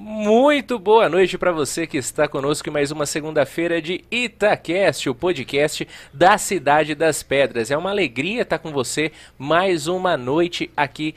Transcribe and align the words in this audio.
Muito 0.00 0.78
boa 0.78 1.08
noite 1.08 1.36
para 1.36 1.50
você 1.50 1.84
que 1.84 1.96
está 1.96 2.28
conosco 2.28 2.68
em 2.68 2.72
mais 2.72 2.92
uma 2.92 3.04
segunda-feira 3.04 3.82
de 3.82 4.04
Itacast, 4.12 5.10
o 5.10 5.14
podcast 5.14 5.88
da 6.14 6.38
Cidade 6.38 6.94
das 6.94 7.24
Pedras. 7.24 7.68
É 7.68 7.76
uma 7.76 7.90
alegria 7.90 8.42
estar 8.42 8.60
com 8.60 8.70
você 8.70 9.10
mais 9.36 9.88
uma 9.88 10.16
noite 10.16 10.70
aqui 10.76 11.16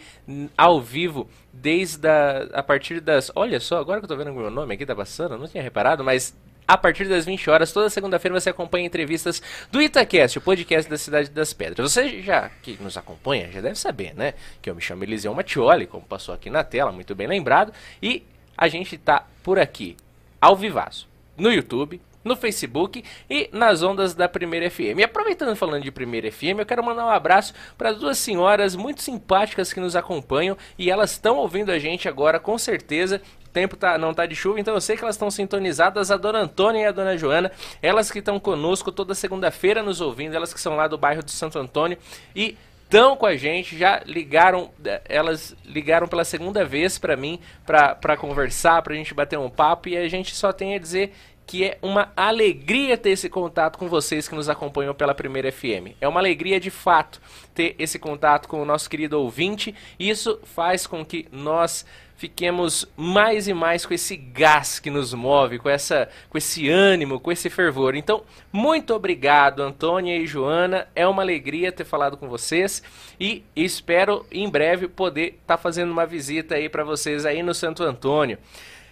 ao 0.58 0.82
vivo, 0.82 1.30
desde 1.54 2.08
a, 2.08 2.48
a 2.54 2.64
partir 2.64 3.00
das. 3.00 3.32
Olha 3.36 3.60
só, 3.60 3.78
agora 3.78 4.00
que 4.00 4.06
eu 4.06 4.10
tô 4.10 4.18
vendo 4.18 4.32
o 4.32 4.36
meu 4.36 4.50
nome 4.50 4.74
aqui 4.74 4.84
tá 4.84 4.96
passando, 4.96 5.38
não 5.38 5.48
tinha 5.48 5.62
reparado, 5.62 6.04
mas 6.04 6.36
a 6.68 6.76
partir 6.76 7.08
das 7.08 7.24
20 7.24 7.52
horas, 7.52 7.72
toda 7.72 7.88
segunda-feira 7.88 8.40
você 8.40 8.50
acompanha 8.50 8.88
entrevistas 8.88 9.44
do 9.72 9.80
Itacast, 9.80 10.40
o 10.40 10.42
podcast 10.42 10.90
da 10.90 10.98
Cidade 10.98 11.30
das 11.30 11.54
Pedras. 11.54 11.92
Você 11.92 12.24
já 12.24 12.50
que 12.64 12.82
nos 12.82 12.98
acompanha 12.98 13.52
já 13.52 13.62
deve 13.62 13.76
saber, 13.76 14.16
né? 14.16 14.34
Que 14.60 14.72
eu 14.72 14.74
me 14.74 14.82
chamo 14.82 15.04
Eliseu 15.04 15.32
Mattioli, 15.36 15.86
como 15.86 16.04
passou 16.04 16.34
aqui 16.34 16.50
na 16.50 16.64
tela, 16.64 16.92
muito 16.92 17.14
bem 17.14 17.28
lembrado, 17.28 17.72
e 18.02 18.24
a 18.58 18.68
gente 18.68 18.98
tá 18.98 19.26
por 19.44 19.60
aqui, 19.60 19.98
ao 20.40 20.56
vivaço, 20.56 21.08
no 21.38 21.52
YouTube, 21.52 22.02
no 22.24 22.36
Facebook 22.36 23.04
e 23.30 23.50
nas 23.52 23.82
ondas 23.82 24.14
da 24.14 24.30
Primeira 24.30 24.70
FM. 24.70 25.00
E 25.00 25.04
aproveitando 25.04 25.56
falando 25.56 25.84
de 25.84 25.92
Primeira 25.92 26.32
FM, 26.32 26.60
eu 26.60 26.66
quero 26.66 26.84
mandar 26.84 27.06
um 27.06 27.10
abraço 27.10 27.54
para 27.78 27.92
duas 27.92 28.18
senhoras 28.18 28.76
muito 28.76 29.02
simpáticas 29.02 29.74
que 29.74 29.80
nos 29.80 29.96
acompanham 29.96 30.58
e 30.78 30.90
elas 30.90 31.12
estão 31.12 31.38
ouvindo 31.38 31.72
a 31.72 31.80
gente 31.80 32.08
agora 32.08 32.40
com 32.40 32.58
certeza. 32.58 33.22
O 33.46 33.50
tempo 33.50 33.76
tá, 33.76 33.98
não 33.98 34.14
tá 34.14 34.26
de 34.26 34.36
chuva, 34.36 34.60
então 34.60 34.74
eu 34.74 34.80
sei 34.80 34.96
que 34.96 35.04
elas 35.04 35.16
estão 35.16 35.30
sintonizadas, 35.30 36.10
a 36.10 36.16
dona 36.16 36.40
Antônia 36.40 36.84
e 36.84 36.86
a 36.86 36.92
dona 36.92 37.18
Joana, 37.18 37.52
elas 37.82 38.10
que 38.10 38.20
estão 38.20 38.40
conosco 38.40 38.94
toda 38.94 39.14
segunda-feira 39.14 39.84
nos 39.84 40.00
ouvindo, 40.00 40.36
elas 40.36 40.54
que 40.54 40.62
são 40.62 40.76
lá 40.76 40.88
do 40.88 40.98
bairro 40.98 41.22
de 41.22 41.32
Santo 41.32 41.60
Antônio 41.60 41.98
e 42.34 42.56
estão 42.92 43.16
com 43.16 43.26
a 43.26 43.38
gente, 43.38 43.78
já 43.78 44.02
ligaram, 44.06 44.70
eh, 44.84 45.02
elas 45.08 45.56
ligaram 45.64 46.10
pela 46.10 46.26
segunda 46.26 46.66
vez 46.66 47.00
para 47.00 47.16
mim 47.16 47.40
para 47.66 48.18
conversar, 48.18 48.82
para 48.82 48.94
a 48.94 48.98
gente 48.98 49.14
bater 49.14 49.40
um 49.40 49.50
papo 49.50 49.88
e 49.88 49.96
a 49.96 50.10
gente 50.10 50.36
só 50.36 50.52
tem 50.52 50.76
a 50.76 50.78
dizer 50.78 51.14
que 51.48 51.64
é 51.64 51.78
uma 51.82 52.12
alegria 52.18 52.98
ter 52.98 53.12
esse 53.12 53.30
contato 53.30 53.78
com 53.78 53.88
vocês 53.88 54.28
que 54.28 54.36
nos 54.36 54.50
acompanham 54.50 54.94
pela 54.94 55.16
Primeira 55.16 55.52
FM. 55.52 55.96
É 56.02 56.08
uma 56.08 56.20
alegria 56.20 56.60
de 56.60 56.70
fato 56.70 57.22
ter 57.56 57.76
esse 57.80 57.98
contato 57.98 58.48
com 58.48 58.62
o 58.62 58.66
nosso 58.66 58.90
querido 58.90 59.20
ouvinte. 59.20 59.74
Isso 59.98 60.40
faz 60.44 60.86
com 60.86 61.04
que 61.04 61.28
nós 61.32 61.86
fiquemos 62.22 62.88
mais 62.96 63.48
e 63.48 63.54
mais 63.54 63.84
com 63.84 63.96
esse 63.96 64.16
gás 64.16 64.78
que 64.78 64.92
nos 64.92 65.12
move, 65.12 65.58
com, 65.58 65.68
essa, 65.68 66.08
com 66.30 66.38
esse 66.38 66.70
ânimo, 66.70 67.20
com 67.20 67.32
esse 67.32 67.50
fervor. 67.50 67.96
Então, 67.96 68.24
muito 68.54 68.94
obrigado, 68.94 69.64
Antônia 69.64 70.16
e 70.16 70.28
Joana. 70.28 70.88
É 70.96 71.08
uma 71.08 71.24
alegria 71.24 71.72
ter 71.72 71.84
falado 71.84 72.16
com 72.16 72.30
vocês 72.30 72.84
e 73.20 73.44
espero 73.56 74.24
em 74.32 74.48
breve 74.48 74.88
poder 74.88 75.30
estar 75.30 75.42
tá 75.48 75.58
fazendo 75.58 75.90
uma 75.90 76.06
visita 76.06 76.54
aí 76.54 76.70
para 76.70 76.84
vocês 76.84 77.26
aí 77.26 77.42
no 77.42 77.56
Santo 77.56 77.82
Antônio. 77.82 78.38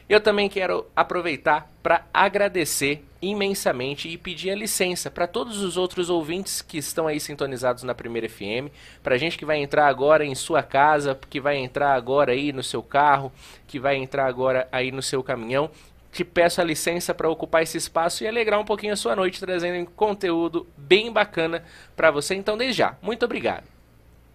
Eu 0.09 0.19
também 0.19 0.49
quero 0.49 0.87
aproveitar 0.95 1.71
para 1.83 2.03
agradecer 2.11 3.05
imensamente 3.21 4.09
e 4.09 4.17
pedir 4.17 4.49
a 4.49 4.55
licença 4.55 5.11
para 5.11 5.27
todos 5.27 5.61
os 5.61 5.77
outros 5.77 6.09
ouvintes 6.09 6.63
que 6.63 6.79
estão 6.79 7.05
aí 7.05 7.19
sintonizados 7.19 7.83
na 7.83 7.93
Primeira 7.93 8.27
FM, 8.27 8.73
para 9.03 9.19
gente 9.19 9.37
que 9.37 9.45
vai 9.45 9.59
entrar 9.59 9.87
agora 9.87 10.25
em 10.25 10.33
sua 10.33 10.63
casa, 10.63 11.15
que 11.29 11.39
vai 11.39 11.57
entrar 11.57 11.93
agora 11.93 12.31
aí 12.31 12.51
no 12.51 12.63
seu 12.63 12.81
carro, 12.81 13.31
que 13.67 13.79
vai 13.79 13.97
entrar 13.97 14.25
agora 14.25 14.67
aí 14.71 14.91
no 14.91 15.03
seu 15.03 15.21
caminhão. 15.21 15.69
Te 16.11 16.23
peço 16.23 16.59
a 16.59 16.63
licença 16.63 17.13
para 17.13 17.29
ocupar 17.29 17.61
esse 17.61 17.77
espaço 17.77 18.23
e 18.23 18.27
alegrar 18.27 18.59
um 18.59 18.65
pouquinho 18.65 18.93
a 18.93 18.97
sua 18.97 19.15
noite 19.15 19.39
trazendo 19.39 19.91
conteúdo 19.91 20.65
bem 20.75 21.11
bacana 21.11 21.63
para 21.95 22.09
você. 22.09 22.33
Então, 22.33 22.57
desde 22.57 22.79
já, 22.79 22.97
muito 22.99 23.23
obrigado. 23.25 23.78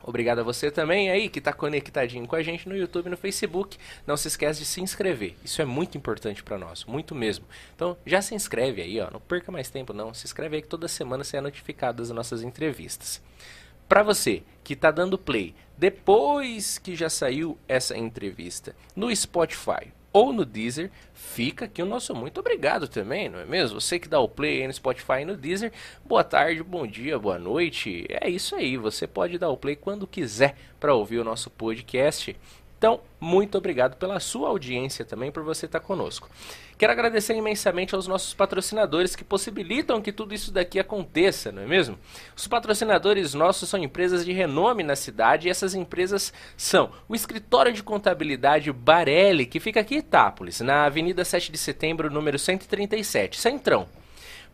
Obrigado 0.06 0.40
a 0.40 0.42
você 0.42 0.70
também 0.70 1.10
aí 1.10 1.30
que 1.30 1.38
está 1.38 1.50
conectadinho 1.50 2.26
com 2.26 2.36
a 2.36 2.42
gente 2.42 2.68
no 2.68 2.76
YouTube 2.76 3.06
e 3.06 3.10
no 3.10 3.16
Facebook. 3.16 3.78
Não 4.06 4.18
se 4.18 4.28
esquece 4.28 4.60
de 4.60 4.66
se 4.66 4.82
inscrever. 4.82 5.34
Isso 5.42 5.62
é 5.62 5.64
muito 5.64 5.96
importante 5.96 6.42
para 6.42 6.58
nós, 6.58 6.84
muito 6.84 7.14
mesmo. 7.14 7.46
Então 7.74 7.96
já 8.04 8.20
se 8.20 8.34
inscreve 8.34 8.82
aí, 8.82 9.00
ó. 9.00 9.10
Não 9.10 9.18
perca 9.18 9.50
mais 9.50 9.70
tempo 9.70 9.94
não. 9.94 10.12
Se 10.12 10.26
inscreve 10.26 10.56
aí 10.56 10.62
que 10.62 10.68
toda 10.68 10.86
semana 10.88 11.24
você 11.24 11.38
é 11.38 11.40
notificado 11.40 11.98
das 11.98 12.10
nossas 12.10 12.42
entrevistas. 12.42 13.22
Para 13.88 14.02
você 14.02 14.42
que 14.62 14.74
está 14.74 14.90
dando 14.90 15.16
play 15.16 15.54
depois 15.76 16.78
que 16.78 16.94
já 16.94 17.08
saiu 17.08 17.58
essa 17.66 17.96
entrevista 17.96 18.76
no 18.94 19.14
Spotify 19.14 19.90
ou 20.14 20.32
no 20.32 20.44
Deezer, 20.44 20.92
fica 21.12 21.64
aqui 21.64 21.82
o 21.82 21.86
nosso 21.86 22.14
muito 22.14 22.38
obrigado 22.38 22.86
também, 22.86 23.28
não 23.28 23.40
é 23.40 23.44
mesmo? 23.44 23.80
Você 23.80 23.98
que 23.98 24.08
dá 24.08 24.20
o 24.20 24.28
play 24.28 24.60
aí 24.60 24.66
no 24.68 24.72
Spotify 24.72 25.22
e 25.22 25.24
no 25.24 25.36
Deezer, 25.36 25.72
boa 26.04 26.22
tarde, 26.22 26.62
bom 26.62 26.86
dia, 26.86 27.18
boa 27.18 27.36
noite. 27.36 28.06
É 28.08 28.30
isso 28.30 28.54
aí, 28.54 28.76
você 28.76 29.08
pode 29.08 29.38
dar 29.38 29.48
o 29.48 29.56
play 29.56 29.74
quando 29.74 30.06
quiser 30.06 30.54
para 30.78 30.94
ouvir 30.94 31.18
o 31.18 31.24
nosso 31.24 31.50
podcast. 31.50 32.36
Então, 32.76 33.00
muito 33.18 33.56
obrigado 33.56 33.96
pela 33.96 34.20
sua 34.20 34.48
audiência 34.48 35.04
também, 35.04 35.32
por 35.32 35.42
você 35.42 35.66
estar 35.66 35.80
conosco. 35.80 36.28
Quero 36.76 36.92
agradecer 36.92 37.34
imensamente 37.34 37.94
aos 37.94 38.06
nossos 38.06 38.34
patrocinadores 38.34 39.14
que 39.14 39.24
possibilitam 39.24 40.02
que 40.02 40.12
tudo 40.12 40.34
isso 40.34 40.52
daqui 40.52 40.78
aconteça, 40.78 41.52
não 41.52 41.62
é 41.62 41.66
mesmo? 41.66 41.98
Os 42.36 42.46
patrocinadores 42.46 43.32
nossos 43.32 43.68
são 43.68 43.82
empresas 43.82 44.24
de 44.24 44.32
renome 44.32 44.82
na 44.82 44.96
cidade 44.96 45.46
e 45.46 45.50
essas 45.50 45.74
empresas 45.74 46.32
são 46.56 46.90
o 47.08 47.14
Escritório 47.14 47.72
de 47.72 47.82
Contabilidade 47.82 48.72
Barelli, 48.72 49.46
que 49.46 49.60
fica 49.60 49.80
aqui 49.80 49.94
em 49.94 49.98
Itápolis, 49.98 50.60
na 50.60 50.84
Avenida 50.84 51.24
7 51.24 51.52
de 51.52 51.58
Setembro, 51.58 52.10
número 52.10 52.38
137, 52.38 53.40
Centrão. 53.40 53.88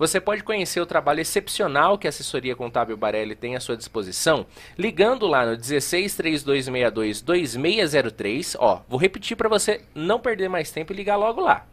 Você 0.01 0.19
pode 0.19 0.43
conhecer 0.43 0.81
o 0.81 0.87
trabalho 0.87 1.21
excepcional 1.21 1.99
que 1.99 2.07
a 2.07 2.09
assessoria 2.09 2.57
contábil 2.57 2.97
Barelli 2.97 3.35
tem 3.35 3.55
à 3.55 3.61
sua 3.61 3.77
disposição, 3.77 4.47
ligando 4.79 5.27
lá 5.27 5.45
no 5.45 5.55
16 5.59 6.15
3262 6.17 7.21
2603. 7.21 8.57
Ó, 8.59 8.81
vou 8.89 8.99
repetir 8.99 9.37
para 9.37 9.47
você 9.47 9.83
não 9.95 10.19
perder 10.19 10.49
mais 10.49 10.71
tempo 10.71 10.95
e 10.95 10.97
ligar 10.97 11.17
logo 11.17 11.43
lá. 11.43 11.67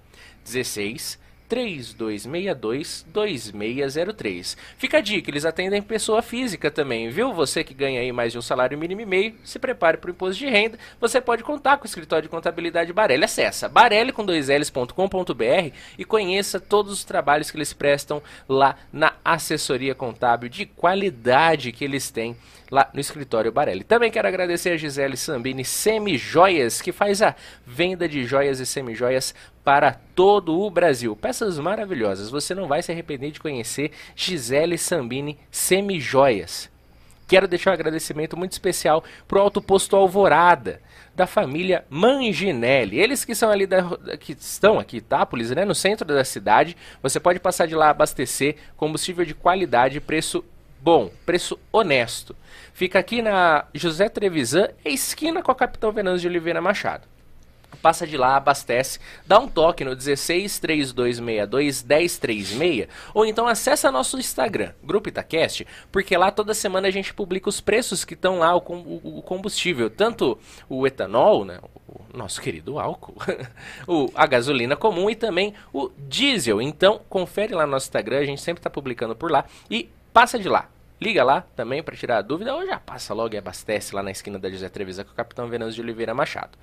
16 0.44 1.18
3262 1.48 3.06
2603. 3.08 4.58
Fica 4.78 4.98
a 4.98 5.02
dica, 5.02 5.30
eles 5.32 5.46
atendem 5.46 5.82
pessoa 5.82 6.22
física 6.22 6.70
também, 6.70 7.10
viu? 7.10 7.34
Você 7.34 7.64
que 7.64 7.74
ganha 7.74 8.02
aí 8.02 8.12
mais 8.12 8.32
de 8.32 8.38
um 8.38 8.42
salário 8.42 8.78
mínimo 8.78 9.02
e 9.02 9.06
meio, 9.06 9.36
se 9.44 9.58
prepare 9.60 9.98
para 9.98 10.10
o 10.10 10.12
imposto 10.12 10.38
de 10.38 10.50
renda. 10.50 10.78
Você 11.00 11.22
pode 11.22 11.44
contar 11.44 11.78
com 11.78 11.84
o 11.84 11.88
escritório 11.88 12.24
de 12.24 12.30
contabilidade 12.30 12.92
Barelli. 12.94 13.24
Acesse 13.24 13.68
barelli 13.68 14.12
com 14.12 14.26
dois 14.26 14.50
L's.com.br 14.50 15.74
e 15.98 16.06
conheça 16.06 16.60
todos 16.60 16.92
os 16.92 17.04
trabalhos 17.04 17.50
que 17.50 17.58
eles 17.58 17.74
prestam 17.74 18.22
lá 18.48 18.76
na 18.92 19.14
assessoria 19.24 19.96
contábil 19.96 20.50
de 20.50 20.66
qualidade 20.66 21.72
que 21.72 21.84
eles 21.84 22.10
têm 22.12 22.36
lá 22.70 22.90
no 22.94 23.00
escritório 23.00 23.52
Barelli. 23.52 23.84
Também 23.84 24.12
quero 24.12 24.28
agradecer 24.28 24.72
a 24.72 24.78
Gisele 24.78 25.18
Sambini 25.18 25.64
Semijoias, 25.64 26.82
que 26.82 26.92
faz 26.92 27.22
a 27.22 27.36
venda 27.66 28.08
de 28.08 28.26
joias 28.26 28.60
e 28.60 28.66
semijoias 28.66 29.34
para 29.64 30.00
todo 30.16 30.60
o 30.60 30.70
Brasil. 30.70 31.16
Peças 31.16 31.60
maravilhosas. 31.60 32.30
Você 32.30 32.54
não 32.54 32.68
vai 32.68 32.82
se 32.82 32.92
arrepender 32.92 33.32
de 33.32 33.40
conhecer 33.40 33.92
Gisele 34.16 34.78
Sambini 34.78 35.38
Semijoias. 35.52 36.70
Quero 37.28 37.48
deixar 37.48 37.72
um 37.72 37.74
agradecimento 37.74 38.38
muito 38.38 38.54
especial 38.54 39.04
para 39.28 39.40
o 39.40 39.42
Alto 39.42 39.62
Posto 39.62 39.98
Alvorada, 39.98 40.80
da 41.14 41.28
família 41.28 41.84
Manginelli. 41.90 42.98
Eles 42.98 43.26
que 43.26 43.36
são 43.36 43.50
ali 43.50 43.68
da, 43.68 43.84
que 44.18 44.32
estão 44.32 44.80
aqui, 44.80 44.98
Itápolis, 44.98 45.52
né, 45.52 45.66
no 45.66 45.76
centro 45.76 46.08
da 46.08 46.24
cidade. 46.24 46.78
Você 47.04 47.20
pode 47.20 47.40
passar 47.40 47.68
de 47.68 47.76
lá 47.76 47.90
abastecer 47.90 48.56
combustível 48.78 49.26
de 49.26 49.34
qualidade, 49.34 50.00
preço 50.00 50.46
bom, 50.80 51.12
preço 51.26 51.60
honesto. 51.70 52.34
Fica 52.78 53.00
aqui 53.00 53.24
na 53.24 53.66
José 53.74 54.08
Trevisan, 54.08 54.68
esquina 54.86 55.42
com 55.42 55.52
a 55.52 55.56
Capitão 55.56 55.92
Venâncio 55.92 56.20
de 56.20 56.28
Oliveira 56.28 56.62
Machado 56.62 57.08
passa 57.82 58.06
de 58.06 58.18
lá, 58.18 58.36
abastece, 58.36 59.00
dá 59.26 59.40
um 59.40 59.48
toque 59.48 59.84
no 59.84 59.96
16 59.96 60.60
3262 60.60 61.84
1036 61.84 62.88
ou 63.14 63.26
então 63.26 63.48
acessa 63.48 63.92
nosso 63.92 64.18
Instagram, 64.20 64.74
Grupo 64.84 65.10
Itacast, 65.10 65.66
porque 65.92 66.16
lá 66.18 66.30
toda 66.32 66.54
semana 66.54 66.88
a 66.88 66.92
gente 66.92 67.14
publica 67.14 67.50
os 67.50 67.60
preços 67.60 68.06
que 68.06 68.14
estão 68.14 68.40
lá, 68.40 68.56
o, 68.56 68.60
o, 68.60 69.22
combustível, 69.22 69.90
tanto 69.90 70.38
o 70.70 70.86
etanol, 70.86 71.46
né, 71.46 71.60
o 71.88 72.18
nosso 72.18 72.42
querido 72.42 72.80
álcool, 72.80 73.16
o, 73.88 74.12
a 74.14 74.26
gasolina 74.26 74.76
comum 74.76 75.10
e 75.10 75.16
também 75.16 75.54
o 75.74 75.90
diesel. 75.98 76.62
Então 76.62 77.02
confere 77.10 77.56
lá 77.56 77.66
no 77.66 77.72
nosso 77.72 77.88
Instagram, 77.88 78.20
a 78.20 78.26
gente 78.26 78.42
sempre 78.42 78.60
está 78.60 78.70
publicando 78.70 79.16
por 79.16 79.32
lá 79.32 79.46
e 79.70 79.90
passa 80.14 80.38
de 80.38 80.48
lá. 80.48 80.70
Liga 81.00 81.24
lá 81.24 81.42
também 81.56 81.84
para 81.84 81.96
tirar 81.96 82.18
a 82.18 82.22
dúvida 82.24 82.56
ou 82.56 82.66
já 82.66 82.80
passa 82.80 83.14
logo 83.14 83.36
e 83.36 83.38
abastece 83.38 83.94
lá 83.94 84.02
na 84.02 84.10
esquina 84.10 84.40
da 84.40 84.50
José 84.50 84.68
Trevisan 84.68 85.04
com 85.04 85.12
o 85.12 85.16
Capitão 85.16 85.48
Venâncio 85.48 85.76
de 85.76 85.82
Oliveira 85.82 86.12
Machado. 86.12 86.58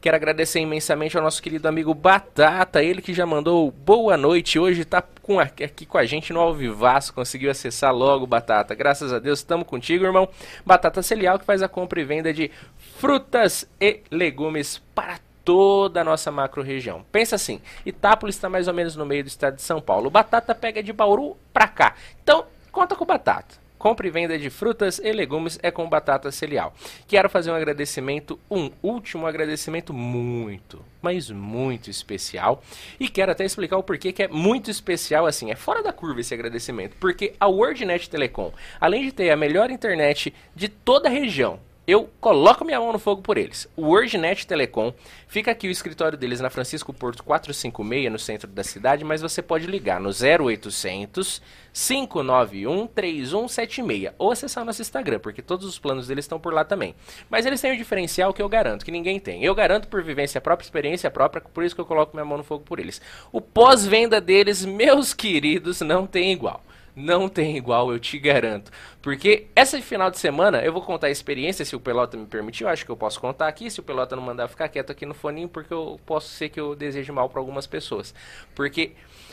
Quero 0.00 0.14
agradecer 0.14 0.60
imensamente 0.60 1.16
ao 1.16 1.22
nosso 1.24 1.42
querido 1.42 1.66
amigo 1.66 1.92
Batata, 1.92 2.80
ele 2.84 3.02
que 3.02 3.12
já 3.12 3.26
mandou 3.26 3.68
boa 3.72 4.16
noite, 4.16 4.60
hoje 4.60 4.82
está 4.82 5.02
com, 5.02 5.40
aqui 5.40 5.84
com 5.84 5.98
a 5.98 6.06
gente 6.06 6.32
no 6.32 6.38
Alvivaço, 6.38 7.12
conseguiu 7.12 7.50
acessar 7.50 7.92
logo 7.92 8.28
Batata. 8.28 8.76
Graças 8.76 9.12
a 9.12 9.18
Deus, 9.18 9.40
estamos 9.40 9.66
contigo, 9.66 10.04
irmão. 10.04 10.28
Batata 10.64 11.02
Celial 11.02 11.36
que 11.36 11.44
faz 11.44 11.60
a 11.60 11.68
compra 11.68 12.00
e 12.00 12.04
venda 12.04 12.32
de 12.32 12.48
frutas 12.96 13.68
e 13.80 14.02
legumes 14.08 14.80
para 14.94 15.18
toda 15.44 16.02
a 16.02 16.04
nossa 16.04 16.30
macro 16.30 16.62
região. 16.62 17.04
Pensa 17.10 17.34
assim, 17.34 17.60
Itápolis 17.84 18.36
está 18.36 18.48
mais 18.48 18.68
ou 18.68 18.74
menos 18.74 18.94
no 18.94 19.04
meio 19.04 19.24
do 19.24 19.26
estado 19.26 19.56
de 19.56 19.62
São 19.62 19.80
Paulo. 19.80 20.10
Batata 20.10 20.54
pega 20.54 20.80
de 20.80 20.92
Bauru 20.92 21.36
para 21.52 21.66
cá. 21.66 21.94
Então, 22.22 22.44
conta 22.70 22.94
com 22.94 23.04
Batata. 23.04 23.59
Compra 23.80 24.06
e 24.06 24.10
venda 24.10 24.38
de 24.38 24.50
frutas 24.50 25.00
e 25.02 25.10
legumes 25.10 25.58
é 25.62 25.70
com 25.70 25.88
batata 25.88 26.30
celial. 26.30 26.74
Quero 27.08 27.30
fazer 27.30 27.50
um 27.50 27.54
agradecimento, 27.54 28.38
um 28.50 28.70
último 28.82 29.26
agradecimento 29.26 29.94
muito, 29.94 30.84
mas 31.00 31.30
muito 31.30 31.88
especial. 31.88 32.62
E 33.00 33.08
quero 33.08 33.32
até 33.32 33.42
explicar 33.42 33.78
o 33.78 33.82
porquê 33.82 34.12
que 34.12 34.24
é 34.24 34.28
muito 34.28 34.70
especial, 34.70 35.24
assim, 35.24 35.50
é 35.50 35.56
fora 35.56 35.82
da 35.82 35.94
curva 35.94 36.20
esse 36.20 36.34
agradecimento. 36.34 36.94
Porque 37.00 37.32
a 37.40 37.48
WordNet 37.48 38.10
Telecom, 38.10 38.52
além 38.78 39.06
de 39.06 39.12
ter 39.12 39.30
a 39.30 39.36
melhor 39.36 39.70
internet 39.70 40.34
de 40.54 40.68
toda 40.68 41.08
a 41.08 41.10
região, 41.10 41.58
eu 41.86 42.08
coloco 42.20 42.64
minha 42.64 42.78
mão 42.78 42.92
no 42.92 42.98
fogo 42.98 43.22
por 43.22 43.36
eles. 43.36 43.68
O 43.76 43.86
WordNet 43.88 44.46
Telecom 44.46 44.92
fica 45.26 45.50
aqui 45.50 45.66
o 45.66 45.70
escritório 45.70 46.16
deles 46.16 46.40
na 46.40 46.50
Francisco 46.50 46.92
Porto 46.92 47.24
456, 47.24 48.12
no 48.12 48.18
centro 48.18 48.48
da 48.48 48.62
cidade, 48.62 49.04
mas 49.04 49.22
você 49.22 49.42
pode 49.42 49.66
ligar 49.66 50.00
no 50.00 50.10
0800 50.10 51.42
591 51.72 52.86
3176 52.86 54.12
ou 54.18 54.30
acessar 54.30 54.64
nosso 54.64 54.82
Instagram, 54.82 55.18
porque 55.20 55.40
todos 55.40 55.66
os 55.66 55.78
planos 55.78 56.06
deles 56.06 56.24
estão 56.24 56.38
por 56.38 56.52
lá 56.52 56.64
também. 56.64 56.94
Mas 57.28 57.46
eles 57.46 57.60
têm 57.60 57.72
um 57.72 57.76
diferencial 57.76 58.32
que 58.32 58.42
eu 58.42 58.48
garanto, 58.48 58.84
que 58.84 58.90
ninguém 58.90 59.18
tem. 59.18 59.42
Eu 59.44 59.54
garanto 59.54 59.88
por 59.88 60.02
vivência 60.02 60.40
própria, 60.40 60.64
experiência 60.64 61.10
própria, 61.10 61.40
por 61.40 61.64
isso 61.64 61.74
que 61.74 61.80
eu 61.80 61.86
coloco 61.86 62.14
minha 62.14 62.24
mão 62.24 62.38
no 62.38 62.44
fogo 62.44 62.64
por 62.64 62.78
eles. 62.78 63.00
O 63.32 63.40
pós-venda 63.40 64.20
deles, 64.20 64.64
meus 64.64 65.14
queridos, 65.14 65.80
não 65.80 66.06
tem 66.06 66.32
igual 66.32 66.62
não 66.94 67.28
tem 67.28 67.56
igual, 67.56 67.92
eu 67.92 67.98
te 67.98 68.18
garanto. 68.18 68.70
Porque 69.00 69.46
essa 69.54 69.80
final 69.80 70.10
de 70.10 70.18
semana 70.18 70.62
eu 70.62 70.72
vou 70.72 70.82
contar 70.82 71.08
a 71.08 71.10
experiência, 71.10 71.64
se 71.64 71.74
o 71.76 71.80
Pelota 71.80 72.16
me 72.16 72.26
permitir, 72.26 72.64
eu 72.64 72.68
acho 72.68 72.84
que 72.84 72.90
eu 72.90 72.96
posso 72.96 73.20
contar 73.20 73.48
aqui, 73.48 73.70
se 73.70 73.80
o 73.80 73.82
Pelota 73.82 74.16
não 74.16 74.22
mandar 74.22 74.48
ficar 74.48 74.68
quieto 74.68 74.90
aqui 74.90 75.06
no 75.06 75.14
foninho, 75.14 75.48
porque 75.48 75.72
eu 75.72 76.00
posso 76.04 76.28
ser 76.28 76.48
que 76.48 76.60
eu 76.60 76.74
deseje 76.74 77.10
mal 77.12 77.28
para 77.28 77.40
algumas 77.40 77.66
pessoas. 77.66 78.14
Porque 78.54 78.92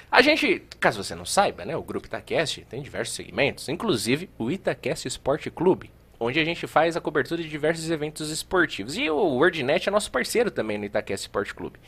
a 0.10 0.22
gente, 0.22 0.64
caso 0.80 1.04
você 1.04 1.14
não 1.14 1.26
saiba, 1.26 1.66
né, 1.66 1.76
o 1.76 1.84
Grupo 1.84 2.08
Itacast 2.08 2.66
tem 2.70 2.82
diversos 2.82 3.16
segmentos, 3.16 3.68
inclusive 3.68 4.30
o 4.38 4.50
Itacast 4.50 5.08
Esporte 5.08 5.52
Clube, 5.52 5.92
onde 6.20 6.40
a 6.40 6.46
gente 6.46 6.66
faz 6.66 6.96
a 6.96 7.02
cobertura 7.02 7.44
de 7.44 7.50
diversos 7.50 7.90
eventos 7.90 8.30
esportivos. 8.30 8.98
E 8.98 9.10
o 9.10 9.18
WordNet 9.18 9.88
é 9.88 9.92
nosso 9.92 10.12
parceiro 10.12 10.50
também 10.50 10.78
no 10.78 10.86
Itacast 10.86 11.26
Esporte 11.26 11.54
Clube. 11.54 11.80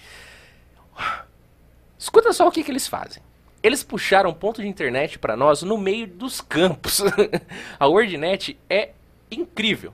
Escuta 1.98 2.31
só 2.33 2.48
o 2.48 2.51
que, 2.51 2.63
que 2.63 2.72
eles 2.72 2.88
fazem. 2.88 3.22
Eles 3.62 3.84
puxaram 3.84 4.34
ponto 4.34 4.62
de 4.62 4.68
internet 4.68 5.20
para 5.20 5.36
nós 5.36 5.62
no 5.62 5.78
meio 5.78 6.08
dos 6.08 6.40
campos. 6.42 7.02
a 7.80 7.88
WordNet 7.88 8.58
é 8.70 8.92
incrível. 9.30 9.94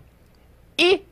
E 0.77 1.03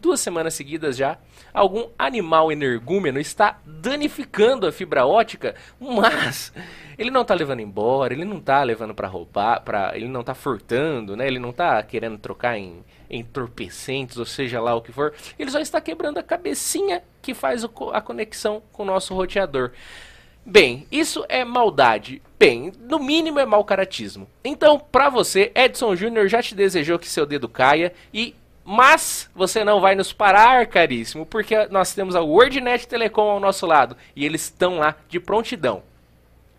duas 0.00 0.20
semanas 0.20 0.54
seguidas 0.54 0.96
já, 0.96 1.18
algum 1.52 1.88
animal 1.98 2.52
energúmeno 2.52 3.18
está 3.18 3.58
danificando 3.64 4.66
a 4.66 4.72
fibra 4.72 5.06
ótica, 5.06 5.54
mas 5.80 6.52
ele 6.96 7.10
não 7.10 7.22
está 7.22 7.34
levando 7.34 7.60
embora, 7.60 8.14
ele 8.14 8.24
não 8.24 8.38
está 8.38 8.62
levando 8.62 8.94
para 8.94 9.08
roubar, 9.08 9.62
para 9.62 9.96
ele 9.96 10.08
não 10.08 10.20
está 10.20 10.34
furtando, 10.34 11.16
né? 11.16 11.26
Ele 11.26 11.38
não 11.38 11.50
está 11.50 11.82
querendo 11.82 12.18
trocar 12.18 12.56
em 12.56 12.84
entorpecentes, 13.10 14.18
ou 14.18 14.26
seja 14.26 14.60
lá 14.60 14.74
o 14.74 14.82
que 14.82 14.92
for. 14.92 15.14
Ele 15.38 15.50
só 15.50 15.58
está 15.58 15.80
quebrando 15.80 16.18
a 16.18 16.22
cabecinha 16.22 17.02
que 17.22 17.34
faz 17.34 17.64
a 17.64 18.00
conexão 18.00 18.62
com 18.72 18.82
o 18.82 18.86
nosso 18.86 19.14
roteador. 19.14 19.72
Bem, 20.50 20.86
isso 20.90 21.26
é 21.28 21.44
maldade. 21.44 22.22
Bem, 22.38 22.72
no 22.80 22.98
mínimo 22.98 23.38
é 23.38 23.44
mau 23.44 23.62
caratismo. 23.64 24.26
Então, 24.42 24.80
pra 24.80 25.10
você, 25.10 25.52
Edson 25.54 25.94
Júnior 25.94 26.26
já 26.26 26.42
te 26.42 26.54
desejou 26.54 26.98
que 26.98 27.06
seu 27.06 27.26
dedo 27.26 27.46
caia 27.50 27.92
e 28.14 28.34
mas 28.64 29.30
você 29.34 29.62
não 29.62 29.78
vai 29.78 29.94
nos 29.94 30.10
parar, 30.10 30.66
caríssimo, 30.66 31.26
porque 31.26 31.66
nós 31.66 31.94
temos 31.94 32.16
a 32.16 32.22
WordNet 32.22 32.88
Telecom 32.88 33.28
ao 33.28 33.40
nosso 33.40 33.66
lado 33.66 33.94
e 34.16 34.24
eles 34.24 34.44
estão 34.44 34.78
lá 34.78 34.94
de 35.06 35.20
prontidão. 35.20 35.82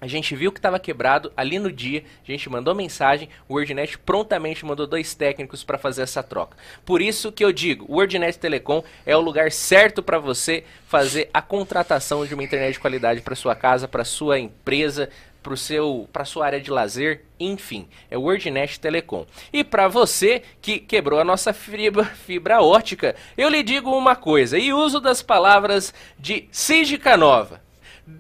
A 0.02 0.08
gente 0.08 0.34
viu 0.36 0.52
que 0.52 0.60
estava 0.60 0.80
quebrado 0.80 1.32
ali 1.36 1.60
no 1.60 1.72
dia, 1.72 2.04
a 2.24 2.32
gente 2.32 2.50
mandou 2.50 2.74
mensagem, 2.74 3.28
o 3.50 3.56
WordNet 3.56 3.98
prontamente 3.98 4.66
mandou 4.66 4.88
dois 4.88 5.14
técnicos 5.14 5.64
para 5.64 5.78
fazer 5.78 6.04
essa 6.04 6.24
troca. 6.24 6.58
Por 6.86 7.02
isso 7.02 7.32
que 7.32 7.44
eu 7.44 7.52
digo, 7.52 7.86
o 7.90 7.96
WordNet 7.96 8.40
Telecom 8.40 8.82
é 9.06 9.16
o 9.16 9.22
lugar 9.22 9.52
certo 9.52 10.02
para 10.02 10.18
você 10.18 10.64
fazer 10.88 11.30
a 11.34 11.42
contratação 11.42 12.26
de 12.26 12.34
uma 12.34 12.44
internet 12.44 12.74
de 12.74 12.80
qualidade 12.80 13.22
para 13.22 13.36
sua 13.36 13.56
casa, 13.56 13.88
para 13.90 14.06
sua 14.06 14.40
empresa, 14.40 15.10
para 15.44 15.56
seu 15.56 16.08
para 16.14 16.26
sua 16.26 16.46
área 16.46 16.62
de 16.62 16.70
lazer, 16.72 17.26
enfim, 17.40 17.88
é 18.10 18.18
o 18.18 18.22
WordNet 18.22 18.80
Telecom. 18.80 19.26
E 19.52 19.64
para 19.64 19.88
você 19.88 20.44
que 20.62 20.80
quebrou 20.80 21.20
a 21.20 21.26
nossa 21.26 21.52
fibra, 21.52 22.06
fibra 22.26 22.62
ótica, 22.62 23.16
eu 23.38 23.50
lhe 23.50 23.64
digo 23.64 23.92
uma 23.92 24.16
coisa 24.16 24.58
e 24.58 24.72
uso 24.74 25.00
das 25.00 25.22
palavras 25.22 25.94
de 26.18 26.48
Cid 26.52 26.98
Canova. 26.98 27.69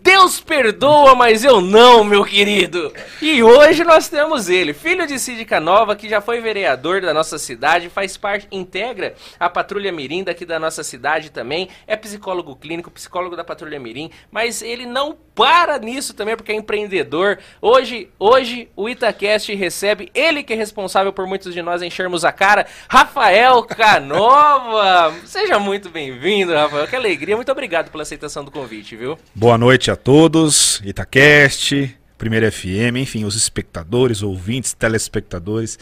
Deus 0.02 0.40
perdoa, 0.40 1.16
mas 1.16 1.44
eu 1.44 1.60
não, 1.60 2.04
meu 2.04 2.24
querido. 2.24 2.94
E 3.20 3.42
hoje 3.42 3.84
nós 3.84 4.08
temos 4.08 4.48
ele, 4.48 4.72
filho 4.72 5.08
de 5.08 5.18
Cid 5.18 5.44
Canova, 5.46 5.96
que 5.96 6.08
já 6.08 6.22
foi 6.22 6.40
vereador 6.40 7.02
da 7.02 7.12
nossa 7.12 7.40
cidade, 7.40 7.90
faz 7.90 8.16
parte, 8.16 8.48
integra 8.52 9.16
a 9.40 9.50
Patrulha 9.50 9.92
Mirim 9.92 10.24
daqui 10.24 10.46
da 10.46 10.60
nossa 10.60 10.84
cidade 10.84 11.32
também, 11.32 11.70
é 11.88 11.96
psicólogo 11.96 12.56
clínico, 12.56 12.92
psicólogo 12.92 13.36
da 13.36 13.44
Patrulha 13.44 13.80
Mirim, 13.80 14.12
mas 14.32 14.62
ele 14.62 14.86
não 14.86 15.18
para 15.34 15.80
nisso 15.80 16.14
também 16.14 16.36
porque 16.36 16.52
é 16.52 16.56
empreendedor. 16.56 17.40
Hoje, 17.62 18.10
hoje 18.20 18.70
o 18.76 18.90
Itacast 18.90 19.54
recebe 19.56 20.12
ele 20.14 20.44
que 20.44 20.54
é 20.54 20.56
responsável 20.56 21.14
por 21.14 21.26
muitos 21.26 21.54
de 21.54 21.62
nós 21.62 21.82
enchermos 21.82 22.24
a 22.24 22.32
cara, 22.32 22.68
Rafael 22.90 23.64
Canova. 23.64 25.14
Seja 25.26 25.58
muito 25.58 25.90
bem-vindo, 25.90 26.54
Rafael. 26.54 26.88
Que 26.88 26.96
alegria. 26.96 27.38
Muito 27.38 27.52
obrigado 27.52 27.90
pela 27.90 28.04
aceitação 28.04 28.44
do 28.44 28.52
convite, 28.52 28.96
viu? 28.96 29.18
Boa 29.34 29.58
noite 29.58 29.79
noite 29.80 29.92
a 29.92 29.96
todos, 29.96 30.82
Itacast, 30.84 31.98
Primeira 32.18 32.52
FM, 32.52 32.98
enfim, 32.98 33.24
os 33.24 33.34
espectadores, 33.34 34.22
ouvintes, 34.22 34.74
telespectadores. 34.74 35.80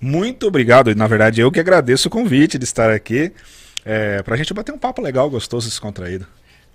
Muito 0.00 0.46
obrigado, 0.46 0.94
na 0.94 1.08
verdade 1.08 1.40
eu 1.40 1.50
que 1.50 1.58
agradeço 1.58 2.06
o 2.06 2.10
convite 2.12 2.56
de 2.56 2.62
estar 2.62 2.92
aqui, 2.92 3.32
é, 3.84 4.22
pra 4.22 4.36
gente 4.36 4.54
bater 4.54 4.72
um 4.72 4.78
papo 4.78 5.02
legal, 5.02 5.28
gostoso, 5.28 5.68
descontraído. 5.68 6.28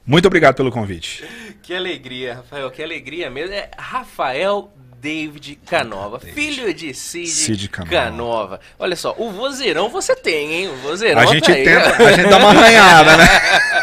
Muito 0.05 0.25
obrigado 0.25 0.55
pelo 0.55 0.69
convite. 0.69 1.23
Que 1.63 1.73
alegria, 1.73 2.35
Rafael, 2.35 2.69
que 2.69 2.83
alegria 2.83 3.29
mesmo. 3.29 3.53
É 3.53 3.71
Rafael 3.77 4.69
David 5.05 5.59
Canova, 5.67 6.17
David. 6.17 6.33
filho 6.33 6.73
de 6.73 6.91
Cid, 6.95 7.27
Cid 7.27 7.69
Canova. 7.69 7.95
Canova. 7.95 8.59
Olha 8.79 8.95
só, 8.95 9.13
o 9.15 9.29
vozeirão 9.29 9.87
você 9.87 10.15
tem, 10.15 10.51
hein? 10.51 10.69
O 10.69 10.77
vozeirão 10.77 11.21
a 11.21 11.27
gente 11.27 11.45
tá 11.45 11.53
tenta, 11.53 12.03
a 12.03 12.11
gente 12.11 12.27
dá 12.27 12.37
uma 12.37 12.49
arranhada, 12.57 13.17
né? 13.17 13.25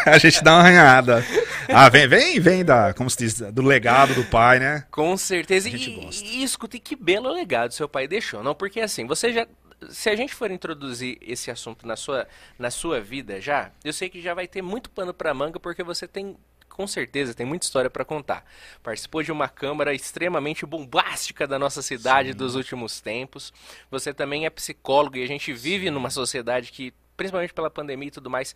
A 0.05 0.17
gente 0.17 0.43
dá 0.43 0.51
uma 0.51 0.59
arranhada. 0.59 1.25
Ah, 1.69 1.87
vem, 1.87 2.09
vem, 2.09 2.39
vem 2.41 2.65
da, 2.65 2.93
como 2.93 3.09
se 3.09 3.17
diz, 3.17 3.39
do 3.39 3.61
legado 3.61 4.13
do 4.13 4.25
pai, 4.25 4.59
né? 4.59 4.83
Com 4.91 5.15
certeza. 5.15 5.69
A 5.69 5.71
gente 5.71 5.91
e, 5.91 5.95
gosta. 5.95 6.25
e 6.25 6.43
escute 6.43 6.77
que 6.77 6.93
belo 6.93 7.31
legado 7.31 7.73
seu 7.73 7.87
pai 7.87 8.05
deixou, 8.05 8.43
não? 8.43 8.53
Porque 8.53 8.81
assim, 8.81 9.07
você 9.07 9.31
já 9.31 9.47
se 9.89 10.09
a 10.09 10.15
gente 10.15 10.33
for 10.33 10.51
introduzir 10.51 11.17
esse 11.21 11.51
assunto 11.51 11.85
na 11.85 11.95
sua, 11.95 12.27
na 12.57 12.71
sua 12.71 13.01
vida 13.01 13.41
já, 13.41 13.71
eu 13.83 13.91
sei 13.91 14.09
que 14.09 14.21
já 14.21 14.33
vai 14.33 14.47
ter 14.47 14.61
muito 14.61 14.89
pano 14.89 15.13
para 15.13 15.33
manga 15.33 15.59
porque 15.59 15.83
você 15.83 16.07
tem 16.07 16.37
com 16.73 16.87
certeza 16.87 17.35
tem 17.35 17.45
muita 17.45 17.65
história 17.65 17.89
para 17.89 18.03
contar. 18.03 18.43
Participou 18.81 19.21
de 19.21 19.31
uma 19.31 19.47
câmara 19.47 19.93
extremamente 19.93 20.65
bombástica 20.65 21.45
da 21.45 21.59
nossa 21.59 21.83
cidade 21.83 22.31
Sim. 22.31 22.37
dos 22.37 22.55
últimos 22.55 22.99
tempos. 22.99 23.53
Você 23.91 24.11
também 24.11 24.47
é 24.47 24.49
psicólogo 24.49 25.15
e 25.17 25.23
a 25.23 25.27
gente 25.27 25.53
vive 25.53 25.85
Sim. 25.85 25.91
numa 25.91 26.09
sociedade 26.09 26.71
que, 26.71 26.91
principalmente 27.15 27.53
pela 27.53 27.69
pandemia 27.69 28.07
e 28.07 28.11
tudo 28.11 28.27
mais, 28.27 28.55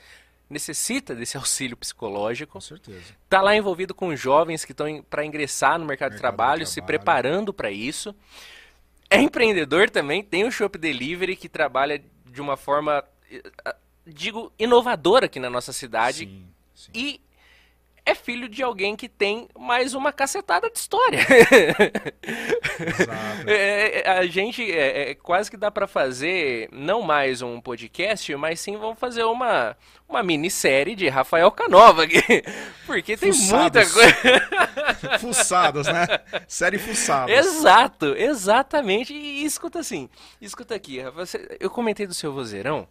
necessita 0.50 1.14
desse 1.14 1.38
auxílio 1.38 1.78
psicológico. 1.78 2.54
Com 2.54 2.62
certeza. 2.62 3.14
Está 3.24 3.40
lá 3.40 3.56
envolvido 3.56 3.94
com 3.94 4.16
jovens 4.16 4.66
que 4.66 4.72
estão 4.72 5.04
para 5.08 5.24
ingressar 5.24 5.78
no 5.78 5.86
mercado, 5.86 6.10
mercado 6.10 6.14
de, 6.14 6.18
trabalho, 6.18 6.50
trabalho, 6.50 6.66
se 6.66 6.82
preparando 6.82 7.54
para 7.54 7.70
isso. 7.70 8.16
É 9.12 9.22
empreendedor 9.22 9.92
também, 9.92 10.24
tem 10.24 10.44
o 10.44 10.52
Shop 10.52 10.76
Delivery 10.76 11.36
que 11.36 11.48
trabalha 11.48 12.04
de 12.26 12.42
uma 12.42 12.58
forma, 12.58 13.04
eh, 13.32 13.76
digo, 14.06 14.52
inovadora 14.58 15.28
aqui 15.28 15.40
na 15.40 15.50
nossa 15.52 15.72
cidade. 15.72 16.26
Sim, 16.26 16.46
sim. 16.74 16.92
E 16.96 17.22
é 18.08 18.16
filho 18.16 18.48
de 18.48 18.64
alguém 18.64 18.96
que 18.96 19.10
tem 19.10 19.50
mais 19.60 19.94
uma 19.94 20.14
cacetada 20.14 20.70
de 20.70 20.80
história. 20.80 21.20
é, 23.46 24.00
é 24.00 24.10
a 24.10 24.26
gente 24.26 24.64
é, 24.72 25.10
é, 25.10 25.16
quase 25.16 25.52
que 25.52 25.58
dá 25.58 25.70
para 25.70 25.86
fazer 25.88 26.70
não 26.72 27.02
mais 27.02 27.42
um 27.42 27.60
podcast, 27.60 28.34
mas 28.38 28.62
sim 28.62 28.78
vamos 28.78 28.98
fazer 28.98 29.26
uma, 29.26 29.76
uma 30.08 30.24
minissérie 30.24 30.96
de 30.96 31.10
Rafael 31.10 31.52
Canova 31.52 32.04
aqui. 32.04 32.22
Porque 32.88 33.18
tem 33.18 33.34
Fuçados. 33.34 33.60
muita 33.60 33.86
coisa. 33.86 35.20
Fuçados, 35.20 35.88
né? 35.88 36.08
Série 36.48 36.80
Fuçados. 36.80 37.36
Exato, 37.36 38.16
exatamente. 38.16 39.14
E 39.14 39.44
escuta 39.44 39.80
assim, 39.80 40.10
escuta 40.40 40.74
aqui, 40.74 41.04
você, 41.14 41.58
eu 41.60 41.70
comentei 41.70 42.08
do 42.08 42.14
seu 42.14 42.32
vozeirão, 42.32 42.88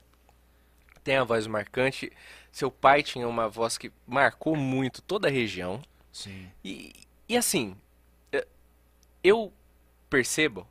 tem 1.03 1.17
a 1.17 1.25
voz 1.25 1.47
marcante. 1.47 2.13
Seu 2.57 2.71
pai 2.71 3.03
tinha 3.03 3.29
uma 3.29 3.51
voz 3.51 3.77
que 3.77 3.93
marcou 4.07 4.57
muito 4.57 5.03
toda 5.03 5.29
a 5.29 5.31
região. 5.31 5.83
Sim. 6.11 6.51
E, 6.65 6.91
e 7.29 7.37
assim, 7.37 7.77
eh, 8.33 8.47
eu 9.23 9.53
percebo 10.09 10.67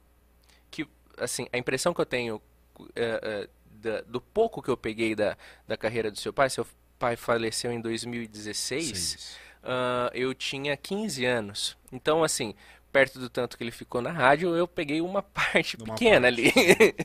que, 0.72 0.88
assim, 1.16 1.48
a 1.54 1.60
impressão 1.60 1.94
que 1.94 2.02
eu 2.02 2.06
tenho 2.08 2.42
uh, 2.80 2.82
uh, 2.82 3.50
da, 3.70 4.02
do 4.02 4.20
pouco 4.20 4.64
que 4.64 4.70
eu 4.70 4.76
peguei 4.76 5.14
da, 5.14 5.38
da 5.68 5.78
carreira 5.78 6.10
do 6.10 6.18
seu 6.18 6.34
pai, 6.34 6.50
seu 6.50 6.66
pai 6.98 7.16
faleceu 7.16 7.72
em 7.72 7.80
2016, 7.80 9.38
uh, 9.62 10.10
eu 10.16 10.34
tinha 10.34 10.76
15 10.76 11.24
anos. 11.24 11.78
Então, 11.92 12.24
assim, 12.24 12.56
perto 12.92 13.20
do 13.20 13.30
tanto 13.30 13.56
que 13.56 13.64
ele 13.64 13.70
ficou 13.70 14.02
na 14.02 14.12
rádio, 14.12 14.56
eu 14.56 14.68
peguei 14.68 15.02
uma 15.02 15.22
parte 15.38 15.78
uma 15.78 15.94
pequena 15.94 16.32
parte. 16.32 16.50
ali. 16.50 16.96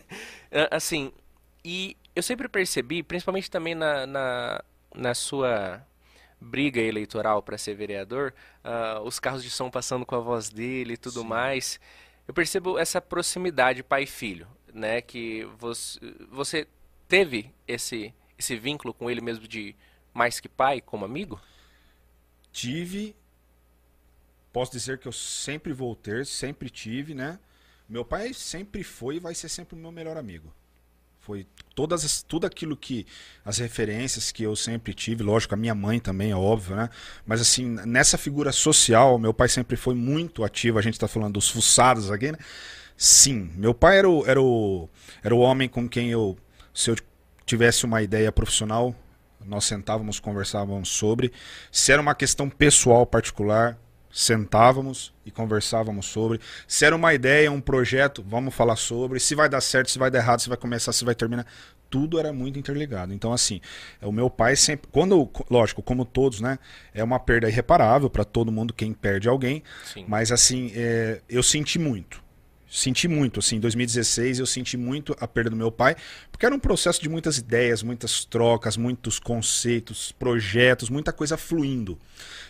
assim, 0.72 1.12
e 1.62 1.98
eu 2.16 2.22
sempre 2.22 2.48
percebi, 2.48 3.02
principalmente 3.02 3.50
também 3.50 3.74
na, 3.74 4.06
na, 4.06 4.64
na 4.94 5.14
sua 5.14 5.84
briga 6.40 6.80
eleitoral 6.80 7.42
para 7.42 7.58
ser 7.58 7.74
vereador, 7.74 8.32
uh, 8.64 9.00
os 9.02 9.20
carros 9.20 9.42
de 9.42 9.50
som 9.50 9.70
passando 9.70 10.06
com 10.06 10.14
a 10.14 10.20
voz 10.20 10.48
dele 10.48 10.94
e 10.94 10.96
tudo 10.96 11.20
Sim. 11.20 11.26
mais. 11.26 11.80
Eu 12.26 12.32
percebo 12.32 12.78
essa 12.78 13.00
proximidade 13.00 13.82
pai 13.82 14.06
filho, 14.06 14.46
né? 14.72 15.00
Que 15.00 15.44
você, 15.58 15.98
você 16.30 16.66
teve 17.06 17.52
esse, 17.66 18.14
esse 18.38 18.56
vínculo 18.56 18.94
com 18.94 19.10
ele 19.10 19.20
mesmo 19.20 19.46
de 19.46 19.74
mais 20.14 20.40
que 20.40 20.48
pai, 20.48 20.80
como 20.80 21.04
amigo? 21.04 21.40
Tive. 22.52 23.14
Posso 24.52 24.72
dizer 24.72 24.98
que 24.98 25.06
eu 25.06 25.12
sempre 25.12 25.72
vou 25.72 25.94
ter, 25.94 26.26
sempre 26.26 26.68
tive, 26.70 27.14
né? 27.14 27.38
Meu 27.88 28.04
pai 28.04 28.32
sempre 28.32 28.82
foi 28.82 29.16
e 29.16 29.20
vai 29.20 29.34
ser 29.34 29.48
sempre 29.48 29.74
o 29.74 29.78
meu 29.78 29.92
melhor 29.92 30.16
amigo. 30.16 30.52
Foi 31.20 31.46
todas 31.74 32.22
tudo 32.22 32.46
aquilo 32.46 32.76
que 32.76 33.06
as 33.44 33.58
referências 33.58 34.32
que 34.32 34.42
eu 34.42 34.56
sempre 34.56 34.94
tive, 34.94 35.22
lógico, 35.22 35.54
a 35.54 35.56
minha 35.56 35.74
mãe 35.74 36.00
também 36.00 36.30
é 36.30 36.36
óbvio, 36.36 36.76
né? 36.76 36.88
Mas 37.26 37.40
assim, 37.40 37.68
nessa 37.86 38.16
figura 38.16 38.52
social, 38.52 39.18
meu 39.18 39.32
pai 39.34 39.48
sempre 39.48 39.76
foi 39.76 39.94
muito 39.94 40.42
ativo, 40.42 40.78
a 40.78 40.82
gente 40.82 40.94
está 40.94 41.06
falando 41.06 41.34
dos 41.34 41.48
fuçados 41.48 42.10
aqui, 42.10 42.32
né? 42.32 42.38
Sim, 42.96 43.50
meu 43.54 43.74
pai 43.74 43.98
era 43.98 44.08
o, 44.08 44.26
era 44.26 44.40
o 44.40 44.88
era 45.22 45.34
o 45.34 45.38
homem 45.38 45.68
com 45.68 45.88
quem 45.88 46.10
eu 46.10 46.36
se 46.72 46.90
eu 46.90 46.96
tivesse 47.44 47.84
uma 47.84 48.02
ideia 48.02 48.30
profissional, 48.32 48.94
nós 49.44 49.64
sentávamos, 49.64 50.20
conversávamos 50.20 50.88
sobre. 50.88 51.32
Se 51.70 51.92
era 51.92 52.00
uma 52.00 52.14
questão 52.14 52.48
pessoal 52.48 53.04
particular, 53.06 53.78
sentávamos 54.12 55.12
e 55.24 55.30
conversávamos 55.30 56.06
sobre. 56.06 56.40
Se 56.66 56.84
era 56.84 56.94
uma 56.94 57.14
ideia, 57.14 57.50
um 57.50 57.60
projeto, 57.60 58.24
vamos 58.26 58.54
falar 58.54 58.76
sobre. 58.76 59.20
Se 59.20 59.34
vai 59.34 59.48
dar 59.48 59.60
certo, 59.60 59.90
se 59.90 59.98
vai 59.98 60.10
dar 60.10 60.18
errado, 60.18 60.40
se 60.40 60.48
vai 60.48 60.58
começar, 60.58 60.92
se 60.92 61.04
vai 61.04 61.14
terminar. 61.14 61.46
Tudo 61.88 62.18
era 62.18 62.32
muito 62.32 62.58
interligado. 62.58 63.12
Então, 63.12 63.32
assim, 63.32 63.60
o 64.00 64.12
meu 64.12 64.30
pai 64.30 64.54
sempre. 64.54 64.88
Quando, 64.92 65.28
lógico, 65.50 65.82
como 65.82 66.04
todos, 66.04 66.40
né? 66.40 66.58
É 66.94 67.02
uma 67.02 67.18
perda 67.18 67.48
irreparável 67.48 68.08
para 68.08 68.24
todo 68.24 68.52
mundo 68.52 68.72
quem 68.72 68.92
perde 68.92 69.28
alguém. 69.28 69.62
Sim. 69.84 70.04
Mas, 70.06 70.30
assim, 70.30 70.72
é, 70.74 71.20
eu 71.28 71.42
senti 71.42 71.78
muito 71.78 72.22
senti 72.70 73.08
muito, 73.08 73.40
assim, 73.40 73.56
em 73.56 73.60
2016 73.60 74.38
eu 74.38 74.46
senti 74.46 74.76
muito 74.76 75.16
a 75.20 75.26
perda 75.26 75.50
do 75.50 75.56
meu 75.56 75.72
pai, 75.72 75.96
porque 76.30 76.46
era 76.46 76.54
um 76.54 76.58
processo 76.58 77.02
de 77.02 77.08
muitas 77.08 77.36
ideias, 77.36 77.82
muitas 77.82 78.24
trocas, 78.24 78.76
muitos 78.76 79.18
conceitos, 79.18 80.12
projetos, 80.12 80.88
muita 80.88 81.12
coisa 81.12 81.36
fluindo. 81.36 81.98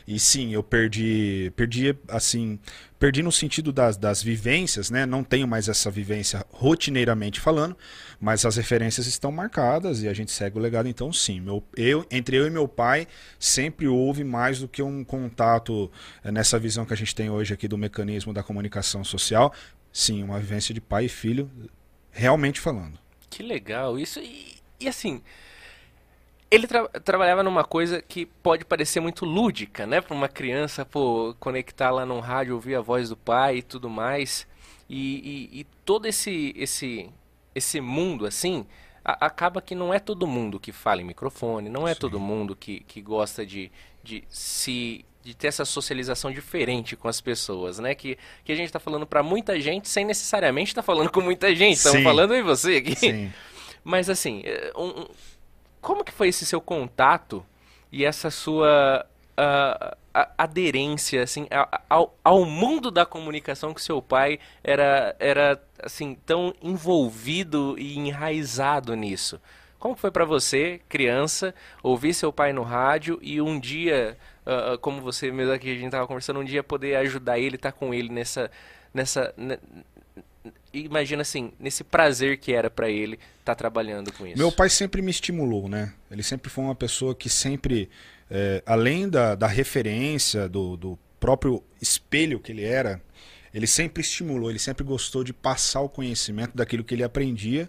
E 0.07 0.19
sim, 0.19 0.53
eu 0.53 0.63
perdi, 0.63 1.53
perdi 1.57 1.97
assim, 2.09 2.59
perdi 2.99 3.23
no 3.23 3.33
sentido 3.33 3.73
das, 3.73 3.97
das 3.97 4.23
vivências, 4.23 4.91
né? 4.91 5.07
Não 5.07 5.25
tenho 5.25 5.49
mais 5.49 5.69
essa 5.69 5.91
vivência 5.91 6.45
rotineiramente 6.51 7.41
falando, 7.41 7.77
mas 8.21 8.45
as 8.45 8.57
referências 8.57 9.07
estão 9.07 9.33
marcadas 9.33 10.03
e 10.03 10.09
a 10.09 10.13
gente 10.13 10.31
segue 10.31 10.59
o 10.59 10.61
legado. 10.61 10.89
Então, 10.89 11.13
sim, 11.13 11.41
meu, 11.41 11.65
eu, 11.77 12.05
entre 12.11 12.37
eu 12.37 12.47
e 12.47 12.51
meu 12.51 12.69
pai 12.69 13.07
sempre 13.39 13.89
houve 13.89 14.23
mais 14.23 14.59
do 14.59 14.69
que 14.69 14.83
um 14.83 15.03
contato 15.03 15.91
eh, 16.23 16.31
nessa 16.31 16.59
visão 16.59 16.85
que 16.85 16.93
a 16.93 16.97
gente 16.97 17.15
tem 17.15 17.31
hoje 17.31 17.55
aqui 17.55 17.67
do 17.67 17.79
mecanismo 17.79 18.35
da 18.35 18.43
comunicação 18.43 19.03
social, 19.03 19.55
Sim, 19.93 20.23
uma 20.23 20.39
vivência 20.39 20.73
de 20.73 20.81
pai 20.81 21.07
e 21.07 21.09
filho, 21.09 21.51
realmente 22.11 22.61
falando. 22.61 22.99
Que 23.29 23.43
legal 23.43 23.99
isso. 23.99 24.21
E, 24.21 24.57
e 24.79 24.89
assim, 24.89 25.23
ele 26.51 26.67
tra 26.67 26.89
trabalhava 26.89 27.43
numa 27.43 27.65
coisa 27.65 28.03
que 28.03 28.27
pode 28.27 28.65
parecer 28.65 29.01
muito 29.01 29.25
lúdica, 29.25 29.87
né? 29.87 30.01
Para 30.01 30.15
uma 30.15 30.29
criança, 30.29 30.85
pô, 30.85 31.35
conectar 31.39 31.91
lá 31.91 32.05
no 32.05 32.19
rádio, 32.19 32.55
ouvir 32.55 32.75
a 32.75 32.81
voz 32.81 33.09
do 33.09 33.17
pai 33.17 33.59
e 33.59 33.63
tudo 33.63 33.89
mais. 33.89 34.47
E, 34.89 35.49
e, 35.53 35.61
e 35.61 35.67
todo 35.85 36.07
esse, 36.07 36.53
esse, 36.57 37.09
esse 37.55 37.81
mundo, 37.81 38.27
assim, 38.27 38.67
a, 39.05 39.27
acaba 39.27 39.63
que 39.63 39.75
não 39.75 39.95
é 39.95 40.01
todo 40.01 40.27
mundo 40.27 40.59
que 40.59 40.73
fala 40.73 41.01
em 41.01 41.05
microfone, 41.05 41.69
não 41.69 41.87
é 41.87 41.95
Sim. 41.95 42.01
todo 42.01 42.19
mundo 42.19 42.57
que, 42.57 42.81
que 42.81 43.01
gosta 43.01 43.47
de, 43.47 43.71
de 44.03 44.25
se 44.29 45.05
de 45.23 45.35
ter 45.35 45.49
essa 45.49 45.65
socialização 45.65 46.33
diferente 46.33 46.97
com 46.97 47.09
as 47.09 47.21
pessoas, 47.21 47.79
né? 47.79 47.95
Que, 47.95 48.17
que 48.45 48.53
a 48.53 48.55
gente 48.55 48.67
está 48.67 48.81
falando 48.81 49.07
para 49.07 49.23
muita 49.23 49.61
gente 49.61 49.89
sem 49.89 50.05
necessariamente 50.05 50.71
estar 50.71 50.83
tá 50.83 50.87
falando 50.87 51.11
com 51.11 51.21
muita 51.21 51.55
gente. 51.55 51.77
Estamos 51.77 52.03
falando 52.03 52.35
em 52.35 52.43
você 52.43 52.77
aqui. 52.77 52.97
Sim. 52.97 53.33
Mas 53.85 54.09
assim, 54.11 54.43
eh, 54.45 54.73
um, 54.77 55.07
como 55.81 56.05
que 56.05 56.13
foi 56.13 56.29
esse 56.29 56.45
seu 56.45 56.61
contato 56.61 57.45
e 57.91 58.05
essa 58.05 58.31
sua 58.31 59.07
uh, 59.33 59.97
aderência 60.37 61.23
assim 61.23 61.47
ao, 61.89 62.17
ao 62.23 62.45
mundo 62.45 62.91
da 62.91 63.07
comunicação 63.07 63.73
que 63.73 63.83
seu 63.83 64.03
pai 64.03 64.39
era 64.63 65.17
era 65.19 65.61
assim 65.83 66.15
tão 66.27 66.55
envolvido 66.63 67.77
e 67.79 67.99
enraizado 67.99 68.95
nisso? 68.95 69.41
Como 69.79 69.97
foi 69.97 70.11
para 70.11 70.27
você, 70.27 70.79
criança, 70.91 71.55
ouvir 71.83 72.13
seu 72.13 72.31
pai 72.31 72.53
no 72.53 72.63
rádio 72.63 73.19
e 73.23 73.41
um 73.41 73.59
dia 73.59 74.17
uh, 74.47 74.79
como 74.79 75.01
você 75.01 75.31
mesmo 75.31 75.53
aqui 75.53 75.71
a 75.71 75.75
gente 75.75 75.87
estava 75.87 76.07
conversando, 76.07 76.41
um 76.41 76.45
dia 76.45 76.63
poder 76.63 76.97
ajudar 76.97 77.39
ele, 77.39 77.57
estar 77.57 77.73
tá 77.73 77.79
com 77.79 77.93
ele 77.93 78.09
nessa. 78.09 78.51
nessa 78.93 79.35
imagina 80.73 81.23
assim, 81.23 81.53
nesse 81.59 81.83
prazer 81.83 82.39
que 82.39 82.53
era 82.53 82.71
para 82.71 82.89
ele 82.89 83.15
estar 83.15 83.45
tá 83.45 83.55
trabalhando 83.55 84.13
com 84.13 84.27
isso. 84.27 84.39
Meu 84.39 84.53
pai 84.53 84.71
sempre 84.71 85.03
me 85.03 85.11
estimulou, 85.11 85.69
né? 85.69 85.93
Ele 86.11 86.23
sempre 86.23 86.51
foi 86.51 86.65
uma 86.65 86.75
pessoa 86.75 87.15
que 87.15 87.29
sempre, 87.29 87.91
é, 88.31 88.63
além 88.65 89.09
da, 89.09 89.35
da 89.35 89.47
referência, 89.47 90.49
do, 90.49 90.77
do 90.77 90.99
próprio 91.19 91.63
espelho 91.81 92.41
que 92.41 92.53
ele 92.53 92.65
era, 92.65 93.03
ele 93.53 93.67
sempre 93.67 94.01
estimulou, 94.01 94.49
ele 94.49 94.59
sempre 94.59 94.85
gostou 94.85 95.25
de 95.25 95.33
passar 95.33 95.81
o 95.81 95.89
conhecimento 95.89 96.57
daquilo 96.57 96.85
que 96.85 96.95
ele 96.95 97.03
aprendia. 97.03 97.69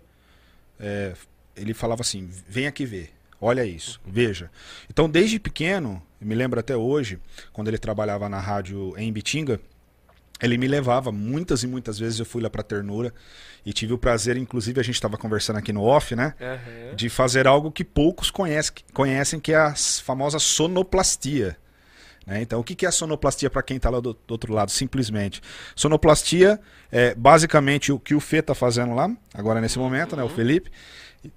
É, 0.79 1.13
ele 1.55 1.73
falava 1.73 2.01
assim: 2.01 2.29
vem 2.47 2.67
aqui 2.67 2.85
ver. 2.85 3.11
Olha 3.41 3.65
isso, 3.65 3.99
veja. 4.05 4.51
Então, 4.87 5.09
desde 5.09 5.39
pequeno, 5.39 6.01
me 6.21 6.35
lembro 6.35 6.59
até 6.59 6.77
hoje, 6.77 7.19
quando 7.51 7.69
ele 7.69 7.79
trabalhava 7.79 8.29
na 8.29 8.39
rádio 8.39 8.93
em 8.95 9.11
Bitinga, 9.11 9.59
ele 10.39 10.57
me 10.57 10.67
levava 10.67 11.11
muitas 11.11 11.63
e 11.63 11.67
muitas 11.67 11.97
vezes 11.97 12.19
eu 12.19 12.25
fui 12.25 12.41
lá 12.41 12.49
para 12.49 12.61
Ternura 12.61 13.11
e 13.65 13.73
tive 13.73 13.93
o 13.93 13.97
prazer, 13.97 14.37
inclusive 14.37 14.79
a 14.79 14.83
gente 14.83 14.95
estava 14.95 15.17
conversando 15.17 15.57
aqui 15.57 15.73
no 15.73 15.83
off, 15.83 16.15
né, 16.15 16.35
uhum. 16.39 16.95
de 16.95 17.09
fazer 17.09 17.47
algo 17.47 17.71
que 17.71 17.83
poucos 17.83 18.29
conhecem, 18.31 18.73
conhecem 18.93 19.39
que 19.39 19.53
é 19.53 19.57
a 19.57 19.75
famosa 19.75 20.37
sonoplastia. 20.37 21.57
Né? 22.25 22.41
Então, 22.41 22.59
o 22.59 22.63
que 22.63 22.85
é 22.85 22.89
a 22.89 22.91
sonoplastia 22.91 23.49
para 23.49 23.63
quem 23.63 23.77
está 23.77 23.89
lá 23.89 23.99
do, 23.99 24.13
do, 24.13 24.31
outro 24.31 24.53
lado? 24.53 24.69
Simplesmente, 24.69 25.41
sonoplastia 25.75 26.59
é 26.91 27.15
basicamente 27.15 27.91
o 27.91 27.99
que 27.99 28.13
o 28.13 28.19
Fê 28.19 28.37
está 28.37 28.53
fazendo 28.53 28.93
lá, 28.93 29.11
agora 29.33 29.59
nesse 29.61 29.79
momento, 29.79 30.15
né, 30.15 30.23
o 30.23 30.27
uhum. 30.27 30.35
Felipe. 30.35 30.71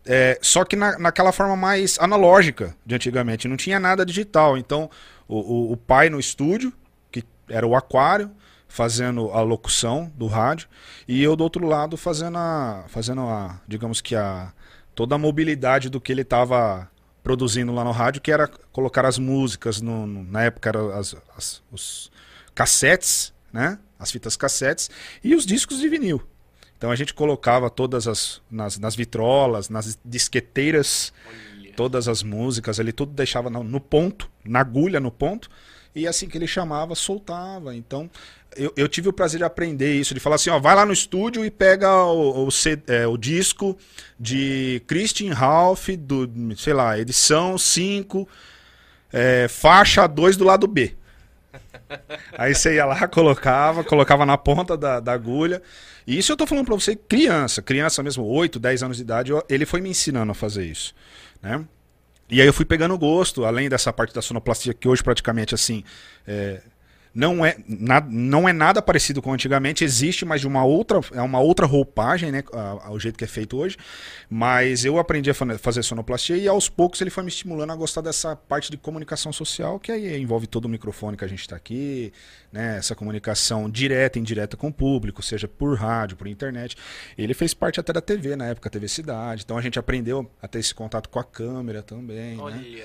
É, 0.07 0.39
só 0.41 0.65
que 0.65 0.77
na, 0.77 0.99
naquela 0.99 1.33
forma 1.33 1.57
mais 1.57 1.99
analógica 1.99 2.75
de 2.87 2.95
antigamente, 2.95 3.47
não 3.47 3.57
tinha 3.57 3.79
nada 3.79 4.05
digital. 4.05 4.57
Então, 4.57 4.91
o, 5.29 5.39
o, 5.39 5.73
o, 5.73 5.77
pai 5.77 6.09
no 6.09 6.19
estúdio, 6.19 6.73
que 7.11 7.23
era 7.49 7.67
o 7.67 7.77
aquário, 7.77 8.31
fazendo 8.67 9.31
a 9.31 9.43
locução 9.43 10.11
do 10.17 10.27
rádio, 10.27 10.69
e 11.07 11.23
eu 11.23 11.37
do 11.37 11.45
outro 11.45 11.67
lado 11.67 11.97
fazendo 11.97 12.39
a, 12.39 12.85
fazendo 12.89 13.21
a 13.23 13.61
digamos 13.69 14.01
que 14.01 14.17
a 14.17 14.53
toda 14.95 15.15
a 15.15 15.19
mobilidade 15.19 15.89
do 15.89 16.01
que 16.01 16.13
ele 16.13 16.23
estava 16.23 16.89
produzindo 17.23 17.73
lá 17.73 17.85
no 17.85 17.91
rádio, 17.91 18.21
que 18.21 18.31
era 18.31 18.49
colocar 18.73 19.05
as 19.05 19.19
músicas, 19.19 19.81
no, 19.81 20.07
no 20.07 20.25
na 20.25 20.45
época 20.45 20.69
eram 20.69 20.91
as, 20.93 21.17
as, 21.37 21.63
os 21.71 22.13
cassetes, 22.55 23.33
né? 23.53 23.79
as 23.99 24.11
fitas 24.11 24.37
cassetes, 24.37 24.91
e 25.23 25.35
os 25.35 25.47
discos 25.47 25.79
de 25.79 25.89
vinil. 25.89 26.23
Então 26.85 26.93
a 26.93 26.97
gente 26.97 27.15
colocava 27.15 27.71
todas 27.71 28.07
as 28.07 28.43
nas, 28.51 28.79
nas 28.79 28.95
vitrolas, 28.95 29.71
nas 29.71 29.99
disqueteiras, 30.05 31.15
Olha. 31.57 31.73
todas 31.75 32.09
as 32.09 32.23
músicas 32.23 32.79
ali, 32.79 32.93
tudo 32.93 33.11
deixava 33.11 33.49
no, 33.49 33.65
no, 33.65 33.81
ponto, 33.81 34.31
na 34.45 34.61
agulha 34.61 35.01
no 35.01 35.11
ponto, 35.11 35.49
e 35.95 36.07
assim 36.07 36.29
que 36.29 36.37
ele 36.37 36.47
chamava, 36.47 36.95
soltava. 36.95 37.75
Então 37.75 38.11
eu, 38.55 38.71
eu, 38.77 38.87
tive 38.87 39.09
o 39.09 39.15
prazer 39.15 39.39
de 39.39 39.45
aprender 39.45 39.99
isso, 39.99 40.13
de 40.13 40.21
falar 40.21 40.37
assim, 40.37 40.51
ó, 40.51 40.59
vai 40.59 40.75
lá 40.75 40.85
no 40.85 40.93
estúdio 40.93 41.43
e 41.43 41.51
pega 41.51 41.91
o, 42.05 42.47
o, 42.47 42.49
é, 42.87 43.07
o 43.07 43.17
disco 43.17 43.75
de 44.21 44.83
Christian 44.87 45.33
Ralph, 45.33 45.89
do, 45.89 46.31
sei 46.55 46.75
lá, 46.75 46.99
edição 46.99 47.57
5, 47.57 48.29
é, 49.11 49.49
faixa 49.49 50.07
2 50.07 50.37
do 50.37 50.45
lado 50.45 50.67
B. 50.67 50.95
Aí 52.37 52.55
você 52.55 52.75
ia 52.75 52.85
lá, 52.85 53.07
colocava, 53.09 53.85
colocava 53.85 54.27
na 54.27 54.37
ponta 54.37 54.77
da, 54.77 55.01
da 55.01 55.13
agulha. 55.13 55.63
E 56.07 56.19
isso 56.19 56.33
eu 56.33 56.37
tô 56.37 56.47
falando 56.47 56.67
para 56.67 56.75
você, 56.75 56.95
criança, 56.95 57.63
criança 57.63 58.03
mesmo, 58.03 58.25
8, 58.25 58.59
10 58.59 58.83
anos 58.83 58.97
de 58.97 59.03
idade, 59.03 59.33
ele 59.49 59.65
foi 59.65 59.81
me 59.81 59.89
ensinando 59.89 60.33
a 60.33 60.35
fazer 60.35 60.65
isso, 60.65 60.95
né? 61.43 61.65
E 62.29 62.41
aí 62.41 62.47
eu 62.47 62.53
fui 62.53 62.65
pegando 62.65 62.97
gosto, 62.99 63.45
além 63.45 63.69
dessa 63.69 63.93
parte 63.93 64.15
da 64.15 64.23
sonoplastia, 64.23 64.75
que 64.75 64.89
hoje 64.89 65.03
praticamente 65.03 65.55
assim, 65.55 65.85
é, 66.27 66.63
Não 67.15 67.47
é, 67.47 67.57
na, 67.69 68.01
não 68.01 68.49
é 68.49 68.53
nada 68.53 68.83
parecido 68.83 69.23
com 69.23 69.33
antigamente, 69.33 69.85
existe, 69.85 70.25
mas 70.25 70.41
de 70.41 70.49
uma 70.49 70.65
outra, 70.65 70.99
é 71.13 71.23
uma 71.23 71.39
outra 71.39 71.65
roupagem, 71.65 72.33
né? 72.33 72.43
Ao 72.83 72.99
jeito 72.99 73.17
que 73.17 73.23
é 73.23 73.29
feito 73.29 73.57
hoje. 73.57 73.77
Mas 74.29 74.85
eu 74.85 74.99
aprendi 74.99 75.31
a 75.31 75.35
fazer 75.35 75.85
sonoplastia 75.85 76.37
e 76.37 76.49
aos 76.49 76.69
poucos 76.69 77.01
ele 77.01 77.11
foi 77.11 77.23
me 77.23 77.29
estimulando 77.29 77.71
a 77.71 77.77
gostar 77.77 78.01
dessa 78.01 78.35
parte 78.35 78.69
de 78.69 78.77
comunicação 78.77 79.33
social, 79.33 79.79
que 79.79 79.93
aí 79.93 80.21
envolve 80.21 80.49
todo 80.49 80.65
o 80.65 80.69
microfone 80.69 81.17
que 81.17 81.25
a 81.25 81.29
gente 81.29 81.41
está 81.41 81.55
aqui, 81.55 82.13
né? 82.53 82.79
Essa 82.79 82.97
comunicação 82.97 83.71
direta 83.71 84.19
e 84.19 84.21
indireta 84.21 84.57
com 84.57 84.67
o 84.67 84.73
público, 84.73 85.23
seja 85.23 85.47
por 85.47 85.79
rádio, 85.79 86.17
por 86.17 86.27
internet. 86.27 86.77
Ele 87.17 87.33
fez 87.33 87.55
parte 87.55 87.79
até 87.79 87.93
da 87.93 88.01
TV, 88.01 88.35
na 88.35 88.47
época, 88.47 88.69
TV 88.69 88.89
Cidade. 88.89 89.43
Então 89.45 89.57
a 89.57 89.63
gente 89.63 89.79
aprendeu 89.79 90.29
a 90.43 90.49
ter 90.49 90.59
esse 90.59 90.75
contato 90.75 91.09
com 91.09 91.21
a 91.21 91.25
câmera 91.25 91.81
também. 91.81 92.41
Olha 92.41 92.57
né? 92.57 92.83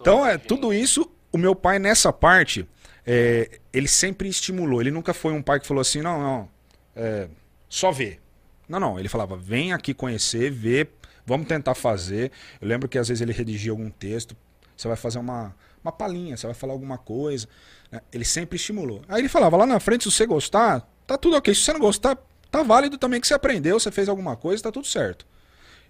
então, 0.00 0.24
é, 0.24 0.38
tudo 0.38 0.72
isso, 0.72 1.10
o 1.32 1.38
meu 1.38 1.56
pai 1.56 1.80
nessa 1.80 2.12
parte 2.12 2.64
é, 3.06 3.58
ele 3.72 3.88
sempre 3.88 4.28
estimulou. 4.28 4.80
Ele 4.80 4.90
nunca 4.90 5.12
foi 5.12 5.32
um 5.32 5.42
pai 5.42 5.60
que 5.60 5.66
falou 5.66 5.80
assim, 5.80 6.00
não, 6.00 6.20
não, 6.20 6.48
é, 6.94 7.28
só 7.68 7.90
ver. 7.90 8.20
Não, 8.68 8.78
não. 8.78 8.98
Ele 8.98 9.08
falava, 9.08 9.36
vem 9.36 9.72
aqui 9.72 9.92
conhecer, 9.92 10.50
ver, 10.50 10.90
vamos 11.26 11.46
tentar 11.46 11.74
fazer. 11.74 12.30
Eu 12.60 12.68
lembro 12.68 12.88
que 12.88 12.98
às 12.98 13.08
vezes 13.08 13.20
ele 13.20 13.32
redigia 13.32 13.72
algum 13.72 13.90
texto, 13.90 14.36
você 14.76 14.88
vai 14.88 14.96
fazer 14.96 15.18
uma, 15.18 15.54
uma 15.84 15.92
palhinha, 15.92 16.36
você 16.36 16.46
vai 16.46 16.54
falar 16.54 16.72
alguma 16.72 16.98
coisa. 16.98 17.48
Né? 17.90 18.00
Ele 18.12 18.24
sempre 18.24 18.56
estimulou. 18.56 19.02
Aí 19.08 19.20
ele 19.20 19.28
falava, 19.28 19.56
lá 19.56 19.66
na 19.66 19.80
frente, 19.80 20.04
se 20.04 20.10
você 20.10 20.26
gostar, 20.26 20.88
tá 21.06 21.18
tudo 21.18 21.36
ok. 21.36 21.54
Se 21.54 21.62
você 21.62 21.72
não 21.72 21.80
gostar, 21.80 22.16
tá 22.50 22.62
válido 22.62 22.98
também 22.98 23.20
que 23.20 23.26
você 23.26 23.34
aprendeu, 23.34 23.78
você 23.78 23.90
fez 23.90 24.08
alguma 24.08 24.36
coisa, 24.36 24.62
tá 24.62 24.72
tudo 24.72 24.86
certo. 24.86 25.26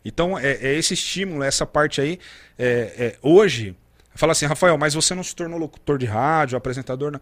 Então, 0.04 0.38
é, 0.38 0.52
é 0.54 0.74
esse 0.74 0.94
estímulo, 0.94 1.42
essa 1.42 1.64
parte 1.64 2.00
aí. 2.00 2.18
É, 2.58 2.66
é, 2.98 3.18
hoje, 3.22 3.76
Fala 4.14 4.32
assim, 4.32 4.46
Rafael, 4.46 4.76
mas 4.76 4.94
você 4.94 5.14
não 5.14 5.22
se 5.22 5.34
tornou 5.34 5.58
locutor 5.58 5.98
de 5.98 6.06
rádio, 6.06 6.56
apresentador? 6.56 7.10
Não. 7.12 7.20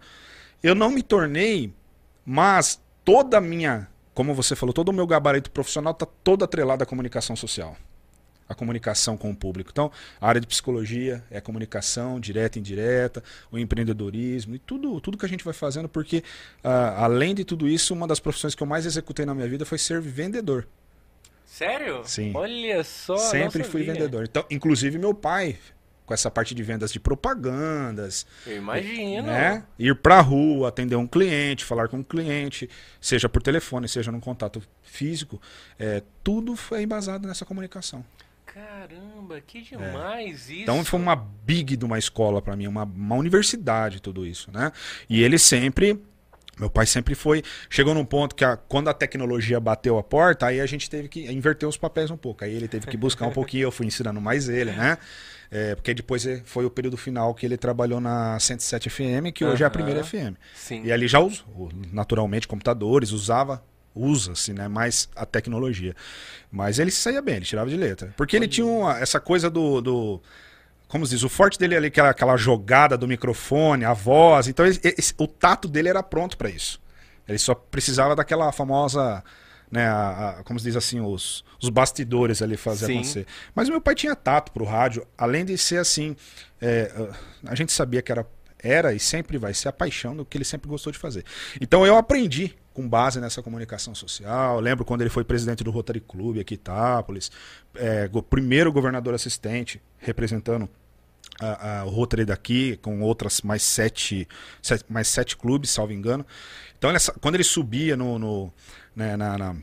Eu 0.61 0.75
não 0.75 0.91
me 0.91 1.01
tornei, 1.01 1.73
mas 2.25 2.79
toda 3.03 3.37
a 3.37 3.41
minha, 3.41 3.87
como 4.13 4.33
você 4.33 4.55
falou, 4.55 4.73
todo 4.73 4.89
o 4.89 4.93
meu 4.93 5.07
gabarito 5.07 5.49
profissional 5.49 5.91
está 5.91 6.05
todo 6.05 6.43
atrelado 6.43 6.83
à 6.83 6.85
comunicação 6.85 7.35
social. 7.35 7.75
A 8.47 8.53
comunicação 8.53 9.15
com 9.15 9.31
o 9.31 9.35
público. 9.35 9.69
Então, 9.71 9.89
a 10.19 10.27
área 10.27 10.41
de 10.41 10.45
psicologia 10.45 11.23
é 11.31 11.39
comunicação, 11.39 12.19
direta 12.19 12.57
e 12.57 12.59
indireta, 12.59 13.23
o 13.49 13.57
empreendedorismo 13.57 14.55
e 14.55 14.59
tudo, 14.59 14.99
tudo 14.99 15.17
que 15.17 15.25
a 15.25 15.29
gente 15.29 15.45
vai 15.45 15.53
fazendo, 15.53 15.87
porque 15.87 16.17
uh, 16.63 16.67
além 16.97 17.33
de 17.33 17.45
tudo 17.45 17.65
isso, 17.67 17.93
uma 17.93 18.05
das 18.05 18.19
profissões 18.19 18.53
que 18.53 18.61
eu 18.61 18.67
mais 18.67 18.85
executei 18.85 19.25
na 19.25 19.33
minha 19.33 19.47
vida 19.47 19.65
foi 19.65 19.77
ser 19.77 20.01
vendedor. 20.01 20.67
Sério? 21.45 22.01
Sim. 22.05 22.33
Olha 22.35 22.83
só. 22.83 23.17
Sempre 23.17 23.63
fui 23.63 23.83
vendedor. 23.83 24.25
Então, 24.25 24.45
inclusive 24.49 24.97
meu 24.97 25.13
pai 25.13 25.57
com 26.11 26.13
essa 26.13 26.29
parte 26.29 26.53
de 26.53 26.61
vendas 26.61 26.91
de 26.91 26.99
propagandas. 26.99 28.25
Eu 28.45 28.57
imagino. 28.57 29.27
Né? 29.27 29.63
Ir 29.79 29.95
pra 29.95 30.19
rua, 30.19 30.67
atender 30.67 30.97
um 30.97 31.07
cliente, 31.07 31.63
falar 31.63 31.87
com 31.87 31.97
um 31.99 32.03
cliente, 32.03 32.69
seja 32.99 33.29
por 33.29 33.41
telefone, 33.41 33.87
seja 33.87 34.11
num 34.11 34.19
contato 34.19 34.61
físico. 34.83 35.41
É, 35.79 36.03
tudo 36.21 36.57
foi 36.57 36.83
embasado 36.83 37.25
nessa 37.25 37.45
comunicação. 37.45 38.03
Caramba, 38.45 39.39
que 39.39 39.61
demais 39.61 40.49
é. 40.49 40.53
isso. 40.53 40.63
Então 40.63 40.83
foi 40.83 40.99
uma 40.99 41.15
big 41.15 41.77
de 41.77 41.85
uma 41.85 41.97
escola 41.97 42.41
para 42.41 42.57
mim, 42.57 42.67
uma, 42.67 42.83
uma 42.83 43.15
universidade 43.15 44.01
tudo 44.01 44.25
isso, 44.25 44.51
né? 44.51 44.73
E 45.09 45.23
ele 45.23 45.39
sempre 45.39 45.97
meu 46.59 46.69
pai 46.69 46.85
sempre 46.85 47.15
foi. 47.15 47.41
Chegou 47.69 47.93
num 47.93 48.03
ponto 48.03 48.35
que 48.35 48.43
a, 48.43 48.57
quando 48.57 48.89
a 48.89 48.93
tecnologia 48.93 49.59
bateu 49.59 49.97
a 49.97 50.03
porta, 50.03 50.47
aí 50.47 50.59
a 50.59 50.65
gente 50.65 50.89
teve 50.89 51.07
que 51.07 51.31
inverter 51.31 51.67
os 51.67 51.77
papéis 51.77 52.11
um 52.11 52.17
pouco. 52.17 52.43
Aí 52.43 52.53
ele 52.53 52.67
teve 52.67 52.85
que 52.85 52.97
buscar 52.97 53.25
um 53.25 53.31
pouquinho, 53.31 53.63
eu 53.63 53.71
fui 53.71 53.87
ensinando 53.87 54.19
mais 54.19 54.49
ele, 54.49 54.71
né? 54.71 54.97
É, 55.51 55.75
porque 55.75 55.93
depois 55.93 56.25
é, 56.25 56.41
foi 56.45 56.65
o 56.65 56.69
período 56.69 56.95
final 56.95 57.33
que 57.35 57.45
ele 57.45 57.57
trabalhou 57.57 57.99
na 57.99 58.39
107 58.39 58.89
FM, 58.89 59.33
que 59.33 59.43
hoje 59.43 59.61
uhum. 59.61 59.65
é 59.65 59.67
a 59.67 59.69
primeira 59.69 60.03
FM. 60.03 60.35
Sim. 60.55 60.83
E 60.85 60.91
ali 60.91 61.07
já 61.07 61.19
usou, 61.19 61.69
naturalmente, 61.91 62.47
computadores, 62.47 63.11
usava 63.11 63.61
usa-se, 63.93 64.53
né, 64.53 64.69
mais 64.69 65.09
a 65.15 65.25
tecnologia. 65.25 65.93
Mas 66.49 66.79
ele 66.79 66.91
saía 66.91 67.21
bem, 67.21 67.35
ele 67.35 67.45
tirava 67.45 67.69
de 67.69 67.75
letra. 67.75 68.13
Porque 68.15 68.37
ele 68.37 68.47
tinha 68.47 68.65
uma, 68.65 68.97
essa 68.97 69.19
coisa 69.19 69.49
do, 69.49 69.81
do 69.81 70.21
como 70.91 71.05
se 71.05 71.15
diz, 71.15 71.23
o 71.23 71.29
forte 71.29 71.57
dele 71.57 71.75
ali, 71.75 71.87
aquela, 71.87 72.09
aquela 72.09 72.35
jogada 72.35 72.97
do 72.97 73.07
microfone, 73.07 73.85
a 73.85 73.93
voz. 73.93 74.49
Então, 74.49 74.65
esse, 74.65 75.13
o 75.17 75.25
tato 75.25 75.67
dele 75.69 75.87
era 75.87 76.03
pronto 76.03 76.37
para 76.37 76.49
isso. 76.49 76.81
Ele 77.25 77.37
só 77.37 77.55
precisava 77.55 78.13
daquela 78.13 78.51
famosa 78.51 79.23
né, 79.71 79.87
a, 79.87 80.29
a, 80.39 80.43
como 80.43 80.59
se 80.59 80.65
diz 80.65 80.75
assim, 80.75 80.99
os, 80.99 81.45
os 81.61 81.69
bastidores 81.69 82.41
ali 82.41 82.57
fazer 82.57 82.87
Sim. 82.87 82.93
acontecer. 82.93 83.25
Mas 83.55 83.69
o 83.69 83.71
meu 83.71 83.79
pai 83.79 83.95
tinha 83.95 84.15
tato 84.15 84.51
pro 84.51 84.65
rádio, 84.65 85.07
além 85.17 85.45
de 85.45 85.57
ser 85.57 85.77
assim, 85.77 86.15
é, 86.61 86.91
a 87.45 87.55
gente 87.55 87.71
sabia 87.71 88.01
que 88.01 88.11
era, 88.11 88.27
era 88.59 88.93
e 88.93 88.99
sempre 88.99 89.37
vai 89.37 89.53
ser 89.53 89.69
a 89.69 89.73
paixão 89.73 90.15
do 90.15 90.25
que 90.25 90.37
ele 90.37 90.43
sempre 90.43 90.67
gostou 90.67 90.91
de 90.91 90.99
fazer. 90.99 91.23
Então 91.61 91.85
eu 91.87 91.95
aprendi 91.95 92.53
com 92.73 92.87
base 92.87 93.19
nessa 93.21 93.41
comunicação 93.41 93.95
social. 93.95 94.55
Eu 94.55 94.61
lembro 94.61 94.83
quando 94.83 95.01
ele 95.01 95.09
foi 95.09 95.23
presidente 95.23 95.63
do 95.63 95.71
Rotary 95.71 96.01
Club 96.01 96.39
aqui 96.39 96.53
em 96.53 96.55
Itápolis, 96.55 97.31
é, 97.75 98.09
o 98.11 98.21
primeiro 98.21 98.71
governador 98.71 99.13
assistente 99.13 99.81
representando 99.97 100.69
a, 101.39 101.79
a, 101.79 101.85
o 101.85 101.89
Rotary 101.89 102.25
daqui, 102.25 102.77
com 102.77 103.01
outras 103.01 103.41
mais 103.41 103.63
sete, 103.63 104.27
sete, 104.61 104.85
mais 104.89 105.07
sete 105.07 105.37
clubes, 105.37 105.69
salvo 105.69 105.93
engano. 105.93 106.25
Então, 106.77 106.89
ele, 106.89 106.99
quando 107.19 107.35
ele 107.35 107.43
subia 107.43 107.95
no, 107.95 108.17
no 108.17 108.53
né, 108.95 109.15
na, 109.15 109.37
na, 109.37 109.55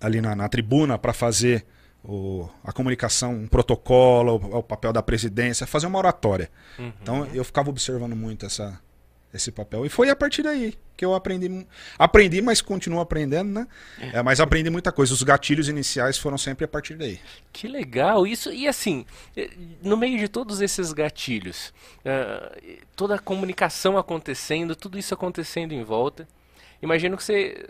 ali 0.00 0.20
na, 0.20 0.34
na 0.34 0.48
tribuna 0.48 0.98
para 0.98 1.12
fazer 1.12 1.64
o, 2.04 2.48
a 2.62 2.72
comunicação, 2.72 3.34
um 3.34 3.46
protocolo, 3.46 4.36
o, 4.36 4.58
o, 4.58 4.62
papel 4.62 4.92
da 4.92 5.02
presidência, 5.02 5.66
fazer 5.66 5.86
uma 5.86 5.98
oratória. 5.98 6.50
Uhum. 6.78 6.92
Então 7.02 7.26
eu 7.34 7.44
ficava 7.44 7.68
observando 7.68 8.14
muito 8.14 8.46
essa, 8.46 8.80
esse 9.34 9.50
papel. 9.50 9.84
E 9.84 9.88
foi 9.88 10.08
a 10.08 10.16
partir 10.16 10.42
daí 10.42 10.74
que 10.96 11.04
eu 11.04 11.14
aprendi. 11.14 11.66
Aprendi, 11.98 12.40
mas 12.40 12.62
continuo 12.62 13.00
aprendendo, 13.00 13.50
né? 13.50 13.66
É, 14.12 14.22
mas 14.22 14.40
aprendi 14.40 14.70
muita 14.70 14.92
coisa. 14.92 15.12
Os 15.12 15.22
gatilhos 15.22 15.68
iniciais 15.68 16.16
foram 16.16 16.38
sempre 16.38 16.64
a 16.64 16.68
partir 16.68 16.94
daí. 16.94 17.20
Que 17.52 17.66
legal 17.68 18.26
isso. 18.26 18.52
E 18.52 18.66
assim, 18.66 19.04
eh, 19.36 19.50
no 19.82 19.96
meio 19.96 20.18
de 20.18 20.28
todos 20.28 20.60
esses 20.60 20.92
gatilhos, 20.92 21.72
uh, 22.00 22.78
toda 22.94 23.16
a 23.16 23.18
comunicação 23.18 23.98
acontecendo, 23.98 24.74
tudo 24.74 24.98
isso 24.98 25.12
acontecendo 25.12 25.72
em 25.72 25.82
volta, 25.82 26.26
imagino 26.80 27.16
que 27.16 27.24
você 27.24 27.62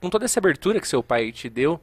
com 0.00 0.08
toda 0.08 0.24
essa 0.24 0.40
abertura 0.40 0.80
que 0.80 0.88
seu 0.88 1.02
pai 1.02 1.32
te 1.32 1.48
deu, 1.48 1.80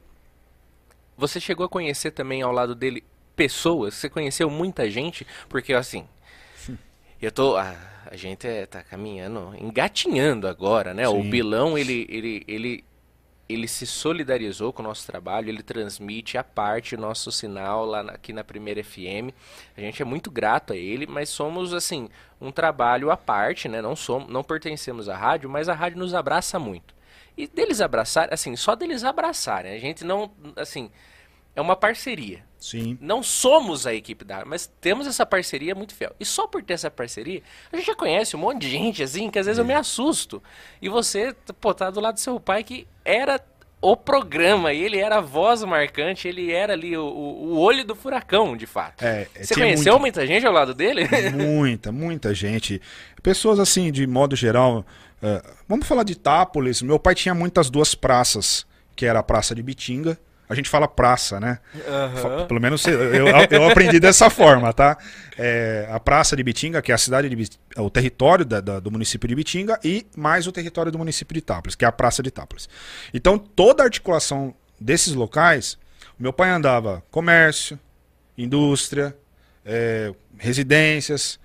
você 1.16 1.40
chegou 1.40 1.66
a 1.66 1.68
conhecer 1.68 2.10
também 2.10 2.42
ao 2.42 2.52
lado 2.52 2.74
dele 2.74 3.04
pessoas? 3.34 3.94
Você 3.94 4.08
conheceu 4.08 4.50
muita 4.50 4.90
gente? 4.90 5.26
Porque 5.48 5.72
assim, 5.72 6.06
eu 7.20 7.32
tô. 7.32 7.56
A, 7.56 7.74
a 8.10 8.16
gente 8.16 8.46
é, 8.46 8.66
tá 8.66 8.82
caminhando, 8.82 9.54
engatinhando 9.58 10.46
agora, 10.46 10.94
né? 10.94 11.06
Sim. 11.06 11.18
O 11.18 11.22
Bilão, 11.24 11.76
ele, 11.76 12.06
ele, 12.08 12.44
ele, 12.46 12.84
ele 13.48 13.66
se 13.66 13.84
solidarizou 13.84 14.72
com 14.72 14.82
o 14.82 14.86
nosso 14.86 15.06
trabalho, 15.06 15.48
ele 15.48 15.62
transmite 15.62 16.38
a 16.38 16.44
parte 16.44 16.94
o 16.94 17.00
nosso 17.00 17.32
sinal 17.32 17.84
lá 17.84 18.02
na, 18.02 18.12
aqui 18.12 18.32
na 18.32 18.44
Primeira 18.44 18.82
FM. 18.84 19.34
A 19.76 19.80
gente 19.80 20.00
é 20.00 20.04
muito 20.04 20.30
grato 20.30 20.72
a 20.72 20.76
ele, 20.76 21.06
mas 21.06 21.28
somos 21.28 21.74
assim 21.74 22.08
um 22.40 22.52
trabalho 22.52 23.10
à 23.10 23.16
parte, 23.16 23.68
né? 23.68 23.82
Não 23.82 23.96
somos, 23.96 24.28
não 24.28 24.44
pertencemos 24.44 25.08
à 25.08 25.16
rádio, 25.16 25.50
mas 25.50 25.68
a 25.68 25.74
rádio 25.74 25.98
nos 25.98 26.14
abraça 26.14 26.58
muito. 26.58 26.95
E 27.36 27.46
deles 27.46 27.80
abraçarem, 27.80 28.32
assim, 28.32 28.56
só 28.56 28.74
deles 28.74 29.04
abraçarem. 29.04 29.72
A 29.72 29.78
gente 29.78 30.04
não, 30.04 30.30
assim, 30.56 30.90
é 31.54 31.60
uma 31.60 31.76
parceria. 31.76 32.44
Sim. 32.58 32.98
Não 33.00 33.22
somos 33.22 33.86
a 33.86 33.94
equipe 33.94 34.24
da 34.24 34.44
mas 34.44 34.70
temos 34.80 35.06
essa 35.06 35.24
parceria 35.24 35.74
muito 35.74 35.94
fiel. 35.94 36.14
E 36.18 36.24
só 36.24 36.46
por 36.46 36.62
ter 36.62 36.74
essa 36.74 36.90
parceria, 36.90 37.42
a 37.72 37.76
gente 37.76 37.86
já 37.86 37.94
conhece 37.94 38.34
um 38.34 38.38
monte 38.38 38.62
de 38.62 38.70
gente, 38.70 39.02
assim, 39.02 39.30
que 39.30 39.38
às 39.38 39.46
vezes 39.46 39.58
é. 39.58 39.62
eu 39.62 39.66
me 39.66 39.74
assusto. 39.74 40.42
E 40.80 40.88
você, 40.88 41.34
pô, 41.60 41.74
tá 41.74 41.90
do 41.90 42.00
lado 42.00 42.14
do 42.14 42.20
seu 42.20 42.40
pai 42.40 42.64
que 42.64 42.86
era 43.04 43.40
o 43.80 43.96
programa, 43.96 44.72
e 44.72 44.82
ele 44.82 44.98
era 44.98 45.18
a 45.18 45.20
voz 45.20 45.62
marcante, 45.62 46.26
ele 46.26 46.50
era 46.50 46.72
ali 46.72 46.96
o, 46.96 47.04
o 47.04 47.58
olho 47.58 47.84
do 47.84 47.94
furacão, 47.94 48.56
de 48.56 48.66
fato. 48.66 49.04
É, 49.04 49.28
Você 49.40 49.54
conheceu 49.54 49.98
muita... 49.98 50.20
muita 50.20 50.26
gente 50.26 50.46
ao 50.46 50.52
lado 50.52 50.74
dele? 50.74 51.06
Muita, 51.32 51.92
muita 51.92 52.34
gente. 52.34 52.80
Pessoas 53.22 53.60
assim, 53.60 53.92
de 53.92 54.06
modo 54.06 54.34
geral, 54.34 54.84
é, 55.22 55.42
vamos 55.68 55.86
falar 55.86 56.02
de 56.02 56.12
Itápolis. 56.12 56.82
Meu 56.82 56.98
pai 56.98 57.14
tinha 57.14 57.34
muitas 57.34 57.70
duas 57.70 57.94
praças, 57.94 58.66
que 58.94 59.06
era 59.06 59.18
a 59.18 59.22
Praça 59.22 59.54
de 59.54 59.62
Bitinga. 59.62 60.18
A 60.48 60.54
gente 60.54 60.70
fala 60.70 60.86
praça, 60.86 61.40
né? 61.40 61.58
Uhum. 61.74 62.46
Pelo 62.46 62.60
menos 62.60 62.86
eu, 62.86 63.12
eu, 63.12 63.26
eu, 63.50 63.68
aprendi 63.68 63.98
dessa 63.98 64.30
forma, 64.30 64.72
tá? 64.72 64.96
É, 65.36 65.88
a 65.90 65.98
Praça 65.98 66.36
de 66.36 66.42
Bitinga, 66.44 66.80
que 66.80 66.92
é 66.92 66.94
a 66.94 66.98
cidade 66.98 67.28
de 67.28 67.50
é 67.76 67.80
o 67.80 67.90
território 67.90 68.44
da, 68.44 68.60
da, 68.60 68.78
do 68.78 68.90
município 68.90 69.28
de 69.28 69.34
Bitinga, 69.34 69.78
e 69.82 70.06
mais 70.16 70.46
o 70.46 70.52
território 70.52 70.92
do 70.92 70.98
município 70.98 71.34
de 71.34 71.40
Itápolis, 71.40 71.74
que 71.74 71.84
é 71.84 71.88
a 71.88 71.92
Praça 71.92 72.22
de 72.22 72.28
Itápolis. 72.28 72.68
Então, 73.12 73.36
toda 73.36 73.82
a 73.82 73.86
articulação 73.86 74.54
desses 74.80 75.14
locais, 75.14 75.76
meu 76.16 76.32
pai 76.32 76.50
andava 76.50 77.02
comércio, 77.10 77.76
indústria, 78.38 79.16
é, 79.64 80.14
residências, 80.38 81.40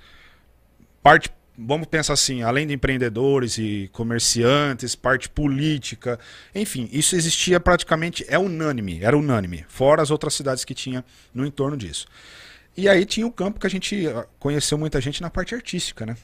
parte 1.01 1.31
vamos 1.57 1.87
pensar 1.87 2.13
assim, 2.13 2.41
além 2.41 2.65
de 2.65 2.73
empreendedores 2.73 3.57
e 3.57 3.89
comerciantes, 3.93 4.95
parte 4.95 5.29
política, 5.29 6.19
enfim, 6.53 6.89
isso 6.91 7.15
existia 7.15 7.59
praticamente, 7.59 8.25
é 8.27 8.37
unânime, 8.37 8.99
era 9.01 9.17
unânime, 9.17 9.65
fora 9.67 10.01
as 10.01 10.11
outras 10.11 10.33
cidades 10.33 10.65
que 10.65 10.73
tinha 10.73 11.03
no 11.33 11.45
entorno 11.45 11.77
disso. 11.77 12.07
E 12.75 12.87
aí 12.87 13.05
tinha 13.05 13.27
o 13.27 13.31
campo 13.31 13.59
que 13.59 13.67
a 13.67 13.69
gente 13.69 14.07
ah, 14.07 14.25
conheceu 14.39 14.77
muita 14.77 15.01
gente 15.01 15.21
na 15.21 15.29
parte 15.29 15.53
artística, 15.53 16.05
né? 16.05 16.15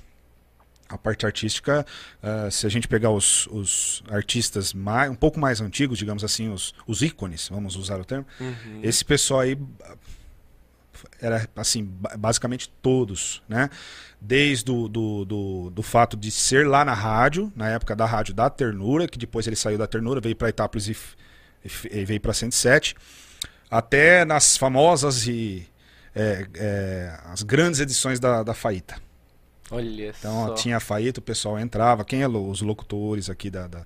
a 0.89 0.97
parte 0.97 1.25
artística, 1.25 1.85
uh, 2.23 2.49
se 2.49 2.65
a 2.65 2.69
gente 2.69 2.87
pegar 2.87 3.11
os, 3.11 3.45
os, 3.47 4.01
artistas 4.09 4.73
mais, 4.73 5.11
um 5.11 5.15
pouco 5.15 5.39
mais 5.39 5.59
antigos, 5.59 5.97
digamos 5.97 6.23
assim, 6.23 6.49
os, 6.49 6.73
os 6.87 7.01
ícones, 7.01 7.49
vamos 7.49 7.75
usar 7.75 7.99
o 7.99 8.05
termo, 8.05 8.25
uhum. 8.39 8.79
esse 8.81 9.03
pessoal 9.03 9.41
aí 9.41 9.57
era 11.21 11.47
assim, 11.55 11.83
basicamente 12.17 12.69
todos, 12.81 13.41
né? 13.47 13.69
Desde 14.19 14.71
o 14.71 14.87
do, 14.87 15.25
do, 15.25 15.69
do, 15.69 15.83
fato 15.83 16.17
de 16.17 16.31
ser 16.31 16.67
lá 16.67 16.83
na 16.83 16.93
rádio, 16.93 17.51
na 17.55 17.69
época 17.69 17.95
da 17.95 18.05
rádio 18.05 18.33
da 18.33 18.49
Ternura, 18.49 19.07
que 19.07 19.17
depois 19.17 19.45
ele 19.47 19.55
saiu 19.55 19.77
da 19.77 19.87
Ternura, 19.87 20.19
veio 20.19 20.35
para 20.35 20.49
Itápolis 20.49 20.87
e, 20.87 20.97
e, 21.63 21.99
e 21.99 22.05
veio 22.05 22.19
para 22.19 22.33
107, 22.33 22.95
até 23.69 24.25
nas 24.25 24.57
famosas 24.57 25.27
e 25.27 25.67
é, 26.15 26.47
é, 26.55 27.19
as 27.25 27.43
grandes 27.43 27.79
edições 27.79 28.19
da, 28.19 28.41
da 28.41 28.53
Faíta. 28.53 28.99
Olha 29.69 30.09
então 30.09 30.47
só. 30.47 30.53
tinha 30.55 30.77
a 30.77 30.79
Faíta, 30.79 31.19
o 31.19 31.23
pessoal 31.23 31.59
entrava, 31.59 32.03
quem 32.03 32.21
é 32.21 32.27
os 32.27 32.61
locutores 32.61 33.29
aqui 33.29 33.49
da, 33.49 33.67
da 33.67 33.85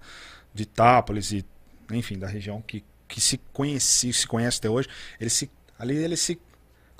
de 0.53 0.63
Itápolis 0.63 1.31
e 1.31 1.45
enfim 1.91 2.17
da 2.17 2.27
região 2.27 2.61
que, 2.61 2.83
que 3.07 3.19
se 3.19 3.37
conhece 3.51 4.13
se 4.13 4.27
conhece 4.27 4.59
até 4.59 4.69
hoje, 4.69 4.87
eles 5.19 5.33
se 5.33 5.49
ali 5.77 5.95
eles 5.97 6.19
se 6.19 6.39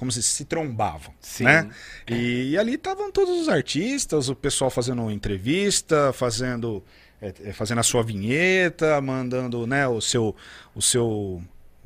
como 0.02 0.12
se 0.12 0.24
se 0.24 0.46
trombavam, 0.46 1.14
Sim. 1.22 1.44
né? 1.44 1.70
E, 2.10 2.54
e, 2.54 2.58
ali 2.58 2.74
estavam 2.74 3.12
todos 3.12 3.40
os 3.40 3.48
artistas, 3.48 4.30
o 4.30 4.36
pessoal 4.36 4.72
fazendo 4.72 5.12
entrevista, 5.12 6.12
fazendo 6.12 6.84
é, 7.22 7.32
é, 7.44 7.54
fazendo 7.54 7.78
a 7.78 7.84
sua 7.84 8.02
vinheta, 8.02 9.00
mandando, 9.00 9.68
né, 9.68 9.88
o 9.88 10.02
seu 10.02 10.36
o 10.74 10.82
seu 10.82 11.40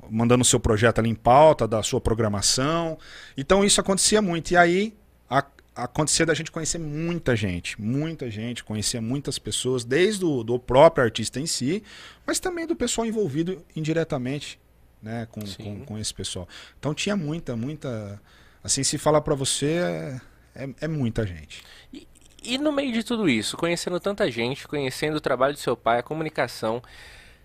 mandando 0.09 0.43
o 0.43 0.45
seu 0.45 0.61
projeto 0.61 0.99
ali 0.99 1.09
em 1.09 1.13
pauta 1.13 1.67
da 1.67 1.83
sua 1.83 1.99
programação. 1.99 2.97
Então 3.35 3.65
isso 3.65 3.81
acontecia 3.81 4.21
muito. 4.21 4.51
E 4.51 4.55
aí 4.55 4.93
a, 5.29 5.45
acontecia 5.75 6.25
da 6.25 6.33
gente 6.33 6.51
conhecer 6.51 6.77
muita 6.77 7.35
gente, 7.35 7.81
muita 7.81 8.31
gente, 8.31 8.63
conhecia 8.63 9.01
muitas 9.01 9.37
pessoas, 9.37 9.83
desde 9.83 10.23
o 10.23 10.41
do 10.41 10.57
próprio 10.57 11.03
artista 11.03 11.37
em 11.37 11.45
si, 11.45 11.83
mas 12.25 12.39
também 12.39 12.65
do 12.65 12.77
pessoal 12.77 13.05
envolvido 13.05 13.61
indiretamente 13.75 14.57
né, 15.01 15.27
com, 15.31 15.41
com, 15.41 15.85
com, 15.85 15.97
esse 15.97 16.13
pessoal. 16.13 16.47
Então 16.79 16.93
tinha 16.93 17.15
muita, 17.15 17.55
muita. 17.55 18.21
Assim, 18.63 18.83
se 18.83 18.97
falar 18.97 19.21
para 19.21 19.35
você, 19.35 19.73
é, 19.75 20.21
é, 20.55 20.69
é, 20.81 20.87
muita 20.87 21.25
gente. 21.25 21.63
E, 21.93 22.07
e 22.43 22.57
no 22.57 22.71
meio 22.71 22.91
de 22.91 23.03
tudo 23.03 23.29
isso, 23.29 23.57
conhecendo 23.57 23.99
tanta 23.99 24.29
gente, 24.29 24.67
conhecendo 24.67 25.17
o 25.17 25.21
trabalho 25.21 25.53
do 25.53 25.59
seu 25.59 25.75
pai, 25.77 25.99
a 25.99 26.03
comunicação, 26.03 26.81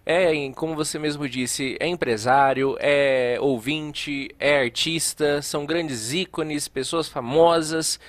é, 0.04 0.50
como 0.52 0.74
você 0.74 0.98
mesmo 0.98 1.28
disse, 1.28 1.76
é 1.78 1.86
empresário, 1.86 2.76
é 2.80 3.36
ouvinte, 3.40 4.28
é 4.38 4.58
artista, 4.58 5.42
são 5.42 5.66
grandes 5.66 6.12
ícones, 6.12 6.68
pessoas 6.68 7.08
famosas. 7.08 8.00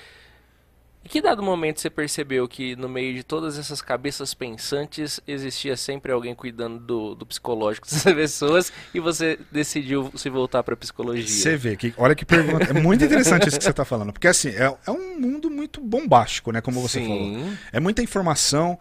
E 1.04 1.10
que 1.10 1.20
dado 1.20 1.42
momento 1.42 1.82
você 1.82 1.90
percebeu 1.90 2.48
que 2.48 2.76
no 2.76 2.88
meio 2.88 3.16
de 3.16 3.24
todas 3.24 3.58
essas 3.58 3.82
cabeças 3.82 4.36
pensantes 4.36 5.20
existia 5.28 5.76
sempre 5.76 6.12
alguém 6.12 6.36
cuidando 6.36 6.80
do, 6.80 7.16
do 7.16 7.26
psicológico 7.26 7.88
dessas 7.88 8.14
pessoas 8.14 8.74
e 8.94 9.00
você 9.00 9.40
decidiu 9.52 10.12
se 10.16 10.30
voltar 10.30 10.62
para 10.62 10.76
psicologia? 10.76 11.28
Você 11.28 11.58
vê 11.58 11.76
que 11.76 11.92
olha 11.98 12.14
que 12.14 12.24
pergunta, 12.24 12.66
é 12.66 12.74
muito 12.74 13.04
interessante 13.04 13.48
isso 13.48 13.58
que 13.58 13.64
você 13.64 13.72
está 13.72 13.84
falando, 13.84 14.14
porque 14.14 14.28
assim 14.28 14.50
é, 14.50 14.66
é, 14.66 14.92
um 14.92 15.20
mundo 15.20 15.50
muito 15.50 15.82
bombástico, 15.82 16.52
né, 16.52 16.62
como 16.62 16.80
você 16.80 17.00
Sim. 17.00 17.08
falou. 17.08 17.54
É 17.72 17.80
muita 17.80 18.04
informação, 18.04 18.78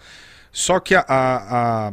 só 0.53 0.79
que 0.79 0.95
a, 0.95 1.05
a, 1.09 1.89
a, 1.89 1.93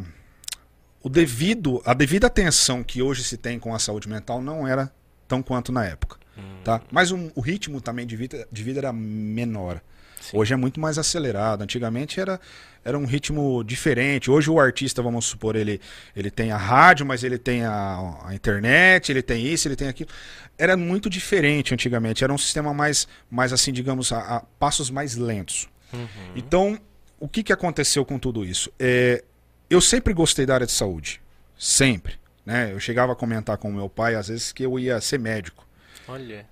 o 1.02 1.08
devido 1.08 1.82
a 1.86 1.94
devida 1.94 2.28
atenção 2.28 2.84
que 2.84 3.02
hoje 3.02 3.24
se 3.24 3.38
tem 3.38 3.58
com 3.58 3.74
a 3.74 3.80
saúde 3.80 4.10
mental 4.10 4.42
não 4.42 4.68
era 4.68 4.92
tão 5.26 5.42
quanto 5.42 5.72
na 5.72 5.86
época, 5.86 6.18
hum. 6.38 6.42
tá? 6.66 6.82
Mas 6.92 7.12
um, 7.12 7.32
o 7.34 7.40
ritmo 7.40 7.80
também 7.80 8.06
de 8.06 8.18
vida, 8.18 8.46
de 8.52 8.62
vida 8.62 8.82
era 8.82 8.92
menor. 8.92 9.82
Sim. 10.22 10.38
Hoje 10.38 10.54
é 10.54 10.58
muito 10.58 10.80
mais 10.80 10.98
acelerado. 10.98 11.62
Antigamente 11.62 12.20
era, 12.20 12.40
era 12.84 12.98
um 12.98 13.06
ritmo 13.06 13.64
diferente. 13.64 14.30
Hoje 14.30 14.50
o 14.50 14.60
artista, 14.60 15.02
vamos 15.02 15.26
supor, 15.26 15.56
ele, 15.56 15.80
ele 16.16 16.32
tem 16.32 16.52
a 16.52 16.58
rádio, 16.58 17.06
mas 17.06 17.24
ele 17.24 17.38
tem 17.38 17.64
a, 17.64 18.18
a 18.26 18.36
internet, 18.36 19.12
ele 19.12 19.22
tem 19.22 19.46
isso, 19.46 19.68
ele 19.68 19.76
tem 19.76 19.88
aquilo. 19.88 20.10
Era 20.58 20.76
muito 20.76 21.10
diferente 21.10 21.74
antigamente. 21.74 22.24
Era 22.24 22.34
um 22.34 22.38
sistema 22.38 22.74
mais, 22.74 23.08
mais 23.30 23.54
assim, 23.54 23.72
digamos, 23.72 24.12
a, 24.12 24.38
a 24.38 24.40
passos 24.60 24.90
mais 24.90 25.16
lentos. 25.16 25.68
Uhum. 25.94 26.08
Então, 26.36 26.80
o 27.20 27.28
que, 27.28 27.44
que 27.44 27.54
aconteceu 27.54 28.06
com 28.06 28.20
tudo 28.20 28.44
isso? 28.46 28.72
É, 28.80 29.24
eu 29.70 29.82
sempre 29.82 30.14
gostei 30.14 30.46
da 30.46 30.56
área 30.56 30.68
de 30.68 30.74
saúde. 30.74 31.22
Sempre. 31.58 32.16
Né? 32.46 32.72
Eu 32.72 32.80
chegava 32.80 33.12
a 33.12 33.16
comentar 33.16 33.58
com 33.58 33.70
o 33.70 33.74
meu 33.74 33.90
pai, 33.90 34.16
às 34.16 34.30
vezes, 34.30 34.52
que 34.52 34.64
eu 34.64 34.80
ia 34.80 35.02
ser 35.02 35.20
médico. 35.20 35.68
Olha. 36.08 36.46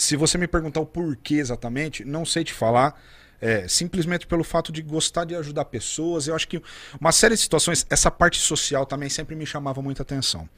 Se 0.00 0.16
você 0.16 0.38
me 0.38 0.48
perguntar 0.48 0.80
o 0.80 0.86
porquê 0.86 1.34
exatamente, 1.34 2.06
não 2.06 2.24
sei 2.24 2.42
te 2.42 2.54
falar. 2.54 2.98
É, 3.38 3.66
simplesmente 3.68 4.26
pelo 4.26 4.44
fato 4.44 4.70
de 4.70 4.82
gostar 4.82 5.24
de 5.24 5.34
ajudar 5.34 5.66
pessoas. 5.66 6.26
Eu 6.26 6.34
acho 6.34 6.48
que 6.48 6.62
uma 6.98 7.12
série 7.12 7.34
de 7.34 7.40
situações, 7.40 7.86
essa 7.88 8.10
parte 8.10 8.38
social 8.38 8.84
também 8.84 9.08
sempre 9.08 9.34
me 9.34 9.46
chamava 9.46 9.80
muita 9.80 10.02
atenção. 10.02 10.48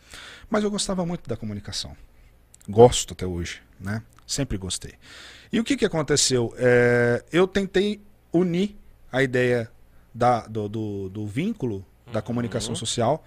Mas 0.48 0.64
eu 0.64 0.70
gostava 0.70 1.04
muito 1.04 1.28
da 1.28 1.36
comunicação. 1.36 1.96
Gosto 2.68 3.14
até 3.14 3.26
hoje, 3.26 3.62
né? 3.78 4.02
Sempre 4.26 4.56
gostei. 4.58 4.94
E 5.52 5.60
o 5.60 5.64
que, 5.64 5.76
que 5.76 5.84
aconteceu? 5.84 6.54
É, 6.56 7.24
eu 7.32 7.46
tentei 7.46 8.00
unir 8.32 8.76
a 9.10 9.22
ideia 9.22 9.70
da, 10.14 10.46
do, 10.46 10.68
do, 10.68 11.08
do 11.08 11.26
vínculo 11.26 11.84
da 12.12 12.18
uhum. 12.20 12.26
comunicação 12.26 12.74
social 12.74 13.24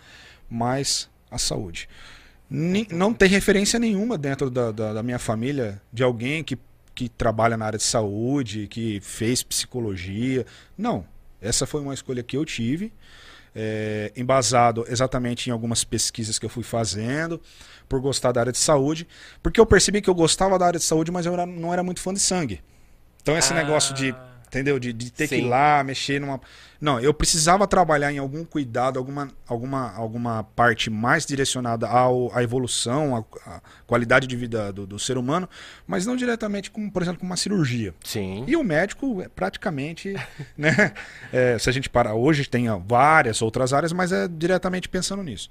mais 0.50 1.10
a 1.30 1.38
saúde 1.38 1.88
não 2.50 3.14
tem 3.14 3.28
referência 3.28 3.80
nenhuma 3.80 4.18
dentro 4.18 4.50
da, 4.50 4.72
da, 4.72 4.94
da, 4.94 5.04
minha 5.04 5.20
família 5.20 5.82
de 5.92 6.04
alguém 6.04 6.44
que, 6.44 6.58
que 6.94 7.10
trabalha 7.10 7.58
na 7.58 7.66
área 7.66 7.78
de 7.78 7.84
saúde, 7.84 8.68
que 8.68 9.00
fez 9.02 9.42
psicologia. 9.42 10.46
Não. 10.78 11.06
Essa 11.42 11.66
foi 11.66 11.82
uma 11.82 11.94
escolha 11.94 12.24
que 12.24 12.38
eu 12.38 12.46
tive, 12.46 12.92
é, 13.56 14.12
embasado 14.16 14.86
exatamente 14.88 15.50
em 15.50 15.54
algumas 15.54 15.84
pesquisas 15.84 16.40
que 16.40 16.46
eu 16.46 16.50
fui 16.50 16.64
fazendo, 16.64 17.42
por 17.88 18.00
gostar 18.00 18.32
da 18.32 18.42
área 18.42 18.52
de 18.52 18.58
saúde, 18.58 19.08
porque 19.44 19.60
eu 19.60 19.66
percebi 19.66 20.02
que 20.02 20.10
eu 20.10 20.16
gostava 20.16 20.58
da 20.58 20.66
área 20.66 20.80
de 20.80 20.86
saúde, 20.86 21.12
mas 21.12 21.26
eu 21.26 21.34
era, 21.34 21.46
não 21.46 21.72
era 21.72 21.84
muito 21.84 22.00
fã 22.00 22.14
de 22.14 22.20
sangue. 22.20 22.62
Então 23.22 23.38
esse 23.38 23.54
ah. 23.54 23.56
negócio 23.56 23.94
de 23.94 24.16
entendeu? 24.48 24.80
De, 24.80 24.94
de 24.94 25.12
ter 25.12 25.28
Sim. 25.28 25.36
que 25.36 25.42
ir 25.42 25.48
lá, 25.48 25.84
mexer 25.84 26.20
numa. 26.20 26.40
Não, 26.80 27.00
eu 27.00 27.14
precisava 27.14 27.66
trabalhar 27.68 28.12
em 28.12 28.18
algum 28.18 28.44
cuidado, 28.44 29.00
alguma, 29.00 29.30
alguma, 29.48 29.94
alguma 29.96 30.44
parte 30.56 30.90
mais 30.90 31.26
direcionada 31.26 31.88
ao, 31.88 32.36
à 32.36 32.44
evolução, 32.44 33.16
à, 33.16 33.56
à 33.56 33.62
qualidade 33.88 34.28
de 34.28 34.36
vida 34.36 34.72
do, 34.72 34.86
do, 34.86 35.00
ser 35.00 35.18
humano, 35.18 35.50
mas 35.88 36.06
não 36.06 36.16
diretamente, 36.16 36.70
como, 36.70 36.92
por 36.92 37.02
exemplo, 37.02 37.20
com 37.20 37.26
uma 37.26 37.38
cirurgia. 37.38 37.94
Sim. 38.04 38.44
E 38.48 38.56
o 38.56 38.64
médico 38.64 39.22
é 39.22 39.30
praticamente, 39.30 40.14
né? 40.58 40.94
É, 41.32 41.58
se 41.58 41.70
a 41.70 41.74
gente 41.74 41.90
parar 41.90 42.14
hoje, 42.14 42.48
tem 42.48 42.68
várias 42.86 43.42
outras 43.42 43.74
áreas, 43.74 43.94
mas 43.94 44.12
é 44.12 44.28
diretamente 44.28 44.90
pensando 44.90 45.24
nisso. 45.24 45.50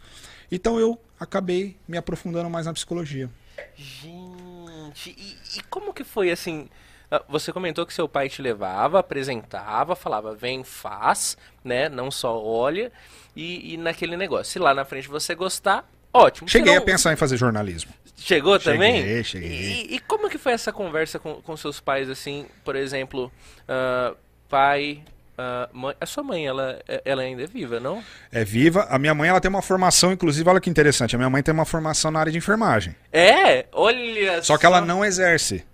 Então 0.52 0.78
eu 0.78 1.00
acabei 1.18 1.76
me 1.88 1.96
aprofundando 1.96 2.50
mais 2.50 2.66
na 2.66 2.72
psicologia. 2.72 3.30
Gente, 3.76 5.10
e, 5.10 5.58
e 5.58 5.62
como 5.68 5.92
que 5.92 6.04
foi 6.04 6.30
assim? 6.30 6.68
Ah, 7.14 7.22
você 7.28 7.52
comentou 7.52 7.86
que 7.86 7.94
seu 7.94 8.08
pai 8.08 8.28
te 8.28 8.42
levava, 8.42 8.98
apresentava, 8.98 9.94
falava, 9.94 10.34
vem, 10.34 10.64
faz, 10.64 11.36
né? 11.62 11.88
Não 11.88 12.10
só 12.10 12.42
olha. 12.42 12.90
E, 13.36 13.74
e 13.74 13.76
naquele 13.76 14.16
negócio, 14.16 14.52
se 14.52 14.58
lá 14.58 14.74
na 14.74 14.84
frente 14.84 15.06
você 15.08 15.34
gostar, 15.34 15.88
ótimo. 16.12 16.48
Cheguei 16.48 16.76
a 16.76 16.80
pensar 16.80 17.12
em 17.12 17.16
fazer 17.16 17.36
jornalismo. 17.36 17.92
Chegou 18.16 18.58
cheguei, 18.58 18.72
também? 18.72 19.22
Cheguei, 19.22 19.50
e, 19.50 19.94
e, 19.94 19.98
como 20.00 20.28
que 20.28 20.38
foi 20.38 20.52
essa 20.52 20.72
conversa 20.72 21.18
com, 21.18 21.34
com 21.42 21.56
seus 21.56 21.78
pais, 21.78 22.10
assim, 22.10 22.46
por 22.64 22.74
exemplo, 22.74 23.30
uh, 23.68 24.16
pai, 24.48 25.02
Uh, 25.36 25.76
mãe, 25.76 25.96
a 26.00 26.06
sua 26.06 26.22
mãe, 26.22 26.46
ela, 26.46 26.80
ela 27.04 27.22
ainda 27.22 27.42
é 27.42 27.46
viva, 27.48 27.80
não? 27.80 28.04
É 28.30 28.44
viva. 28.44 28.86
A 28.88 29.00
minha 29.00 29.12
mãe, 29.12 29.28
ela 29.28 29.40
tem 29.40 29.48
uma 29.48 29.60
formação, 29.60 30.12
inclusive, 30.12 30.48
olha 30.48 30.60
que 30.60 30.70
interessante. 30.70 31.16
A 31.16 31.18
minha 31.18 31.28
mãe 31.28 31.42
tem 31.42 31.52
uma 31.52 31.64
formação 31.64 32.12
na 32.12 32.20
área 32.20 32.30
de 32.30 32.38
enfermagem. 32.38 32.94
É? 33.12 33.66
Olha 33.72 34.36
Só, 34.36 34.54
só. 34.54 34.58
que 34.58 34.64
ela 34.64 34.80
não 34.80 35.04
exerce. 35.04 35.64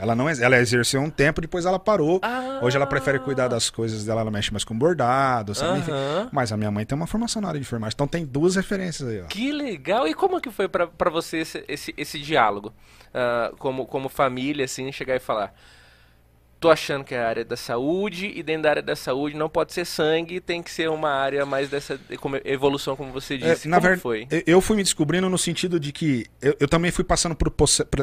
Ela 0.00 0.14
não 0.14 0.28
ela 0.28 0.56
exerceu 0.58 1.00
um 1.00 1.10
tempo, 1.10 1.40
depois 1.40 1.66
ela 1.66 1.78
parou. 1.78 2.20
Ah. 2.22 2.60
Hoje 2.62 2.76
ela 2.76 2.86
prefere 2.86 3.18
cuidar 3.18 3.48
das 3.48 3.70
coisas 3.70 4.04
dela, 4.04 4.20
ela 4.22 4.30
mexe 4.30 4.50
mais 4.52 4.64
com 4.64 4.76
bordado, 4.76 5.54
sabe? 5.54 5.82
Mas 6.32 6.52
a 6.52 6.56
minha 6.56 6.70
mãe 6.70 6.84
tem 6.84 6.96
uma 6.96 7.06
formação 7.06 7.42
na 7.42 7.48
área 7.48 7.60
de 7.60 7.66
enfermagem, 7.66 7.94
então 7.94 8.08
tem 8.08 8.24
duas 8.24 8.56
referências 8.56 9.08
aí, 9.08 9.20
ó. 9.20 9.26
Que 9.26 9.52
legal! 9.52 10.08
E 10.08 10.14
como 10.14 10.40
que 10.40 10.50
foi 10.50 10.68
para 10.68 11.10
você 11.10 11.38
esse, 11.38 11.64
esse, 11.68 11.94
esse 11.96 12.18
diálogo? 12.18 12.72
Uh, 13.08 13.56
como, 13.56 13.86
como 13.86 14.08
família, 14.08 14.64
assim, 14.64 14.90
chegar 14.92 15.16
e 15.16 15.20
falar 15.20 15.52
tô 16.60 16.70
achando 16.70 17.02
que 17.02 17.14
é 17.14 17.18
a 17.18 17.26
área 17.26 17.44
da 17.44 17.56
saúde 17.56 18.30
e 18.36 18.42
dentro 18.42 18.64
da 18.64 18.70
área 18.70 18.82
da 18.82 18.94
saúde 18.94 19.34
não 19.34 19.48
pode 19.48 19.72
ser 19.72 19.86
sangue, 19.86 20.40
tem 20.40 20.62
que 20.62 20.70
ser 20.70 20.90
uma 20.90 21.08
área 21.08 21.46
mais 21.46 21.70
dessa 21.70 21.98
evolução, 22.44 22.94
como 22.94 23.10
você 23.10 23.34
é, 23.34 23.36
disse. 23.38 23.66
É, 23.66 23.70
na 23.70 23.78
verdade, 23.78 24.02
foi? 24.02 24.28
Eu 24.46 24.60
fui 24.60 24.76
me 24.76 24.82
descobrindo 24.82 25.28
no 25.30 25.38
sentido 25.38 25.80
de 25.80 25.90
que 25.90 26.26
eu, 26.40 26.54
eu 26.60 26.68
também 26.68 26.90
fui 26.90 27.02
passando 27.02 27.34
por, 27.34 27.50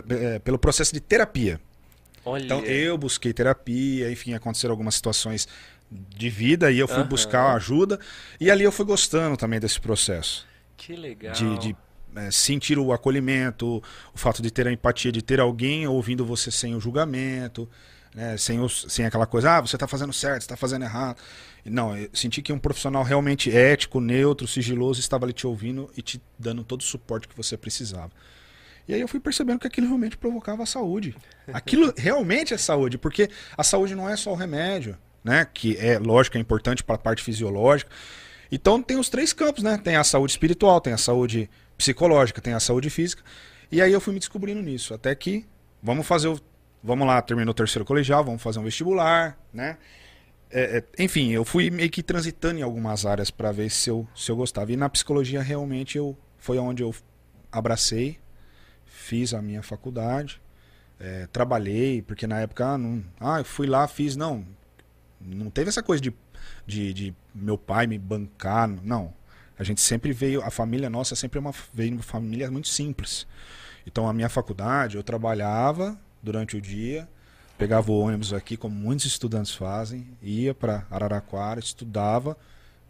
é, 0.10 0.40
pelo 0.40 0.58
processo 0.58 0.92
de 0.92 1.00
terapia. 1.00 1.62
Olha. 2.28 2.44
Então 2.44 2.60
eu 2.66 2.98
busquei 2.98 3.32
terapia, 3.32 4.12
enfim, 4.12 4.34
aconteceram 4.34 4.74
algumas 4.74 4.96
situações 4.96 5.48
de 5.90 6.30
vida 6.30 6.70
e 6.70 6.78
eu 6.78 6.88
fui 6.88 7.00
uhum. 7.00 7.08
buscar 7.08 7.56
ajuda 7.56 7.98
e 8.40 8.52
ali 8.52 8.64
eu 8.64 8.72
fui 8.72 8.86
gostando 8.86 9.38
também 9.38 9.60
desse 9.60 9.80
processo. 9.80 10.46
Que 10.76 10.96
legal. 10.96 11.34
De, 11.34 11.58
de 11.58 11.76
é, 12.16 12.30
sentir 12.30 12.78
o 12.78 12.92
acolhimento, 12.92 13.82
o 14.14 14.18
fato 14.18 14.42
de 14.42 14.52
ter 14.52 14.68
a 14.68 14.72
empatia, 14.72 15.12
de 15.12 15.22
ter 15.22 15.40
alguém 15.40 15.88
ouvindo 15.88 16.26
você 16.26 16.52
sem 16.52 16.76
o 16.76 16.80
julgamento. 16.80 17.70
né? 18.14 18.36
Sem, 18.36 18.60
os, 18.60 18.86
sem 18.90 19.06
aquela 19.06 19.26
coisa, 19.26 19.58
ah, 19.58 19.62
você 19.62 19.76
está 19.76 19.88
fazendo 19.88 20.12
certo, 20.12 20.42
você 20.42 20.46
está 20.46 20.58
fazendo 20.58 20.84
errado. 20.84 21.18
Não, 21.64 21.96
eu 21.96 22.10
senti 22.14 22.42
que 22.42 22.52
um 22.52 22.60
profissional 22.60 23.04
realmente 23.04 23.56
ético, 23.56 24.02
neutro, 24.02 24.48
sigiloso 24.48 25.00
estava 25.00 25.26
ali 25.26 25.34
te 25.34 25.48
ouvindo 25.48 25.90
e 25.96 26.02
te 26.02 26.22
dando 26.38 26.64
todo 26.64 26.82
o 26.82 26.84
suporte 26.84 27.28
que 27.28 27.36
você 27.38 27.56
precisava. 27.56 28.12
E 28.88 28.94
aí 28.94 29.02
eu 29.02 29.08
fui 29.08 29.20
percebendo 29.20 29.60
que 29.60 29.68
aquilo 29.68 29.88
realmente 29.88 30.18
provocava 30.18 30.64
a 30.64 30.66
saúde. 30.66 31.16
Aquilo 31.52 31.94
realmente 31.98 32.54
é 32.54 32.58
saúde, 32.58 32.98
porque 32.98 33.30
a 33.58 33.64
saúde 33.64 33.96
não 33.96 34.10
é 34.10 34.16
só 34.16 34.32
o 34.32 34.36
remédio, 34.36 34.98
né? 35.24 35.46
Que 35.54 35.76
é, 35.78 36.00
lógico, 36.00 36.38
é 36.38 36.40
importante 36.40 36.84
para 36.84 36.96
a 36.96 37.00
parte 37.00 37.22
fisiológica. 37.22 37.92
Então 38.52 38.82
tem 38.82 38.98
os 38.98 39.10
três 39.10 39.34
campos, 39.34 39.64
né? 39.64 39.78
Tem 39.78 39.96
a 39.96 40.04
saúde 40.04 40.32
espiritual, 40.32 40.80
tem 40.80 40.94
a 40.94 40.98
saúde 40.98 41.50
psicológica, 41.78 42.42
tem 42.42 42.54
a 42.54 42.60
saúde 42.60 42.90
física. 42.90 43.22
E 43.72 43.82
aí 43.82 43.92
eu 43.92 44.00
fui 44.00 44.14
me 44.14 44.20
descobrindo 44.20 44.62
nisso, 44.62 44.94
até 44.94 45.14
que 45.14 45.46
vamos 45.84 46.08
fazer 46.08 46.30
o 46.30 46.40
vamos 46.84 47.06
lá, 47.06 47.22
terminou 47.22 47.52
o 47.52 47.56
terceiro 47.56 47.84
colegial, 47.84 48.24
vamos 48.24 48.42
fazer 48.42 48.60
um 48.60 48.64
vestibular, 48.64 49.38
né? 49.54 49.78
É, 50.50 50.78
é, 50.78 51.04
enfim, 51.04 51.32
eu 51.32 51.44
fui 51.44 51.70
meio 51.70 51.90
que 51.90 52.02
transitando 52.02 52.60
em 52.60 52.62
algumas 52.62 53.06
áreas 53.06 53.30
para 53.30 53.52
ver 53.52 53.70
se 53.70 53.90
eu, 53.90 54.08
se 54.16 54.32
eu 54.32 54.36
gostava. 54.36 54.72
E 54.72 54.78
na 54.78 54.88
psicologia 54.88 55.42
realmente 55.42 55.98
eu 55.98 56.18
foi 56.38 56.58
onde 56.58 56.82
eu 56.82 56.96
abracei, 57.52 58.18
fiz 58.98 59.34
a 59.34 59.42
minha 59.42 59.62
faculdade, 59.62 60.42
é, 61.00 61.28
trabalhei, 61.28 62.02
porque 62.02 62.26
na 62.26 62.40
época 62.40 62.66
ah, 62.66 62.78
não, 62.78 63.04
ah, 63.20 63.40
eu 63.40 63.46
fui 63.46 63.68
lá, 63.68 63.88
fiz, 63.88 64.16
não, 64.16 64.46
não 65.22 65.50
teve 65.50 65.70
essa 65.70 65.84
coisa 65.84 66.02
de, 66.02 66.14
de, 66.66 66.94
de 66.94 67.16
meu 67.34 67.58
pai 67.58 67.86
me 67.88 67.98
bancar, 67.98 68.68
não. 68.68 69.14
A 69.58 69.64
gente 69.64 69.82
sempre 69.82 70.12
veio, 70.12 70.42
a 70.44 70.50
família 70.50 70.90
nossa 70.90 71.16
sempre 71.16 71.38
é 71.38 71.42
uma, 71.42 71.54
veio 71.74 71.94
uma 71.94 72.04
família 72.04 72.50
muito 72.52 72.68
simples. 72.68 73.28
Então 73.86 74.08
a 74.08 74.14
minha 74.14 74.30
faculdade, 74.30 74.98
eu 74.98 75.04
trabalhava 75.04 75.98
durante 76.22 76.58
o 76.58 76.62
dia, 76.62 77.08
pegava 77.58 77.92
o 77.92 78.00
ônibus 78.00 78.34
aqui, 78.34 78.58
como 78.58 78.76
muitos 78.76 79.06
estudantes 79.06 79.54
fazem, 79.54 80.08
ia 80.22 80.54
para 80.54 80.86
Araraquara, 80.92 81.60
estudava, 81.60 82.36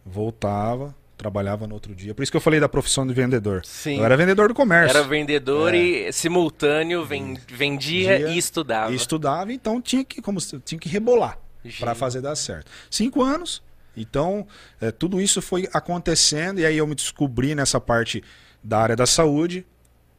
voltava, 0.05 0.95
trabalhava 1.17 1.65
no 1.65 1.73
outro 1.73 1.95
dia. 1.95 2.13
Por 2.13 2.23
isso 2.23 2.31
que 2.31 2.37
eu 2.37 2.41
falei 2.41 2.59
da 2.59 2.69
profissão 2.69 3.05
de 3.05 3.13
vendedor. 3.13 3.61
Sim. 3.65 3.97
Eu 3.97 4.05
era 4.05 4.15
vendedor 4.15 4.47
do 4.47 4.53
comércio. 4.53 4.95
Era 4.95 5.05
vendedor 5.07 5.73
é. 5.73 5.77
e 5.77 6.13
simultâneo 6.13 7.05
vendia 7.05 8.17
Dia, 8.17 8.29
e 8.29 8.37
estudava. 8.37 8.91
E 8.91 8.95
estudava, 8.95 9.51
então 9.51 9.81
tinha 9.81 10.03
que, 10.03 10.21
como, 10.21 10.39
tinha 10.39 10.79
que 10.79 10.87
rebolar 10.87 11.39
para 11.79 11.95
fazer 11.95 12.21
dar 12.21 12.35
certo. 12.35 12.71
Cinco 12.89 13.23
anos. 13.23 13.63
Então, 13.95 14.45
é, 14.79 14.91
tudo 14.91 15.19
isso 15.19 15.41
foi 15.41 15.67
acontecendo 15.73 16.59
e 16.59 16.65
aí 16.65 16.77
eu 16.77 16.85
me 16.85 16.93
descobri 16.93 17.55
nessa 17.55 17.81
parte 17.81 18.23
da 18.63 18.79
área 18.79 18.95
da 18.95 19.07
saúde, 19.07 19.65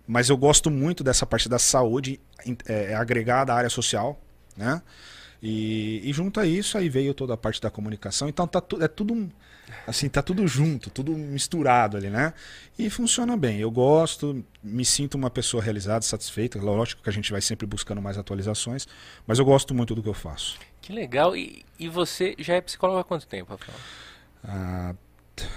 mas 0.07 0.29
eu 0.29 0.37
gosto 0.37 0.69
muito 0.69 1.05
dessa 1.05 1.25
parte 1.25 1.49
da 1.49 1.61
saúde 1.61 2.21
é, 2.67 2.95
agregada 2.95 3.53
à 3.53 3.57
área 3.57 3.71
social 3.71 4.21
né? 4.59 4.83
E, 5.43 6.01
e, 6.03 6.13
junto 6.13 6.41
a 6.41 6.47
isso 6.47 6.77
aí 6.77 6.89
veio 6.89 7.15
toda 7.15 7.35
a 7.35 7.37
parte 7.37 7.61
da 7.61 7.71
comunicação. 7.71 8.29
Então 8.29 8.47
tá 8.47 8.61
tu, 8.61 8.83
é 8.83 8.89
tudo 8.89 9.31
assim, 9.87 10.09
tá 10.09 10.23
tudo 10.23 10.47
junto, 10.47 10.91
tudo 10.91 11.13
misturado 11.13 11.97
ali, 11.97 12.11
né? 12.11 12.33
E 12.79 12.91
funciona 12.91 13.37
bem. 13.37 13.61
Eu 13.61 13.71
gosto, 13.71 14.45
me 14.63 14.85
sinto 14.85 15.15
uma 15.15 15.31
pessoa 15.31 15.63
realizada, 15.63 16.03
satisfeita. 16.03 16.61
Lógico 16.61 17.03
que 17.03 17.09
a 17.09 17.13
gente 17.13 17.31
vai 17.31 17.41
sempre 17.41 17.67
buscando 17.67 18.03
mais 18.03 18.19
atualizações, 18.19 18.87
mas 19.27 19.39
eu 19.39 19.45
gosto 19.45 19.75
muito 19.75 19.95
do 19.95 20.03
que 20.03 20.09
eu 20.09 20.15
faço. 20.15 20.59
Que 20.81 20.93
legal. 20.93 21.37
E, 21.37 21.65
e 21.79 21.89
você 21.89 22.35
já 22.39 22.55
é 22.55 22.61
psicólogo 22.61 22.99
há 22.99 23.05
quanto 23.05 23.27
tempo, 23.27 23.53
Rafael? 23.53 23.79
Ah, 24.43 24.95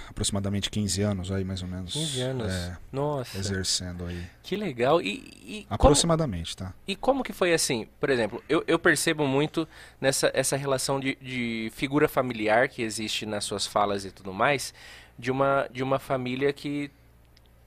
aproximadamente 0.10 0.70
15 0.70 1.02
anos 1.02 1.32
aí, 1.32 1.44
mais 1.44 1.62
ou 1.62 1.68
menos. 1.68 1.94
15 1.94 2.22
anos. 2.22 2.52
É, 2.52 2.78
Nossa. 2.92 3.38
Exercendo 3.38 4.06
aí. 4.06 4.26
Que 4.44 4.56
legal. 4.56 5.02
E, 5.02 5.34
e 5.44 5.68
aproximadamente, 5.70 6.56
como, 6.56 6.70
tá? 6.70 6.76
E 6.88 6.96
como 6.96 7.24
que 7.24 7.34
foi 7.34 7.54
assim? 7.54 7.88
Por 8.00 8.10
exemplo, 8.10 8.44
eu, 8.48 8.64
eu 8.68 8.78
percebo 8.80 9.26
muito 9.28 9.68
nessa 10.00 10.32
essa 10.34 10.58
relação 10.58 11.00
de, 11.00 11.18
de 11.22 11.72
figura 11.74 12.08
familiar 12.08 12.68
que 12.68 12.82
existe 12.82 13.26
nas 13.26 13.44
suas 13.44 13.66
falas 13.66 14.06
e 14.06 14.12
tudo 14.12 14.34
mais, 14.34 14.74
de 15.18 15.32
uma, 15.32 15.68
de 15.72 15.84
uma 15.84 16.00
família 16.00 16.52
que 16.52 16.92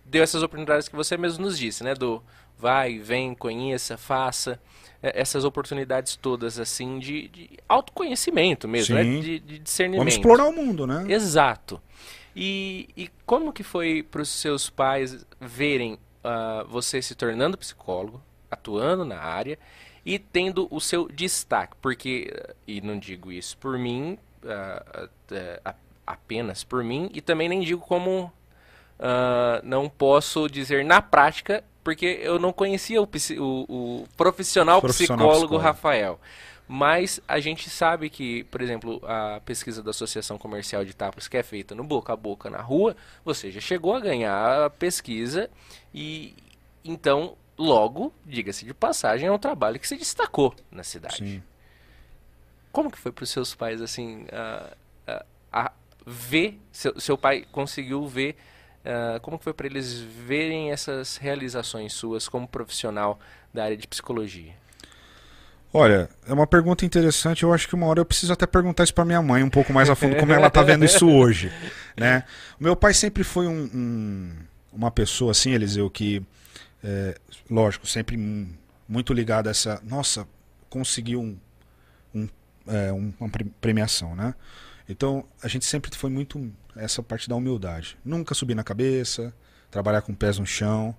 deu 0.05 0.23
essas 0.23 0.43
oportunidades 0.43 0.89
que 0.89 0.97
você 0.97 1.17
mesmo 1.17 1.45
nos 1.45 1.59
disse, 1.59 1.83
né? 1.83 1.95
Do 1.95 2.23
vai, 2.65 2.99
vem, 2.99 3.35
conheça, 3.35 3.99
faça 3.99 4.59
é, 5.03 5.21
essas 5.21 5.45
oportunidades 5.45 6.17
todas 6.17 6.59
assim 6.59 6.99
de, 6.99 7.29
de 7.29 7.51
autoconhecimento 7.69 8.67
mesmo, 8.67 8.95
né? 8.95 9.05
de, 9.05 9.39
de, 9.39 9.59
discernimento. 9.59 9.99
Vamos 9.99 10.15
explorar 10.15 10.47
o 10.47 10.53
mundo, 10.53 10.87
né? 10.87 11.05
Exato. 11.07 11.79
E, 12.35 12.89
e 12.97 13.11
como 13.27 13.53
que 13.53 13.63
foi 13.63 14.03
para 14.03 14.23
os 14.23 14.31
seus 14.31 14.71
pais 14.71 15.27
verem 15.39 15.99
uh, 16.25 16.67
você 16.67 17.03
se 17.03 17.15
tornando 17.15 17.59
psicólogo, 17.59 18.19
atuando 18.51 19.05
na 19.05 19.19
área 19.19 19.59
e 20.03 20.19
tendo 20.19 20.67
o 20.71 20.81
seu 20.81 21.07
destaque? 21.07 21.77
Porque, 21.83 22.33
e 22.67 22.81
não 22.81 22.99
digo 22.99 23.31
isso 23.31 23.59
por 23.59 23.79
mim, 23.79 24.19
uh, 24.43 25.05
uh, 25.05 25.75
apenas 26.07 26.65
por 26.65 26.83
mim, 26.83 27.11
e 27.13 27.21
também 27.21 27.47
nem 27.47 27.61
digo 27.61 27.83
como 27.83 28.33
não 29.65 29.89
posso 29.89 30.49
dizer 30.49 30.83
na 30.85 31.03
prática, 31.03 31.63
porque 31.85 32.19
eu 32.23 32.39
não 32.39 32.53
conhecia 32.53 33.01
o, 33.01 33.05
o, 33.05 34.01
o 34.03 34.09
profissional, 34.17 34.81
profissional 34.81 35.29
psicólogo, 35.29 35.33
psicólogo 35.33 35.57
Rafael. 35.59 36.19
Mas 36.67 37.21
a 37.29 37.39
gente 37.39 37.69
sabe 37.69 38.09
que, 38.09 38.45
por 38.45 38.63
exemplo, 38.63 38.99
a 39.05 39.39
pesquisa 39.45 39.83
da 39.83 39.91
Associação 39.91 40.39
Comercial 40.39 40.83
de 40.83 40.97
Tapas, 40.97 41.29
que 41.29 41.37
é 41.37 41.43
feita 41.43 41.75
no 41.75 41.85
boca 41.85 42.15
a 42.15 42.17
boca 42.17 42.49
na 42.49 42.63
rua, 42.63 42.97
você 43.23 43.51
já 43.51 43.61
chegou 43.61 43.95
a 43.95 44.01
ganhar 44.01 44.65
a 44.65 44.71
pesquisa 44.71 45.51
e 45.93 46.35
então, 46.83 47.37
logo, 47.59 48.13
diga-se 48.25 48.65
de 48.65 48.73
passagem, 48.73 49.29
é 49.29 49.33
um 49.33 49.39
trabalho 49.39 49.79
que 49.79 49.87
se 49.87 49.97
destacou 49.97 50.55
na 50.71 50.83
cidade. 50.83 51.17
Sim. 51.17 51.43
Como 52.73 52.91
que 52.91 52.99
foi 52.99 53.13
para 53.13 53.25
os 53.25 53.31
seus 53.31 53.55
pais, 53.55 53.83
assim, 53.83 54.27
a, 54.33 54.73
a, 55.07 55.25
a 55.53 55.73
ver, 56.07 56.59
seu, 56.73 56.99
seu 56.99 57.19
pai 57.19 57.47
conseguiu 57.53 58.07
ver 58.07 58.37
Uh, 58.85 59.19
como 59.21 59.39
foi 59.39 59.55
para 59.55 59.67
eles 59.67 59.99
verem 59.99 60.71
essas 60.71 61.17
realizações 61.17 61.95
suas 61.95 62.29
como 62.29 62.47
profissional 62.47 63.19
da 63.53 63.65
área 63.65 63.77
de 63.77 63.89
psicologia? 63.89 64.53
Olha, 65.77 66.09
é 66.29 66.33
uma 66.33 66.47
pergunta 66.47 66.85
interessante. 66.85 67.43
Eu 67.43 67.53
acho 67.53 67.67
que 67.67 67.75
uma 67.75 67.87
hora 67.87 67.99
eu 67.99 68.05
preciso 68.05 68.33
até 68.33 68.47
perguntar 68.47 68.85
isso 68.85 68.95
para 68.95 69.05
minha 69.05 69.21
mãe 69.21 69.43
um 69.43 69.51
pouco 69.51 69.73
mais 69.73 69.91
a 69.91 69.97
fundo, 69.97 70.17
como 70.17 70.33
ela 70.33 70.47
está 70.47 70.63
vendo 70.63 70.85
isso 70.87 71.09
hoje. 71.11 71.51
Né? 71.97 72.23
O 72.61 72.63
meu 72.63 72.77
pai 72.77 72.95
sempre 72.95 73.25
foi 73.25 73.49
um, 73.49 73.71
um, 73.75 74.37
uma 74.73 74.91
pessoa 74.91 75.33
assim, 75.33 75.51
Eliseu, 75.51 75.91
que, 75.91 76.23
é, 76.83 77.19
lógico, 77.51 77.87
sempre 77.89 78.17
muito 78.89 79.13
ligado 79.13 79.49
a 79.49 79.51
essa. 79.51 79.83
Nossa, 79.83 80.29
conseguiu 80.71 81.21
um, 81.21 81.37
um, 82.15 82.29
é, 82.69 82.93
uma 82.93 83.29
premiação, 83.61 84.15
né? 84.15 84.33
Então 84.89 85.25
a 85.43 85.49
gente 85.49 85.65
sempre 85.65 85.91
foi 85.97 86.11
muito 86.11 86.53
essa 86.77 87.03
parte 87.03 87.29
da 87.29 87.37
humildade. 87.37 87.97
Nunca 88.05 88.35
subir 88.35 88.55
na 88.55 88.65
cabeça, 88.65 89.35
trabalhar 89.71 90.03
com 90.03 90.15
pés 90.15 90.39
no 90.39 90.47
chão, 90.47 90.95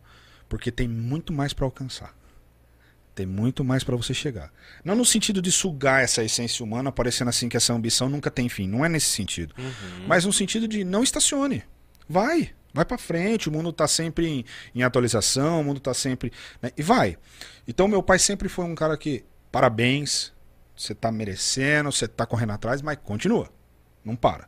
porque 0.50 0.72
tem 0.72 0.88
muito 0.88 1.34
mais 1.34 1.54
para 1.54 1.66
alcançar. 1.66 2.16
Tem 3.16 3.26
muito 3.26 3.64
mais 3.64 3.82
para 3.82 3.96
você 3.96 4.14
chegar. 4.14 4.52
Não 4.84 4.94
no 4.94 5.06
sentido 5.06 5.42
de 5.42 5.50
sugar 5.50 6.04
essa 6.04 6.22
essência 6.22 6.64
humana, 6.66 6.92
parecendo 6.92 7.30
assim 7.30 7.48
que 7.48 7.56
essa 7.56 7.74
ambição 7.74 8.10
nunca 8.10 8.30
tem 8.30 8.50
fim. 8.50 8.68
Não 8.68 8.84
é 8.84 8.90
nesse 8.90 9.08
sentido. 9.08 9.56
Uhum. 9.58 10.06
Mas 10.06 10.26
no 10.26 10.34
sentido 10.34 10.68
de 10.68 10.84
não 10.84 11.02
estacione. 11.02 11.64
Vai. 12.10 12.54
Vai 12.74 12.84
para 12.84 12.98
frente. 12.98 13.48
O 13.48 13.52
mundo 13.54 13.70
está 13.70 13.88
sempre 13.88 14.28
em, 14.28 14.46
em, 14.76 14.84
atualização. 14.84 15.62
O 15.62 15.64
mundo 15.64 15.78
está 15.78 15.94
sempre. 15.94 16.30
Né? 16.62 16.72
E 16.76 16.84
vai. 16.84 17.18
Então, 17.66 17.88
meu 17.88 18.04
pai 18.04 18.20
sempre 18.20 18.50
foi 18.50 18.66
um 18.66 18.76
cara 18.76 18.98
que. 18.98 19.24
Parabéns. 19.50 20.34
Você 20.76 20.92
está 20.92 21.10
merecendo. 21.10 21.94
Você 21.94 22.04
está 22.04 22.26
correndo 22.26 22.52
atrás. 22.52 22.82
Mas 22.82 22.98
continua. 23.02 23.50
Não 24.06 24.16
para. 24.16 24.48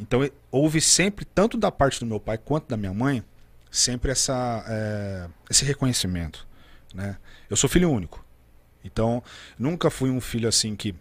Então, 0.00 0.26
houve 0.50 0.80
sempre, 0.80 1.26
tanto 1.26 1.58
da 1.58 1.70
parte 1.70 2.00
do 2.00 2.06
meu 2.06 2.18
pai 2.18 2.38
quanto 2.38 2.68
da 2.68 2.76
minha 2.76 2.94
mãe, 2.94 3.22
sempre 3.70 4.10
essa, 4.10 4.64
é, 4.66 5.28
esse 5.50 5.64
reconhecimento. 5.64 6.48
Né? 6.94 7.16
Eu 7.48 7.56
sou 7.56 7.68
filho 7.68 7.90
único. 7.90 8.24
Então, 8.82 9.22
nunca 9.58 9.90
fui 9.90 10.10
um 10.10 10.20
filho 10.20 10.48
assim 10.48 10.74
que. 10.74 10.94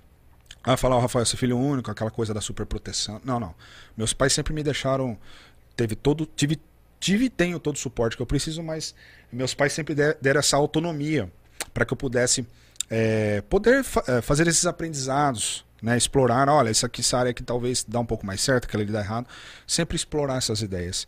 Ah, 0.61 0.75
falar, 0.75 0.97
o 0.97 0.99
Rafael, 0.99 1.25
você 1.25 1.37
filho 1.37 1.57
único, 1.57 1.89
aquela 1.89 2.11
coisa 2.11 2.33
da 2.33 2.41
superproteção. 2.41 3.21
Não, 3.23 3.39
não. 3.39 3.55
Meus 3.95 4.13
pais 4.13 4.33
sempre 4.33 4.53
me 4.53 4.61
deixaram. 4.61 5.17
Teve 5.75 5.95
todo. 5.95 6.25
Tive, 6.25 6.59
tive 6.99 7.25
e 7.25 7.29
tenho 7.29 7.59
todo 7.59 7.75
o 7.75 7.79
suporte 7.79 8.17
que 8.17 8.21
eu 8.21 8.27
preciso, 8.27 8.61
mas 8.61 8.93
meus 9.31 9.53
pais 9.53 9.71
sempre 9.71 9.95
deram 9.95 10.39
essa 10.39 10.57
autonomia 10.57 11.31
para 11.73 11.85
que 11.85 11.93
eu 11.93 11.97
pudesse 11.97 12.45
é, 12.89 13.41
poder 13.41 13.83
fa 13.83 14.03
é, 14.07 14.21
fazer 14.21 14.47
esses 14.47 14.65
aprendizados. 14.65 15.65
Né, 15.81 15.95
explorar, 15.97 16.49
olha, 16.49 16.69
isso 16.69 16.85
aqui, 16.85 17.01
essa 17.01 17.17
área 17.17 17.33
que 17.33 17.41
talvez 17.41 17.85
dá 17.87 17.99
um 17.99 18.05
pouco 18.05 18.25
mais 18.25 18.41
certo, 18.41 18.65
aquela 18.65 18.83
ali 18.83 18.91
dá 18.91 18.99
errado. 18.99 19.27
Sempre 19.65 19.95
explorar 19.95 20.37
essas 20.37 20.61
ideias. 20.61 21.07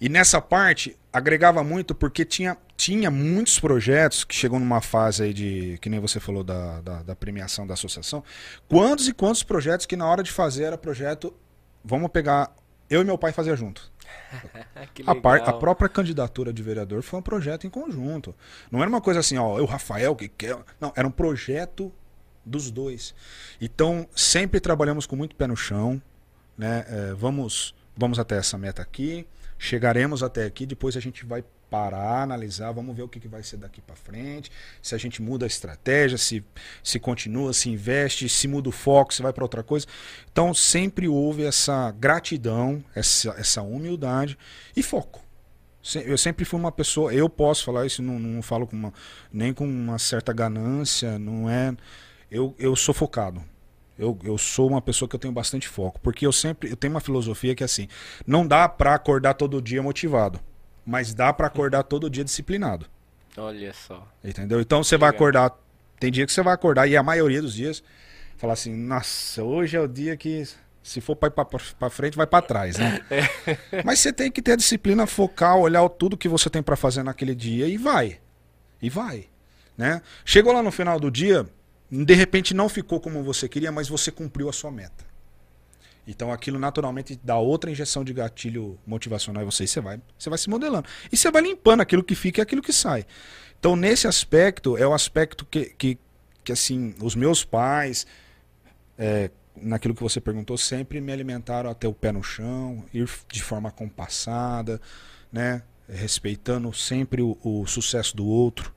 E 0.00 0.08
nessa 0.08 0.40
parte, 0.40 0.96
agregava 1.12 1.64
muito 1.64 1.94
porque 1.94 2.24
tinha, 2.24 2.56
tinha 2.76 3.10
muitos 3.10 3.58
projetos 3.58 4.24
que 4.24 4.34
chegou 4.34 4.60
numa 4.60 4.82
fase 4.82 5.22
aí 5.22 5.32
de, 5.32 5.78
que 5.80 5.88
nem 5.88 5.98
você 5.98 6.20
falou 6.20 6.44
da, 6.44 6.80
da, 6.82 7.02
da 7.02 7.16
premiação 7.16 7.66
da 7.66 7.74
associação. 7.74 8.22
Quantos 8.68 9.08
e 9.08 9.14
quantos 9.14 9.42
projetos 9.42 9.86
que 9.86 9.96
na 9.96 10.06
hora 10.06 10.22
de 10.22 10.30
fazer 10.30 10.64
era 10.64 10.76
projeto, 10.76 11.34
vamos 11.82 12.10
pegar, 12.10 12.54
eu 12.90 13.00
e 13.00 13.04
meu 13.04 13.16
pai 13.16 13.32
fazer 13.32 13.56
junto. 13.56 13.90
a, 15.06 15.14
par, 15.14 15.40
a, 15.48 15.52
própria 15.54 15.88
candidatura 15.88 16.52
de 16.52 16.62
vereador 16.62 17.02
foi 17.02 17.18
um 17.18 17.22
projeto 17.22 17.66
em 17.66 17.70
conjunto. 17.70 18.34
Não 18.70 18.80
era 18.80 18.88
uma 18.88 19.00
coisa 19.00 19.20
assim, 19.20 19.38
ó, 19.38 19.58
eu, 19.58 19.64
Rafael, 19.64 20.14
que 20.14 20.28
quer. 20.28 20.58
Não, 20.78 20.92
era 20.94 21.08
um 21.08 21.10
projeto 21.10 21.92
dos 22.46 22.70
dois. 22.70 23.14
Então, 23.60 24.08
sempre 24.14 24.60
trabalhamos 24.60 25.04
com 25.04 25.16
muito 25.16 25.34
pé 25.34 25.46
no 25.46 25.56
chão, 25.56 26.00
né? 26.56 26.86
É, 26.88 27.14
vamos, 27.14 27.74
vamos 27.96 28.18
até 28.18 28.38
essa 28.38 28.56
meta 28.56 28.80
aqui, 28.80 29.26
chegaremos 29.58 30.22
até 30.22 30.44
aqui, 30.44 30.64
depois 30.64 30.96
a 30.96 31.00
gente 31.00 31.26
vai 31.26 31.44
parar, 31.68 32.22
analisar, 32.22 32.70
vamos 32.70 32.96
ver 32.96 33.02
o 33.02 33.08
que, 33.08 33.18
que 33.18 33.28
vai 33.28 33.42
ser 33.42 33.56
daqui 33.56 33.80
para 33.80 33.96
frente, 33.96 34.50
se 34.80 34.94
a 34.94 34.98
gente 34.98 35.20
muda 35.20 35.44
a 35.44 35.48
estratégia, 35.48 36.16
se, 36.16 36.44
se 36.82 37.00
continua, 37.00 37.52
se 37.52 37.68
investe, 37.68 38.28
se 38.28 38.46
muda 38.46 38.68
o 38.68 38.72
foco, 38.72 39.12
se 39.12 39.20
vai 39.20 39.32
para 39.32 39.44
outra 39.44 39.62
coisa. 39.62 39.86
Então 40.30 40.54
sempre 40.54 41.08
houve 41.08 41.44
essa 41.44 41.90
gratidão, 41.90 42.84
essa, 42.94 43.30
essa 43.30 43.62
humildade 43.62 44.38
e 44.76 44.82
foco. 44.82 45.26
Eu 46.04 46.18
sempre 46.18 46.44
fui 46.44 46.58
uma 46.58 46.72
pessoa, 46.72 47.14
eu 47.14 47.28
posso 47.28 47.64
falar 47.64 47.86
isso, 47.86 48.02
não, 48.02 48.18
não 48.18 48.42
falo 48.42 48.66
com 48.66 48.74
uma, 48.74 48.92
nem 49.32 49.54
com 49.54 49.64
uma 49.64 49.98
certa 49.98 50.32
ganância, 50.32 51.16
não 51.16 51.48
é. 51.48 51.76
Eu, 52.30 52.54
eu 52.58 52.74
sou 52.74 52.94
focado. 52.94 53.42
Eu, 53.98 54.18
eu 54.22 54.36
sou 54.36 54.68
uma 54.68 54.82
pessoa 54.82 55.08
que 55.08 55.16
eu 55.16 55.20
tenho 55.20 55.32
bastante 55.32 55.66
foco, 55.66 55.98
porque 56.02 56.26
eu 56.26 56.32
sempre 56.32 56.70
eu 56.70 56.76
tenho 56.76 56.92
uma 56.92 57.00
filosofia 57.00 57.54
que 57.54 57.62
é 57.62 57.66
assim, 57.66 57.88
não 58.26 58.46
dá 58.46 58.68
para 58.68 58.94
acordar 58.94 59.34
todo 59.34 59.62
dia 59.62 59.82
motivado 59.82 60.38
mas 60.86 61.12
dá 61.12 61.32
para 61.32 61.48
acordar 61.48 61.82
todo 61.82 62.08
dia 62.08 62.22
disciplinado. 62.22 62.86
Olha 63.36 63.74
só. 63.74 64.06
Entendeu? 64.22 64.60
Então 64.60 64.84
você 64.84 64.96
vai 64.96 65.10
acordar. 65.10 65.52
Tem 65.98 66.12
dia 66.12 66.24
que 66.24 66.32
você 66.32 66.42
vai 66.42 66.54
acordar, 66.54 66.86
e 66.86 66.96
a 66.96 67.02
maioria 67.02 67.42
dos 67.42 67.54
dias, 67.54 67.82
falar 68.36 68.52
assim: 68.52 68.74
nossa, 68.74 69.42
hoje 69.42 69.76
é 69.76 69.80
o 69.80 69.88
dia 69.88 70.16
que 70.16 70.44
se 70.82 71.00
for 71.00 71.16
para 71.16 71.28
ir 71.28 71.74
para 71.78 71.90
frente, 71.90 72.16
vai 72.16 72.26
para 72.26 72.46
trás, 72.46 72.78
né? 72.78 73.04
É. 73.10 73.82
Mas 73.82 73.98
você 73.98 74.12
tem 74.12 74.30
que 74.30 74.40
ter 74.40 74.52
a 74.52 74.56
disciplina, 74.56 75.06
focar, 75.06 75.56
olhar 75.56 75.86
tudo 75.88 76.16
que 76.16 76.28
você 76.28 76.48
tem 76.48 76.62
para 76.62 76.76
fazer 76.76 77.02
naquele 77.02 77.34
dia 77.34 77.66
e 77.66 77.76
vai. 77.76 78.20
E 78.80 78.88
vai. 78.88 79.26
Né? 79.76 80.00
Chegou 80.24 80.52
lá 80.52 80.62
no 80.62 80.70
final 80.70 81.00
do 81.00 81.10
dia, 81.10 81.46
de 81.90 82.14
repente 82.14 82.54
não 82.54 82.68
ficou 82.68 83.00
como 83.00 83.22
você 83.22 83.48
queria, 83.48 83.70
mas 83.70 83.88
você 83.88 84.10
cumpriu 84.10 84.48
a 84.48 84.52
sua 84.52 84.70
meta. 84.70 85.04
Então 86.06 86.32
aquilo 86.32 86.58
naturalmente 86.58 87.18
dá 87.22 87.36
outra 87.36 87.70
injeção 87.70 88.04
de 88.04 88.12
gatilho 88.12 88.78
motivacional 88.86 89.42
em 89.42 89.46
você 89.46 89.64
e 89.64 89.68
você 89.68 89.80
vai, 89.80 90.00
você 90.16 90.30
vai 90.30 90.38
se 90.38 90.48
modelando. 90.48 90.88
E 91.10 91.16
você 91.16 91.30
vai 91.30 91.42
limpando 91.42 91.80
aquilo 91.80 92.04
que 92.04 92.14
fica 92.14 92.40
e 92.40 92.42
aquilo 92.42 92.62
que 92.62 92.72
sai. 92.72 93.04
Então 93.58 93.74
nesse 93.74 94.06
aspecto, 94.06 94.76
é 94.76 94.86
o 94.86 94.94
aspecto 94.94 95.44
que, 95.44 95.66
que, 95.76 95.98
que 96.44 96.52
assim, 96.52 96.94
os 97.02 97.16
meus 97.16 97.44
pais, 97.44 98.06
é, 98.96 99.30
naquilo 99.56 99.94
que 99.94 100.02
você 100.02 100.20
perguntou, 100.20 100.56
sempre 100.56 101.00
me 101.00 101.12
alimentaram 101.12 101.70
até 101.70 101.88
o 101.88 101.92
pé 101.92 102.12
no 102.12 102.22
chão, 102.22 102.84
ir 102.94 103.08
de 103.30 103.42
forma 103.42 103.70
compassada, 103.70 104.80
né? 105.32 105.62
respeitando 105.88 106.72
sempre 106.72 107.22
o, 107.22 107.36
o 107.42 107.66
sucesso 107.66 108.16
do 108.16 108.26
outro, 108.26 108.74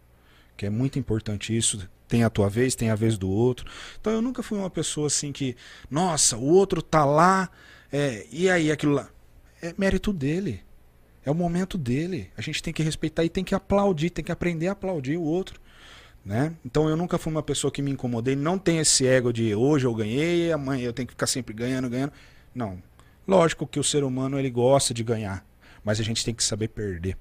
que 0.55 0.65
é 0.65 0.69
muito 0.69 0.99
importante 0.99 1.55
isso, 1.55 1.87
tem 2.09 2.23
a 2.23 2.29
tua 2.29 2.49
vez, 2.49 2.75
tem 2.75 2.89
a 2.89 2.95
vez 2.95 3.17
do 3.17 3.29
outro. 3.29 3.71
Então 4.01 4.11
eu 4.11 4.21
nunca 4.21 4.43
fui 4.43 4.57
uma 4.57 4.69
pessoa 4.69 5.07
assim 5.07 5.31
que, 5.31 5.55
nossa, 5.89 6.35
o 6.35 6.43
outro 6.43 6.81
tá 6.81 7.05
lá, 7.05 7.49
é, 7.91 8.25
e 8.31 8.49
aí 8.49 8.71
aquilo 8.71 8.93
lá. 8.93 9.07
É 9.61 9.73
mérito 9.77 10.11
dele. 10.11 10.61
É 11.23 11.29
o 11.29 11.35
momento 11.35 11.77
dele. 11.77 12.31
A 12.35 12.41
gente 12.41 12.63
tem 12.63 12.73
que 12.73 12.81
respeitar 12.81 13.23
e 13.23 13.29
tem 13.29 13.43
que 13.43 13.53
aplaudir, 13.53 14.09
tem 14.09 14.25
que 14.25 14.31
aprender 14.31 14.67
a 14.67 14.71
aplaudir 14.71 15.17
o 15.17 15.21
outro. 15.21 15.61
Né? 16.25 16.53
Então 16.65 16.89
eu 16.89 16.97
nunca 16.97 17.17
fui 17.17 17.31
uma 17.31 17.43
pessoa 17.43 17.71
que 17.71 17.81
me 17.81 17.91
incomodei, 17.91 18.35
não 18.35 18.57
tem 18.57 18.79
esse 18.79 19.07
ego 19.07 19.31
de 19.31 19.55
hoje 19.55 19.85
eu 19.85 19.95
ganhei, 19.95 20.51
amanhã 20.51 20.85
eu 20.85 20.93
tenho 20.93 21.07
que 21.07 21.13
ficar 21.13 21.27
sempre 21.27 21.53
ganhando, 21.53 21.89
ganhando. 21.89 22.11
Não. 22.53 22.81
Lógico 23.27 23.67
que 23.67 23.79
o 23.79 23.83
ser 23.83 24.03
humano 24.03 24.39
ele 24.39 24.49
gosta 24.49 24.93
de 24.93 25.03
ganhar, 25.03 25.45
mas 25.83 25.99
a 25.99 26.03
gente 26.03 26.25
tem 26.25 26.33
que 26.33 26.43
saber 26.43 26.69
perder. 26.69 27.15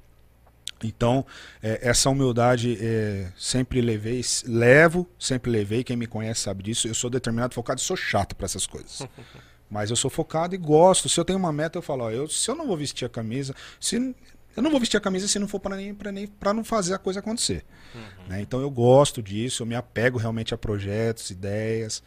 Então, 0.87 1.25
é, 1.63 1.89
essa 1.89 2.11
humildade 2.11 2.79
é, 2.81 3.33
sempre 3.37 3.81
levei, 3.81 4.23
levo, 4.47 5.09
sempre 5.19 5.51
levei. 5.51 5.83
Quem 5.83 5.97
me 5.97 6.07
conhece 6.07 6.43
sabe 6.43 6.63
disso. 6.63 6.87
Eu 6.87 6.95
sou 6.95 7.11
determinado, 7.11 7.55
focado, 7.55 7.81
sou 7.81 7.97
chato 7.97 8.37
para 8.37 8.45
essas 8.47 8.67
coisas. 8.67 9.03
Mas 9.71 9.91
eu 9.91 9.97
sou 9.97 10.11
focado 10.11 10.55
e 10.55 10.59
gosto. 10.59 11.09
Se 11.09 11.21
eu 11.21 11.25
tenho 11.25 11.39
uma 11.39 11.53
meta, 11.53 11.79
eu 11.79 11.83
falo: 11.83 12.05
ó, 12.05 12.11
eu, 12.11 12.29
se 12.29 12.51
eu 12.51 12.55
não 12.55 12.67
vou 12.67 12.77
vestir 12.77 13.05
a 13.05 13.09
camisa, 13.09 13.55
se 13.79 14.15
eu 14.59 14.63
não 14.63 14.71
vou 14.73 14.81
vestir 14.81 14.97
a 14.97 15.01
camisa 15.01 15.29
se 15.29 15.39
não 15.39 15.47
for 15.47 15.61
para 15.61 15.77
nem 15.77 15.95
para 15.95 16.11
nem 16.11 16.27
para 16.27 16.53
não 16.53 16.65
fazer 16.65 16.95
a 16.95 16.99
coisa 16.99 17.21
acontecer. 17.21 17.65
Uhum. 17.95 18.29
Né? 18.29 18.41
Então 18.41 18.61
eu 18.61 18.71
gosto 18.71 19.23
disso, 19.23 19.63
eu 19.63 19.67
me 19.67 19.77
apego 19.77 20.19
realmente 20.19 20.53
a 20.53 20.59
projetos, 20.59 21.31
ideias 21.31 22.03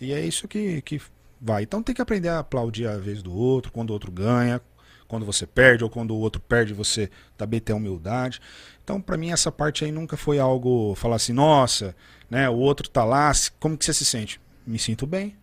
e 0.00 0.12
é 0.12 0.20
isso 0.20 0.46
que 0.46 0.80
que 0.82 1.00
vai. 1.40 1.64
Então 1.64 1.82
tem 1.82 1.94
que 1.94 2.00
aprender 2.00 2.28
a 2.28 2.38
aplaudir 2.40 2.86
a 2.86 2.96
vez 2.96 3.20
do 3.20 3.34
outro, 3.34 3.72
quando 3.72 3.90
o 3.90 3.92
outro 3.94 4.12
ganha, 4.12 4.60
quando 5.08 5.24
você 5.24 5.46
perde 5.46 5.82
ou 5.82 5.90
quando 5.90 6.14
o 6.14 6.18
outro 6.18 6.40
perde, 6.40 6.74
você 6.74 7.10
também 7.36 7.58
tem 7.58 7.74
humildade. 7.74 8.40
Então, 8.84 9.00
para 9.00 9.16
mim, 9.16 9.32
essa 9.32 9.50
parte 9.50 9.84
aí 9.84 9.90
nunca 9.90 10.16
foi 10.16 10.38
algo 10.38 10.94
falar 10.94 11.16
assim, 11.16 11.32
nossa, 11.32 11.96
né, 12.30 12.48
o 12.48 12.56
outro 12.56 12.88
tá 12.88 13.04
lá, 13.04 13.32
como 13.58 13.76
que 13.76 13.84
você 13.84 13.94
se 13.94 14.04
sente? 14.04 14.40
Me 14.66 14.78
sinto 14.78 15.06
bem. 15.06 15.34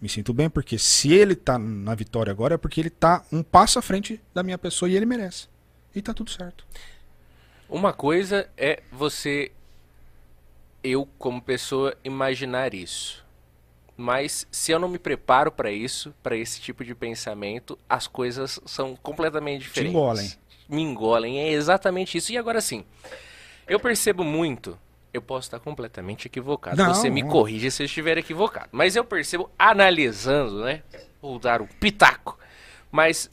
Me 0.00 0.08
sinto 0.08 0.32
bem 0.32 0.48
porque 0.48 0.78
se 0.78 1.12
ele 1.12 1.34
tá 1.34 1.58
na 1.58 1.94
vitória 1.94 2.30
agora 2.30 2.54
é 2.54 2.58
porque 2.58 2.80
ele 2.80 2.90
tá 2.90 3.24
um 3.32 3.42
passo 3.42 3.80
à 3.80 3.82
frente 3.82 4.20
da 4.32 4.44
minha 4.44 4.56
pessoa 4.56 4.88
e 4.88 4.96
ele 4.96 5.04
merece. 5.04 5.48
E 5.92 6.00
tá 6.00 6.14
tudo 6.14 6.30
certo. 6.30 6.64
Uma 7.68 7.92
coisa 7.92 8.48
é 8.56 8.82
você 8.92 9.50
eu 10.82 11.08
como 11.18 11.42
pessoa 11.42 11.96
imaginar 12.04 12.72
isso. 12.72 13.26
Mas 14.00 14.46
se 14.48 14.70
eu 14.70 14.78
não 14.78 14.86
me 14.86 14.96
preparo 14.96 15.50
para 15.50 15.72
isso, 15.72 16.14
para 16.22 16.36
esse 16.36 16.60
tipo 16.60 16.84
de 16.84 16.94
pensamento, 16.94 17.76
as 17.88 18.06
coisas 18.06 18.60
são 18.64 18.94
completamente 18.94 19.62
diferentes. 19.62 19.92
Te 19.92 19.98
engolem. 19.98 20.32
Me 20.68 20.82
engolem, 20.82 21.40
é 21.40 21.50
exatamente 21.50 22.16
isso. 22.16 22.30
E 22.30 22.38
agora 22.38 22.60
sim, 22.60 22.84
eu 23.66 23.80
percebo 23.80 24.22
muito, 24.22 24.78
eu 25.12 25.20
posso 25.20 25.48
estar 25.48 25.58
completamente 25.58 26.26
equivocado. 26.26 26.76
Não, 26.76 26.94
Você 26.94 27.10
me 27.10 27.24
corrige 27.24 27.72
se 27.72 27.82
eu 27.82 27.86
estiver 27.86 28.16
equivocado. 28.16 28.68
Mas 28.70 28.94
eu 28.94 29.04
percebo, 29.04 29.50
analisando, 29.58 30.62
né? 30.62 30.84
Vou 31.20 31.36
dar 31.40 31.60
um 31.60 31.66
pitaco. 31.66 32.38
Mas, 32.92 33.28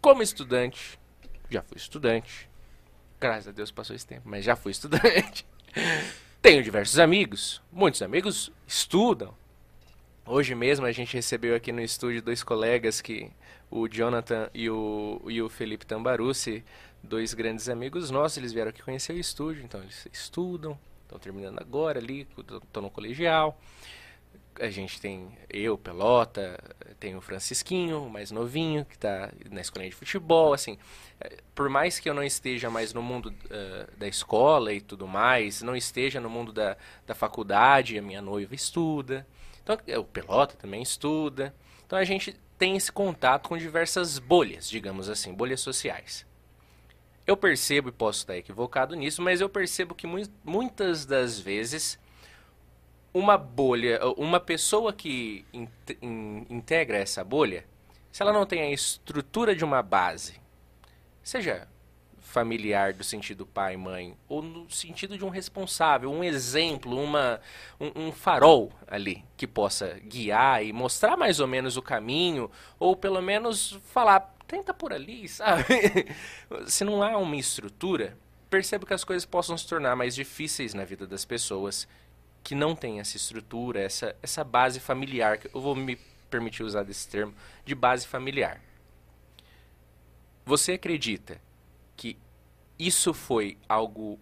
como 0.00 0.24
estudante, 0.24 0.98
já 1.48 1.62
fui 1.62 1.76
estudante. 1.76 2.50
Graças 3.20 3.46
a 3.46 3.52
Deus 3.52 3.70
passou 3.70 3.94
esse 3.94 4.04
tempo, 4.08 4.22
mas 4.24 4.44
já 4.44 4.56
fui 4.56 4.72
estudante. 4.72 5.46
Tenho 6.40 6.64
diversos 6.64 6.98
amigos. 6.98 7.62
Muitos 7.70 8.02
amigos 8.02 8.50
estudam, 8.66 9.32
Hoje 10.24 10.54
mesmo 10.54 10.86
a 10.86 10.92
gente 10.92 11.14
recebeu 11.14 11.54
aqui 11.56 11.72
no 11.72 11.80
estúdio 11.80 12.22
dois 12.22 12.44
colegas 12.44 13.00
que 13.00 13.28
o 13.68 13.88
Jonathan 13.88 14.48
e 14.54 14.70
o, 14.70 15.20
e 15.26 15.42
o 15.42 15.48
Felipe 15.48 15.84
Tambarucci, 15.84 16.64
dois 17.02 17.34
grandes 17.34 17.68
amigos 17.68 18.08
nossos, 18.08 18.38
eles 18.38 18.52
vieram 18.52 18.70
aqui 18.70 18.82
conhecer 18.82 19.12
o 19.12 19.18
estúdio, 19.18 19.64
então 19.64 19.82
eles 19.82 20.06
estudam, 20.12 20.78
estão 21.02 21.18
terminando 21.18 21.58
agora 21.58 21.98
ali, 21.98 22.28
estão 22.38 22.82
no 22.82 22.88
colegial. 22.88 23.60
A 24.60 24.70
gente 24.70 25.00
tem 25.00 25.28
eu, 25.50 25.76
Pelota, 25.76 26.56
tem 27.00 27.16
o 27.16 27.20
Francisquinho, 27.20 28.08
mais 28.08 28.30
novinho, 28.30 28.84
que 28.84 28.94
está 28.94 29.32
na 29.50 29.60
escolinha 29.60 29.90
de 29.90 29.96
futebol, 29.96 30.52
assim. 30.52 30.78
É, 31.20 31.38
por 31.52 31.68
mais 31.68 31.98
que 31.98 32.08
eu 32.08 32.14
não 32.14 32.22
esteja 32.22 32.70
mais 32.70 32.94
no 32.94 33.02
mundo 33.02 33.26
uh, 33.26 33.98
da 33.98 34.06
escola 34.06 34.72
e 34.72 34.80
tudo 34.80 35.08
mais, 35.08 35.62
não 35.62 35.74
esteja 35.74 36.20
no 36.20 36.30
mundo 36.30 36.52
da, 36.52 36.76
da 37.04 37.14
faculdade, 37.14 37.98
a 37.98 38.02
minha 38.02 38.22
noiva 38.22 38.54
estuda, 38.54 39.26
então, 39.62 39.78
é, 39.86 39.98
o 39.98 40.04
Pelota 40.04 40.56
também 40.56 40.82
estuda. 40.82 41.54
Então 41.86 41.98
a 41.98 42.04
gente 42.04 42.38
tem 42.58 42.76
esse 42.76 42.90
contato 42.90 43.48
com 43.48 43.56
diversas 43.56 44.18
bolhas, 44.18 44.68
digamos 44.68 45.08
assim, 45.08 45.32
bolhas 45.32 45.60
sociais. 45.60 46.26
Eu 47.26 47.36
percebo, 47.36 47.88
e 47.88 47.92
posso 47.92 48.20
estar 48.20 48.36
equivocado 48.36 48.96
nisso, 48.96 49.22
mas 49.22 49.40
eu 49.40 49.48
percebo 49.48 49.94
que 49.94 50.06
mu 50.06 50.20
muitas 50.44 51.06
das 51.06 51.38
vezes 51.38 51.98
uma 53.14 53.36
bolha, 53.36 54.00
uma 54.16 54.40
pessoa 54.40 54.92
que 54.92 55.44
in 55.52 55.68
in 56.00 56.46
integra 56.50 56.98
essa 56.98 57.22
bolha, 57.22 57.64
se 58.10 58.22
ela 58.22 58.32
não 58.32 58.46
tem 58.46 58.62
a 58.62 58.70
estrutura 58.70 59.54
de 59.54 59.64
uma 59.64 59.82
base, 59.82 60.40
seja 61.22 61.68
familiar 62.32 62.94
do 62.94 63.04
sentido 63.04 63.44
pai 63.44 63.76
mãe 63.76 64.16
ou 64.26 64.40
no 64.40 64.70
sentido 64.70 65.18
de 65.18 65.24
um 65.24 65.28
responsável 65.28 66.10
um 66.10 66.24
exemplo 66.24 66.98
uma 66.98 67.40
um, 67.78 68.06
um, 68.06 68.12
farol 68.12 68.72
ali 68.86 69.22
que 69.36 69.46
possa 69.46 70.00
guiar 70.02 70.64
e 70.64 70.72
mostrar 70.72 71.16
mais 71.16 71.40
ou 71.40 71.46
menos 71.46 71.76
o 71.76 71.82
caminho 71.82 72.50
ou 72.78 72.96
pelo 72.96 73.20
menos 73.20 73.78
falar 73.92 74.34
tenta 74.48 74.72
por 74.72 74.92
ali 74.92 75.28
sabe? 75.28 75.64
Se 76.66 76.84
não 76.84 77.02
há 77.02 77.18
uma 77.18 77.36
estrutura 77.36 78.16
percebo 78.48 78.86
que 78.86 78.94
as 78.94 79.04
coisas 79.04 79.26
possam 79.26 79.56
se 79.56 79.66
tornar 79.66 79.94
mais 79.94 80.14
difíceis 80.14 80.72
na 80.72 80.84
vida 80.84 81.06
das 81.06 81.24
pessoas 81.24 81.86
que 82.42 82.54
não 82.54 82.74
têm 82.74 82.98
essa 82.98 83.16
estrutura 83.16 83.80
essa 83.80 84.16
essa 84.22 84.42
base 84.42 84.80
familiar 84.80 85.38
eu 85.52 85.60
vou 85.60 85.76
me 85.76 85.98
permitir 86.30 86.62
usar 86.62 86.82
desse 86.82 87.06
termo 87.06 87.34
de 87.62 87.74
base 87.74 88.06
familiar. 88.06 88.58
Você 90.46 90.72
acredita 90.72 91.38
que 92.02 92.16
isso 92.76 93.14
foi 93.14 93.56
algo 93.68 94.18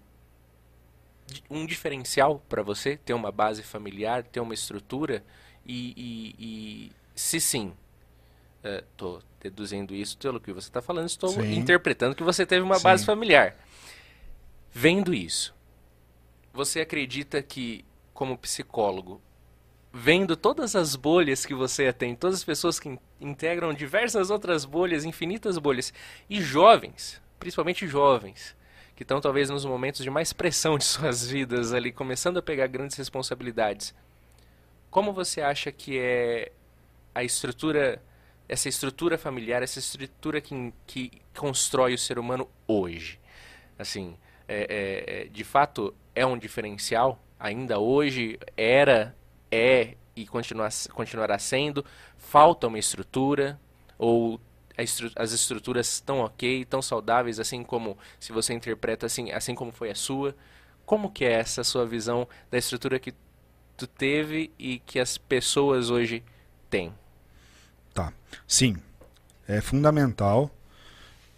um 1.48 1.64
diferencial 1.64 2.44
para 2.46 2.62
você 2.62 2.98
ter 2.98 3.14
uma 3.14 3.32
base 3.32 3.62
familiar, 3.62 4.22
ter 4.22 4.40
uma 4.40 4.52
estrutura 4.52 5.24
e, 5.64 5.94
e, 5.96 6.34
e 6.38 6.92
se 7.14 7.40
sim, 7.40 7.72
estou 8.62 9.18
uh, 9.18 9.22
deduzindo 9.40 9.94
isso 9.94 10.18
pelo 10.18 10.38
que 10.38 10.52
você 10.52 10.68
está 10.68 10.82
falando, 10.82 11.06
estou 11.06 11.30
sim. 11.30 11.54
interpretando 11.54 12.14
que 12.14 12.22
você 12.22 12.44
teve 12.44 12.62
uma 12.62 12.76
sim. 12.76 12.82
base 12.82 13.06
familiar. 13.06 13.56
Vendo 14.70 15.14
isso, 15.14 15.54
você 16.52 16.80
acredita 16.80 17.42
que 17.42 17.82
como 18.12 18.36
psicólogo 18.36 19.22
vendo 19.90 20.36
todas 20.36 20.76
as 20.76 20.94
bolhas 20.96 21.46
que 21.46 21.54
você 21.54 21.90
tem, 21.94 22.14
todas 22.14 22.36
as 22.36 22.44
pessoas 22.44 22.78
que 22.78 22.98
integram 23.18 23.72
diversas 23.72 24.28
outras 24.28 24.66
bolhas, 24.66 25.06
infinitas 25.06 25.56
bolhas, 25.56 25.94
e 26.28 26.42
jovens, 26.42 27.20
principalmente 27.40 27.88
jovens, 27.88 28.54
que 28.94 29.02
estão 29.02 29.20
talvez 29.20 29.48
nos 29.48 29.64
momentos 29.64 30.04
de 30.04 30.10
mais 30.10 30.32
pressão 30.32 30.78
de 30.78 30.84
suas 30.86 31.26
vidas 31.26 31.72
ali, 31.72 31.90
começando 31.90 32.36
a 32.36 32.42
pegar 32.42 32.68
grandes 32.68 32.96
responsabilidades. 32.96 33.92
Como 34.90 35.12
você 35.12 35.40
acha 35.40 35.72
que 35.72 35.98
é 35.98 36.52
a 37.14 37.24
estrutura, 37.24 38.00
essa 38.48 38.68
estrutura 38.68 39.16
familiar, 39.16 39.62
essa 39.62 39.78
estrutura 39.78 40.40
que, 40.40 40.72
que 40.86 41.10
constrói 41.36 41.94
o 41.94 41.98
ser 41.98 42.18
humano 42.18 42.48
hoje? 42.68 43.18
Assim, 43.78 44.16
é, 44.46 44.66
é, 44.68 45.20
é 45.22 45.24
de 45.24 45.42
fato 45.44 45.94
é 46.14 46.26
um 46.26 46.36
diferencial? 46.36 47.18
Ainda 47.38 47.78
hoje 47.78 48.38
era 48.56 49.16
é 49.50 49.94
e 50.14 50.26
continua, 50.26 50.68
continuará 50.92 51.38
sendo? 51.38 51.84
Falta 52.18 52.66
uma 52.66 52.78
estrutura? 52.78 53.58
Ou 53.96 54.40
estru 54.78 55.10
as 55.16 55.32
estruturas 55.32 55.88
estão 55.94 56.20
ok, 56.20 56.64
tão 56.64 56.80
saudáveis, 56.80 57.38
assim 57.38 57.62
como 57.62 57.96
se 58.18 58.32
você 58.32 58.54
interpreta 58.54 59.06
assim, 59.06 59.30
assim 59.30 59.54
como 59.54 59.72
foi 59.72 59.90
a 59.90 59.94
sua? 59.94 60.34
Como 60.86 61.10
que 61.10 61.24
é 61.24 61.32
essa 61.32 61.62
sua 61.62 61.86
visão 61.86 62.26
da 62.50 62.58
estrutura 62.58 62.98
que 62.98 63.14
tu 63.76 63.86
teve 63.86 64.50
e 64.58 64.78
que 64.80 64.98
as 64.98 65.16
pessoas 65.16 65.90
hoje 65.90 66.22
têm? 66.68 66.92
Tá. 67.94 68.12
Sim. 68.46 68.76
É 69.46 69.60
fundamental. 69.60 70.50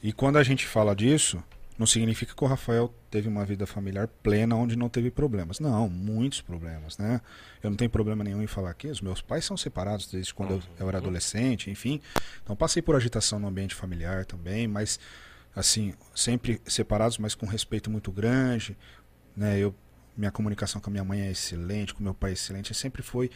E 0.02 0.12
quando 0.12 0.36
a 0.36 0.42
gente 0.42 0.66
fala 0.66 0.94
disso, 0.94 1.42
não 1.78 1.86
significa 1.86 2.34
que 2.34 2.44
o 2.44 2.46
Rafael 2.46 2.92
teve 3.12 3.28
uma 3.28 3.44
vida 3.44 3.66
familiar 3.66 4.08
plena 4.08 4.56
onde 4.56 4.74
não 4.74 4.88
teve 4.88 5.10
problemas. 5.10 5.60
Não, 5.60 5.86
muitos 5.86 6.40
problemas, 6.40 6.96
né? 6.96 7.20
Eu 7.62 7.68
não 7.68 7.76
tenho 7.76 7.90
problema 7.90 8.24
nenhum 8.24 8.42
em 8.42 8.46
falar 8.46 8.72
que 8.72 8.88
os 8.88 9.02
meus 9.02 9.20
pais 9.20 9.44
são 9.44 9.54
separados 9.54 10.06
desde 10.06 10.32
quando 10.32 10.52
eu, 10.52 10.62
eu 10.80 10.88
era 10.88 10.96
uhum. 10.96 11.04
adolescente, 11.04 11.70
enfim. 11.70 12.00
Então 12.42 12.56
passei 12.56 12.80
por 12.80 12.96
agitação 12.96 13.38
no 13.38 13.46
ambiente 13.46 13.74
familiar 13.74 14.24
também, 14.24 14.66
mas 14.66 14.98
assim, 15.54 15.92
sempre 16.14 16.58
separados, 16.64 17.18
mas 17.18 17.34
com 17.34 17.44
respeito 17.44 17.90
muito 17.90 18.10
grande, 18.10 18.74
né? 19.36 19.58
Eu 19.58 19.74
minha 20.16 20.30
comunicação 20.30 20.80
com 20.80 20.88
a 20.88 20.92
minha 20.92 21.04
mãe 21.04 21.20
é 21.20 21.30
excelente, 21.30 21.94
com 21.94 22.02
meu 22.02 22.14
pai 22.14 22.30
é 22.30 22.32
excelente, 22.32 22.74
sempre 22.74 23.02
foi 23.02 23.30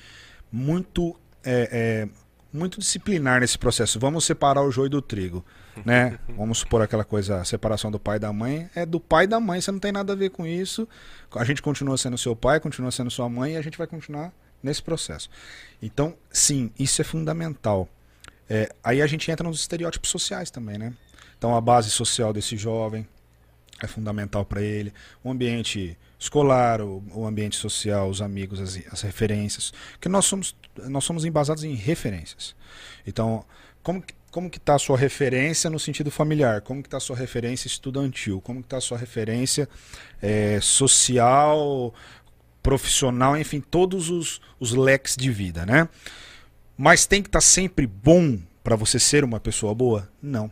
muito 0.50 1.18
é, 1.44 1.68
é, 1.70 2.08
muito 2.52 2.80
disciplinar 2.80 3.40
nesse 3.40 3.58
processo. 3.58 3.98
Vamos 3.98 4.24
separar 4.24 4.62
o 4.62 4.70
joio 4.70 4.88
do 4.88 5.02
trigo, 5.02 5.44
né? 5.84 6.18
Vamos 6.36 6.58
supor 6.58 6.82
aquela 6.82 7.04
coisa, 7.04 7.40
a 7.40 7.44
separação 7.44 7.90
do 7.90 7.98
pai 7.98 8.16
e 8.16 8.20
da 8.20 8.32
mãe 8.32 8.68
é 8.74 8.86
do 8.86 9.00
pai 9.00 9.24
e 9.24 9.26
da 9.26 9.40
mãe, 9.40 9.60
você 9.60 9.70
não 9.70 9.78
tem 9.78 9.92
nada 9.92 10.12
a 10.12 10.16
ver 10.16 10.30
com 10.30 10.46
isso. 10.46 10.88
A 11.34 11.44
gente 11.44 11.60
continua 11.60 11.98
sendo 11.98 12.16
seu 12.16 12.34
pai, 12.34 12.60
continua 12.60 12.90
sendo 12.90 13.10
sua 13.10 13.28
mãe 13.28 13.54
e 13.54 13.56
a 13.56 13.62
gente 13.62 13.76
vai 13.76 13.86
continuar 13.86 14.32
nesse 14.62 14.82
processo. 14.82 15.28
Então, 15.80 16.14
sim, 16.30 16.70
isso 16.78 17.00
é 17.00 17.04
fundamental. 17.04 17.88
É, 18.48 18.68
aí 18.82 19.02
a 19.02 19.06
gente 19.06 19.30
entra 19.30 19.46
nos 19.46 19.60
estereótipos 19.60 20.10
sociais 20.10 20.50
também, 20.50 20.78
né? 20.78 20.92
Então 21.36 21.54
a 21.54 21.60
base 21.60 21.90
social 21.90 22.32
desse 22.32 22.56
jovem 22.56 23.06
é 23.82 23.86
fundamental 23.86 24.44
para 24.44 24.62
ele, 24.62 24.92
o 25.22 25.30
ambiente 25.30 25.98
escolar, 26.18 26.80
o, 26.80 27.02
o, 27.12 27.26
ambiente 27.26 27.56
social, 27.56 28.08
os 28.08 28.22
amigos, 28.22 28.60
as, 28.60 28.80
as 28.90 29.02
referências, 29.02 29.72
que 30.00 30.08
nós 30.08 30.24
somos 30.24 30.56
nós 30.88 31.04
somos 31.04 31.24
embasados 31.24 31.64
em 31.64 31.74
referências. 31.74 32.54
Então, 33.06 33.44
como 33.82 34.02
como 34.30 34.50
que 34.50 34.58
está 34.58 34.74
a 34.74 34.78
sua 34.78 34.98
referência 34.98 35.70
no 35.70 35.78
sentido 35.78 36.10
familiar? 36.10 36.60
Como 36.60 36.82
que 36.82 36.88
está 36.88 36.98
a 36.98 37.00
sua 37.00 37.16
referência 37.16 37.68
estudantil? 37.68 38.38
Como 38.42 38.60
que 38.60 38.66
está 38.66 38.76
a 38.76 38.82
sua 38.82 38.98
referência 38.98 39.66
é, 40.20 40.60
social, 40.60 41.94
profissional, 42.62 43.34
enfim, 43.34 43.60
todos 43.60 44.10
os, 44.10 44.42
os 44.60 44.74
leques 44.74 45.16
de 45.16 45.30
vida, 45.30 45.64
né? 45.64 45.88
Mas 46.76 47.06
tem 47.06 47.22
que 47.22 47.28
estar 47.28 47.38
tá 47.38 47.44
sempre 47.44 47.86
bom 47.86 48.38
para 48.62 48.76
você 48.76 48.98
ser 48.98 49.24
uma 49.24 49.40
pessoa 49.40 49.74
boa? 49.74 50.06
Não. 50.20 50.50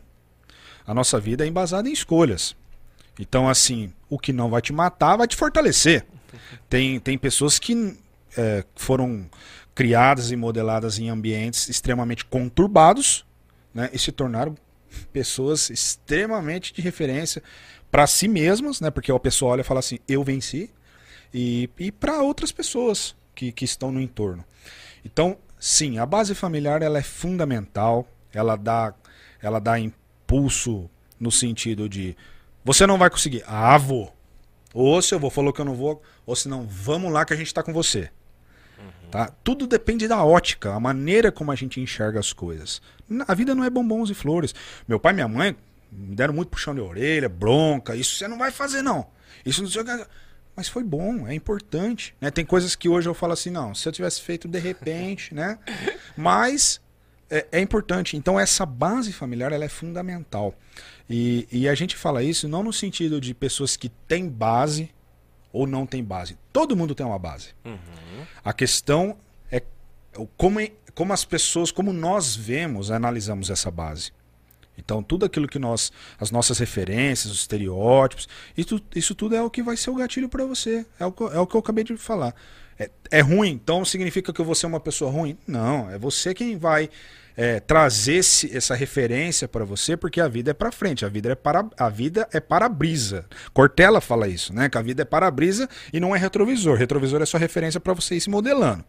A 0.87 0.95
nossa 0.95 1.21
vida 1.21 1.45
é 1.45 1.49
embasada 1.49 1.87
em 1.87 1.93
escolhas. 1.93 2.57
Então, 3.19 3.49
assim, 3.49 3.93
o 4.09 4.19
que 4.19 4.33
não 4.33 4.51
vai 4.51 4.61
te 4.61 4.73
matar 4.73 5.17
vai 5.17 5.29
te 5.29 5.37
fortalecer. 5.37 6.05
Tem, 6.69 6.99
tem 6.99 7.17
pessoas 7.17 7.59
que 7.59 7.97
é, 8.37 8.65
foram 8.75 9.29
criadas 9.75 10.31
e 10.31 10.37
modeladas 10.37 10.99
em 10.99 11.09
ambientes 11.09 11.69
extremamente 11.69 12.25
conturbados 12.25 13.25
né, 13.73 13.91
e 13.93 13.99
se 13.99 14.13
tornaram 14.13 14.57
pessoas 15.13 15.71
extremamente 15.71 16.73
de 16.73 16.81
referência 16.81 17.43
para 17.91 18.07
si 18.07 18.29
mesmas, 18.29 18.81
né, 18.81 18.91
porque 18.91 19.11
a 19.11 19.19
pessoa 19.19 19.53
olha 19.53 19.61
e 19.61 19.65
fala 19.65 19.81
assim: 19.81 19.99
eu 20.09 20.23
venci, 20.23 20.71
e, 21.33 21.69
e 21.79 21.91
para 21.91 22.23
outras 22.23 22.53
pessoas 22.53 23.15
que, 23.35 23.51
que 23.51 23.65
estão 23.65 23.91
no 23.91 24.01
entorno. 24.01 24.45
Então, 25.05 25.37
sim, 25.59 25.99
a 25.99 26.07
base 26.07 26.35
familiar 26.35 26.83
ela 26.83 26.99
é 26.99 27.03
fundamental, 27.03 28.09
ela 28.33 28.57
dá, 28.57 28.95
ela 29.43 29.59
dá 29.59 29.79
impulso 29.79 30.89
no 31.19 31.31
sentido 31.31 31.89
de 31.89 32.17
você 32.65 32.87
não 32.87 32.99
vai 32.99 33.11
conseguir. 33.11 33.45
Ah, 33.47 33.77
vou. 33.77 34.15
Ou 34.73 35.01
se 35.01 35.15
eu 35.15 35.21
vou, 35.21 35.31
falou 35.31 35.53
que 35.53 35.61
eu 35.61 35.65
não 35.65 35.75
vou, 35.75 36.03
ou 36.27 36.35
se 36.35 36.49
não, 36.49 36.67
vamos 36.67 37.13
lá 37.13 37.25
que 37.25 37.33
a 37.33 37.37
gente 37.37 37.47
está 37.47 37.63
com 37.63 37.73
você. 37.73 38.11
Uhum. 38.79 39.11
Tá? 39.11 39.31
Tudo 39.45 39.67
depende 39.67 40.09
da 40.09 40.25
ótica, 40.25 40.73
a 40.73 40.81
maneira 40.81 41.31
como 41.31 41.53
a 41.53 41.55
gente 41.55 41.81
enxerga 41.81 42.19
as 42.19 42.33
coisas. 42.33 42.83
A 43.29 43.35
vida 43.35 43.55
não 43.55 43.63
é 43.63 43.71
bombons 43.71 44.11
e 44.11 44.15
flores. 44.15 44.55
Meu 44.89 44.99
pai 44.99 45.13
e 45.13 45.15
minha 45.15 45.29
mãe 45.29 45.57
me 45.93 46.17
deram 46.17 46.35
muito 46.35 46.49
puxão 46.49 46.75
de 46.75 46.81
orelha, 46.81 47.29
bronca. 47.29 47.95
Isso 47.95 48.17
você 48.17 48.27
não 48.27 48.39
vai 48.39 48.51
fazer, 48.51 48.83
não. 48.83 49.07
Isso 49.47 49.63
não 49.63 49.71
sei 49.71 49.83
o 49.83 49.85
que. 49.85 50.07
Mas 50.57 50.69
foi 50.69 50.83
bom, 50.83 51.27
é 51.29 51.35
importante. 51.35 52.15
Né? 52.21 52.31
Tem 52.31 52.45
coisas 52.45 52.75
que 52.75 52.89
hoje 52.89 53.09
eu 53.09 53.15
falo 53.15 53.33
assim, 53.33 53.51
não, 53.51 53.75
se 53.75 53.89
eu 53.89 53.93
tivesse 53.93 54.21
feito 54.21 54.49
de 54.49 54.59
repente, 54.59 55.35
né? 55.35 55.59
Mas 56.17 56.81
é, 57.29 57.47
é, 57.53 57.61
importante. 57.61 58.17
Então 58.17 58.39
essa 58.39 58.65
base 58.65 59.13
familiar 59.13 59.53
ela 59.53 59.65
é 59.65 59.69
fundamental. 59.69 60.55
E, 61.09 61.47
e 61.53 61.69
a 61.69 61.75
gente 61.75 61.97
fala 61.97 62.23
isso 62.23 62.49
não 62.49 62.63
no 62.63 62.73
sentido 62.73 63.21
de 63.21 63.35
pessoas 63.35 63.77
que 63.77 63.89
têm 63.89 64.29
base 64.29 64.91
ou 65.53 65.67
não 65.67 65.87
têm 65.87 66.03
base. 66.03 66.37
Todo 66.53 66.77
mundo 66.77 66.95
tem 66.95 67.05
uma 67.05 67.19
base. 67.19 67.49
Uhum. 67.65 68.25
A 68.45 68.53
questão 68.53 69.17
é 69.51 69.63
como, 70.37 70.61
como 70.95 71.13
as 71.13 71.25
pessoas, 71.25 71.71
como 71.71 71.93
nós 71.93 72.35
vemos, 72.35 72.91
analisamos 72.91 73.51
essa 73.51 73.71
base. 73.71 74.13
Então, 74.77 75.03
tudo 75.03 75.25
aquilo 75.25 75.47
que 75.47 75.59
nós. 75.59 75.93
As 76.19 76.31
nossas 76.31 76.59
referências, 76.59 77.33
os 77.33 77.41
estereótipos, 77.41 78.29
isso, 78.57 78.81
isso 78.95 79.15
tudo 79.15 79.37
é 79.37 79.43
o 79.43 79.51
que 79.51 79.63
vai 79.63 79.77
ser 79.77 79.91
o 79.91 79.95
gatilho 79.95 80.29
para 80.29 80.45
você. 80.45 80.85
É 80.99 81.07
o, 81.07 81.15
é 81.33 81.39
o 81.39 81.47
que 81.47 81.55
eu 81.55 81.61
acabei 81.61 81.85
de 81.85 81.97
falar. 81.97 82.35
É, 82.77 82.91
é 83.11 83.21
ruim, 83.21 83.51
então 83.51 83.85
significa 83.85 84.33
que 84.33 84.41
eu 84.41 84.45
vou 84.45 84.55
ser 84.55 84.67
uma 84.67 84.81
pessoa 84.81 85.11
ruim? 85.11 85.39
Não, 85.47 85.89
é 85.89 85.97
você 85.97 86.35
quem 86.35 86.59
vai 86.59 86.91
é, 87.37 87.61
trazer 87.61 88.17
esse, 88.17 88.57
essa 88.57 88.75
referência 88.75 89.49
para 89.49 89.65
você, 89.65 89.97
porque 89.97 90.21
a 90.21 90.29
vida 90.29 90.51
é 90.51 90.55
para 90.55 90.71
frente, 90.71 91.05
a 91.05 91.09
vida 91.09 91.33
é 91.33 91.35
para 91.35 91.69
a 91.79 91.89
vida 91.89 92.29
é 92.33 92.41
para 92.41 92.69
brisa. 92.69 93.27
Cortella 93.53 94.01
fala 94.01 94.29
isso, 94.29 94.55
né? 94.55 94.69
Que 94.69 94.79
a 94.79 94.83
vida 94.83 95.03
é 95.03 95.05
para 95.05 95.31
brisa 95.31 95.69
e 95.93 96.01
não 96.01 96.15
é 96.15 96.19
retrovisor. 96.19 96.77
Retrovisor 96.77 97.23
é 97.23 97.27
só 97.27 97.39
referência 97.39 97.81
para 97.81 97.93
você 97.93 98.15
ir 98.17 98.21
se 98.21 98.31
modelando, 98.31 98.85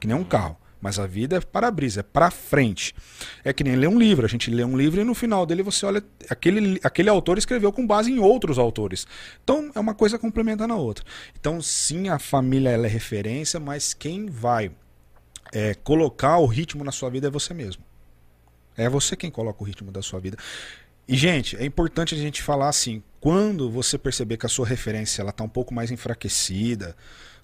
que 0.00 0.06
nem 0.06 0.16
um 0.16 0.24
carro. 0.24 0.56
Mas 0.80 0.98
a 0.98 1.06
vida 1.06 1.36
é 1.36 1.40
para-brisa, 1.40 2.00
é 2.00 2.02
para 2.02 2.30
frente. 2.30 2.94
É 3.44 3.52
que 3.52 3.64
nem 3.64 3.74
ler 3.74 3.88
um 3.88 3.98
livro. 3.98 4.24
A 4.24 4.28
gente 4.28 4.50
lê 4.50 4.62
um 4.62 4.76
livro 4.76 5.00
e 5.00 5.04
no 5.04 5.14
final 5.14 5.44
dele 5.44 5.62
você 5.62 5.84
olha. 5.84 6.02
Aquele, 6.30 6.78
aquele 6.84 7.08
autor 7.08 7.36
escreveu 7.36 7.72
com 7.72 7.86
base 7.86 8.12
em 8.12 8.18
outros 8.18 8.58
autores. 8.58 9.06
Então 9.42 9.72
é 9.74 9.80
uma 9.80 9.94
coisa 9.94 10.18
complementando 10.18 10.72
a 10.72 10.76
outra. 10.76 11.04
Então, 11.38 11.60
sim, 11.60 12.08
a 12.08 12.18
família 12.18 12.70
é 12.70 12.86
referência, 12.86 13.58
mas 13.58 13.92
quem 13.92 14.26
vai 14.26 14.70
é, 15.52 15.74
colocar 15.74 16.38
o 16.38 16.46
ritmo 16.46 16.84
na 16.84 16.92
sua 16.92 17.10
vida 17.10 17.26
é 17.26 17.30
você 17.30 17.52
mesmo. 17.52 17.87
É 18.78 18.88
você 18.88 19.16
quem 19.16 19.30
coloca 19.30 19.62
o 19.62 19.66
ritmo 19.66 19.92
da 19.92 20.00
sua 20.00 20.20
vida. 20.20 20.38
E, 21.06 21.16
gente, 21.16 21.56
é 21.56 21.64
importante 21.64 22.14
a 22.14 22.18
gente 22.18 22.42
falar 22.42 22.68
assim: 22.68 23.02
quando 23.20 23.68
você 23.70 23.98
perceber 23.98 24.36
que 24.36 24.46
a 24.46 24.48
sua 24.48 24.66
referência 24.66 25.20
ela 25.20 25.30
está 25.30 25.42
um 25.42 25.48
pouco 25.48 25.74
mais 25.74 25.90
enfraquecida, 25.90 26.96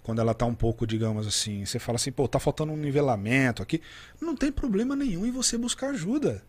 quando 0.03 0.21
ela 0.21 0.33
está 0.33 0.47
um 0.47 0.55
pouco, 0.55 0.87
digamos 0.87 1.27
assim, 1.27 1.65
você 1.65 1.79
fala 1.79 1.97
assim, 1.97 2.13
pô, 2.13 2.29
tá 2.29 2.39
faltando 2.39 2.73
um 2.73 2.77
nivelamento 2.77 3.63
aqui, 3.63 3.81
não 4.21 4.37
tem 4.37 4.53
problema 4.53 4.95
nenhum 4.95 5.27
em 5.27 5.31
você 5.31 5.59
buscar 5.59 5.91
ajuda. 5.91 6.43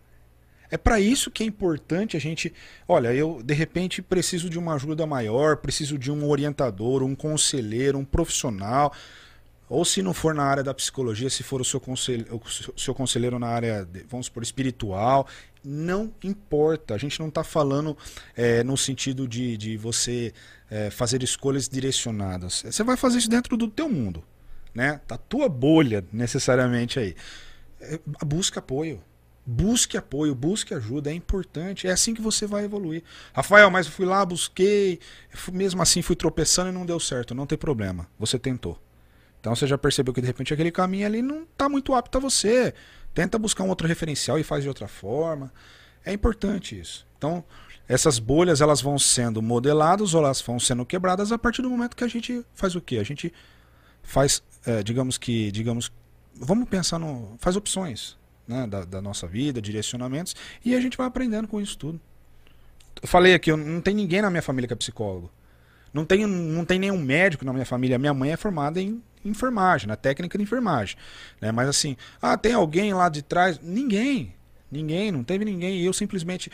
É 0.70 0.78
para 0.78 1.00
isso 1.00 1.32
que 1.32 1.44
é 1.44 1.46
importante 1.46 2.18
a 2.18 2.20
gente, 2.20 2.54
olha, 2.88 3.14
eu 3.14 3.42
de 3.44 3.54
repente 3.54 4.02
preciso 4.02 4.50
de 4.50 4.60
uma 4.60 4.74
ajuda 4.76 5.06
maior, 5.06 5.58
preciso 5.58 5.98
de 5.98 6.12
um 6.12 6.28
orientador, 6.28 7.02
um 7.02 7.16
conselheiro, 7.16 7.98
um 7.98 8.04
profissional. 8.06 8.92
Ou 9.68 9.84
se 9.84 10.02
não 10.02 10.14
for 10.14 10.36
na 10.36 10.44
área 10.44 10.64
da 10.64 10.74
psicologia, 10.74 11.30
se 11.30 11.42
for 11.42 11.60
o 11.60 11.66
seu, 11.66 11.80
conselheiro, 11.80 12.36
o 12.36 12.80
seu 12.80 12.94
conselheiro 12.94 13.40
na 13.40 13.48
área, 13.48 13.84
de, 13.84 14.06
vamos 14.08 14.30
por 14.30 14.44
espiritual, 14.44 15.28
não 15.64 16.14
importa. 16.24 16.94
A 16.94 16.98
gente 16.98 17.20
não 17.20 17.30
está 17.30 17.44
falando 17.44 17.98
é, 18.36 18.64
no 18.64 18.78
sentido 18.78 19.28
de, 19.28 19.58
de 19.58 19.76
você 19.76 20.34
é, 20.70 20.90
fazer 20.92 21.24
escolhas 21.24 21.68
direcionadas. 21.68 22.64
Você 22.66 22.84
vai 22.84 22.96
fazer 22.96 23.18
isso 23.18 23.30
dentro 23.30 23.58
do 23.58 23.68
teu 23.68 23.90
mundo, 23.90 24.24
né? 24.74 25.02
Da 25.08 25.18
tua 25.18 25.50
bolha, 25.50 26.06
necessariamente 26.14 27.00
aí. 27.00 27.16
É, 27.82 28.00
busca 28.24 28.60
apoio. 28.60 29.02
Busque 29.48 29.96
apoio, 29.96 30.34
busque 30.34 30.74
ajuda, 30.74 31.12
é 31.12 31.14
importante. 31.14 31.88
É 31.88 31.92
assim 31.92 32.16
que 32.16 32.22
você 32.22 32.48
vai 32.48 32.66
evoluir. 32.66 33.04
Rafael, 33.32 33.70
mas 33.70 33.86
eu 33.86 33.92
fui 33.92 34.06
lá, 34.06 34.26
busquei, 34.26 35.00
mesmo 35.52 35.82
assim 35.84 36.02
fui 36.02 36.16
tropeçando 36.16 36.70
e 36.70 36.74
não 36.74 36.84
deu 36.86 37.00
certo. 37.00 37.36
Não 37.36 37.46
tem 37.46 37.58
problema, 37.58 38.08
você 38.18 38.40
tentou. 38.40 38.80
Então 39.46 39.56
você 39.56 39.68
já 39.68 39.78
percebeu 39.78 40.12
que 40.12 40.22
de 40.22 40.26
repente 40.26 40.52
aquele 40.52 40.72
caminho 40.72 41.06
ali 41.06 41.22
não 41.22 41.44
está 41.44 41.70
muito 41.70 41.94
apto 41.94 42.18
a 42.18 42.22
você. 42.22 42.74
Tenta 43.14 43.38
buscar 43.38 43.64
um 43.64 43.70
outro 43.70 43.88
referencial 43.88 44.40
e 44.40 44.44
faz 44.44 44.64
de 44.64 44.68
outra 44.68 44.88
forma. 44.88 45.54
É 46.04 46.12
importante 46.12 46.80
isso. 46.80 47.06
Então, 47.16 47.44
essas 47.88 48.18
bolhas 48.18 48.60
elas 48.60 48.82
vão 48.82 48.98
sendo 48.98 49.44
modeladas 49.44 50.16
ou 50.16 50.24
elas 50.24 50.42
vão 50.42 50.60
sendo 50.60 50.84
quebradas 50.84 51.32
a 51.32 51.38
partir 51.38 51.62
do 51.62 51.70
momento 51.70 51.96
que 51.96 52.04
a 52.04 52.08
gente 52.08 52.44
faz 52.56 52.76
o 52.76 52.82
quê? 52.82 52.98
A 52.98 53.04
gente 53.04 53.32
faz, 54.02 54.42
é, 54.66 54.82
digamos 54.82 55.16
que, 55.16 55.52
digamos, 55.52 55.92
vamos 56.34 56.68
pensar 56.68 56.98
no, 56.98 57.36
faz 57.38 57.56
opções 57.56 58.18
né, 58.48 58.66
da, 58.66 58.84
da, 58.84 59.00
nossa 59.00 59.28
vida, 59.28 59.62
direcionamentos 59.62 60.36
e 60.66 60.74
a 60.74 60.82
gente 60.82 60.98
vai 60.98 61.06
aprendendo 61.06 61.48
com 61.48 61.62
isso 61.62 61.78
tudo. 61.78 62.02
Eu 63.00 63.08
falei 63.08 63.36
aqui, 63.36 63.52
eu, 63.52 63.58
não 63.58 63.80
tem 63.80 63.94
ninguém 63.94 64.24
na 64.24 64.32
minha 64.32 64.42
família 64.42 64.68
que 64.68 64.74
é 64.74 64.76
psicólogo. 64.76 65.30
Não 65.94 66.04
tem, 66.04 66.26
não 66.26 66.66
tem 66.66 66.80
nenhum 66.80 66.98
médico 66.98 67.46
na 67.46 67.54
minha 67.54 67.66
família. 67.66 68.00
Minha 68.00 68.14
mãe 68.14 68.32
é 68.32 68.38
formada 68.38 68.82
em 68.82 69.04
enfermagem, 69.26 69.88
na 69.88 69.96
técnica 69.96 70.38
de 70.38 70.44
enfermagem. 70.44 70.96
Né? 71.42 71.52
Mas 71.52 71.68
assim, 71.68 71.98
ah, 72.22 72.38
tem 72.38 72.54
alguém 72.54 72.94
lá 72.94 73.10
de 73.10 73.22
trás? 73.22 73.60
Ninguém. 73.62 74.34
Ninguém, 74.72 75.12
não 75.12 75.24
teve 75.24 75.46
ninguém. 75.46 75.82
Eu 75.82 75.94
simplesmente 75.94 76.52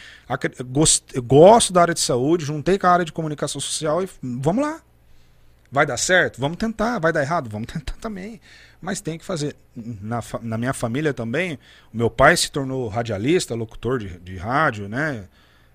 gosto, 0.68 1.22
gosto 1.22 1.74
da 1.74 1.82
área 1.82 1.94
de 1.94 2.00
saúde, 2.00 2.46
juntei 2.46 2.78
com 2.78 2.88
a 2.88 2.92
área 2.92 3.06
de 3.06 3.12
comunicação 3.12 3.60
social 3.60 4.04
e 4.04 4.10
vamos 4.22 4.64
lá. 4.64 4.82
Vai 5.72 5.86
dar 5.86 5.98
certo? 5.98 6.40
Vamos 6.40 6.58
tentar. 6.58 7.00
Vai 7.00 7.14
dar 7.14 7.22
errado? 7.22 7.50
Vamos 7.50 7.68
tentar 7.72 7.94
também. 7.94 8.42
Mas 8.82 9.00
tem 9.00 9.18
que 9.18 9.24
fazer. 9.24 9.56
Na, 9.76 10.22
na 10.42 10.58
minha 10.58 10.74
família 10.74 11.14
também, 11.14 11.58
meu 11.94 12.10
pai 12.10 12.36
se 12.36 12.52
tornou 12.52 12.88
radialista, 12.90 13.56
locutor 13.56 14.00
de, 14.00 14.20
de 14.20 14.36
rádio, 14.36 14.90
né? 14.90 15.28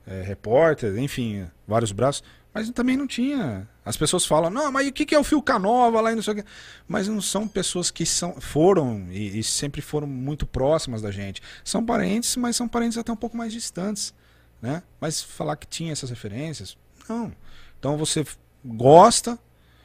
É, 0.07 0.23
repórter, 0.23 0.97
enfim, 0.99 1.47
vários 1.67 1.91
braços. 1.91 2.23
Mas 2.57 2.71
também 2.71 2.97
não 2.97 3.07
tinha. 3.07 3.69
As 3.85 3.99
pessoas 3.99 4.25
falam, 4.25 4.49
não, 4.49 4.73
mas 4.73 4.89
o 4.89 4.93
que 4.93 5.15
é 5.15 5.19
o 5.19 5.23
Fio 5.23 5.43
Canova 5.43 6.01
lá 6.01 6.11
e 6.11 6.15
não 6.15 6.23
sei 6.23 6.33
o 6.33 6.37
quê. 6.37 6.45
Mas 6.89 7.07
não 7.07 7.21
são 7.21 7.47
pessoas 7.47 7.91
que 7.91 8.07
são, 8.07 8.41
foram 8.41 9.09
e, 9.11 9.41
e, 9.41 9.45
sempre 9.45 9.83
foram 9.83 10.07
muito 10.07 10.47
próximas 10.47 11.03
da 11.03 11.11
gente. 11.11 11.43
São 11.63 11.85
parentes, 11.85 12.35
mas 12.37 12.57
são 12.57 12.67
parentes 12.67 12.97
até 12.97 13.13
um 13.13 13.17
pouco 13.17 13.37
mais 13.37 13.53
distantes. 13.53 14.15
Né? 14.63 14.83
Mas 14.99 15.21
falar 15.21 15.57
que 15.57 15.67
tinha 15.67 15.93
essas 15.93 16.09
referências, 16.09 16.79
não. 17.07 17.31
Então 17.79 17.99
você 17.99 18.25
gosta, 18.65 19.39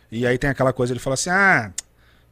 e 0.10 0.26
aí 0.26 0.38
tem 0.38 0.50
aquela 0.50 0.72
coisa, 0.72 0.94
ele 0.94 1.00
fala 1.02 1.16
assim, 1.16 1.30
ah, 1.30 1.74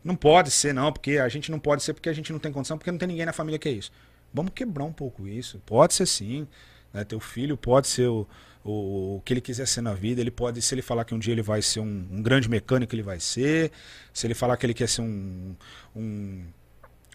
não 0.01 0.15
pode 0.15 0.51
ser 0.51 0.73
não, 0.73 0.89
porque 0.93 1.17
a 1.17 1.27
gente 1.27 1.51
não 1.51 1.59
pode 1.59 1.83
ser 1.83 1.93
porque 1.93 2.07
a 2.07 2.13
gente 2.13 2.31
não 2.31 2.39
tem 2.39 2.49
condição, 2.49 2.77
porque 2.77 2.91
não 2.91 2.97
tem 2.97 3.09
ninguém 3.09 3.25
na 3.25 3.33
família 3.33 3.59
que 3.59 3.67
é 3.67 3.73
isso. 3.73 3.91
Vamos 4.33 4.53
quebrar 4.55 4.85
um 4.85 4.93
pouco 4.93 5.27
isso. 5.27 5.61
Pode 5.65 5.93
ser 5.93 6.05
sim. 6.05 6.47
Né? 6.93 7.03
Teu 7.03 7.19
filho 7.19 7.57
pode 7.57 7.89
ser 7.89 8.07
o 8.07 8.25
o, 8.63 9.17
o 9.17 9.21
que 9.21 9.33
ele 9.33 9.41
quiser 9.41 9.67
ser 9.67 9.81
na 9.81 9.93
vida. 9.93 10.21
Ele 10.21 10.31
pode, 10.31 10.61
se 10.61 10.73
ele 10.73 10.81
falar 10.81 11.05
que 11.05 11.13
um 11.13 11.19
dia 11.19 11.33
ele 11.33 11.41
vai 11.41 11.61
ser 11.61 11.79
um, 11.79 12.07
um 12.11 12.21
grande 12.21 12.49
mecânico, 12.49 12.93
ele 12.95 13.03
vai 13.03 13.19
ser. 13.19 13.71
Se 14.13 14.27
ele 14.27 14.33
falar 14.33 14.57
que 14.57 14.65
ele 14.65 14.73
quer 14.73 14.87
ser 14.87 15.01
um, 15.01 15.55
um 15.95 16.43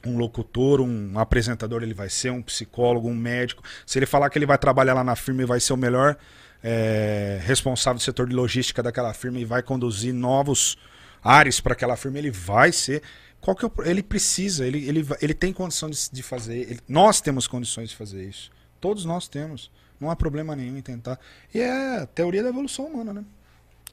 um 0.07 0.19
locutor, 0.19 0.81
um 0.81 1.19
apresentador, 1.19 1.83
ele 1.83 1.95
vai 1.95 2.09
ser 2.09 2.31
um 2.31 2.43
psicólogo, 2.43 3.09
um 3.09 3.15
médico. 3.15 3.63
Se 3.87 3.99
ele 3.99 4.07
falar 4.07 4.29
que 4.31 4.39
ele 4.39 4.47
vai 4.47 4.59
trabalhar 4.59 4.95
lá 4.95 5.03
na 5.03 5.17
firma 5.17 5.43
e 5.43 5.47
vai 5.47 5.59
ser 5.61 5.73
o 5.73 5.77
melhor 5.77 6.17
é, 6.63 7.41
responsável 7.43 7.99
do 7.99 8.03
setor 8.03 8.29
de 8.29 8.35
logística 8.35 8.83
daquela 8.83 9.13
firma 9.15 9.39
e 9.39 9.45
vai 9.45 9.63
conduzir 9.63 10.13
novos 10.13 10.77
ares 11.23 11.61
para 11.61 11.73
aquela 11.73 11.97
firma, 11.97 12.19
ele 12.19 12.31
vai 12.31 12.71
ser. 12.71 13.03
Qual 13.41 13.55
que 13.57 13.65
é 13.65 13.69
o, 13.69 13.73
ele 13.85 14.03
precisa, 14.03 14.67
ele, 14.67 14.87
ele, 14.89 15.07
ele 15.21 15.35
tem 15.35 15.53
condição 15.53 15.89
de, 15.91 15.99
de 16.11 16.23
fazer. 16.23 16.59
Ele, 16.59 16.81
nós 16.89 17.21
temos 17.21 17.47
condições 17.47 17.91
de 17.91 17.97
fazer 17.97 18.25
isso. 18.29 18.51
Todos 18.81 19.05
nós 19.05 19.29
temos. 19.29 19.71
Não 20.01 20.11
há 20.11 20.17
problema 20.17 20.55
nenhum 20.57 20.77
em 20.77 20.83
tentar. 20.83 21.19
E 21.55 21.61
é 21.61 22.03
a 22.03 22.07
teoria 22.07 22.43
da 22.43 22.49
evolução 22.49 22.87
humana, 22.87 23.13
né? 23.13 23.25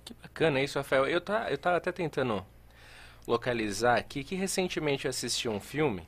Que 0.04 0.14
bacana 0.14 0.62
isso, 0.62 0.78
Rafael. 0.78 1.08
Eu, 1.08 1.22
tá, 1.22 1.50
eu 1.50 1.58
tava 1.58 1.78
até 1.78 1.92
tentando 1.92 2.46
localizar 3.28 3.98
aqui 3.98 4.24
que 4.24 4.36
recentemente 4.36 5.06
eu 5.06 5.10
assisti 5.10 5.48
um 5.48 5.60
filme 5.60 6.02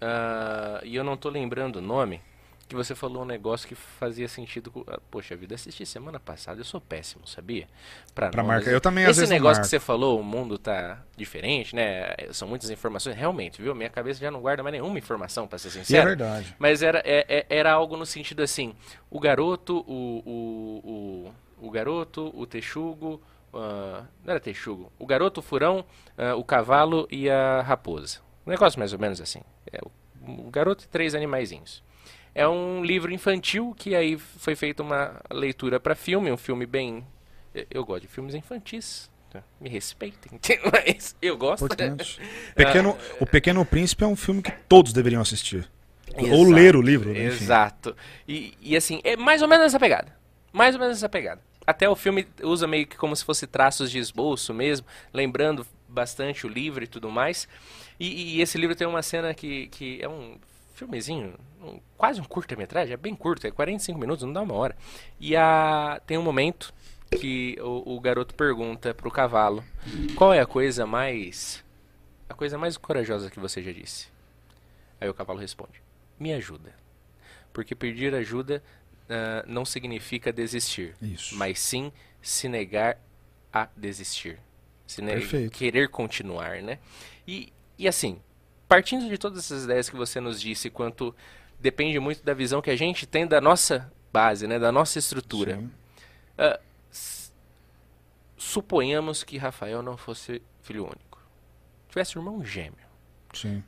uh, 0.00 0.84
e 0.84 0.94
eu 0.94 1.04
não 1.04 1.16
tô 1.16 1.28
lembrando 1.28 1.76
o 1.76 1.82
nome 1.82 2.20
que 2.66 2.74
você 2.74 2.94
falou 2.94 3.22
um 3.22 3.26
negócio 3.26 3.68
que 3.68 3.74
fazia 3.74 4.26
sentido. 4.28 4.70
Com... 4.70 4.84
Ah, 4.86 4.98
poxa 5.10 5.36
vida, 5.36 5.54
assisti 5.54 5.84
semana 5.84 6.18
passada, 6.18 6.60
eu 6.60 6.64
sou 6.64 6.80
péssimo, 6.80 7.26
sabia? 7.26 7.66
Pra, 8.14 8.30
pra 8.30 8.42
marcar, 8.42 8.70
eu 8.70 8.80
também 8.80 9.04
Esse 9.04 9.26
negócio 9.26 9.62
que 9.62 9.68
você 9.68 9.78
falou, 9.78 10.18
o 10.18 10.22
mundo 10.22 10.58
tá 10.58 11.02
diferente, 11.16 11.74
né? 11.74 12.14
São 12.32 12.48
muitas 12.48 12.70
informações, 12.70 13.16
realmente, 13.16 13.60
viu? 13.60 13.74
Minha 13.74 13.90
cabeça 13.90 14.20
já 14.20 14.30
não 14.30 14.40
guarda 14.40 14.62
mais 14.62 14.72
nenhuma 14.72 14.98
informação, 14.98 15.46
pra 15.46 15.58
ser 15.58 15.70
sincero. 15.70 16.02
é 16.02 16.06
verdade. 16.06 16.56
Mas 16.58 16.82
era, 16.82 17.02
é, 17.04 17.24
é, 17.28 17.46
era 17.48 17.72
algo 17.72 17.96
no 17.96 18.06
sentido 18.06 18.42
assim: 18.42 18.74
o 19.10 19.20
garoto, 19.20 19.84
o, 19.86 20.22
o, 20.24 21.32
o, 21.60 21.66
o 21.66 21.70
garoto, 21.70 22.32
o 22.34 22.46
texugo. 22.46 23.20
Uh, 23.52 24.04
não 24.24 24.32
era 24.32 24.40
texugo. 24.40 24.92
O 24.98 25.06
garoto, 25.06 25.38
o 25.38 25.42
furão, 25.42 25.84
uh, 26.18 26.36
o 26.36 26.42
cavalo 26.42 27.06
e 27.08 27.30
a 27.30 27.62
raposa. 27.62 28.18
Um 28.44 28.50
negócio 28.50 28.80
mais 28.80 28.92
ou 28.92 28.98
menos 28.98 29.20
assim. 29.20 29.42
É, 29.72 29.78
o, 29.80 30.48
o 30.48 30.50
garoto 30.50 30.84
e 30.84 30.88
três 30.88 31.14
animaizinhos. 31.14 31.80
É 32.34 32.48
um 32.48 32.84
livro 32.84 33.12
infantil 33.12 33.74
que 33.78 33.94
aí 33.94 34.18
foi 34.18 34.56
feita 34.56 34.82
uma 34.82 35.20
leitura 35.30 35.78
para 35.78 35.94
filme, 35.94 36.32
um 36.32 36.36
filme 36.36 36.66
bem. 36.66 37.06
Eu 37.70 37.84
gosto 37.84 38.02
de 38.02 38.08
filmes 38.08 38.34
infantis. 38.34 39.08
Tá? 39.30 39.42
Me 39.60 39.68
respeitem, 39.68 40.38
mas 40.72 41.16
eu 41.20 41.36
gosto. 41.36 41.68
Pequeno, 42.54 42.96
ah, 42.98 43.16
o 43.20 43.26
Pequeno 43.26 43.64
Príncipe 43.64 44.04
é 44.04 44.06
um 44.06 44.16
filme 44.16 44.42
que 44.42 44.52
todos 44.68 44.92
deveriam 44.92 45.20
assistir. 45.20 45.68
Exato, 46.16 46.34
ou 46.34 46.44
ler 46.44 46.76
o 46.76 46.82
livro. 46.82 47.12
Né? 47.12 47.24
Exato. 47.24 47.96
E, 48.28 48.54
e 48.60 48.76
assim, 48.76 49.00
é 49.02 49.16
mais 49.16 49.42
ou 49.42 49.48
menos 49.48 49.66
essa 49.66 49.80
pegada. 49.80 50.16
Mais 50.52 50.74
ou 50.74 50.80
menos 50.80 50.98
essa 50.98 51.08
pegada. 51.08 51.40
Até 51.66 51.88
o 51.88 51.96
filme 51.96 52.26
usa 52.42 52.66
meio 52.66 52.86
que 52.86 52.96
como 52.96 53.14
se 53.16 53.24
fosse 53.24 53.46
traços 53.46 53.90
de 53.90 53.98
esboço 53.98 54.52
mesmo, 54.52 54.86
lembrando 55.12 55.66
bastante 55.88 56.46
o 56.46 56.48
livro 56.48 56.84
e 56.84 56.86
tudo 56.86 57.10
mais. 57.10 57.48
E, 57.98 58.36
e 58.36 58.40
esse 58.40 58.58
livro 58.58 58.76
tem 58.76 58.86
uma 58.86 59.02
cena 59.02 59.34
que, 59.34 59.68
que 59.68 59.98
é 60.00 60.08
um 60.08 60.36
filmezinho, 60.74 61.34
um, 61.62 61.80
quase 61.96 62.20
um 62.20 62.24
curta-metragem, 62.24 62.92
é 62.92 62.96
bem 62.96 63.14
curto, 63.14 63.46
é 63.46 63.50
45 63.50 63.98
minutos, 63.98 64.24
não 64.24 64.32
dá 64.32 64.42
uma 64.42 64.54
hora. 64.54 64.76
E 65.18 65.34
a, 65.36 66.00
tem 66.06 66.18
um 66.18 66.22
momento 66.22 66.74
que 67.18 67.56
o, 67.60 67.94
o 67.94 68.00
garoto 68.00 68.34
pergunta 68.34 68.92
pro 68.92 69.10
cavalo 69.10 69.64
qual 70.16 70.34
é 70.34 70.40
a 70.40 70.46
coisa 70.46 70.84
mais. 70.86 71.64
a 72.28 72.34
coisa 72.34 72.58
mais 72.58 72.76
corajosa 72.76 73.30
que 73.30 73.40
você 73.40 73.62
já 73.62 73.72
disse. 73.72 74.08
Aí 75.00 75.08
o 75.08 75.14
cavalo 75.14 75.38
responde: 75.38 75.80
Me 76.18 76.32
ajuda. 76.32 76.74
Porque 77.52 77.74
pedir 77.74 78.14
ajuda 78.14 78.62
uh, 79.04 79.48
não 79.50 79.64
significa 79.64 80.32
desistir, 80.32 80.96
Isso. 81.00 81.36
mas 81.36 81.60
sim 81.60 81.92
se 82.20 82.48
negar 82.48 82.98
a 83.52 83.68
desistir. 83.76 84.40
Se 84.86 85.00
ne 85.00 85.48
querer 85.50 85.88
continuar, 85.88 86.60
né? 86.62 86.78
E, 87.26 87.52
e 87.78 87.88
assim, 87.88 88.20
partindo 88.68 89.08
de 89.08 89.18
todas 89.18 89.38
essas 89.38 89.64
ideias 89.64 89.88
que 89.88 89.96
você 89.96 90.20
nos 90.20 90.40
disse, 90.40 90.70
quanto 90.70 91.14
depende 91.58 91.98
muito 91.98 92.24
da 92.24 92.34
visão 92.34 92.60
que 92.60 92.70
a 92.70 92.76
gente 92.76 93.06
tem 93.06 93.26
da 93.26 93.40
nossa 93.40 93.90
base, 94.12 94.46
né, 94.46 94.58
da 94.58 94.70
nossa 94.70 94.98
estrutura. 94.98 95.62
Uh, 96.38 96.60
suponhamos 98.36 99.24
que 99.24 99.36
Rafael 99.36 99.82
não 99.82 99.96
fosse 99.96 100.42
filho 100.62 100.84
único. 100.84 101.18
Tivesse 101.88 102.18
um 102.18 102.22
irmão 102.22 102.44
gêmeo. 102.44 102.74
Sim. 103.32 103.62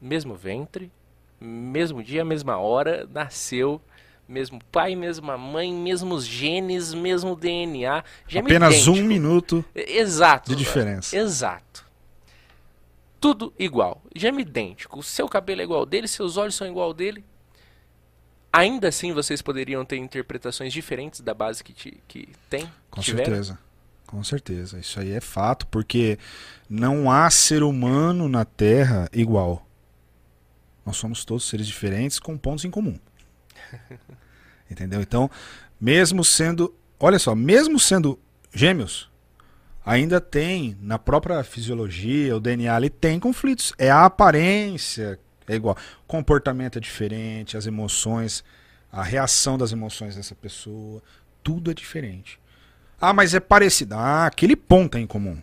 Mesmo 0.00 0.34
ventre, 0.34 0.90
mesmo 1.40 2.02
dia, 2.02 2.24
mesma 2.24 2.56
hora, 2.58 3.06
nasceu 3.10 3.80
mesmo 4.28 4.60
pai, 4.70 4.94
mesma 4.94 5.36
mãe, 5.36 5.74
mesmos 5.74 6.24
genes, 6.24 6.94
mesmo 6.94 7.34
DNA. 7.34 8.04
Apenas 8.26 8.74
idêntico. 8.74 8.96
um 8.96 9.02
minuto 9.02 9.64
Exato, 9.74 10.50
de 10.50 10.56
diferença. 10.56 11.16
Exato 11.16 11.89
tudo 13.20 13.52
igual, 13.58 14.02
gema 14.16 14.40
idêntico. 14.40 14.98
O 14.98 15.02
seu 15.02 15.28
cabelo 15.28 15.60
é 15.60 15.64
igual 15.64 15.84
dele, 15.84 16.08
seus 16.08 16.36
olhos 16.36 16.54
são 16.54 16.66
igual 16.66 16.94
dele. 16.94 17.24
Ainda 18.52 18.88
assim, 18.88 19.12
vocês 19.12 19.42
poderiam 19.42 19.84
ter 19.84 19.96
interpretações 19.96 20.72
diferentes 20.72 21.20
da 21.20 21.34
base 21.34 21.62
que, 21.62 21.72
te, 21.72 22.02
que 22.08 22.28
tem? 22.48 22.70
Com 22.90 23.00
tiveram? 23.00 23.26
certeza. 23.26 23.58
Com 24.06 24.24
certeza. 24.24 24.78
Isso 24.78 24.98
aí 24.98 25.12
é 25.12 25.20
fato, 25.20 25.66
porque 25.68 26.18
não 26.68 27.12
há 27.12 27.30
ser 27.30 27.62
humano 27.62 28.28
na 28.28 28.44
Terra 28.44 29.08
igual. 29.12 29.64
Nós 30.84 30.96
somos 30.96 31.24
todos 31.24 31.48
seres 31.48 31.66
diferentes 31.66 32.18
com 32.18 32.36
pontos 32.36 32.64
em 32.64 32.70
comum. 32.70 32.98
Entendeu? 34.68 35.00
Então, 35.00 35.30
mesmo 35.80 36.24
sendo. 36.24 36.74
Olha 36.98 37.18
só, 37.18 37.34
mesmo 37.34 37.78
sendo 37.78 38.18
gêmeos, 38.52 39.09
ainda 39.84 40.20
tem, 40.20 40.76
na 40.80 40.98
própria 40.98 41.42
fisiologia, 41.42 42.36
o 42.36 42.40
DNA 42.40 42.74
ali 42.74 42.90
tem 42.90 43.18
conflitos. 43.18 43.72
É 43.78 43.90
a 43.90 44.04
aparência, 44.04 45.18
é 45.46 45.54
igual. 45.54 45.76
O 46.04 46.06
comportamento 46.06 46.78
é 46.78 46.80
diferente, 46.80 47.56
as 47.56 47.66
emoções, 47.66 48.44
a 48.92 49.02
reação 49.02 49.56
das 49.58 49.72
emoções 49.72 50.16
dessa 50.16 50.34
pessoa, 50.34 51.02
tudo 51.42 51.70
é 51.70 51.74
diferente. 51.74 52.38
Ah, 53.00 53.12
mas 53.12 53.34
é 53.34 53.40
parecido. 53.40 53.94
Ah, 53.94 54.26
aquele 54.26 54.54
ponto 54.54 54.98
é 54.98 55.00
em 55.00 55.06
comum. 55.06 55.40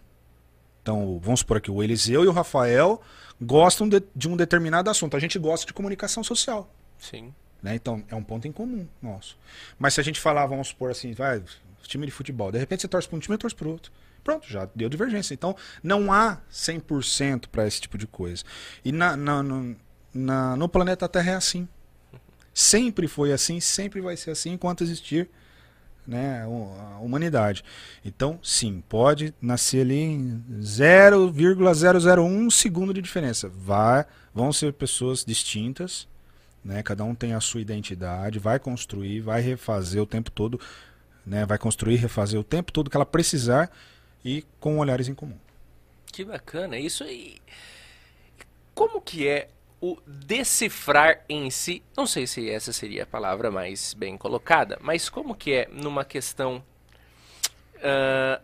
Então, 0.81 1.19
vamos 1.21 1.41
supor 1.41 1.57
aqui, 1.57 1.69
o 1.69 1.83
Eliseu 1.83 2.23
e 2.23 2.27
o 2.27 2.31
Rafael 2.31 3.01
gostam 3.41 3.89
de, 3.89 4.01
de 4.15 4.29
um 4.29 4.37
determinado 4.37 4.89
assunto. 4.89 5.17
A 5.17 5.19
gente 5.19 5.37
gosta 5.37 5.65
de 5.65 5.73
comunicação 5.73 6.23
social. 6.23 6.71
Sim. 6.97 7.33
Né? 7.61 7.75
Então, 7.75 8.03
é 8.07 8.15
um 8.15 8.23
ponto 8.23 8.47
em 8.47 8.51
comum 8.51 8.87
nosso. 9.01 9.37
Mas 9.77 9.95
se 9.95 9.99
a 9.99 10.03
gente 10.03 10.19
falar, 10.19 10.45
vamos 10.45 10.69
supor 10.69 10.91
assim, 10.91 11.11
vai, 11.13 11.43
time 11.87 12.05
de 12.05 12.11
futebol, 12.11 12.51
de 12.51 12.57
repente 12.57 12.81
você 12.81 12.87
torce 12.87 13.07
para 13.07 13.17
um 13.17 13.19
time 13.19 13.35
e 13.35 13.37
torce 13.37 13.55
para 13.55 13.67
outro. 13.67 13.91
pronto, 14.23 14.47
já 14.47 14.67
deu 14.75 14.89
divergência. 14.89 15.33
Então, 15.33 15.55
não 15.81 16.11
há 16.11 16.39
100% 16.51 17.47
para 17.47 17.65
esse 17.67 17.81
tipo 17.81 17.97
de 17.97 18.07
coisa. 18.07 18.43
E 18.83 18.91
na, 18.91 19.15
na, 19.15 19.41
no, 19.41 19.75
na, 20.13 20.55
no 20.55 20.67
planeta 20.67 21.07
Terra 21.07 21.31
é 21.31 21.35
assim. 21.35 21.67
Sempre 22.53 23.07
foi 23.07 23.31
assim, 23.31 23.59
sempre 23.59 24.01
vai 24.01 24.17
ser 24.17 24.31
assim 24.31 24.51
enquanto 24.53 24.83
existir 24.83 25.29
né, 26.07 26.43
a 26.43 26.99
humanidade. 26.99 27.63
Então, 28.03 28.39
sim, 28.41 28.81
pode 28.87 29.33
nascer 29.41 29.81
ali 29.81 29.99
em 29.99 30.43
0,001 30.61 32.49
segundo 32.49 32.93
de 32.93 33.01
diferença. 33.01 33.49
Vai, 33.49 34.05
vão 34.33 34.53
ser 34.53 34.71
pessoas 34.73 35.25
distintas, 35.25 36.07
né, 36.63 36.81
cada 36.81 37.03
um 37.03 37.13
tem 37.13 37.33
a 37.33 37.41
sua 37.41 37.61
identidade, 37.61 38.39
vai 38.39 38.57
construir, 38.57 39.19
vai 39.19 39.41
refazer 39.41 40.01
o 40.01 40.05
tempo 40.05 40.31
todo, 40.31 40.59
né, 41.27 41.45
vai 41.45 41.57
construir, 41.57 41.97
refazer 41.97 42.39
o 42.39 42.43
tempo 42.43 42.71
todo 42.71 42.89
que 42.89 42.95
ela 42.95 43.05
precisar 43.05 43.69
e 44.23 44.45
com 44.59 44.79
olhares 44.79 45.09
em 45.09 45.13
comum. 45.13 45.37
Que 46.05 46.23
bacana, 46.23 46.79
isso 46.79 47.03
aí. 47.03 47.37
Como 48.73 49.01
que 49.01 49.27
é 49.27 49.49
o 49.81 49.97
decifrar 50.07 51.23
em 51.29 51.51
si, 51.51 51.83
não 51.95 52.07
sei 52.07 52.25
se 52.25 52.49
essa 52.49 52.73
seria 52.73 53.03
a 53.03 53.05
palavra 53.05 53.51
mais 53.51 53.93
bem 53.93 54.17
colocada, 54.17 54.77
mas 54.81 55.09
como 55.09 55.35
que 55.35 55.53
é 55.53 55.67
numa 55.71 56.03
questão 56.03 56.63
uh, 57.75 58.41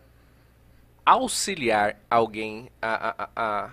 auxiliar 1.04 1.98
alguém 2.08 2.70
a, 2.80 3.24
a, 3.24 3.28
a, 3.34 3.70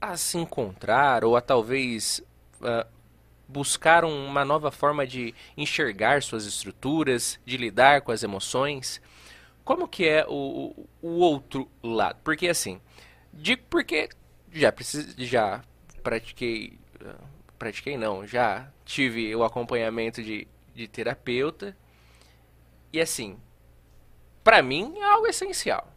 a, 0.00 0.16
se 0.16 0.38
encontrar 0.38 1.24
ou 1.24 1.36
a 1.36 1.40
talvez 1.40 2.22
uh, 2.60 2.86
buscar 3.52 4.04
uma 4.04 4.44
nova 4.44 4.70
forma 4.70 5.06
de 5.06 5.34
enxergar 5.56 6.22
suas 6.22 6.46
estruturas, 6.46 7.38
de 7.44 7.56
lidar 7.56 8.00
com 8.00 8.10
as 8.10 8.22
emoções. 8.22 9.00
Como 9.64 9.86
que 9.86 10.08
é 10.08 10.24
o, 10.28 10.86
o 11.00 11.08
outro 11.18 11.70
lado? 11.82 12.18
Porque 12.24 12.48
assim, 12.48 12.80
digo 13.32 13.62
porque 13.68 14.08
já, 14.50 14.72
precis, 14.72 15.14
já 15.16 15.62
pratiquei 16.02 16.78
pratiquei 17.58 17.96
não, 17.96 18.26
já 18.26 18.68
tive 18.84 19.34
o 19.36 19.44
acompanhamento 19.44 20.20
de, 20.20 20.48
de 20.74 20.88
terapeuta. 20.88 21.76
E 22.92 23.00
assim, 23.00 23.38
para 24.42 24.60
mim 24.60 24.98
é 24.98 25.04
algo 25.04 25.28
essencial. 25.28 25.88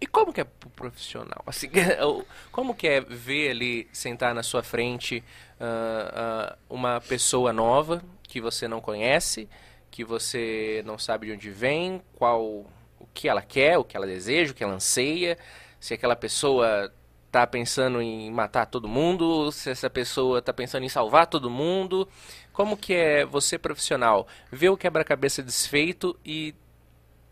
E 0.00 0.06
como 0.06 0.32
que 0.32 0.40
é 0.40 0.44
pro 0.44 0.70
profissional? 0.70 1.42
Assim, 1.46 1.68
como 2.50 2.74
que 2.74 2.88
é 2.88 3.00
ver 3.00 3.50
ali, 3.50 3.88
sentar 3.92 4.34
na 4.34 4.42
sua 4.42 4.62
frente 4.62 5.22
uh, 5.60 6.52
uh, 6.52 6.56
uma 6.70 7.00
pessoa 7.02 7.52
nova 7.52 8.02
que 8.22 8.40
você 8.40 8.66
não 8.66 8.80
conhece, 8.80 9.48
que 9.90 10.04
você 10.04 10.82
não 10.86 10.98
sabe 10.98 11.26
de 11.26 11.32
onde 11.32 11.50
vem, 11.50 12.00
qual 12.14 12.42
o 12.42 13.06
que 13.12 13.28
ela 13.28 13.42
quer, 13.42 13.76
o 13.76 13.84
que 13.84 13.96
ela 13.96 14.06
deseja, 14.06 14.52
o 14.52 14.54
que 14.54 14.64
ela 14.64 14.74
anseia, 14.74 15.36
se 15.78 15.92
aquela 15.92 16.16
pessoa 16.16 16.92
tá 17.30 17.46
pensando 17.46 18.00
em 18.02 18.30
matar 18.30 18.66
todo 18.66 18.88
mundo, 18.88 19.52
se 19.52 19.70
essa 19.70 19.88
pessoa 19.88 20.42
tá 20.42 20.52
pensando 20.52 20.84
em 20.84 20.88
salvar 20.88 21.26
todo 21.26 21.50
mundo. 21.50 22.08
Como 22.52 22.76
que 22.76 22.92
é 22.92 23.24
você 23.24 23.58
profissional 23.58 24.26
ver 24.50 24.68
o 24.70 24.76
quebra-cabeça 24.76 25.42
desfeito 25.42 26.18
e 26.24 26.54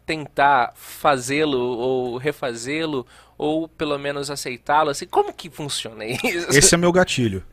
tentar 0.08 0.72
fazê-lo 0.74 1.58
ou 1.58 2.16
refazê-lo 2.16 3.06
ou 3.36 3.68
pelo 3.68 3.98
menos 3.98 4.30
aceitá-lo 4.30 4.88
assim? 4.88 5.06
Como 5.06 5.34
que 5.34 5.50
funciona 5.50 6.06
isso? 6.06 6.48
Esse 6.50 6.74
é 6.74 6.78
meu 6.78 6.90
gatilho. 6.90 7.44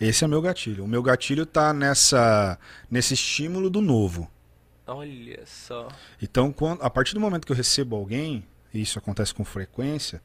Esse 0.00 0.24
é 0.24 0.26
meu 0.26 0.40
gatilho. 0.40 0.84
O 0.84 0.88
meu 0.88 1.02
gatilho 1.02 1.44
tá 1.44 1.74
nessa 1.74 2.58
nesse 2.90 3.12
estímulo 3.12 3.68
do 3.68 3.82
novo. 3.82 4.30
Olha 4.86 5.42
só. 5.44 5.88
Então, 6.22 6.50
quando, 6.50 6.82
a 6.82 6.88
partir 6.88 7.12
do 7.12 7.20
momento 7.20 7.44
que 7.44 7.52
eu 7.52 7.56
recebo 7.56 7.94
alguém, 7.96 8.42
e 8.72 8.80
isso 8.80 8.98
acontece 8.98 9.34
com 9.34 9.44
frequência, 9.44 10.22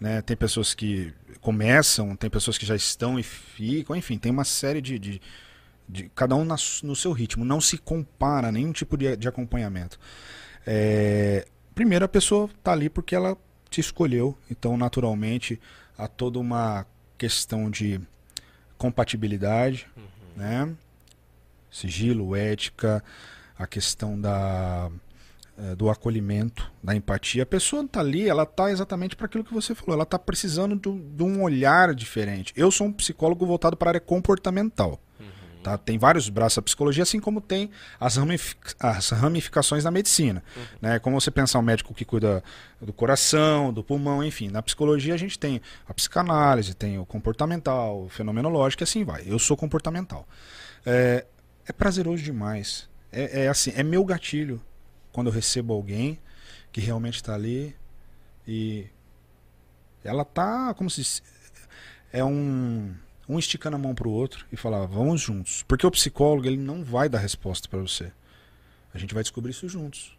né? 0.00 0.22
Tem 0.22 0.36
pessoas 0.36 0.72
que 0.72 1.12
começam, 1.40 2.16
tem 2.16 2.30
pessoas 2.30 2.56
que 2.56 2.64
já 2.64 2.76
estão 2.76 3.18
e 3.18 3.22
ficam, 3.22 3.94
enfim, 3.94 4.16
tem 4.16 4.32
uma 4.32 4.44
série 4.44 4.80
de. 4.80 4.98
de, 4.98 5.20
de 5.88 6.10
cada 6.14 6.34
um 6.34 6.44
na, 6.44 6.56
no 6.82 6.94
seu 6.94 7.12
ritmo. 7.12 7.44
Não 7.44 7.60
se 7.60 7.78
compara 7.78 8.52
nenhum 8.52 8.72
tipo 8.72 8.96
de, 8.96 9.16
de 9.16 9.28
acompanhamento. 9.28 9.98
É, 10.66 11.46
primeiro, 11.74 12.04
a 12.04 12.08
pessoa 12.08 12.50
está 12.58 12.72
ali 12.72 12.90
porque 12.90 13.14
ela 13.14 13.36
te 13.70 13.80
escolheu, 13.80 14.36
então, 14.50 14.76
naturalmente, 14.76 15.60
há 15.96 16.08
toda 16.08 16.38
uma 16.38 16.86
questão 17.16 17.70
de 17.70 18.00
compatibilidade, 18.76 19.86
uhum. 19.96 20.02
né? 20.36 20.76
sigilo, 21.70 22.34
ética, 22.34 23.02
a 23.58 23.66
questão 23.66 24.18
da 24.18 24.90
é, 25.58 25.74
do 25.74 25.90
acolhimento, 25.90 26.70
da 26.82 26.94
empatia. 26.94 27.42
A 27.42 27.46
pessoa 27.46 27.82
está 27.82 27.98
ali, 27.98 28.28
ela 28.28 28.44
está 28.44 28.70
exatamente 28.70 29.16
para 29.16 29.26
aquilo 29.26 29.42
que 29.42 29.52
você 29.52 29.74
falou, 29.74 29.94
ela 29.94 30.04
está 30.04 30.16
precisando 30.18 30.76
do, 30.76 30.98
de 30.98 31.22
um 31.24 31.42
olhar 31.42 31.94
diferente. 31.94 32.52
Eu 32.56 32.70
sou 32.70 32.86
um 32.86 32.92
psicólogo 32.92 33.44
voltado 33.44 33.76
para 33.76 33.88
a 33.88 33.90
área 33.90 34.00
comportamental. 34.00 35.00
Tá? 35.68 35.76
Tem 35.76 35.98
vários 35.98 36.30
braços 36.30 36.56
da 36.56 36.62
psicologia, 36.62 37.02
assim 37.02 37.20
como 37.20 37.42
tem 37.42 37.70
as, 38.00 38.16
ramific 38.16 38.74
as 38.80 39.10
ramificações 39.10 39.84
da 39.84 39.90
medicina. 39.90 40.42
Uhum. 40.56 40.62
Né? 40.80 40.98
Como 40.98 41.20
você 41.20 41.30
pensar 41.30 41.58
um 41.58 41.62
médico 41.62 41.92
que 41.92 42.06
cuida 42.06 42.42
do 42.80 42.90
coração, 42.90 43.70
do 43.70 43.84
pulmão, 43.84 44.24
enfim. 44.24 44.48
Na 44.48 44.62
psicologia 44.62 45.12
a 45.12 45.16
gente 45.18 45.38
tem 45.38 45.60
a 45.86 45.92
psicanálise, 45.92 46.72
tem 46.72 46.98
o 46.98 47.04
comportamental, 47.04 48.04
o 48.04 48.08
fenomenológico 48.08 48.82
e 48.82 48.84
assim 48.84 49.04
vai. 49.04 49.24
Eu 49.26 49.38
sou 49.38 49.58
comportamental. 49.58 50.26
É, 50.86 51.26
é 51.66 51.72
prazeroso 51.72 52.22
demais. 52.22 52.88
É, 53.12 53.44
é 53.44 53.48
assim, 53.48 53.70
é 53.76 53.82
meu 53.82 54.02
gatilho 54.06 54.62
quando 55.12 55.26
eu 55.26 55.32
recebo 55.34 55.74
alguém 55.74 56.18
que 56.72 56.80
realmente 56.80 57.16
está 57.16 57.34
ali 57.34 57.76
e 58.46 58.86
ela 60.02 60.24
tá 60.24 60.72
como 60.72 60.88
se 60.88 61.20
é 62.10 62.24
um 62.24 62.94
um 63.28 63.38
esticando 63.38 63.76
a 63.76 63.78
mão 63.78 63.94
para 63.94 64.08
o 64.08 64.12
outro 64.12 64.46
e 64.50 64.56
falar 64.56 64.86
vamos 64.86 65.20
juntos 65.20 65.64
porque 65.66 65.86
o 65.86 65.90
psicólogo 65.90 66.46
ele 66.46 66.56
não 66.56 66.82
vai 66.82 67.08
dar 67.08 67.18
resposta 67.18 67.68
para 67.68 67.80
você 67.80 68.10
a 68.92 68.98
gente 68.98 69.14
vai 69.14 69.22
descobrir 69.22 69.50
isso 69.50 69.68
juntos 69.68 70.16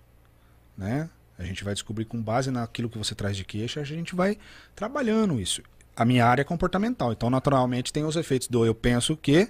né 0.78 1.10
a 1.38 1.44
gente 1.44 1.64
vai 1.64 1.74
descobrir 1.74 2.06
com 2.06 2.22
base 2.22 2.52
naquilo 2.52 2.90
que 2.90 2.98
você 2.98 3.16
traz 3.16 3.36
de 3.36 3.44
queixa 3.44 3.82
a 3.82 3.86
gente 3.86 4.16
vai 4.16 4.38
trabalhando 4.76 5.40
isso 5.40 5.62
a 5.96 6.06
minha 6.06 6.26
área 6.26 6.42
é 6.42 6.46
comportamental 6.46 7.12
então 7.12 7.30
naturalmente 7.30 7.92
tem 7.92 8.04
os 8.04 8.16
efeitos 8.16 8.48
do 8.48 8.66
eu 8.66 8.76
penso 8.76 9.18
que 9.18 9.50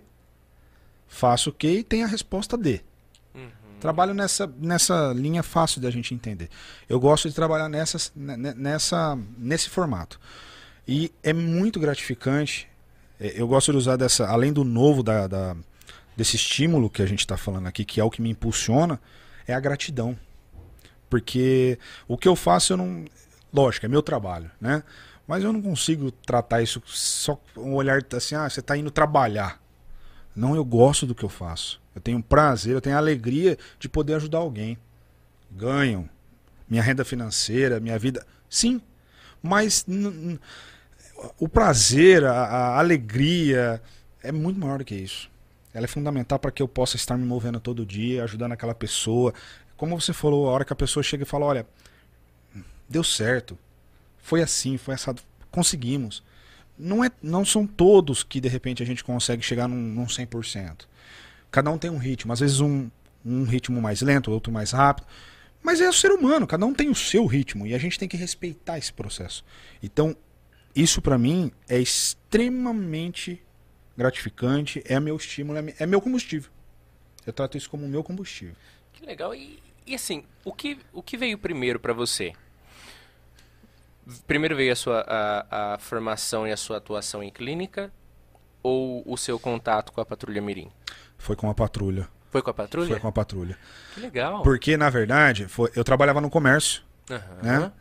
faço 1.07 1.49
o 1.49 1.53
que 1.53 1.79
e 1.79 1.83
tem 1.83 2.03
a 2.03 2.07
resposta 2.07 2.57
de 2.57 2.81
Trabalho 3.79 4.13
nessa, 4.13 4.51
nessa 4.57 5.13
linha 5.13 5.41
fácil 5.41 5.81
da 5.81 5.89
gente 5.89 6.13
entender. 6.13 6.49
Eu 6.87 6.99
gosto 6.99 7.29
de 7.29 7.35
trabalhar 7.35 7.69
nessa, 7.69 8.11
nessa, 8.15 9.17
nesse 9.37 9.69
formato. 9.69 10.19
E 10.85 11.11
é 11.23 11.31
muito 11.31 11.79
gratificante. 11.79 12.68
É, 13.19 13.39
eu 13.41 13.47
gosto 13.47 13.71
de 13.71 13.77
usar 13.77 13.95
dessa, 13.95 14.27
além 14.27 14.53
do 14.53 14.63
novo 14.63 15.03
da, 15.03 15.27
da 15.27 15.55
desse 16.15 16.35
estímulo 16.35 16.89
que 16.89 17.01
a 17.01 17.05
gente 17.05 17.19
está 17.19 17.37
falando 17.37 17.67
aqui, 17.67 17.85
que 17.85 17.99
é 17.99 18.03
o 18.03 18.09
que 18.09 18.21
me 18.21 18.29
impulsiona, 18.29 18.99
é 19.47 19.53
a 19.53 19.59
gratidão. 19.59 20.17
Porque 21.09 21.79
o 22.07 22.17
que 22.17 22.27
eu 22.27 22.35
faço, 22.35 22.73
eu 22.73 22.77
não. 22.77 23.05
Lógico, 23.51 23.85
é 23.85 23.89
meu 23.89 24.01
trabalho, 24.01 24.51
né? 24.61 24.83
Mas 25.25 25.43
eu 25.43 25.53
não 25.53 25.61
consigo 25.61 26.11
tratar 26.11 26.61
isso 26.61 26.81
só 26.85 27.35
com 27.53 27.71
um 27.71 27.75
olhar 27.75 28.01
assim, 28.15 28.35
ah, 28.35 28.49
você 28.49 28.59
está 28.59 28.75
indo 28.75 28.91
trabalhar. 28.91 29.61
Não, 30.35 30.55
eu 30.55 30.65
gosto 30.65 31.05
do 31.05 31.15
que 31.15 31.23
eu 31.23 31.29
faço. 31.29 31.81
Eu 31.95 32.01
tenho 32.01 32.21
prazer, 32.21 32.73
eu 32.73 32.81
tenho 32.81 32.97
alegria 32.97 33.57
de 33.79 33.89
poder 33.89 34.15
ajudar 34.15 34.39
alguém. 34.39 34.77
Ganho. 35.51 36.09
Minha 36.67 36.83
renda 36.83 37.03
financeira, 37.03 37.79
minha 37.79 37.97
vida. 37.97 38.25
Sim. 38.49 38.81
Mas 39.41 39.85
o 41.37 41.47
prazer, 41.47 42.23
a, 42.23 42.33
a 42.33 42.79
alegria 42.79 43.81
é 44.23 44.31
muito 44.31 44.59
maior 44.59 44.79
do 44.79 44.85
que 44.85 44.95
isso. 44.95 45.29
Ela 45.73 45.85
é 45.85 45.87
fundamental 45.87 46.39
para 46.39 46.51
que 46.51 46.61
eu 46.61 46.67
possa 46.67 46.95
estar 46.95 47.17
me 47.17 47.25
movendo 47.25 47.59
todo 47.59 47.85
dia, 47.85 48.23
ajudando 48.23 48.53
aquela 48.53 48.73
pessoa. 48.73 49.33
Como 49.77 49.99
você 49.99 50.13
falou, 50.13 50.47
a 50.47 50.51
hora 50.51 50.65
que 50.65 50.73
a 50.73 50.75
pessoa 50.75 51.03
chega 51.03 51.23
e 51.23 51.25
fala: 51.25 51.45
Olha, 51.45 51.67
deu 52.87 53.03
certo. 53.03 53.57
Foi 54.17 54.41
assim, 54.41 54.77
foi 54.77 54.95
assado. 54.95 55.21
Conseguimos. 55.51 56.23
Não, 56.77 57.03
é, 57.03 57.11
não 57.21 57.43
são 57.43 57.67
todos 57.67 58.23
que 58.23 58.39
de 58.39 58.47
repente 58.47 58.81
a 58.81 58.85
gente 58.85 59.03
consegue 59.03 59.43
chegar 59.43 59.67
num, 59.67 59.75
num 59.75 60.05
100%. 60.05 60.85
Cada 61.51 61.69
um 61.71 61.77
tem 61.77 61.89
um 61.89 61.97
ritmo, 61.97 62.31
às 62.31 62.39
vezes 62.39 62.59
um, 62.59 62.89
um 63.25 63.43
ritmo 63.43 63.81
mais 63.81 64.01
lento, 64.01 64.31
outro 64.31 64.51
mais 64.51 64.71
rápido. 64.71 65.05
Mas 65.61 65.81
é 65.81 65.89
o 65.89 65.93
ser 65.93 66.11
humano, 66.11 66.47
cada 66.47 66.65
um 66.65 66.73
tem 66.73 66.89
o 66.89 66.95
seu 66.95 67.25
ritmo 67.25 67.67
e 67.67 67.73
a 67.73 67.77
gente 67.77 67.99
tem 67.99 68.07
que 68.07 68.15
respeitar 68.15 68.77
esse 68.77 68.93
processo. 68.93 69.43
Então, 69.83 70.15
isso 70.75 71.01
para 71.01 71.17
mim 71.17 71.51
é 71.67 71.79
extremamente 71.79 73.43
gratificante, 73.97 74.81
é 74.85 74.99
meu 74.99 75.15
estímulo, 75.15 75.59
é, 75.59 75.75
é 75.79 75.85
meu 75.85 76.01
combustível. 76.01 76.51
Eu 77.25 77.33
trato 77.33 77.57
isso 77.57 77.69
como 77.69 77.87
meu 77.87 78.03
combustível. 78.03 78.55
Que 78.93 79.05
legal. 79.05 79.35
E, 79.35 79.61
e 79.85 79.95
assim, 79.95 80.23
o 80.43 80.53
que, 80.53 80.79
o 80.93 81.03
que 81.03 81.17
veio 81.17 81.37
primeiro 81.37 81.79
para 81.79 81.93
você? 81.93 82.33
Primeiro 84.25 84.55
veio 84.55 84.71
a 84.71 84.75
sua 84.75 85.05
a, 85.07 85.73
a 85.73 85.77
formação 85.77 86.47
e 86.47 86.51
a 86.51 86.57
sua 86.57 86.77
atuação 86.77 87.21
em 87.21 87.29
clínica 87.29 87.91
ou 88.63 89.03
o 89.05 89.15
seu 89.17 89.39
contato 89.39 89.91
com 89.91 90.01
a 90.01 90.05
Patrulha 90.05 90.41
Mirim? 90.41 90.71
foi 91.19 91.35
com 91.35 91.49
a 91.49 91.53
patrulha. 91.53 92.07
Foi 92.31 92.41
com 92.41 92.49
a 92.49 92.53
patrulha? 92.53 92.87
Foi 92.87 92.99
com 92.99 93.07
a 93.07 93.11
patrulha. 93.11 93.57
Que 93.93 93.99
legal. 93.99 94.41
Porque, 94.41 94.77
na 94.77 94.89
verdade, 94.89 95.47
foi, 95.47 95.71
eu 95.75 95.83
trabalhava 95.83 96.21
no 96.21 96.29
comércio, 96.29 96.81
Aham. 97.09 97.41
né? 97.41 97.71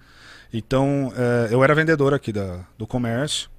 Então, 0.52 1.12
eh, 1.16 1.48
eu 1.50 1.62
era 1.62 1.74
vendedor 1.74 2.14
aqui 2.14 2.32
da, 2.32 2.64
do 2.76 2.86
comércio. 2.86 3.50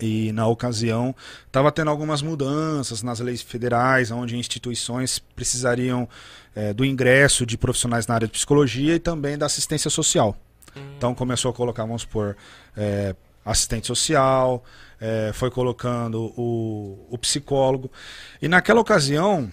E 0.00 0.32
na 0.32 0.46
ocasião 0.48 1.14
estava 1.46 1.70
tendo 1.70 1.88
algumas 1.88 2.20
mudanças 2.20 3.02
nas 3.02 3.20
leis 3.20 3.42
federais, 3.42 4.10
onde 4.10 4.36
instituições 4.36 5.20
precisariam 5.20 6.08
eh, 6.54 6.72
do 6.72 6.84
ingresso 6.84 7.46
de 7.46 7.56
profissionais 7.56 8.06
na 8.06 8.14
área 8.14 8.26
de 8.26 8.32
psicologia 8.32 8.96
e 8.96 8.98
também 8.98 9.38
da 9.38 9.46
assistência 9.46 9.88
social. 9.88 10.36
Então 10.96 11.14
começou 11.14 11.50
a 11.50 11.54
colocar, 11.54 11.84
vamos 11.84 12.02
supor, 12.02 12.36
eh, 12.76 13.14
assistente 13.44 13.86
social, 13.86 14.64
eh, 15.00 15.30
foi 15.34 15.50
colocando 15.50 16.32
o, 16.36 17.06
o 17.10 17.18
psicólogo. 17.18 17.90
E 18.42 18.48
naquela 18.48 18.80
ocasião, 18.80 19.50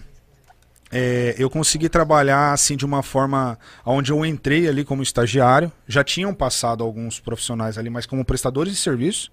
é, 0.92 1.34
eu 1.38 1.48
consegui 1.48 1.88
trabalhar 1.88 2.52
assim 2.52 2.76
de 2.76 2.84
uma 2.84 3.02
forma 3.02 3.58
onde 3.84 4.12
eu 4.12 4.24
entrei 4.26 4.68
ali 4.68 4.84
como 4.84 5.02
estagiário. 5.02 5.72
Já 5.88 6.04
tinham 6.04 6.34
passado 6.34 6.84
alguns 6.84 7.18
profissionais 7.18 7.78
ali, 7.78 7.88
mas 7.90 8.04
como 8.06 8.24
prestadores 8.24 8.72
de 8.74 8.78
serviço. 8.78 9.32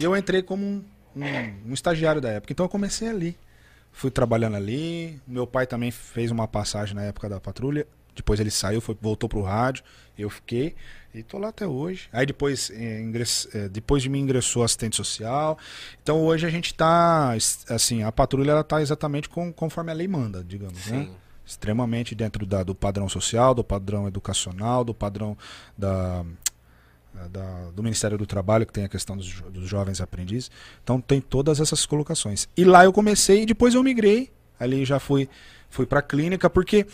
E 0.00 0.04
eu 0.04 0.16
entrei 0.16 0.42
como 0.42 0.64
um, 0.64 0.84
um- 1.14 1.70
um 1.70 1.72
estagiário 1.74 2.20
da 2.20 2.30
época. 2.30 2.52
Então 2.52 2.64
eu 2.64 2.70
comecei 2.70 3.08
ali. 3.08 3.36
Fui 3.92 4.10
trabalhando 4.10 4.56
ali. 4.56 5.20
Meu 5.26 5.46
pai 5.46 5.66
também 5.66 5.90
fez 5.90 6.30
uma 6.30 6.48
passagem 6.48 6.94
na 6.94 7.02
época 7.02 7.28
da 7.28 7.38
patrulha. 7.40 7.86
Depois 8.16 8.40
ele 8.40 8.50
saiu, 8.50 8.80
foi, 8.80 8.96
voltou 9.00 9.28
pro 9.28 9.42
rádio. 9.42 9.84
Eu 10.18 10.28
fiquei. 10.30 10.74
E 11.14 11.22
tô 11.22 11.38
lá 11.38 11.48
até 11.48 11.66
hoje. 11.66 12.08
Aí 12.12 12.26
depois, 12.26 12.70
eh, 12.74 13.00
ingress- 13.00 13.48
eh, 13.54 13.68
depois 13.68 14.02
de 14.02 14.08
mim 14.08 14.20
ingressou 14.20 14.62
assistente 14.64 14.96
social. 14.96 15.56
Então 16.02 16.20
hoje 16.24 16.46
a 16.46 16.50
gente 16.50 16.74
tá. 16.74 17.34
Assim, 17.68 18.02
a 18.02 18.10
patrulha 18.12 18.50
ela 18.50 18.64
tá 18.64 18.82
exatamente 18.82 19.28
com, 19.28 19.52
conforme 19.52 19.90
a 19.90 19.94
lei 19.94 20.08
manda, 20.08 20.42
digamos, 20.44 20.86
né? 20.86 21.04
Sim. 21.04 21.10
extremamente 21.48 22.12
dentro 22.12 22.44
da- 22.44 22.64
do 22.64 22.74
padrão 22.74 23.08
social, 23.08 23.54
do 23.54 23.62
padrão 23.62 24.08
educacional, 24.08 24.82
do 24.82 24.92
padrão 24.92 25.38
da, 25.78 26.24
da- 27.30 27.70
do 27.70 27.82
Ministério 27.84 28.18
do 28.18 28.26
Trabalho, 28.26 28.66
que 28.66 28.72
tem 28.72 28.84
a 28.84 28.88
questão 28.88 29.16
dos, 29.16 29.26
jo- 29.26 29.48
dos 29.50 29.68
jovens 29.68 30.00
aprendizes. 30.00 30.50
Então 30.82 31.00
tem 31.00 31.20
todas 31.20 31.60
essas 31.60 31.86
colocações. 31.86 32.48
E 32.56 32.64
lá 32.64 32.84
eu 32.84 32.92
comecei 32.92 33.42
e 33.42 33.46
depois 33.46 33.74
eu 33.74 33.82
migrei. 33.82 34.30
Ali 34.58 34.84
já 34.84 34.98
fui, 34.98 35.28
fui 35.70 35.86
para 35.86 36.00
a 36.00 36.02
clínica, 36.02 36.48
porque 36.50 36.86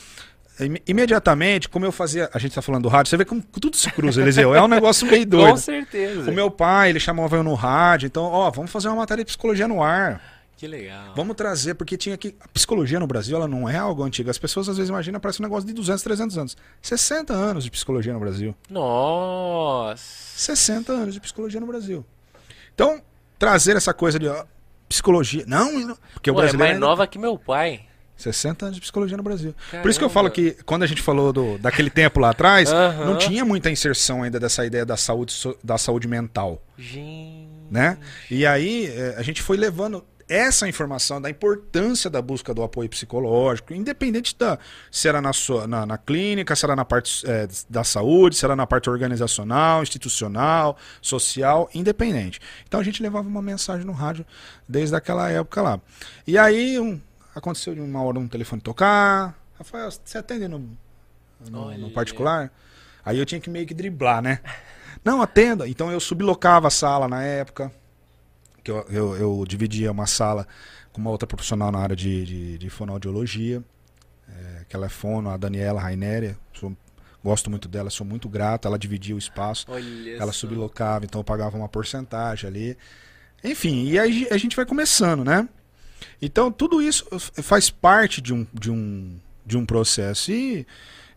imediatamente, 0.86 1.68
como 1.68 1.84
eu 1.84 1.92
fazia. 1.92 2.28
A 2.32 2.38
gente 2.38 2.50
está 2.50 2.62
falando 2.62 2.82
do 2.84 2.88
rádio, 2.88 3.10
você 3.10 3.16
vê 3.16 3.24
como 3.24 3.42
tudo 3.42 3.76
se 3.76 3.90
cruza, 3.90 4.20
Eliseu. 4.20 4.54
É 4.54 4.62
um 4.62 4.68
negócio 4.68 5.06
meio 5.06 5.24
Com 5.28 5.30
doido. 5.30 5.56
certeza. 5.58 6.30
O 6.30 6.34
meu 6.34 6.50
pai, 6.50 6.90
ele 6.90 7.00
chamava 7.00 7.36
eu 7.36 7.42
no 7.42 7.54
rádio, 7.54 8.06
então, 8.06 8.24
ó, 8.24 8.50
vamos 8.50 8.70
fazer 8.70 8.88
uma 8.88 8.96
matéria 8.96 9.24
de 9.24 9.28
psicologia 9.28 9.66
no 9.66 9.82
ar. 9.82 10.20
Que 10.56 10.66
legal. 10.68 11.12
Vamos 11.16 11.34
trazer, 11.34 11.74
porque 11.74 11.96
tinha 11.96 12.16
que. 12.16 12.36
A 12.40 12.46
psicologia 12.46 13.00
no 13.00 13.06
Brasil, 13.06 13.36
ela 13.36 13.48
não 13.48 13.68
é 13.68 13.76
algo 13.76 14.04
antigo. 14.04 14.30
As 14.30 14.38
pessoas 14.38 14.68
às 14.68 14.76
vezes 14.76 14.90
imaginam, 14.90 15.18
parece 15.18 15.40
um 15.40 15.42
negócio 15.42 15.66
de 15.66 15.72
200, 15.72 16.00
300 16.04 16.38
anos. 16.38 16.56
60 16.80 17.32
anos 17.32 17.64
de 17.64 17.70
psicologia 17.70 18.12
no 18.12 18.20
Brasil. 18.20 18.54
Nossa. 18.70 20.04
60 20.36 20.92
anos 20.92 21.14
de 21.14 21.20
psicologia 21.20 21.58
no 21.60 21.66
Brasil. 21.66 22.04
Então, 22.74 23.02
trazer 23.38 23.76
essa 23.76 23.92
coisa 23.92 24.20
de 24.20 24.28
ó, 24.28 24.44
psicologia. 24.88 25.44
Não, 25.48 25.72
não, 25.80 25.98
porque 26.14 26.30
o 26.30 26.34
Pô, 26.34 26.40
é 26.40 26.42
brasileiro. 26.44 26.58
mais 26.58 26.74
ainda- 26.74 26.86
nova 26.86 27.06
que 27.08 27.18
meu 27.18 27.36
pai. 27.36 27.80
60 28.16 28.66
anos 28.66 28.76
de 28.76 28.80
psicologia 28.80 29.16
no 29.16 29.22
Brasil. 29.22 29.54
Por 29.82 29.90
isso 29.90 29.98
que 29.98 30.04
eu 30.04 30.10
falo 30.10 30.30
Caramba. 30.30 30.52
que 30.54 30.62
quando 30.64 30.82
a 30.82 30.86
gente 30.86 31.02
falou 31.02 31.32
do, 31.32 31.58
daquele 31.58 31.90
tempo 31.90 32.20
lá 32.20 32.30
atrás, 32.30 32.70
Aham. 32.72 33.04
não 33.06 33.18
tinha 33.18 33.44
muita 33.44 33.70
inserção 33.70 34.22
ainda 34.22 34.38
dessa 34.38 34.64
ideia 34.64 34.84
da 34.86 34.96
saúde, 34.96 35.34
da 35.62 35.76
saúde 35.78 36.06
mental. 36.06 36.62
Gente. 36.78 37.48
né? 37.70 37.98
E 38.30 38.44
aí 38.46 38.86
eh, 38.86 39.14
a 39.16 39.22
gente 39.22 39.40
foi 39.42 39.56
levando 39.56 40.04
essa 40.28 40.66
informação 40.68 41.20
da 41.20 41.28
importância 41.28 42.08
da 42.08 42.22
busca 42.22 42.54
do 42.54 42.62
apoio 42.62 42.88
psicológico, 42.88 43.74
independente 43.74 44.34
da 44.38 44.58
se 44.90 45.06
era 45.08 45.20
na, 45.20 45.32
sua, 45.32 45.66
na, 45.66 45.84
na 45.84 45.98
clínica, 45.98 46.54
se 46.56 46.64
era 46.64 46.74
na 46.76 46.84
parte 46.84 47.22
eh, 47.26 47.46
da 47.68 47.84
saúde, 47.84 48.36
se 48.36 48.44
era 48.44 48.54
na 48.56 48.66
parte 48.66 48.88
organizacional, 48.88 49.82
institucional, 49.82 50.76
social, 51.02 51.68
independente. 51.74 52.40
Então 52.66 52.80
a 52.80 52.82
gente 52.84 53.02
levava 53.02 53.28
uma 53.28 53.42
mensagem 53.42 53.84
no 53.84 53.92
rádio 53.92 54.24
desde 54.66 54.94
aquela 54.96 55.28
época 55.30 55.60
lá. 55.60 55.80
E 56.26 56.38
aí 56.38 56.78
um- 56.78 56.98
aconteceu 57.34 57.74
de 57.74 57.80
uma 57.80 58.02
hora 58.02 58.18
um 58.18 58.28
telefone 58.28 58.60
tocar, 58.60 59.36
Rafael, 59.62 59.90
você 59.90 60.18
atende 60.18 60.48
no, 60.48 60.76
no, 61.48 61.78
no 61.78 61.90
particular? 61.90 62.52
Aí 63.04 63.18
eu 63.18 63.26
tinha 63.26 63.40
que 63.40 63.50
meio 63.50 63.66
que 63.66 63.74
driblar, 63.74 64.22
né? 64.22 64.40
Não, 65.04 65.20
atenda. 65.20 65.68
Então 65.68 65.90
eu 65.90 66.00
sublocava 66.00 66.68
a 66.68 66.70
sala 66.70 67.08
na 67.08 67.22
época. 67.22 67.72
Que 68.62 68.70
eu, 68.70 68.86
eu, 68.88 69.16
eu 69.16 69.44
dividia 69.46 69.90
uma 69.90 70.06
sala 70.06 70.46
com 70.92 71.00
uma 71.00 71.10
outra 71.10 71.26
profissional 71.26 71.72
na 71.72 71.78
área 71.78 71.96
de, 71.96 72.24
de, 72.24 72.58
de 72.58 72.70
fonoaudiologia. 72.70 73.62
É, 74.28 74.64
que 74.68 74.76
ela 74.76 74.86
é 74.86 74.88
fono, 74.88 75.30
a 75.30 75.36
Daniela 75.36 75.80
Raineri. 75.80 76.36
Sou, 76.52 76.76
gosto 77.24 77.50
muito 77.50 77.68
dela, 77.68 77.90
sou 77.90 78.06
muito 78.06 78.28
grato. 78.28 78.68
Ela 78.68 78.78
dividia 78.78 79.14
o 79.14 79.18
espaço. 79.18 79.66
Olha 79.68 80.16
Ela 80.16 80.32
sublocava, 80.32 81.04
então 81.04 81.20
eu 81.20 81.24
pagava 81.24 81.56
uma 81.56 81.68
porcentagem 81.68 82.48
ali. 82.48 82.78
Enfim, 83.42 83.88
e 83.88 83.98
aí 83.98 84.28
a 84.30 84.36
gente 84.36 84.54
vai 84.54 84.64
começando, 84.64 85.24
né? 85.24 85.48
Então 86.20 86.50
tudo 86.50 86.80
isso 86.82 87.06
faz 87.42 87.70
parte 87.70 88.20
de 88.20 88.32
um, 88.32 88.46
de 88.52 88.70
um, 88.70 89.18
de 89.44 89.56
um 89.56 89.64
processo. 89.66 90.30
E, 90.32 90.66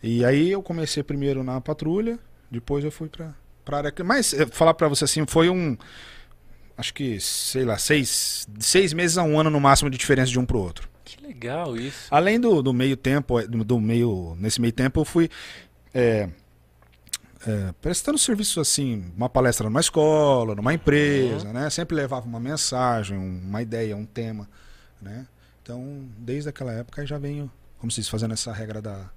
e 0.03 0.23
aí 0.25 0.51
eu 0.51 0.61
comecei 0.61 1.01
primeiro 1.03 1.43
na 1.43 1.59
patrulha, 1.61 2.19
depois 2.49 2.83
eu 2.83 2.91
fui 2.91 3.07
pra, 3.09 3.33
pra 3.63 3.77
área. 3.77 3.93
Mas 4.03 4.33
eh, 4.33 4.45
falar 4.47 4.73
pra 4.73 4.87
você 4.87 5.03
assim, 5.05 5.25
foi 5.27 5.49
um. 5.49 5.77
Acho 6.77 6.93
que, 6.93 7.19
sei 7.21 7.63
lá, 7.63 7.77
seis, 7.77 8.47
seis 8.59 8.91
meses 8.91 9.17
a 9.17 9.23
um 9.23 9.39
ano 9.39 9.49
no 9.49 9.59
máximo 9.61 9.89
de 9.89 9.97
diferença 9.97 10.29
de 10.31 10.37
um 10.39 10.45
pro 10.45 10.59
outro. 10.59 10.89
Que 11.05 11.21
legal 11.25 11.77
isso. 11.77 12.07
Além 12.11 12.39
do, 12.39 12.61
do 12.61 12.73
meio 12.73 12.97
tempo, 12.97 13.41
do, 13.47 13.63
do 13.63 13.79
meio. 13.79 14.35
Nesse 14.39 14.59
meio 14.59 14.73
tempo 14.73 14.99
eu 14.99 15.05
fui. 15.05 15.29
é, 15.93 16.27
é, 17.47 17.73
prestando 17.79 18.17
serviço 18.17 18.59
assim, 18.59 19.05
uma 19.15 19.29
palestra 19.29 19.69
numa 19.69 19.79
escola, 19.79 20.55
numa 20.55 20.73
empresa, 20.73 21.53
né? 21.53 21.69
Sempre 21.69 21.95
levava 21.95 22.25
uma 22.25 22.39
mensagem, 22.39 23.17
um- 23.17 23.39
uma 23.47 23.61
ideia, 23.61 23.95
um 23.95 24.05
tema, 24.05 24.49
né? 25.01 25.25
Então, 25.61 26.07
desde 26.17 26.49
aquela 26.49 26.71
época 26.71 27.05
já 27.05 27.17
venho, 27.17 27.51
como 27.79 27.91
se 27.91 28.01
diz, 28.01 28.09
fazendo 28.09 28.33
essa 28.33 28.53
regra 28.53 28.81
da, 28.81 29.09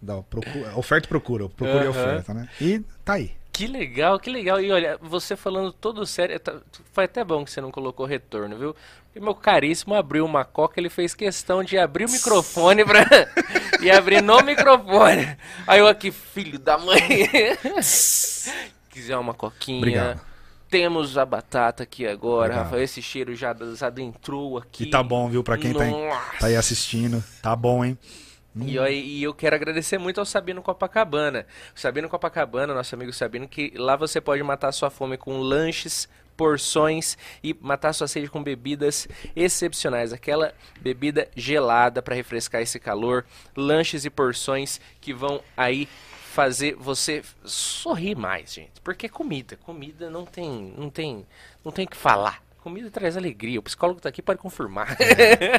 da 0.00 0.22
procura, 0.22 0.76
oferta 0.76 1.06
e 1.06 1.08
procura, 1.08 1.48
procura 1.48 1.84
e 1.84 1.88
Aham. 1.88 1.90
oferta, 1.90 2.34
né? 2.34 2.48
E 2.60 2.80
tá 3.04 3.14
aí. 3.14 3.32
Que 3.52 3.68
legal, 3.68 4.18
que 4.18 4.28
legal. 4.28 4.60
E 4.60 4.72
olha, 4.72 4.98
você 5.00 5.36
falando 5.36 5.72
todo 5.72 6.04
sério, 6.04 6.40
tá- 6.40 6.60
foi 6.92 7.04
até 7.04 7.22
bom 7.22 7.44
que 7.44 7.50
você 7.52 7.60
não 7.60 7.70
colocou 7.70 8.04
retorno, 8.04 8.58
viu? 8.58 8.74
Porque 9.04 9.20
meu 9.20 9.34
caríssimo 9.36 9.94
abriu 9.94 10.24
uma 10.24 10.44
coca, 10.44 10.80
ele 10.80 10.90
fez 10.90 11.14
questão 11.14 11.62
de 11.62 11.78
abrir 11.78 12.06
o 12.06 12.10
microfone 12.10 12.84
pra... 12.84 13.04
e 13.80 13.88
abrir 13.92 14.20
no 14.20 14.42
microfone. 14.42 15.36
Aí 15.68 15.78
eu 15.78 15.86
aqui, 15.86 16.10
filho 16.10 16.58
da 16.58 16.76
mãe. 16.76 16.98
Quiser 18.90 19.16
uma 19.16 19.34
coquinha. 19.34 19.78
Obrigado. 19.78 20.33
Temos 20.74 21.16
a 21.16 21.24
batata 21.24 21.84
aqui 21.84 22.04
agora, 22.04 22.46
Obrigado. 22.46 22.64
Rafael. 22.64 22.82
Esse 22.82 23.00
cheiro 23.00 23.32
já, 23.36 23.54
já 23.76 23.92
entrou 23.98 24.58
aqui. 24.58 24.82
E 24.82 24.90
tá 24.90 25.04
bom, 25.04 25.28
viu? 25.28 25.44
Pra 25.44 25.56
quem 25.56 25.72
tá, 25.72 25.84
tá 26.40 26.48
aí 26.48 26.56
assistindo, 26.56 27.22
tá 27.40 27.54
bom, 27.54 27.84
hein? 27.84 27.96
E, 28.56 28.74
eu, 28.74 28.84
e 28.88 29.22
eu 29.22 29.32
quero 29.32 29.54
agradecer 29.54 29.98
muito 29.98 30.18
ao 30.18 30.26
Sabino 30.26 30.60
Copacabana. 30.62 31.46
O 31.76 31.78
Sabino 31.78 32.08
Copacabana, 32.08 32.74
nosso 32.74 32.92
amigo 32.92 33.12
Sabino, 33.12 33.46
que 33.46 33.72
lá 33.76 33.94
você 33.94 34.20
pode 34.20 34.42
matar 34.42 34.72
sua 34.72 34.90
fome 34.90 35.16
com 35.16 35.38
lanches, 35.38 36.08
porções 36.36 37.16
e 37.40 37.56
matar 37.60 37.92
sua 37.92 38.08
sede 38.08 38.28
com 38.28 38.42
bebidas 38.42 39.06
excepcionais. 39.36 40.12
Aquela 40.12 40.52
bebida 40.80 41.28
gelada 41.36 42.02
para 42.02 42.16
refrescar 42.16 42.60
esse 42.60 42.80
calor, 42.80 43.24
lanches 43.56 44.04
e 44.04 44.10
porções 44.10 44.80
que 45.00 45.14
vão 45.14 45.40
aí 45.56 45.88
fazer 46.34 46.74
você 46.74 47.22
sorrir 47.44 48.16
mais, 48.16 48.52
gente. 48.52 48.80
Porque 48.82 49.08
comida, 49.08 49.56
comida 49.56 50.10
não 50.10 50.26
tem, 50.26 50.74
não 50.76 50.90
tem, 50.90 51.24
não 51.64 51.70
tem 51.70 51.84
o 51.84 51.88
que 51.88 51.96
falar. 51.96 52.42
Comida 52.60 52.90
traz 52.90 53.16
alegria. 53.16 53.60
O 53.60 53.62
psicólogo 53.62 54.00
tá 54.00 54.08
aqui 54.08 54.20
pode 54.22 54.40
confirmar. 54.40 54.96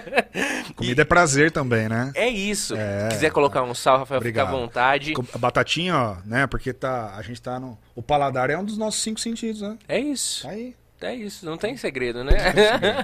Comida 0.75 1.03
é 1.03 1.05
prazer 1.05 1.51
também, 1.51 1.87
né? 1.87 2.11
É 2.15 2.27
isso. 2.27 2.75
É. 2.75 3.09
Quiser 3.09 3.31
colocar 3.31 3.61
um 3.61 3.75
sal, 3.75 3.99
Rafael, 3.99 4.17
Obrigado. 4.17 4.47
fica 4.47 4.57
à 4.57 4.59
vontade. 4.59 5.13
A 5.33 5.37
batatinha, 5.37 5.95
ó, 5.95 6.17
né? 6.25 6.47
Porque 6.47 6.73
tá, 6.73 7.15
a 7.15 7.21
gente 7.21 7.39
tá 7.39 7.59
no. 7.59 7.77
O 7.95 8.01
paladar 8.01 8.49
é 8.49 8.57
um 8.57 8.65
dos 8.65 8.77
nossos 8.77 9.01
cinco 9.01 9.19
sentidos, 9.19 9.61
né? 9.61 9.77
É 9.87 9.99
isso. 9.99 10.43
Tá 10.43 10.49
aí. 10.49 10.75
É 10.99 11.13
isso. 11.13 11.45
Não 11.45 11.57
tem 11.57 11.77
segredo, 11.77 12.23
né? 12.23 12.33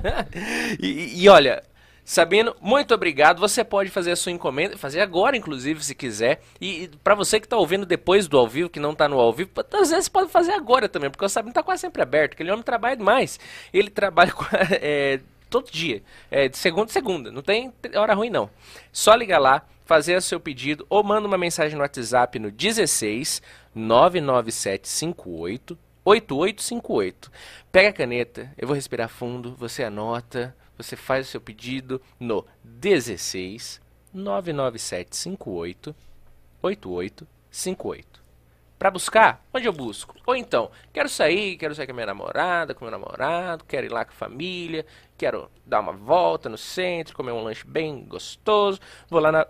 e, 0.81 1.21
e 1.23 1.29
olha, 1.29 1.61
Sabino, 2.03 2.55
muito 2.59 2.93
obrigado. 2.93 3.39
Você 3.39 3.63
pode 3.63 3.89
fazer 3.89 4.11
a 4.11 4.15
sua 4.15 4.31
encomenda, 4.31 4.77
fazer 4.77 5.01
agora, 5.01 5.37
inclusive, 5.37 5.83
se 5.83 5.95
quiser. 5.95 6.41
E, 6.59 6.83
e 6.83 6.87
para 7.03 7.15
você 7.15 7.39
que 7.39 7.47
tá 7.47 7.57
ouvindo 7.57 7.85
depois 7.85 8.27
do 8.27 8.37
ao 8.37 8.47
vivo, 8.47 8.69
que 8.69 8.79
não 8.79 8.93
tá 8.93 9.07
no 9.07 9.19
ao 9.19 9.31
vivo, 9.31 9.49
às 9.73 9.91
vezes 9.91 10.09
pode 10.09 10.29
fazer 10.29 10.53
agora 10.53 10.89
também, 10.89 11.09
porque 11.09 11.25
o 11.25 11.29
Sabino 11.29 11.53
tá 11.53 11.63
quase 11.63 11.81
sempre 11.81 12.01
aberto, 12.01 12.33
aquele 12.33 12.51
homem 12.51 12.63
trabalha 12.63 12.97
demais. 12.97 13.39
Ele 13.73 13.89
trabalha 13.93 14.33
é, 14.81 15.19
todo 15.49 15.71
dia, 15.71 16.03
é, 16.29 16.49
de 16.49 16.57
segunda 16.57 16.89
a 16.89 16.93
segunda, 16.93 17.31
não 17.31 17.41
tem 17.41 17.71
hora 17.95 18.13
ruim 18.13 18.29
não. 18.29 18.49
Só 18.91 19.15
liga 19.15 19.37
lá, 19.37 19.65
fazer 19.85 20.15
o 20.15 20.21
seu 20.21 20.39
pedido 20.39 20.85
ou 20.89 21.03
manda 21.03 21.27
uma 21.27 21.37
mensagem 21.37 21.75
no 21.75 21.81
WhatsApp 21.81 22.39
no 22.39 22.49
16 22.49 23.41
99758 23.75 25.77
8858. 26.03 27.31
Pega 27.71 27.89
a 27.89 27.93
caneta, 27.93 28.51
eu 28.57 28.67
vou 28.67 28.75
respirar 28.75 29.09
fundo, 29.09 29.55
você 29.55 29.83
anota, 29.83 30.55
você 30.77 30.95
faz 30.95 31.27
o 31.27 31.29
seu 31.31 31.41
pedido 31.41 32.01
no 32.19 32.45
16 32.63 33.79
99758 34.13 35.95
8858. 36.61 38.21
Para 38.81 38.89
buscar, 38.89 39.45
onde 39.53 39.67
eu 39.67 39.73
busco? 39.73 40.15
Ou 40.25 40.35
então, 40.35 40.71
quero 40.91 41.07
sair, 41.07 41.55
quero 41.55 41.75
sair 41.75 41.85
com 41.85 41.91
a 41.91 41.95
minha 41.95 42.07
namorada, 42.07 42.73
com 42.73 42.83
meu 42.83 42.91
namorado, 42.91 43.63
quero 43.65 43.85
ir 43.85 43.91
lá 43.91 44.03
com 44.03 44.09
a 44.09 44.15
família, 44.15 44.83
quero 45.15 45.51
dar 45.63 45.81
uma 45.81 45.91
volta 45.91 46.49
no 46.49 46.57
centro, 46.57 47.15
comer 47.15 47.31
um 47.31 47.43
lanche 47.43 47.63
bem 47.63 48.03
gostoso. 48.03 48.79
Vou 49.07 49.19
lá 49.19 49.31
na, 49.31 49.45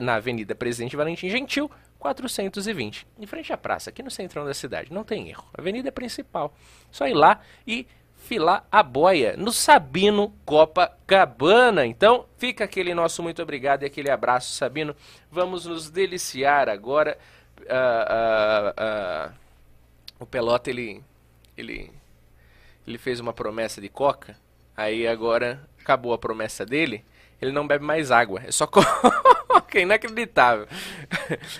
na 0.00 0.16
Avenida 0.16 0.52
Presidente 0.56 0.96
Valentim 0.96 1.28
Gentil, 1.28 1.70
420, 2.02 3.06
em 3.16 3.26
frente 3.28 3.52
à 3.52 3.56
praça, 3.56 3.90
aqui 3.90 4.02
no 4.02 4.10
centrão 4.10 4.44
da 4.44 4.52
cidade. 4.52 4.92
Não 4.92 5.04
tem 5.04 5.28
erro. 5.28 5.48
Avenida 5.56 5.92
principal. 5.92 6.52
Só 6.90 7.06
ir 7.06 7.14
lá 7.14 7.40
e 7.64 7.86
filar 8.16 8.66
a 8.72 8.82
boia 8.82 9.36
no 9.36 9.52
Sabino 9.52 10.34
Copacabana. 10.44 11.86
Então, 11.86 12.26
fica 12.36 12.64
aquele 12.64 12.92
nosso 12.92 13.22
muito 13.22 13.40
obrigado 13.40 13.84
e 13.84 13.86
aquele 13.86 14.10
abraço, 14.10 14.52
Sabino. 14.52 14.96
Vamos 15.30 15.64
nos 15.64 15.90
deliciar 15.90 16.68
agora. 16.68 17.16
Uh, 17.60 19.30
uh, 19.30 19.30
uh, 19.30 19.34
o 20.18 20.26
Pelota, 20.26 20.70
ele, 20.70 21.04
ele, 21.56 21.92
ele 22.84 22.98
fez 22.98 23.20
uma 23.20 23.32
promessa 23.32 23.80
de 23.80 23.88
coca. 23.88 24.36
Aí 24.76 25.06
agora 25.06 25.64
acabou 25.78 26.12
a 26.12 26.18
promessa 26.18 26.66
dele. 26.66 27.04
Ele 27.42 27.50
não 27.50 27.66
bebe 27.66 27.84
mais 27.84 28.12
água. 28.12 28.40
É 28.46 28.52
só 28.52 28.68
coca. 28.70 29.80
Inacreditável. 29.80 30.68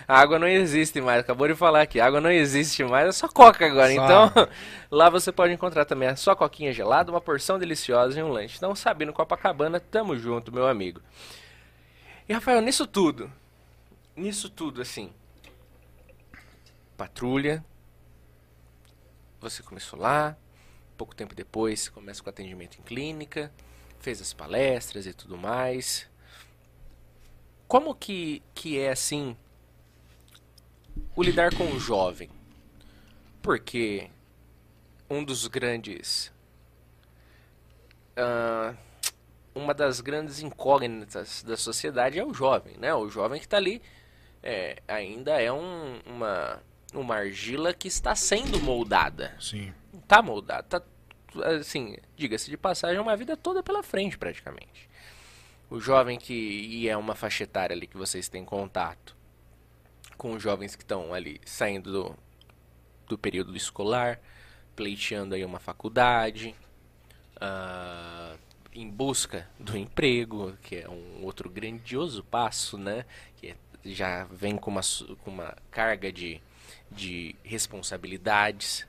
A 0.06 0.20
água 0.20 0.38
não 0.38 0.46
existe 0.46 1.00
mais. 1.00 1.20
Acabou 1.20 1.48
de 1.48 1.56
falar 1.56 1.82
aqui. 1.82 1.98
A 1.98 2.06
água 2.06 2.20
não 2.20 2.30
existe 2.30 2.84
mais. 2.84 3.08
É 3.08 3.12
só 3.12 3.26
coca 3.26 3.66
agora. 3.66 3.92
Só 3.92 4.04
então, 4.04 4.48
lá 4.88 5.10
você 5.10 5.32
pode 5.32 5.52
encontrar 5.52 5.84
também 5.84 6.08
a 6.08 6.14
só 6.14 6.36
coquinha 6.36 6.72
gelada, 6.72 7.10
uma 7.10 7.20
porção 7.20 7.58
deliciosa 7.58 8.20
e 8.20 8.22
um 8.22 8.28
lanche. 8.28 8.56
Então, 8.56 8.76
Sabino 8.76 9.12
Copacabana, 9.12 9.80
tamo 9.80 10.16
junto, 10.16 10.52
meu 10.52 10.68
amigo. 10.68 11.00
E, 12.28 12.32
Rafael, 12.32 12.60
nisso 12.60 12.86
tudo. 12.86 13.28
Nisso 14.14 14.48
tudo, 14.48 14.80
assim. 14.80 15.12
Patrulha. 16.96 17.64
Você 19.40 19.64
começou 19.64 19.98
lá. 19.98 20.36
Pouco 20.96 21.16
tempo 21.16 21.34
depois, 21.34 21.88
começa 21.88 22.22
com 22.22 22.30
atendimento 22.30 22.78
em 22.78 22.82
clínica 22.82 23.50
fez 24.02 24.20
as 24.20 24.32
palestras 24.32 25.06
e 25.06 25.14
tudo 25.14 25.38
mais. 25.38 26.10
Como 27.68 27.94
que, 27.94 28.42
que 28.54 28.78
é 28.78 28.90
assim 28.90 29.36
o 31.16 31.22
lidar 31.22 31.54
com 31.54 31.64
o 31.64 31.80
jovem? 31.80 32.28
Porque 33.40 34.10
um 35.08 35.24
dos 35.24 35.46
grandes. 35.46 36.32
Uh, 38.12 38.76
uma 39.54 39.72
das 39.72 40.00
grandes 40.00 40.40
incógnitas 40.40 41.42
da 41.42 41.56
sociedade 41.56 42.18
é 42.18 42.24
o 42.24 42.34
jovem, 42.34 42.76
né? 42.78 42.94
O 42.94 43.08
jovem 43.08 43.38
que 43.38 43.46
está 43.46 43.56
ali 43.56 43.80
é, 44.42 44.82
ainda 44.88 45.40
é 45.40 45.52
um, 45.52 46.00
uma, 46.06 46.62
uma 46.92 47.16
argila 47.16 47.72
que 47.72 47.88
está 47.88 48.14
sendo 48.14 48.60
moldada. 48.60 49.36
Sim. 49.38 49.72
Está 49.94 50.20
moldada, 50.20 50.78
está 50.78 50.91
assim, 51.44 51.96
diga-se 52.16 52.50
de 52.50 52.56
passagem, 52.56 52.98
é 52.98 53.00
uma 53.00 53.16
vida 53.16 53.36
toda 53.36 53.62
pela 53.62 53.82
frente 53.82 54.18
praticamente. 54.18 54.88
O 55.70 55.80
jovem 55.80 56.18
que 56.18 56.34
e 56.34 56.88
é 56.88 56.96
uma 56.96 57.14
faixa 57.14 57.44
etária 57.44 57.74
ali 57.74 57.86
que 57.86 57.96
vocês 57.96 58.28
têm 58.28 58.44
contato 58.44 59.16
com 60.16 60.32
os 60.34 60.42
jovens 60.42 60.76
que 60.76 60.82
estão 60.82 61.12
ali 61.12 61.40
saindo 61.44 61.90
do, 61.90 62.18
do 63.08 63.18
período 63.18 63.56
escolar, 63.56 64.20
pleiteando 64.76 65.34
aí 65.34 65.44
uma 65.44 65.58
faculdade, 65.58 66.54
uh, 67.36 68.38
em 68.74 68.88
busca 68.88 69.48
do 69.58 69.76
emprego, 69.76 70.56
que 70.62 70.76
é 70.76 70.88
um 70.88 71.24
outro 71.24 71.50
grandioso 71.50 72.22
passo, 72.24 72.78
né? 72.78 73.04
Que 73.36 73.48
é, 73.48 73.56
já 73.84 74.24
vem 74.24 74.56
com 74.56 74.70
uma, 74.70 74.80
com 75.22 75.30
uma 75.30 75.56
carga 75.70 76.12
de, 76.12 76.40
de 76.90 77.34
responsabilidades, 77.42 78.86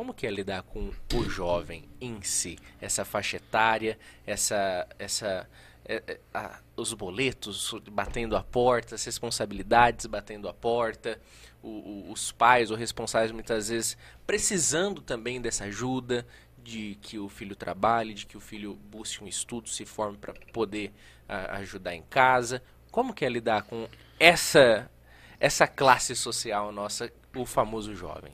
como 0.00 0.14
que 0.14 0.26
é 0.26 0.30
lidar 0.30 0.62
com 0.62 0.90
o 1.12 1.28
jovem 1.28 1.86
em 2.00 2.22
si? 2.22 2.58
Essa 2.80 3.04
faixa 3.04 3.36
etária, 3.36 3.98
essa, 4.26 4.88
essa, 4.98 5.46
é, 5.84 6.02
é, 6.06 6.20
a, 6.32 6.58
os 6.74 6.94
boletos 6.94 7.74
batendo 7.92 8.34
a 8.34 8.42
porta, 8.42 8.94
as 8.94 9.04
responsabilidades 9.04 10.06
batendo 10.06 10.48
a 10.48 10.54
porta, 10.54 11.20
o, 11.62 11.68
o, 11.68 12.12
os 12.12 12.32
pais 12.32 12.70
ou 12.70 12.78
responsáveis 12.78 13.30
muitas 13.30 13.68
vezes 13.68 13.94
precisando 14.26 15.02
também 15.02 15.38
dessa 15.38 15.64
ajuda, 15.64 16.26
de 16.56 16.96
que 17.02 17.18
o 17.18 17.28
filho 17.28 17.54
trabalhe, 17.54 18.14
de 18.14 18.24
que 18.24 18.38
o 18.38 18.40
filho 18.40 18.76
busque 18.90 19.22
um 19.22 19.28
estudo, 19.28 19.68
se 19.68 19.84
forme 19.84 20.16
para 20.16 20.32
poder 20.50 20.94
a, 21.28 21.56
ajudar 21.58 21.94
em 21.94 22.02
casa. 22.04 22.62
Como 22.90 23.12
que 23.12 23.22
é 23.22 23.28
lidar 23.28 23.64
com 23.64 23.86
essa 24.18 24.90
essa 25.38 25.66
classe 25.66 26.16
social 26.16 26.72
nossa, 26.72 27.12
o 27.36 27.44
famoso 27.44 27.94
jovem? 27.94 28.32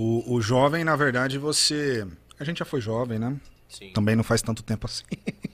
O, 0.00 0.34
o 0.34 0.40
jovem, 0.40 0.84
na 0.84 0.94
verdade, 0.94 1.38
você. 1.38 2.06
A 2.38 2.44
gente 2.44 2.60
já 2.60 2.64
foi 2.64 2.80
jovem, 2.80 3.18
né? 3.18 3.36
Sim. 3.68 3.90
Também 3.90 4.14
não 4.14 4.22
faz 4.22 4.40
tanto 4.40 4.62
tempo 4.62 4.86
assim. 4.86 5.02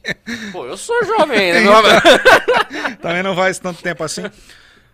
Pô, 0.53 0.67
eu 0.67 0.77
sou 0.77 1.03
jovem 1.03 1.51
ainda. 1.51 2.03
Também 3.01 3.23
não 3.23 3.35
faz 3.35 3.59
tanto 3.59 3.83
tempo 3.83 4.05
assim. 4.05 4.21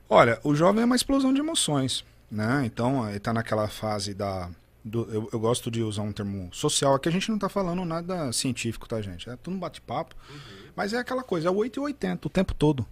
Olha, 0.09 0.39
o 0.45 0.55
jovem 0.55 0.83
é 0.83 0.85
uma 0.85 0.95
explosão 0.95 1.35
de 1.35 1.41
emoções, 1.41 2.05
né? 2.31 2.63
Então, 2.65 3.11
ele 3.11 3.19
tá 3.19 3.33
naquela 3.33 3.67
fase 3.67 4.15
da... 4.15 4.49
Do, 4.85 5.13
eu, 5.13 5.29
eu, 5.33 5.41
gosto 5.41 5.69
de 5.69 5.83
usar 5.83 6.03
um 6.03 6.13
termo 6.13 6.49
social, 6.53 6.95
aqui 6.95 7.09
a 7.09 7.13
gente 7.13 7.29
não 7.29 7.39
tá 7.39 7.49
falando 7.49 7.85
nada 7.85 8.33
científico, 8.33 8.89
tá, 8.89 9.03
gente? 9.03 9.29
É 9.29 9.35
tudo 9.35 9.57
um 9.57 9.61
bate-papo. 9.61 10.15
Uhum. 10.31 10.39
Mas 10.77 10.93
é 10.93 10.99
aquela 10.99 11.25
coisa, 11.25 11.49
é 11.49 11.51
o 11.51 11.57
8 11.57 11.81
e 11.81 11.83
80 11.83 12.29
o 12.29 12.31
tempo 12.31 12.55
todo. 12.55 12.87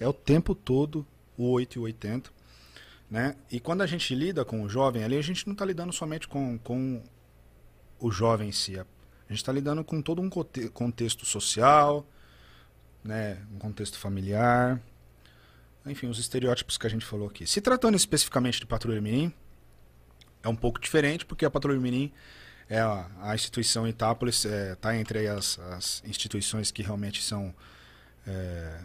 É 0.00 0.08
o 0.08 0.12
tempo 0.12 0.52
todo 0.52 1.06
o 1.38 1.48
8 1.48 1.78
e 1.78 1.80
80. 1.80 2.39
Né? 3.10 3.34
E 3.50 3.58
quando 3.58 3.82
a 3.82 3.86
gente 3.86 4.14
lida 4.14 4.44
com 4.44 4.62
o 4.62 4.68
jovem 4.68 5.02
ali, 5.02 5.16
a 5.16 5.22
gente 5.22 5.44
não 5.46 5.52
está 5.52 5.64
lidando 5.64 5.92
somente 5.92 6.28
com, 6.28 6.56
com 6.58 7.02
o 7.98 8.10
jovem 8.10 8.50
em 8.50 8.52
si. 8.52 8.78
A 8.78 8.84
gente 9.28 9.38
está 9.38 9.52
lidando 9.52 9.82
com 9.82 10.00
todo 10.00 10.22
um 10.22 10.30
contexto 10.30 11.26
social, 11.26 12.06
né? 13.02 13.44
um 13.52 13.58
contexto 13.58 13.98
familiar, 13.98 14.80
enfim, 15.84 16.06
os 16.06 16.18
estereótipos 16.18 16.78
que 16.78 16.86
a 16.86 16.90
gente 16.90 17.04
falou 17.04 17.26
aqui. 17.26 17.46
Se 17.46 17.60
tratando 17.60 17.96
especificamente 17.96 18.60
de 18.60 18.66
Patrulha 18.66 19.00
Mirim, 19.00 19.32
é 20.42 20.48
um 20.48 20.56
pouco 20.56 20.80
diferente, 20.80 21.26
porque 21.26 21.44
a 21.44 21.50
Patrulha 21.50 21.80
Mirim 21.80 22.12
é 22.68 22.78
a, 22.78 23.10
a 23.22 23.34
instituição 23.34 23.88
Itápolis, 23.88 24.44
está 24.44 24.54
é, 24.54 24.74
tá 24.76 24.96
entre 24.96 25.26
as, 25.26 25.58
as, 25.58 26.02
instituições 26.06 26.70
que 26.70 26.82
realmente 26.82 27.22
são, 27.22 27.52
é, 28.24 28.80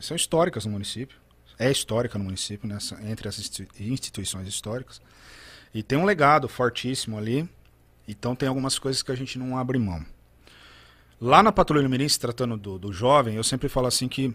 são 0.00 0.14
históricas 0.14 0.66
no 0.66 0.72
município 0.72 1.23
é 1.58 1.70
histórica 1.70 2.18
no 2.18 2.24
município, 2.24 2.68
nessa, 2.68 2.96
né, 2.96 3.10
entre 3.10 3.28
as 3.28 3.38
instituições 3.78 4.48
históricas. 4.48 5.00
E 5.72 5.82
tem 5.82 5.98
um 5.98 6.04
legado 6.04 6.48
fortíssimo 6.48 7.18
ali. 7.18 7.48
Então 8.06 8.36
tem 8.36 8.48
algumas 8.48 8.78
coisas 8.78 9.02
que 9.02 9.10
a 9.10 9.14
gente 9.14 9.38
não 9.38 9.56
abre 9.56 9.78
mão. 9.78 10.04
Lá 11.20 11.42
na 11.42 11.50
Patrulha 11.50 11.88
Mirim, 11.88 12.08
se 12.08 12.20
tratando 12.20 12.56
do, 12.56 12.78
do 12.78 12.92
jovem, 12.92 13.36
eu 13.36 13.44
sempre 13.44 13.68
falo 13.68 13.86
assim 13.86 14.08
que 14.08 14.34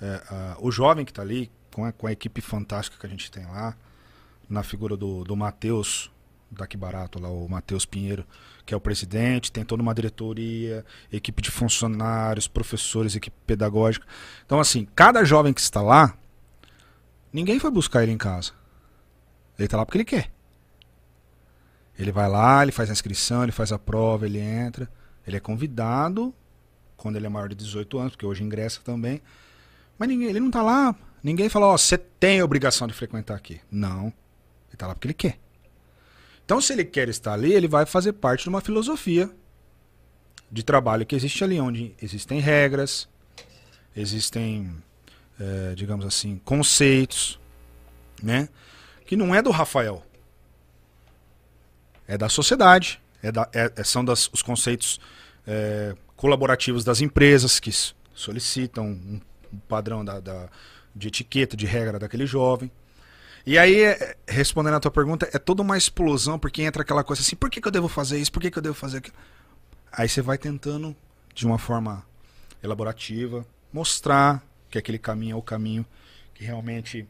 é, 0.00 0.22
o 0.58 0.70
jovem 0.70 1.04
que 1.04 1.10
está 1.10 1.22
ali, 1.22 1.50
com 1.74 1.84
a, 1.84 1.92
com 1.92 2.06
a, 2.06 2.12
equipe 2.12 2.40
fantástica 2.40 2.96
que 2.98 3.06
a 3.06 3.10
gente 3.10 3.30
tem 3.30 3.44
lá, 3.46 3.76
na 4.48 4.62
figura 4.62 4.96
do, 4.96 5.24
do 5.24 5.36
Matheus, 5.36 6.10
daqui 6.50 6.76
barato 6.76 7.20
lá, 7.20 7.28
o 7.28 7.48
Matheus 7.48 7.84
Pinheiro, 7.84 8.24
que 8.64 8.72
é 8.72 8.76
o 8.76 8.80
presidente, 8.80 9.52
tem 9.52 9.64
toda 9.64 9.82
uma 9.82 9.94
diretoria, 9.94 10.84
equipe 11.12 11.42
de 11.42 11.50
funcionários, 11.50 12.48
professores, 12.48 13.14
equipe 13.14 13.36
pedagógica. 13.46 14.06
Então, 14.46 14.60
assim, 14.60 14.86
cada 14.94 15.24
jovem 15.24 15.52
que 15.52 15.60
está 15.60 15.82
lá, 15.82 16.16
Ninguém 17.32 17.58
foi 17.58 17.70
buscar 17.70 18.02
ele 18.02 18.12
em 18.12 18.18
casa. 18.18 18.52
Ele 19.58 19.66
está 19.66 19.76
lá 19.76 19.84
porque 19.84 19.98
ele 19.98 20.04
quer. 20.04 20.30
Ele 21.98 22.12
vai 22.12 22.28
lá, 22.28 22.62
ele 22.62 22.72
faz 22.72 22.88
a 22.88 22.92
inscrição, 22.92 23.42
ele 23.42 23.52
faz 23.52 23.72
a 23.72 23.78
prova, 23.78 24.26
ele 24.26 24.38
entra. 24.38 24.88
Ele 25.26 25.36
é 25.36 25.40
convidado 25.40 26.32
quando 26.96 27.16
ele 27.16 27.26
é 27.26 27.28
maior 27.28 27.48
de 27.48 27.54
18 27.54 27.98
anos, 27.98 28.12
porque 28.12 28.26
hoje 28.26 28.42
ingressa 28.42 28.80
também. 28.82 29.20
Mas 29.98 30.08
ninguém, 30.08 30.28
ele 30.28 30.40
não 30.40 30.46
está 30.46 30.62
lá. 30.62 30.94
Ninguém 31.22 31.48
fala, 31.48 31.66
ó, 31.66 31.74
oh, 31.74 31.78
você 31.78 31.98
tem 31.98 32.40
a 32.40 32.44
obrigação 32.44 32.86
de 32.86 32.94
frequentar 32.94 33.34
aqui. 33.34 33.60
Não. 33.70 34.06
Ele 34.06 34.74
está 34.74 34.86
lá 34.86 34.94
porque 34.94 35.08
ele 35.08 35.14
quer. 35.14 35.38
Então, 36.44 36.60
se 36.60 36.72
ele 36.72 36.84
quer 36.84 37.08
estar 37.08 37.34
ali, 37.34 37.52
ele 37.52 37.68
vai 37.68 37.84
fazer 37.84 38.12
parte 38.14 38.44
de 38.44 38.48
uma 38.48 38.60
filosofia 38.60 39.30
de 40.50 40.62
trabalho 40.62 41.04
que 41.04 41.14
existe 41.14 41.44
ali, 41.44 41.60
onde 41.60 41.94
existem 42.00 42.40
regras, 42.40 43.08
existem 43.94 44.74
é, 45.38 45.74
digamos 45.74 46.04
assim, 46.04 46.40
conceitos, 46.44 47.38
né? 48.22 48.48
Que 49.06 49.16
não 49.16 49.34
é 49.34 49.40
do 49.40 49.50
Rafael. 49.50 50.04
É 52.06 52.18
da 52.18 52.28
sociedade. 52.28 53.00
É 53.22 53.32
da, 53.32 53.48
é, 53.52 53.72
é 53.76 53.84
são 53.84 54.04
das, 54.04 54.28
os 54.32 54.42
conceitos 54.42 55.00
é, 55.46 55.94
colaborativos 56.16 56.84
das 56.84 57.00
empresas 57.00 57.58
que 57.58 57.70
solicitam 58.14 58.86
um, 58.86 59.20
um 59.52 59.58
padrão 59.68 60.04
da, 60.04 60.20
da, 60.20 60.48
de 60.94 61.08
etiqueta, 61.08 61.56
de 61.56 61.66
regra 61.66 61.98
daquele 61.98 62.26
jovem. 62.26 62.70
E 63.46 63.56
aí, 63.56 63.82
é, 63.82 64.16
respondendo 64.26 64.74
a 64.74 64.80
tua 64.80 64.90
pergunta, 64.90 65.28
é 65.32 65.38
toda 65.38 65.62
uma 65.62 65.78
explosão, 65.78 66.38
porque 66.38 66.62
entra 66.62 66.82
aquela 66.82 67.02
coisa 67.02 67.22
assim, 67.22 67.36
por 67.36 67.48
que, 67.48 67.60
que 67.60 67.68
eu 67.68 67.72
devo 67.72 67.88
fazer 67.88 68.18
isso? 68.18 68.32
Por 68.32 68.42
que, 68.42 68.50
que 68.50 68.58
eu 68.58 68.62
devo 68.62 68.74
fazer 68.74 68.98
aquilo? 68.98 69.16
Aí 69.90 70.08
você 70.08 70.20
vai 70.20 70.36
tentando, 70.36 70.94
de 71.34 71.46
uma 71.46 71.58
forma 71.58 72.04
elaborativa, 72.62 73.46
mostrar 73.72 74.42
que 74.70 74.78
aquele 74.78 74.98
caminho 74.98 75.34
é 75.34 75.36
o 75.36 75.42
caminho 75.42 75.86
que 76.34 76.44
realmente 76.44 77.06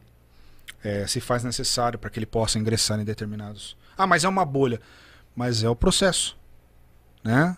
é, 0.83 1.05
se 1.05 1.19
faz 1.19 1.43
necessário 1.43 1.99
para 1.99 2.09
que 2.09 2.19
ele 2.19 2.25
possa 2.25 2.57
ingressar 2.57 2.99
em 2.99 3.05
determinados. 3.05 3.77
Ah, 3.97 4.07
mas 4.07 4.23
é 4.23 4.29
uma 4.29 4.45
bolha. 4.45 4.81
Mas 5.35 5.63
é 5.63 5.69
o 5.69 5.75
processo. 5.75 6.37
Né? 7.23 7.55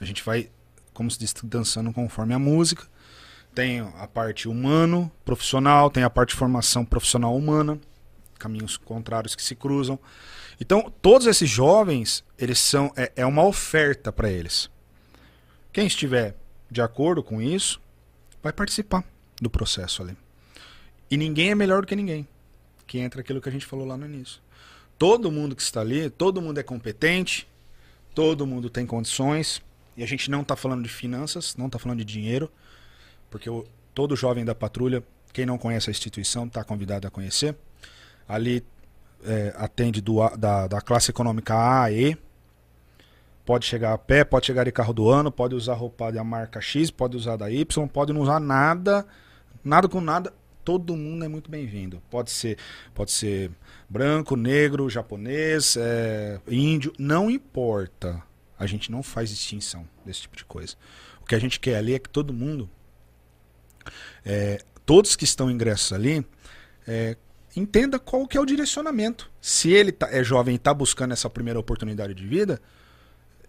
A 0.00 0.04
gente 0.04 0.22
vai, 0.24 0.48
como 0.94 1.10
se 1.10 1.18
diz, 1.18 1.34
dançando 1.42 1.92
conforme 1.92 2.32
a 2.32 2.38
música. 2.38 2.86
Tem 3.54 3.80
a 3.80 4.06
parte 4.06 4.48
humano, 4.48 5.10
profissional, 5.24 5.90
tem 5.90 6.04
a 6.04 6.10
parte 6.10 6.30
de 6.30 6.36
formação 6.36 6.84
profissional 6.84 7.36
humana, 7.36 7.78
caminhos 8.38 8.76
contrários 8.76 9.34
que 9.34 9.42
se 9.42 9.56
cruzam. 9.56 9.98
Então, 10.60 10.92
todos 11.02 11.26
esses 11.26 11.50
jovens, 11.50 12.24
eles 12.38 12.58
são 12.58 12.92
é, 12.96 13.12
é 13.16 13.26
uma 13.26 13.44
oferta 13.44 14.12
para 14.12 14.30
eles. 14.30 14.70
Quem 15.72 15.86
estiver 15.86 16.36
de 16.70 16.80
acordo 16.80 17.22
com 17.22 17.42
isso, 17.42 17.80
vai 18.40 18.52
participar 18.52 19.04
do 19.40 19.48
processo 19.48 20.02
ali. 20.02 20.16
E 21.10 21.16
ninguém 21.16 21.50
é 21.50 21.54
melhor 21.54 21.80
do 21.80 21.86
que 21.86 21.96
ninguém. 21.96 22.26
Que 22.86 22.98
entra 22.98 23.20
aquilo 23.20 23.40
que 23.40 23.48
a 23.48 23.52
gente 23.52 23.66
falou 23.66 23.86
lá 23.86 23.96
no 23.96 24.06
início. 24.06 24.40
Todo 24.98 25.32
mundo 25.32 25.56
que 25.56 25.62
está 25.62 25.80
ali, 25.80 26.10
todo 26.10 26.42
mundo 26.42 26.58
é 26.58 26.62
competente, 26.62 27.48
todo 28.14 28.46
mundo 28.46 28.68
tem 28.68 28.86
condições. 28.86 29.62
E 29.96 30.02
a 30.02 30.06
gente 30.06 30.30
não 30.30 30.42
está 30.42 30.54
falando 30.54 30.82
de 30.82 30.88
finanças, 30.88 31.56
não 31.56 31.66
está 31.66 31.78
falando 31.78 31.98
de 31.98 32.04
dinheiro, 32.04 32.50
porque 33.30 33.50
o, 33.50 33.66
todo 33.94 34.16
jovem 34.16 34.44
da 34.44 34.54
patrulha, 34.54 35.02
quem 35.32 35.44
não 35.44 35.58
conhece 35.58 35.90
a 35.90 35.92
instituição, 35.92 36.46
está 36.46 36.62
convidado 36.62 37.06
a 37.06 37.10
conhecer. 37.10 37.56
Ali 38.28 38.64
é, 39.24 39.52
atende 39.56 40.00
do, 40.00 40.28
da, 40.36 40.66
da 40.66 40.80
classe 40.80 41.10
econômica 41.10 41.54
A 41.54 41.84
a 41.84 41.92
E. 41.92 42.16
Pode 43.44 43.66
chegar 43.66 43.92
a 43.92 43.98
pé, 43.98 44.22
pode 44.22 44.46
chegar 44.46 44.64
de 44.64 44.72
carro 44.72 44.92
do 44.92 45.08
ano, 45.08 45.32
pode 45.32 45.54
usar 45.54 45.74
roupa 45.74 46.12
da 46.12 46.22
marca 46.22 46.60
X, 46.60 46.90
pode 46.90 47.16
usar 47.16 47.36
da 47.36 47.50
Y, 47.50 47.88
pode 47.88 48.12
não 48.12 48.20
usar 48.20 48.38
nada, 48.38 49.06
nada 49.64 49.88
com 49.88 50.00
nada. 50.00 50.32
Todo 50.64 50.96
mundo 50.96 51.24
é 51.24 51.28
muito 51.28 51.50
bem-vindo. 51.50 52.02
Pode 52.10 52.30
ser, 52.30 52.58
pode 52.94 53.10
ser 53.10 53.50
branco, 53.88 54.36
negro, 54.36 54.90
japonês, 54.90 55.76
é, 55.76 56.40
índio, 56.48 56.92
não 56.98 57.30
importa. 57.30 58.22
A 58.58 58.66
gente 58.66 58.90
não 58.90 59.02
faz 59.02 59.30
distinção 59.30 59.88
desse 60.04 60.22
tipo 60.22 60.36
de 60.36 60.44
coisa. 60.44 60.76
O 61.22 61.24
que 61.24 61.34
a 61.34 61.38
gente 61.38 61.58
quer 61.58 61.76
ali 61.76 61.94
é 61.94 61.98
que 61.98 62.08
todo 62.08 62.32
mundo, 62.32 62.68
é, 64.24 64.62
todos 64.84 65.16
que 65.16 65.24
estão 65.24 65.50
ingressos 65.50 65.92
ali, 65.92 66.24
é, 66.86 67.16
entenda 67.56 67.98
qual 67.98 68.26
que 68.26 68.36
é 68.36 68.40
o 68.40 68.46
direcionamento. 68.46 69.30
Se 69.40 69.70
ele 69.70 69.92
tá, 69.92 70.08
é 70.10 70.22
jovem 70.22 70.54
e 70.54 70.56
está 70.56 70.74
buscando 70.74 71.12
essa 71.12 71.28
primeira 71.30 71.58
oportunidade 71.58 72.14
de 72.14 72.26
vida, 72.26 72.60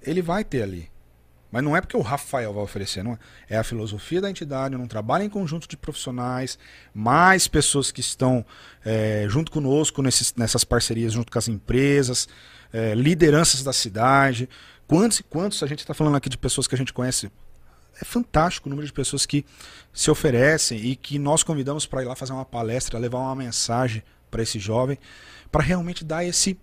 ele 0.01 0.21
vai 0.21 0.43
ter 0.43 0.63
ali. 0.63 0.90
Mas 1.51 1.63
não 1.63 1.75
é 1.75 1.81
porque 1.81 1.97
o 1.97 2.01
Rafael 2.01 2.53
vai 2.53 2.63
oferecer, 2.63 3.03
não 3.03 3.13
é? 3.13 3.17
É 3.49 3.57
a 3.57 3.63
filosofia 3.63 4.21
da 4.21 4.29
entidade, 4.29 4.77
não 4.77 4.87
trabalha 4.87 5.23
em 5.23 5.29
conjunto 5.29 5.67
de 5.67 5.75
profissionais, 5.75 6.57
mais 6.93 7.47
pessoas 7.47 7.91
que 7.91 7.99
estão 7.99 8.45
é, 8.85 9.25
junto 9.27 9.51
conosco 9.51 10.01
nesses, 10.01 10.33
nessas 10.35 10.63
parcerias, 10.63 11.11
junto 11.11 11.29
com 11.29 11.37
as 11.37 11.49
empresas, 11.49 12.29
é, 12.71 12.95
lideranças 12.95 13.63
da 13.63 13.73
cidade. 13.73 14.47
Quantos 14.87 15.19
e 15.19 15.23
quantos 15.23 15.61
a 15.61 15.67
gente 15.67 15.79
está 15.79 15.93
falando 15.93 16.15
aqui 16.15 16.29
de 16.29 16.37
pessoas 16.37 16.67
que 16.67 16.75
a 16.75 16.77
gente 16.77 16.93
conhece? 16.93 17.29
É 18.01 18.05
fantástico 18.05 18.67
o 18.67 18.69
número 18.69 18.87
de 18.87 18.93
pessoas 18.93 19.25
que 19.25 19.45
se 19.93 20.09
oferecem 20.09 20.79
e 20.79 20.95
que 20.95 21.19
nós 21.19 21.43
convidamos 21.43 21.85
para 21.85 22.01
ir 22.01 22.05
lá 22.05 22.15
fazer 22.15 22.31
uma 22.31 22.45
palestra, 22.45 22.97
levar 22.97 23.19
uma 23.19 23.35
mensagem 23.35 24.01
para 24.31 24.41
esse 24.41 24.57
jovem, 24.57 24.97
para 25.51 25.61
realmente 25.61 26.05
dar 26.05 26.23
esse 26.23 26.57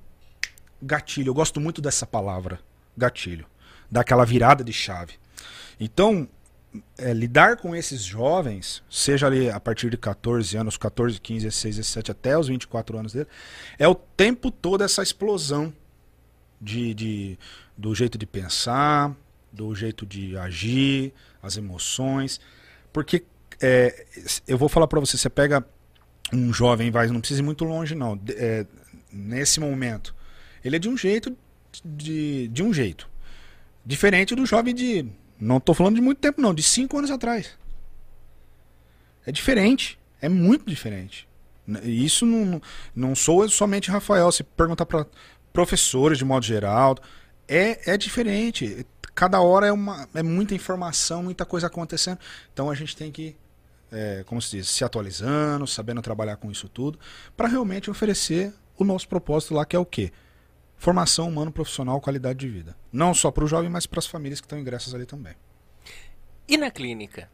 gatilho. 0.82 1.28
Eu 1.28 1.34
gosto 1.34 1.60
muito 1.60 1.82
dessa 1.82 2.06
palavra, 2.06 2.58
gatilho 2.96 3.46
dar 3.90 4.02
aquela 4.02 4.24
virada 4.24 4.62
de 4.62 4.72
chave. 4.72 5.14
Então, 5.78 6.28
é, 6.98 7.12
lidar 7.12 7.56
com 7.56 7.74
esses 7.74 8.02
jovens, 8.02 8.82
seja 8.90 9.26
ali 9.26 9.50
a 9.50 9.58
partir 9.58 9.90
de 9.90 9.96
14 9.96 10.56
anos, 10.56 10.76
14, 10.76 11.20
15, 11.20 11.44
16, 11.46 11.76
17, 11.76 12.10
até 12.10 12.38
os 12.38 12.48
24 12.48 12.98
anos 12.98 13.12
dele, 13.12 13.28
é 13.78 13.88
o 13.88 13.94
tempo 13.94 14.50
todo 14.50 14.84
essa 14.84 15.02
explosão 15.02 15.72
de, 16.60 16.92
de, 16.94 17.38
do 17.76 17.94
jeito 17.94 18.18
de 18.18 18.26
pensar, 18.26 19.14
do 19.52 19.74
jeito 19.74 20.04
de 20.04 20.36
agir, 20.36 21.12
as 21.42 21.56
emoções. 21.56 22.40
Porque 22.92 23.24
é, 23.60 24.06
eu 24.46 24.58
vou 24.58 24.68
falar 24.68 24.86
para 24.86 25.00
você, 25.00 25.16
você 25.16 25.30
pega 25.30 25.64
um 26.32 26.52
jovem, 26.52 26.90
vai, 26.90 27.06
não 27.08 27.20
precisa 27.20 27.40
ir 27.40 27.44
muito 27.44 27.64
longe 27.64 27.94
não, 27.94 28.20
é, 28.30 28.66
nesse 29.10 29.60
momento, 29.60 30.14
ele 30.62 30.76
é 30.76 30.78
de 30.78 30.88
um 30.88 30.96
jeito, 30.96 31.34
de, 31.84 32.48
de 32.48 32.62
um 32.62 32.72
jeito. 32.72 33.08
Diferente 33.88 34.34
do 34.34 34.44
jovem 34.44 34.74
de. 34.74 35.06
Não 35.40 35.56
estou 35.56 35.74
falando 35.74 35.94
de 35.94 36.02
muito 36.02 36.18
tempo, 36.18 36.42
não, 36.42 36.52
de 36.52 36.62
cinco 36.62 36.98
anos 36.98 37.10
atrás. 37.10 37.56
É 39.24 39.32
diferente. 39.32 39.98
É 40.20 40.28
muito 40.28 40.66
diferente. 40.66 41.26
Isso 41.82 42.26
não, 42.26 42.60
não 42.94 43.14
sou 43.14 43.48
somente 43.48 43.90
Rafael. 43.90 44.30
Se 44.30 44.44
perguntar 44.44 44.84
para 44.84 45.06
professores 45.54 46.18
de 46.18 46.24
modo 46.26 46.44
geral, 46.44 46.98
é, 47.48 47.94
é 47.94 47.96
diferente. 47.96 48.86
Cada 49.14 49.40
hora 49.40 49.68
é, 49.68 49.72
uma, 49.72 50.06
é 50.12 50.22
muita 50.22 50.54
informação, 50.54 51.22
muita 51.22 51.46
coisa 51.46 51.68
acontecendo. 51.68 52.18
Então 52.52 52.70
a 52.70 52.74
gente 52.74 52.94
tem 52.94 53.10
que, 53.10 53.34
é, 53.90 54.22
como 54.26 54.42
se 54.42 54.58
diz, 54.58 54.68
se 54.68 54.84
atualizando, 54.84 55.66
sabendo 55.66 56.02
trabalhar 56.02 56.36
com 56.36 56.50
isso 56.50 56.68
tudo, 56.68 56.98
para 57.34 57.48
realmente 57.48 57.90
oferecer 57.90 58.52
o 58.76 58.84
nosso 58.84 59.08
propósito 59.08 59.54
lá, 59.54 59.64
que 59.64 59.74
é 59.74 59.78
o 59.78 59.86
quê? 59.86 60.12
Formação 60.78 61.28
humano 61.28 61.52
profissional, 61.52 62.00
qualidade 62.00 62.38
de 62.38 62.48
vida. 62.48 62.76
Não 62.90 63.12
só 63.12 63.30
para 63.30 63.44
o 63.44 63.48
jovem, 63.48 63.68
mas 63.68 63.86
para 63.86 63.98
as 63.98 64.06
famílias 64.06 64.40
que 64.40 64.46
estão 64.46 64.58
ingressas 64.58 64.94
ali 64.94 65.04
também. 65.04 65.34
E 66.46 66.56
na 66.56 66.70
clínica? 66.70 67.28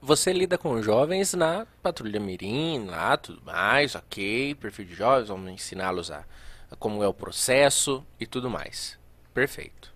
Você 0.00 0.32
lida 0.32 0.58
com 0.58 0.82
jovens 0.82 1.34
na 1.34 1.66
patrulha 1.82 2.20
mirim, 2.20 2.86
lá 2.86 3.16
tudo 3.16 3.42
mais, 3.44 3.94
ok, 3.94 4.54
perfil 4.56 4.84
de 4.84 4.94
jovens, 4.94 5.28
vamos 5.28 5.50
ensiná-los 5.50 6.10
a, 6.10 6.24
a 6.70 6.76
como 6.76 7.02
é 7.02 7.08
o 7.08 7.14
processo 7.14 8.04
e 8.18 8.26
tudo 8.26 8.50
mais. 8.50 8.98
Perfeito. 9.32 9.94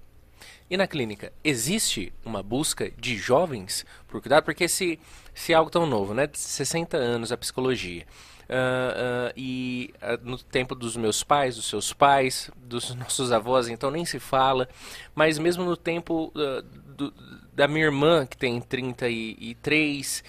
E 0.70 0.76
na 0.76 0.86
clínica, 0.86 1.32
existe 1.42 2.12
uma 2.24 2.42
busca 2.42 2.90
de 2.92 3.16
jovens 3.16 3.84
por 4.06 4.20
cuidado? 4.20 4.44
Porque 4.44 4.68
se, 4.68 5.00
se 5.34 5.52
é 5.52 5.56
algo 5.56 5.70
tão 5.70 5.84
novo, 5.84 6.14
né? 6.14 6.28
60 6.32 6.96
anos 6.96 7.32
a 7.32 7.36
psicologia. 7.36 8.06
Uh, 8.50 9.28
uh, 9.30 9.32
e 9.36 9.94
uh, 10.02 10.18
no 10.28 10.36
tempo 10.36 10.74
dos 10.74 10.96
meus 10.96 11.22
pais, 11.22 11.54
dos 11.54 11.68
seus 11.68 11.92
pais, 11.92 12.50
dos 12.56 12.92
nossos 12.96 13.30
avós, 13.30 13.68
então 13.68 13.92
nem 13.92 14.04
se 14.04 14.18
fala. 14.18 14.68
Mas 15.14 15.38
mesmo 15.38 15.64
no 15.64 15.76
tempo 15.76 16.32
do, 16.96 17.14
da 17.52 17.68
minha 17.68 17.84
irmã, 17.84 18.26
que 18.26 18.36
tem 18.36 18.60
33, 18.60 20.24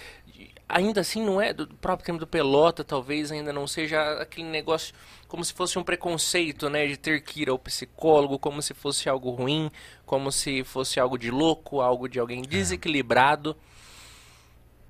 ainda 0.68 1.00
assim 1.00 1.24
não 1.24 1.40
é 1.40 1.52
do 1.52 1.66
próprio 1.66 2.06
tempo 2.06 2.20
do 2.20 2.26
pelota, 2.26 2.84
talvez 2.84 3.32
ainda 3.32 3.52
não 3.52 3.66
seja 3.66 4.00
aquele 4.20 4.46
negócio 4.48 4.94
como 5.26 5.44
se 5.44 5.52
fosse 5.52 5.78
um 5.78 5.82
preconceito, 5.82 6.68
né, 6.68 6.86
de 6.86 6.96
ter 6.96 7.22
que 7.22 7.42
ir 7.42 7.48
ao 7.48 7.58
psicólogo, 7.58 8.38
como 8.38 8.62
se 8.62 8.72
fosse 8.72 9.08
algo 9.08 9.30
ruim, 9.30 9.70
como 10.06 10.30
se 10.30 10.62
fosse 10.62 11.00
algo 11.00 11.18
de 11.18 11.30
louco, 11.30 11.80
algo 11.80 12.08
de 12.08 12.20
alguém 12.20 12.42
é. 12.42 13.56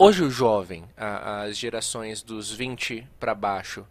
Hoje 0.05 0.25
o 0.25 0.31
jovem, 0.33 0.83
a, 0.97 1.43
as 1.43 1.57
gerações 1.57 2.25
dos 2.25 2.51
20 2.53 3.07
para 3.21 3.37
baixo, 3.37 3.87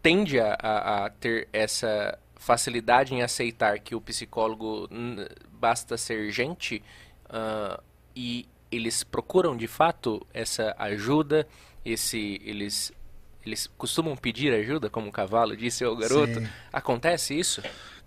tende 0.00 0.38
a, 0.38 0.54
a, 0.54 1.06
a, 1.06 1.10
ter 1.10 1.48
essa 1.52 2.16
facilidade 2.36 3.12
em 3.12 3.22
aceitar 3.22 3.80
que 3.80 3.96
o 3.96 4.00
psicólogo 4.00 4.88
basta 5.50 5.96
ser 5.98 6.30
gente 6.30 6.80
uh, 7.24 7.82
e 8.14 8.46
eles 8.70 9.02
procuram 9.02 9.56
de 9.56 9.66
fato 9.66 10.24
essa 10.32 10.76
ajuda, 10.78 11.44
esse 11.84 12.40
eles 12.44 12.92
eles 13.44 13.66
costumam 13.76 14.16
pedir 14.16 14.54
ajuda, 14.54 14.88
como 14.88 15.08
o 15.08 15.12
cavalo 15.12 15.56
disse 15.56 15.82
ao 15.82 15.96
garoto. 15.96 16.38
Sim. 16.38 16.48
Acontece 16.72 17.36
isso? 17.36 17.60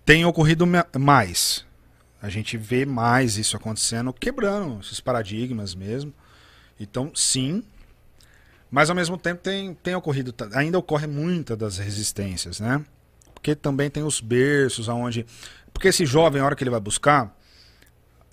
Tem 0.06 0.24
ocorrido 0.24 0.66
mais. 0.98 1.66
A 2.22 2.30
gente 2.30 2.56
vê 2.56 2.86
mais 2.86 3.36
isso 3.38 3.58
acontecendo, 3.58 4.14
quebrando 4.14 4.80
esses 4.80 5.02
paradigmas 5.02 5.76
mesmo. 5.76 6.14
Então, 6.80 7.12
sim. 7.14 7.64
Mas 8.72 8.90
ao 8.90 8.96
mesmo 8.96 9.18
tempo 9.18 9.42
tem, 9.42 9.74
tem 9.74 9.96
ocorrido, 9.96 10.34
ainda 10.54 10.78
ocorre 10.78 11.08
muita 11.08 11.58
das 11.58 11.78
resistências, 11.78 12.60
né? 12.60 12.84
Porque 13.34 13.56
também 13.56 13.90
tem 13.90 14.04
os 14.04 14.22
berços 14.22 14.88
aonde. 14.88 15.26
Porque 15.74 15.88
esse 15.88 16.06
jovem, 16.06 16.42
a 16.42 16.46
hora 16.46 16.56
que 16.56 16.64
ele 16.64 16.70
vai 16.70 16.80
buscar, 16.80 17.36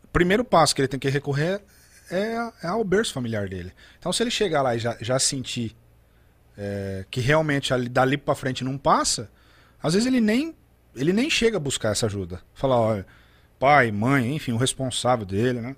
o 0.04 0.08
primeiro 0.08 0.44
passo 0.44 0.74
que 0.74 0.80
ele 0.80 0.88
tem 0.88 1.00
que 1.00 1.08
recorrer 1.08 1.62
é, 2.10 2.50
é 2.62 2.66
ao 2.66 2.84
berço 2.84 3.12
familiar 3.12 3.48
dele. 3.48 3.72
Então, 3.98 4.12
se 4.12 4.22
ele 4.22 4.30
chegar 4.30 4.62
lá 4.62 4.76
e 4.76 4.78
já, 4.78 4.96
já 5.00 5.18
sentir 5.18 5.74
é, 6.56 7.04
que 7.10 7.20
realmente 7.20 7.72
ali, 7.72 7.88
dali 7.88 8.16
para 8.16 8.34
frente 8.34 8.64
não 8.64 8.76
passa, 8.76 9.30
às 9.82 9.94
vezes 9.94 10.06
ele 10.06 10.20
nem, 10.20 10.54
ele 10.94 11.12
nem 11.12 11.30
chega 11.30 11.56
a 11.56 11.60
buscar 11.60 11.92
essa 11.92 12.06
ajuda. 12.06 12.40
Falar, 12.54 12.78
olha, 12.78 13.06
pai, 13.58 13.90
mãe, 13.90 14.34
enfim, 14.34 14.52
o 14.52 14.56
responsável 14.56 15.24
dele, 15.24 15.60
né? 15.60 15.76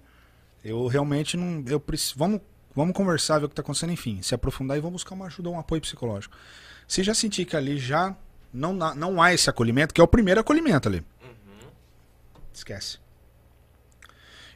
Eu 0.65 0.87
realmente 0.87 1.37
não. 1.37 1.65
Eu 1.67 1.79
preciso. 1.79 2.15
Vamos 2.19 2.41
Vamos 2.75 2.95
conversar, 2.95 3.39
ver 3.39 3.47
o 3.47 3.49
que 3.49 3.53
está 3.53 3.63
acontecendo, 3.63 3.93
enfim, 3.93 4.23
se 4.23 4.35
aprofundar 4.35 4.77
e 4.77 4.81
vamos 4.81 5.03
buscar 5.03 5.15
uma 5.15 5.27
ajuda, 5.27 5.51
um 5.51 5.59
apoio 5.59 5.81
psicológico. 5.81 6.37
Se 6.87 7.03
já 7.03 7.13
sentir 7.15 7.45
que 7.45 7.57
ali 7.57 7.79
já 7.79 8.17
não, 8.53 8.73
não 8.73 9.21
há 9.21 9.33
esse 9.35 9.51
acolhimento, 9.51 9.93
que 9.93 10.01
é 10.01 10.05
o 10.05 10.09
primeiro 10.09 10.41
acolhimento 10.41 10.89
ali. 10.89 11.05
Uhum. 11.23 11.71
Esquece. 12.53 12.99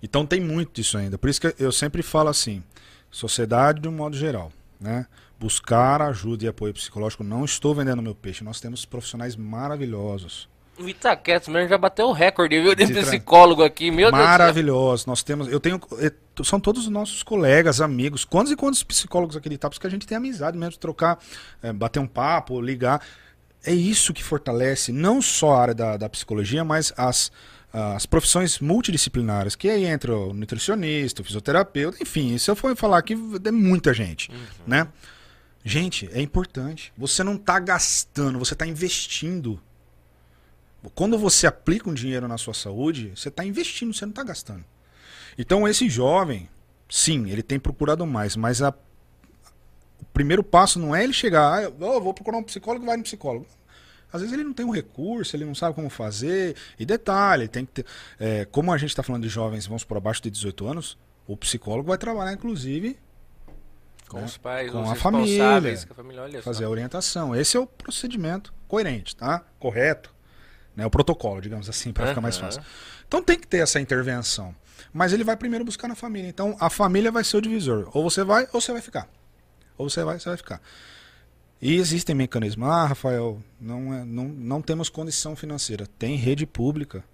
Então 0.02 0.26
tem 0.26 0.40
muito 0.40 0.72
disso 0.72 0.98
ainda. 0.98 1.18
Por 1.18 1.28
isso 1.28 1.40
que 1.40 1.54
eu 1.58 1.70
sempre 1.70 2.02
falo 2.02 2.28
assim, 2.28 2.62
sociedade 3.10 3.80
de 3.80 3.88
um 3.88 3.92
modo 3.92 4.16
geral. 4.16 4.52
né? 4.82 5.06
Buscar 5.38 6.02
ajuda 6.02 6.44
e 6.44 6.48
apoio 6.48 6.74
psicológico. 6.74 7.22
Não 7.22 7.44
estou 7.44 7.74
vendendo 7.74 8.02
meu 8.02 8.14
peixe. 8.14 8.44
Nós 8.44 8.60
temos 8.60 8.84
profissionais 8.84 9.36
maravilhosos. 9.36 10.48
O 10.78 10.88
Itaquetes 10.88 11.48
mesmo 11.48 11.68
já 11.68 11.76
bateu 11.76 12.06
o 12.06 12.12
recorde, 12.12 12.60
viu, 12.60 12.74
de 12.74 12.86
psicólogo 12.86 13.62
aqui, 13.62 13.90
meu 13.90 14.10
Deus. 14.10 14.24
Maravilhosos. 14.24 15.04
Nós 15.04 15.22
temos, 15.22 15.46
eu 15.48 15.60
tenho, 15.60 15.80
são 16.42 16.58
todos 16.58 16.84
os 16.84 16.88
nossos 16.88 17.22
colegas, 17.22 17.80
amigos. 17.80 18.24
Quantos 18.24 18.52
e 18.52 18.56
quantos 18.56 18.82
psicólogos 18.82 19.36
aqui 19.36 19.50
de 19.50 19.56
Itapos 19.56 19.78
que 19.78 19.86
a 19.86 19.90
gente 19.90 20.06
tem 20.06 20.16
amizade 20.16 20.56
mesmo, 20.56 20.78
trocar, 20.78 21.18
eh, 21.62 21.72
bater 21.72 22.00
um 22.00 22.06
papo, 22.06 22.60
ligar. 22.60 23.04
É 23.64 23.72
isso 23.72 24.14
que 24.14 24.24
fortalece 24.24 24.92
não 24.92 25.20
só 25.20 25.52
a 25.52 25.60
área 25.60 25.74
da, 25.74 25.96
da 25.96 26.08
psicologia, 26.08 26.64
mas 26.64 26.92
as, 26.96 27.30
as 27.72 28.06
profissões 28.06 28.58
multidisciplinares, 28.58 29.54
que 29.54 29.68
aí 29.68 29.84
entra 29.84 30.16
o 30.16 30.34
nutricionista, 30.34 31.22
o 31.22 31.24
fisioterapeuta, 31.24 31.98
enfim, 32.02 32.36
se 32.38 32.50
eu 32.50 32.56
for 32.56 32.74
falar 32.74 32.98
aqui, 32.98 33.16
é 33.44 33.50
muita 33.50 33.94
gente, 33.94 34.30
né? 34.66 34.88
Gente, 35.64 36.08
é 36.12 36.20
importante. 36.20 36.92
Você 36.98 37.22
não 37.22 37.36
está 37.36 37.60
gastando, 37.60 38.38
você 38.38 38.54
está 38.54 38.66
investindo. 38.66 39.60
Quando 40.90 41.16
você 41.18 41.46
aplica 41.46 41.88
um 41.88 41.94
dinheiro 41.94 42.26
na 42.26 42.36
sua 42.38 42.54
saúde, 42.54 43.12
você 43.14 43.28
está 43.28 43.44
investindo, 43.44 43.94
você 43.94 44.04
não 44.04 44.10
está 44.10 44.22
gastando. 44.24 44.64
Então, 45.38 45.66
esse 45.66 45.88
jovem, 45.88 46.48
sim, 46.88 47.30
ele 47.30 47.42
tem 47.42 47.58
procurado 47.58 48.04
mais, 48.06 48.34
mas 48.36 48.60
a- 48.60 48.74
o 50.00 50.04
primeiro 50.12 50.42
passo 50.42 50.78
não 50.78 50.94
é 50.94 51.04
ele 51.04 51.12
chegar, 51.12 51.58
ah, 51.58 51.62
eu 51.62 52.00
vou 52.00 52.12
procurar 52.12 52.38
um 52.38 52.42
psicólogo, 52.42 52.84
vai 52.84 52.96
no 52.96 53.02
psicólogo. 53.02 53.46
Às 54.12 54.20
vezes 54.20 54.34
ele 54.34 54.44
não 54.44 54.52
tem 54.52 54.66
um 54.66 54.70
recurso, 54.70 55.34
ele 55.34 55.44
não 55.46 55.54
sabe 55.54 55.74
como 55.74 55.88
fazer. 55.88 56.54
E 56.78 56.84
detalhe, 56.84 57.48
tem 57.48 57.64
que 57.64 57.72
ter. 57.82 57.86
é, 58.20 58.44
como 58.44 58.70
a 58.72 58.76
gente 58.76 58.90
está 58.90 59.02
falando 59.02 59.22
de 59.22 59.28
jovens, 59.30 59.66
vamos 59.66 59.84
por 59.84 59.96
abaixo 59.96 60.20
de 60.22 60.30
18 60.30 60.66
anos, 60.66 60.98
o 61.26 61.34
psicólogo 61.36 61.88
vai 61.88 61.96
trabalhar, 61.96 62.32
inclusive, 62.34 62.98
Com 64.08 64.18
né? 64.18 64.24
os 64.26 64.36
pais, 64.36 64.70
Com 64.70 64.82
os 64.82 64.90
a 64.90 64.94
família. 64.96 65.86
com 65.86 65.92
a 65.92 65.96
família, 65.96 66.22
olha 66.22 66.42
fazer 66.42 66.64
a 66.64 66.66
só. 66.66 66.70
orientação. 66.72 67.34
Esse 67.34 67.56
é 67.56 67.60
o 67.60 67.66
procedimento 67.66 68.52
coerente, 68.68 69.16
tá? 69.16 69.42
Correto. 69.58 70.12
Né? 70.74 70.86
O 70.86 70.90
protocolo, 70.90 71.40
digamos 71.40 71.68
assim, 71.68 71.92
para 71.92 72.06
ficar 72.08 72.20
mais 72.20 72.36
fácil. 72.36 72.62
Então 73.06 73.22
tem 73.22 73.38
que 73.38 73.46
ter 73.46 73.58
essa 73.58 73.80
intervenção. 73.80 74.54
Mas 74.92 75.12
ele 75.12 75.24
vai 75.24 75.36
primeiro 75.36 75.64
buscar 75.64 75.88
na 75.88 75.94
família. 75.94 76.28
Então 76.28 76.56
a 76.58 76.70
família 76.70 77.10
vai 77.10 77.24
ser 77.24 77.36
o 77.36 77.40
divisor. 77.40 77.90
Ou 77.92 78.02
você 78.02 78.24
vai, 78.24 78.48
ou 78.52 78.60
você 78.60 78.72
vai 78.72 78.80
ficar. 78.80 79.08
Ou 79.76 79.88
você 79.88 80.02
vai, 80.04 80.18
você 80.18 80.28
vai 80.28 80.36
ficar. 80.36 80.60
E 81.60 81.76
existem 81.76 82.14
mecanismos. 82.14 82.68
Ah, 82.68 82.86
Rafael, 82.86 83.40
não, 83.60 83.94
é, 83.94 84.04
não, 84.04 84.24
não 84.24 84.62
temos 84.62 84.88
condição 84.88 85.36
financeira. 85.36 85.86
Tem 85.98 86.16
rede 86.16 86.44
pública. 86.44 87.04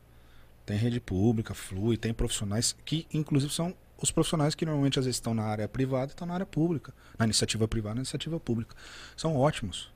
Tem 0.65 0.77
rede 0.77 1.01
pública, 1.01 1.55
flui, 1.55 1.97
tem 1.97 2.13
profissionais 2.13 2.77
que, 2.85 3.07
inclusive, 3.13 3.53
são 3.53 3.75
os 4.01 4.11
profissionais 4.11 4.55
que 4.55 4.65
normalmente 4.67 4.99
às 4.99 5.07
vezes 5.07 5.17
estão 5.17 5.35
na 5.35 5.43
área 5.43 5.67
privada 5.67 6.07
e 6.07 6.15
estão 6.15 6.27
na 6.27 6.35
área 6.35 6.47
pública. 6.47 6.93
Na 7.19 7.25
iniciativa 7.25 7.67
privada 7.67 7.95
e 7.95 7.97
na 7.97 8.01
iniciativa 8.01 8.39
pública. 8.39 8.75
São 9.17 9.37
ótimos. 9.37 9.91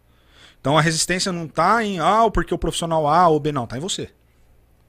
Então 0.62 0.78
a 0.78 0.80
resistência 0.80 1.32
não 1.32 1.46
está 1.46 1.84
em 1.84 1.98
ah, 1.98 2.30
porque 2.32 2.54
o 2.54 2.58
profissional 2.58 3.08
A 3.08 3.26
ou 3.26 3.40
B, 3.40 3.50
não, 3.50 3.64
está 3.64 3.76
em 3.76 3.80
você. 3.80 4.08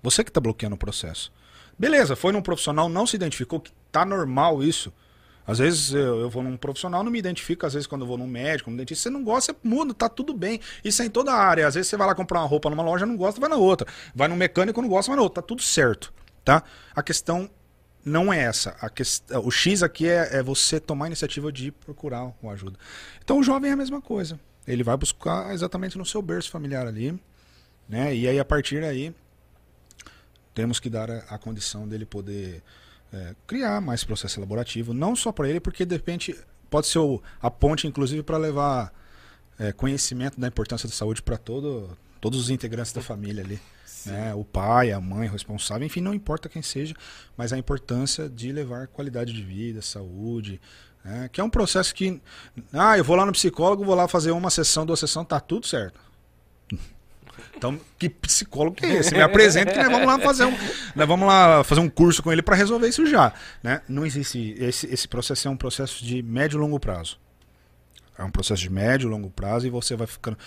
Você 0.03 0.23
que 0.23 0.29
está 0.29 0.39
bloqueando 0.39 0.75
o 0.75 0.77
processo. 0.77 1.33
Beleza, 1.77 2.15
foi 2.15 2.31
num 2.31 2.43
profissional, 2.43 2.87
não 2.87 3.07
se 3.07 3.15
identificou, 3.15 3.59
que 3.59 3.71
tá 3.91 4.05
normal 4.05 4.61
isso. 4.61 4.93
Às 5.47 5.57
vezes 5.57 5.91
eu, 5.91 6.21
eu 6.21 6.29
vou 6.29 6.43
num 6.43 6.55
profissional, 6.55 7.03
não 7.03 7.11
me 7.11 7.17
identifico, 7.17 7.65
às 7.65 7.73
vezes 7.73 7.87
quando 7.87 8.03
eu 8.03 8.07
vou 8.07 8.19
num 8.19 8.27
médico, 8.27 8.69
num 8.69 8.77
dentista, 8.77 9.03
você 9.03 9.09
não 9.09 9.23
gosta, 9.23 9.51
você 9.51 9.67
muda, 9.67 9.95
tá 9.95 10.07
tudo 10.07 10.31
bem. 10.31 10.59
Isso 10.83 11.01
é 11.01 11.05
em 11.05 11.09
toda 11.09 11.33
a 11.33 11.35
área. 11.35 11.67
Às 11.67 11.73
vezes 11.73 11.89
você 11.89 11.97
vai 11.97 12.05
lá 12.05 12.13
comprar 12.13 12.39
uma 12.41 12.47
roupa 12.47 12.69
numa 12.69 12.83
loja, 12.83 13.03
não 13.03 13.17
gosta, 13.17 13.41
vai 13.41 13.49
na 13.49 13.55
outra. 13.55 13.87
Vai 14.13 14.27
num 14.27 14.35
mecânico, 14.35 14.79
não 14.79 14.87
gosta, 14.87 15.09
vai 15.09 15.17
na 15.17 15.23
outra. 15.23 15.41
Tá 15.41 15.47
tudo 15.47 15.63
certo, 15.63 16.13
tá? 16.45 16.61
A 16.95 17.01
questão 17.01 17.49
não 18.05 18.31
é 18.31 18.43
essa. 18.43 18.77
A 18.79 18.91
quest... 18.91 19.23
O 19.43 19.49
X 19.49 19.81
aqui 19.81 20.07
é, 20.07 20.37
é 20.37 20.43
você 20.43 20.79
tomar 20.79 21.05
a 21.05 21.07
iniciativa 21.07 21.51
de 21.51 21.71
procurar 21.71 22.31
uma 22.41 22.53
ajuda. 22.53 22.77
Então 23.23 23.39
o 23.39 23.43
jovem 23.43 23.71
é 23.71 23.73
a 23.73 23.77
mesma 23.77 23.99
coisa. 23.99 24.39
Ele 24.67 24.83
vai 24.83 24.95
buscar 24.97 25.53
exatamente 25.53 25.97
no 25.97 26.05
seu 26.05 26.21
berço 26.21 26.49
familiar 26.49 26.87
ali, 26.87 27.19
né? 27.87 28.15
E 28.15 28.27
aí 28.27 28.39
a 28.39 28.45
partir 28.45 28.81
daí 28.81 29.13
temos 30.53 30.79
que 30.79 30.89
dar 30.89 31.09
a, 31.09 31.17
a 31.29 31.37
condição 31.37 31.87
dele 31.87 32.05
poder 32.05 32.61
é, 33.11 33.35
criar 33.45 33.81
mais 33.81 34.03
processo 34.03 34.39
elaborativo, 34.39 34.93
não 34.93 35.15
só 35.15 35.31
para 35.31 35.49
ele, 35.49 35.59
porque 35.59 35.85
de 35.85 35.95
repente 35.95 36.35
pode 36.69 36.87
ser 36.87 36.99
o- 36.99 37.21
a 37.41 37.49
ponte, 37.51 37.87
inclusive, 37.87 38.23
para 38.23 38.37
levar 38.37 38.93
é, 39.59 39.71
conhecimento 39.71 40.39
da 40.39 40.47
importância 40.47 40.89
da 40.89 40.95
saúde 40.95 41.21
para 41.21 41.37
todo, 41.37 41.95
todos 42.19 42.39
os 42.39 42.49
integrantes 42.49 42.91
da 42.91 43.01
família 43.01 43.43
ali. 43.43 43.59
Né? 44.05 44.33
O 44.33 44.43
pai, 44.43 44.91
a 44.91 44.99
mãe, 44.99 45.29
o 45.29 45.31
responsável, 45.31 45.85
enfim, 45.85 46.01
não 46.01 46.13
importa 46.13 46.49
quem 46.49 46.61
seja, 46.63 46.95
mas 47.37 47.53
a 47.53 47.57
importância 47.57 48.27
de 48.27 48.51
levar 48.51 48.87
qualidade 48.87 49.31
de 49.31 49.43
vida, 49.43 49.79
saúde, 49.81 50.59
né? 51.03 51.29
que 51.31 51.41
é 51.41 51.43
um 51.43 51.49
processo 51.49 51.93
que, 51.93 52.21
ah, 52.71 52.97
eu 52.97 53.03
vou 53.03 53.15
lá 53.15 53.25
no 53.25 53.31
psicólogo, 53.31 53.83
vou 53.83 53.95
lá 53.95 54.07
fazer 54.07 54.31
uma 54.31 54.49
sessão, 54.49 54.85
duas 54.85 54.99
sessões, 54.99 55.27
tá 55.27 55.39
tudo 55.39 55.67
certo. 55.67 55.99
Então, 57.55 57.79
que 57.97 58.09
psicólogo 58.09 58.75
que 58.75 58.85
é 58.85 58.95
esse? 58.95 59.13
Me 59.13 59.21
apresenta 59.21 59.71
que 59.71 59.77
nós 59.77 59.89
vamos 59.89 60.05
lá 60.05 60.19
fazer 60.19 60.45
um, 60.45 60.55
nós 60.95 61.07
vamos 61.07 61.27
lá 61.27 61.63
fazer 61.63 61.81
um 61.81 61.89
curso 61.89 62.21
com 62.21 62.31
ele 62.31 62.41
para 62.41 62.55
resolver 62.55 62.87
isso 62.87 63.05
já, 63.05 63.33
né? 63.61 63.81
Não 63.87 64.05
existe 64.05 64.55
esse 64.59 64.85
esse 64.87 65.07
processo 65.07 65.47
é 65.47 65.51
um 65.51 65.55
processo 65.55 66.03
de 66.03 66.21
médio 66.21 66.57
e 66.57 66.59
longo 66.59 66.79
prazo. 66.79 67.17
É 68.17 68.23
um 68.23 68.29
processo 68.29 68.61
de 68.61 68.69
médio 68.69 69.07
e 69.07 69.09
longo 69.09 69.29
prazo 69.29 69.65
e 69.65 69.69
você 69.69 69.95
vai 69.95 70.07
ficando 70.07 70.37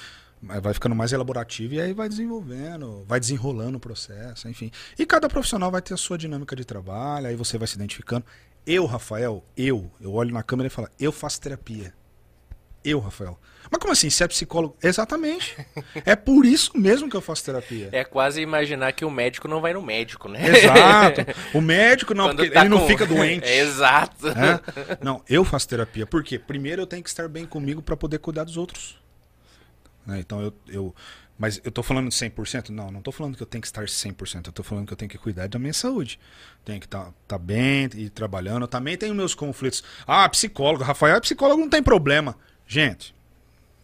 vai 0.43 0.75
ficando 0.75 0.95
mais 0.95 1.13
elaborativo 1.13 1.75
e 1.75 1.81
aí 1.81 1.93
vai 1.93 2.09
desenvolvendo, 2.09 3.05
vai 3.07 3.19
desenrolando 3.19 3.79
o 3.79 3.81
processo, 3.81 4.49
enfim. 4.49 4.71
E 4.99 5.07
cada 5.07 5.29
profissional 5.29 5.71
vai 5.71 5.81
ter 5.81 5.95
a 5.95 5.97
sua 5.97 6.19
dinâmica 6.19 6.55
de 6.55 6.65
trabalho, 6.65 7.27
aí 7.27 7.37
você 7.37 7.59
vai 7.59 7.67
se 7.67 7.75
identificando. 7.75 8.25
Eu, 8.67 8.85
Rafael, 8.85 9.45
eu, 9.57 9.91
eu 10.01 10.12
olho 10.12 10.33
na 10.35 10.43
câmera 10.43 10.67
e 10.67 10.71
falo, 10.71 10.89
eu 10.99 11.12
faço 11.12 11.41
terapia. 11.41 11.95
Eu, 12.85 12.99
Rafael. 13.01 13.39
Mas 13.71 13.81
como 13.81 13.93
assim? 13.93 14.09
Você 14.09 14.23
é 14.23 14.29
psicólogo? 14.29 14.77
Exatamente. 14.83 15.57
É 16.05 16.14
por 16.14 16.47
isso 16.47 16.71
mesmo 16.79 17.11
que 17.11 17.17
eu 17.17 17.21
faço 17.21 17.45
terapia. 17.45 17.89
É 17.91 18.05
quase 18.05 18.41
imaginar 18.41 18.93
que 18.93 19.05
o 19.05 19.11
médico 19.11 19.49
não 19.49 19.61
vai 19.61 19.73
no 19.73 19.83
médico, 19.83 20.29
né? 20.29 20.41
Exato. 20.57 21.21
O 21.53 21.61
médico 21.61 22.14
não, 22.14 22.27
Quando 22.29 22.37
porque 22.39 22.51
tá 22.53 22.61
ele 22.61 22.69
não 22.69 22.79
com- 22.81 22.87
fica 22.87 23.05
doente. 23.07 23.45
É, 23.49 23.59
exato. 23.59 24.27
né? 24.27 24.61
Não, 25.03 25.21
eu 25.29 25.45
faço 25.45 25.69
terapia. 25.69 26.07
Por 26.07 26.23
quê? 26.23 26.39
Primeiro 26.39 26.83
eu 26.83 26.87
tenho 26.87 27.03
que 27.03 27.09
estar 27.09 27.29
bem 27.29 27.45
comigo 27.45 27.83
para 27.83 27.97
poder 27.97 28.19
cuidar 28.19 28.45
dos 28.45 28.57
outros. 28.57 28.97
Né? 30.07 30.21
Então 30.21 30.41
eu, 30.41 30.53
eu. 30.69 30.95
Mas 31.39 31.61
eu 31.64 31.70
tô 31.70 31.82
falando 31.82 32.09
de 32.09 32.14
100%? 32.14 32.70
Não, 32.70 32.91
não 32.91 33.03
tô 33.03 33.12
falando 33.12 33.37
que 33.37 33.43
eu 33.43 33.47
tenho 33.47 33.61
que 33.61 33.68
estar 33.68 33.84
100%. 33.84 34.47
Eu 34.47 34.53
tô 34.53 34.62
falando 34.62 34.87
que 34.87 34.93
eu 34.93 34.97
tenho 34.97 35.09
que 35.11 35.18
cuidar 35.18 35.49
da 35.49 35.59
minha 35.59 35.72
saúde. 35.72 36.18
Tenho 36.64 36.80
que 36.80 36.87
estar 36.87 37.12
tá, 37.28 37.37
bem 37.39 37.91
e 37.95 38.09
trabalhando. 38.09 38.62
Eu 38.62 38.68
também 38.68 38.97
tenho 38.97 39.14
meus 39.14 39.34
conflitos. 39.34 39.84
Ah, 40.07 40.26
psicólogo. 40.28 40.82
Rafael, 40.82 41.20
psicólogo 41.20 41.61
não 41.61 41.68
tem 41.68 41.82
problema. 41.82 42.37
Gente, 42.66 43.14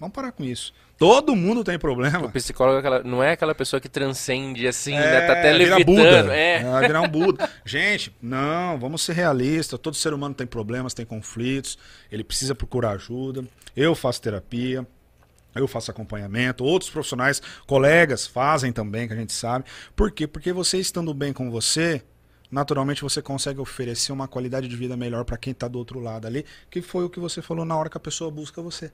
vamos 0.01 0.15
parar 0.15 0.33
com 0.33 0.43
isso. 0.45 0.73
Todo 0.97 1.35
mundo 1.35 1.65
tem 1.65 1.79
problema. 1.79 2.27
O 2.27 2.31
psicólogo 2.33 2.77
é 2.77 2.79
aquela- 2.79 3.03
não 3.03 3.23
é 3.23 3.33
aquela 3.33 3.55
pessoa 3.55 3.81
que 3.81 3.89
transcende 3.89 4.67
assim, 4.69 4.95
É, 4.95 5.01
né? 5.01 5.21
Tá 5.27 5.33
até 5.33 5.53
levitando. 5.53 5.85
Buda. 5.85 6.35
É. 6.35 6.63
Vai 6.63 6.87
virar 6.87 7.01
um 7.03 7.09
Buda. 7.11 7.51
Gente, 7.67 8.15
não, 8.23 8.79
vamos 8.79 9.03
ser 9.03 9.13
realistas. 9.13 9.79
Todo 9.79 9.95
ser 9.95 10.15
humano 10.15 10.35
tem 10.35 10.47
problemas, 10.47 10.95
tem 10.95 11.05
conflitos. 11.05 11.77
Ele 12.11 12.23
precisa 12.25 12.55
procurar 12.55 12.93
ajuda. 12.93 13.45
Eu 13.77 13.95
faço 13.95 14.23
terapia. 14.23 14.87
Eu 15.55 15.69
faço 15.69 15.91
acompanhamento, 15.91 16.65
outros 16.65 16.91
profissionais, 16.91 17.43
colegas 17.67 18.27
fazem 18.27 18.73
também, 18.73 19.07
que 19.07 19.15
a 19.15 19.17
gente 19.17 19.33
sabe. 19.33 19.65
Por 19.95 20.11
quê? 20.11 20.27
Porque 20.27 20.53
você 20.53 20.79
estando 20.79 21.13
bem 21.13 21.33
com 21.33 21.51
você, 21.51 22.03
naturalmente 22.51 23.03
você 23.03 23.21
consegue 23.21 23.61
oferecer 23.61 24.13
uma 24.13 24.29
qualidade 24.29 24.69
de 24.69 24.77
vida 24.77 24.97
melhor 24.97 25.25
para 25.25 25.37
quem 25.37 25.53
está 25.53 25.69
do 25.69 25.79
outro 25.79 26.01
lado 26.01 26.27
ali, 26.27 26.45
que 26.71 26.81
foi 26.81 27.05
o 27.05 27.11
que 27.11 27.21
você 27.21 27.43
falou 27.43 27.65
na 27.65 27.77
hora 27.77 27.91
que 27.91 27.97
a 27.97 28.01
pessoa 28.01 28.31
busca 28.31 28.63
você. 28.63 28.93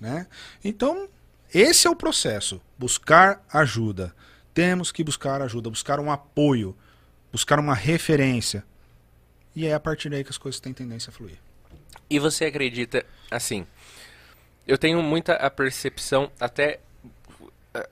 Né? 0.00 0.26
Então, 0.62 1.08
esse 1.52 1.86
é 1.86 1.90
o 1.90 1.96
processo. 1.96 2.60
Buscar 2.78 3.44
ajuda. 3.52 4.14
Temos 4.52 4.90
que 4.90 5.04
buscar 5.04 5.40
ajuda, 5.42 5.70
buscar 5.70 6.00
um 6.00 6.10
apoio, 6.10 6.76
buscar 7.30 7.58
uma 7.58 7.74
referência. 7.74 8.64
E 9.54 9.66
é 9.66 9.74
a 9.74 9.80
partir 9.80 10.10
daí 10.10 10.24
que 10.24 10.30
as 10.30 10.38
coisas 10.38 10.60
têm 10.60 10.72
tendência 10.72 11.10
a 11.10 11.12
fluir. 11.12 11.38
E 12.08 12.18
você 12.18 12.44
acredita, 12.44 13.04
assim, 13.30 13.66
eu 14.66 14.76
tenho 14.78 15.02
muita 15.02 15.34
a 15.34 15.50
percepção, 15.50 16.30
até 16.40 16.80
ah, 17.74 17.86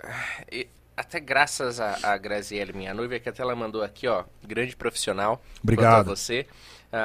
e- 0.50 0.68
até 0.96 1.18
graças 1.18 1.80
a, 1.80 1.98
a 2.02 2.16
Graziele, 2.16 2.72
minha 2.72 2.94
noiva, 2.94 3.18
que 3.18 3.28
até 3.28 3.42
ela 3.42 3.54
mandou 3.56 3.82
aqui, 3.82 4.06
ó, 4.06 4.24
grande 4.42 4.76
profissional. 4.76 5.42
Obrigado. 5.62 6.10
a 6.10 6.14
você. 6.14 6.46
A, 6.92 6.98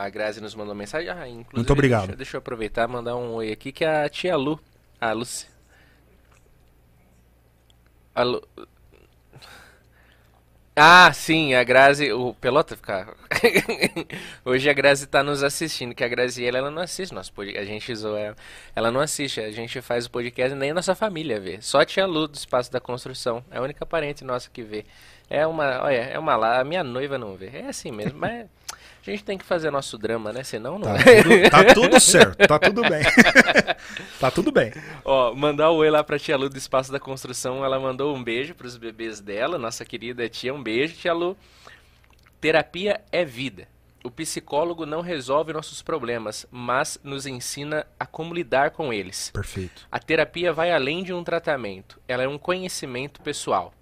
a, 0.00 0.04
a 0.04 0.08
Grazi 0.10 0.40
nos 0.40 0.54
mandou 0.54 0.74
mensagem. 0.74 1.08
Ah, 1.08 1.26
inclusive, 1.26 1.56
Muito 1.56 1.72
obrigado. 1.72 2.02
Deixa, 2.08 2.16
deixa 2.16 2.36
eu 2.36 2.38
aproveitar 2.40 2.86
e 2.86 2.92
mandar 2.92 3.16
um 3.16 3.32
oi 3.32 3.50
aqui, 3.50 3.72
que 3.72 3.82
é 3.84 4.04
a 4.04 4.08
tia 4.08 4.36
Lu. 4.36 4.60
A 5.00 5.12
Lucy. 5.12 5.46
A 8.14 8.22
Lu... 8.22 8.46
Ah, 10.80 11.12
sim, 11.12 11.54
a 11.54 11.64
Grazi, 11.64 12.12
o 12.12 12.32
Pelota 12.34 12.76
ficar. 12.76 13.12
Hoje 14.44 14.70
a 14.70 14.72
Grazi 14.72 15.08
tá 15.08 15.24
nos 15.24 15.42
assistindo, 15.42 15.92
que 15.92 16.04
a 16.04 16.08
Graziela 16.08 16.56
ela 16.56 16.70
não 16.70 16.80
assiste 16.80 17.12
nosso 17.12 17.32
podcast, 17.32 17.68
a 17.68 17.72
gente 17.72 17.92
zoa 17.96 18.20
ela. 18.20 18.36
Ela 18.76 18.92
não 18.92 19.00
assiste, 19.00 19.40
a 19.40 19.50
gente 19.50 19.80
faz 19.80 20.06
o 20.06 20.10
podcast 20.12 20.54
nem 20.54 20.70
a 20.70 20.74
nossa 20.74 20.94
família 20.94 21.40
vê. 21.40 21.60
Só 21.60 21.80
a 21.80 21.84
tia 21.84 22.06
Lu 22.06 22.28
do 22.28 22.36
Espaço 22.36 22.70
da 22.70 22.78
Construção, 22.78 23.44
é 23.50 23.58
a 23.58 23.60
única 23.60 23.84
parente 23.84 24.22
nossa 24.22 24.48
que 24.48 24.62
vê. 24.62 24.84
É 25.28 25.44
uma, 25.44 25.82
olha, 25.82 25.96
é 25.96 26.16
uma 26.18 26.36
lá, 26.36 26.60
a 26.60 26.64
minha 26.64 26.84
noiva 26.84 27.18
não 27.18 27.34
vê. 27.34 27.50
É 27.54 27.66
assim 27.66 27.90
mesmo, 27.90 28.16
mas 28.16 28.46
A 29.08 29.10
gente 29.10 29.24
tem 29.24 29.38
que 29.38 29.44
fazer 29.44 29.70
nosso 29.70 29.96
drama, 29.96 30.34
né? 30.34 30.44
Senão 30.44 30.78
não. 30.78 30.86
Tá 30.86 31.02
tudo, 31.22 31.50
tá 31.50 31.74
tudo 31.74 32.00
certo, 32.00 32.46
tá 32.46 32.58
tudo 32.58 32.82
bem. 32.82 33.02
tá 34.20 34.30
tudo 34.30 34.52
bem. 34.52 34.70
Ó, 35.02 35.34
mandar 35.34 35.70
o 35.70 35.76
oi 35.76 35.88
lá 35.88 36.04
pra 36.04 36.18
tia 36.18 36.36
Lu 36.36 36.50
do 36.50 36.58
Espaço 36.58 36.92
da 36.92 37.00
Construção. 37.00 37.64
Ela 37.64 37.80
mandou 37.80 38.14
um 38.14 38.22
beijo 38.22 38.54
pros 38.54 38.76
bebês 38.76 39.18
dela, 39.18 39.56
nossa 39.56 39.82
querida 39.82 40.28
tia. 40.28 40.52
Um 40.52 40.62
beijo, 40.62 40.94
tia 40.94 41.14
Lu. 41.14 41.34
Terapia 42.38 43.00
é 43.10 43.24
vida. 43.24 43.66
O 44.04 44.10
psicólogo 44.10 44.84
não 44.84 45.00
resolve 45.00 45.54
nossos 45.54 45.80
problemas, 45.80 46.46
mas 46.50 47.00
nos 47.02 47.26
ensina 47.26 47.86
a 47.98 48.04
como 48.04 48.34
lidar 48.34 48.72
com 48.72 48.92
eles. 48.92 49.30
Perfeito. 49.30 49.88
A 49.90 49.98
terapia 49.98 50.52
vai 50.52 50.70
além 50.70 51.02
de 51.02 51.14
um 51.14 51.24
tratamento, 51.24 51.98
ela 52.06 52.22
é 52.22 52.28
um 52.28 52.38
conhecimento 52.38 53.22
pessoal. 53.22 53.72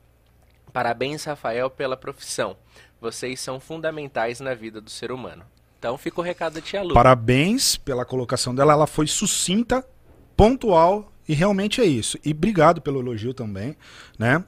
Parabéns, 0.72 1.24
Rafael, 1.24 1.68
pela 1.68 1.96
profissão. 1.96 2.56
Vocês 3.00 3.40
são 3.40 3.60
fundamentais 3.60 4.40
na 4.40 4.54
vida 4.54 4.80
do 4.80 4.90
ser 4.90 5.12
humano. 5.12 5.44
Então 5.78 5.96
fica 5.98 6.20
o 6.20 6.24
recado 6.24 6.54
da 6.54 6.60
tia 6.60 6.82
Lu. 6.82 6.94
Parabéns 6.94 7.76
pela 7.76 8.04
colocação 8.04 8.54
dela, 8.54 8.72
ela 8.72 8.86
foi 8.86 9.06
sucinta, 9.06 9.86
pontual 10.36 11.12
e 11.28 11.34
realmente 11.34 11.80
é 11.80 11.84
isso. 11.84 12.18
E 12.24 12.30
obrigado 12.32 12.80
pelo 12.80 13.00
elogio 13.00 13.34
também, 13.34 13.76
né? 14.18 14.42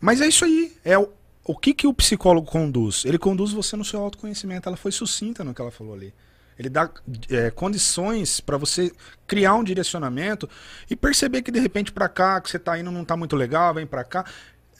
Mas 0.00 0.20
é 0.20 0.26
isso 0.26 0.44
aí, 0.44 0.76
é 0.84 0.98
o, 0.98 1.08
o 1.44 1.56
que 1.56 1.74
que 1.74 1.86
o 1.86 1.94
psicólogo 1.94 2.46
conduz? 2.46 3.04
Ele 3.04 3.18
conduz 3.18 3.52
você 3.52 3.76
no 3.76 3.84
seu 3.84 4.00
autoconhecimento. 4.00 4.68
Ela 4.68 4.76
foi 4.76 4.92
sucinta 4.92 5.44
no 5.44 5.54
que 5.54 5.60
ela 5.60 5.70
falou 5.70 5.94
ali. 5.94 6.12
Ele 6.58 6.68
dá 6.68 6.88
é, 7.30 7.50
condições 7.50 8.40
para 8.40 8.56
você 8.56 8.92
criar 9.26 9.54
um 9.54 9.64
direcionamento 9.64 10.48
e 10.88 10.94
perceber 10.94 11.42
que 11.42 11.50
de 11.50 11.58
repente 11.58 11.90
para 11.90 12.08
cá 12.08 12.40
que 12.40 12.48
você 12.48 12.56
está 12.58 12.78
indo 12.78 12.90
não 12.90 13.02
está 13.02 13.16
muito 13.16 13.34
legal, 13.34 13.74
vem 13.74 13.86
para 13.86 14.04
cá 14.04 14.24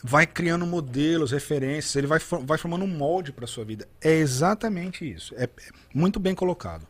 vai 0.06 0.26
criando 0.26 0.66
modelos, 0.66 1.32
referências, 1.32 1.96
ele 1.96 2.06
vai, 2.06 2.18
vai 2.42 2.58
formando 2.58 2.84
um 2.84 2.88
molde 2.88 3.32
para 3.32 3.46
sua 3.46 3.64
vida. 3.64 3.88
É 4.02 4.12
exatamente 4.12 5.10
isso. 5.10 5.34
É, 5.34 5.44
é, 5.44 5.50
muito 5.94 6.20
bem 6.20 6.34
colocado. 6.34 6.86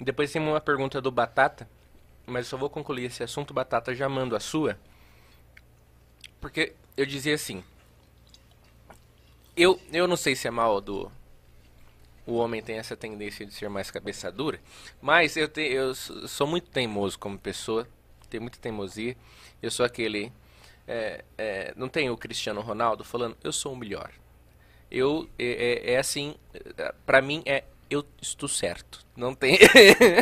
Depois 0.00 0.30
tem 0.30 0.40
uma 0.40 0.60
pergunta 0.60 1.00
do 1.00 1.10
Batata, 1.10 1.68
mas 2.24 2.46
eu 2.46 2.50
só 2.50 2.56
vou 2.56 2.70
concluir 2.70 3.06
esse 3.06 3.20
assunto, 3.20 3.52
Batata, 3.52 3.92
já 3.96 4.08
mando 4.08 4.36
a 4.36 4.40
sua. 4.40 4.78
Porque 6.40 6.72
eu 6.96 7.04
dizia 7.04 7.34
assim, 7.34 7.64
eu, 9.56 9.80
eu 9.92 10.06
não 10.06 10.16
sei 10.16 10.36
se 10.36 10.46
é 10.46 10.50
mal 10.50 10.80
do... 10.80 11.10
O 12.24 12.34
homem 12.34 12.62
tem 12.62 12.78
essa 12.78 12.96
tendência 12.96 13.44
de 13.44 13.52
ser 13.54 13.68
mais 13.68 13.90
cabeça 13.90 14.30
dura, 14.30 14.60
mas 15.02 15.36
eu, 15.36 15.48
te, 15.48 15.62
eu 15.62 15.94
sou 15.96 16.46
muito 16.46 16.68
teimoso 16.70 17.18
como 17.18 17.36
pessoa, 17.36 17.88
tenho 18.30 18.42
muita 18.42 18.58
teimosia. 18.58 19.16
Eu 19.60 19.70
sou 19.70 19.84
aquele 19.84 20.32
é, 20.86 21.24
é, 21.36 21.74
não 21.76 21.88
tem 21.88 22.10
o 22.10 22.16
Cristiano 22.16 22.60
Ronaldo 22.60 23.04
falando, 23.04 23.36
eu 23.42 23.52
sou 23.52 23.72
o 23.72 23.76
melhor. 23.76 24.10
Eu, 24.90 25.28
é, 25.38 25.84
é, 25.84 25.92
é 25.94 25.98
assim, 25.98 26.36
para 27.04 27.20
mim 27.20 27.42
é, 27.44 27.64
eu 27.90 28.04
estou 28.22 28.48
certo. 28.48 29.04
Não 29.16 29.34
tem. 29.34 29.58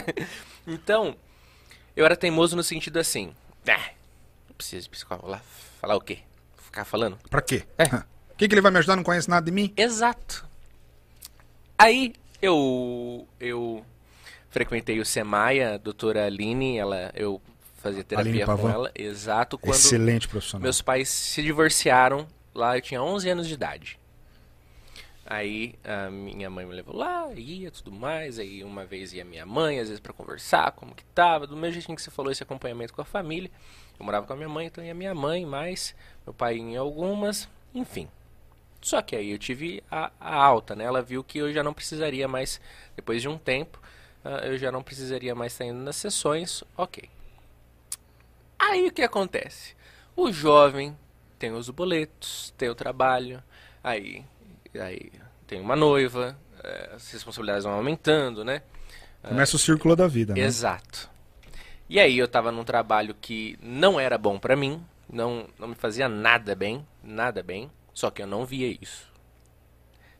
então, 0.67 1.17
eu 1.95 2.05
era 2.05 2.17
teimoso 2.17 2.57
no 2.57 2.63
sentido 2.63 2.99
assim, 2.99 3.35
ah, 3.69 3.91
não 4.49 4.57
precisa 4.57 4.83
de 4.83 4.91
psicólogo 4.91 5.29
lá, 5.29 5.43
falar 5.81 5.97
o 5.97 6.01
quê? 6.01 6.21
Ficar 6.57 6.85
falando? 6.85 7.19
Pra 7.29 7.43
quê? 7.43 7.65
É. 7.79 7.85
O 7.85 8.37
que, 8.37 8.49
que 8.49 8.55
ele 8.55 8.61
vai 8.61 8.73
me 8.73 8.79
ajudar? 8.79 8.97
Não 8.97 9.05
conhece 9.05 9.29
nada 9.29 9.45
de 9.47 9.53
mim? 9.53 9.73
Exato. 9.77 10.45
Aí, 11.79 12.15
eu, 12.43 13.29
eu 13.39 13.85
frequentei 14.51 14.99
o 14.99 15.05
Semaia, 15.05 15.75
a 15.75 15.77
doutora 15.77 16.27
Aline, 16.27 16.79
ela, 16.79 17.13
eu 17.15 17.41
fazia 17.85 18.03
terapia 18.03 18.47
com 18.47 18.69
ela. 18.69 18.91
Exato. 18.95 19.59
Quando 19.59 19.75
Excelente 19.75 20.27
profissional. 20.27 20.63
Meus 20.63 20.81
pais 20.81 21.09
se 21.09 21.43
divorciaram 21.43 22.27
lá, 22.55 22.77
eu 22.77 22.81
tinha 22.81 23.03
11 23.03 23.29
anos 23.29 23.47
de 23.47 23.55
idade. 23.55 23.99
Aí 25.27 25.75
a 25.85 26.11
minha 26.11 26.51
mãe 26.51 26.67
me 26.67 26.75
levou 26.75 26.97
lá, 26.97 27.31
ia 27.35 27.71
tudo 27.71 27.93
mais. 27.93 28.39
Aí 28.39 28.65
uma 28.65 28.85
vez 28.85 29.13
ia 29.13 29.25
minha 29.25 29.45
mãe, 29.45 29.79
às 29.79 29.89
vezes 29.89 30.01
para 30.01 30.13
conversar, 30.13 30.73
como 30.73 30.95
que 30.95 31.05
tava. 31.07 31.47
Do 31.47 31.57
mesmo 31.57 31.75
jeitinho 31.75 31.97
que 31.97 32.03
você 32.03 32.11
falou, 32.11 32.33
esse 32.33 32.43
acompanhamento 32.43 32.95
com 32.95 33.03
a 33.03 33.05
família. 33.05 33.51
Eu 33.99 34.05
morava 34.05 34.27
com 34.27 34.33
a 34.33 34.37
minha 34.37 34.49
mãe, 34.49 34.67
então 34.67 34.83
ia 34.83 34.95
minha 34.95 35.15
mãe, 35.15 35.45
mais 35.47 35.95
meu 36.27 36.35
pai 36.35 36.57
em 36.57 36.77
algumas, 36.77 37.49
enfim. 37.75 38.09
Só 38.81 39.01
que 39.01 39.15
aí 39.17 39.31
eu 39.31 39.39
tive 39.39 39.83
a, 39.91 40.11
a, 40.21 40.35
alta, 40.35 40.75
né? 40.75 40.85
Ela 40.85 41.01
viu 41.01 41.23
que 41.23 41.39
eu 41.39 41.53
já 41.53 41.63
não 41.63 41.73
precisaria 41.73 42.27
mais, 42.29 42.61
depois 42.97 43.23
de 43.23 43.29
um 43.29 43.39
tempo, 43.39 43.81
uh, 44.25 44.45
eu 44.45 44.59
já 44.59 44.71
não 44.71 44.83
precisaria 44.83 45.35
mais 45.35 45.53
estar 45.53 45.65
indo 45.65 45.79
nas 45.79 45.97
sessões, 45.97 46.63
ok. 46.77 47.09
Aí 48.59 48.87
o 48.87 48.93
que 48.93 49.03
acontece? 49.03 49.75
O 50.17 50.33
jovem 50.33 50.97
tem 51.39 51.53
os 51.53 51.69
boletos, 51.71 52.55
tem 52.57 52.69
o 52.69 52.75
trabalho, 52.75 53.43
aí, 53.83 54.25
aí 54.75 55.13
tem 55.47 55.61
uma 55.61 55.77
noiva, 55.77 56.39
é, 56.63 56.91
as 56.95 57.11
responsabilidades 57.13 57.65
vão 57.65 57.75
aumentando, 57.75 58.45
né? 58.45 58.63
Começa 59.23 59.57
o 59.57 59.59
círculo 59.59 59.97
da 59.97 60.07
vida, 60.07 60.35
né? 60.35 60.41
Exato. 60.41 61.11
E 61.89 61.99
aí 62.01 62.17
eu 62.17 62.29
tava 62.29 62.51
num 62.51 62.65
trabalho 62.65 63.15
que 63.21 63.59
não 63.61 63.99
era 64.01 64.17
bom 64.17 64.39
para 64.39 64.57
mim, 64.57 64.85
não, 65.09 65.49
não 65.59 65.69
me 65.69 65.75
fazia 65.75 66.09
nada 66.09 66.55
bem, 66.55 66.87
nada 67.03 67.43
bem, 67.43 67.71
só 67.93 68.11
que 68.11 68.23
eu 68.23 68.27
não 68.27 68.45
via 68.47 68.77
isso. 68.81 69.13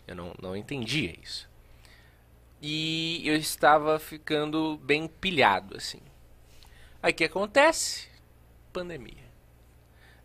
Eu 0.07 0.15
não, 0.15 0.35
não 0.41 0.57
entendia 0.57 1.15
isso. 1.23 1.49
E 2.61 3.23
eu 3.25 3.37
estava 3.37 3.99
ficando 3.99 4.79
bem 4.83 5.07
pilhado, 5.07 5.77
assim. 5.77 6.01
Aí 7.03 7.13
o 7.13 7.15
que 7.15 7.25
acontece? 7.25 8.09
Pandemia. 8.75 9.25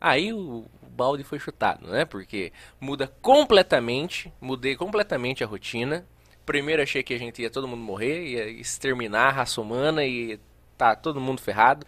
Aí 0.01 0.34
o, 0.34 0.65
balde 0.99 1.23
foi 1.23 1.39
chutado, 1.39 1.88
né? 1.88 2.03
Porque 2.03 2.51
muda 2.80 3.07
completamente, 3.21 4.34
mudei 4.41 4.76
completamente 4.76 5.43
a 5.43 5.47
rotina. 5.47 6.05
Primeiro 6.45 6.81
achei 6.81 7.03
que 7.03 7.13
a 7.13 7.19
gente 7.19 7.41
ia 7.41 7.49
todo 7.49 7.67
mundo 7.67 7.81
morrer, 7.81 8.26
ia 8.26 8.49
exterminar 8.49 9.27
a 9.27 9.31
raça 9.31 9.61
humana 9.61 10.03
e 10.03 10.39
tá 10.77 10.95
todo 10.95 11.21
mundo 11.21 11.39
ferrado. 11.39 11.85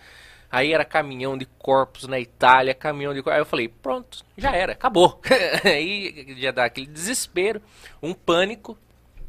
Aí 0.50 0.74
era 0.74 0.86
caminhão 0.86 1.38
de 1.38 1.46
corpos 1.46 2.08
na 2.08 2.20
Itália, 2.20 2.74
caminhão 2.74 3.14
de 3.14 3.22
corpos. 3.22 3.36
Aí 3.36 3.42
eu 3.42 3.46
falei, 3.46 3.68
pronto, 3.68 4.24
já 4.38 4.56
era, 4.56 4.74
acabou. 4.74 5.20
Aí 5.64 6.36
já 6.38 6.52
dá 6.52 6.66
aquele 6.66 6.88
desespero, 6.88 7.62
um 8.02 8.14
pânico. 8.14 8.78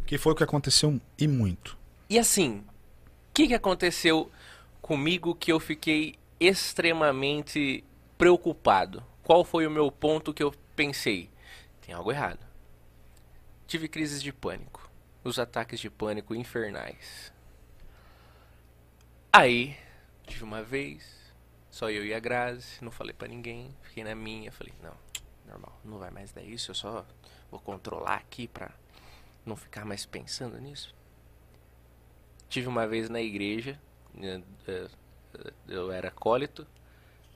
Que 0.04 0.18
foi 0.18 0.32
o 0.32 0.36
que 0.36 0.44
aconteceu 0.44 1.00
e 1.18 1.26
muito. 1.26 1.78
E 2.10 2.18
assim, 2.18 2.59
o 2.59 3.34
que, 3.34 3.48
que 3.48 3.54
aconteceu 3.54 4.30
comigo 4.80 5.34
que 5.34 5.52
eu 5.52 5.59
fiquei 5.59 6.16
extremamente 6.47 7.85
preocupado. 8.19 9.05
Qual 9.23 9.44
foi 9.44 9.66
o 9.66 9.70
meu 9.70 9.90
ponto 9.90 10.35
que 10.35 10.43
eu 10.43 10.52
pensei? 10.74 11.31
Tem 11.81 11.94
algo 11.94 12.10
errado. 12.10 12.44
Tive 13.66 13.89
crises 13.89 14.23
de 14.23 14.32
pânico. 14.32 14.90
Os 15.24 15.39
ataques 15.39 15.78
de 15.81 15.89
pânico 15.89 16.35
infernais. 16.35 17.32
Aí, 19.32 19.77
tive 20.27 20.44
uma 20.44 20.62
vez, 20.62 21.32
só 21.70 21.89
eu 21.90 22.05
e 22.05 22.12
a 22.12 22.20
Grazi, 22.20 22.82
não 22.82 22.90
falei 22.90 23.14
para 23.14 23.28
ninguém, 23.28 23.74
fiquei 23.81 24.05
na 24.05 24.14
minha, 24.14 24.52
falei, 24.52 24.74
não, 24.82 24.94
normal, 25.47 25.81
não 25.82 25.98
vai 25.98 26.10
mais 26.10 26.32
dar 26.32 26.43
isso, 26.43 26.70
eu 26.70 26.74
só 26.74 27.06
vou 27.51 27.59
controlar 27.59 28.16
aqui 28.16 28.47
pra 28.47 28.70
não 29.47 29.56
ficar 29.56 29.86
mais 29.86 30.05
pensando 30.05 30.60
nisso. 30.60 30.94
Tive 32.48 32.69
uma 32.69 32.86
vez 32.86 33.09
na 33.09 33.23
igreja, 33.23 33.81
né, 34.12 34.43
eu 35.68 35.90
era 35.92 36.09
acólito, 36.09 36.66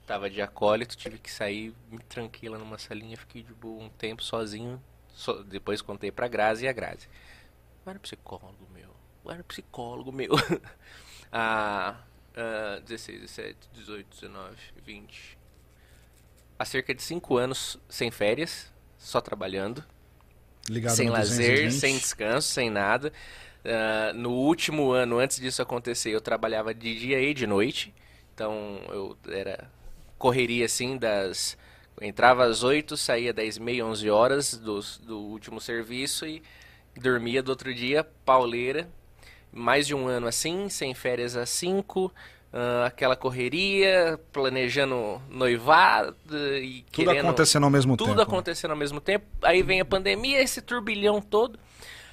tava 0.05 0.29
de 0.29 0.41
acólito, 0.41 0.95
tive 0.95 1.17
que 1.17 1.31
sair 1.31 1.73
me 1.91 1.99
tranquila 1.99 2.57
numa 2.57 2.77
salinha, 2.77 3.17
fiquei 3.17 3.43
de 3.43 3.53
boa 3.53 3.83
um 3.83 3.89
tempo 3.89 4.23
sozinho. 4.23 4.81
So, 5.13 5.43
depois 5.43 5.81
contei 5.81 6.11
pra 6.11 6.27
Grazi 6.27 6.65
e 6.65 6.67
a 6.67 6.73
Grazi. 6.73 7.09
Eu 7.85 7.89
era 7.89 7.99
psicólogo 7.99 8.67
meu. 8.73 8.89
Eu 9.25 9.31
era 9.31 9.43
psicólogo 9.43 10.11
meu. 10.11 10.31
ah, 11.31 11.99
ah, 12.35 12.79
16, 12.85 13.21
17, 13.21 13.57
18, 13.73 14.07
19, 14.09 14.55
20. 14.85 15.37
Há 16.59 16.65
cerca 16.65 16.93
de 16.93 17.01
5 17.01 17.37
anos 17.37 17.79
sem 17.89 18.11
férias, 18.11 18.71
só 18.97 19.19
trabalhando. 19.19 19.83
Ligado 20.69 20.95
sem 20.95 21.09
lazer, 21.09 21.71
sem 21.71 21.97
descanso, 21.97 22.49
sem 22.49 22.69
nada. 22.69 23.11
Uh, 23.67 24.17
no 24.17 24.31
último 24.31 24.91
ano, 24.91 25.19
antes 25.19 25.41
disso 25.41 25.61
acontecer, 25.61 26.11
eu 26.11 26.21
trabalhava 26.21 26.73
de 26.73 26.97
dia 26.97 27.19
e 27.19 27.33
de 27.33 27.45
noite. 27.45 27.93
Então 28.33 28.79
eu 28.87 29.17
era 29.29 29.69
correria 30.17 30.65
assim 30.65 30.97
das. 30.97 31.57
Entrava 31.99 32.45
às 32.45 32.63
8, 32.63 32.95
saía 32.95 33.33
10 33.33 33.57
meia, 33.57 33.85
11 33.85 34.09
horas 34.09 34.57
do, 34.57 34.79
do 35.03 35.19
último 35.19 35.59
serviço 35.59 36.25
e 36.25 36.43
dormia 36.95 37.43
do 37.43 37.49
outro 37.49 37.73
dia, 37.73 38.05
pauleira. 38.23 38.87
Mais 39.51 39.85
de 39.87 39.95
um 39.95 40.07
ano 40.07 40.27
assim, 40.27 40.69
sem 40.69 40.93
férias 40.93 41.35
às 41.35 41.49
5, 41.49 42.05
uh, 42.05 42.11
aquela 42.85 43.15
correria, 43.15 44.19
planejando 44.31 45.21
noivado 45.29 46.15
e 46.61 46.85
Tudo 46.91 47.07
querendo, 47.07 47.25
acontecendo 47.25 47.63
ao 47.63 47.69
mesmo 47.69 47.97
tudo 47.97 48.07
tempo. 48.07 48.19
Tudo 48.19 48.27
acontecendo 48.29 48.71
ao 48.71 48.77
mesmo 48.77 49.01
tempo. 49.01 49.25
Aí 49.41 49.61
vem 49.61 49.81
a 49.81 49.85
pandemia, 49.85 50.41
esse 50.41 50.61
turbilhão 50.61 51.19
todo. 51.19 51.59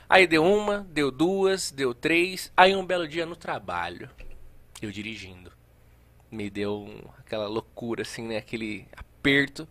Aí 0.09 0.26
deu 0.26 0.44
uma, 0.44 0.81
deu 0.90 1.10
duas, 1.10 1.70
deu 1.70 1.94
três. 1.94 2.52
Aí 2.56 2.74
um 2.74 2.85
belo 2.85 3.09
dia 3.09 3.24
no 3.26 3.36
trabalho, 3.36 4.10
eu 4.81 4.90
dirigindo. 4.90 5.52
Me 6.31 6.51
deu 6.51 7.10
aquela 7.18 7.47
loucura, 7.47 8.02
assim, 8.02 8.26
né? 8.26 8.36
Aquele 8.36 8.86
aperto. 8.97 9.66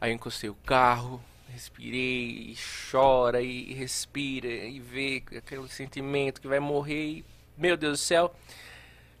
Aí 0.00 0.10
eu 0.10 0.14
encostei 0.14 0.50
o 0.50 0.54
carro, 0.54 1.22
respirei, 1.48 2.52
e 2.52 2.56
chora 2.90 3.40
e 3.40 3.72
respira 3.72 4.48
e 4.48 4.78
vê 4.78 5.22
aquele 5.36 5.66
sentimento 5.68 6.40
que 6.40 6.46
vai 6.48 6.60
morrer 6.60 7.06
e, 7.06 7.24
meu 7.56 7.76
Deus 7.76 7.98
do 7.98 8.02
céu. 8.02 8.34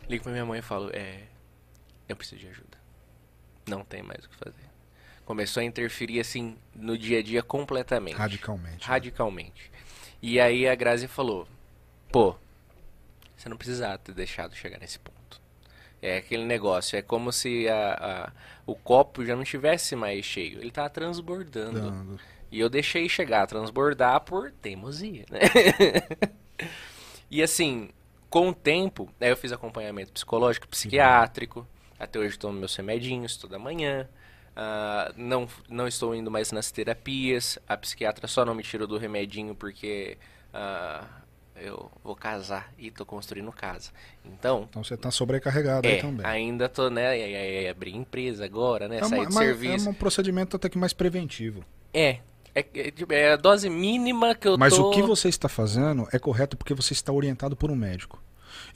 Ligo 0.08 0.22
pra 0.22 0.32
minha 0.32 0.44
mãe 0.44 0.58
e 0.58 0.62
falo, 0.62 0.90
é, 0.92 1.22
eu 2.08 2.14
preciso 2.14 2.40
de 2.40 2.48
ajuda. 2.48 2.78
Não 3.66 3.84
tem 3.84 4.02
mais 4.02 4.24
o 4.24 4.28
que 4.28 4.36
fazer. 4.36 4.66
Começou 5.24 5.60
a 5.60 5.64
interferir 5.64 6.20
assim 6.20 6.56
no 6.74 6.96
dia 6.96 7.18
a 7.18 7.22
dia 7.22 7.42
completamente. 7.42 8.14
Radicalmente. 8.86 9.70
né? 9.72 9.75
E 10.22 10.40
aí 10.40 10.66
a 10.66 10.74
Grazi 10.74 11.06
falou, 11.08 11.46
pô, 12.10 12.34
você 13.36 13.48
não 13.48 13.56
precisava 13.56 13.98
ter 13.98 14.12
deixado 14.12 14.54
chegar 14.54 14.78
nesse 14.78 14.98
ponto. 14.98 15.40
É 16.02 16.18
aquele 16.18 16.44
negócio, 16.44 16.96
é 16.98 17.02
como 17.02 17.32
se 17.32 17.68
a, 17.68 17.94
a- 18.28 18.32
o 18.66 18.74
copo 18.74 19.24
já 19.24 19.34
não 19.36 19.44
tivesse 19.44 19.96
mais 19.96 20.24
cheio, 20.24 20.60
ele 20.60 20.70
tava 20.70 20.90
transbordando. 20.90 21.80
Dando. 21.80 22.20
E 22.50 22.60
eu 22.60 22.68
deixei 22.68 23.08
chegar 23.08 23.42
a 23.42 23.46
transbordar 23.46 24.20
por 24.20 24.52
teimosia, 24.52 25.24
né? 25.30 25.40
e 27.30 27.42
assim, 27.42 27.90
com 28.30 28.48
o 28.50 28.54
tempo, 28.54 29.08
aí 29.20 29.30
eu 29.30 29.36
fiz 29.36 29.52
acompanhamento 29.52 30.12
psicológico, 30.12 30.68
psiquiátrico, 30.68 31.66
até 31.98 32.18
hoje 32.18 32.38
tomo 32.38 32.58
meus 32.58 32.74
remedinhos 32.76 33.36
toda 33.36 33.58
manhã. 33.58 34.08
Ah, 34.56 35.12
não, 35.16 35.46
não 35.68 35.86
estou 35.86 36.14
indo 36.14 36.30
mais 36.30 36.50
nas 36.50 36.70
terapias. 36.70 37.58
A 37.68 37.76
psiquiatra 37.76 38.26
só 38.26 38.44
não 38.44 38.54
me 38.54 38.62
tirou 38.62 38.86
do 38.88 38.96
remedinho 38.96 39.54
porque 39.54 40.16
ah, 40.54 41.04
eu 41.56 41.90
vou 42.02 42.16
casar 42.16 42.72
e 42.78 42.90
tô 42.90 43.04
construindo 43.04 43.52
casa. 43.52 43.90
Então, 44.24 44.66
Então 44.68 44.82
você 44.82 44.96
tá 44.96 45.10
sobrecarregado 45.10 45.86
aí 45.86 45.94
é, 45.94 46.00
também. 46.00 46.24
ainda 46.26 46.68
tô, 46.68 46.88
né? 46.88 47.18
E, 47.18 47.22
e, 47.22 47.62
e, 47.64 47.68
abrir 47.68 47.94
empresa 47.94 48.44
agora, 48.44 48.88
né? 48.88 48.98
É, 48.98 49.04
Sair 49.04 49.18
uma- 49.20 49.26
de 49.28 49.34
mas 49.34 49.46
serviço. 49.46 49.88
é 49.88 49.90
um 49.90 49.94
procedimento 49.94 50.56
até 50.56 50.68
que 50.68 50.78
mais 50.78 50.92
preventivo. 50.92 51.62
É. 51.92 52.20
É, 52.54 52.64
é, 52.74 52.90
tipo, 52.90 53.12
é 53.12 53.32
a 53.32 53.36
dose 53.36 53.68
mínima 53.68 54.34
que 54.34 54.48
eu 54.48 54.56
Mas 54.56 54.74
tô... 54.74 54.88
o 54.88 54.90
que 54.90 55.02
você 55.02 55.28
está 55.28 55.46
fazendo 55.46 56.08
é 56.10 56.18
correto 56.18 56.56
porque 56.56 56.72
você 56.72 56.94
está 56.94 57.12
orientado 57.12 57.54
por 57.54 57.70
um 57.70 57.76
médico. 57.76 58.18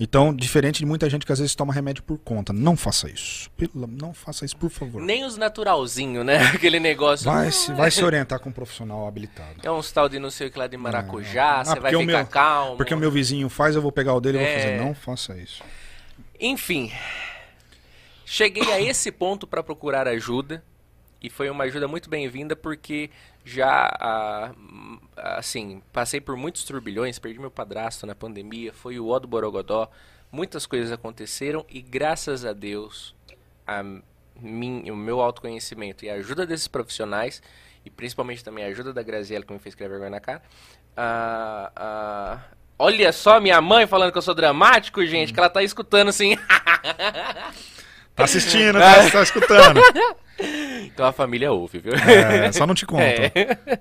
Então, 0.02 0.34
diferente 0.34 0.78
de 0.78 0.86
muita 0.86 1.10
gente 1.10 1.26
que 1.26 1.32
às 1.32 1.38
vezes 1.38 1.54
toma 1.54 1.74
remédio 1.74 2.02
por 2.02 2.16
conta, 2.16 2.54
não 2.54 2.74
faça 2.74 3.10
isso. 3.10 3.50
Pelo- 3.50 3.86
Não 3.86 4.14
faça 4.14 4.46
isso, 4.46 4.56
por 4.56 4.70
favor. 4.70 5.02
Nem 5.02 5.24
os 5.26 5.36
naturalzinho, 5.36 6.24
né? 6.24 6.38
Aquele 6.54 6.80
negócio. 6.80 7.30
Vai 7.30 7.52
se, 7.52 7.70
vai 7.74 7.90
se 7.90 8.02
orientar 8.04 8.40
com 8.40 8.48
um 8.48 8.52
profissional 8.52 9.06
habilitado. 9.06 9.56
É 9.62 9.70
uns 9.70 9.92
tal 9.92 10.08
de 10.08 10.18
não 10.18 10.30
sei 10.30 10.46
o 10.46 10.50
que 10.50 10.58
lá 10.58 10.66
de 10.66 10.76
maracujá, 10.78 11.60
Ah, 11.60 11.64
você 11.66 11.78
vai 11.78 11.90
ficar 11.92 12.04
meu- 12.06 12.26
calmo. 12.26 12.76
Porque 12.78 12.94
o 12.94 12.96
meu 12.98 13.10
vizinho 13.10 13.48
faz, 13.50 13.76
eu 13.76 13.82
vou 13.82 13.92
pegar 13.92 14.14
o 14.14 14.20
dele 14.22 14.38
e 14.38 14.40
vou 14.40 14.48
É. 14.50 14.54
fazer. 14.58 14.76
Não 14.80 14.94
faça 14.94 15.36
isso. 15.36 15.62
Enfim, 16.40 16.90
cheguei 18.24 18.72
a 18.72 18.80
esse 18.80 19.12
ponto 19.12 19.46
para 19.46 19.62
procurar 19.62 20.08
ajuda 20.08 20.64
e 21.22 21.28
foi 21.28 21.50
uma 21.50 21.64
ajuda 21.64 21.86
muito 21.86 22.08
bem-vinda 22.08 22.56
porque 22.56 23.10
já, 23.44 23.90
ah, 24.00 24.52
hum, 24.56 24.98
assim, 25.16 25.82
passei 25.92 26.20
por 26.20 26.36
muitos 26.36 26.64
turbilhões, 26.64 27.18
perdi 27.18 27.38
meu 27.38 27.50
padrasto 27.50 28.06
na 28.06 28.14
pandemia, 28.14 28.72
foi 28.72 28.98
o 28.98 29.08
ó 29.08 29.18
do 29.18 29.28
Borogodó, 29.28 29.90
muitas 30.32 30.66
coisas 30.66 30.90
aconteceram 30.92 31.64
e 31.68 31.80
graças 31.80 32.44
a 32.44 32.52
Deus, 32.52 33.14
a 33.66 33.82
mim, 34.40 34.90
o 34.90 34.96
meu 34.96 35.20
autoconhecimento 35.20 36.04
e 36.04 36.10
a 36.10 36.14
ajuda 36.14 36.46
desses 36.46 36.68
profissionais 36.68 37.42
e 37.84 37.90
principalmente 37.90 38.44
também 38.44 38.64
a 38.64 38.68
ajuda 38.68 38.92
da 38.92 39.02
Graziella 39.02 39.44
que 39.44 39.52
me 39.52 39.58
fez 39.58 39.74
criar 39.74 39.88
vergonha 39.88 40.10
na 40.10 40.20
cara, 40.20 40.42
ah, 40.96 41.72
ah, 41.76 42.40
Olha 42.82 43.12
só 43.12 43.38
minha 43.38 43.60
mãe 43.60 43.86
falando 43.86 44.10
que 44.10 44.16
eu 44.16 44.22
sou 44.22 44.34
dramático, 44.34 45.04
gente, 45.04 45.34
que 45.34 45.38
ela 45.38 45.50
tá 45.50 45.62
escutando 45.62 46.08
assim. 46.08 46.34
Tá 48.20 48.24
assistindo, 48.24 48.78
tá, 48.78 49.10
tá 49.10 49.22
escutando. 49.22 49.80
então 50.84 51.06
a 51.06 51.12
família 51.12 51.50
ouve, 51.52 51.78
viu? 51.78 51.92
É, 51.94 52.52
só 52.52 52.66
não 52.66 52.74
te 52.74 52.86
conto. 52.86 53.00
É. 53.04 53.80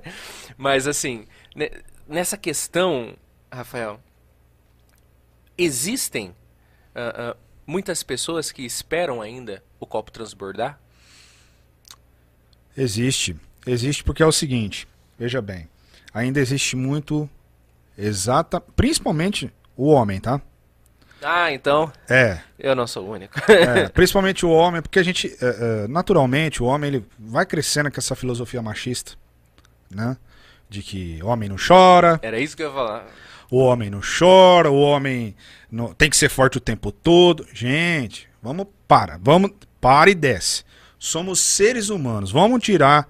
Mas 0.57 0.87
assim, 0.87 1.25
ne- 1.55 1.71
nessa 2.07 2.37
questão, 2.37 3.15
Rafael, 3.51 3.99
existem 5.57 6.35
ah, 6.95 7.31
ah, 7.31 7.37
muitas 7.65 8.03
pessoas 8.03 8.51
que 8.51 8.65
esperam 8.65 9.21
ainda 9.21 9.63
o 9.79 9.85
copo 9.85 10.11
transbordar? 10.11 10.79
Existe. 12.75 13.35
Existe 13.65 14.03
porque 14.03 14.23
é 14.23 14.25
o 14.25 14.31
seguinte, 14.31 14.87
veja 15.17 15.41
bem, 15.41 15.67
ainda 16.13 16.39
existe 16.39 16.75
muito 16.75 17.29
exata, 17.97 18.59
principalmente 18.59 19.51
o 19.75 19.87
homem, 19.87 20.19
tá? 20.19 20.41
Ah, 21.21 21.51
então 21.51 21.91
É, 22.09 22.39
eu 22.57 22.75
não 22.75 22.87
sou 22.87 23.05
o 23.07 23.11
único. 23.11 23.33
é, 23.51 23.89
principalmente 23.89 24.45
o 24.45 24.49
homem, 24.51 24.81
porque 24.81 24.99
a 24.99 25.03
gente, 25.03 25.27
é, 25.41 25.83
é, 25.83 25.87
naturalmente, 25.87 26.63
o 26.63 26.65
homem 26.65 26.87
ele 26.89 27.05
vai 27.17 27.45
crescendo 27.45 27.91
com 27.91 27.99
essa 27.99 28.15
filosofia 28.15 28.61
machista, 28.61 29.13
né? 29.93 30.15
De 30.69 30.81
que 30.83 31.19
homem 31.23 31.49
não 31.49 31.55
chora, 31.57 32.19
Era 32.21 32.39
isso 32.39 32.55
que 32.55 32.63
eu 32.63 32.69
ia 32.69 32.73
falar. 32.73 33.05
o 33.51 33.57
homem 33.57 33.89
não 33.89 34.01
chora, 34.01 34.69
o 34.71 34.79
homem 34.79 35.35
não- 35.71 35.93
tem 35.93 36.09
que 36.09 36.15
ser 36.17 36.29
forte 36.29 36.57
o 36.57 36.61
tempo 36.61 36.91
todo. 36.91 37.45
Gente, 37.53 38.29
vamos 38.41 38.67
para, 38.87 39.17
vamos 39.21 39.51
para 39.81 40.09
e 40.11 40.15
desce. 40.15 40.63
Somos 40.97 41.39
seres 41.39 41.89
humanos. 41.89 42.31
Vamos 42.31 42.61
tirar 42.63 43.07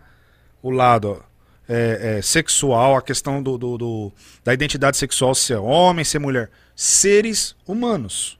o 0.61 0.69
lado 0.69 1.23
é, 1.69 2.17
é, 2.17 2.21
sexual, 2.21 2.97
a 2.97 3.01
questão 3.01 3.41
do, 3.43 3.57
do- 3.57 3.77
do- 3.77 4.13
da 4.43 4.53
identidade 4.53 4.97
sexual, 4.97 5.35
ser 5.35 5.55
homem, 5.57 6.03
ser 6.03 6.17
mulher. 6.19 6.49
Seres 6.75 7.55
humanos. 7.67 8.39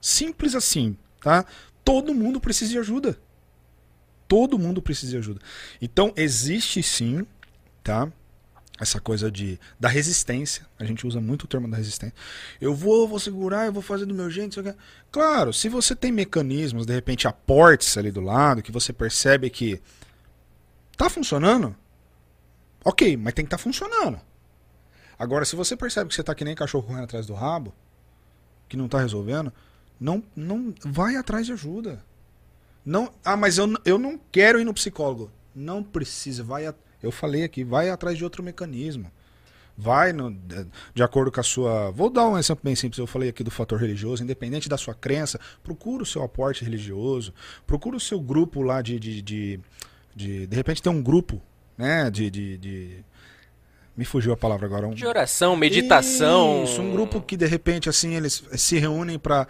Simples 0.00 0.54
assim, 0.54 0.96
tá? 1.20 1.44
Todo 1.84 2.14
mundo 2.14 2.38
precisa 2.38 2.70
de 2.70 2.78
ajuda. 2.78 3.18
Todo 4.28 4.58
mundo 4.58 4.82
precisa 4.82 5.12
de 5.12 5.16
ajuda. 5.18 5.40
Então 5.80 6.12
existe 6.14 6.82
sim, 6.82 7.26
tá? 7.82 8.12
essa 8.80 9.00
coisa 9.00 9.30
de 9.30 9.58
da 9.80 9.88
resistência. 9.88 10.64
A 10.78 10.84
gente 10.84 11.06
usa 11.06 11.20
muito 11.20 11.42
o 11.44 11.46
termo 11.48 11.68
da 11.68 11.76
resistência. 11.76 12.14
Eu 12.60 12.74
vou, 12.74 13.08
vou 13.08 13.18
segurar, 13.18 13.66
eu 13.66 13.72
vou 13.72 13.82
fazer 13.82 14.06
do 14.06 14.14
meu 14.14 14.30
jeito. 14.30 14.62
Claro, 15.10 15.52
se 15.52 15.68
você 15.68 15.96
tem 15.96 16.12
mecanismos, 16.12 16.86
de 16.86 16.92
repente 16.94 17.26
aportes 17.26 17.96
ali 17.96 18.10
do 18.12 18.20
lado, 18.20 18.62
que 18.62 18.70
você 18.70 18.92
percebe 18.92 19.50
que 19.50 19.80
tá 20.96 21.10
funcionando, 21.10 21.74
ok, 22.84 23.16
mas 23.16 23.34
tem 23.34 23.44
que 23.44 23.48
estar 23.48 23.58
tá 23.58 23.62
funcionando. 23.62 24.20
Agora, 25.18 25.44
se 25.44 25.56
você 25.56 25.76
percebe 25.76 26.08
que 26.08 26.14
você 26.14 26.22
tá 26.22 26.34
que 26.34 26.44
nem 26.44 26.54
cachorro 26.54 26.86
correndo 26.86 27.04
atrás 27.04 27.26
do 27.26 27.34
rabo, 27.34 27.74
que 28.68 28.76
não 28.76 28.88
tá 28.88 29.00
resolvendo, 29.00 29.52
não, 29.98 30.22
não 30.36 30.72
vai 30.84 31.16
atrás 31.16 31.46
de 31.46 31.52
ajuda. 31.52 32.04
Não, 32.84 33.12
ah, 33.24 33.36
mas 33.36 33.58
eu, 33.58 33.66
eu 33.84 33.98
não 33.98 34.18
quero 34.30 34.60
ir 34.60 34.64
no 34.64 34.72
psicólogo. 34.72 35.30
Não 35.54 35.82
precisa, 35.82 36.44
vai 36.44 36.66
a, 36.66 36.74
eu 37.02 37.10
falei 37.10 37.42
aqui, 37.42 37.64
vai 37.64 37.90
atrás 37.90 38.16
de 38.16 38.24
outro 38.24 38.42
mecanismo. 38.42 39.10
Vai 39.76 40.12
no, 40.12 40.32
de, 40.32 40.66
de 40.94 41.02
acordo 41.02 41.30
com 41.30 41.38
a 41.40 41.42
sua. 41.42 41.90
Vou 41.92 42.10
dar 42.10 42.28
um 42.28 42.36
exemplo 42.36 42.64
bem 42.64 42.74
simples. 42.74 42.98
Eu 42.98 43.06
falei 43.06 43.28
aqui 43.28 43.44
do 43.44 43.50
fator 43.50 43.78
religioso, 43.78 44.24
independente 44.24 44.68
da 44.68 44.76
sua 44.76 44.94
crença, 44.94 45.38
procura 45.62 46.02
o 46.02 46.06
seu 46.06 46.22
aporte 46.22 46.64
religioso, 46.64 47.32
procura 47.66 47.96
o 47.96 48.00
seu 48.00 48.20
grupo 48.20 48.62
lá 48.62 48.82
de. 48.82 48.98
De, 48.98 49.22
de, 49.22 49.60
de, 50.16 50.46
de 50.48 50.56
repente 50.56 50.82
tem 50.82 50.90
um 50.90 51.00
grupo, 51.00 51.40
né? 51.78 52.10
De, 52.10 52.28
de, 52.30 52.58
de- 52.58 53.04
Me 53.96 54.04
fugiu 54.04 54.32
a 54.32 54.36
palavra 54.36 54.66
agora. 54.66 54.86
Um, 54.86 54.90
De 54.90 55.06
oração, 55.06 55.56
meditação. 55.56 56.64
isso, 56.64 56.82
um 56.82 56.90
grupo 56.92 57.22
que 57.22 57.36
de 57.36 57.46
repente 57.46 57.88
assim 57.88 58.14
eles 58.14 58.42
se 58.56 58.76
reúnem 58.78 59.18
para 59.18 59.46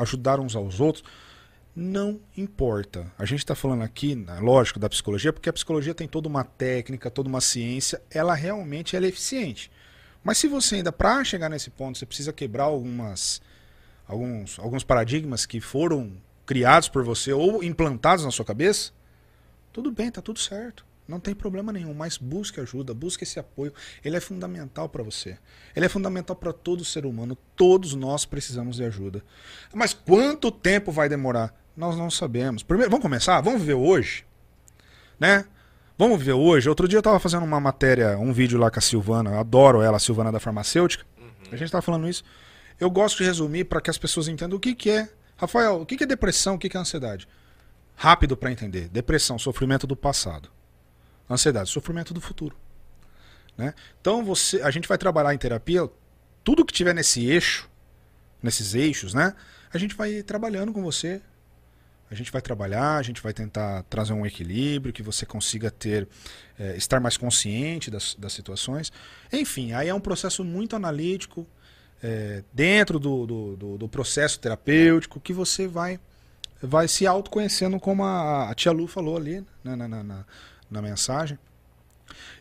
ajudar 0.00 0.38
uns 0.40 0.54
aos 0.56 0.80
outros. 0.80 1.04
Não 1.76 2.20
importa. 2.36 3.10
A 3.18 3.24
gente 3.24 3.40
está 3.40 3.54
falando 3.54 3.82
aqui, 3.82 4.14
né, 4.14 4.38
lógico, 4.40 4.78
da 4.78 4.88
psicologia, 4.88 5.32
porque 5.32 5.48
a 5.48 5.52
psicologia 5.52 5.92
tem 5.94 6.06
toda 6.06 6.28
uma 6.28 6.44
técnica, 6.44 7.10
toda 7.10 7.28
uma 7.28 7.40
ciência, 7.40 8.00
ela 8.10 8.32
realmente 8.34 8.94
ela 8.94 9.06
é 9.06 9.08
eficiente. 9.08 9.70
Mas 10.22 10.38
se 10.38 10.46
você 10.46 10.76
ainda, 10.76 10.92
para 10.92 11.24
chegar 11.24 11.48
nesse 11.48 11.70
ponto, 11.70 11.98
você 11.98 12.06
precisa 12.06 12.32
quebrar 12.32 12.64
algumas, 12.64 13.42
alguns, 14.06 14.56
alguns 14.60 14.84
paradigmas 14.84 15.44
que 15.46 15.60
foram 15.60 16.12
criados 16.46 16.88
por 16.88 17.02
você 17.02 17.32
ou 17.32 17.62
implantados 17.64 18.24
na 18.24 18.30
sua 18.30 18.44
cabeça, 18.44 18.92
tudo 19.72 19.90
bem, 19.90 20.12
tá 20.12 20.22
tudo 20.22 20.38
certo. 20.38 20.86
Não 21.06 21.20
tem 21.20 21.34
problema 21.34 21.70
nenhum, 21.70 21.92
mas 21.92 22.16
busque 22.16 22.60
ajuda, 22.60 22.94
busque 22.94 23.24
esse 23.24 23.38
apoio. 23.38 23.72
Ele 24.02 24.16
é 24.16 24.20
fundamental 24.20 24.88
para 24.88 25.02
você. 25.02 25.36
Ele 25.76 25.84
é 25.84 25.88
fundamental 25.88 26.34
para 26.34 26.52
todo 26.52 26.84
ser 26.84 27.04
humano. 27.04 27.36
Todos 27.54 27.94
nós 27.94 28.24
precisamos 28.24 28.76
de 28.76 28.84
ajuda. 28.84 29.22
Mas 29.72 29.92
quanto 29.92 30.50
tempo 30.50 30.90
vai 30.90 31.08
demorar? 31.08 31.54
Nós 31.76 31.96
não 31.96 32.10
sabemos. 32.10 32.62
Primeiro, 32.62 32.90
vamos 32.90 33.02
começar? 33.02 33.40
Vamos 33.42 33.60
viver 33.60 33.74
hoje? 33.74 34.24
Né? 35.20 35.44
Vamos 35.98 36.18
viver 36.18 36.32
hoje. 36.32 36.68
Outro 36.68 36.88
dia 36.88 36.96
eu 36.96 37.00
estava 37.00 37.20
fazendo 37.20 37.44
uma 37.44 37.60
matéria, 37.60 38.18
um 38.18 38.32
vídeo 38.32 38.58
lá 38.58 38.70
com 38.70 38.78
a 38.78 38.82
Silvana. 38.82 39.32
Eu 39.32 39.38
adoro 39.40 39.82
ela, 39.82 39.98
a 39.98 40.00
Silvana 40.00 40.32
da 40.32 40.40
farmacêutica. 40.40 41.04
A 41.52 41.56
gente 41.56 41.64
estava 41.64 41.82
falando 41.82 42.08
isso. 42.08 42.24
Eu 42.80 42.90
gosto 42.90 43.18
de 43.18 43.24
resumir 43.24 43.64
para 43.64 43.80
que 43.80 43.90
as 43.90 43.98
pessoas 43.98 44.26
entendam 44.26 44.56
o 44.56 44.60
que, 44.60 44.74
que 44.74 44.90
é. 44.90 45.08
Rafael, 45.36 45.82
o 45.82 45.86
que, 45.86 45.96
que 45.96 46.04
é 46.04 46.06
depressão? 46.06 46.54
O 46.54 46.58
que, 46.58 46.68
que 46.68 46.76
é 46.76 46.80
ansiedade? 46.80 47.28
Rápido 47.94 48.36
para 48.36 48.50
entender. 48.50 48.88
Depressão, 48.88 49.38
sofrimento 49.38 49.86
do 49.86 49.94
passado. 49.94 50.48
Ansiedade, 51.28 51.70
sofrimento 51.70 52.12
do 52.12 52.20
futuro. 52.20 52.56
Né? 53.56 53.74
Então 54.00 54.24
você, 54.24 54.60
a 54.62 54.70
gente 54.70 54.88
vai 54.88 54.98
trabalhar 54.98 55.34
em 55.34 55.38
terapia 55.38 55.88
tudo 56.42 56.64
que 56.64 56.72
tiver 56.72 56.94
nesse 56.94 57.26
eixo, 57.26 57.68
nesses 58.42 58.74
eixos, 58.74 59.14
né? 59.14 59.34
A 59.72 59.78
gente 59.78 59.94
vai 59.94 60.22
trabalhando 60.22 60.72
com 60.72 60.82
você. 60.82 61.22
A 62.10 62.14
gente 62.14 62.30
vai 62.30 62.42
trabalhar, 62.42 62.96
a 62.96 63.02
gente 63.02 63.22
vai 63.22 63.32
tentar 63.32 63.82
trazer 63.84 64.12
um 64.12 64.26
equilíbrio, 64.26 64.92
que 64.92 65.02
você 65.02 65.24
consiga 65.24 65.70
ter, 65.70 66.06
é, 66.58 66.76
estar 66.76 67.00
mais 67.00 67.16
consciente 67.16 67.90
das, 67.90 68.14
das 68.14 68.32
situações. 68.32 68.92
Enfim, 69.32 69.72
aí 69.72 69.88
é 69.88 69.94
um 69.94 70.00
processo 70.00 70.44
muito 70.44 70.76
analítico, 70.76 71.46
é, 72.02 72.44
dentro 72.52 72.98
do, 72.98 73.26
do, 73.26 73.56
do, 73.56 73.78
do, 73.78 73.88
processo 73.88 74.38
terapêutico, 74.38 75.18
que 75.18 75.32
você 75.32 75.66
vai, 75.66 75.98
vai 76.62 76.86
se 76.86 77.06
autoconhecendo, 77.06 77.80
como 77.80 78.04
a, 78.04 78.50
a 78.50 78.54
tia 78.54 78.70
Lu 78.70 78.86
falou 78.86 79.16
ali 79.16 79.40
né, 79.64 79.74
na, 79.74 79.88
na, 79.88 80.02
na, 80.04 80.26
na 80.74 80.82
mensagem. 80.82 81.38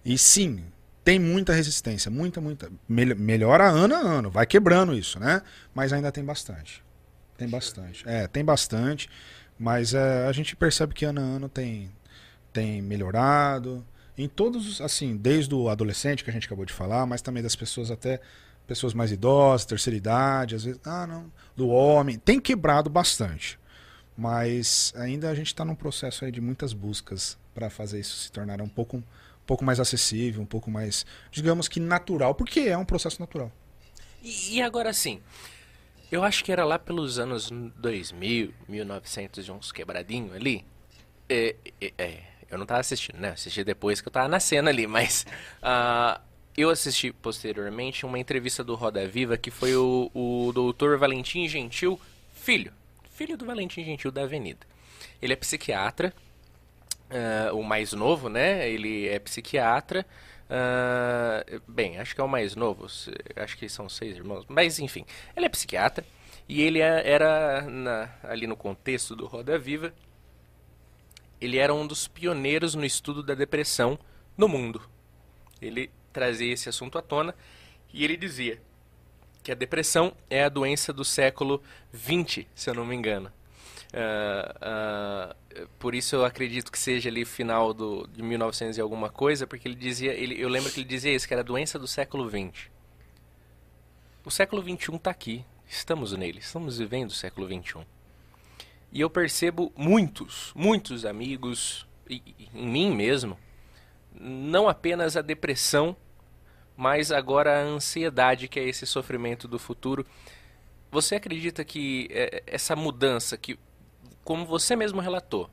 E 0.04 0.18
sim, 0.18 0.66
tem 1.04 1.20
muita 1.20 1.54
resistência, 1.54 2.10
muita, 2.10 2.40
muita. 2.40 2.72
Melhora 2.88 3.70
ano 3.70 3.96
a 3.96 4.00
ano, 4.00 4.30
vai 4.30 4.46
quebrando 4.46 4.94
isso, 4.94 5.20
né? 5.20 5.42
Mas 5.74 5.94
ainda 5.94 6.12
tem 6.12 6.24
bastante. 6.24 6.84
Tem 7.38 7.48
bastante. 7.48 8.08
É, 8.08 8.28
tem 8.28 8.44
bastante. 8.44 9.10
Mas 9.58 9.94
é, 9.94 10.28
a 10.28 10.32
gente 10.32 10.56
percebe 10.56 10.94
que 10.94 11.06
ano 11.06 11.22
a 11.22 11.24
ano 11.24 11.50
tem, 11.50 11.92
tem 12.52 12.82
melhorado. 12.82 13.86
Em 14.18 14.28
todos, 14.28 14.80
assim, 14.80 15.18
desde 15.18 15.54
o 15.54 15.70
adolescente 15.70 16.24
que 16.24 16.30
a 16.30 16.34
gente 16.34 16.46
acabou 16.46 16.66
de 16.66 16.74
falar, 16.74 17.06
mas 17.06 17.22
também 17.22 17.42
das 17.42 17.56
pessoas 17.56 17.90
até 17.90 18.22
pessoas 18.66 18.94
mais 18.94 19.12
idosas, 19.12 19.66
terceira 19.66 19.98
idade, 19.98 20.56
às 20.56 20.64
vezes, 20.64 20.80
ah, 20.86 21.06
não, 21.06 21.32
do 21.56 21.68
homem. 21.68 22.18
Tem 22.18 22.40
quebrado 22.40 22.90
bastante. 22.90 23.60
Mas 24.16 24.94
ainda 24.96 25.30
a 25.30 25.36
gente 25.36 25.48
está 25.48 25.66
num 25.66 25.76
processo 25.76 26.24
aí 26.24 26.32
de 26.32 26.40
muitas 26.40 26.72
buscas 26.72 27.38
para 27.54 27.70
fazer 27.70 28.00
isso 28.00 28.18
se 28.18 28.32
tornar 28.32 28.62
um 28.62 28.68
pouco, 28.68 28.98
um 28.98 29.04
pouco 29.46 29.64
mais 29.64 29.80
acessível, 29.80 30.42
um 30.42 30.46
pouco 30.46 30.70
mais, 30.72 31.06
digamos 31.32 31.68
que 31.68 31.80
natural, 31.80 32.36
porque 32.36 32.62
é 32.62 32.78
um 32.78 32.86
processo 32.86 33.20
natural. 33.20 33.52
E, 34.22 34.56
e 34.56 34.62
agora 34.62 34.94
sim, 34.94 35.22
eu 36.12 36.24
acho 36.24 36.44
que 36.44 36.52
era 36.52 36.64
lá 36.64 36.78
pelos 36.78 37.18
anos 37.18 37.50
2000, 37.78 38.54
1900 38.70 39.44
de 39.44 39.52
uns 39.52 39.72
quebradinhos 39.72 40.36
ali. 40.36 40.64
É, 41.28 41.56
é, 41.82 41.94
é, 41.98 42.24
eu 42.52 42.58
não 42.58 42.66
estava 42.66 42.82
assistindo, 42.82 43.18
né? 43.18 43.32
assisti 43.32 43.64
depois 43.64 44.00
que 44.00 44.08
eu 44.08 44.12
estava 44.12 44.28
na 44.28 44.40
cena 44.40 44.70
ali, 44.70 44.86
mas 44.86 45.26
uh, 45.64 46.22
eu 46.56 46.70
assisti 46.70 47.12
posteriormente 47.12 48.06
uma 48.06 48.20
entrevista 48.20 48.64
do 48.64 48.76
Roda 48.76 49.08
Viva 49.08 49.38
que 49.38 49.50
foi 49.50 49.76
o, 49.76 50.12
o 50.14 50.52
doutor 50.54 51.00
Valentim 51.00 51.48
Gentil, 51.48 52.00
filho, 52.32 52.72
filho 53.10 53.36
do 53.36 53.44
Valentim 53.44 53.84
Gentil 53.84 54.12
da 54.12 54.22
Avenida. 54.22 54.68
Ele 55.20 55.34
é 55.34 55.36
psiquiatra, 55.36 56.14
uh, 57.14 57.58
o 57.58 57.64
mais 57.64 57.94
novo, 57.94 58.30
né? 58.30 58.70
Ele 58.70 59.08
é 59.08 59.20
psiquiatra. 59.20 60.06
Uh, 60.50 61.62
bem, 61.68 62.00
acho 62.00 62.14
que 62.14 62.22
é 62.22 62.24
o 62.24 62.28
mais 62.28 62.56
novo, 62.56 62.86
acho 63.36 63.58
que 63.58 63.70
são 63.70 63.88
seis 63.88 64.18
irmãos, 64.18 64.46
mas 64.48 64.78
enfim, 64.78 65.06
ele 65.36 65.46
é 65.46 65.50
psiquiatra 65.50 66.06
e 66.48 66.62
ele 66.62 66.80
é, 66.80 67.10
era, 67.10 67.62
na, 67.62 68.10
ali 68.24 68.46
no 68.46 68.56
contexto 68.56 69.16
do 69.16 69.26
Roda 69.26 69.58
Viva, 69.58 69.94
ele 71.40 71.58
era 71.58 71.74
um 71.74 71.88
dos 71.88 72.08
pioneiros 72.08 72.76
no 72.76 72.86
estudo 72.86 73.24
da 73.24 73.34
depressão 73.34 73.98
no 74.38 74.48
mundo. 74.48 74.82
Ele 75.62 75.90
trazia 76.12 76.54
esse 76.54 76.70
assunto 76.70 76.98
à 76.98 77.02
tona 77.02 77.34
e 77.92 78.04
ele 78.04 78.18
dizia 78.18 78.62
que 79.42 79.52
a 79.52 79.56
depressão 79.56 80.14
é 80.30 80.44
a 80.44 80.50
doença 80.50 80.94
do 80.94 81.04
século 81.04 81.62
XX, 81.94 82.46
se 82.54 82.70
eu 82.70 82.74
não 82.74 82.86
me 82.86 82.96
engano. 82.96 83.32
Uh, 83.94 85.62
uh, 85.62 85.68
por 85.78 85.94
isso 85.94 86.16
eu 86.16 86.26
acredito 86.26 86.72
que 86.72 86.80
seja 86.80 87.10
ali 87.10 87.24
final 87.26 87.74
do, 87.74 88.08
de 88.08 88.24
1900 88.24 88.78
e 88.78 88.82
alguma 88.82 89.10
coisa, 89.10 89.46
porque 89.46 89.68
ele 89.68 89.76
dizia, 89.76 90.14
ele, 90.14 90.42
eu 90.42 90.50
lembro 90.50 90.72
que 90.72 90.80
ele 90.80 90.88
dizia 90.88 91.14
isso, 91.14 91.28
que 91.28 91.34
era 91.34 91.42
a 91.42 91.46
doença 91.46 91.78
do 91.78 91.88
século 91.88 92.28
XX. 92.28 92.70
O 94.26 94.32
século 94.32 94.62
XXI 94.62 94.96
está 94.96 95.12
aqui, 95.12 95.46
estamos 95.68 96.14
nele, 96.14 96.40
estamos 96.40 96.80
vivendo 96.80 97.10
o 97.10 97.14
século 97.14 97.48
XXI. 97.48 97.86
E 98.92 99.02
eu 99.02 99.10
percebo 99.10 99.72
muitos, 99.76 100.52
muitos 100.56 101.06
amigos, 101.06 101.86
e, 102.10 102.22
e, 102.40 102.50
em 102.54 102.68
mim 102.68 102.96
mesmo, 102.96 103.38
não 104.14 104.68
apenas 104.68 105.16
a 105.16 105.22
depressão 105.22 105.96
mas 106.76 107.12
agora 107.12 107.60
a 107.60 107.64
ansiedade, 107.64 108.48
que 108.48 108.60
é 108.60 108.68
esse 108.68 108.86
sofrimento 108.86 109.48
do 109.48 109.60
futuro. 109.60 110.06
Você 110.92 111.16
acredita 111.16 111.64
que 111.64 112.08
é, 112.12 112.44
essa 112.48 112.76
mudança, 112.76 113.38
que 113.38 113.58
como 114.24 114.46
você 114.46 114.76
mesmo 114.76 115.02
relatou, 115.02 115.50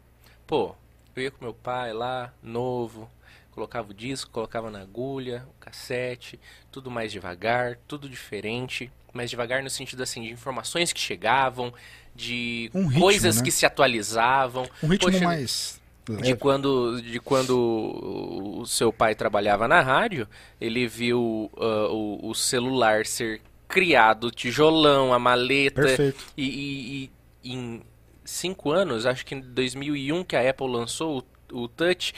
pô, 0.47 0.75
eu 1.15 1.23
ia 1.23 1.31
com 1.31 1.45
meu 1.45 1.55
pai 1.55 1.93
lá, 1.93 2.33
novo, 2.43 3.11
colocava 3.51 3.91
o 3.91 3.95
disco, 3.95 4.31
colocava 4.31 4.71
na 4.71 4.81
agulha, 4.81 5.47
o 5.49 5.61
cassete, 5.61 6.39
tudo 6.71 6.91
mais 6.91 7.13
devagar, 7.13 7.79
tudo 7.89 8.09
diferente, 8.09 8.91
mais 9.13 9.31
devagar 9.31 9.63
no 9.63 9.71
sentido 9.71 10.03
assim 10.03 10.23
de 10.23 10.31
informações 10.31 10.93
que 10.93 11.01
chegavam, 11.01 11.73
de 12.15 12.71
um 12.75 12.87
ritmo, 12.87 13.01
coisas 13.01 13.37
né? 13.39 13.43
que 13.45 13.51
se 13.51 13.67
atualizavam. 13.67 14.69
Um 14.83 14.89
ritmo 14.89 15.11
Poxa, 15.11 15.25
mais 15.25 15.81
de 16.23 16.35
quando, 16.35 17.01
de 17.01 17.21
quando 17.21 18.59
o 18.61 18.67
seu 18.67 18.93
pai 18.93 19.15
trabalhava 19.15 19.69
na 19.69 19.81
rádio, 19.81 20.27
ele 20.61 20.87
viu 20.89 21.51
uh, 21.55 21.93
o, 21.93 22.31
o, 22.31 22.35
celular 22.35 23.07
ser 23.07 23.41
criado, 23.69 24.31
tijolão, 24.31 25.13
a 25.13 25.19
maleta. 25.19 25.83
Perfeito. 25.83 26.25
E, 26.37 26.45
e, 26.45 27.11
e, 27.45 27.55
em 27.55 27.83
cinco 28.31 28.71
anos, 28.71 29.07
acho 29.07 29.25
que 29.27 29.35
em 29.35 29.41
2001 29.41 30.25
que 30.25 30.37
a 30.37 30.49
Apple 30.49 30.69
lançou 30.69 31.25
o, 31.53 31.63
o 31.63 31.69
Touch, 31.69 32.15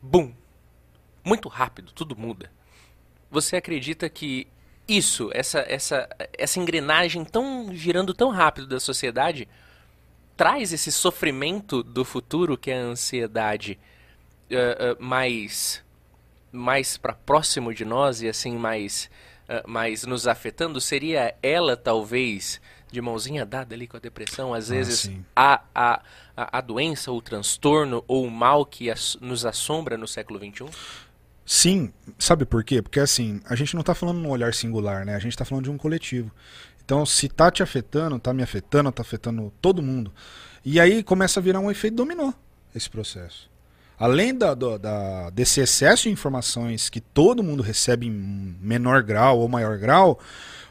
bum! 0.00 0.32
Muito 1.24 1.48
rápido, 1.48 1.92
tudo 1.92 2.16
muda. 2.16 2.50
Você 3.30 3.56
acredita 3.56 4.08
que 4.08 4.46
isso, 4.88 5.28
essa, 5.34 5.60
essa, 5.68 6.08
essa 6.32 6.58
engrenagem 6.58 7.24
tão 7.24 7.74
girando 7.74 8.14
tão 8.14 8.30
rápido 8.30 8.66
da 8.66 8.80
sociedade 8.80 9.46
traz 10.34 10.72
esse 10.72 10.90
sofrimento 10.90 11.82
do 11.82 12.04
futuro, 12.04 12.56
que 12.56 12.70
é 12.70 12.80
a 12.80 12.84
ansiedade, 12.84 13.78
uh, 14.50 14.92
uh, 14.94 15.04
mais, 15.04 15.84
mais 16.52 16.96
para 16.96 17.12
próximo 17.12 17.74
de 17.74 17.84
nós 17.84 18.22
e 18.22 18.28
assim 18.28 18.56
mais, 18.56 19.10
uh, 19.48 19.68
mais 19.68 20.04
nos 20.04 20.28
afetando? 20.28 20.80
Seria 20.80 21.34
ela, 21.42 21.76
talvez, 21.76 22.60
de 22.90 23.00
mãozinha 23.00 23.44
dada 23.44 23.74
ali 23.74 23.86
com 23.86 23.96
a 23.96 24.00
depressão, 24.00 24.54
às 24.54 24.70
ah, 24.70 24.74
vezes 24.74 25.10
a, 25.34 25.62
a, 25.74 26.02
a, 26.36 26.58
a, 26.58 26.60
doença, 26.60 27.12
o 27.12 27.20
transtorno 27.20 28.04
ou 28.08 28.24
o 28.24 28.30
mal 28.30 28.64
que 28.64 28.90
as, 28.90 29.16
nos 29.20 29.44
assombra 29.44 29.96
no 29.96 30.06
século 30.06 30.38
XXI? 30.38 30.66
Sim, 31.44 31.92
sabe 32.18 32.44
por 32.44 32.62
quê? 32.62 32.82
Porque 32.82 33.00
assim, 33.00 33.40
a 33.46 33.54
gente 33.54 33.74
não 33.74 33.80
está 33.80 33.94
falando 33.94 34.18
num 34.18 34.30
olhar 34.30 34.52
singular, 34.52 35.04
né? 35.04 35.14
A 35.14 35.18
gente 35.18 35.32
está 35.32 35.44
falando 35.44 35.64
de 35.64 35.70
um 35.70 35.78
coletivo. 35.78 36.30
Então, 36.84 37.04
se 37.04 37.28
tá 37.28 37.50
te 37.50 37.62
afetando, 37.62 38.18
tá 38.18 38.32
me 38.32 38.42
afetando, 38.42 38.90
tá 38.90 39.02
afetando 39.02 39.52
todo 39.60 39.82
mundo. 39.82 40.12
E 40.64 40.80
aí 40.80 41.02
começa 41.02 41.40
a 41.40 41.42
virar 41.42 41.60
um 41.60 41.70
efeito 41.70 41.96
dominó 41.96 42.32
esse 42.74 42.88
processo. 42.88 43.50
Além 43.98 44.34
da, 44.34 44.54
da, 44.54 45.30
desse 45.30 45.60
excesso 45.60 46.04
de 46.04 46.10
informações 46.10 46.88
que 46.88 47.00
todo 47.00 47.42
mundo 47.42 47.62
recebe 47.62 48.06
em 48.06 48.56
menor 48.60 49.02
grau 49.02 49.40
ou 49.40 49.48
maior 49.48 49.76
grau, 49.76 50.20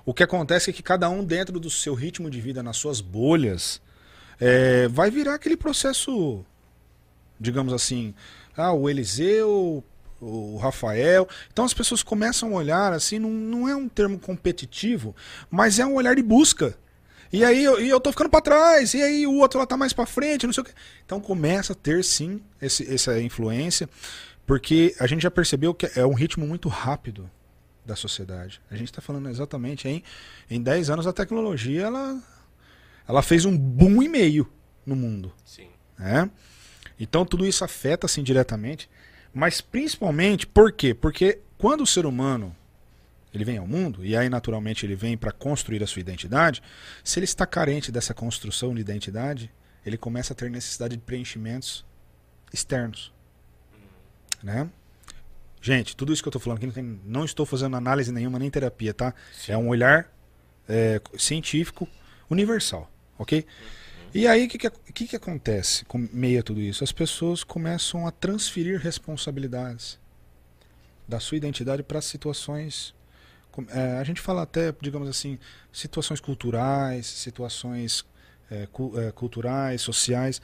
o 0.07 0.13
que 0.13 0.23
acontece 0.23 0.69
é 0.69 0.73
que 0.73 0.81
cada 0.81 1.09
um, 1.09 1.21
dentro 1.21 1.59
do 1.59 1.69
seu 1.69 1.93
ritmo 1.93 2.29
de 2.29 2.39
vida, 2.39 2.63
nas 2.63 2.77
suas 2.77 3.01
bolhas, 3.01 3.81
é, 4.39 4.87
vai 4.87 5.11
virar 5.11 5.33
aquele 5.33 5.57
processo, 5.57 6.45
digamos 7.37 7.73
assim, 7.73 8.15
ah, 8.55 8.71
o 8.71 8.89
Eliseu 8.89 9.83
o 10.21 10.55
Rafael. 10.55 11.27
Então 11.51 11.65
as 11.65 11.73
pessoas 11.73 12.01
começam 12.01 12.53
a 12.53 12.55
olhar 12.55 12.93
assim, 12.93 13.19
não, 13.19 13.29
não 13.29 13.67
é 13.67 13.75
um 13.75 13.89
termo 13.89 14.17
competitivo, 14.17 15.13
mas 15.51 15.77
é 15.77 15.85
um 15.85 15.95
olhar 15.95 16.15
de 16.15 16.23
busca. 16.23 16.73
E 17.31 17.43
aí 17.43 17.61
eu, 17.61 17.77
e 17.77 17.89
eu 17.89 17.99
tô 17.99 18.09
ficando 18.09 18.29
para 18.29 18.39
trás, 18.39 18.93
e 18.93 19.01
aí 19.01 19.27
o 19.27 19.35
outro 19.35 19.59
lá 19.59 19.65
tá 19.65 19.75
mais 19.75 19.91
para 19.91 20.05
frente, 20.05 20.47
não 20.47 20.53
sei 20.53 20.61
o 20.61 20.65
quê. 20.65 20.71
Então 21.05 21.19
começa 21.19 21.73
a 21.73 21.75
ter 21.75 22.01
sim 22.01 22.41
esse, 22.61 22.89
essa 22.93 23.19
influência, 23.19 23.89
porque 24.45 24.95
a 25.01 25.05
gente 25.05 25.23
já 25.23 25.29
percebeu 25.29 25.73
que 25.73 25.91
é 25.99 26.05
um 26.05 26.13
ritmo 26.13 26.47
muito 26.47 26.69
rápido 26.69 27.29
da 27.87 27.95
sociedade. 27.95 28.61
A 28.69 28.75
gente 28.75 28.89
está 28.89 29.01
falando 29.01 29.29
exatamente 29.29 29.87
em, 29.87 30.03
em 30.49 30.61
10 30.61 30.89
anos 30.89 31.07
a 31.07 31.13
tecnologia 31.13 31.85
ela, 31.85 32.21
ela 33.07 33.21
fez 33.23 33.45
um 33.45 33.57
boom 33.57 34.03
e 34.03 34.09
meio 34.09 34.51
no 34.85 34.95
mundo. 34.95 35.33
Sim. 35.45 35.69
Né? 35.97 36.29
Então 36.99 37.25
tudo 37.25 37.45
isso 37.45 37.63
afeta 37.63 38.05
assim 38.05 38.21
diretamente. 38.21 38.89
Mas 39.33 39.61
principalmente, 39.61 40.45
por 40.45 40.71
quê? 40.71 40.93
Porque 40.93 41.39
quando 41.57 41.81
o 41.81 41.87
ser 41.87 42.05
humano 42.05 42.55
ele 43.33 43.45
vem 43.45 43.57
ao 43.57 43.67
mundo, 43.67 44.03
e 44.03 44.15
aí 44.15 44.29
naturalmente 44.29 44.85
ele 44.85 44.95
vem 44.95 45.17
para 45.17 45.31
construir 45.31 45.83
a 45.83 45.87
sua 45.87 45.99
identidade, 45.99 46.61
se 47.03 47.19
ele 47.19 47.25
está 47.25 47.45
carente 47.45 47.91
dessa 47.91 48.13
construção 48.13 48.73
de 48.73 48.81
identidade, 48.81 49.51
ele 49.85 49.97
começa 49.97 50.33
a 50.33 50.35
ter 50.35 50.49
necessidade 50.49 50.95
de 50.95 51.03
preenchimentos 51.03 51.85
externos. 52.51 53.13
Né? 54.41 54.69
Gente, 55.61 55.95
tudo 55.95 56.13
isso 56.13 56.21
que 56.21 56.27
eu 56.27 56.31
estou 56.31 56.41
falando 56.41 56.57
aqui, 56.57 56.67
não, 56.67 56.73
tem, 56.73 56.99
não, 57.03 57.25
estou 57.25 57.45
fazendo 57.45 57.75
análise 57.75 58.11
nenhuma, 58.11 58.39
nem 58.39 58.49
terapia, 58.49 58.93
tá? 58.93 59.13
Sim. 59.33 59.53
É 59.53 59.57
um 59.57 59.67
olhar 59.69 60.11
é, 60.67 61.01
científico 61.17 61.87
universal, 62.29 62.89
ok? 63.17 63.39
Uhum. 63.39 63.77
E 64.13 64.25
aí, 64.25 64.45
o 64.45 64.49
que, 64.49 64.57
que, 64.57 65.07
que, 65.07 65.15
acontece 65.15 65.85
com 65.85 66.07
meio 66.11 66.39
a 66.39 66.43
tudo 66.43 66.61
isso? 66.61 66.83
As 66.83 66.91
pessoas 66.91 67.43
começam 67.43 68.07
a 68.07 68.11
transferir 68.11 68.79
responsabilidades 68.79 69.99
da 71.07 71.19
sua 71.19 71.37
identidade 71.37 71.83
para 71.83 72.01
situações. 72.01 72.95
É, 73.69 73.97
a 73.97 74.03
gente 74.03 74.21
fala 74.21 74.43
até, 74.43 74.73
digamos 74.81 75.09
assim, 75.09 75.37
situações 75.71 76.19
culturais, 76.19 77.05
situações 77.05 78.05
é, 78.49 78.67
cu, 78.71 78.93
é, 78.99 79.11
culturais, 79.11 79.81
sociais, 79.81 80.41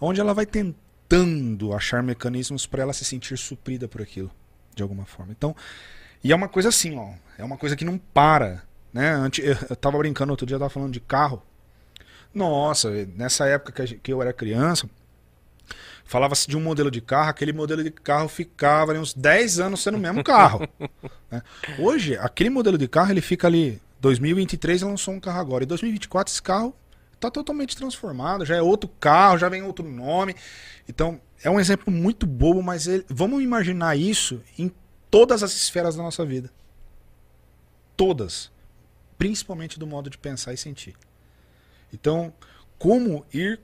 onde 0.00 0.20
ela 0.20 0.34
vai 0.34 0.46
tentando 0.46 1.72
achar 1.72 2.02
mecanismos 2.02 2.66
para 2.66 2.82
ela 2.82 2.92
se 2.92 3.04
sentir 3.04 3.38
suprida 3.38 3.88
por 3.88 4.02
aquilo, 4.02 4.30
de 4.76 4.82
alguma 4.82 5.06
forma. 5.06 5.32
Então, 5.32 5.56
e 6.22 6.30
é 6.30 6.36
uma 6.36 6.48
coisa 6.48 6.68
assim, 6.68 6.96
ó, 6.96 7.08
é 7.38 7.42
uma 7.42 7.56
coisa 7.56 7.74
que 7.74 7.84
não 7.84 7.98
para, 7.98 8.62
né? 8.92 9.14
Eu 9.68 9.74
tava 9.74 9.98
brincando 9.98 10.30
outro 10.30 10.46
dia, 10.46 10.54
eu 10.54 10.60
tava 10.60 10.70
falando 10.70 10.92
de 10.92 11.00
carro. 11.00 11.42
Nossa, 12.32 12.90
nessa 13.16 13.46
época 13.46 13.84
que 13.86 14.12
eu 14.12 14.20
era 14.20 14.32
criança, 14.32 14.88
falava-se 16.04 16.46
de 16.46 16.56
um 16.56 16.60
modelo 16.60 16.90
de 16.90 17.00
carro, 17.00 17.30
aquele 17.30 17.52
modelo 17.52 17.82
de 17.82 17.90
carro 17.90 18.28
ficava 18.28 18.92
ali 18.92 19.00
uns 19.00 19.14
10 19.14 19.58
anos 19.58 19.82
sendo 19.82 19.96
o 19.96 20.00
mesmo 20.00 20.22
carro. 20.22 20.68
né? 21.30 21.42
Hoje, 21.78 22.16
aquele 22.18 22.50
modelo 22.50 22.76
de 22.76 22.86
carro, 22.86 23.10
ele 23.10 23.22
fica 23.22 23.46
ali, 23.46 23.80
2023 24.00 24.82
lançou 24.82 25.14
um 25.14 25.20
carro 25.20 25.40
agora, 25.40 25.64
e 25.64 25.66
2024 25.66 26.32
esse 26.32 26.42
carro 26.42 26.74
está 27.14 27.30
totalmente 27.30 27.74
transformado, 27.74 28.44
já 28.44 28.56
é 28.56 28.62
outro 28.62 28.90
carro, 29.00 29.38
já 29.38 29.48
vem 29.48 29.62
outro 29.62 29.88
nome. 29.88 30.36
Então, 30.86 31.18
é 31.42 31.50
um 31.50 31.60
exemplo 31.60 31.92
muito 31.92 32.26
bobo, 32.26 32.62
mas 32.62 32.86
ele, 32.86 33.04
vamos 33.08 33.42
imaginar 33.42 33.96
isso 33.96 34.42
em 34.58 34.72
todas 35.10 35.42
as 35.42 35.52
esferas 35.52 35.96
da 35.96 36.02
nossa 36.02 36.24
vida. 36.24 36.50
Todas. 37.96 38.50
Principalmente 39.18 39.78
do 39.78 39.86
modo 39.86 40.10
de 40.10 40.18
pensar 40.18 40.52
e 40.52 40.56
sentir. 40.56 40.94
Então, 41.92 42.32
como 42.78 43.24
ir 43.32 43.60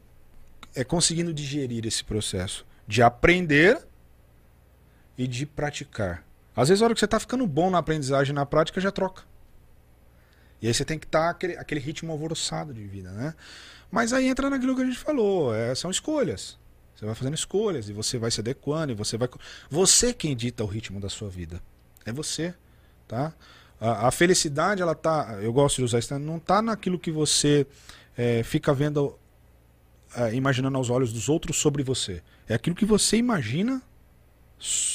é, 0.75 0.85
conseguindo 0.85 1.33
digerir 1.33 1.87
esse 1.87 2.03
processo 2.03 2.65
de 2.87 3.03
aprender 3.03 3.81
e 5.17 5.27
de 5.27 5.47
praticar. 5.47 6.25
Às 6.55 6.69
vezes, 6.69 6.83
a 6.83 6.87
hora 6.87 6.95
que 6.95 7.01
você 7.01 7.07
está 7.07 7.21
ficando 7.21 7.47
bom 7.47 7.71
na 7.71 7.79
aprendizagem 7.79 8.35
na 8.35 8.45
prática, 8.45 8.81
já 8.81 8.91
troca. 8.91 9.23
E 10.61 10.67
aí 10.67 10.75
você 10.75 10.85
tem 10.85 10.99
que 10.99 11.07
estar 11.07 11.25
tá 11.25 11.31
aquele, 11.31 11.57
aquele 11.57 11.81
ritmo 11.81 12.13
alvoroçado 12.13 12.73
de 12.73 12.85
vida, 12.85 13.11
né? 13.11 13.35
Mas 13.91 14.13
aí 14.13 14.27
entra 14.27 14.49
naquilo 14.49 14.75
que 14.75 14.83
a 14.83 14.85
gente 14.85 14.99
falou, 14.99 15.55
é, 15.55 15.75
são 15.75 15.91
escolhas. 15.91 16.59
Você 16.95 17.07
vai 17.07 17.15
fazendo 17.15 17.35
escolhas 17.35 17.89
e 17.89 17.93
você 17.93 18.19
vai 18.19 18.31
se 18.31 18.41
adequando 18.41 18.93
e 18.93 18.95
você 18.95 19.17
vai. 19.17 19.29
Você 19.71 20.13
quem 20.13 20.37
dita 20.37 20.63
o 20.63 20.67
ritmo 20.67 21.01
da 21.01 21.09
sua 21.09 21.29
vida. 21.29 21.61
É 22.05 22.13
você, 22.13 22.55
tá? 23.09 23.33
A, 23.81 24.09
a 24.09 24.11
felicidade, 24.11 24.83
ela 24.83 24.95
tá. 24.95 25.39
Eu 25.41 25.53
gosto 25.53 25.77
de 25.77 25.85
usar 25.85 25.99
isso, 25.99 26.17
não 26.19 26.39
tá 26.39 26.63
naquilo 26.63 26.99
que 26.99 27.11
você 27.11 27.67
é, 28.17 28.43
fica 28.43 28.73
vendo, 28.73 29.19
é, 30.15 30.35
imaginando 30.35 30.77
aos 30.79 30.91
olhos 30.91 31.13
dos 31.13 31.29
outros 31.29 31.57
sobre 31.57 31.83
você. 31.83 32.23
É 32.49 32.55
aquilo 32.55 32.77
que 32.77 32.85
você 32.85 33.17
imagina 33.17 33.83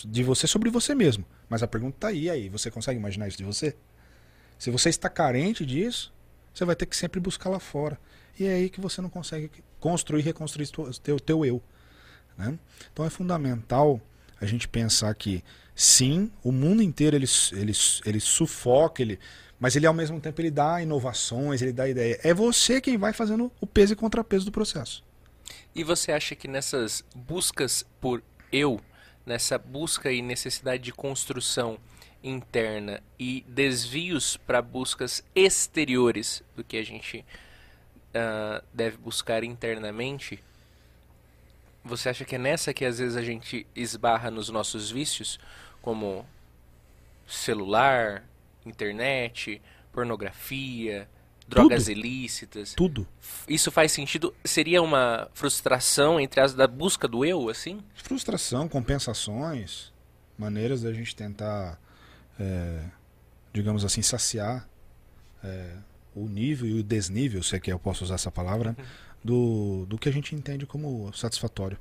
de 0.05 0.23
você 0.23 0.47
sobre 0.47 0.69
você 0.69 0.95
mesmo. 0.95 1.25
Mas 1.49 1.61
a 1.61 1.67
pergunta 1.67 1.97
tá 1.99 2.07
aí, 2.07 2.29
aí, 2.29 2.49
você 2.49 2.71
consegue 2.71 2.99
imaginar 2.99 3.27
isso 3.27 3.37
de 3.37 3.43
você? 3.43 3.75
Se 4.57 4.71
você 4.71 4.89
está 4.89 5.09
carente 5.09 5.65
disso, 5.65 6.13
você 6.53 6.65
vai 6.65 6.75
ter 6.75 6.85
que 6.85 6.95
sempre 6.95 7.19
buscar 7.19 7.49
lá 7.49 7.59
fora. 7.59 7.99
E 8.39 8.45
é 8.45 8.53
aí 8.53 8.69
que 8.69 8.79
você 8.79 9.01
não 9.01 9.09
consegue 9.09 9.51
construir 9.79 10.21
reconstruir 10.21 10.69
o 10.77 10.93
teu, 10.93 11.19
teu 11.19 11.45
eu. 11.45 11.61
Né? 12.37 12.57
Então 12.91 13.05
é 13.05 13.09
fundamental 13.09 13.99
a 14.39 14.45
gente 14.45 14.67
pensar 14.67 15.13
que 15.15 15.43
sim, 15.73 16.31
o 16.43 16.51
mundo 16.51 16.81
inteiro 16.81 17.15
ele, 17.15 17.27
ele, 17.53 17.73
ele 18.05 18.19
sufoca, 18.19 19.01
ele, 19.01 19.19
mas 19.59 19.75
ele 19.75 19.87
ao 19.87 19.93
mesmo 19.93 20.19
tempo 20.19 20.39
ele 20.41 20.51
dá 20.51 20.81
inovações, 20.81 21.61
ele 21.61 21.73
dá 21.73 21.87
ideia. 21.87 22.19
É 22.23 22.33
você 22.33 22.79
quem 22.79 22.97
vai 22.97 23.13
fazendo 23.13 23.51
o 23.59 23.65
peso 23.65 23.93
e 23.93 23.95
contrapeso 23.95 24.45
do 24.45 24.51
processo. 24.51 25.03
E 25.73 25.83
você 25.83 26.11
acha 26.11 26.35
que 26.35 26.47
nessas 26.47 27.03
buscas 27.15 27.85
por 27.99 28.21
eu, 28.51 28.79
nessa 29.25 29.57
busca 29.57 30.11
e 30.11 30.21
necessidade 30.21 30.83
de 30.83 30.91
construção 30.91 31.77
interna 32.23 33.01
e 33.19 33.45
desvios 33.47 34.37
para 34.37 34.61
buscas 34.61 35.23
exteriores 35.35 36.43
do 36.55 36.63
que 36.63 36.77
a 36.77 36.83
gente 36.83 37.19
uh, 37.19 38.63
deve 38.73 38.97
buscar 38.97 39.43
internamente, 39.43 40.43
você 41.87 42.09
acha 42.09 42.25
que 42.25 42.35
é 42.35 42.37
nessa 42.37 42.73
que 42.73 42.85
às 42.85 42.99
vezes 42.99 43.15
a 43.15 43.21
gente 43.21 43.65
esbarra 43.75 44.29
nos 44.29 44.49
nossos 44.49 44.91
vícios, 44.91 45.39
como 45.81 46.25
celular, 47.25 48.23
internet, 48.65 49.61
pornografia, 49.91 51.09
drogas 51.47 51.85
tudo, 51.85 51.91
ilícitas? 51.91 52.73
Tudo. 52.73 53.07
Isso 53.47 53.71
faz 53.71 53.91
sentido? 53.91 54.33
Seria 54.43 54.81
uma 54.81 55.29
frustração 55.33 56.19
entre 56.19 56.41
as 56.41 56.53
da 56.53 56.67
busca 56.67 57.07
do 57.07 57.25
eu, 57.25 57.49
assim? 57.49 57.81
Frustração, 57.95 58.67
compensações, 58.67 59.91
maneiras 60.37 60.81
da 60.81 60.93
gente 60.93 61.15
tentar, 61.15 61.79
é, 62.39 62.83
digamos 63.53 63.83
assim, 63.83 64.01
saciar 64.01 64.67
é, 65.43 65.75
o 66.13 66.27
nível 66.27 66.67
e 66.67 66.79
o 66.79 66.83
desnível, 66.83 67.41
se 67.41 67.55
é 67.55 67.59
que 67.59 67.71
eu 67.71 67.79
posso 67.79 68.03
usar 68.03 68.15
essa 68.15 68.31
palavra. 68.31 68.75
Uhum 68.77 69.06
do, 69.27 69.85
do 69.85 69.97
que 69.97 70.07
a 70.07 70.11
gente 70.11 70.33
entende 70.33 70.65
como 70.65 71.11
satisfatório. 71.13 71.77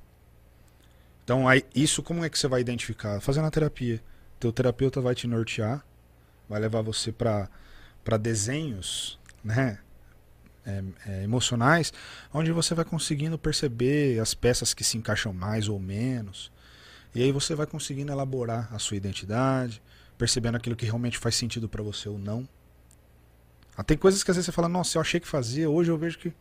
Então, 1.23 1.49
aí, 1.49 1.65
isso 1.75 2.03
como 2.03 2.25
é 2.25 2.29
que 2.29 2.37
você 2.37 2.49
vai 2.49 2.61
identificar? 2.61 3.21
Fazendo 3.21 3.47
a 3.47 3.51
terapia. 3.51 4.03
Teu 4.39 4.53
terapeuta 4.53 5.01
vai 5.01 5.15
te 5.15 5.29
nortear, 5.29 5.85
vai 6.49 6.61
levar 6.61 6.83
você 6.83 7.13
para 7.13 7.49
desenhos 8.21 9.19
né, 9.43 9.79
é, 10.65 10.83
é, 11.07 11.23
emocionais, 11.23 11.93
onde 12.35 12.51
você 12.51 12.75
vai 12.75 12.85
conseguindo 12.85 13.39
perceber 13.39 14.21
as 14.21 14.35
peças 14.35 14.75
que 14.75 14.83
se 14.83 14.99
encaixam 14.99 15.33
mais 15.33 15.69
ou 15.69 15.79
menos. 15.79 16.51
E 17.15 17.23
aí 17.23 17.31
você 17.33 17.55
vai 17.55 17.67
conseguindo 17.67 18.13
elaborar 18.13 18.69
a 18.75 18.79
sua 18.79 18.97
identidade, 18.97 19.81
percebendo 20.19 20.57
aquilo 20.57 20.77
que 20.77 20.85
realmente 20.85 21.17
faz 21.17 21.37
sentido 21.37 21.69
para 21.69 21.83
você 21.83 22.09
ou 22.09 22.19
não. 22.19 22.47
Ah, 23.77 23.85
tem 23.85 23.97
coisas 23.97 24.25
que 24.25 24.31
às 24.31 24.37
vezes 24.37 24.47
você 24.47 24.53
fala, 24.53 24.69
nossa, 24.69 24.99
eu 24.99 25.01
achei 25.01 25.21
que 25.21 25.29
fazia, 25.29 25.71
hoje 25.71 25.91
eu 25.91 25.99
vejo 25.99 26.19
que 26.19 26.33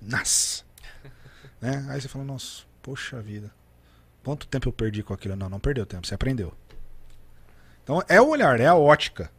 nossa. 0.00 0.64
né? 1.60 1.86
Aí 1.88 2.00
você 2.00 2.08
fala, 2.08 2.24
nossa, 2.24 2.62
poxa 2.82 3.20
vida. 3.20 3.50
Quanto 4.22 4.46
tempo 4.46 4.68
eu 4.68 4.72
perdi 4.72 5.02
com 5.02 5.14
aquilo? 5.14 5.36
Não, 5.36 5.48
não 5.48 5.60
perdeu 5.60 5.86
tempo, 5.86 6.06
você 6.06 6.14
aprendeu. 6.14 6.52
Então 7.82 8.02
é 8.08 8.20
o 8.20 8.28
olhar, 8.28 8.60
é 8.60 8.66
a 8.66 8.74
ótica. 8.74 9.30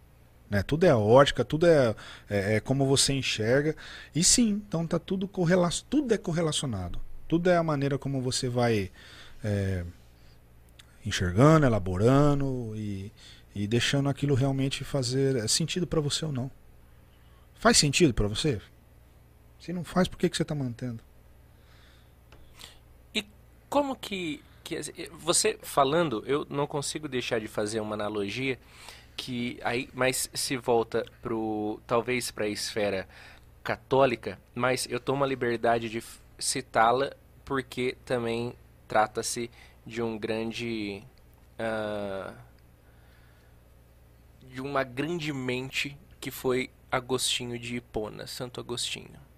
Né? 0.49 0.61
Tudo 0.63 0.85
é 0.85 0.93
ótica, 0.93 1.45
tudo 1.45 1.65
é, 1.65 1.95
é, 2.29 2.55
é 2.55 2.59
como 2.59 2.85
você 2.85 3.13
enxerga. 3.13 3.75
E 4.13 4.23
sim, 4.23 4.49
então 4.49 4.85
tá 4.85 4.99
tudo 4.99 5.27
correlacionado. 5.27 5.87
Tudo 5.89 6.13
é 6.13 6.17
correlacionado. 6.17 7.01
Tudo 7.27 7.49
é 7.49 7.55
a 7.55 7.63
maneira 7.63 7.97
como 7.97 8.21
você 8.21 8.49
vai 8.49 8.91
é, 9.43 9.85
enxergando, 11.05 11.65
elaborando 11.65 12.73
e, 12.75 13.11
e 13.55 13.65
deixando 13.67 14.09
aquilo 14.09 14.35
realmente 14.35 14.83
fazer 14.83 15.47
sentido 15.47 15.87
para 15.87 16.01
você 16.01 16.25
ou 16.25 16.31
não. 16.31 16.51
Faz 17.55 17.77
sentido 17.77 18.13
para 18.13 18.27
você? 18.27 18.59
Se 19.61 19.71
não 19.71 19.83
faz, 19.83 20.07
por 20.07 20.17
que, 20.17 20.27
que 20.27 20.35
você 20.35 20.41
está 20.41 20.55
mantendo? 20.55 21.03
E 23.13 23.23
como 23.69 23.95
que, 23.95 24.43
que. 24.63 24.81
Você 25.19 25.59
falando, 25.61 26.23
eu 26.25 26.47
não 26.49 26.65
consigo 26.65 27.07
deixar 27.07 27.39
de 27.39 27.47
fazer 27.47 27.79
uma 27.79 27.93
analogia 27.93 28.57
que 29.15 29.59
aí 29.63 29.87
mas 29.93 30.31
se 30.33 30.57
volta 30.57 31.05
pro 31.21 31.79
talvez 31.85 32.31
para 32.31 32.45
a 32.45 32.47
esfera 32.47 33.07
católica, 33.63 34.39
mas 34.55 34.87
eu 34.89 34.99
tomo 34.99 35.23
a 35.23 35.27
liberdade 35.27 35.89
de 35.89 36.03
citá-la 36.39 37.11
porque 37.45 37.95
também 38.03 38.55
trata-se 38.87 39.51
de 39.85 40.01
um 40.01 40.17
grande 40.17 41.03
uh, 41.59 42.35
de 44.41 44.59
uma 44.59 44.83
grande 44.83 45.31
mente 45.31 45.95
que 46.19 46.31
foi 46.31 46.71
Agostinho 46.91 47.59
de 47.59 47.75
Hipona, 47.75 48.25
Santo 48.25 48.59
Agostinho 48.59 49.30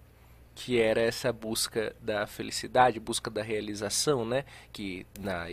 que 0.55 0.79
era 0.79 1.01
essa 1.01 1.33
busca 1.33 1.95
da 1.99 2.27
felicidade, 2.27 2.99
busca 2.99 3.29
da 3.29 3.41
realização, 3.41 4.25
né? 4.25 4.45
Que 4.71 5.05
na, 5.19 5.47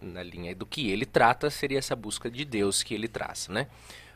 na 0.00 0.22
linha 0.22 0.54
do 0.54 0.66
que 0.66 0.90
ele 0.90 1.06
trata 1.06 1.50
seria 1.50 1.78
essa 1.78 1.96
busca 1.96 2.30
de 2.30 2.44
Deus 2.44 2.82
que 2.82 2.94
ele 2.94 3.08
traz, 3.08 3.48
né? 3.48 3.66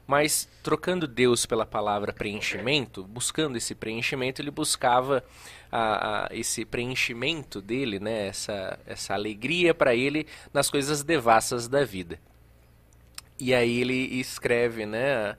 Mas 0.06 0.48
trocando 0.62 1.06
Deus 1.06 1.44
pela 1.44 1.66
palavra 1.66 2.14
preenchimento, 2.14 3.04
buscando 3.04 3.56
esse 3.58 3.74
preenchimento, 3.74 4.40
ele 4.40 4.50
buscava 4.50 5.22
a, 5.70 6.26
a, 6.26 6.34
esse 6.34 6.64
preenchimento 6.64 7.60
dele, 7.60 7.98
né? 7.98 8.28
Essa, 8.28 8.78
essa 8.86 9.14
alegria 9.14 9.74
para 9.74 9.94
ele 9.94 10.26
nas 10.52 10.70
coisas 10.70 11.02
devassas 11.02 11.68
da 11.68 11.84
vida. 11.84 12.18
E 13.38 13.54
aí 13.54 13.80
ele 13.80 14.18
escreve, 14.18 14.84
né? 14.84 15.36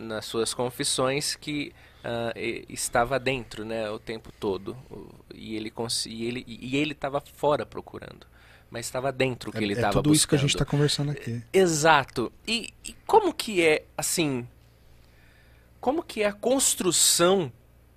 Nas 0.00 0.26
suas 0.26 0.52
confissões 0.52 1.36
que 1.36 1.72
uh, 2.04 2.66
estava 2.68 3.18
dentro, 3.18 3.64
né, 3.64 3.90
o 3.90 3.98
tempo 3.98 4.32
todo. 4.38 4.76
E 5.34 5.56
ele 5.56 5.72
e 6.06 6.26
ele 6.26 6.44
e 6.46 6.76
ele 6.76 6.92
estava 6.92 7.20
fora 7.20 7.64
procurando, 7.64 8.26
mas 8.70 8.86
estava 8.86 9.12
dentro 9.12 9.52
que 9.52 9.58
é, 9.58 9.62
ele 9.62 9.74
estava 9.74 9.94
buscando. 9.94 10.00
É 10.00 10.02
tudo 10.02 10.14
isso 10.14 10.28
que 10.28 10.34
a 10.34 10.38
gente 10.38 10.50
está 10.50 10.64
conversando 10.64 11.10
aqui. 11.10 11.42
Exato. 11.52 12.32
E, 12.46 12.72
e 12.84 12.94
como 13.06 13.32
que 13.32 13.64
é 13.64 13.84
assim? 13.96 14.46
Como 15.80 16.02
que 16.02 16.22
é 16.22 16.26
a 16.26 16.32
construção 16.32 17.50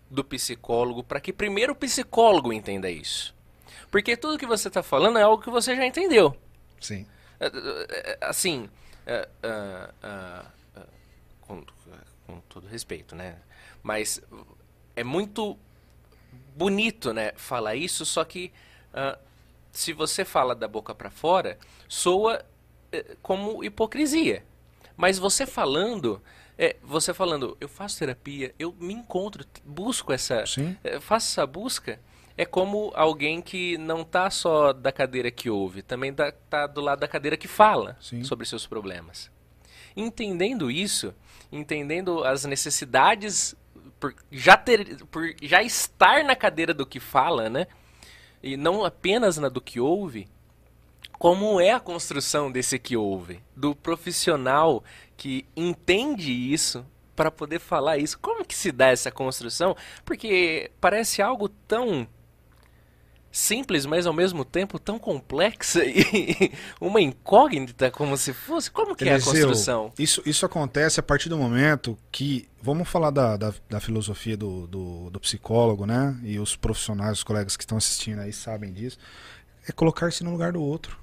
do 0.09 0.23
psicólogo 0.23 1.03
para 1.03 1.19
que 1.19 1.33
primeiro 1.33 1.73
o 1.73 1.75
psicólogo 1.75 2.53
entenda 2.53 2.89
isso? 2.89 3.35
Porque 3.91 4.15
tudo 4.15 4.37
que 4.37 4.45
você 4.45 4.69
está 4.69 4.81
falando 4.81 5.19
é 5.19 5.21
algo 5.21 5.43
que 5.43 5.49
você 5.49 5.75
já 5.75 5.85
entendeu. 5.85 6.35
Sim. 6.79 7.05
É, 7.39 7.47
é, 7.47 8.17
assim, 8.21 8.69
uh, 9.05 9.27
uh, 9.45 10.79
uh, 10.79 10.87
com, 11.41 11.63
com 12.25 12.39
todo 12.49 12.67
respeito, 12.67 13.15
né? 13.15 13.35
Mas 13.83 14.21
é 14.95 15.03
muito 15.03 15.57
bonito, 16.55 17.13
né, 17.13 17.33
falar 17.35 17.75
isso, 17.75 18.05
só 18.05 18.23
que 18.23 18.51
uh, 18.93 19.19
se 19.71 19.91
você 19.91 20.23
fala 20.23 20.55
da 20.55 20.67
boca 20.67 20.95
para 20.95 21.09
fora, 21.09 21.57
soa 21.87 22.43
uh, 22.93 23.17
como 23.21 23.63
hipocrisia. 23.63 24.45
Mas 24.95 25.17
você 25.17 25.45
falando, 25.45 26.21
é, 26.57 26.75
você 26.83 27.13
falando, 27.13 27.57
eu 27.59 27.67
faço 27.67 27.99
terapia, 27.99 28.53
eu 28.57 28.73
me 28.79 28.93
encontro, 28.93 29.45
busco 29.65 30.13
essa, 30.13 30.43
é, 30.83 30.99
faço 30.99 31.31
essa 31.31 31.47
busca, 31.47 31.99
é 32.37 32.45
como 32.45 32.91
alguém 32.95 33.41
que 33.41 33.77
não 33.77 34.03
tá 34.03 34.29
só 34.29 34.71
da 34.73 34.91
cadeira 34.91 35.31
que 35.31 35.49
ouve, 35.49 35.81
também 35.81 36.13
tá, 36.13 36.31
tá 36.31 36.67
do 36.67 36.81
lado 36.81 36.99
da 36.99 37.07
cadeira 37.07 37.35
que 37.35 37.47
fala 37.47 37.97
Sim. 37.99 38.23
sobre 38.23 38.45
seus 38.45 38.65
problemas. 38.67 39.31
Entendendo 39.95 40.71
isso, 40.71 41.13
entendendo 41.51 42.23
as 42.23 42.45
necessidades 42.45 43.55
por 44.03 44.13
já 44.29 44.57
ter, 44.57 45.05
por 45.05 45.33
já 45.41 45.63
estar 45.63 46.25
na 46.25 46.35
cadeira 46.35 46.73
do 46.73 46.85
que 46.85 46.99
fala, 46.99 47.49
né? 47.49 47.67
E 48.41 48.57
não 48.57 48.83
apenas 48.83 49.37
na 49.37 49.47
do 49.47 49.61
que 49.61 49.79
ouve, 49.79 50.27
como 51.13 51.61
é 51.61 51.71
a 51.71 51.79
construção 51.79 52.51
desse 52.51 52.77
que 52.77 52.97
ouve, 52.97 53.39
do 53.55 53.73
profissional 53.73 54.83
que 55.15 55.45
entende 55.55 56.33
isso 56.33 56.85
para 57.15 57.31
poder 57.31 57.59
falar 57.59 57.97
isso. 57.97 58.19
Como 58.19 58.43
que 58.43 58.53
se 58.53 58.73
dá 58.73 58.87
essa 58.87 59.09
construção? 59.09 59.73
Porque 60.03 60.69
parece 60.81 61.21
algo 61.21 61.47
tão 61.47 62.05
simples, 63.33 63.83
mas 63.87 64.05
ao 64.05 64.13
mesmo 64.13 64.45
tempo 64.45 64.77
tão 64.77 64.99
complexa 64.99 65.83
e 65.83 66.53
uma 66.79 67.01
incógnita 67.01 67.89
como 67.89 68.15
se 68.15 68.31
fosse. 68.31 68.69
Como 68.69 68.95
que 68.95 69.03
Eliseu, 69.03 69.33
é 69.33 69.37
a 69.37 69.41
construção? 69.41 69.91
Isso, 69.97 70.21
isso 70.23 70.45
acontece 70.45 70.99
a 70.99 71.03
partir 71.03 71.29
do 71.29 71.37
momento 71.37 71.97
que, 72.11 72.47
vamos 72.61 72.87
falar 72.87 73.09
da, 73.09 73.35
da, 73.35 73.51
da 73.67 73.79
filosofia 73.79 74.37
do, 74.37 74.67
do, 74.67 75.09
do, 75.09 75.19
psicólogo, 75.19 75.87
né? 75.87 76.15
E 76.23 76.37
os 76.37 76.55
profissionais, 76.55 77.17
os 77.17 77.23
colegas 77.23 77.57
que 77.57 77.63
estão 77.63 77.77
assistindo 77.77 78.19
aí 78.19 78.31
sabem 78.31 78.71
disso. 78.71 78.99
É 79.67 79.71
colocar-se 79.71 80.23
no 80.23 80.31
lugar 80.31 80.51
do 80.51 80.61
outro. 80.61 80.99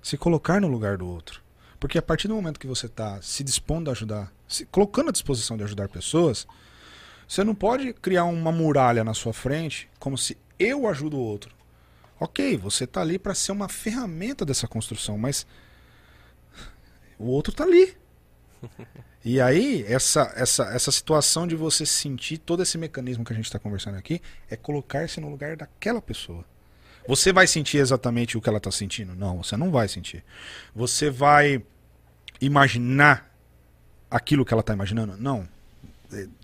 Se 0.00 0.16
colocar 0.16 0.60
no 0.60 0.68
lugar 0.68 0.96
do 0.96 1.08
outro. 1.08 1.42
Porque 1.80 1.98
a 1.98 2.02
partir 2.02 2.28
do 2.28 2.34
momento 2.34 2.60
que 2.60 2.66
você 2.68 2.86
está 2.86 3.20
se 3.20 3.42
dispondo 3.42 3.88
a 3.88 3.92
ajudar, 3.92 4.32
se 4.46 4.64
colocando 4.66 5.08
à 5.08 5.12
disposição 5.12 5.56
de 5.56 5.64
ajudar 5.64 5.88
pessoas, 5.88 6.46
você 7.30 7.44
não 7.44 7.54
pode 7.54 7.92
criar 7.92 8.24
uma 8.24 8.50
muralha 8.50 9.04
na 9.04 9.14
sua 9.14 9.32
frente 9.32 9.88
como 10.00 10.18
se 10.18 10.36
eu 10.58 10.88
ajudo 10.88 11.16
o 11.16 11.20
outro. 11.20 11.54
Ok, 12.18 12.56
você 12.56 12.82
está 12.82 13.02
ali 13.02 13.20
para 13.20 13.36
ser 13.36 13.52
uma 13.52 13.68
ferramenta 13.68 14.44
dessa 14.44 14.66
construção, 14.66 15.16
mas 15.16 15.46
o 17.16 17.26
outro 17.26 17.52
está 17.52 17.62
ali. 17.62 17.96
E 19.22 19.38
aí, 19.38 19.84
essa, 19.86 20.32
essa, 20.34 20.64
essa 20.74 20.90
situação 20.90 21.46
de 21.46 21.54
você 21.54 21.84
sentir 21.84 22.38
todo 22.38 22.62
esse 22.62 22.78
mecanismo 22.78 23.22
que 23.22 23.34
a 23.34 23.36
gente 23.36 23.44
está 23.44 23.58
conversando 23.58 23.98
aqui 23.98 24.22
é 24.48 24.56
colocar-se 24.56 25.20
no 25.20 25.28
lugar 25.28 25.58
daquela 25.58 26.00
pessoa. 26.00 26.42
Você 27.06 27.30
vai 27.30 27.46
sentir 27.46 27.76
exatamente 27.76 28.38
o 28.38 28.40
que 28.40 28.48
ela 28.48 28.56
está 28.56 28.70
sentindo? 28.70 29.14
Não, 29.14 29.42
você 29.42 29.58
não 29.58 29.70
vai 29.70 29.88
sentir. 29.88 30.24
Você 30.74 31.10
vai 31.10 31.62
imaginar 32.40 33.30
aquilo 34.10 34.42
que 34.42 34.54
ela 34.54 34.62
está 34.62 34.72
imaginando? 34.72 35.18
Não. 35.18 35.46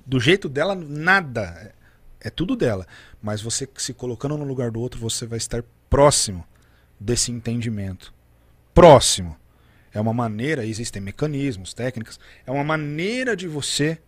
Do 0.06 0.20
jeito 0.20 0.48
dela, 0.48 0.74
nada. 0.74 1.74
É 2.20 2.30
tudo 2.30 2.54
dela. 2.54 2.86
Mas 3.20 3.42
você 3.42 3.68
se 3.76 3.92
colocando 3.92 4.36
no 4.36 4.44
lugar 4.44 4.70
do 4.70 4.80
outro, 4.80 5.00
você 5.00 5.26
vai 5.26 5.38
estar 5.38 5.64
próximo 5.90 6.46
desse 6.98 7.32
entendimento. 7.32 8.14
Próximo. 8.72 9.36
É 9.92 10.00
uma 10.00 10.12
maneira, 10.12 10.64
existem 10.64 11.00
mecanismos, 11.00 11.72
técnicas, 11.72 12.20
é 12.46 12.50
uma 12.50 12.62
maneira 12.62 13.34
de 13.34 13.48
você 13.48 13.98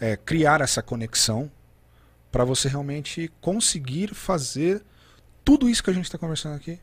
é, 0.00 0.16
criar 0.16 0.60
essa 0.60 0.82
conexão 0.82 1.50
para 2.30 2.44
você 2.44 2.68
realmente 2.68 3.30
conseguir 3.40 4.14
fazer 4.14 4.82
tudo 5.44 5.68
isso 5.68 5.82
que 5.82 5.90
a 5.90 5.92
gente 5.92 6.06
está 6.06 6.18
conversando 6.18 6.56
aqui. 6.56 6.80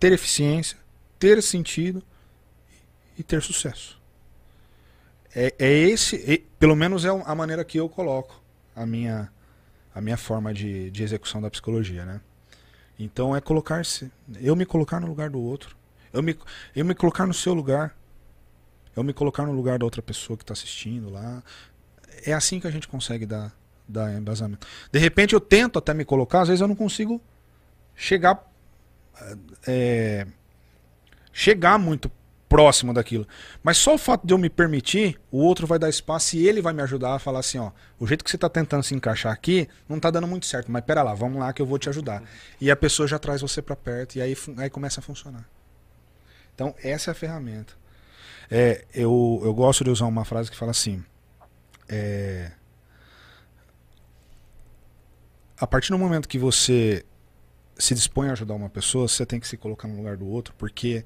Ter 0.00 0.12
eficiência, 0.12 0.76
ter 1.18 1.40
sentido 1.42 2.02
e 3.16 3.22
ter 3.22 3.40
sucesso. 3.42 4.00
É, 5.34 5.54
é 5.58 5.72
esse, 5.72 6.16
é, 6.32 6.42
pelo 6.58 6.76
menos 6.76 7.04
é 7.04 7.08
a 7.08 7.34
maneira 7.34 7.64
que 7.64 7.78
eu 7.78 7.88
coloco 7.88 8.42
a 8.74 8.86
minha, 8.86 9.30
a 9.94 10.00
minha 10.00 10.16
forma 10.16 10.52
de, 10.52 10.90
de 10.90 11.02
execução 11.02 11.40
da 11.40 11.50
psicologia, 11.50 12.04
né? 12.04 12.20
Então 12.98 13.36
é 13.36 13.40
colocar-se, 13.40 14.10
eu 14.40 14.56
me 14.56 14.64
colocar 14.64 15.00
no 15.00 15.06
lugar 15.06 15.28
do 15.28 15.40
outro, 15.40 15.76
eu 16.12 16.22
me, 16.22 16.38
eu 16.74 16.84
me 16.84 16.94
colocar 16.94 17.26
no 17.26 17.34
seu 17.34 17.52
lugar, 17.52 17.94
eu 18.94 19.04
me 19.04 19.12
colocar 19.12 19.44
no 19.44 19.52
lugar 19.52 19.78
da 19.78 19.84
outra 19.84 20.00
pessoa 20.00 20.36
que 20.36 20.42
está 20.42 20.54
assistindo 20.54 21.10
lá. 21.10 21.42
É 22.24 22.32
assim 22.32 22.58
que 22.58 22.66
a 22.66 22.70
gente 22.70 22.88
consegue 22.88 23.26
dar, 23.26 23.54
dar 23.86 24.12
embasamento. 24.14 24.66
De 24.90 24.98
repente 24.98 25.34
eu 25.34 25.40
tento 25.40 25.78
até 25.78 25.92
me 25.92 26.04
colocar, 26.04 26.40
às 26.40 26.48
vezes 26.48 26.62
eu 26.62 26.68
não 26.68 26.74
consigo 26.74 27.20
chegar 27.94 28.42
é, 29.66 30.26
chegar 31.32 31.78
muito 31.78 32.10
próximo 32.48 32.92
daquilo. 32.92 33.26
Mas 33.62 33.76
só 33.76 33.94
o 33.94 33.98
fato 33.98 34.26
de 34.26 34.32
eu 34.32 34.38
me 34.38 34.48
permitir, 34.48 35.20
o 35.30 35.38
outro 35.38 35.66
vai 35.66 35.78
dar 35.78 35.88
espaço 35.88 36.36
e 36.36 36.46
ele 36.46 36.62
vai 36.62 36.72
me 36.72 36.82
ajudar 36.82 37.14
a 37.14 37.18
falar 37.18 37.40
assim, 37.40 37.58
ó, 37.58 37.72
o 37.98 38.06
jeito 38.06 38.24
que 38.24 38.30
você 38.30 38.36
está 38.36 38.48
tentando 38.48 38.82
se 38.82 38.94
encaixar 38.94 39.32
aqui 39.32 39.68
não 39.88 39.96
está 39.96 40.10
dando 40.10 40.26
muito 40.26 40.46
certo, 40.46 40.70
mas 40.70 40.84
pera 40.84 41.02
lá, 41.02 41.14
vamos 41.14 41.38
lá 41.38 41.52
que 41.52 41.60
eu 41.60 41.66
vou 41.66 41.78
te 41.78 41.88
ajudar. 41.88 42.22
E 42.60 42.70
a 42.70 42.76
pessoa 42.76 43.08
já 43.08 43.18
traz 43.18 43.40
você 43.40 43.60
para 43.60 43.76
perto 43.76 44.16
e 44.16 44.22
aí, 44.22 44.36
aí 44.58 44.70
começa 44.70 45.00
a 45.00 45.02
funcionar. 45.02 45.48
Então, 46.54 46.74
essa 46.82 47.10
é 47.10 47.12
a 47.12 47.14
ferramenta. 47.14 47.74
É, 48.50 48.84
eu, 48.94 49.40
eu 49.44 49.52
gosto 49.52 49.84
de 49.84 49.90
usar 49.90 50.06
uma 50.06 50.24
frase 50.24 50.50
que 50.50 50.56
fala 50.56 50.70
assim, 50.70 51.04
é, 51.88 52.52
a 55.58 55.66
partir 55.66 55.90
do 55.90 55.98
momento 55.98 56.28
que 56.28 56.38
você 56.38 57.04
se 57.78 57.94
dispõe 57.94 58.28
a 58.28 58.32
ajudar 58.32 58.54
uma 58.54 58.70
pessoa, 58.70 59.08
você 59.08 59.26
tem 59.26 59.40
que 59.40 59.48
se 59.48 59.56
colocar 59.56 59.88
no 59.88 59.96
lugar 59.96 60.16
do 60.16 60.26
outro, 60.26 60.54
porque 60.56 61.04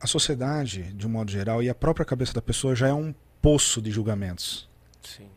a 0.00 0.06
sociedade, 0.06 0.92
de 0.94 1.06
um 1.06 1.10
modo 1.10 1.30
geral, 1.30 1.62
e 1.62 1.68
a 1.68 1.74
própria 1.74 2.04
cabeça 2.04 2.32
da 2.32 2.42
pessoa 2.42 2.74
já 2.74 2.88
é 2.88 2.92
um 2.92 3.14
poço 3.40 3.80
de 3.80 3.90
julgamentos. 3.90 4.68
Sim. 5.02 5.28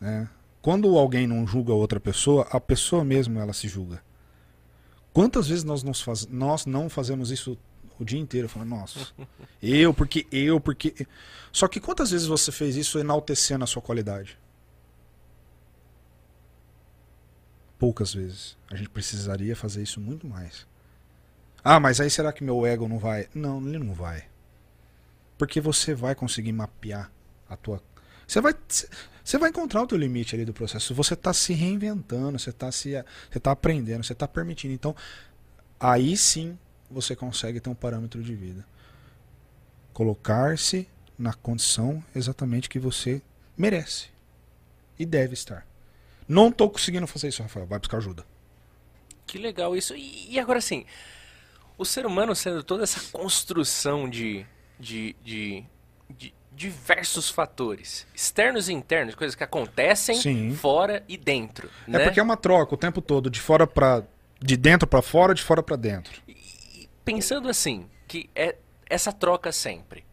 Né? 0.00 0.28
Quando 0.60 0.96
alguém 0.98 1.26
não 1.26 1.46
julga 1.46 1.72
outra 1.72 1.98
pessoa, 1.98 2.46
a 2.50 2.60
pessoa 2.60 3.04
mesmo 3.04 3.38
ela 3.38 3.52
se 3.52 3.68
julga. 3.68 4.02
Quantas 5.12 5.48
vezes 5.48 5.64
nós, 5.64 5.82
nos 5.82 6.00
faz... 6.00 6.26
nós 6.26 6.66
não 6.66 6.88
fazemos 6.88 7.30
isso 7.30 7.58
o 7.98 8.04
dia 8.04 8.18
inteiro, 8.18 8.48
falando, 8.48 8.68
nossa, 8.68 9.12
eu, 9.62 9.92
porque 9.92 10.26
eu, 10.30 10.60
porque. 10.60 11.06
Só 11.50 11.66
que 11.66 11.80
quantas 11.80 12.10
vezes 12.10 12.26
você 12.26 12.52
fez 12.52 12.76
isso 12.76 12.98
enaltecendo 12.98 13.64
a 13.64 13.66
sua 13.66 13.82
qualidade? 13.82 14.38
Poucas 17.78 18.12
vezes. 18.12 18.56
A 18.70 18.76
gente 18.76 18.88
precisaria 18.88 19.56
fazer 19.56 19.82
isso 19.82 20.00
muito 20.00 20.26
mais. 20.26 20.66
Ah, 21.62 21.80
mas 21.80 22.00
aí 22.00 22.10
será 22.10 22.32
que 22.32 22.44
meu 22.44 22.64
ego 22.66 22.88
não 22.88 22.98
vai? 22.98 23.28
Não, 23.34 23.66
ele 23.66 23.78
não 23.78 23.92
vai. 23.92 24.24
Porque 25.36 25.60
você 25.60 25.94
vai 25.94 26.14
conseguir 26.14 26.52
mapear 26.52 27.10
a 27.48 27.56
tua. 27.56 27.82
Você 28.26 28.40
vai, 28.40 28.54
você 29.24 29.38
vai 29.38 29.50
encontrar 29.50 29.82
o 29.82 29.86
teu 29.86 29.98
limite 29.98 30.34
ali 30.34 30.44
do 30.44 30.52
processo. 30.52 30.94
Você 30.94 31.14
está 31.14 31.32
se 31.32 31.52
reinventando, 31.52 32.38
você 32.38 32.50
está 32.50 32.70
se, 32.70 32.92
você 33.30 33.40
tá 33.40 33.52
aprendendo, 33.52 34.04
você 34.04 34.12
está 34.12 34.28
permitindo. 34.28 34.74
Então, 34.74 34.94
aí 35.78 36.16
sim 36.16 36.58
você 36.90 37.14
consegue 37.14 37.60
ter 37.60 37.70
um 37.70 37.74
parâmetro 37.74 38.22
de 38.22 38.34
vida. 38.34 38.64
Colocar-se 39.92 40.88
na 41.18 41.32
condição 41.34 42.02
exatamente 42.14 42.68
que 42.68 42.78
você 42.78 43.20
merece 43.56 44.08
e 44.98 45.04
deve 45.04 45.34
estar. 45.34 45.66
Não 46.26 46.48
estou 46.48 46.70
conseguindo 46.70 47.06
fazer 47.06 47.28
isso, 47.28 47.42
Rafael. 47.42 47.66
Vai 47.66 47.78
buscar 47.78 47.96
ajuda. 47.98 48.24
Que 49.26 49.38
legal 49.38 49.76
isso. 49.76 49.94
E, 49.94 50.32
e 50.32 50.38
agora 50.38 50.60
sim, 50.60 50.84
o 51.78 51.84
ser 51.84 52.04
humano 52.04 52.34
sendo 52.34 52.62
toda 52.62 52.82
essa 52.82 53.00
construção 53.12 54.10
de, 54.10 54.44
de, 54.78 55.14
de, 55.24 55.64
de 56.10 56.34
diversos 56.52 57.30
fatores, 57.30 58.04
externos 58.12 58.68
e 58.68 58.72
internos, 58.72 59.14
coisas 59.14 59.36
que 59.36 59.44
acontecem 59.44 60.16
Sim. 60.16 60.54
fora 60.54 61.04
e 61.08 61.16
dentro. 61.16 61.70
É 61.86 61.90
né? 61.92 62.04
porque 62.04 62.18
é 62.18 62.22
uma 62.22 62.36
troca 62.36 62.74
o 62.74 62.76
tempo 62.76 63.00
todo, 63.00 63.30
de 63.30 63.40
fora 63.40 63.66
para 63.66 64.02
de 64.40 64.56
dentro 64.56 64.86
para 64.86 65.02
fora, 65.02 65.34
de 65.34 65.42
fora 65.42 65.62
para 65.62 65.76
dentro. 65.76 66.20
E, 66.28 66.88
pensando 67.04 67.48
assim, 67.48 67.88
que 68.06 68.28
é 68.34 68.56
essa 68.88 69.12
troca 69.12 69.52
sempre. 69.52 70.04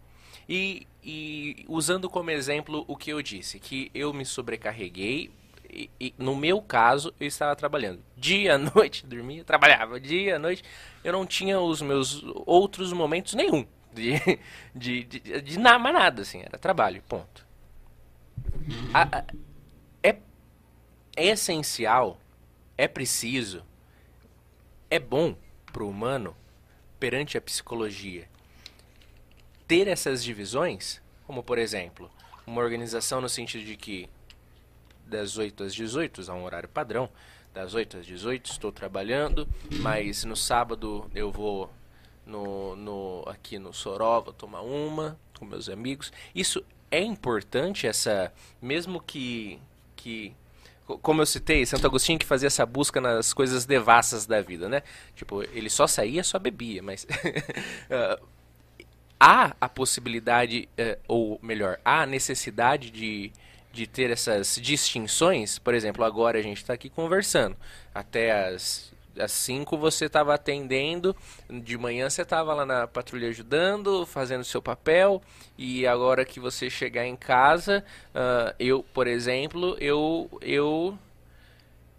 E, 0.47 0.87
e 1.03 1.65
usando 1.67 2.09
como 2.09 2.31
exemplo 2.31 2.85
o 2.87 2.95
que 2.95 3.11
eu 3.11 3.21
disse, 3.21 3.59
que 3.59 3.89
eu 3.93 4.13
me 4.13 4.25
sobrecarreguei 4.25 5.31
e, 5.75 5.89
e, 5.99 6.13
no 6.17 6.35
meu 6.35 6.61
caso, 6.61 7.13
eu 7.19 7.27
estava 7.27 7.55
trabalhando 7.55 8.01
dia, 8.15 8.57
noite, 8.75 9.05
dormia, 9.05 9.43
trabalhava 9.43 9.99
dia, 9.99 10.39
noite. 10.39 10.63
Eu 11.03 11.11
não 11.13 11.25
tinha 11.25 11.59
os 11.59 11.81
meus 11.81 12.23
outros 12.45 12.93
momentos 12.93 13.33
nenhum 13.33 13.65
de, 13.95 14.13
de, 14.75 15.03
de, 15.03 15.41
de 15.41 15.59
nada, 15.59 15.79
mais 15.79 15.95
nada, 15.95 16.21
assim, 16.21 16.41
era 16.41 16.57
trabalho, 16.57 17.01
ponto. 17.07 17.45
A, 18.93 19.19
a, 19.19 19.25
é, 20.03 20.17
é 21.15 21.25
essencial, 21.27 22.19
é 22.77 22.87
preciso, 22.87 23.65
é 24.89 24.99
bom 24.99 25.35
para 25.71 25.83
o 25.83 25.89
humano, 25.89 26.35
perante 26.99 27.37
a 27.37 27.41
psicologia, 27.41 28.27
ter 29.67 29.87
essas 29.87 30.23
divisões, 30.23 31.01
como 31.25 31.43
por 31.43 31.57
exemplo, 31.57 32.09
uma 32.45 32.61
organização 32.61 33.21
no 33.21 33.29
sentido 33.29 33.65
de 33.65 33.75
que 33.75 34.09
das 35.07 35.37
8 35.37 35.63
às 35.63 35.73
18, 35.73 36.21
é 36.21 36.33
um 36.33 36.43
horário 36.43 36.69
padrão, 36.69 37.09
das 37.53 37.73
8 37.73 37.97
às 37.97 38.05
18 38.05 38.51
estou 38.51 38.71
trabalhando, 38.71 39.47
mas 39.79 40.25
no 40.25 40.35
sábado 40.35 41.09
eu 41.15 41.31
vou 41.31 41.71
no, 42.25 42.75
no 42.75 43.23
aqui 43.27 43.57
no 43.57 43.73
Sorova 43.73 44.33
tomar 44.33 44.61
uma 44.61 45.17
com 45.39 45.45
meus 45.45 45.69
amigos. 45.69 46.11
Isso 46.33 46.63
é 46.91 47.01
importante 47.01 47.87
essa 47.87 48.31
mesmo 48.61 49.01
que 49.01 49.59
que 49.95 50.35
como 51.01 51.21
eu 51.21 51.25
citei, 51.25 51.65
Santo 51.65 51.87
Agostinho 51.87 52.19
que 52.19 52.25
fazia 52.25 52.47
essa 52.47 52.65
busca 52.65 53.01
nas 53.01 53.33
coisas 53.33 53.65
devassas 53.65 54.27
da 54.27 54.39
vida, 54.41 54.69
né? 54.69 54.83
Tipo, 55.15 55.41
ele 55.41 55.69
só 55.69 55.87
saía, 55.87 56.23
só 56.23 56.37
bebia, 56.37 56.83
mas 56.83 57.05
uh, 57.05 58.23
há 59.19 59.55
a 59.59 59.67
possibilidade, 59.67 60.69
uh, 60.79 61.01
ou 61.07 61.39
melhor, 61.41 61.79
há 61.83 62.01
a 62.01 62.05
necessidade 62.05 62.91
de, 62.91 63.31
de 63.75 63.85
ter 63.85 64.09
essas 64.09 64.55
distinções. 64.55 65.59
Por 65.59 65.73
exemplo, 65.73 66.03
agora 66.03 66.39
a 66.39 66.41
gente 66.41 66.57
está 66.57 66.73
aqui 66.73 66.89
conversando. 66.89 67.55
Até 67.93 68.47
as 68.47 68.93
às 69.17 69.31
5 69.31 69.77
você 69.77 70.07
estava 70.07 70.33
atendendo, 70.33 71.15
de 71.49 71.77
manhã 71.77 72.09
você 72.09 72.21
estava 72.21 72.53
lá 72.53 72.65
na 72.65 72.85
patrulha 72.85 73.29
ajudando, 73.29 74.05
fazendo 74.05 74.43
seu 74.43 74.61
papel, 74.61 75.21
e 75.57 75.87
agora 75.87 76.25
que 76.25 76.37
você 76.37 76.69
chegar 76.69 77.05
em 77.05 77.15
casa, 77.15 77.81
uh, 78.09 78.53
eu, 78.59 78.83
por 78.93 79.07
exemplo, 79.07 79.77
eu 79.79 80.29
eu 80.41 80.97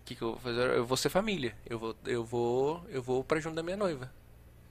que, 0.06 0.14
que 0.14 0.22
eu 0.22 0.32
vou 0.32 0.38
fazer? 0.38 0.76
Eu 0.76 0.84
vou 0.86 0.96
ser 0.96 1.08
família. 1.08 1.54
Eu 1.68 1.78
vou 1.78 1.96
eu 2.06 2.24
vou 2.24 2.82
eu 2.90 3.02
vou 3.02 3.24
para 3.24 3.40
junto 3.40 3.56
da 3.56 3.62
minha 3.62 3.76
noiva. 3.76 4.10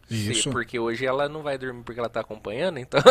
Isso. 0.10 0.52
porque 0.52 0.78
hoje 0.78 1.06
ela 1.06 1.28
não 1.28 1.42
vai 1.42 1.58
dormir 1.58 1.84
porque 1.84 2.00
ela 2.00 2.10
tá 2.10 2.20
acompanhando, 2.20 2.78
então. 2.78 3.02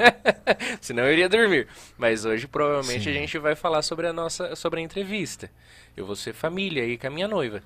Senão 0.80 1.04
eu 1.04 1.12
iria 1.12 1.28
dormir. 1.28 1.68
Mas 1.98 2.24
hoje 2.24 2.46
provavelmente 2.46 3.04
Sim. 3.04 3.10
a 3.10 3.12
gente 3.12 3.38
vai 3.38 3.54
falar 3.54 3.82
sobre 3.82 4.06
a 4.06 4.12
nossa 4.12 4.56
sobre 4.56 4.80
a 4.80 4.82
entrevista. 4.82 5.50
Eu 5.96 6.06
vou 6.06 6.16
ser 6.16 6.32
família 6.32 6.82
aí 6.82 6.96
com 6.96 7.06
a 7.06 7.10
minha 7.10 7.28
noiva 7.28 7.62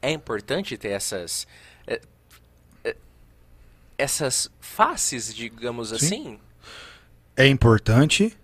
é 0.00 0.10
importante 0.10 0.76
ter 0.76 0.88
essas 0.88 1.46
é, 1.86 2.00
é, 2.84 2.96
essas 3.96 4.50
faces, 4.60 5.34
digamos 5.34 5.88
Sim. 5.88 5.94
assim. 5.94 6.40
É 7.36 7.46
importante, 7.46 8.36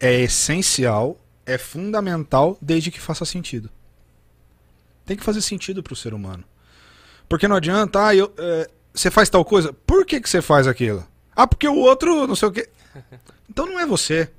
é 0.00 0.20
essencial, 0.20 1.20
é 1.46 1.56
fundamental, 1.56 2.58
desde 2.60 2.90
que 2.90 3.00
faça 3.00 3.24
sentido. 3.24 3.70
Tem 5.04 5.16
que 5.16 5.24
fazer 5.24 5.40
sentido 5.40 5.82
para 5.82 5.92
o 5.92 5.96
ser 5.96 6.12
humano. 6.12 6.44
Porque 7.28 7.46
não 7.46 7.56
adianta, 7.56 8.06
ah, 8.06 8.14
eu, 8.14 8.32
é, 8.38 8.70
você 8.92 9.10
faz 9.10 9.28
tal 9.28 9.44
coisa, 9.44 9.72
por 9.72 10.06
que, 10.06 10.20
que 10.20 10.28
você 10.28 10.40
faz 10.40 10.66
aquilo? 10.66 11.06
Ah, 11.36 11.46
porque 11.46 11.68
o 11.68 11.76
outro 11.76 12.26
não 12.26 12.36
sei 12.36 12.48
o 12.48 12.52
quê. 12.52 12.68
Então 13.50 13.64
não 13.64 13.80
é 13.80 13.86
você. 13.86 14.30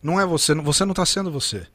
Não 0.00 0.20
é 0.20 0.24
você, 0.24 0.54
você 0.54 0.84
não 0.84 0.92
está 0.92 1.04
sendo 1.04 1.30
você. 1.30 1.66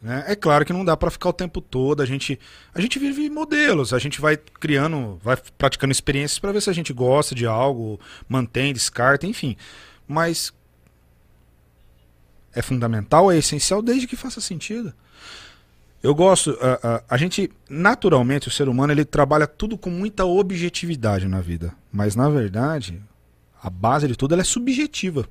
Né? 0.00 0.24
É 0.28 0.36
claro 0.36 0.64
que 0.64 0.72
não 0.72 0.84
dá 0.84 0.96
para 0.96 1.10
ficar 1.10 1.30
o 1.30 1.32
tempo 1.32 1.60
todo. 1.60 2.00
A 2.00 2.06
gente, 2.06 2.38
a 2.72 2.80
gente 2.80 2.98
vive 2.98 3.28
modelos, 3.28 3.92
a 3.92 3.98
gente 3.98 4.20
vai 4.20 4.36
criando, 4.36 5.18
vai 5.22 5.36
praticando 5.58 5.90
experiências 5.90 6.38
para 6.38 6.52
ver 6.52 6.62
se 6.62 6.70
a 6.70 6.72
gente 6.72 6.92
gosta 6.92 7.34
de 7.34 7.44
algo, 7.44 7.98
mantém, 8.28 8.72
descarta, 8.72 9.26
enfim. 9.26 9.56
Mas 10.06 10.54
é 12.52 12.62
fundamental, 12.62 13.30
é 13.30 13.36
essencial 13.36 13.82
desde 13.82 14.06
que 14.06 14.16
faça 14.16 14.40
sentido. 14.40 14.94
Eu 16.06 16.14
gosto, 16.14 16.56
a, 16.60 16.98
a, 16.98 17.02
a, 17.10 17.16
gente, 17.16 17.50
naturalmente, 17.68 18.46
o 18.46 18.50
ser 18.50 18.68
humano, 18.68 18.92
ele 18.92 19.04
trabalha 19.04 19.44
tudo 19.44 19.76
com 19.76 19.90
muita 19.90 20.24
objetividade 20.24 21.26
na 21.26 21.40
vida. 21.40 21.74
Mas, 21.90 22.14
na 22.14 22.28
verdade, 22.28 23.02
a 23.60 23.68
base 23.68 24.06
de 24.06 24.14
tudo 24.14 24.32
ela 24.32 24.42
é 24.42 24.44
subjetiva. 24.44 25.28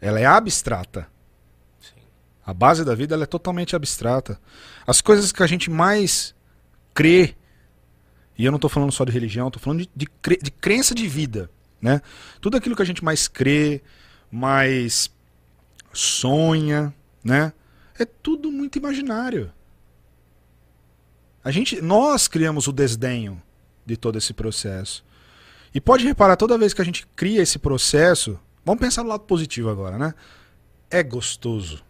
Ela 0.00 0.18
é 0.18 0.24
abstrata. 0.24 1.06
A 2.42 2.54
base 2.54 2.82
da 2.82 2.94
vida 2.94 3.22
é 3.22 3.26
totalmente 3.26 3.76
abstrata. 3.76 4.40
As 4.86 5.02
coisas 5.02 5.30
que 5.30 5.42
a 5.42 5.46
gente 5.46 5.70
mais 5.70 6.34
crê, 6.94 7.36
e 8.38 8.46
eu 8.46 8.50
não 8.50 8.56
estou 8.56 8.70
falando 8.70 8.92
só 8.92 9.04
de 9.04 9.12
religião, 9.12 9.48
estou 9.48 9.60
falando 9.62 9.80
de, 9.80 9.90
de, 9.94 10.06
cre, 10.06 10.38
de 10.42 10.50
crença 10.50 10.94
de 10.94 11.06
vida. 11.06 11.50
Né? 11.82 12.00
Tudo 12.40 12.56
aquilo 12.56 12.74
que 12.74 12.80
a 12.80 12.86
gente 12.86 13.04
mais 13.04 13.28
crê, 13.28 13.82
mais 14.32 15.10
sonha, 15.92 16.94
né? 17.22 17.52
É 18.02 18.04
tudo 18.04 18.50
muito 18.50 18.78
imaginário. 18.78 19.52
A 21.42 21.50
gente, 21.50 21.80
nós 21.80 22.28
criamos 22.28 22.66
o 22.66 22.72
desdenho 22.72 23.40
de 23.86 23.96
todo 23.96 24.18
esse 24.18 24.32
processo. 24.32 25.04
E 25.74 25.80
pode 25.80 26.04
reparar, 26.04 26.36
toda 26.36 26.58
vez 26.58 26.74
que 26.74 26.82
a 26.82 26.84
gente 26.84 27.06
cria 27.14 27.42
esse 27.42 27.58
processo, 27.58 28.38
vamos 28.64 28.80
pensar 28.80 29.02
no 29.02 29.08
lado 29.08 29.22
positivo 29.22 29.70
agora, 29.70 29.96
né? 29.98 30.14
É 30.90 31.02
gostoso 31.02 31.82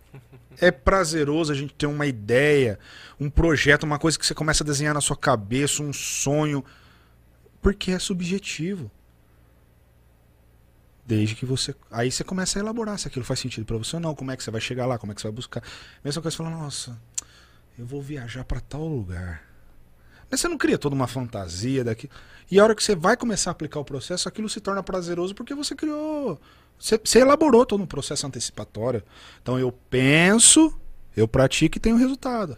é 0.61 0.71
prazeroso 0.71 1.51
a 1.51 1.55
gente 1.55 1.75
ter 1.75 1.87
uma 1.87 2.07
ideia, 2.07 2.79
um 3.19 3.31
projeto, 3.31 3.85
uma 3.85 3.99
coisa 3.99 4.19
que 4.19 4.27
você 4.27 4.35
começa 4.35 4.63
a 4.63 4.67
desenhar 4.67 4.95
na 4.95 5.01
sua 5.01 5.17
cabeça, 5.17 5.83
um 5.83 5.93
sonho, 5.93 6.63
porque 7.63 7.93
é 7.93 7.99
subjetivo. 7.99 8.91
Desde 11.11 11.35
que 11.35 11.45
você. 11.45 11.75
Aí 11.91 12.09
você 12.09 12.23
começa 12.23 12.57
a 12.57 12.61
elaborar 12.61 12.97
se 12.97 13.09
aquilo 13.09 13.25
faz 13.25 13.41
sentido 13.41 13.67
para 13.67 13.77
você 13.77 13.97
ou 13.97 14.01
não, 14.01 14.15
como 14.15 14.31
é 14.31 14.37
que 14.37 14.45
você 14.45 14.51
vai 14.53 14.61
chegar 14.61 14.87
lá, 14.87 14.97
como 14.97 15.11
é 15.11 15.15
que 15.15 15.21
você 15.21 15.27
vai 15.27 15.35
buscar. 15.35 15.61
Mesma 16.05 16.23
coisa, 16.23 16.37
você 16.37 16.43
fala, 16.45 16.57
nossa, 16.57 16.97
eu 17.77 17.85
vou 17.85 18.01
viajar 18.01 18.45
para 18.45 18.61
tal 18.61 18.87
lugar. 18.87 19.43
Mas 20.31 20.41
você 20.41 20.47
não 20.47 20.57
cria 20.57 20.79
toda 20.79 20.95
uma 20.95 21.09
fantasia 21.09 21.83
daqui. 21.83 22.09
E 22.49 22.61
a 22.61 22.63
hora 22.63 22.77
que 22.77 22.85
você 22.85 22.95
vai 22.95 23.17
começar 23.17 23.51
a 23.51 23.53
aplicar 23.53 23.81
o 23.81 23.85
processo, 23.85 24.29
aquilo 24.29 24.49
se 24.49 24.61
torna 24.61 24.85
prazeroso 24.85 25.35
porque 25.35 25.53
você 25.53 25.75
criou 25.75 26.41
você, 26.79 26.97
você 26.97 27.19
elaborou 27.19 27.67
todo 27.67 27.83
um 27.83 27.87
processo 27.87 28.25
antecipatório. 28.25 29.03
Então 29.43 29.59
eu 29.59 29.73
penso, 29.73 30.73
eu 31.17 31.27
pratico 31.27 31.77
e 31.77 31.81
tenho 31.81 31.97
resultado. 31.97 32.57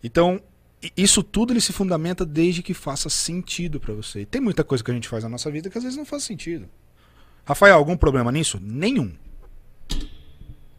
Então, 0.00 0.40
isso 0.96 1.22
tudo 1.22 1.52
ele 1.52 1.60
se 1.60 1.72
fundamenta 1.72 2.24
desde 2.24 2.62
que 2.62 2.72
faça 2.72 3.08
sentido 3.08 3.80
para 3.80 3.94
você. 3.94 4.20
E 4.20 4.26
tem 4.26 4.40
muita 4.40 4.62
coisa 4.62 4.82
que 4.82 4.90
a 4.90 4.94
gente 4.94 5.08
faz 5.08 5.24
na 5.24 5.30
nossa 5.30 5.50
vida 5.50 5.68
que 5.68 5.76
às 5.76 5.84
vezes 5.84 5.98
não 5.98 6.04
faz 6.04 6.22
sentido. 6.22 6.68
Rafael, 7.44 7.76
algum 7.76 7.96
problema 7.96 8.30
nisso? 8.30 8.58
Nenhum. 8.62 9.12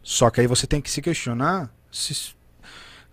Só 0.02 0.30
que 0.30 0.40
aí 0.40 0.48
você 0.48 0.66
tem 0.66 0.80
que 0.80 0.90
se 0.90 1.02
questionar 1.02 1.74
se, 1.92 2.34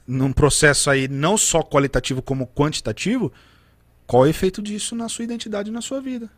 num 0.07 0.33
processo 0.33 0.89
aí 0.89 1.09
não 1.09 1.37
só 1.37 1.63
qualitativo 1.63 2.23
como 2.23 2.47
quantitativo, 2.47 3.33
qual 4.07 4.25
é 4.25 4.29
o 4.29 4.31
efeito 4.31 4.63
disso 4.63 4.95
na 4.95 5.09
sua 5.09 5.25
identidade 5.25 5.71
e 5.71 5.73
na 5.73 5.81
sua 5.81 6.01
vida. 6.01 6.31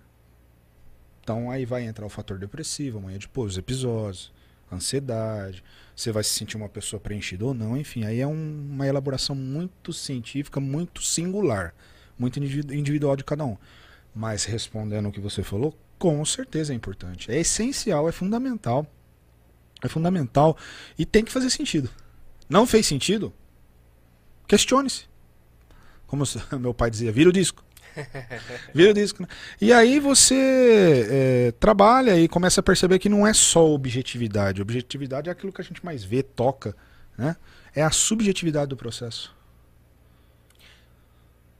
Então 1.22 1.50
aí 1.50 1.66
vai 1.66 1.82
entrar 1.82 2.06
o 2.06 2.08
fator 2.08 2.38
depressivo, 2.38 2.98
amanhã 2.98 3.18
depois, 3.18 3.52
os 3.52 3.58
episódios, 3.58 4.32
ansiedade, 4.76 5.62
você 5.94 6.12
vai 6.12 6.22
se 6.22 6.30
sentir 6.30 6.56
uma 6.56 6.68
pessoa 6.68 7.00
preenchida 7.00 7.44
ou 7.44 7.54
não, 7.54 7.76
enfim, 7.76 8.04
aí 8.04 8.20
é 8.20 8.26
um, 8.26 8.68
uma 8.70 8.86
elaboração 8.86 9.34
muito 9.34 9.92
científica, 9.92 10.60
muito 10.60 11.02
singular, 11.02 11.74
muito 12.18 12.38
individual 12.38 13.16
de 13.16 13.24
cada 13.24 13.44
um. 13.44 13.56
Mas 14.14 14.44
respondendo 14.44 15.08
o 15.08 15.12
que 15.12 15.20
você 15.20 15.42
falou, 15.42 15.76
com 15.98 16.24
certeza 16.24 16.72
é 16.72 16.76
importante. 16.76 17.30
É 17.30 17.38
essencial, 17.38 18.08
é 18.08 18.12
fundamental. 18.12 18.86
É 19.82 19.88
fundamental 19.88 20.56
e 20.98 21.04
tem 21.04 21.24
que 21.24 21.32
fazer 21.32 21.50
sentido. 21.50 21.90
Não 22.48 22.66
fez 22.66 22.86
sentido? 22.86 23.32
Questione-se. 24.46 25.06
Como 26.06 26.24
meu 26.58 26.72
pai 26.72 26.90
dizia, 26.90 27.12
vira 27.12 27.30
o 27.30 27.32
disco. 27.32 27.62
Vira 28.74 28.90
o 28.90 28.94
disco. 28.94 29.22
Né? 29.22 29.28
E 29.60 29.72
aí 29.72 29.98
você 30.00 31.06
é, 31.10 31.52
trabalha 31.52 32.18
e 32.18 32.28
começa 32.28 32.60
a 32.60 32.62
perceber 32.62 32.98
que 32.98 33.08
não 33.08 33.26
é 33.26 33.32
só 33.32 33.66
objetividade. 33.68 34.62
Objetividade 34.62 35.28
é 35.28 35.32
aquilo 35.32 35.52
que 35.52 35.60
a 35.60 35.64
gente 35.64 35.84
mais 35.84 36.04
vê, 36.04 36.22
toca. 36.22 36.76
Né? 37.16 37.36
É 37.74 37.82
a 37.82 37.90
subjetividade 37.90 38.68
do 38.68 38.76
processo. 38.76 39.36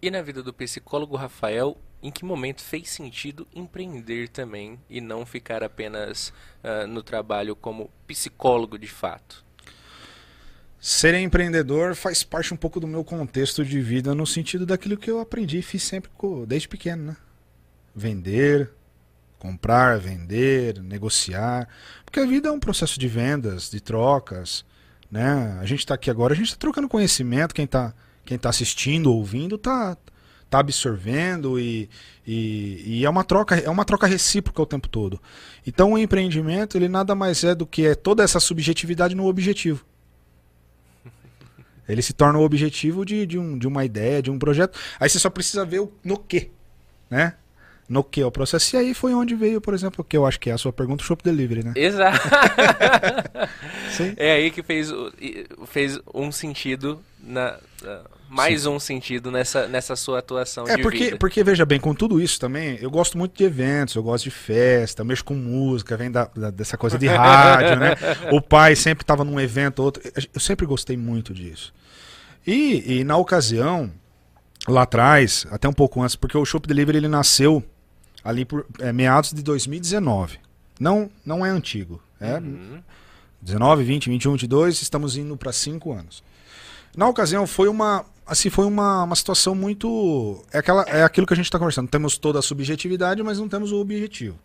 E 0.01 0.10
na 0.10 0.23
vida 0.23 0.43
do 0.43 0.52
psicólogo 0.52 1.16
Rafael, 1.16 1.77
em 2.01 2.10
que 2.10 2.24
momento 2.24 2.62
fez 2.62 2.89
sentido 2.89 3.47
empreender 3.52 4.28
também 4.28 4.78
e 4.89 5.01
não 5.01 5.27
ficar 5.27 5.65
apenas 5.65 6.32
uh, 6.62 6.86
no 6.86 7.02
trabalho 7.02 7.56
como 7.56 7.90
psicólogo 8.06 8.78
de 8.78 8.86
fato? 8.86 9.44
Ser 10.80 11.14
empreendedor 11.14 11.96
faz 11.96 12.22
parte 12.22 12.55
um 12.55 12.56
pouco 12.56 12.78
do 12.78 12.86
meu 12.86 13.02
contexto 13.02 13.64
de 13.64 13.80
vida 13.80 14.14
no 14.14 14.24
sentido 14.24 14.64
daquilo 14.64 14.96
que 14.96 15.10
eu 15.10 15.18
aprendi 15.18 15.59
e 15.59 15.62
fiz 15.62 15.82
sempre 15.82 16.09
desde 16.46 16.68
pequeno, 16.68 17.05
né? 17.05 17.16
Vender, 17.94 18.70
comprar, 19.40 19.98
vender, 19.98 20.80
negociar, 20.80 21.68
porque 22.05 22.20
a 22.20 22.26
vida 22.26 22.48
é 22.48 22.52
um 22.52 22.60
processo 22.60 22.98
de 22.98 23.09
vendas, 23.09 23.68
de 23.68 23.80
trocas, 23.80 24.64
né? 25.10 25.59
A 25.60 25.66
gente 25.66 25.80
está 25.80 25.94
aqui 25.94 26.10
agora, 26.10 26.32
a 26.32 26.36
gente 26.36 26.46
está 26.46 26.59
trocando 26.59 26.88
conhecimento, 26.88 27.55
quem 27.55 27.64
está 27.64 27.92
quem 28.24 28.38
tá 28.38 28.50
assistindo, 28.50 29.12
ouvindo, 29.12 29.56
está 29.56 29.96
tá 30.50 30.60
absorvendo 30.60 31.59
e, 31.59 31.88
e, 32.26 32.98
e, 32.98 33.05
é 33.05 33.10
uma 33.10 33.24
troca 33.24 33.56
é 33.56 33.70
uma 33.70 33.84
troca 33.84 34.06
recíproca 34.06 34.62
o 34.62 34.66
tempo 34.66 34.88
todo. 34.88 35.20
Então 35.66 35.94
o 35.94 35.98
empreendimento 35.98 36.76
ele 36.76 36.88
nada 36.88 37.16
mais 37.16 37.42
é 37.42 37.55
do 37.55 37.66
que 37.66 37.86
é 37.86 37.94
toda 37.96 38.22
essa 38.22 38.38
subjetividade 38.38 39.14
no 39.16 39.26
objetivo. 39.26 39.84
Ele 41.89 42.02
se 42.02 42.12
torna 42.12 42.39
o 42.39 42.43
objetivo 42.43 43.05
de, 43.05 43.27
de, 43.27 43.39
um, 43.39 43.59
de 43.59 43.66
uma 43.66 43.85
ideia, 43.85 44.23
de 44.23 44.31
um 44.31 44.39
projeto. 44.39 44.78
Aí 45.01 45.09
você 45.09 45.19
só 45.19 45.31
precisa 45.31 45.65
ver 45.65 45.81
o, 45.81 45.93
no 46.05 46.19
que, 46.19 46.51
né? 47.10 47.35
no 47.89 48.05
que 48.05 48.20
é 48.20 48.27
o 48.27 48.31
processo. 48.31 48.77
E 48.77 48.78
aí 48.78 48.94
foi 48.94 49.15
onde 49.15 49.35
veio, 49.35 49.60
por 49.60 49.73
exemplo, 49.73 50.02
o 50.02 50.05
que 50.05 50.16
eu 50.16 50.27
acho 50.27 50.39
que 50.39 50.51
é 50.51 50.52
a 50.52 50.59
sua 50.59 50.73
pergunta, 50.73 51.02
o 51.02 51.06
Shop 51.06 51.23
Delivery, 51.24 51.65
né? 51.65 51.73
Exato. 51.74 52.19
É 54.16 54.32
aí 54.32 54.51
que 54.52 54.62
fez, 54.62 54.93
fez 55.66 55.98
um 56.15 56.31
sentido 56.31 57.02
na. 57.20 57.59
Mais 58.28 58.66
um 58.66 58.78
sentido 58.78 59.30
nessa, 59.30 59.66
nessa 59.66 59.96
sua 59.96 60.18
atuação 60.18 60.66
É 60.68 60.76
porque, 60.78 61.05
vida. 61.06 61.16
porque, 61.16 61.42
veja 61.42 61.64
bem, 61.64 61.80
com 61.80 61.94
tudo 61.94 62.20
isso 62.20 62.38
também, 62.38 62.76
eu 62.80 62.90
gosto 62.90 63.16
muito 63.16 63.36
de 63.36 63.44
eventos, 63.44 63.94
eu 63.94 64.02
gosto 64.02 64.24
de 64.24 64.30
festa, 64.30 65.02
mexo 65.02 65.24
com 65.24 65.34
música, 65.34 65.96
vem 65.96 66.10
da, 66.10 66.26
da- 66.36 66.50
dessa 66.50 66.76
coisa 66.76 66.98
de 66.98 67.06
rádio, 67.09 67.76
né? 67.76 67.94
O 68.32 68.40
pai 68.40 68.76
sempre 68.76 69.02
estava 69.02 69.24
num 69.24 69.40
evento, 69.40 69.80
outro. 69.82 70.02
Eu 70.34 70.40
sempre 70.40 70.66
gostei 70.66 70.96
muito 70.96 71.32
disso. 71.32 71.72
E, 72.46 72.98
e 73.00 73.05
na 73.05 73.16
ocasião, 73.16 73.90
lá 74.66 74.82
atrás, 74.82 75.46
até 75.50 75.68
um 75.68 75.72
pouco 75.72 76.02
antes, 76.02 76.16
porque 76.16 76.36
o 76.36 76.44
Shop 76.44 76.66
Delivery 76.68 76.98
ele 76.98 77.09
nasceu 77.09 77.62
ali 78.22 78.44
por 78.44 78.66
é, 78.78 78.92
meados 78.92 79.32
de 79.32 79.42
2019. 79.42 80.38
Não, 80.78 81.10
não 81.24 81.44
é 81.46 81.50
antigo. 81.50 82.00
É 82.20 82.34
Uhum. 82.38 82.82
19, 83.40 83.84
20, 83.84 84.10
21, 84.10 84.32
22, 84.32 84.82
estamos 84.82 85.16
indo 85.16 85.36
para 85.36 85.52
cinco 85.52 85.92
anos. 85.92 86.22
Na 86.96 87.09
ocasião 87.09 87.46
foi 87.46 87.68
uma, 87.68 88.05
assim, 88.28 88.50
foi 88.50 88.66
uma, 88.66 89.05
uma 89.05 89.16
situação 89.16 89.55
muito, 89.55 90.44
é 90.52 90.59
aquela, 90.59 90.82
é 90.82 91.02
aquilo 91.02 91.26
que 91.26 91.32
a 91.32 91.36
gente 91.36 91.46
está 91.46 91.59
conversando. 91.59 91.88
Temos 91.88 92.18
toda 92.18 92.38
a 92.38 92.42
subjetividade, 92.42 93.22
mas 93.22 93.38
não 93.38 93.48
temos 93.48 93.72
o 93.72 93.80
objetivo. 93.80 94.38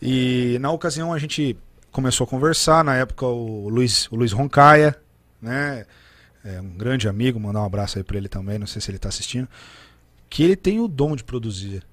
E 0.00 0.56
na 0.60 0.70
ocasião 0.70 1.12
a 1.12 1.18
gente 1.18 1.56
começou 1.90 2.24
a 2.24 2.28
conversar. 2.28 2.84
Na 2.84 2.96
época 2.96 3.26
o 3.26 3.68
Luiz, 3.68 4.10
o 4.10 4.16
Luiz 4.16 4.32
Roncaia, 4.32 4.96
né, 5.40 5.84
é 6.44 6.60
um 6.60 6.70
grande 6.70 7.08
amigo, 7.08 7.38
mandar 7.38 7.60
um 7.60 7.66
abraço 7.66 7.98
aí 7.98 8.04
para 8.04 8.16
ele 8.16 8.28
também. 8.28 8.58
Não 8.58 8.66
sei 8.66 8.80
se 8.80 8.90
ele 8.90 8.96
está 8.96 9.08
assistindo, 9.08 9.48
que 10.30 10.42
ele 10.42 10.56
tem 10.56 10.80
o 10.80 10.88
dom 10.88 11.16
de 11.16 11.24
produzir 11.24 11.84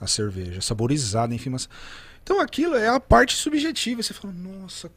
a 0.00 0.06
cerveja 0.06 0.60
saborizada, 0.60 1.34
enfim, 1.34 1.50
mas 1.50 1.68
então 2.22 2.40
aquilo 2.40 2.74
é 2.74 2.88
a 2.88 3.00
parte 3.00 3.34
subjetiva. 3.34 4.02
Você 4.02 4.14
fala, 4.14 4.32
nossa, 4.32 4.90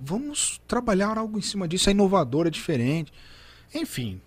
vamos 0.00 0.60
trabalhar 0.66 1.16
algo 1.18 1.38
em 1.38 1.42
cima 1.42 1.68
disso, 1.68 1.88
é 1.88 1.92
inovador, 1.92 2.46
é 2.46 2.50
diferente. 2.50 3.12
Enfim, 3.74 4.20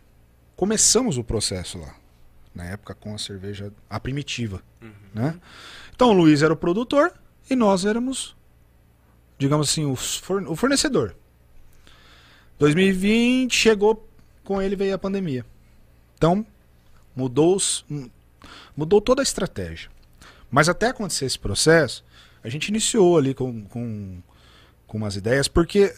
começamos 0.56 1.18
o 1.18 1.24
processo 1.24 1.78
lá. 1.78 1.96
Na 2.54 2.66
época 2.66 2.94
com 2.94 3.16
a 3.16 3.18
cerveja, 3.18 3.72
a 3.90 4.00
primitiva. 4.00 4.62
Né? 5.14 5.40
Então 5.96 6.10
o 6.10 6.14
Luiz 6.14 6.42
era 6.44 6.54
o 6.54 6.58
produtor 6.58 7.12
e 7.50 7.56
nós 7.56 7.84
éramos, 7.86 8.36
digamos 9.38 9.70
assim, 9.70 9.86
o 9.86 9.96
fornecedor. 10.56 11.16
2020 12.60 13.54
chegou, 13.56 14.08
com 14.44 14.62
ele 14.62 14.76
veio 14.76 14.94
a 14.96 14.98
pandemia. 15.00 15.46
Então, 16.16 16.46
mudou, 17.16 17.56
os- 17.56 17.86
mudou 18.76 19.02
toda 19.02 19.22
a 19.22 19.24
estratégia. 19.24 19.90
Mas 20.50 20.70
até 20.70 20.88
acontecer 20.88 21.26
esse 21.26 21.40
processo, 21.40 22.04
a 22.44 22.50
gente 22.50 22.68
iniciou 22.70 23.18
ali 23.18 23.34
com, 23.34 23.64
com, 23.66 24.22
com 24.86 24.98
umas 24.98 25.16
ideias, 25.16 25.48
porque 25.48 25.94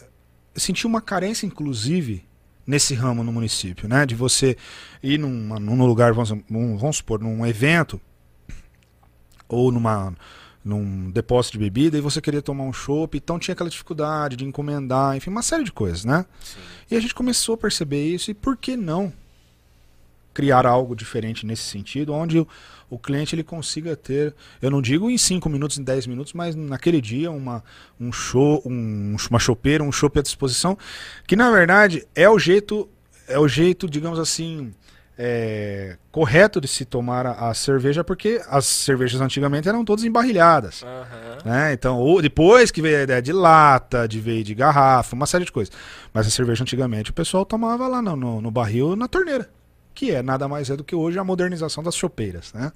senti 0.54 0.86
uma 0.86 1.00
carência, 1.00 1.46
inclusive, 1.46 2.25
nesse 2.66 2.94
ramo 2.94 3.22
no 3.22 3.32
município, 3.32 3.88
né? 3.88 4.04
De 4.04 4.14
você 4.14 4.56
ir 5.02 5.18
numa, 5.18 5.58
num 5.58 5.86
lugar, 5.86 6.12
vamos, 6.12 6.30
vamos 6.50 6.96
supor, 6.96 7.20
num 7.20 7.46
evento, 7.46 8.00
ou 9.48 9.70
numa, 9.70 10.14
num 10.64 11.10
depósito 11.10 11.58
de 11.58 11.64
bebida, 11.64 11.96
e 11.96 12.00
você 12.00 12.20
queria 12.20 12.42
tomar 12.42 12.64
um 12.64 12.72
chopp, 12.72 13.16
então 13.16 13.38
tinha 13.38 13.52
aquela 13.52 13.70
dificuldade 13.70 14.36
de 14.36 14.44
encomendar, 14.44 15.16
enfim, 15.16 15.30
uma 15.30 15.42
série 15.42 15.62
de 15.64 15.72
coisas, 15.72 16.04
né? 16.04 16.26
Sim. 16.40 16.58
E 16.90 16.96
a 16.96 17.00
gente 17.00 17.14
começou 17.14 17.54
a 17.54 17.58
perceber 17.58 18.04
isso, 18.04 18.30
e 18.30 18.34
por 18.34 18.56
que 18.56 18.76
não 18.76 19.12
criar 20.36 20.66
algo 20.66 20.94
diferente 20.94 21.46
nesse 21.46 21.62
sentido, 21.62 22.12
onde 22.12 22.40
o, 22.40 22.46
o 22.90 22.98
cliente 22.98 23.34
ele 23.34 23.42
consiga 23.42 23.96
ter, 23.96 24.34
eu 24.60 24.70
não 24.70 24.82
digo 24.82 25.10
em 25.10 25.16
5 25.16 25.48
minutos, 25.48 25.78
em 25.78 25.82
10 25.82 26.06
minutos, 26.06 26.34
mas 26.34 26.54
naquele 26.54 27.00
dia 27.00 27.30
uma, 27.30 27.64
um 27.98 28.12
show, 28.12 28.62
um, 28.66 29.16
uma 29.30 29.38
chopeira, 29.38 29.82
um 29.82 29.90
chopp 29.90 30.18
à 30.18 30.22
disposição, 30.22 30.76
que 31.26 31.34
na 31.34 31.50
verdade 31.50 32.06
é 32.14 32.28
o 32.28 32.38
jeito, 32.38 32.86
é 33.26 33.38
o 33.38 33.48
jeito, 33.48 33.88
digamos 33.88 34.18
assim, 34.18 34.74
é, 35.18 35.96
correto 36.12 36.60
de 36.60 36.68
se 36.68 36.84
tomar 36.84 37.24
a, 37.24 37.48
a 37.48 37.54
cerveja, 37.54 38.04
porque 38.04 38.38
as 38.50 38.66
cervejas 38.66 39.22
antigamente 39.22 39.66
eram 39.66 39.86
todas 39.86 40.04
embarrilhadas. 40.04 40.82
Aham. 40.82 41.38
Né? 41.46 41.72
Então, 41.72 41.98
ou 41.98 42.20
depois 42.20 42.70
que 42.70 42.82
veio 42.82 42.98
a 42.98 43.02
ideia 43.04 43.22
de 43.22 43.32
lata, 43.32 44.06
de 44.06 44.20
veio 44.20 44.44
de 44.44 44.54
garrafa, 44.54 45.16
uma 45.16 45.26
série 45.26 45.46
de 45.46 45.52
coisas. 45.52 45.74
Mas 46.12 46.26
a 46.26 46.30
cerveja 46.30 46.62
antigamente 46.62 47.10
o 47.10 47.14
pessoal 47.14 47.46
tomava 47.46 47.88
lá 47.88 48.02
no, 48.02 48.14
no, 48.14 48.42
no 48.42 48.50
barril, 48.50 48.94
na 48.94 49.08
torneira, 49.08 49.48
que 49.96 50.12
é 50.12 50.22
nada 50.22 50.46
mais 50.46 50.70
é 50.70 50.76
do 50.76 50.84
que 50.84 50.94
hoje 50.94 51.18
a 51.18 51.24
modernização 51.24 51.82
das 51.82 51.96
chopeiras. 51.96 52.52
Né? 52.52 52.70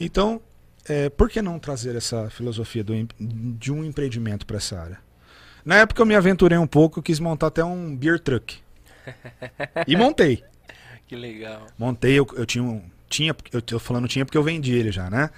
Então, 0.00 0.40
é, 0.88 1.08
por 1.10 1.28
que 1.30 1.40
não 1.40 1.58
trazer 1.58 1.94
essa 1.94 2.28
filosofia 2.30 2.82
do 2.82 2.94
de 3.20 3.70
um 3.70 3.84
empreendimento 3.84 4.44
para 4.46 4.56
essa 4.56 4.80
área? 4.80 4.98
Na 5.64 5.76
época 5.76 6.02
eu 6.02 6.06
me 6.06 6.16
aventurei 6.16 6.58
um 6.58 6.66
pouco, 6.66 7.00
quis 7.00 7.20
montar 7.20 7.46
até 7.48 7.62
um 7.64 7.94
beer 7.96 8.18
truck. 8.18 8.58
E 9.86 9.96
montei. 9.96 10.42
Que 11.06 11.14
legal. 11.16 11.66
Montei, 11.78 12.18
eu, 12.18 12.26
eu 12.34 12.46
tinha 12.46 12.64
um. 12.64 12.82
Tinha, 13.08 13.34
eu 13.52 13.60
tô 13.60 13.78
falando 13.78 14.08
tinha 14.08 14.24
porque 14.24 14.38
eu 14.38 14.42
vendi 14.42 14.72
ele 14.74 14.90
já, 14.90 15.10
né? 15.10 15.28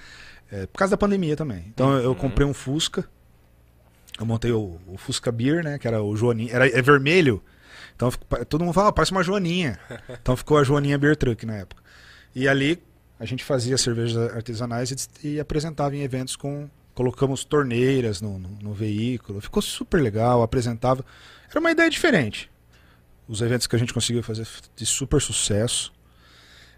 É, 0.51 0.65
por 0.67 0.77
causa 0.77 0.91
da 0.91 0.97
pandemia 0.97 1.35
também. 1.35 1.65
Então 1.67 1.93
eu- 1.93 2.03
eu 2.03 2.15
comprei 2.15 2.47
um 2.47 2.53
Fusca. 2.53 3.03
Eu 4.17 4.25
montei 4.25 4.51
o, 4.51 4.79
o 4.87 4.97
Fusca 4.97 5.31
Beer, 5.31 5.63
né? 5.63 5.77
Que 5.77 5.87
era 5.87 6.01
o 6.01 6.15
Joaninha. 6.15 6.53
Era, 6.53 6.67
é 6.69 6.81
vermelho. 6.81 7.43
Então 7.95 8.11
todo 8.47 8.63
mundo 8.63 8.73
fala, 8.73 8.89
"Ah, 8.89 8.91
parece 8.91 9.11
uma 9.11 9.23
Joaninha. 9.23 9.79
Então 10.21 10.35
ficou 10.35 10.57
a 10.57 10.63
Joaninha 10.63 10.97
Beer 10.97 11.15
Truck 11.15 11.45
na 11.45 11.55
época. 11.55 11.81
E 12.33 12.47
ali 12.47 12.81
a 13.19 13.25
gente 13.25 13.43
fazia 13.43 13.77
cervejas 13.77 14.17
artesanais 14.33 14.91
e, 15.23 15.27
e 15.29 15.39
apresentava 15.39 15.95
em 15.95 16.01
eventos 16.01 16.35
com. 16.35 16.69
Colocamos 16.93 17.43
torneiras 17.43 18.21
no, 18.21 18.39
no, 18.39 18.49
no 18.61 18.73
veículo. 18.73 19.41
Ficou 19.41 19.61
super 19.61 20.01
legal, 20.01 20.41
apresentava. 20.41 21.03
Era 21.49 21.59
uma 21.59 21.71
ideia 21.71 21.89
diferente. 21.89 22.49
Os 23.27 23.41
eventos 23.41 23.67
que 23.67 23.75
a 23.75 23.79
gente 23.79 23.93
conseguiu 23.93 24.23
fazer 24.23 24.47
de 24.75 24.85
super 24.85 25.21
sucesso. 25.21 25.91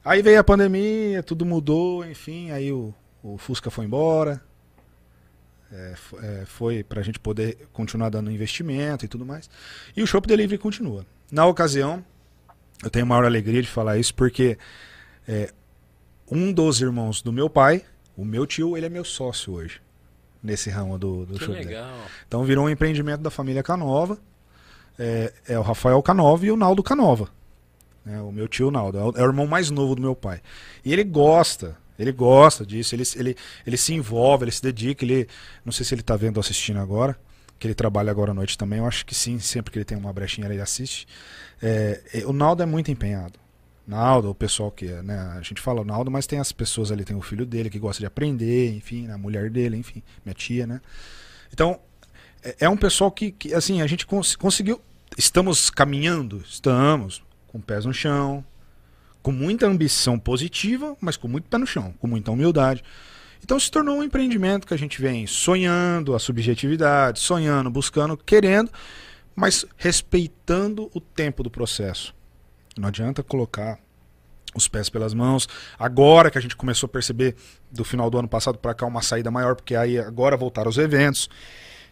Aí 0.03 0.23
veio 0.23 0.39
a 0.39 0.43
pandemia, 0.43 1.21
tudo 1.21 1.45
mudou, 1.45 2.03
enfim, 2.05 2.49
aí 2.49 2.71
o, 2.71 2.93
o 3.21 3.37
Fusca 3.37 3.69
foi 3.69 3.85
embora. 3.85 4.41
É, 5.71 5.93
é, 6.23 6.45
foi 6.45 6.83
para 6.83 7.01
a 7.01 7.03
gente 7.03 7.19
poder 7.19 7.67
continuar 7.73 8.09
dando 8.09 8.31
investimento 8.31 9.03
e 9.03 9.07
tudo 9.07 9.25
mais. 9.25 9.49
E 9.95 10.01
o 10.01 10.07
Shop 10.07 10.25
Delivery 10.27 10.57
continua. 10.57 11.05
Na 11.31 11.45
ocasião, 11.45 12.03
eu 12.83 12.89
tenho 12.89 13.05
maior 13.05 13.25
alegria 13.25 13.61
de 13.61 13.67
falar 13.67 13.97
isso 13.97 14.13
porque 14.13 14.57
é, 15.27 15.51
um 16.31 16.53
dos 16.53 16.79
irmãos 16.81 17.21
do 17.21 17.33
meu 17.33 17.49
pai, 17.49 17.83
o 18.15 18.23
meu 18.23 18.45
tio, 18.45 18.77
ele 18.77 18.85
é 18.85 18.89
meu 18.89 19.03
sócio 19.03 19.53
hoje. 19.53 19.81
Nesse 20.41 20.69
ramo 20.69 20.97
do, 20.97 21.25
do 21.25 21.33
Que 21.33 21.39
Shop 21.39 21.51
Delivery. 21.51 21.75
legal. 21.75 21.97
Então 22.27 22.43
virou 22.43 22.65
um 22.65 22.69
empreendimento 22.69 23.21
da 23.21 23.29
família 23.29 23.61
Canova. 23.63 24.17
É, 24.97 25.33
é 25.47 25.59
o 25.59 25.61
Rafael 25.61 26.01
Canova 26.01 26.45
e 26.45 26.51
o 26.51 26.55
Naldo 26.55 26.81
Canova. 26.81 27.29
É, 28.05 28.21
o 28.21 28.31
meu 28.31 28.47
tio 28.47 28.71
Naldo. 28.71 28.97
É 28.97 29.03
o, 29.03 29.09
é 29.17 29.21
o 29.21 29.25
irmão 29.25 29.45
mais 29.45 29.69
novo 29.69 29.95
do 29.95 30.01
meu 30.01 30.15
pai. 30.15 30.41
E 30.85 30.93
ele 30.93 31.03
gosta. 31.03 31.77
Ele 31.97 32.11
gosta 32.11 32.65
disso. 32.65 32.93
Ele, 32.95 33.03
ele, 33.15 33.35
ele 33.65 33.77
se 33.77 33.93
envolve, 33.93 34.43
ele 34.45 34.51
se 34.51 34.61
dedica. 34.61 35.03
Ele, 35.05 35.27
não 35.65 35.71
sei 35.71 35.85
se 35.85 35.93
ele 35.93 36.01
está 36.01 36.15
vendo 36.15 36.37
ou 36.37 36.41
assistindo 36.41 36.79
agora. 36.79 37.17
Que 37.59 37.65
ele 37.67 37.73
trabalha 37.73 38.11
agora 38.11 38.31
à 38.31 38.33
noite 38.33 38.57
também. 38.57 38.79
Eu 38.79 38.85
acho 38.85 39.05
que 39.05 39.15
sim. 39.15 39.39
Sempre 39.39 39.71
que 39.71 39.77
ele 39.79 39.85
tem 39.85 39.97
uma 39.97 40.13
brechinha, 40.13 40.47
ele 40.47 40.61
assiste. 40.61 41.07
É, 41.61 42.01
é, 42.13 42.25
o 42.25 42.31
Naldo 42.33 42.61
é 42.61 42.65
muito 42.65 42.91
empenhado. 42.91 43.39
Naldo, 43.87 44.29
o 44.29 44.35
pessoal 44.35 44.69
que 44.69 44.85
é, 44.85 45.01
né? 45.01 45.17
A 45.37 45.41
gente 45.41 45.61
fala 45.61 45.83
Naldo, 45.83 46.11
mas 46.11 46.27
tem 46.27 46.39
as 46.39 46.51
pessoas 46.51 46.91
ali, 46.91 47.05
tem 47.05 47.15
o 47.15 47.21
filho 47.21 47.45
dele 47.45 47.69
que 47.69 47.79
gosta 47.79 48.01
de 48.01 48.05
aprender, 48.05 48.75
enfim, 48.75 49.09
a 49.09 49.17
mulher 49.17 49.49
dele, 49.49 49.77
enfim, 49.77 50.03
minha 50.25 50.33
tia, 50.35 50.67
né? 50.67 50.81
Então, 51.53 51.79
é- 52.43 52.55
é 52.59 52.69
um 52.69 52.75
pessoal 52.75 53.09
que, 53.09 53.31
que, 53.31 53.53
assim, 53.53 53.81
a 53.81 53.87
gente 53.87 54.05
cons- 54.05 54.35
conseguiu. 54.35 54.81
Estamos 55.17 55.69
caminhando, 55.69 56.43
estamos, 56.45 57.23
com 57.47 57.61
pés 57.61 57.85
no 57.85 57.93
chão, 57.93 58.43
com 59.27 59.33
muita 59.33 59.67
ambição 59.67 60.17
positiva, 60.17 60.95
mas 61.01 61.17
com 61.17 61.27
muito 61.27 61.49
pé 61.49 61.57
no 61.57 61.67
chão, 61.67 61.93
com 61.99 62.07
muita 62.07 62.31
humildade. 62.31 62.81
Então 63.43 63.59
se 63.59 63.69
tornou 63.69 63.97
um 63.97 64.03
empreendimento 64.03 64.65
que 64.65 64.73
a 64.73 64.77
gente 64.77 65.01
vem 65.01 65.27
sonhando 65.27 66.15
a 66.15 66.19
subjetividade, 66.19 67.19
sonhando, 67.19 67.69
buscando, 67.69 68.15
querendo, 68.15 68.71
mas 69.35 69.65
respeitando 69.75 70.89
o 70.93 71.01
tempo 71.01 71.43
do 71.43 71.51
processo. 71.51 72.15
Não 72.77 72.87
adianta 72.87 73.21
colocar 73.21 73.77
os 74.55 74.69
pés 74.69 74.87
pelas 74.87 75.13
mãos. 75.13 75.45
Agora 75.77 76.31
que 76.31 76.37
a 76.37 76.41
gente 76.41 76.55
começou 76.55 76.87
a 76.87 76.89
perceber 76.89 77.35
do 77.69 77.83
final 77.83 78.09
do 78.09 78.17
ano 78.17 78.29
passado 78.29 78.57
para 78.57 78.73
cá 78.73 78.85
uma 78.85 79.01
saída 79.01 79.29
maior, 79.29 79.57
porque 79.57 79.75
aí 79.75 79.99
agora 79.99 80.37
voltaram 80.37 80.69
os 80.69 80.77
eventos. 80.77 81.29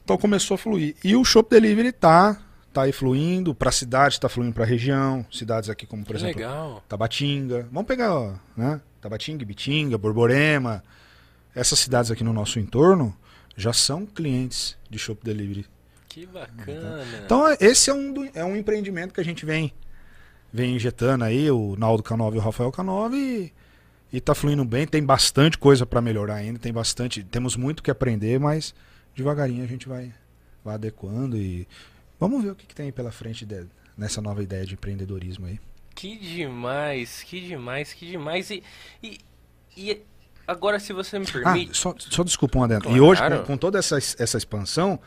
Então 0.01 0.17
começou 0.17 0.55
a 0.55 0.57
fluir. 0.57 0.95
E 1.03 1.17
o 1.17 1.25
Shop 1.25 1.49
Delivery 1.49 1.91
tá, 1.91 2.44
tá 2.75 2.81
aí 2.83 2.91
fluindo 2.91 3.55
para 3.55 3.69
a 3.69 3.71
cidade, 3.71 4.19
tá 4.19 4.27
fluindo 4.27 4.53
para 4.53 4.65
a 4.65 4.67
região, 4.67 5.25
cidades 5.31 5.69
aqui 5.69 5.87
como 5.87 6.03
por 6.03 6.13
exemplo 6.17 6.35
legal. 6.41 6.83
Tabatinga. 6.89 7.69
Vamos 7.71 7.87
pegar, 7.87 8.13
ó, 8.13 8.33
né? 8.57 8.81
Tabatinga, 8.99 9.45
Bitinga, 9.45 9.97
Borborema. 9.97 10.83
Essas 11.55 11.79
cidades 11.79 12.11
aqui 12.11 12.21
no 12.21 12.33
nosso 12.33 12.59
entorno 12.59 13.15
já 13.55 13.71
são 13.71 14.05
clientes 14.05 14.75
de 14.89 14.99
Shop 14.99 15.23
Delivery. 15.23 15.65
Que 16.09 16.25
bacana. 16.25 17.01
Então 17.23 17.45
esse 17.61 17.89
é 17.89 17.93
um, 17.93 18.11
do- 18.11 18.29
é 18.33 18.43
um 18.43 18.57
empreendimento 18.57 19.13
que 19.13 19.21
a 19.21 19.23
gente 19.23 19.45
vem, 19.45 19.71
vem 20.51 20.75
injetando 20.75 21.23
aí, 21.23 21.49
o 21.49 21.77
Naldo 21.77 22.03
Canova 22.03 22.35
e 22.35 22.39
o 22.39 22.41
Rafael 22.41 22.71
Canova, 22.73 23.15
e, 23.15 23.53
e 24.11 24.19
tá 24.19 24.35
fluindo 24.35 24.65
bem. 24.65 24.85
Tem 24.85 25.01
bastante 25.01 25.57
coisa 25.57 25.85
para 25.85 26.01
melhorar 26.01 26.35
ainda, 26.35 26.59
tem 26.59 26.73
bastante, 26.73 27.23
temos 27.23 27.55
muito 27.55 27.81
que 27.81 27.89
aprender, 27.89 28.37
mas 28.37 28.75
devagarinho 29.15 29.63
a 29.63 29.67
gente 29.67 29.87
vai, 29.87 30.13
vai 30.63 30.75
adequando 30.75 31.37
e 31.37 31.65
vamos 32.19 32.43
ver 32.43 32.51
o 32.51 32.55
que, 32.55 32.65
que 32.65 32.75
tem 32.75 32.91
pela 32.91 33.11
frente 33.11 33.45
de, 33.45 33.65
nessa 33.97 34.21
nova 34.21 34.43
ideia 34.43 34.65
de 34.65 34.73
empreendedorismo 34.73 35.47
aí. 35.47 35.59
Que 35.93 36.17
demais, 36.17 37.23
que 37.23 37.39
demais, 37.39 37.93
que 37.93 38.05
demais. 38.05 38.49
E, 38.51 38.63
e, 39.01 39.17
e 39.77 40.01
agora, 40.45 40.79
se 40.79 40.91
você 40.91 41.17
me 41.17 41.25
permite. 41.25 41.71
Ah, 41.71 41.73
só, 41.73 41.95
só 41.97 42.23
desculpa 42.23 42.59
um 42.59 42.63
adendo. 42.63 42.83
Claro. 42.83 42.97
E 42.97 43.01
hoje, 43.01 43.21
com, 43.21 43.43
com 43.43 43.57
toda 43.57 43.79
essa, 43.79 43.97
essa 43.97 44.37
expansão, 44.37 44.99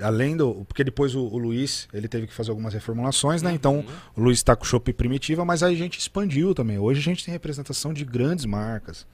além 0.00 0.36
do. 0.36 0.64
Porque 0.64 0.82
depois 0.82 1.14
o, 1.14 1.22
o, 1.22 1.36
Luiz 1.36 1.88
ele 1.92 2.08
teve 2.08 2.26
que 2.26 2.32
fazer 2.32 2.50
algumas 2.50 2.72
reformulações, 2.72 3.42
né? 3.42 3.50
Uhum. 3.50 3.56
Então 3.56 3.84
o 4.16 4.22
Luiz 4.22 4.38
está 4.38 4.56
com 4.56 4.64
o 4.64 4.66
Shop 4.66 4.90
Primitiva, 4.94 5.44
mas 5.44 5.62
aí 5.62 5.74
a 5.74 5.78
gente 5.78 5.98
expandiu 5.98 6.54
também. 6.54 6.78
Hoje 6.78 7.00
a 7.00 7.02
gente 7.02 7.24
tem 7.24 7.32
representação 7.32 7.92
de 7.92 8.04
grandes 8.04 8.44
marcas. 8.46 9.06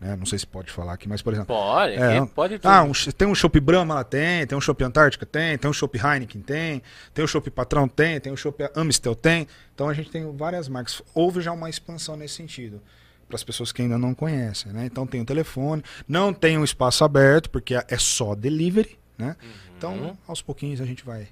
Né? 0.00 0.16
Não 0.16 0.24
sei 0.24 0.38
se 0.38 0.46
pode 0.46 0.72
falar 0.72 0.94
aqui, 0.94 1.06
mas 1.06 1.20
por 1.20 1.32
exemplo. 1.34 1.54
Pode, 1.54 1.94
é, 1.94 2.24
pode 2.26 2.58
tudo. 2.58 2.70
Ah, 2.70 2.82
um, 2.82 2.92
tem 2.92 3.28
um 3.28 3.34
Shop 3.34 3.60
Brahma 3.60 3.96
lá, 3.96 4.04
tem, 4.04 4.46
tem 4.46 4.56
um 4.56 4.60
Shop 4.60 4.82
Antártica, 4.82 5.26
tem, 5.26 5.58
tem 5.58 5.70
um 5.70 5.74
Shop 5.74 5.96
Heineken, 5.96 6.40
tem, 6.40 6.82
tem 7.12 7.24
um 7.24 7.28
Shop 7.28 7.48
Patrão, 7.50 7.86
tem, 7.86 8.18
tem 8.18 8.32
um 8.32 8.36
Shop 8.36 8.56
Amstel, 8.74 9.14
tem. 9.14 9.46
Então 9.74 9.88
a 9.88 9.94
gente 9.94 10.10
tem 10.10 10.34
várias 10.34 10.68
marcas. 10.68 11.02
Houve 11.14 11.42
já 11.42 11.52
uma 11.52 11.68
expansão 11.68 12.16
nesse 12.16 12.34
sentido. 12.34 12.80
Para 13.28 13.36
as 13.36 13.44
pessoas 13.44 13.70
que 13.70 13.82
ainda 13.82 13.96
não 13.96 14.12
conhecem, 14.12 14.72
né? 14.72 14.86
Então 14.86 15.06
tem 15.06 15.20
o 15.20 15.24
telefone, 15.24 15.84
não 16.08 16.32
tem 16.32 16.58
um 16.58 16.64
espaço 16.64 17.04
aberto, 17.04 17.48
porque 17.48 17.74
é 17.74 17.98
só 17.98 18.34
delivery, 18.34 18.98
né? 19.16 19.36
Uhum. 19.40 19.70
Então, 19.76 20.18
aos 20.26 20.42
pouquinhos 20.42 20.80
a 20.80 20.84
gente 20.84 21.04
vai. 21.04 21.28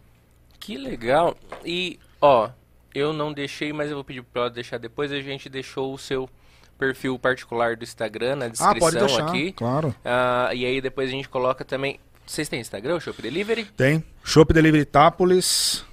Que 0.60 0.76
legal. 0.76 1.36
E, 1.64 1.98
ó, 2.20 2.50
eu 2.94 3.12
não 3.12 3.32
deixei, 3.32 3.72
mas 3.72 3.90
eu 3.90 3.96
vou 3.96 4.04
pedir 4.04 4.22
para 4.22 4.48
deixar 4.48 4.78
depois. 4.78 5.10
A 5.10 5.20
gente 5.20 5.48
deixou 5.48 5.92
o 5.92 5.98
seu 5.98 6.28
perfil 6.78 7.18
particular 7.18 7.76
do 7.76 7.82
Instagram 7.82 8.36
na 8.36 8.48
descrição 8.48 8.76
ah, 8.76 8.78
pode 8.78 8.98
deixar, 8.98 9.28
aqui. 9.28 9.52
Claro. 9.52 9.94
Ah, 10.04 10.50
e 10.54 10.64
aí 10.64 10.80
depois 10.80 11.08
a 11.08 11.12
gente 11.12 11.28
coloca 11.28 11.64
também. 11.64 11.98
Vocês 12.24 12.48
têm 12.48 12.60
Instagram, 12.60 13.00
Shop 13.00 13.20
Delivery? 13.20 13.64
Tem. 13.64 14.04
Shop 14.22 14.52
Delivery 14.52 14.84
Tápolis. 14.84 15.84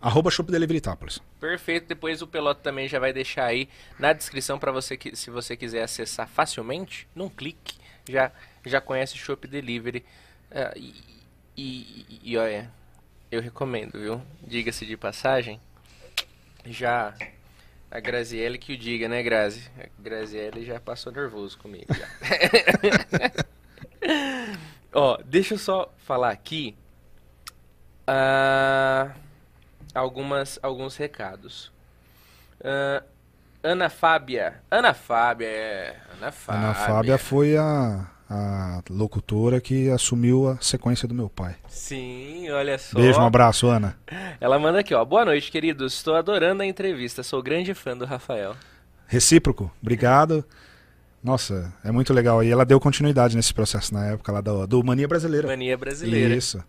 Arroba 0.00 0.30
Shop 0.30 0.50
Delivery 0.50 0.80
Tápolis. 0.80 1.20
Perfeito. 1.40 1.86
Depois 1.86 2.20
o 2.20 2.26
Peloto 2.26 2.60
também 2.60 2.88
já 2.88 2.98
vai 2.98 3.12
deixar 3.12 3.46
aí 3.46 3.68
na 3.98 4.12
descrição 4.12 4.58
para 4.58 4.72
você 4.72 4.96
que, 4.96 5.14
se 5.16 5.30
você 5.30 5.56
quiser 5.56 5.82
acessar 5.82 6.28
facilmente, 6.28 7.08
num 7.14 7.28
clique, 7.28 7.76
já, 8.08 8.30
já 8.66 8.80
conhece 8.80 9.14
o 9.14 9.18
Shop 9.18 9.46
Delivery. 9.46 10.04
Ah, 10.50 10.72
e, 10.76 10.94
e, 11.56 12.20
e 12.22 12.36
olha, 12.36 12.70
eu 13.30 13.40
recomendo, 13.40 13.98
viu? 13.98 14.20
Diga-se 14.42 14.84
de 14.84 14.96
passagem. 14.96 15.60
Já 16.66 17.14
a 17.94 18.00
Graziele 18.00 18.58
que 18.58 18.72
o 18.72 18.76
diga, 18.76 19.08
né, 19.08 19.22
Grazi? 19.22 19.70
A 19.78 19.86
Graziele 20.02 20.64
já 20.64 20.80
passou 20.80 21.12
nervoso 21.12 21.56
comigo. 21.56 21.86
Ó, 24.92 25.16
deixa 25.24 25.54
eu 25.54 25.58
só 25.58 25.94
falar 25.98 26.32
aqui 26.32 26.76
uh, 28.08 29.12
algumas, 29.94 30.58
alguns 30.60 30.96
recados. 30.96 31.72
Uh, 32.58 33.00
Ana 33.62 33.88
Fábia. 33.88 34.60
Ana 34.68 34.92
Fábia, 34.92 35.46
é. 35.46 35.96
Ana 36.16 36.32
Fábia. 36.32 36.64
Ana 36.64 36.74
Fábia 36.74 37.16
foi 37.16 37.56
a, 37.56 38.10
a 38.28 38.82
locutora 38.88 39.60
que 39.60 39.90
assumiu 39.90 40.48
a 40.48 40.56
sequência 40.60 41.06
do 41.06 41.14
meu 41.14 41.28
pai. 41.28 41.56
Sim, 41.68 42.50
olha 42.50 42.78
só. 42.78 42.98
Beijo, 42.98 43.20
um 43.20 43.26
abraço, 43.26 43.66
Ana. 43.66 43.96
Ela 44.40 44.58
manda 44.58 44.80
aqui, 44.80 44.94
ó. 44.94 45.04
Boa 45.04 45.24
noite, 45.24 45.50
queridos. 45.50 45.94
Estou 45.94 46.14
adorando 46.14 46.62
a 46.62 46.66
entrevista. 46.66 47.22
Sou 47.22 47.42
grande 47.42 47.74
fã 47.74 47.96
do 47.96 48.04
Rafael. 48.04 48.56
Recíproco, 49.06 49.70
obrigado. 49.82 50.44
Nossa, 51.22 51.72
é 51.82 51.90
muito 51.90 52.12
legal. 52.12 52.42
E 52.42 52.50
ela 52.50 52.64
deu 52.64 52.80
continuidade 52.80 53.36
nesse 53.36 53.52
processo 53.52 53.94
na 53.94 54.06
época 54.06 54.32
lá 54.32 54.40
do, 54.40 54.66
do 54.66 54.84
Mania 54.84 55.08
Brasileira. 55.08 55.48
Mania 55.48 55.76
Brasileira. 55.76 56.34
Isso. 56.34 56.62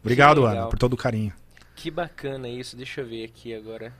Obrigado, 0.00 0.46
Ana, 0.46 0.66
por 0.66 0.78
todo 0.78 0.94
o 0.94 0.96
carinho. 0.96 1.32
Que 1.76 1.90
bacana 1.90 2.48
isso. 2.48 2.76
Deixa 2.76 3.00
eu 3.02 3.06
ver 3.06 3.24
aqui 3.24 3.54
agora. 3.54 3.92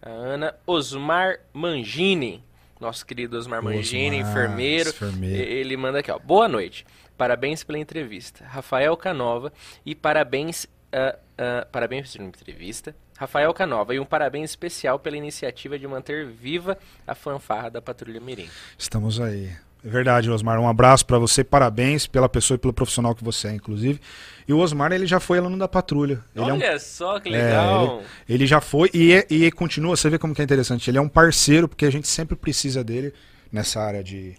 A 0.00 0.10
Ana 0.10 0.54
Osmar 0.66 1.40
Mangini. 1.52 2.42
Nosso 2.82 3.06
querido 3.06 3.38
Osmar 3.38 3.62
Mangini, 3.62 4.16
Osmar, 4.16 4.32
enfermeiro. 4.32 4.90
enfermeiro. 4.90 5.40
Ele 5.40 5.76
manda 5.76 6.00
aqui, 6.00 6.10
ó. 6.10 6.18
Boa 6.18 6.48
noite. 6.48 6.84
Parabéns 7.16 7.62
pela 7.62 7.78
entrevista. 7.78 8.44
Rafael 8.44 8.96
Canova. 8.96 9.52
E 9.86 9.94
parabéns. 9.94 10.64
Uh, 10.64 11.16
uh, 11.16 11.66
parabéns 11.70 12.12
pela 12.12 12.26
entrevista. 12.26 12.92
Rafael 13.16 13.54
Canova. 13.54 13.94
E 13.94 14.00
um 14.00 14.04
parabéns 14.04 14.50
especial 14.50 14.98
pela 14.98 15.16
iniciativa 15.16 15.78
de 15.78 15.86
manter 15.86 16.26
viva 16.26 16.76
a 17.06 17.14
fanfarra 17.14 17.70
da 17.70 17.80
Patrulha 17.80 18.20
Mirim. 18.20 18.50
Estamos 18.76 19.20
aí. 19.20 19.52
É 19.84 19.88
verdade, 19.88 20.30
Osmar. 20.30 20.60
Um 20.60 20.68
abraço 20.68 21.04
para 21.04 21.18
você, 21.18 21.42
parabéns 21.42 22.06
pela 22.06 22.28
pessoa 22.28 22.56
e 22.56 22.58
pelo 22.58 22.72
profissional 22.72 23.14
que 23.14 23.24
você 23.24 23.48
é, 23.48 23.54
inclusive. 23.54 24.00
E 24.46 24.52
o 24.52 24.58
Osmar, 24.58 24.92
ele 24.92 25.06
já 25.06 25.18
foi 25.18 25.38
aluno 25.38 25.58
da 25.58 25.66
patrulha. 25.66 26.22
Ele 26.34 26.50
Olha 26.50 26.64
é 26.66 26.76
um... 26.76 26.78
só 26.78 27.18
que 27.18 27.28
legal. 27.28 27.84
É, 27.84 27.94
ele, 27.94 28.04
ele, 28.28 28.46
já 28.46 28.60
foi 28.60 28.90
e, 28.94 29.12
é, 29.12 29.26
e 29.28 29.50
continua, 29.50 29.96
você 29.96 30.08
vê 30.08 30.18
como 30.18 30.34
que 30.34 30.40
é 30.40 30.44
interessante. 30.44 30.88
Ele 30.88 30.98
é 30.98 31.00
um 31.00 31.08
parceiro, 31.08 31.68
porque 31.68 31.84
a 31.84 31.90
gente 31.90 32.06
sempre 32.06 32.36
precisa 32.36 32.84
dele 32.84 33.12
nessa 33.50 33.80
área 33.80 34.04
de, 34.04 34.36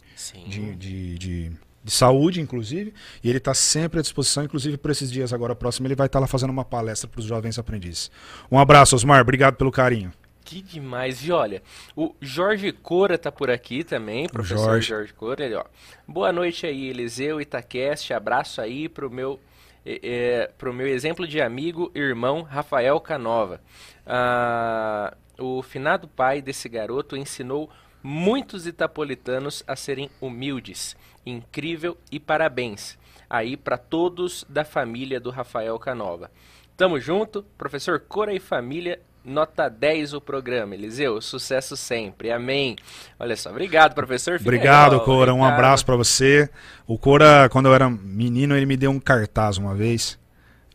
de, 0.48 0.76
de, 0.76 1.18
de, 1.18 1.52
de, 1.84 1.92
saúde, 1.92 2.40
inclusive. 2.40 2.94
E 3.22 3.30
ele 3.30 3.38
está 3.38 3.54
sempre 3.54 4.00
à 4.00 4.02
disposição, 4.02 4.46
inclusive 4.46 4.78
por 4.78 4.92
esses 4.92 5.12
dias 5.12 5.34
agora 5.34 5.54
próximo, 5.54 5.88
ele 5.88 5.96
vai 5.96 6.08
estar 6.08 6.20
tá 6.20 6.22
lá 6.22 6.28
fazendo 6.28 6.52
uma 6.52 6.64
palestra 6.64 7.08
para 7.08 7.20
os 7.20 7.26
jovens 7.26 7.60
aprendizes. 7.60 8.10
Um 8.50 8.58
abraço, 8.58 8.96
Osmar. 8.96 9.22
Obrigado 9.22 9.56
pelo 9.56 9.72
carinho. 9.72 10.12
Que 10.44 10.62
demais. 10.62 11.26
E 11.26 11.32
olha, 11.32 11.62
o 11.96 12.14
Jorge 12.20 12.72
Cora 12.72 13.18
tá 13.18 13.32
por 13.32 13.50
aqui 13.50 13.84
também, 13.84 14.28
professor 14.28 14.66
Jorge, 14.66 14.88
Jorge 14.88 15.14
Cora. 15.14 15.46
Ele, 15.46 15.56
ó. 15.56 15.64
Boa 16.08 16.32
noite 16.34 16.66
aí, 16.66 16.90
Eliseu 16.90 17.40
Itaqueste. 17.40 18.14
Abraço 18.14 18.60
aí 18.60 18.90
pro 18.90 19.10
meu, 19.10 19.40
é, 19.86 20.52
pro 20.58 20.74
meu 20.74 20.88
exemplo 20.88 21.28
de 21.28 21.42
amigo, 21.42 21.92
irmão 21.96 22.42
Rafael 22.42 23.00
Canova. 23.00 23.62
Ah, 24.06 25.16
o 25.40 25.62
finado 25.62 26.08
pai 26.08 26.42
desse 26.42 26.68
garoto 26.68 27.16
ensinou 27.16 27.70
muitos 28.02 28.68
itapolitanos 28.68 29.64
a 29.66 29.76
serem 29.76 30.10
humildes. 30.20 30.96
Incrível 31.26 31.98
e 32.12 32.20
parabéns 32.20 32.98
aí 33.30 33.58
para 33.58 33.78
todos 33.78 34.46
da 34.48 34.64
família 34.64 35.20
do 35.20 35.32
Rafael 35.32 35.80
Canova. 35.80 36.30
Tamo 36.76 37.00
junto, 37.00 37.44
professor 37.58 38.00
Cora 38.00 38.34
e 38.34 38.40
família 38.40 39.00
Nota 39.26 39.70
10 39.70 40.14
o 40.14 40.20
programa, 40.20 40.76
Eliseu. 40.76 41.22
Sucesso 41.22 41.78
sempre. 41.78 42.30
Amém. 42.30 42.76
Olha 43.18 43.38
só, 43.38 43.52
obrigado, 43.52 43.94
professor. 43.96 44.38
Fiel. 44.38 44.48
Obrigado, 44.48 45.00
Cora. 45.02 45.34
Um 45.34 45.46
abraço 45.46 45.86
para 45.86 45.96
você. 45.96 46.50
O 46.86 46.98
Cora, 46.98 47.48
quando 47.50 47.68
eu 47.68 47.74
era 47.74 47.90
menino, 47.90 48.56
ele 48.56 48.66
me 48.66 48.76
deu 48.76 48.92
um 48.92 49.00
cartaz 49.00 49.58
uma 49.58 49.74
vez 49.74 50.20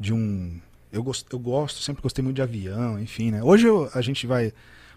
de 0.00 0.14
um. 0.14 0.58
Eu 0.90 1.02
gosto, 1.02 1.26
eu 1.30 1.38
gosto 1.38 1.82
sempre 1.82 2.02
gostei 2.02 2.24
muito 2.24 2.36
de 2.36 2.42
avião, 2.42 2.98
enfim, 2.98 3.30
né? 3.30 3.42
Hoje 3.42 3.66
eu, 3.66 3.90
a 3.92 4.00
gente 4.00 4.26
vai. 4.26 4.52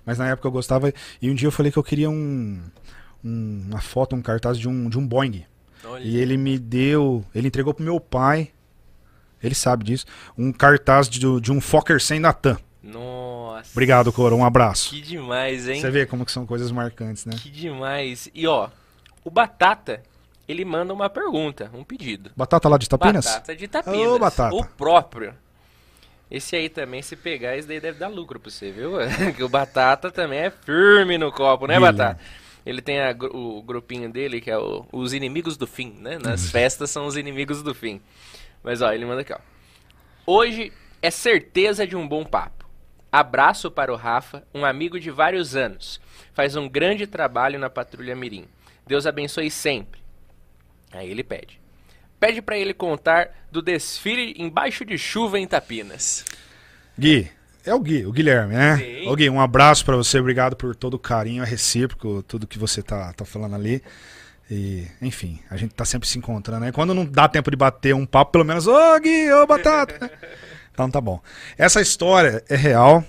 Mas 0.05 0.17
na 0.17 0.29
época 0.29 0.47
eu 0.47 0.51
gostava. 0.51 0.93
E 1.21 1.29
um 1.29 1.35
dia 1.35 1.47
eu 1.47 1.51
falei 1.51 1.73
que 1.73 1.77
eu 1.77 1.83
queria 1.83 2.09
um, 2.09 2.61
um 3.21 3.65
uma 3.67 3.81
foto, 3.81 4.15
um 4.15 4.21
cartaz 4.21 4.57
de 4.57 4.69
um, 4.69 4.89
de 4.89 4.97
um 4.97 5.05
Boeing. 5.05 5.43
Olha. 5.83 6.01
E 6.01 6.17
ele 6.17 6.37
me 6.37 6.57
deu. 6.57 7.25
Ele 7.35 7.49
entregou 7.49 7.73
pro 7.73 7.83
meu 7.83 7.99
pai. 7.99 8.51
Ele 9.43 9.55
sabe 9.55 9.83
disso. 9.83 10.05
Um 10.37 10.53
cartaz 10.53 11.09
de, 11.09 11.41
de 11.41 11.51
um 11.51 11.59
Fokker 11.59 11.99
100 11.99 12.21
da 12.21 12.31
TAM. 12.31 12.57
Nossa. 12.83 13.30
Obrigado, 13.71 14.11
Coro. 14.11 14.35
Um 14.35 14.45
abraço. 14.45 14.89
Que 14.89 15.01
demais, 15.01 15.67
hein? 15.67 15.81
Você 15.81 15.91
vê 15.91 16.05
como 16.05 16.25
que 16.25 16.31
são 16.31 16.45
coisas 16.45 16.71
marcantes, 16.71 17.25
né? 17.25 17.35
Que 17.41 17.49
demais. 17.49 18.29
E 18.33 18.47
ó, 18.47 18.69
o 19.23 19.29
Batata, 19.29 20.01
ele 20.47 20.65
manda 20.65 20.93
uma 20.93 21.09
pergunta, 21.09 21.69
um 21.73 21.83
pedido. 21.83 22.31
Batata 22.35 22.67
lá 22.69 22.77
de 22.77 22.87
Tapinas? 22.87 23.25
Batata 23.25 23.55
de 23.55 23.67
Tapinas. 23.67 24.07
Ô, 24.07 24.19
Batata. 24.19 24.55
O 24.55 24.65
próprio. 24.65 25.33
Esse 26.29 26.55
aí 26.55 26.69
também, 26.69 27.01
se 27.01 27.15
pegar, 27.15 27.57
esse 27.57 27.67
daí 27.67 27.81
deve 27.81 27.99
dar 27.99 28.07
lucro 28.07 28.39
pra 28.39 28.49
você, 28.49 28.71
viu? 28.71 28.93
que 29.35 29.43
o 29.43 29.49
Batata 29.49 30.09
também 30.09 30.39
é 30.39 30.49
firme 30.49 31.17
no 31.17 31.31
copo, 31.31 31.67
né. 31.67 31.79
Batata? 31.79 32.19
Ele 32.65 32.81
tem 32.81 33.01
a, 33.01 33.15
o 33.33 33.61
grupinho 33.61 34.09
dele, 34.11 34.39
que 34.39 34.49
é 34.49 34.57
o, 34.57 34.85
os 34.91 35.13
inimigos 35.13 35.57
do 35.57 35.67
fim, 35.67 35.95
né? 35.99 36.19
Nas 36.19 36.49
festas 36.49 36.91
são 36.91 37.05
os 37.05 37.17
inimigos 37.17 37.61
do 37.63 37.73
fim. 37.73 37.99
Mas 38.63 38.81
ó, 38.81 38.93
ele 38.93 39.05
manda 39.05 39.21
aqui, 39.21 39.33
ó. 39.33 39.39
Hoje 40.25 40.71
é 41.01 41.09
certeza 41.09 41.85
de 41.85 41.95
um 41.95 42.07
bom 42.07 42.23
papo. 42.23 42.60
Abraço 43.11 43.69
para 43.69 43.91
o 43.91 43.97
Rafa, 43.97 44.43
um 44.53 44.63
amigo 44.63 44.97
de 44.99 45.11
vários 45.11 45.55
anos. 45.55 45.99
Faz 46.33 46.55
um 46.55 46.69
grande 46.69 47.05
trabalho 47.05 47.59
na 47.59 47.69
Patrulha 47.69 48.15
Mirim. 48.15 48.45
Deus 48.87 49.05
abençoe 49.05 49.51
sempre. 49.51 49.99
Aí 50.93 51.09
ele 51.09 51.23
pede. 51.23 51.59
Pede 52.19 52.41
para 52.41 52.57
ele 52.57 52.73
contar 52.73 53.29
do 53.51 53.61
desfile 53.61 54.33
embaixo 54.37 54.85
de 54.85 54.97
chuva 54.97 55.39
em 55.39 55.45
Tapinas. 55.45 56.23
Gui, 56.97 57.29
é 57.65 57.73
o 57.73 57.79
Gui, 57.79 58.05
o 58.05 58.13
Guilherme, 58.13 58.53
né? 58.53 58.77
Sim. 58.77 59.07
Ô 59.07 59.15
Gui, 59.15 59.29
um 59.29 59.41
abraço 59.41 59.83
para 59.83 59.97
você, 59.97 60.19
obrigado 60.19 60.55
por 60.55 60.75
todo 60.75 60.93
o 60.93 60.99
carinho, 60.99 61.43
é 61.43 61.45
recíproco, 61.45 62.23
tudo 62.23 62.47
que 62.47 62.57
você 62.57 62.81
tá, 62.81 63.11
tá 63.11 63.25
falando 63.25 63.55
ali. 63.55 63.83
E, 64.49 64.87
enfim, 65.01 65.39
a 65.49 65.57
gente 65.57 65.73
tá 65.73 65.83
sempre 65.83 66.07
se 66.07 66.17
encontrando, 66.17 66.65
né? 66.65 66.71
Quando 66.71 66.93
não 66.93 67.05
dá 67.05 67.27
tempo 67.27 67.51
de 67.51 67.57
bater 67.57 67.93
um 67.93 68.05
papo, 68.05 68.31
pelo 68.31 68.45
menos, 68.45 68.67
ô 68.67 68.99
Gui, 68.99 69.31
ô 69.33 69.45
Batata. 69.45 70.11
Então 70.73 70.89
tá 70.89 70.99
bom. 71.01 71.19
Essa 71.57 71.81
história 71.81 72.43
é 72.49 72.55
real. 72.55 73.03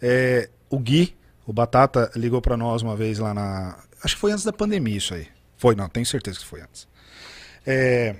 É, 0.00 0.48
o 0.68 0.78
Gui, 0.78 1.16
o 1.46 1.52
Batata, 1.52 2.10
ligou 2.16 2.40
para 2.40 2.56
nós 2.56 2.82
uma 2.82 2.96
vez 2.96 3.18
lá 3.18 3.34
na. 3.34 3.78
acho 4.02 4.14
que 4.14 4.20
foi 4.20 4.32
antes 4.32 4.44
da 4.44 4.52
pandemia 4.52 4.96
isso 4.96 5.12
aí. 5.14 5.26
Foi, 5.56 5.74
não, 5.74 5.88
tenho 5.88 6.06
certeza 6.06 6.38
que 6.38 6.46
foi 6.46 6.60
antes. 6.62 6.88
É, 7.66 8.14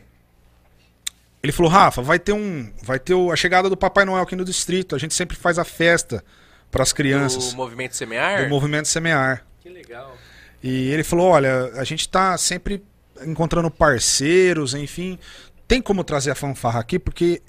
ele 1.42 1.52
falou, 1.52 1.70
Rafa, 1.70 2.02
vai 2.02 2.18
ter 2.18 2.32
um, 2.32 2.70
vai 2.82 2.98
ter 2.98 3.14
o- 3.14 3.32
a 3.32 3.36
chegada 3.36 3.70
do 3.70 3.76
Papai 3.76 4.04
Noel 4.04 4.22
aqui 4.22 4.36
no 4.36 4.44
distrito. 4.44 4.94
A 4.94 4.98
gente 4.98 5.14
sempre 5.14 5.36
faz 5.36 5.58
a 5.58 5.64
festa 5.64 6.22
para 6.70 6.82
as 6.82 6.92
crianças 6.92 7.52
O 7.52 7.56
movimento 7.56 7.96
semear? 7.96 8.42
do 8.44 8.48
movimento 8.50 8.86
semear. 8.88 9.44
Que 9.60 9.68
legal. 9.70 10.14
E 10.62 10.90
ele 10.90 11.02
falou, 11.02 11.28
olha, 11.30 11.70
a 11.76 11.84
gente 11.84 12.06
tá 12.08 12.36
sempre 12.36 12.84
encontrando 13.24 13.70
parceiros, 13.70 14.74
enfim, 14.74 15.18
tem 15.66 15.80
como 15.80 16.04
trazer 16.04 16.30
a 16.30 16.34
fanfarra 16.34 16.80
aqui 16.80 16.98
porque 16.98 17.40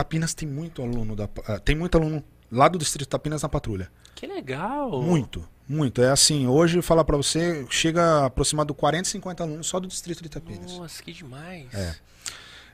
Tapinas 0.00 0.32
tem 0.32 0.48
muito 0.48 0.80
aluno 0.80 1.14
da, 1.14 1.28
tem 1.62 1.76
muito 1.76 1.98
aluno 1.98 2.24
lá 2.50 2.68
do 2.68 2.78
distrito 2.78 3.02
de 3.02 3.08
Tapinas 3.08 3.42
na 3.42 3.50
patrulha. 3.50 3.90
Que 4.14 4.26
legal. 4.26 5.02
Muito, 5.02 5.46
muito. 5.68 6.02
É 6.02 6.10
assim, 6.10 6.46
hoje 6.46 6.80
falar 6.80 7.04
pra 7.04 7.18
você, 7.18 7.66
chega 7.68 8.24
aproximado 8.24 8.72
de 8.72 8.78
40, 8.80 9.08
50 9.08 9.42
alunos 9.42 9.66
só 9.66 9.78
do 9.78 9.86
distrito 9.86 10.22
de 10.22 10.30
Tapinas. 10.30 10.72
Nossa, 10.72 11.02
que 11.02 11.12
demais. 11.12 11.66
É. 11.74 11.94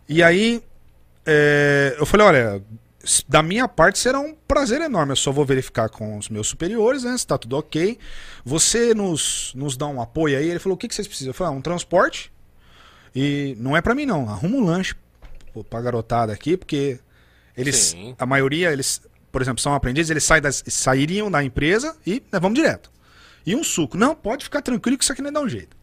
E 0.08 0.22
aí, 0.22 0.62
é, 1.26 1.96
eu 1.98 2.06
falei, 2.06 2.26
olha, 2.26 2.62
da 3.26 3.42
minha 3.42 3.66
parte 3.66 3.98
será 3.98 4.20
um 4.20 4.32
prazer 4.46 4.80
enorme. 4.80 5.12
Eu 5.12 5.16
só 5.16 5.32
vou 5.32 5.44
verificar 5.44 5.88
com 5.88 6.16
os 6.16 6.28
meus 6.28 6.46
superiores, 6.46 7.02
né? 7.02 7.18
Se 7.18 7.26
tá 7.26 7.36
tudo 7.36 7.56
ok. 7.56 7.98
Você 8.44 8.94
nos, 8.94 9.52
nos 9.56 9.76
dá 9.76 9.88
um 9.88 10.00
apoio 10.00 10.38
aí. 10.38 10.48
Ele 10.48 10.60
falou, 10.60 10.76
o 10.76 10.78
que, 10.78 10.86
que 10.86 10.94
vocês 10.94 11.08
precisam? 11.08 11.30
Eu 11.30 11.34
falei, 11.34 11.52
ah, 11.52 11.56
um 11.56 11.60
transporte. 11.60 12.32
E 13.14 13.56
não 13.58 13.76
é 13.76 13.80
pra 13.80 13.96
mim, 13.96 14.06
não. 14.06 14.28
Arruma 14.28 14.58
um 14.58 14.64
lanche 14.64 14.94
pô, 15.52 15.64
pra 15.64 15.80
garotada 15.80 16.32
aqui, 16.32 16.56
porque 16.56 17.00
eles, 17.56 17.76
Sim. 17.76 18.14
a 18.18 18.26
maioria, 18.26 18.72
eles, 18.72 19.00
por 19.32 19.40
exemplo, 19.42 19.60
são 19.60 19.74
aprendizes, 19.74 20.10
eles 20.10 20.24
saem 20.24 20.42
das- 20.42 20.62
sairiam 20.66 21.30
da 21.30 21.42
empresa 21.42 21.96
e 22.06 22.22
né, 22.32 22.38
vamos 22.40 22.58
direto. 22.58 22.90
E 23.46 23.54
um 23.54 23.62
suco. 23.64 23.96
Não, 23.96 24.14
pode 24.14 24.44
ficar 24.44 24.60
tranquilo 24.62 24.98
que 24.98 25.04
isso 25.04 25.12
aqui 25.12 25.22
não 25.22 25.32
dá 25.32 25.40
um 25.40 25.48
jeito. 25.48 25.76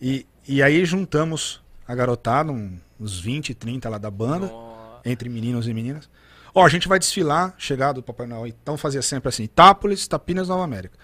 E, 0.00 0.26
e 0.46 0.62
aí 0.62 0.84
juntamos 0.84 1.60
a 1.86 1.94
garotada, 1.94 2.52
um- 2.52 2.78
uns 3.00 3.18
20, 3.20 3.54
30 3.54 3.88
lá 3.88 3.98
da 3.98 4.10
banda, 4.10 4.46
Nossa. 4.46 5.00
entre 5.04 5.28
meninos 5.28 5.66
e 5.68 5.74
meninas. 5.74 6.08
Ó, 6.54 6.64
a 6.64 6.68
gente 6.68 6.88
vai 6.88 6.98
desfilar, 6.98 7.54
chegar 7.58 7.92
do 7.92 8.02
Papai 8.02 8.26
Noel. 8.26 8.46
Então 8.46 8.76
fazia 8.76 9.02
sempre 9.02 9.28
assim, 9.28 9.44
Itápolis, 9.44 10.08
Tapinas, 10.08 10.48
Nova 10.48 10.64
América. 10.64 10.98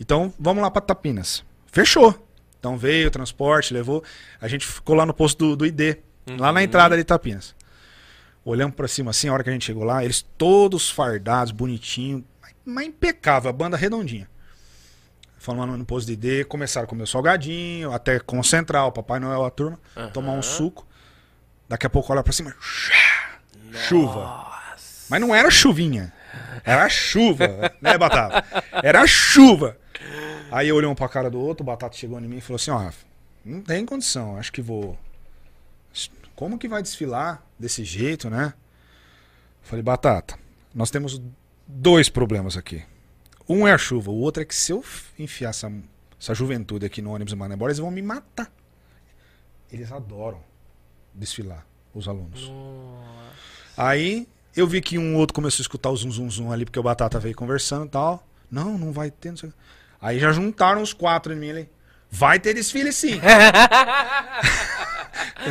Então 0.00 0.32
vamos 0.38 0.62
lá 0.62 0.70
pra 0.70 0.80
Tapinas. 0.80 1.44
Fechou. 1.70 2.14
Então 2.58 2.78
veio 2.78 3.08
o 3.08 3.10
transporte, 3.10 3.74
levou. 3.74 4.02
A 4.40 4.48
gente 4.48 4.66
ficou 4.66 4.94
lá 4.94 5.04
no 5.04 5.12
posto 5.12 5.38
do, 5.38 5.56
do 5.56 5.66
ID, 5.66 5.98
lá 6.38 6.50
na 6.52 6.62
entrada 6.62 6.96
de 6.96 7.04
Tapinas. 7.04 7.54
Olhamos 8.44 8.76
pra 8.76 8.86
cima 8.86 9.10
assim, 9.10 9.28
a 9.28 9.32
hora 9.32 9.42
que 9.42 9.50
a 9.50 9.52
gente 9.52 9.64
chegou 9.64 9.84
lá, 9.84 10.04
eles 10.04 10.22
todos 10.36 10.90
fardados, 10.90 11.50
bonitinho, 11.52 12.24
mas- 12.66 12.86
impecável, 12.86 13.48
a 13.48 13.52
banda 13.52 13.76
redondinha. 13.76 14.28
Falando 15.38 15.76
no 15.76 15.84
posto 15.84 16.06
de 16.06 16.12
ID, 16.14 16.46
começaram 16.46 16.84
a 16.86 16.88
comer 16.88 17.02
o 17.02 17.06
salgadinho, 17.06 17.92
até 17.92 18.18
concentrar 18.18 18.86
o 18.86 18.92
Papai 18.92 19.18
Noel, 19.20 19.44
a 19.44 19.50
turma, 19.50 19.78
tomar 20.12 20.32
um 20.32 20.42
suco. 20.42 20.86
Daqui 21.68 21.86
a 21.86 21.90
pouco 21.90 22.12
olha 22.12 22.22
pra 22.22 22.32
cima, 22.32 22.54
chuva. 23.72 24.46
Mas 25.08 25.20
não 25.20 25.34
era 25.34 25.50
chuvinha. 25.50 26.12
Era 26.64 26.88
chuva, 26.88 27.72
né, 27.80 27.96
Batata? 27.98 28.44
Era 28.82 29.06
chuva. 29.06 29.76
Aí 30.50 30.70
olhou 30.72 30.90
um 30.92 30.94
pra 30.94 31.08
cara 31.08 31.30
do 31.30 31.38
outro, 31.40 31.62
o 31.62 31.66
Batata 31.66 31.96
chegou 31.96 32.18
em 32.20 32.26
mim 32.28 32.38
e 32.38 32.40
falou 32.40 32.56
assim, 32.56 32.70
ó, 32.70 32.76
Rafa, 32.78 33.04
não 33.44 33.60
tem 33.60 33.84
condição, 33.84 34.36
acho 34.38 34.52
que 34.52 34.62
vou... 34.62 34.98
Como 36.34 36.58
que 36.58 36.68
vai 36.68 36.82
desfilar 36.82 37.44
desse 37.58 37.84
jeito, 37.84 38.28
né? 38.28 38.54
Falei, 39.62 39.82
Batata, 39.82 40.38
nós 40.74 40.90
temos 40.90 41.20
dois 41.66 42.08
problemas 42.08 42.56
aqui. 42.56 42.84
Um 43.48 43.68
é 43.68 43.72
a 43.72 43.78
chuva, 43.78 44.10
o 44.10 44.20
outro 44.20 44.42
é 44.42 44.46
que 44.46 44.54
se 44.54 44.72
eu 44.72 44.84
enfiar 45.18 45.50
essa, 45.50 45.72
essa 46.20 46.34
juventude 46.34 46.86
aqui 46.86 47.00
no 47.00 47.12
ônibus 47.12 47.32
e 47.32 47.36
mandar 47.36 47.54
embora, 47.54 47.70
eles 47.70 47.78
vão 47.78 47.90
me 47.90 48.02
matar. 48.02 48.50
Eles 49.70 49.92
adoram 49.92 50.40
desfilar, 51.14 51.66
os 51.94 52.08
alunos. 52.08 52.50
Aí 53.76 54.26
eu 54.56 54.66
vi 54.66 54.80
que 54.80 54.98
um 54.98 55.16
outro 55.16 55.34
começou 55.34 55.62
a 55.62 55.64
escutar 55.64 55.90
o 55.90 55.96
zum 55.96 56.10
zum 56.10 56.30
zum 56.30 56.52
ali, 56.52 56.64
porque 56.64 56.78
o 56.78 56.82
Batata 56.82 57.18
veio 57.18 57.34
conversando 57.34 57.86
e 57.86 57.90
tal. 57.90 58.26
Não, 58.50 58.78
não 58.78 58.92
vai 58.92 59.10
ter, 59.10 59.30
não 59.30 59.36
sei. 59.36 59.52
Aí 60.00 60.18
já 60.18 60.32
juntaram 60.32 60.82
os 60.82 60.92
quatro 60.92 61.32
em 61.32 61.36
mim 61.36 61.50
ali. 61.50 61.70
Vai 62.10 62.38
ter 62.38 62.54
desfile 62.54 62.92
sim. 62.92 63.20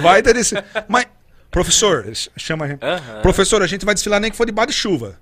vai 0.01 0.21
ter 0.21 0.33
desfile. 0.33 0.63
Mas, 0.87 1.05
professor, 1.51 2.05
chama 2.37 2.65
a 2.65 2.67
gente. 2.69 2.83
Aham. 2.83 3.21
Professor, 3.21 3.61
a 3.61 3.67
gente 3.67 3.85
vai 3.85 3.93
desfilar 3.93 4.19
nem 4.19 4.31
que 4.31 4.37
for 4.37 4.45
debaixo 4.45 4.71
de 4.71 4.77
chuva. 4.77 5.19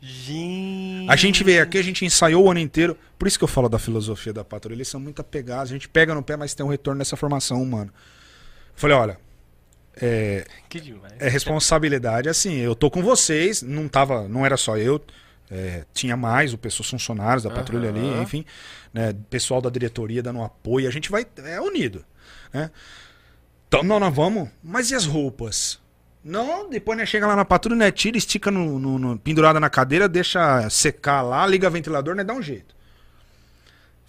Gente. 0.00 1.10
A 1.10 1.16
gente 1.16 1.42
veio 1.42 1.62
aqui, 1.62 1.76
a 1.78 1.82
gente 1.82 2.04
ensaiou 2.04 2.44
o 2.44 2.50
ano 2.50 2.60
inteiro. 2.60 2.96
Por 3.18 3.26
isso 3.26 3.36
que 3.36 3.44
eu 3.44 3.48
falo 3.48 3.68
da 3.68 3.78
filosofia 3.78 4.32
da 4.32 4.44
patrulha. 4.44 4.76
Eles 4.76 4.88
são 4.88 5.00
muito 5.00 5.20
apegados. 5.20 5.70
A 5.70 5.74
gente 5.74 5.88
pega 5.88 6.14
no 6.14 6.22
pé, 6.22 6.36
mas 6.36 6.54
tem 6.54 6.64
um 6.64 6.68
retorno 6.68 6.98
dessa 6.98 7.16
formação 7.16 7.60
humana. 7.60 7.92
Falei, 8.76 8.96
olha, 8.96 9.18
é, 10.00 10.46
é 11.18 11.28
responsabilidade. 11.28 12.28
Assim, 12.28 12.58
eu 12.58 12.76
tô 12.76 12.90
com 12.90 13.02
vocês. 13.02 13.60
Não 13.60 13.88
tava, 13.88 14.28
não 14.28 14.46
era 14.46 14.56
só 14.56 14.76
eu. 14.76 15.02
é, 15.50 15.84
tinha 15.92 16.16
mais 16.16 16.52
o 16.52 16.58
pessoal, 16.58 16.82
os 16.82 16.90
funcionários 16.90 17.42
da 17.42 17.50
patrulha 17.50 17.88
ali, 17.88 18.00
Aham. 18.00 18.22
enfim, 18.22 18.44
né, 18.92 19.14
pessoal 19.30 19.60
da 19.60 19.70
diretoria 19.70 20.22
dando 20.22 20.42
apoio. 20.42 20.86
A 20.86 20.90
gente 20.90 21.10
vai 21.10 21.26
é 21.44 21.60
unido, 21.60 22.04
né? 22.52 22.70
Então, 23.68 23.82
não, 23.82 24.00
nós 24.00 24.14
vamos. 24.14 24.48
Mas 24.64 24.90
e 24.90 24.94
as 24.94 25.04
roupas? 25.04 25.78
Não, 26.24 26.68
depois 26.68 26.98
né, 26.98 27.06
chega 27.06 27.26
lá 27.26 27.36
na 27.36 27.44
patrulha, 27.44 27.76
né, 27.76 27.90
tira, 27.90 28.18
estica 28.18 28.50
no, 28.50 28.78
no- 28.78 28.98
no- 28.98 29.18
pendurada 29.18 29.60
na 29.60 29.70
cadeira, 29.70 30.08
deixa 30.08 30.68
secar 30.68 31.22
lá, 31.22 31.46
liga 31.46 31.70
ventilador, 31.70 32.14
né, 32.14 32.24
dá 32.24 32.32
um 32.34 32.42
jeito. 32.42 32.74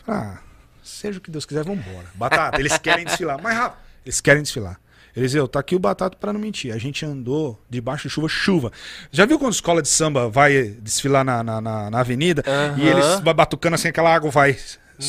Ah, 0.08 0.40
seja 0.84 1.20
o 1.20 1.22
que 1.22 1.30
Deus 1.30 1.46
quiser, 1.46 1.64
vambora. 1.64 2.08
Batata, 2.16 2.60
eles 2.60 2.78
querem 2.78 3.06
desfilar. 3.06 3.42
Mais 3.42 3.56
rápido. 3.58 3.80
Eles 4.06 4.20
querem 4.22 4.42
desfilar. 4.42 4.80
Eliseu, 5.16 5.48
tá 5.48 5.60
aqui 5.60 5.76
o 5.76 5.80
Batata 5.80 6.18
pra 6.18 6.32
não 6.34 6.40
mentir. 6.40 6.74
A 6.74 6.78
gente 6.78 7.06
andou 7.06 7.62
debaixo 7.70 8.08
de 8.08 8.14
chuva, 8.14 8.28
chuva. 8.30 8.72
Já 9.12 9.26
viu 9.26 9.38
quando 9.38 9.50
a 9.52 9.56
escola 9.56 9.82
de 9.82 9.88
samba 9.90 10.30
vai 10.30 10.76
desfilar 10.82 11.24
na, 11.26 11.44
na, 11.44 11.60
na- 11.62 11.90
na 11.90 12.00
avenida 12.00 12.44
e 12.78 12.88
eles 12.88 13.20
batucando 13.36 13.76
assim, 13.76 13.88
aquela 13.90 14.14
água 14.14 14.30
vai 14.32 14.58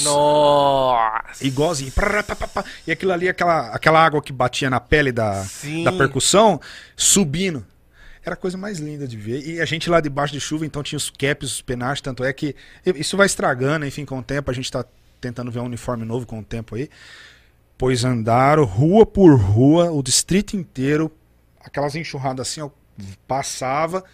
Nossa. 0.05 1.45
pá, 2.37 2.47
pá. 2.47 2.65
E 2.87 2.93
aquilo 2.93 3.13
ali, 3.13 3.29
aquela, 3.29 3.69
aquela 3.69 4.05
água 4.05 4.23
que 4.23 4.33
batia 4.33 4.71
na 4.71 4.81
pele 4.81 5.11
da, 5.13 5.43
Sim. 5.45 5.85
da 5.85 5.93
percussão, 5.93 6.61
subindo. 6.97 7.67
Era 8.25 8.35
a 8.35 8.37
coisa 8.37 8.57
mais 8.59 8.79
linda 8.79 9.09
de 9.09 9.17
ver. 9.17 9.47
E 9.47 9.61
a 9.61 9.65
gente 9.65 9.89
lá 9.89 10.01
debaixo 10.01 10.33
de 10.33 10.41
chuva, 10.41 10.67
então 10.67 10.83
tinha 10.83 10.97
os 10.99 11.11
caps, 11.11 11.55
os 11.55 11.63
penachos, 11.63 12.03
tanto 12.03 12.23
é 12.23 12.33
que 12.33 12.55
isso 12.85 13.17
vai 13.17 13.27
estragando, 13.27 13.87
enfim, 13.87 14.05
com 14.05 14.19
o 14.19 14.23
tempo. 14.23 14.51
A 14.51 14.55
gente 14.55 14.71
tá 14.71 14.85
tentando 15.21 15.51
ver 15.51 15.61
um 15.61 15.65
uniforme 15.65 16.05
novo 16.05 16.27
com 16.27 16.39
o 16.39 16.45
tempo 16.45 16.75
aí. 16.75 16.89
Pois 17.79 18.05
andaram 18.05 18.65
rua 18.65 19.07
por 19.07 19.35
rua, 19.41 19.91
o 19.91 20.03
distrito 20.03 20.55
inteiro, 20.55 21.11
aquelas 21.65 21.97
enxurradas 21.97 22.47
assim, 22.47 22.61
ó, 22.61 22.69
passava. 23.27 24.05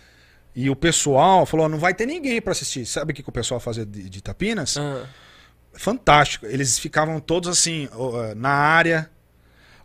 E 0.55 0.71
o 0.71 0.77
pessoal 0.77 1.45
falou: 1.45 1.67
"Ó, 1.67 1.69
não 1.69 1.79
vai 1.79 1.93
ter 1.93 2.07
ninguém 2.07 2.41
pra 2.41 2.53
assistir. 2.53 2.87
Sabe 2.87 3.13
o 3.13 3.15
que, 3.15 3.23
que 3.25 3.29
o 3.29 3.33
pessoal 3.33 3.59
fazia 3.59 3.85
de, 3.85 4.09
de 4.09 4.23
Tapinas? 4.23 4.77
Ah, 4.77 5.05
fantástico. 5.79 6.47
Eles 6.47 6.79
ficavam 6.79 7.21
todos 7.21 7.49
assim, 7.49 7.89
na 8.37 8.51
área, 8.51 9.11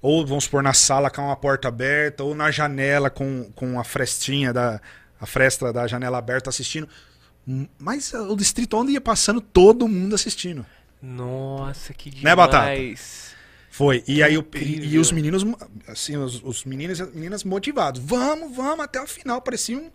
ou 0.02 0.26
vamos 0.26 0.46
supor, 0.46 0.64
na 0.64 0.74
sala 0.74 1.10
com 1.10 1.22
uma 1.22 1.36
porta 1.36 1.68
aberta, 1.68 2.24
ou 2.24 2.34
na 2.34 2.52
janela 2.52 3.10
com, 3.10 3.52
com 3.56 3.80
a 3.80 3.84
frestinha 3.84 4.52
da 4.52 4.82
a 5.22 5.26
fresta 5.28 5.72
da 5.72 5.86
janela 5.86 6.18
aberta 6.18 6.50
assistindo. 6.50 6.90
Mas 7.78 8.12
o 8.14 8.36
distrito 8.36 8.76
onde 8.76 8.94
ia 8.94 9.02
passando, 9.02 9.40
todo 9.40 9.88
mundo 9.88 10.16
assistindo. 10.16 10.66
Nossa, 11.02 11.94
que 11.94 12.10
demais. 12.10 12.24
Né, 12.24 12.36
Batata? 12.36 12.72
Foi. 13.70 14.04
E 14.08 14.22
aí 14.22 14.38
o, 14.38 14.46
e, 14.56 14.94
e 14.94 15.00
os 15.00 15.12
meninos, 15.12 15.46
assim, 15.88 16.18
os, 16.18 16.44
os 16.44 16.66
meninos 16.66 17.00
e 17.00 17.04
as 17.04 17.14
meninas 17.14 17.44
motivados. 17.44 18.02
Vamos, 18.04 18.56
vamos 18.56 18.84
até 18.84 19.02
o 19.02 19.08
final. 19.08 19.42
Parecia 19.42 19.78
um, 19.78 19.90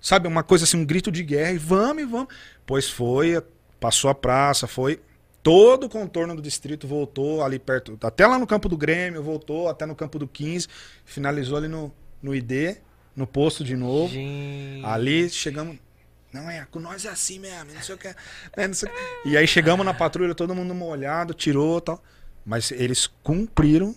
sabe, 0.00 0.28
uma 0.28 0.42
coisa 0.42 0.64
assim, 0.64 0.76
um 0.76 0.84
grito 0.84 1.10
de 1.10 1.22
guerra. 1.22 1.52
E 1.52 1.58
vamos, 1.58 2.02
e 2.02 2.06
vamos. 2.06 2.28
Pois 2.66 2.90
foi, 2.90 3.42
passou 3.80 4.10
a 4.10 4.14
praça, 4.14 4.66
foi. 4.66 5.00
Todo 5.44 5.84
o 5.84 5.88
contorno 5.90 6.34
do 6.34 6.40
distrito 6.40 6.88
voltou 6.88 7.44
ali 7.44 7.58
perto, 7.58 7.98
até 8.02 8.26
lá 8.26 8.38
no 8.38 8.46
campo 8.46 8.66
do 8.66 8.78
Grêmio, 8.78 9.22
voltou 9.22 9.68
até 9.68 9.84
no 9.84 9.94
campo 9.94 10.18
do 10.18 10.26
15, 10.26 10.66
finalizou 11.04 11.58
ali 11.58 11.68
no, 11.68 11.94
no 12.22 12.34
ID, 12.34 12.78
no 13.14 13.26
posto 13.26 13.62
de 13.62 13.76
novo. 13.76 14.10
Gente. 14.10 14.82
Ali 14.86 15.28
chegamos. 15.28 15.76
Não 16.32 16.48
é, 16.48 16.66
com 16.70 16.80
nós 16.80 17.04
é 17.04 17.10
assim 17.10 17.38
mesmo, 17.38 17.74
não 17.74 17.82
sei 17.82 17.94
o 17.94 17.98
que. 17.98 18.08
não 18.56 18.72
sei 18.72 18.88
o 18.88 18.92
que. 18.92 19.28
E 19.28 19.36
aí 19.36 19.46
chegamos 19.46 19.84
na 19.84 19.92
patrulha, 19.92 20.34
todo 20.34 20.54
mundo 20.54 20.74
molhado, 20.74 21.34
tirou 21.34 21.76
e 21.76 21.82
tal. 21.82 22.02
Mas 22.42 22.72
eles 22.72 23.06
cumpriram 23.06 23.94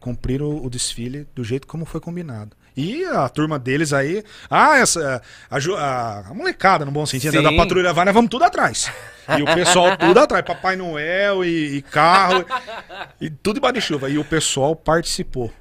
cumpriram 0.00 0.64
o 0.64 0.70
desfile 0.70 1.28
do 1.34 1.44
jeito 1.44 1.66
como 1.66 1.84
foi 1.84 2.00
combinado. 2.00 2.56
E 2.80 3.04
a 3.04 3.28
turma 3.28 3.58
deles 3.58 3.92
aí. 3.92 4.22
Ah, 4.48 4.78
essa. 4.78 5.20
A, 5.50 5.56
a- 5.58 6.28
a 6.30 6.34
molecada, 6.34 6.84
no 6.84 6.90
bom 6.90 7.04
sentido, 7.04 7.32
né, 7.34 7.38
Sim. 7.38 7.56
da 7.56 7.62
patrulha 7.62 7.92
vai, 7.92 8.04
nós 8.04 8.14
vamos 8.14 8.30
tudo 8.30 8.44
atrás. 8.44 8.90
E 9.38 9.42
o 9.42 9.46
pessoal 9.54 9.96
tudo 9.98 10.18
atrás. 10.18 10.44
Papai 10.44 10.76
Noel 10.76 11.44
e, 11.44 11.76
e 11.76 11.82
carro. 11.82 12.44
e 13.20 13.28
tudo 13.28 13.54
debaixo 13.56 13.74
de 13.74 13.80
chuva. 13.80 14.08
E 14.08 14.18
o 14.18 14.24
pessoal 14.24 14.74
participou. 14.74 15.52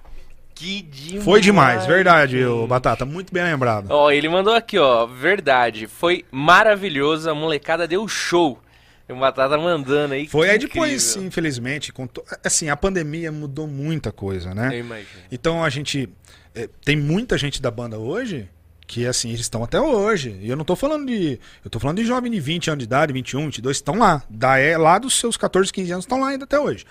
Que 0.56 0.82
demais. 0.82 1.24
Foi 1.24 1.40
demais, 1.41 1.86
verdade, 1.86 2.40
gente. 2.41 2.68
Batata. 2.68 3.06
Muito 3.06 3.34
bem 3.34 3.44
lembrado. 3.44 3.88
Ó, 3.91 4.12
ele 4.12 4.28
mandou 4.28 4.54
aqui, 4.54 4.78
ó. 4.78 5.06
Verdade. 5.06 5.88
Foi 5.88 6.26
maravilhoso. 6.32 7.30
A 7.30 7.34
molecada 7.36 7.88
deu 7.88 8.08
show. 8.08 8.60
O 9.08 9.16
Batata 9.16 9.58
mandando 9.58 10.14
aí. 10.14 10.28
Foi 10.28 10.50
aí 10.52 10.60
depois, 10.60 11.12
incrível. 11.12 11.28
infelizmente, 11.28 11.91
com 11.91 12.06
to- 12.06 12.24
assim, 12.44 12.70
a 12.70 12.76
pandemia 12.78 13.32
mudou 13.32 13.66
muita 13.68 14.12
coisa, 14.12 14.54
né? 14.54 14.70
Eu 14.74 14.80
imagino. 14.82 15.08
Então 15.32 15.64
a 15.64 15.70
gente. 15.70 16.08
Eh, 16.56 16.70
tem 16.84 16.96
muita 16.96 17.38
gente 17.38 17.62
da 17.62 17.70
banda 17.72 17.98
hoje 17.98 18.50
que, 18.88 19.06
assim, 19.06 19.30
eles 19.30 19.42
estão 19.42 19.64
até 19.64 19.80
hoje. 19.80 20.38
E 20.42 20.50
eu 20.50 20.56
não 20.58 20.66
tô 20.66 20.76
falando 20.76 21.06
de. 21.06 21.40
Eu 21.64 21.70
tô 21.70 21.80
falando 21.80 21.98
de 21.98 22.06
jovem 22.06 22.32
de 22.32 22.40
20 22.40 22.70
anos 22.72 22.80
de 22.80 22.86
idade, 22.86 23.14
21, 23.14 23.46
22, 23.46 23.78
estão 23.78 23.98
lá. 24.00 24.24
Da, 24.30 24.58
é, 24.58 24.78
lá 24.78 24.98
dos 24.98 25.14
seus 25.20 25.38
14, 25.38 25.72
15 25.72 25.92
anos, 25.92 26.06
estão 26.06 26.20
lá 26.20 26.30
ainda 26.30 26.46
até 26.46 26.60
hoje. 26.60 26.86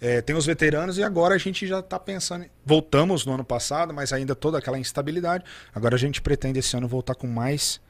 Eh, 0.00 0.20
tem 0.20 0.36
os 0.36 0.44
veteranos 0.44 0.98
e 0.98 1.02
agora 1.02 1.34
a 1.34 1.38
gente 1.38 1.66
já 1.66 1.80
tá 1.82 1.98
pensando. 1.98 2.44
Voltamos 2.64 3.24
no 3.26 3.32
ano 3.32 3.44
passado, 3.44 3.92
mas 3.94 4.12
ainda 4.12 4.34
toda 4.34 4.58
aquela 4.58 4.78
instabilidade. 4.78 5.44
Agora 5.74 5.94
a 5.94 5.98
gente 5.98 6.20
pretende 6.20 6.58
esse 6.58 6.76
ano 6.76 6.86
voltar 6.88 7.14
com 7.14 7.26
mais. 7.26 7.80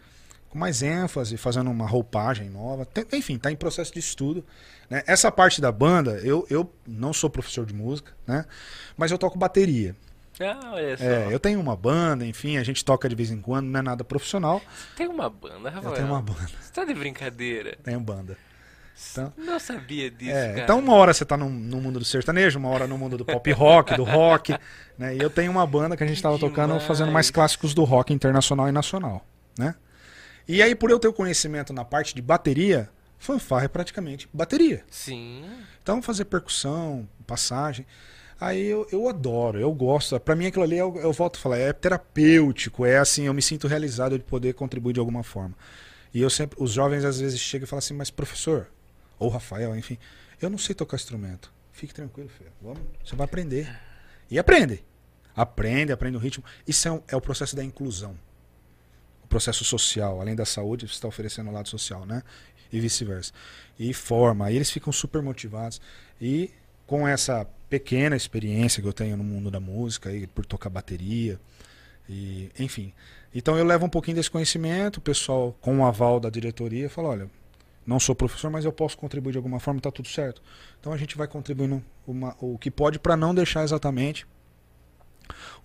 Com 0.48 0.58
mais 0.58 0.82
ênfase, 0.82 1.36
fazendo 1.36 1.68
uma 1.70 1.86
roupagem 1.86 2.48
nova. 2.48 2.86
Tem- 2.86 3.04
enfim, 3.12 3.36
tá 3.38 3.50
em 3.50 3.56
processo 3.56 3.92
de 3.92 3.98
estudo. 3.98 4.44
né? 4.88 5.02
Essa 5.06 5.30
parte 5.32 5.60
da 5.60 5.72
banda, 5.72 6.12
eu, 6.22 6.46
eu 6.48 6.72
não 6.86 7.12
sou 7.12 7.28
professor 7.28 7.66
de 7.66 7.74
música, 7.74 8.12
né? 8.26 8.44
Mas 8.96 9.10
eu 9.10 9.18
toco 9.18 9.36
bateria. 9.36 9.96
Ah, 10.40 10.72
olha 10.72 10.96
só. 10.96 11.04
É, 11.04 11.32
eu 11.32 11.40
tenho 11.40 11.60
uma 11.60 11.74
banda, 11.74 12.26
enfim, 12.26 12.58
a 12.58 12.64
gente 12.64 12.84
toca 12.84 13.08
de 13.08 13.14
vez 13.14 13.30
em 13.30 13.40
quando, 13.40 13.66
não 13.68 13.80
é 13.80 13.82
nada 13.82 14.04
profissional. 14.04 14.60
Tem 14.96 15.08
uma 15.08 15.30
banda, 15.30 15.70
Rafael. 15.70 15.92
Eu 15.92 15.96
tenho 15.96 16.08
uma 16.08 16.20
banda, 16.22 16.50
Você 16.60 16.72
tá 16.72 16.84
de 16.84 16.94
brincadeira? 16.94 17.76
tenho 17.82 18.00
banda. 18.00 18.36
Então, 19.12 19.32
Não 19.36 19.58
sabia 19.58 20.10
disso, 20.10 20.30
é, 20.30 20.60
então 20.60 20.78
uma 20.78 20.94
hora 20.94 21.12
você 21.12 21.22
tá 21.22 21.36
no, 21.36 21.50
no 21.50 21.80
mundo 21.82 21.98
do 21.98 22.04
sertanejo, 22.04 22.58
uma 22.58 22.70
hora 22.70 22.86
no 22.86 22.96
mundo 22.96 23.18
do 23.18 23.26
pop 23.26 23.52
rock, 23.52 23.94
do 23.94 24.04
rock, 24.04 24.56
né? 24.96 25.14
E 25.14 25.20
eu 25.20 25.28
tenho 25.28 25.50
uma 25.50 25.66
banda 25.66 25.94
que 25.98 26.02
a 26.02 26.06
gente 26.06 26.22
tava 26.22 26.38
tocando, 26.38 26.80
fazendo 26.80 27.12
mais 27.12 27.30
clássicos 27.30 27.74
do 27.74 27.84
rock 27.84 28.14
internacional 28.14 28.68
e 28.70 28.72
nacional, 28.72 29.26
né? 29.58 29.74
E 30.48 30.62
aí, 30.62 30.74
por 30.74 30.90
eu 30.90 30.98
ter 30.98 31.08
o 31.08 31.12
conhecimento 31.12 31.74
na 31.74 31.84
parte 31.84 32.14
de 32.14 32.22
bateria, 32.22 32.88
fanfarra 33.18 33.64
é 33.64 33.68
praticamente 33.68 34.28
bateria. 34.32 34.82
Sim. 34.88 35.44
Então, 35.82 36.00
fazer 36.00 36.24
percussão, 36.24 37.06
passagem. 37.26 37.84
Aí 38.38 38.66
eu, 38.66 38.86
eu 38.92 39.08
adoro, 39.08 39.58
eu 39.58 39.72
gosto. 39.72 40.18
Pra 40.20 40.36
mim, 40.36 40.46
aquilo 40.46 40.64
ali, 40.64 40.76
eu, 40.76 40.94
eu 40.98 41.12
volto 41.12 41.36
a 41.36 41.40
falar, 41.40 41.58
é 41.58 41.72
terapêutico, 41.72 42.84
é 42.84 42.98
assim, 42.98 43.24
eu 43.24 43.34
me 43.34 43.40
sinto 43.40 43.66
realizado 43.66 44.18
de 44.18 44.24
poder 44.24 44.52
contribuir 44.54 44.92
de 44.92 45.00
alguma 45.00 45.22
forma. 45.22 45.54
E 46.12 46.20
eu 46.20 46.28
sempre, 46.30 46.56
os 46.62 46.72
jovens 46.72 47.04
às 47.04 47.18
vezes 47.20 47.40
chegam 47.40 47.64
e 47.64 47.68
falam 47.68 47.78
assim, 47.78 47.94
mas 47.94 48.10
professor, 48.10 48.68
ou 49.18 49.28
Rafael, 49.30 49.74
enfim, 49.76 49.98
eu 50.40 50.50
não 50.50 50.58
sei 50.58 50.74
tocar 50.74 50.96
instrumento. 50.96 51.52
Fique 51.72 51.94
tranquilo, 51.94 52.28
filho. 52.28 52.50
Vamos, 52.60 52.80
você 53.04 53.16
vai 53.16 53.24
aprender. 53.24 53.74
E 54.30 54.38
aprende. 54.38 54.84
Aprende, 55.34 55.92
aprende 55.92 56.16
o 56.16 56.20
ritmo. 56.20 56.44
Isso 56.66 56.88
é, 56.88 56.92
um- 56.92 57.02
é 57.08 57.16
o 57.16 57.20
processo 57.20 57.54
da 57.56 57.62
inclusão. 57.64 58.16
O 59.24 59.28
processo 59.28 59.64
social, 59.64 60.20
além 60.20 60.34
da 60.34 60.46
saúde, 60.46 60.86
você 60.88 60.94
está 60.94 61.08
oferecendo 61.08 61.50
o 61.50 61.52
lado 61.52 61.68
social, 61.68 62.06
né? 62.06 62.22
E 62.72 62.80
vice-versa. 62.80 63.32
E 63.78 63.92
forma. 63.92 64.46
Aí 64.46 64.56
eles 64.56 64.70
ficam 64.70 64.92
super 64.92 65.20
motivados. 65.20 65.80
E 66.20 66.50
com 66.86 67.06
essa 67.06 67.46
pequena 67.68 68.16
experiência 68.16 68.80
que 68.80 68.88
eu 68.88 68.92
tenho 68.92 69.16
no 69.16 69.24
mundo 69.24 69.50
da 69.50 69.60
música, 69.60 70.10
aí, 70.10 70.26
por 70.26 70.46
tocar 70.46 70.70
bateria, 70.70 71.40
e 72.08 72.50
enfim. 72.58 72.92
Então 73.34 73.58
eu 73.58 73.64
levo 73.64 73.86
um 73.86 73.88
pouquinho 73.88 74.16
desse 74.16 74.30
conhecimento, 74.30 74.98
o 74.98 75.00
pessoal, 75.00 75.56
com 75.60 75.78
o 75.78 75.84
aval 75.84 76.20
da 76.20 76.30
diretoria, 76.30 76.88
fala: 76.88 77.08
olha, 77.08 77.30
não 77.86 78.00
sou 78.00 78.14
professor, 78.14 78.50
mas 78.50 78.64
eu 78.64 78.72
posso 78.72 78.96
contribuir 78.96 79.32
de 79.32 79.38
alguma 79.38 79.60
forma, 79.60 79.80
tá 79.80 79.90
tudo 79.90 80.08
certo. 80.08 80.42
Então 80.80 80.92
a 80.92 80.96
gente 80.96 81.16
vai 81.16 81.26
contribuindo 81.28 81.82
uma- 82.06 82.36
o 82.40 82.58
que 82.58 82.70
pode 82.70 82.98
para 82.98 83.16
não 83.16 83.34
deixar 83.34 83.64
exatamente 83.64 84.26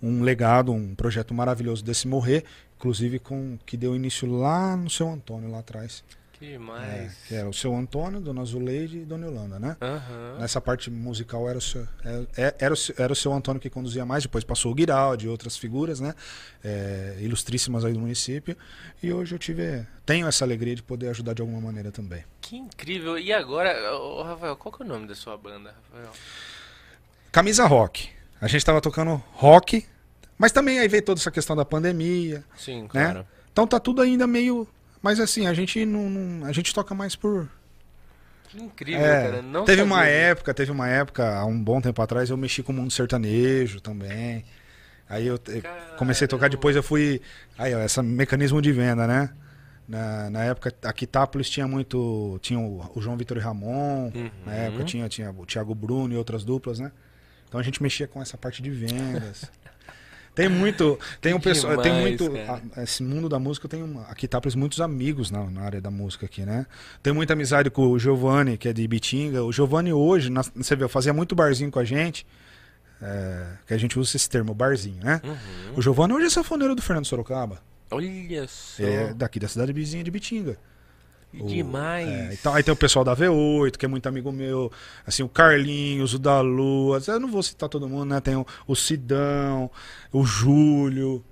um 0.02 0.22
legado, 0.22 0.72
um 0.72 0.94
projeto 0.94 1.32
maravilhoso 1.32 1.84
desse 1.84 2.08
morrer, 2.08 2.44
inclusive 2.76 3.18
com 3.20 3.56
que 3.64 3.76
deu 3.76 3.94
início 3.94 4.28
lá 4.28 4.76
no 4.76 4.90
seu 4.90 5.08
Antônio 5.08 5.50
lá 5.50 5.60
atrás. 5.60 6.02
Que 6.42 6.48
É, 6.48 6.50
demais. 6.58 7.14
que 7.28 7.34
era 7.36 7.48
o 7.48 7.52
seu 7.54 7.72
Antônio, 7.72 8.20
Dona 8.20 8.44
Zuleide 8.44 8.98
e 8.98 9.04
Dona 9.04 9.26
Yolanda, 9.26 9.58
né? 9.60 9.76
Aham. 9.80 10.38
Nessa 10.40 10.60
parte 10.60 10.90
musical 10.90 11.48
era 11.48 11.56
o, 11.56 11.60
seu, 11.60 11.86
é- 12.04 12.26
é- 12.36 12.54
era, 12.58 12.74
o, 12.74 12.76
era 12.98 13.12
o 13.12 13.16
seu 13.16 13.32
Antônio 13.32 13.60
que 13.60 13.70
conduzia 13.70 14.04
mais, 14.04 14.24
depois 14.24 14.42
passou 14.42 14.72
o 14.72 14.74
Guiraldi 14.74 15.26
e 15.26 15.28
outras 15.28 15.56
figuras, 15.56 16.00
né? 16.00 16.14
É, 16.64 17.16
ilustríssimas 17.20 17.84
aí 17.84 17.92
do 17.92 18.00
município. 18.00 18.56
E 19.00 19.12
hoje 19.12 19.36
eu 19.36 19.38
tive, 19.38 19.86
tenho 20.04 20.26
essa 20.26 20.44
alegria 20.44 20.74
de 20.74 20.82
poder 20.82 21.10
ajudar 21.10 21.32
de 21.32 21.42
alguma 21.42 21.60
maneira 21.60 21.92
também. 21.92 22.24
Que 22.40 22.56
incrível. 22.56 23.16
E 23.16 23.32
agora, 23.32 23.94
ô, 23.96 24.22
Rafael, 24.24 24.56
qual 24.56 24.74
que 24.74 24.82
é 24.82 24.86
o 24.86 24.88
nome 24.88 25.06
da 25.06 25.14
sua 25.14 25.36
banda, 25.36 25.72
Rafael? 25.92 26.10
Camisa 27.30 27.66
Rock. 27.66 28.08
A 28.40 28.48
gente 28.48 28.58
estava 28.58 28.80
tocando 28.80 29.22
rock, 29.34 29.86
mas 30.36 30.50
também 30.50 30.80
aí 30.80 30.88
veio 30.88 31.04
toda 31.04 31.20
essa 31.20 31.30
questão 31.30 31.54
da 31.54 31.64
pandemia, 31.64 32.42
Sim, 32.56 32.82
né? 32.82 32.88
claro. 32.88 33.26
Então 33.52 33.64
tá 33.64 33.78
tudo 33.78 34.02
ainda 34.02 34.26
meio. 34.26 34.66
Mas 35.02 35.18
assim, 35.20 35.46
a 35.46 35.52
gente 35.54 35.84
não. 35.84 36.08
não- 36.08 36.46
a 36.46 36.52
gente 36.52 36.72
toca 36.74 36.94
mais 36.94 37.16
por. 37.16 37.48
Que 38.48 38.58
incrível, 38.62 39.04
É, 39.04 39.22
cara. 39.30 39.42
Não 39.42 39.64
teve 39.64 39.78
sabia 39.80 39.94
uma 39.94 40.04
época, 40.06 40.54
teve 40.54 40.70
uma 40.70 40.88
época, 40.88 41.36
há 41.38 41.44
um 41.46 41.62
bom 41.62 41.80
tempo 41.80 42.00
atrás, 42.02 42.28
eu 42.30 42.36
mexi 42.36 42.62
com 42.62 42.72
o 42.72 42.74
mundo 42.76 42.90
sertanejo 42.90 43.80
também. 43.80 44.44
Aí 45.08 45.26
eu 45.26 45.38
te- 45.38 45.62
comecei 45.98 46.24
a 46.26 46.28
tocar, 46.28 46.48
depois 46.48 46.76
eu 46.76 46.82
fui. 46.82 47.20
Aí, 47.58 47.74
ó, 47.74 47.80
esse 47.82 48.00
mecanismo 48.02 48.60
de 48.62 48.70
venda, 48.72 49.06
né? 49.06 49.30
Na, 49.88 50.30
na 50.30 50.44
época, 50.44 50.72
a 50.84 50.92
Quitápolis 50.92 51.50
tinha 51.50 51.66
muito. 51.66 52.38
Tinha 52.42 52.58
o, 52.60 52.88
o 52.94 53.00
João 53.02 53.16
Vitor 53.16 53.36
e 53.36 53.40
Ramon, 53.40 54.10
Uhum. 54.14 54.30
na 54.46 54.52
época 54.54 54.84
tinha, 54.84 55.08
tinha 55.08 55.30
o 55.30 55.44
Thiago 55.44 55.74
Bruno 55.74 56.14
e 56.14 56.16
outras 56.16 56.44
duplas, 56.44 56.78
né? 56.78 56.92
Então 57.48 57.58
a 57.60 57.62
gente 57.62 57.82
mexia 57.82 58.06
com 58.06 58.22
essa 58.22 58.38
parte 58.38 58.62
de 58.62 58.70
vendas. 58.70 59.50
Tem 60.34 60.48
muito. 60.48 60.98
Tem 61.20 61.34
um 61.34 61.40
pessoal. 61.40 61.76
Tem 61.82 61.92
muito. 62.00 62.24
a- 62.76 62.82
esse 62.82 63.02
mundo 63.02 63.28
da 63.28 63.38
música 63.38 63.68
tem 63.68 63.82
uma, 63.82 64.02
aqui 64.04 64.26
Taples 64.26 64.54
muitos 64.54 64.80
amigos 64.80 65.30
na, 65.30 65.44
na 65.50 65.60
área 65.62 65.80
da 65.80 65.90
música 65.90 66.24
aqui, 66.26 66.44
né? 66.46 66.64
Tem 67.02 67.12
muita 67.12 67.34
amizade 67.34 67.68
com 67.70 67.88
o 67.88 67.98
Giovanni, 67.98 68.56
que 68.56 68.66
é 68.68 68.72
de 68.72 68.82
Ibitinga. 68.82 69.44
O 69.44 69.52
Giovanni 69.52 69.92
hoje, 69.92 70.30
na- 70.30 70.42
você 70.54 70.74
vê, 70.74 70.88
fazia 70.88 71.12
muito 71.12 71.34
barzinho 71.34 71.70
com 71.70 71.78
a 71.78 71.84
gente. 71.84 72.26
é, 73.04 73.46
que 73.66 73.74
a 73.74 73.78
gente 73.78 73.98
usa 73.98 74.16
esse 74.16 74.30
termo, 74.30 74.54
barzinho, 74.54 75.02
né? 75.02 75.20
Uhum. 75.24 75.74
O 75.76 75.82
Giovanni 75.82 76.12
hoje 76.14 76.26
é 76.26 76.30
sanfoneiro 76.30 76.74
do 76.76 76.80
Fernando 76.80 77.04
Sorocaba. 77.04 77.60
Olha 77.90 78.46
só. 78.46 78.82
É 78.82 79.12
daqui 79.12 79.40
da 79.40 79.48
cidade 79.48 79.72
vizinha 79.72 80.04
de 80.04 80.08
Ibitinga. 80.08 80.56
O- 81.38 81.46
demais. 81.46 82.06
É, 82.08 82.34
então, 82.34 82.54
aí 82.54 82.62
tem 82.62 82.72
o 82.72 82.76
pessoal 82.76 83.04
da 83.04 83.14
V8, 83.14 83.78
que 83.78 83.86
é 83.86 83.88
muito 83.88 84.06
amigo 84.06 84.30
meu, 84.30 84.70
assim, 85.06 85.22
o 85.22 85.28
Carlinhos, 85.28 86.12
o 86.14 86.18
da 86.18 86.40
Lua, 86.40 87.00
eu 87.06 87.20
não 87.20 87.30
vou 87.30 87.42
citar 87.42 87.68
todo 87.68 87.88
mundo, 87.88 88.04
né? 88.06 88.20
Tem 88.20 88.36
o, 88.36 88.46
o 88.66 88.74
Sidão, 88.76 89.70
o 90.12 90.24
Júlio. 90.24 91.24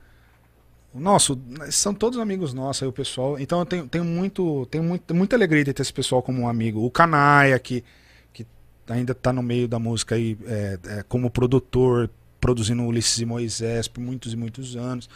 Nossa, 0.93 1.35
o- 1.35 1.39
são 1.71 1.95
todos 1.95 2.19
amigos 2.19 2.53
nossos 2.53 2.83
aí, 2.83 2.89
o 2.89 2.93
pessoal. 2.93 3.39
Então 3.39 3.61
eu 3.61 3.67
tenho, 3.67 3.87
tenho 3.87 4.05
muito, 4.05 4.67
tenho 4.71 4.83
muito, 4.83 5.15
muita 5.15 5.37
alegria 5.37 5.65
de 5.65 5.73
ter 5.73 5.83
esse 5.83 5.93
pessoal 5.93 6.23
como 6.23 6.41
um 6.43 6.49
amigo. 6.49 6.85
O 6.85 6.91
Canaia, 6.91 7.59
que, 7.59 7.85
que 8.33 8.45
ainda 8.89 9.15
tá 9.15 9.33
no 9.33 9.43
meio 9.43 9.69
da 9.69 9.79
música 9.79 10.15
aí, 10.17 10.37
é, 10.47 10.79
é, 10.99 11.03
como 11.09 11.31
produtor, 11.31 12.11
produzindo 12.41 12.83
Ulisses 12.83 13.19
e 13.21 13.25
Moisés 13.27 13.87
por 13.87 14.01
muitos 14.01 14.33
e 14.33 14.37
muitos 14.37 14.75
anos. 14.77 15.09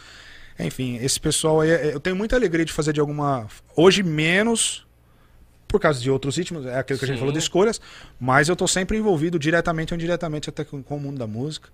Enfim, 0.59 0.97
esse 1.01 1.19
pessoal 1.19 1.61
aí, 1.61 1.69
é- 1.69 1.93
eu 1.93 1.99
tenho 1.99 2.15
muita 2.15 2.35
alegria 2.35 2.63
de 2.65 2.71
fazer 2.71 2.93
de 2.93 2.99
alguma. 2.99 3.47
Hoje 3.75 4.01
menos, 4.03 4.85
por 5.67 5.79
causa 5.79 5.99
de 5.99 6.09
outros 6.09 6.37
ritmos, 6.37 6.65
é 6.65 6.77
aquilo 6.79 6.97
que 6.97 7.05
a 7.05 7.07
gente 7.07 7.17
Sim. 7.17 7.19
falou 7.19 7.33
de 7.33 7.39
escolhas, 7.39 7.81
mas 8.19 8.47
eu 8.47 8.55
tô 8.55 8.67
sempre 8.67 8.97
envolvido 8.97 9.37
diretamente 9.37 9.93
ou 9.93 9.95
indiretamente 9.95 10.49
até 10.49 10.63
com, 10.63 10.81
com 10.81 10.97
o 10.97 10.99
mundo 10.99 11.17
da 11.17 11.27
música. 11.27 11.69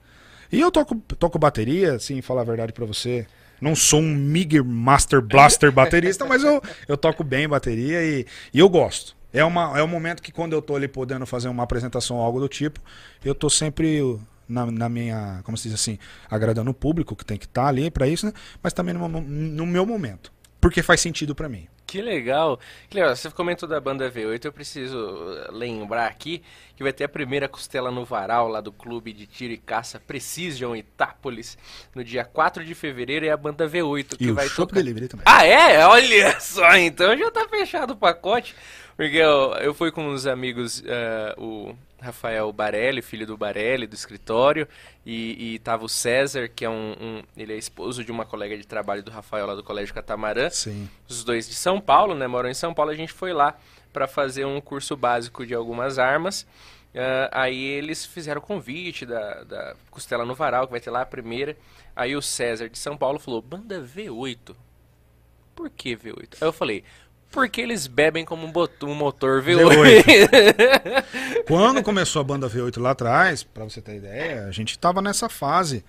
E 0.51 0.59
eu 0.59 0.71
toco, 0.71 0.95
toco 1.17 1.37
bateria, 1.39 1.93
assim, 1.93 2.21
falar 2.21 2.41
a 2.41 2.45
verdade 2.45 2.73
pra 2.73 2.85
você. 2.85 3.25
Não 3.61 3.75
sou 3.75 3.99
um 4.01 4.15
Mig 4.15 4.59
Master 4.61 5.21
Blaster 5.21 5.71
baterista, 5.71 6.25
mas 6.25 6.43
eu, 6.43 6.61
eu 6.87 6.97
toco 6.97 7.23
bem 7.23 7.47
bateria 7.47 8.03
e, 8.03 8.25
e 8.51 8.59
eu 8.59 8.67
gosto. 8.67 9.15
É, 9.31 9.45
uma, 9.45 9.77
é 9.79 9.83
um 9.83 9.87
momento 9.87 10.21
que 10.21 10.31
quando 10.31 10.53
eu 10.53 10.61
tô 10.61 10.75
ali 10.75 10.87
podendo 10.87 11.25
fazer 11.25 11.47
uma 11.47 11.63
apresentação 11.63 12.17
ou 12.17 12.23
algo 12.23 12.39
do 12.39 12.49
tipo, 12.49 12.81
eu 13.23 13.33
tô 13.35 13.49
sempre 13.49 14.17
na, 14.51 14.69
na 14.69 14.89
minha, 14.89 15.41
como 15.43 15.57
se 15.57 15.69
diz 15.69 15.73
assim, 15.73 15.97
agradando 16.29 16.71
o 16.71 16.73
público 16.73 17.15
que 17.15 17.25
tem 17.25 17.37
que 17.37 17.45
estar 17.45 17.67
ali 17.67 17.89
pra 17.89 18.07
isso, 18.07 18.25
né? 18.25 18.33
Mas 18.61 18.73
também 18.73 18.93
no, 18.93 19.07
no 19.07 19.65
meu 19.65 19.85
momento. 19.85 20.31
Porque 20.59 20.83
faz 20.83 21.01
sentido 21.01 21.33
pra 21.33 21.49
mim. 21.49 21.67
Que 21.91 22.01
legal. 22.01 22.57
Que 22.87 22.95
legal. 22.95 23.13
Você 23.13 23.29
comentou 23.31 23.67
da 23.67 23.81
banda 23.81 24.09
V8, 24.09 24.45
eu 24.45 24.53
preciso 24.53 24.97
uh, 24.97 25.51
lembrar 25.51 26.05
aqui 26.05 26.41
que 26.77 26.83
vai 26.83 26.93
ter 26.93 27.03
a 27.03 27.09
primeira 27.09 27.49
costela 27.49 27.91
no 27.91 28.05
varal 28.05 28.47
lá 28.47 28.61
do 28.61 28.71
clube 28.71 29.11
de 29.11 29.25
tiro 29.25 29.51
e 29.51 29.57
caça 29.57 29.99
Precision 29.99 30.73
Itápolis 30.73 31.57
no 31.93 32.01
dia 32.01 32.23
4 32.23 32.63
de 32.63 32.73
fevereiro 32.73 33.25
e 33.25 33.29
a 33.29 33.35
banda 33.35 33.67
V8 33.67 34.15
que 34.15 34.23
E 34.23 34.31
o 34.31 34.35
vai 34.35 34.47
Shop 34.47 34.69
tocar. 34.69 34.75
Delivery 34.75 35.09
também. 35.09 35.25
Ah, 35.27 35.45
é? 35.45 35.85
Olha 35.85 36.39
só, 36.39 36.75
então 36.77 37.17
já 37.17 37.29
tá 37.29 37.45
fechado 37.49 37.91
o 37.91 37.97
pacote. 37.97 38.55
Porque 38.95 39.17
eu, 39.17 39.53
eu 39.55 39.73
fui 39.73 39.91
com 39.91 40.07
uns 40.07 40.25
amigos, 40.25 40.83
eh, 40.85 41.35
o 41.37 41.75
Rafael 42.01 42.51
Barelli, 42.51 43.01
filho 43.01 43.25
do 43.27 43.37
Barelli, 43.37 43.85
do 43.87 43.93
escritório, 43.95 44.67
e, 45.05 45.53
e 45.53 45.59
tava 45.59 45.85
o 45.85 45.89
César, 45.89 46.47
que 46.49 46.65
é 46.65 46.69
um, 46.69 46.95
um- 46.99 47.23
Ele 47.37 47.53
é 47.53 47.57
esposo 47.57 48.03
de 48.03 48.11
uma 48.11 48.25
colega 48.25 48.57
de 48.57 48.65
trabalho 48.65 49.03
do 49.03 49.11
Rafael 49.11 49.45
lá 49.45 49.55
do 49.55 49.63
Colégio 49.63 49.93
Catamarã. 49.93 50.49
Sim. 50.49 50.89
Os 51.07 51.23
dois 51.23 51.47
de 51.47 51.53
São 51.55 51.79
Paulo, 51.79 52.15
né? 52.15 52.25
Moram 52.27 52.49
em 52.49 52.53
São 52.53 52.73
Paulo. 52.73 52.91
A 52.91 52.95
gente 52.95 53.13
foi 53.13 53.31
lá 53.33 53.55
para 53.93 54.07
fazer 54.07 54.45
um 54.45 54.59
curso 54.59 54.97
básico 54.97 55.45
de 55.45 55.53
algumas 55.53 55.99
armas. 55.99 56.45
Ah, 56.95 57.29
aí 57.43 57.63
eles 57.63 58.05
fizeram 58.05 58.39
o 58.41 58.43
convite 58.43 59.05
da, 59.05 59.43
da 59.43 59.75
Costela 59.89 60.25
no 60.25 60.35
Varal, 60.35 60.65
que 60.65 60.71
vai 60.71 60.81
ter 60.81 60.89
lá 60.91 61.01
a 61.01 61.05
primeira. 61.05 61.55
Aí 61.95 62.15
o 62.15 62.21
César 62.21 62.67
de 62.67 62.77
São 62.79 62.97
Paulo 62.97 63.19
falou: 63.19 63.41
Banda 63.41 63.79
V8. 63.81 64.55
Por 65.55 65.69
que 65.69 65.95
V8? 65.95 66.37
Aí 66.41 66.47
eu 66.47 66.53
falei: 66.53 66.83
Porque 67.31 67.61
eles 67.61 67.87
bebem 67.87 68.25
como 68.25 68.45
um, 68.45 68.51
bot- 68.51 68.83
um 68.83 68.93
motor 68.93 69.41
V8. 69.41 69.69
V8. 69.69 71.43
Quando 71.47 71.81
começou 71.81 72.19
a 72.19 72.23
banda 72.23 72.49
V8 72.49 72.79
lá 72.81 72.91
atrás, 72.91 73.43
pra 73.43 73.63
você 73.63 73.81
ter 73.81 73.95
ideia, 73.95 74.45
a 74.45 74.51
gente 74.51 74.77
tava 74.77 75.01
nessa 75.01 75.29
fase. 75.29 75.83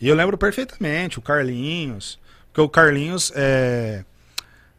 E 0.00 0.08
eu 0.08 0.14
lembro 0.14 0.36
perfeitamente, 0.36 1.18
o 1.18 1.22
Carlinhos. 1.22 2.18
Porque 2.48 2.60
o 2.60 2.68
Carlinhos 2.68 3.32
é. 3.34 4.04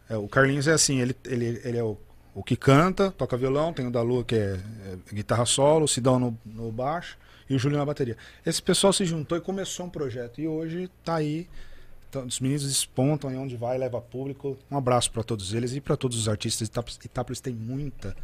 é, 0.10 0.16
o 0.18 0.28
Carlinhos 0.28 0.68
é 0.68 0.74
assim, 0.74 1.00
ele, 1.02 1.16
ele, 1.26 1.62
ele 1.64 1.78
é 1.78 1.84
o, 1.84 1.98
o 2.36 2.44
que 2.44 2.56
canta, 2.56 3.10
toca 3.12 3.36
violão, 3.36 3.74
tem 3.74 3.88
o 3.88 3.92
da 3.92 4.02
Lua 4.02 4.24
que 4.24 4.36
é, 4.36 4.60
é 5.12 5.16
guitarra 5.16 5.46
solo, 5.46 5.86
o 5.86 5.88
Sidão 5.88 6.20
no, 6.20 6.38
no 6.46 6.72
baixo 6.72 7.18
e 7.50 7.56
o 7.56 7.60
Júlio 7.60 7.78
na 7.78 7.86
bateria. 7.86 8.16
Esse 8.46 8.62
pessoal 8.62 8.94
se 8.94 9.06
juntou 9.06 9.38
e 9.38 9.42
começou 9.42 9.88
um 9.88 9.90
projeto. 9.90 10.40
E 10.40 10.48
hoje 10.48 10.90
tá 11.04 11.16
aí. 11.16 11.48
Então, 12.14 12.28
os 12.28 12.40
meninos 12.40 12.62
despontam 12.62 13.28
aí 13.28 13.36
onde 13.36 13.58
vai, 13.58 13.76
leva 13.76 14.00
público. 14.00 14.56
Um 14.70 14.78
abraço 14.78 15.10
pra 15.10 15.24
todos 15.24 15.52
eles 15.52 15.74
e 15.74 15.82
pra 15.82 15.98
todos 15.98 16.16
os 16.16 16.30
artistas. 16.30 16.68
Itápolis, 16.68 17.00
Itápolis 17.04 17.42
tem 17.42 17.56
muita. 17.56 18.16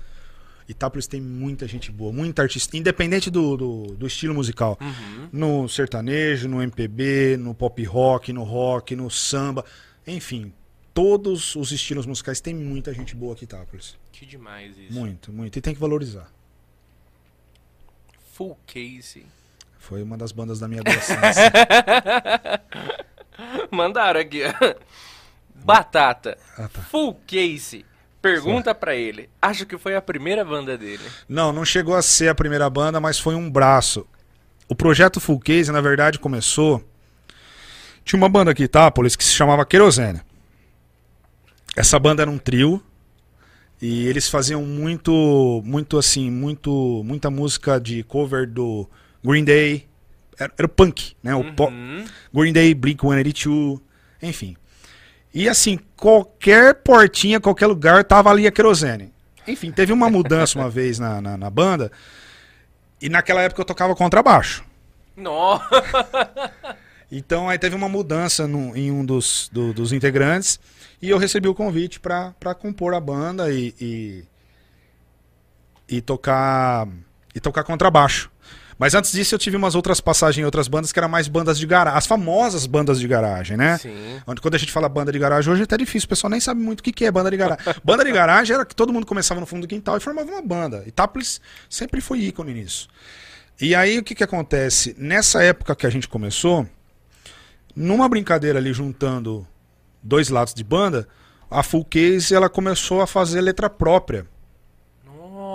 Itápolis 0.67 1.07
tem 1.07 1.19
muita 1.19 1.67
gente 1.67 1.91
boa, 1.91 2.13
muita 2.13 2.43
artista, 2.43 2.77
independente 2.77 3.31
do, 3.31 3.57
do, 3.57 3.83
do 3.95 4.05
estilo 4.05 4.35
musical. 4.35 4.77
Uhum. 4.79 5.29
No 5.33 5.67
sertanejo, 5.67 6.47
no 6.47 6.61
MPB, 6.61 7.37
no 7.37 7.55
pop 7.55 7.83
rock, 7.83 8.31
no 8.31 8.43
rock, 8.43 8.95
no 8.95 9.09
samba. 9.09 9.65
Enfim, 10.05 10.53
todos 10.93 11.55
os 11.55 11.71
estilos 11.71 12.05
musicais 12.05 12.39
tem 12.39 12.53
muita 12.53 12.93
gente 12.93 13.15
boa 13.15 13.33
aqui 13.33 13.45
em 13.45 13.47
Itápolis. 13.47 13.97
Que 14.11 14.23
demais 14.23 14.77
isso. 14.77 14.93
Muito, 14.93 15.33
muito. 15.33 15.57
E 15.57 15.61
tem 15.61 15.73
que 15.73 15.79
valorizar. 15.79 16.31
Full 18.33 18.55
case. 18.67 19.25
Foi 19.79 20.03
uma 20.03 20.15
das 20.15 20.31
bandas 20.31 20.59
da 20.59 20.67
minha 20.67 20.81
adolescência. 20.81 21.51
Mandaram 23.71 24.19
aqui, 24.19 24.41
ó. 24.43 24.75
Batata. 25.55 26.37
Ah, 26.57 26.67
tá. 26.67 26.81
Full 26.81 27.15
case. 27.27 27.85
Pergunta 28.21 28.75
pra 28.75 28.95
ele. 28.95 29.29
Acho 29.41 29.65
que 29.65 29.77
foi 29.77 29.95
a 29.95 30.01
primeira 30.01 30.43
banda 30.43 30.77
dele. 30.77 31.03
Não, 31.27 31.53
não 31.53 31.63
chegou 31.63 31.95
a 31.95 32.01
ser 32.01 32.27
a 32.27 32.35
primeira 32.35 32.69
banda, 32.69 32.99
mas 32.99 33.17
foi 33.17 33.35
um 33.35 33.49
braço. 33.49 34.05
O 34.67 34.75
projeto 34.75 35.19
Full 35.19 35.39
Case, 35.39 35.71
na 35.71 35.81
verdade, 35.81 36.19
começou. 36.19 36.83
Tinha 38.03 38.17
uma 38.17 38.29
banda 38.29 38.51
aqui 38.51 38.63
em 38.63 38.65
Itápolis 38.65 39.15
que 39.15 39.23
se 39.23 39.31
chamava 39.31 39.65
Querosene. 39.65 40.21
Essa 41.75 41.97
banda 41.97 42.21
era 42.21 42.29
um 42.29 42.37
trio. 42.37 42.83
E 43.81 44.07
eles 44.07 44.27
faziam 44.29 44.63
muito, 44.63 45.61
muito 45.65 45.97
assim, 45.97 46.29
muito, 46.29 47.01
muita 47.05 47.29
música 47.29 47.79
de 47.79 48.03
cover 48.03 48.45
do 48.45 48.89
Green 49.23 49.45
Day. 49.45 49.88
Era, 50.39 50.51
era 50.57 50.65
o 50.65 50.69
punk, 50.69 51.15
né? 51.21 51.35
O 51.35 51.53
pop, 51.53 51.73
Uhum. 51.73 52.05
Green 52.33 52.53
Day, 52.53 52.73
Blink-182, 52.73 53.79
enfim. 54.21 54.55
E 55.33 55.47
assim, 55.49 55.77
qualquer 55.97 56.75
portinha, 56.75 57.39
qualquer 57.39 57.67
lugar, 57.67 58.03
tava 58.03 58.29
ali 58.31 58.47
a 58.47 58.51
querosene. 58.51 59.13
Enfim, 59.47 59.71
teve 59.71 59.91
uma 59.93 60.09
mudança 60.09 60.57
uma 60.57 60.69
vez 60.69 60.97
na, 60.99 61.19
na, 61.21 61.37
na 61.37 61.49
banda, 61.49 61.91
e 63.01 63.09
naquela 63.09 63.41
época 63.41 63.61
eu 63.61 63.65
tocava 63.65 63.95
contrabaixo. 63.95 64.63
Nossa. 65.15 65.65
Então 67.11 67.49
aí 67.49 67.57
teve 67.57 67.75
uma 67.75 67.89
mudança 67.89 68.47
no- 68.47 68.75
em 68.77 68.91
um 68.91 69.03
dos, 69.05 69.49
do- 69.51 69.73
dos 69.73 69.91
integrantes, 69.91 70.59
e 71.01 71.09
eu 71.09 71.17
recebi 71.17 71.47
o 71.47 71.55
convite 71.55 71.99
pra 71.99 72.33
pra 72.39 72.53
compor 72.53 72.93
a 72.93 72.99
banda 72.99 73.51
e, 73.51 73.73
e, 73.81 74.23
e 75.87 76.01
tocar 76.01 76.87
e 77.33 77.39
tocar 77.39 77.63
contrabaixo. 77.63 78.29
Mas 78.79 78.95
antes 78.95 79.11
disso 79.11 79.35
eu 79.35 79.39
tive 79.39 79.57
umas 79.57 79.75
outras 79.75 79.99
passagens 79.99 80.41
em 80.41 80.45
outras 80.45 80.69
bandas 80.69 80.93
que 80.93 80.97
eram 80.97 81.09
mais 81.09 81.27
bandas 81.27 81.59
de 81.59 81.67
garagem, 81.67 81.97
as 81.97 82.07
famosas 82.07 82.65
bandas 82.65 82.97
de 82.97 83.07
garagem, 83.09 83.57
né? 83.57 83.77
Sim. 83.77 84.21
Quando 84.41 84.55
a 84.55 84.57
gente 84.57 84.71
fala 84.71 84.87
banda 84.87 85.11
de 85.11 85.19
garagem 85.19 85.51
hoje 85.51 85.61
é 85.61 85.65
até 85.65 85.75
difícil, 85.75 86.05
o 86.05 86.09
pessoal 86.09 86.31
nem 86.31 86.39
sabe 86.39 86.61
muito 86.61 86.79
o 86.79 86.83
que, 86.83 86.93
que 86.93 87.03
é 87.03 87.11
banda 87.11 87.29
de 87.29 87.35
garagem. 87.35 87.65
banda 87.83 88.05
de 88.05 88.11
garagem 88.13 88.55
era 88.55 88.65
que 88.65 88.73
todo 88.73 88.93
mundo 88.93 89.05
começava 89.05 89.41
no 89.41 89.45
fundo 89.45 89.63
do 89.63 89.67
quintal 89.67 89.97
e 89.97 89.99
formava 89.99 90.31
uma 90.31 90.41
banda. 90.41 90.81
Itápolis 90.87 91.41
sempre 91.69 91.99
foi 91.99 92.19
ícone 92.19 92.53
nisso. 92.53 92.87
E 93.59 93.75
aí 93.75 93.99
o 93.99 94.03
que, 94.03 94.15
que 94.15 94.23
acontece? 94.23 94.95
Nessa 94.97 95.43
época 95.43 95.75
que 95.75 95.85
a 95.85 95.89
gente 95.89 96.07
começou, 96.07 96.65
numa 97.75 98.07
brincadeira 98.07 98.59
ali 98.59 98.71
juntando 98.71 99.45
dois 100.01 100.29
lados 100.29 100.53
de 100.53 100.63
banda, 100.63 101.05
a 101.51 101.61
Full 101.63 101.83
Case 101.83 102.33
ela 102.33 102.47
começou 102.47 103.01
a 103.01 103.07
fazer 103.07 103.41
letra 103.41 103.69
própria. 103.69 104.25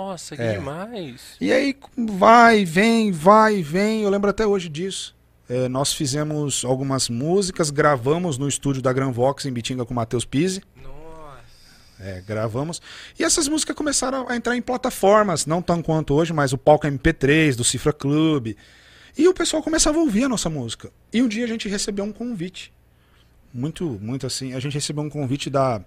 Nossa, 0.05 0.35
que 0.35 0.41
É. 0.41 0.53
demais. 0.53 1.21
E 1.41 1.51
aí 1.51 1.75
vai, 1.97 2.63
vem, 2.63 3.11
vai, 3.11 3.63
vem. 3.63 4.03
Eu 4.03 4.09
lembro 4.11 4.29
até 4.29 4.45
hoje 4.45 4.69
disso. 4.69 5.15
É, 5.49 5.67
nós 5.67 5.93
fizemos 5.93 6.63
algumas 6.63 7.09
músicas, 7.09 7.71
gravamos 7.71 8.37
no 8.37 8.47
estúdio 8.47 8.83
da 8.83 8.93
Gran 8.93 9.11
Vox 9.11 9.45
em 9.45 9.51
Bitinga 9.51 9.83
com 9.83 9.93
o 9.93 9.95
Matheus 9.95 10.23
Pise. 10.23 10.61
Nossa. 10.81 11.43
É, 11.99 12.21
gravamos. 12.21 12.81
E 13.17 13.23
essas 13.23 13.47
músicas 13.47 13.75
começaram 13.75 14.29
a 14.29 14.35
entrar 14.35 14.55
em 14.55 14.61
plataformas, 14.61 15.47
não 15.47 15.59
tão 15.61 15.81
quanto 15.81 16.13
hoje, 16.13 16.33
mas 16.33 16.53
o 16.53 16.57
palco 16.57 16.85
MP3, 16.85 17.55
do 17.55 17.63
Cifra 17.63 17.91
Club. 17.91 18.55
E 19.17 19.27
o 19.27 19.33
pessoal 19.33 19.63
começava 19.63 19.97
a 19.97 20.01
ouvir 20.01 20.25
a 20.25 20.29
nossa 20.29 20.49
música. 20.51 20.91
E 21.11 21.19
um 21.21 21.27
dia 21.27 21.45
a 21.45 21.47
gente 21.47 21.67
recebeu 21.67 22.05
um 22.05 22.11
convite. 22.11 22.71
Muito, 23.51 23.85
muito 24.01 24.27
assim. 24.27 24.53
A 24.53 24.59
gente 24.59 24.73
recebeu 24.73 25.03
um 25.03 25.09
convite 25.09 25.49
da 25.49 25.81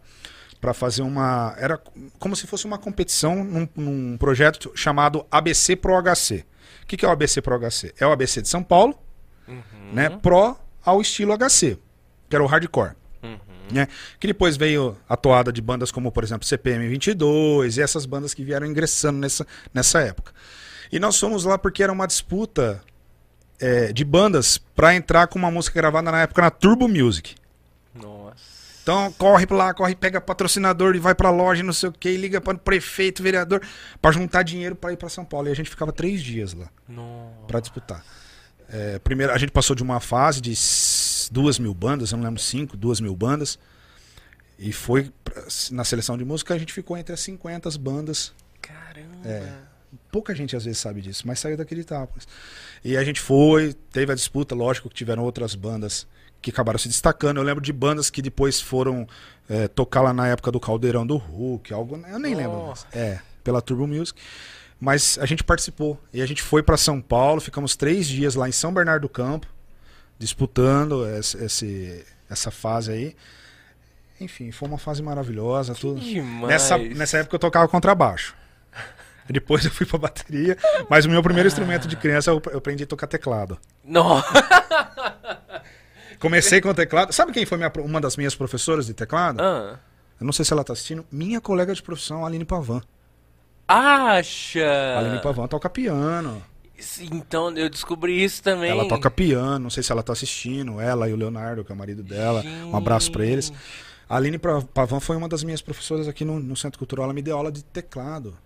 para 0.61 0.75
fazer 0.75 1.03
uma. 1.03 1.55
Era 1.59 1.81
como 2.19 2.35
se 2.35 2.47
fosse 2.47 2.65
uma 2.67 2.79
competição 2.79 3.45
num, 3.45 3.69
num 3.77 4.17
projeto 4.19 4.73
chamado 4.75 5.25
ABC 5.31 5.77
Pro 5.77 5.95
HC. 6.03 6.45
O 6.83 6.87
que, 6.87 6.97
que 6.97 7.05
é 7.05 7.09
o 7.09 7.13
ABC 7.13 7.41
Pro 7.43 7.59
HC? 7.59 7.95
É 7.99 8.07
o 8.07 8.13
ABC 8.13 8.43
de 8.43 8.49
São 8.49 8.63
Paulo, 8.63 8.99
Uhum. 9.47 9.93
né? 9.93 10.11
Pro 10.11 10.57
ao 10.85 11.01
estilo 11.01 11.37
HC, 11.37 11.79
que 12.29 12.35
era 12.37 12.43
o 12.43 12.47
hardcore. 12.47 12.93
Uhum. 13.23 13.39
Né? 13.71 13.87
Que 14.19 14.27
depois 14.27 14.57
veio 14.57 14.97
a 15.09 15.17
toada 15.17 15.53
de 15.53 15.61
bandas 15.61 15.91
como, 15.91 16.11
por 16.11 16.25
exemplo, 16.25 16.47
CPM 16.47 16.89
22 16.89 17.77
e 17.77 17.83
essas 17.83 18.07
bandas 18.07 18.33
que 18.33 18.43
vieram 18.43 18.67
ingressando 18.67 19.19
nessa, 19.19 19.47
nessa 19.73 20.01
época. 20.01 20.33
E 20.91 20.99
nós 20.99 21.19
fomos 21.21 21.45
lá 21.45 21.59
porque 21.59 21.83
era 21.83 21.93
uma 21.93 22.07
disputa 22.07 22.81
é, 23.61 23.93
de 23.93 24.05
bandas 24.05 24.57
para 24.57 24.95
entrar 24.95 25.27
com 25.27 25.39
uma 25.39 25.51
música 25.51 25.79
gravada 25.79 26.11
na 26.11 26.23
época 26.23 26.41
na 26.41 26.51
Turbo 26.51 26.89
Music. 26.89 27.35
Nossa. 27.95 28.48
Então 28.89 29.13
corre 29.13 29.47
pra 29.47 29.55
lá, 29.55 29.75
corre, 29.75 29.95
pega 29.95 30.19
patrocinador 30.19 30.97
e 30.97 30.99
vai 30.99 31.15
pra 31.15 31.29
loja, 31.29 31.63
não 31.63 31.75
sei 31.75 31.91
o 31.91 31.93
que, 31.93 32.17
liga 32.17 32.41
para 32.41 32.57
prefeito, 32.57 33.23
vereador, 33.23 33.61
para 34.01 34.13
juntar 34.13 34.43
dinheiro 34.43 34.75
para 34.75 34.95
ir 34.95 34.97
para 34.97 35.11
São 35.11 35.27
Paulo. 35.27 35.47
E 35.47 35.51
a 35.51 35.55
gente 35.55 35.69
ficava 35.69 35.93
três 35.93 36.23
dias 36.23 36.55
lá 36.55 36.71
para 37.47 37.61
disputar. 37.61 38.03
É, 38.67 38.99
primeiro, 39.01 39.31
a 39.35 39.37
gente 39.37 39.53
passou 39.53 39.77
de 39.77 39.83
uma 39.83 40.01
fase 40.01 40.41
de 40.41 40.55
duas 41.31 41.59
mil 41.59 41.75
bandas, 41.75 42.13
eu 42.13 42.17
não 42.17 42.25
lembro, 42.25 42.41
cinco, 42.41 42.79
duas 42.79 42.99
mil 42.99 43.15
bandas. 43.15 43.59
E 44.59 44.73
foi 44.73 45.13
pra- 45.23 45.45
na 45.71 45.85
seleção 45.85 46.17
de 46.17 46.25
música, 46.25 46.55
a 46.55 46.59
gente 46.59 46.73
ficou 46.73 46.97
entre 46.97 47.13
as 47.13 47.21
50 47.21 47.69
bandas. 47.79 48.33
Caramba. 48.63 49.19
É. 49.29 49.53
Pouca 50.11 50.35
gente 50.35 50.57
às 50.57 50.65
vezes 50.65 50.79
sabe 50.79 51.03
disso, 51.03 51.25
mas 51.27 51.39
saiu 51.41 51.59
daquele 51.59 51.83
Itápolis. 51.83 52.27
E 52.83 52.97
a 52.97 53.05
gente 53.05 53.21
foi, 53.21 53.75
teve 53.93 54.13
a 54.13 54.15
disputa, 54.15 54.55
lógico 54.55 54.89
que 54.89 54.95
tiveram 54.95 55.25
outras 55.25 55.55
bandas 55.55 56.07
que 56.41 56.51
acabaram 56.51 56.79
se 56.79 56.89
destacando. 56.89 57.37
Eu 57.39 57.43
lembro 57.43 57.63
de 57.63 57.73
bandas 57.73 58.11
que 58.11 58.23
depois 58.23 58.61
foram 58.61 59.07
é, 59.49 59.67
tocar 59.69 60.01
lá 60.03 60.13
na 60.13 60.29
época 60.29 60.51
do 60.53 60.61
Caldeirão 60.61 61.07
do 61.07 61.17
Hulk, 61.17 61.73
algo, 61.73 62.01
eu 62.09 62.19
nem 62.19 62.35
lembro. 62.35 62.57
mais. 62.59 62.69
Nossa. 62.69 62.87
É, 62.93 63.19
pela 63.43 63.61
Turbo 63.63 63.87
Music. 63.87 64.21
Mas 64.81 65.19
a 65.21 65.27
gente 65.27 65.43
participou 65.43 66.01
e 66.13 66.23
a 66.23 66.27
gente 66.27 66.41
foi 66.43 66.63
para 66.63 66.77
São 66.77 67.01
Paulo, 67.01 67.41
ficamos 67.41 67.75
três 67.75 68.07
dias 68.07 68.35
lá 68.37 68.49
em 68.49 68.53
São 68.53 68.73
Bernardo 68.73 69.03
do 69.03 69.09
Campo, 69.09 69.47
disputando 70.19 71.05
esse, 71.19 71.37
esse- 71.45 72.05
essa 72.31 72.51
fase 72.51 72.93
aí. 72.93 73.17
Enfim, 74.21 74.51
foi 74.53 74.69
uma 74.69 74.79
fase 74.79 75.03
maravilhosa. 75.03 75.75
Tudo. 75.75 76.01
Demais. 76.01 76.49
Nessa, 76.49 76.79
nessa 76.79 77.19
época 77.19 77.37
eu 77.37 77.41
tocava 77.41 77.67
contrabaixo. 77.69 78.37
Depois 79.31 79.65
eu 79.65 79.71
fui 79.71 79.85
pra 79.85 79.99
bateria, 79.99 80.57
mas 80.89 81.05
o 81.05 81.11
meu 81.11 81.23
primeiro 81.23 81.47
instrumento 81.49 81.87
de 81.87 81.97
criança 81.97 82.31
eu, 82.31 82.41
eu 82.51 82.59
aprendi 82.59 82.85
a 82.85 82.87
tocar 82.87 83.07
teclado. 83.07 83.59
Nossa. 83.85 84.27
Comecei 86.19 86.61
com 86.61 86.69
o 86.69 86.75
teclado. 86.75 87.13
Sabe 87.13 87.33
quem 87.33 87.47
foi 87.47 87.59
minha 87.59 87.73
uma 87.79 88.01
das 88.01 88.17
minhas 88.17 88.35
professoras 88.35 88.87
de 88.87 88.95
teclado? 88.95 89.41
Ah. 89.41 89.79
Eu 90.21 90.25
não 90.25 90.33
sei 90.33 90.45
se 90.45 90.53
ela 90.53 90.65
tá 90.65 90.73
assistindo. 90.73 91.05
Minha 91.13 91.41
colega 91.41 91.73
de 91.73 91.83
profissão, 91.83 92.27
Aline 92.27 92.45
Pavan. 92.45 92.83
Acha. 93.67 94.99
Aline 94.99 95.23
Pavan 95.23 95.47
toca 95.47 95.69
piano. 95.71 96.43
Então, 97.01 97.57
eu 97.57 97.69
descobri 97.69 98.23
isso 98.23 98.43
também. 98.43 98.71
Ela 98.71 98.89
toca 98.89 99.11
piano, 99.11 99.59
não 99.59 99.71
sei 99.71 99.83
se 99.83 99.91
ela 99.91 100.03
tá 100.03 100.13
assistindo. 100.13 100.81
Ela 100.81 101.09
e 101.09 101.13
o 101.13 101.17
Leonardo, 101.17 101.65
que 101.65 101.73
é 101.73 101.75
o 101.75 101.79
marido 101.79 102.03
dela. 102.03 102.43
Um 102.67 102.77
abraço 102.77 103.11
pra 103.13 103.25
eles. 103.25 103.53
A 104.09 104.17
Aline 104.17 104.39
Pavan 104.39 105.01
foi 105.01 105.17
uma 105.17 105.29
das 105.29 105.45
minhas 105.45 105.61
professoras 105.61 106.09
aqui 106.09 106.25
no, 106.25 106.41
no 106.41 106.57
Centro 106.57 106.79
Cultural. 106.79 107.05
Ela 107.05 107.13
me 107.15 107.23
deu 107.23 107.37
aula 107.37 107.53
de 107.53 107.63
teclado. 107.63 108.37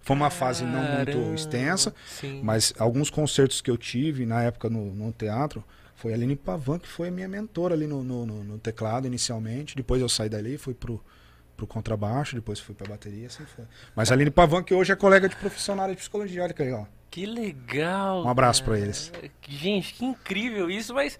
Foi 0.00 0.14
uma 0.16 0.28
fase 0.28 0.64
não 0.64 0.82
muito 0.82 1.12
Caramba. 1.12 1.34
extensa, 1.34 1.94
Sim. 2.06 2.40
mas 2.42 2.74
alguns 2.78 3.08
concertos 3.08 3.62
que 3.62 3.70
eu 3.70 3.78
tive 3.78 4.26
na 4.26 4.42
época 4.42 4.68
no, 4.68 4.94
no 4.94 5.10
teatro, 5.12 5.64
foi 5.96 6.12
a 6.12 6.14
Aline 6.16 6.36
Pavan 6.36 6.78
que 6.78 6.88
foi 6.88 7.08
a 7.08 7.10
minha 7.10 7.28
mentora 7.28 7.74
ali 7.74 7.86
no, 7.86 8.02
no, 8.02 8.26
no- 8.26 8.58
teclado 8.58 9.06
inicialmente. 9.06 9.74
Depois 9.76 10.00
eu 10.02 10.08
saí 10.08 10.28
dali, 10.28 10.58
fui 10.58 10.74
pro, 10.74 11.02
pro 11.56 11.66
contrabaixo, 11.66 12.34
depois 12.34 12.58
fui 12.60 12.74
pra 12.74 12.86
bateria, 12.88 13.26
assim 13.28 13.44
foi. 13.46 13.64
Mas 13.94 14.10
a 14.10 14.14
Aline 14.14 14.30
Pavan, 14.30 14.62
que 14.62 14.74
hoje 14.74 14.92
é 14.92 14.96
colega 14.96 15.28
de 15.28 15.36
profissão 15.36 15.74
na 15.76 15.84
área 15.84 15.94
de 15.94 16.00
psicologia, 16.00 16.42
olha 16.42 16.52
que 16.52 16.62
legal. 16.62 16.88
Que 17.10 17.26
legal. 17.26 18.24
Um 18.24 18.28
abraço 18.28 18.64
pra 18.64 18.78
eles. 18.78 19.12
Gente, 19.48 19.94
que 19.94 20.04
incrível 20.04 20.68
isso, 20.70 20.92
mas 20.92 21.18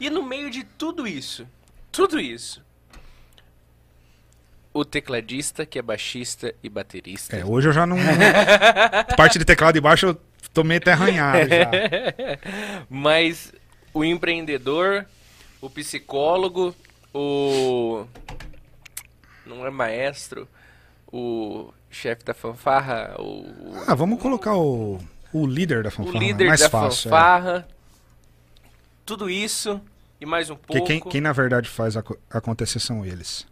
e 0.00 0.10
no 0.10 0.22
meio 0.24 0.50
de 0.50 0.64
tudo 0.64 1.06
isso, 1.06 1.46
tudo 1.92 2.18
isso, 2.18 2.60
o 4.74 4.84
tecladista, 4.84 5.64
que 5.64 5.78
é 5.78 5.82
baixista 5.82 6.54
e 6.62 6.68
baterista. 6.68 7.34
É, 7.36 7.44
hoje 7.44 7.68
eu 7.68 7.72
já 7.72 7.86
não. 7.86 7.96
Parte 9.16 9.38
de 9.38 9.44
teclado 9.44 9.78
e 9.78 9.80
baixo 9.80 10.06
eu 10.06 10.20
tô 10.52 10.62
meio 10.62 10.78
até 10.78 10.92
arranhado 10.92 11.48
já. 11.48 11.70
Mas 12.90 13.52
o 13.96 14.04
empreendedor, 14.04 15.06
o 15.60 15.70
psicólogo, 15.70 16.74
o. 17.14 18.04
Não 19.46 19.64
é 19.66 19.70
maestro, 19.70 20.46
o 21.10 21.72
chefe 21.90 22.24
da 22.24 22.34
fanfarra, 22.34 23.14
o. 23.18 23.74
Ah, 23.86 23.94
vamos 23.94 24.20
colocar 24.20 24.54
o, 24.56 25.00
o 25.32 25.46
líder 25.46 25.82
da 25.82 25.88
o 25.88 25.92
fanfarra. 25.92 26.18
líder 26.18 26.46
mais 26.48 26.60
da 26.60 26.68
fácil. 26.68 27.08
é. 27.08 27.10
fanfarra. 27.10 27.68
Tudo 29.06 29.30
isso 29.30 29.80
e 30.20 30.26
mais 30.26 30.50
um 30.50 30.56
pouco. 30.56 30.84
quem, 30.86 31.00
quem 31.00 31.20
na 31.20 31.32
verdade 31.32 31.68
faz 31.68 31.96
aco- 31.96 32.18
acontecer 32.30 32.80
são 32.80 33.04
eles. 33.06 33.46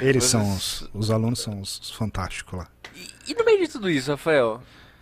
Eles 0.00 0.24
Vocês- 0.24 0.30
são 0.30 0.54
os, 0.56 0.88
os 0.92 1.10
alunos 1.10 1.38
são 1.40 1.60
os, 1.60 1.78
os 1.80 1.90
fantásticos 1.92 2.58
lá. 2.58 2.68
E, 2.94 3.30
e 3.30 3.34
no 3.34 3.44
meio 3.44 3.60
de 3.64 3.68
tudo 3.68 3.88
isso, 3.88 4.10
Rafael, 4.10 4.60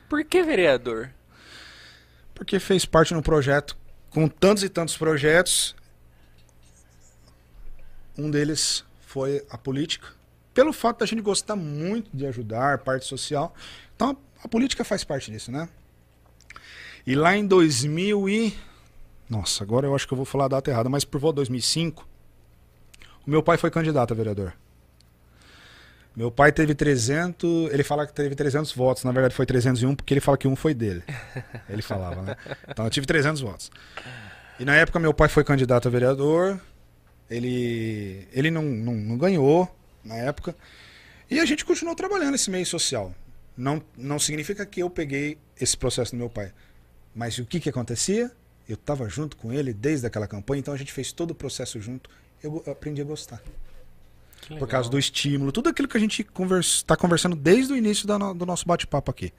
por 0.08 0.22
que 0.24 0.42
vereador? 0.42 1.10
Porque 2.34 2.58
fez 2.60 2.84
parte 2.84 3.14
no 3.14 3.22
projeto, 3.22 3.76
com 4.10 4.28
tantos 4.28 4.62
e 4.62 4.68
tantos 4.68 4.96
projetos. 4.96 5.74
Um 8.16 8.30
deles 8.30 8.84
foi 9.06 9.44
a 9.50 9.56
política. 9.56 10.08
Pelo 10.52 10.72
fato 10.72 11.00
da 11.00 11.06
gente 11.06 11.22
gostar 11.22 11.56
muito 11.56 12.10
de 12.12 12.26
ajudar, 12.26 12.78
parte 12.78 13.06
social. 13.06 13.54
Então 13.94 14.16
a, 14.42 14.48
política 14.48 14.84
faz 14.84 15.04
parte 15.04 15.30
disso, 15.30 15.52
né? 15.52 15.68
E 17.06 17.14
lá 17.14 17.36
em 17.36 17.46
2000 17.46 18.28
e... 18.28 18.58
Nossa, 19.30 19.62
agora 19.62 19.86
eu 19.86 19.94
acho 19.94 20.06
que 20.06 20.12
eu 20.12 20.16
vou 20.16 20.26
falar 20.26 20.46
a 20.46 20.48
data 20.48 20.70
errada, 20.70 20.88
mas 20.88 21.04
por 21.04 21.20
volta 21.20 21.34
de 21.34 21.48
2005, 21.48 22.06
o 23.26 23.30
meu 23.30 23.42
pai 23.42 23.56
foi 23.56 23.70
candidato 23.70 24.12
a 24.12 24.16
vereador. 24.16 24.54
Meu 26.18 26.32
pai 26.32 26.50
teve 26.50 26.74
300, 26.74 27.72
ele 27.72 27.84
fala 27.84 28.04
que 28.04 28.12
teve 28.12 28.34
300 28.34 28.72
votos, 28.72 29.04
na 29.04 29.12
verdade 29.12 29.36
foi 29.36 29.46
301 29.46 29.94
porque 29.94 30.12
ele 30.12 30.20
fala 30.20 30.36
que 30.36 30.48
um 30.48 30.56
foi 30.56 30.74
dele. 30.74 31.04
Ele 31.70 31.80
falava, 31.80 32.20
né? 32.22 32.36
Então 32.68 32.84
eu 32.84 32.90
tive 32.90 33.06
300 33.06 33.40
votos. 33.40 33.70
E 34.58 34.64
na 34.64 34.74
época 34.74 34.98
meu 34.98 35.14
pai 35.14 35.28
foi 35.28 35.44
candidato 35.44 35.86
a 35.86 35.90
vereador. 35.92 36.60
Ele, 37.30 38.26
ele 38.32 38.50
não, 38.50 38.64
não, 38.64 38.94
não 38.94 39.16
ganhou 39.16 39.72
na 40.04 40.16
época. 40.16 40.56
E 41.30 41.38
a 41.38 41.44
gente 41.44 41.64
continuou 41.64 41.94
trabalhando 41.94 42.34
esse 42.34 42.50
meio 42.50 42.66
social. 42.66 43.14
Não, 43.56 43.80
não 43.96 44.18
significa 44.18 44.66
que 44.66 44.82
eu 44.82 44.90
peguei 44.90 45.38
esse 45.60 45.76
processo 45.76 46.10
do 46.10 46.18
meu 46.18 46.28
pai. 46.28 46.50
Mas 47.14 47.38
o 47.38 47.44
que, 47.44 47.60
que 47.60 47.68
acontecia? 47.68 48.28
Eu 48.68 48.74
estava 48.74 49.08
junto 49.08 49.36
com 49.36 49.52
ele 49.52 49.72
desde 49.72 50.08
aquela 50.08 50.26
campanha, 50.26 50.58
então 50.58 50.74
a 50.74 50.78
gente 50.78 50.92
fez 50.92 51.12
todo 51.12 51.30
o 51.30 51.34
processo 51.34 51.80
junto. 51.80 52.10
Eu, 52.42 52.60
aprendi 52.66 53.00
a 53.00 53.04
gostar. 53.04 53.40
Por 54.58 54.66
causa 54.68 54.88
do 54.88 54.98
estímulo, 54.98 55.52
tudo 55.52 55.68
aquilo 55.68 55.86
que 55.88 55.96
a 55.96 56.00
gente 56.00 56.26
está 56.60 56.96
conversando 56.96 57.36
desde 57.36 57.72
o 57.72 57.76
início 57.76 58.06
no- 58.18 58.34
do 58.34 58.46
nosso 58.46 58.66
bate-papo 58.66 59.10
aqui. 59.10 59.32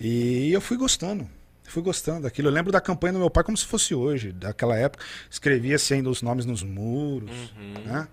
E 0.00 0.50
eu 0.52 0.60
fui 0.60 0.76
gostando. 0.76 1.28
Fui 1.64 1.82
gostando 1.82 2.22
daquilo. 2.22 2.48
Eu 2.48 2.52
lembro 2.52 2.70
da 2.72 2.80
campanha 2.80 3.12
do 3.14 3.18
meu 3.18 3.30
pai 3.30 3.42
como 3.44 3.56
se 3.56 3.64
fosse 3.66 3.94
hoje, 3.94 4.32
daquela 4.32 4.76
época. 4.76 5.04
Escrevia-se 5.30 5.92
ainda 5.94 6.08
os 6.10 6.22
nomes 6.22 6.44
nos 6.46 6.62
muros, 6.62 7.30
Uhum. 7.56 7.82
né? 7.84 8.08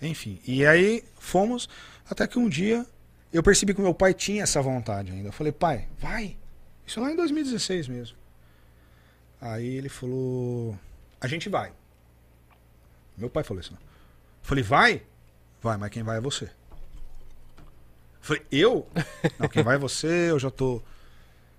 Enfim. 0.00 0.38
E 0.46 0.64
aí 0.64 1.02
fomos, 1.18 1.68
até 2.08 2.26
que 2.26 2.38
um 2.38 2.48
dia 2.48 2.86
eu 3.32 3.42
percebi 3.42 3.74
que 3.74 3.80
o 3.80 3.82
meu 3.84 3.94
pai 3.94 4.14
tinha 4.14 4.42
essa 4.42 4.60
vontade 4.62 5.10
ainda. 5.12 5.28
Eu 5.28 5.32
falei, 5.32 5.52
pai, 5.52 5.88
vai. 5.98 6.36
Isso 6.86 7.00
lá 7.00 7.10
em 7.12 7.16
2016 7.16 7.88
mesmo. 7.88 8.16
Aí 9.40 9.66
ele 9.66 9.88
falou, 9.88 10.78
a 11.20 11.26
gente 11.26 11.48
vai. 11.48 11.72
Meu 13.16 13.28
pai 13.30 13.42
falou 13.44 13.60
isso. 13.60 13.72
né? 13.72 13.78
Falei, 14.48 14.64
vai? 14.64 15.02
Vai, 15.60 15.76
mas 15.76 15.90
quem 15.90 16.02
vai 16.02 16.16
é 16.16 16.20
você. 16.22 16.48
Falei, 18.18 18.42
eu? 18.50 18.88
Não, 19.38 19.46
quem 19.46 19.62
vai 19.62 19.74
é 19.74 19.78
você, 19.78 20.30
eu 20.30 20.38
já 20.38 20.50
tô. 20.50 20.80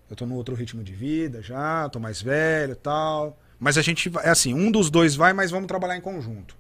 Eu 0.10 0.16
tô 0.16 0.26
num 0.26 0.34
outro 0.34 0.56
ritmo 0.56 0.84
de 0.84 0.91
vida 0.91 1.40
já, 1.40 1.88
tô 1.90 1.99
mais 1.99 2.20
velho 2.20 2.72
e 2.72 2.76
tal. 2.76 3.40
Mas 3.60 3.78
a 3.78 3.84
gente 3.84 4.10
vai. 4.10 4.26
É 4.26 4.30
assim, 4.32 4.56
um 4.56 4.72
dos 4.72 4.90
dois 4.90 5.16
vai, 5.16 5.34
mas 5.34 5.52
vamos 5.52 5.68
trabalhar 5.68 5.98
em 5.98 6.02
conjunto. 6.02 6.57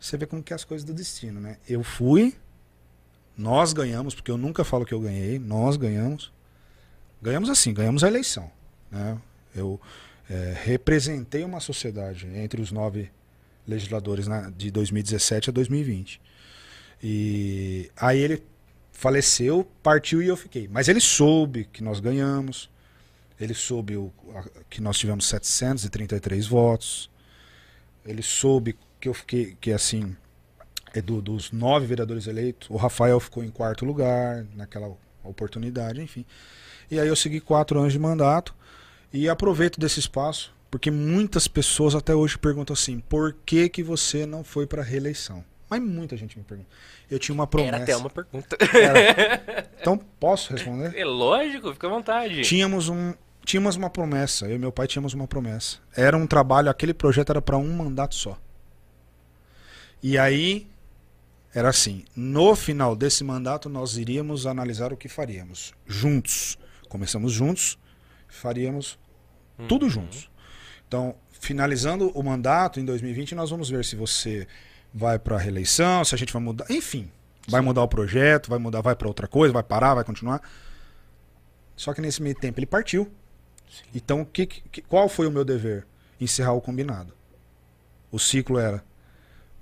Você 0.00 0.16
vê 0.16 0.26
como 0.26 0.42
que 0.42 0.52
é 0.52 0.56
as 0.56 0.64
coisas 0.64 0.84
do 0.84 0.92
destino, 0.92 1.38
né? 1.38 1.58
Eu 1.68 1.84
fui, 1.84 2.34
nós 3.38 3.72
ganhamos, 3.72 4.16
porque 4.16 4.32
eu 4.32 4.36
nunca 4.36 4.64
falo 4.64 4.84
que 4.84 4.92
eu 4.92 5.00
ganhei, 5.00 5.38
nós 5.38 5.76
ganhamos. 5.76 6.32
Ganhamos 7.22 7.48
assim, 7.50 7.72
ganhamos 7.72 8.02
a 8.02 8.08
eleição. 8.08 8.50
Né? 8.90 9.16
Eu 9.54 9.80
é, 10.28 10.56
representei 10.64 11.44
uma 11.44 11.60
sociedade 11.60 12.26
entre 12.34 12.60
os 12.60 12.72
nove 12.72 13.12
legisladores 13.66 14.26
na- 14.26 14.50
de 14.50 14.70
2017 14.70 15.50
a 15.50 15.52
2020. 15.52 16.20
E 17.02 17.90
aí 17.96 18.18
ele 18.20 18.42
faleceu, 18.92 19.68
partiu 19.82 20.22
e 20.22 20.28
eu 20.28 20.36
fiquei. 20.36 20.68
Mas 20.68 20.88
ele 20.88 21.00
soube 21.00 21.68
que 21.72 21.82
nós 21.82 21.98
ganhamos. 22.00 22.70
Ele 23.40 23.54
soube 23.54 23.96
o- 23.96 24.12
a- 24.34 24.44
que 24.70 24.80
nós 24.80 24.98
tivemos 24.98 25.26
733 25.26 26.46
votos. 26.46 27.10
Ele 28.04 28.22
soube 28.22 28.76
que 29.00 29.08
eu 29.08 29.14
fiquei, 29.14 29.56
que 29.60 29.72
assim, 29.72 30.16
é 30.94 31.00
do- 31.02 31.20
dos 31.20 31.50
nove 31.50 31.86
vereadores 31.86 32.26
eleitos, 32.26 32.68
o 32.70 32.76
Rafael 32.76 33.18
ficou 33.18 33.42
em 33.42 33.50
quarto 33.50 33.84
lugar 33.84 34.44
naquela 34.54 34.94
oportunidade, 35.24 36.00
enfim. 36.00 36.24
E 36.90 37.00
aí 37.00 37.08
eu 37.08 37.16
segui 37.16 37.40
quatro 37.40 37.78
anos 37.80 37.92
de 37.92 37.98
mandato 37.98 38.54
e 39.12 39.28
aproveito 39.28 39.80
desse 39.80 39.98
espaço, 39.98 40.52
porque 40.72 40.90
muitas 40.90 41.46
pessoas 41.46 41.94
até 41.94 42.14
hoje 42.14 42.38
perguntam 42.38 42.72
assim, 42.72 42.98
por 42.98 43.36
que 43.44 43.68
que 43.68 43.82
você 43.82 44.24
não 44.24 44.42
foi 44.42 44.66
para 44.66 44.82
reeleição? 44.82 45.44
Mas 45.68 45.82
muita 45.82 46.16
gente 46.16 46.38
me 46.38 46.42
pergunta. 46.42 46.70
Eu 47.10 47.18
tinha 47.18 47.34
uma 47.34 47.46
promessa. 47.46 47.74
Era 47.74 47.82
até 47.84 47.94
uma 47.94 48.08
pergunta. 48.08 48.56
Era. 48.74 49.68
Então, 49.78 49.98
posso 49.98 50.50
responder? 50.50 50.96
É 50.96 51.04
lógico, 51.04 51.74
fica 51.74 51.88
à 51.88 51.90
vontade. 51.90 52.40
Tínhamos 52.42 52.88
um 52.88 53.12
tínhamos 53.44 53.76
uma 53.76 53.90
promessa, 53.90 54.46
eu 54.46 54.54
e 54.54 54.58
meu 54.58 54.72
pai 54.72 54.86
tínhamos 54.86 55.12
uma 55.12 55.26
promessa. 55.26 55.76
Era 55.94 56.16
um 56.16 56.26
trabalho, 56.26 56.70
aquele 56.70 56.94
projeto 56.94 57.30
era 57.30 57.42
para 57.42 57.58
um 57.58 57.70
mandato 57.70 58.14
só. 58.14 58.38
E 60.02 60.16
aí 60.16 60.66
era 61.52 61.68
assim, 61.68 62.04
no 62.16 62.56
final 62.56 62.96
desse 62.96 63.22
mandato 63.22 63.68
nós 63.68 63.98
iríamos 63.98 64.46
analisar 64.46 64.90
o 64.90 64.96
que 64.96 65.08
faríamos 65.08 65.74
juntos. 65.86 66.56
Começamos 66.88 67.30
juntos, 67.30 67.76
faríamos 68.26 68.98
tudo 69.68 69.90
juntos. 69.90 70.31
Então, 70.92 71.14
finalizando 71.40 72.10
o 72.10 72.22
mandato 72.22 72.78
em 72.78 72.84
2020, 72.84 73.34
nós 73.34 73.48
vamos 73.48 73.70
ver 73.70 73.82
se 73.82 73.96
você 73.96 74.46
vai 74.92 75.18
para 75.18 75.36
a 75.36 75.38
reeleição, 75.38 76.04
se 76.04 76.14
a 76.14 76.18
gente 76.18 76.30
vai 76.30 76.42
mudar, 76.42 76.66
enfim, 76.70 77.10
vai 77.48 77.62
mudar 77.62 77.82
o 77.82 77.88
projeto, 77.88 78.50
vai 78.50 78.58
mudar, 78.58 78.82
vai 78.82 78.94
para 78.94 79.08
outra 79.08 79.26
coisa, 79.26 79.54
vai 79.54 79.62
parar, 79.62 79.94
vai 79.94 80.04
continuar. 80.04 80.42
Só 81.74 81.94
que 81.94 82.02
nesse 82.02 82.20
meio 82.22 82.34
tempo 82.34 82.58
ele 82.60 82.66
partiu. 82.66 83.10
Então, 83.94 84.20
o 84.20 84.26
que, 84.26 84.44
que- 84.44 84.82
qual 84.82 85.08
foi 85.08 85.26
o 85.26 85.30
meu 85.30 85.46
dever? 85.46 85.86
Encerrar 86.20 86.52
o 86.52 86.60
combinado. 86.60 87.14
O 88.10 88.18
ciclo 88.18 88.58
era 88.58 88.84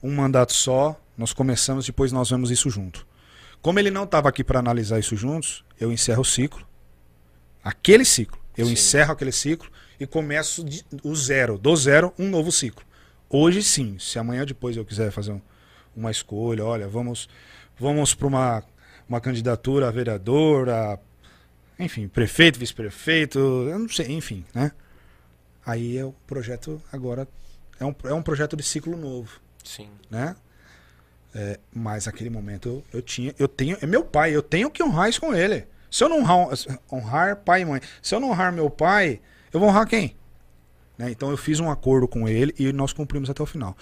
um 0.03 0.13
mandato 0.13 0.53
só, 0.53 1.01
nós 1.17 1.33
começamos, 1.33 1.87
depois 1.87 2.11
nós 2.11 2.29
vemos 2.29 2.51
isso 2.51 2.69
junto. 2.69 3.07
Como 3.63 3.79
ele 3.79 3.93
não 3.93 4.03
estava 4.03 4.29
aqui 4.29 4.43
para 4.43 4.59
analisar 4.59 4.99
isso 4.99 5.15
juntos, 5.15 5.65
eu 5.79 5.93
encerro 5.93 6.23
o 6.23 6.25
ciclo. 6.25 6.67
Aquele 7.63 8.05
ciclo. 8.05 8.37
Eu 8.57 8.67
Sim. 8.67 8.73
encerro 8.73 9.13
aquele 9.13 9.31
ciclo 9.31 9.71
e 10.01 10.07
começo 10.07 10.65
de- 10.65 10.85
o 11.05 11.15
zero. 11.15 11.59
Do 11.59 11.77
zero, 11.77 12.13
um 12.19 12.29
novo 12.29 12.51
ciclo. 12.51 12.83
Hoje 13.29 13.63
sim, 13.63 13.97
se 13.99 14.19
amanhã 14.19 14.45
depois 14.45 14.77
eu 14.77 14.85
quiser 14.85 15.13
fazer 15.13 15.33
um- 15.33 15.41
uma 15.95 16.11
escolha, 16.11 16.65
olha, 16.65 16.89
vamos, 16.89 17.29
vamos 17.79 18.15
para 18.15 18.27
uma, 18.27 18.65
uma 19.09 19.21
candidatura 19.21 19.87
a 19.89 19.91
vereador, 19.91 20.69
a 20.71 20.99
enfim, 21.79 22.09
prefeito, 22.09 22.59
vice-prefeito, 22.59 23.39
eu 23.39 23.79
não 23.79 23.89
sei, 23.89 24.11
enfim, 24.13 24.45
né? 24.55 24.73
Aí 25.65 25.97
é 25.97 26.05
o 26.05 26.13
projeto 26.27 26.81
agora 26.93 27.27
é 27.79 27.85
um, 27.85 27.95
é 28.05 28.13
um 28.13 28.23
projeto 28.23 28.57
de 28.57 28.63
ciclo 28.63 28.97
novo, 28.97 29.41
Sim. 29.65 29.89
né? 30.11 30.35
É, 31.35 31.61
mas 31.73 32.07
naquele 32.07 32.29
momento 32.29 32.69
eu, 32.69 32.85
eu 32.99 33.03
tinha, 33.03 33.35
eu 33.39 33.47
tenho, 33.47 33.79
é 33.81 33.87
meu 33.87 34.03
pai, 34.05 34.35
eu 34.35 34.43
tenho 34.43 34.71
que 34.71 34.83
honrar 34.83 35.09
isso 35.09 35.21
com 35.21 35.33
ele. 35.35 35.65
Se 35.91 36.03
eu 36.05 36.09
não 36.09 36.21
honrar, 36.21 36.49
honrar 36.93 37.37
pai 37.37 37.63
e 37.63 37.65
mãe, 37.65 37.81
se 38.03 38.15
eu 38.15 38.21
não 38.21 38.31
honrar 38.31 38.53
meu 38.53 38.69
pai, 38.69 39.21
eu 39.53 39.61
vou 39.61 39.69
honrar 39.69 39.87
quem? 39.87 40.17
Né? 40.99 41.11
Então 41.11 41.31
eu 41.31 41.37
fiz 41.37 41.61
um 41.61 41.71
acordo 41.71 42.07
com 42.09 42.29
ele 42.29 42.55
e 42.59 42.73
nós 42.73 42.93
cumprimos 42.93 43.31
até 43.31 43.43
o 43.43 43.47
final. 43.47 43.77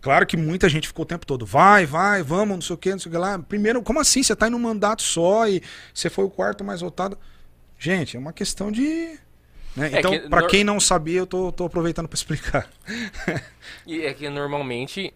Claro 0.00 0.24
que 0.26 0.36
muita 0.36 0.68
gente 0.68 0.86
ficou 0.86 1.02
o 1.02 1.06
tempo 1.06 1.26
todo, 1.26 1.44
vai, 1.44 1.84
vai, 1.84 2.22
vamos, 2.22 2.54
não 2.56 2.60
sei 2.62 2.74
o 2.74 2.78
que, 2.78 2.90
não 2.92 2.98
sei 3.00 3.08
o 3.10 3.12
que 3.12 3.18
lá. 3.18 3.38
Primeiro, 3.38 3.82
como 3.82 3.98
assim? 4.00 4.22
Você 4.22 4.36
tá 4.36 4.48
em 4.48 4.54
um 4.54 4.58
mandato 4.58 5.02
só 5.02 5.48
e 5.48 5.60
você 5.92 6.08
foi 6.08 6.24
o 6.24 6.30
quarto 6.30 6.62
mais 6.62 6.80
votado. 6.80 7.18
Gente, 7.78 8.16
é 8.16 8.20
uma 8.20 8.32
questão 8.32 8.70
de. 8.70 9.18
né? 9.74 9.90
É 9.92 9.98
Então, 9.98 10.12
que 10.12 10.28
pra 10.28 10.40
nor- 10.42 10.50
quem 10.50 10.62
não 10.62 10.78
sabia, 10.78 11.18
eu 11.18 11.26
tô, 11.26 11.50
tô 11.50 11.64
aproveitando 11.64 12.06
pra 12.08 12.16
explicar. 12.16 12.68
E 13.86 14.02
é 14.02 14.12
que 14.14 14.28
normalmente 14.28 15.12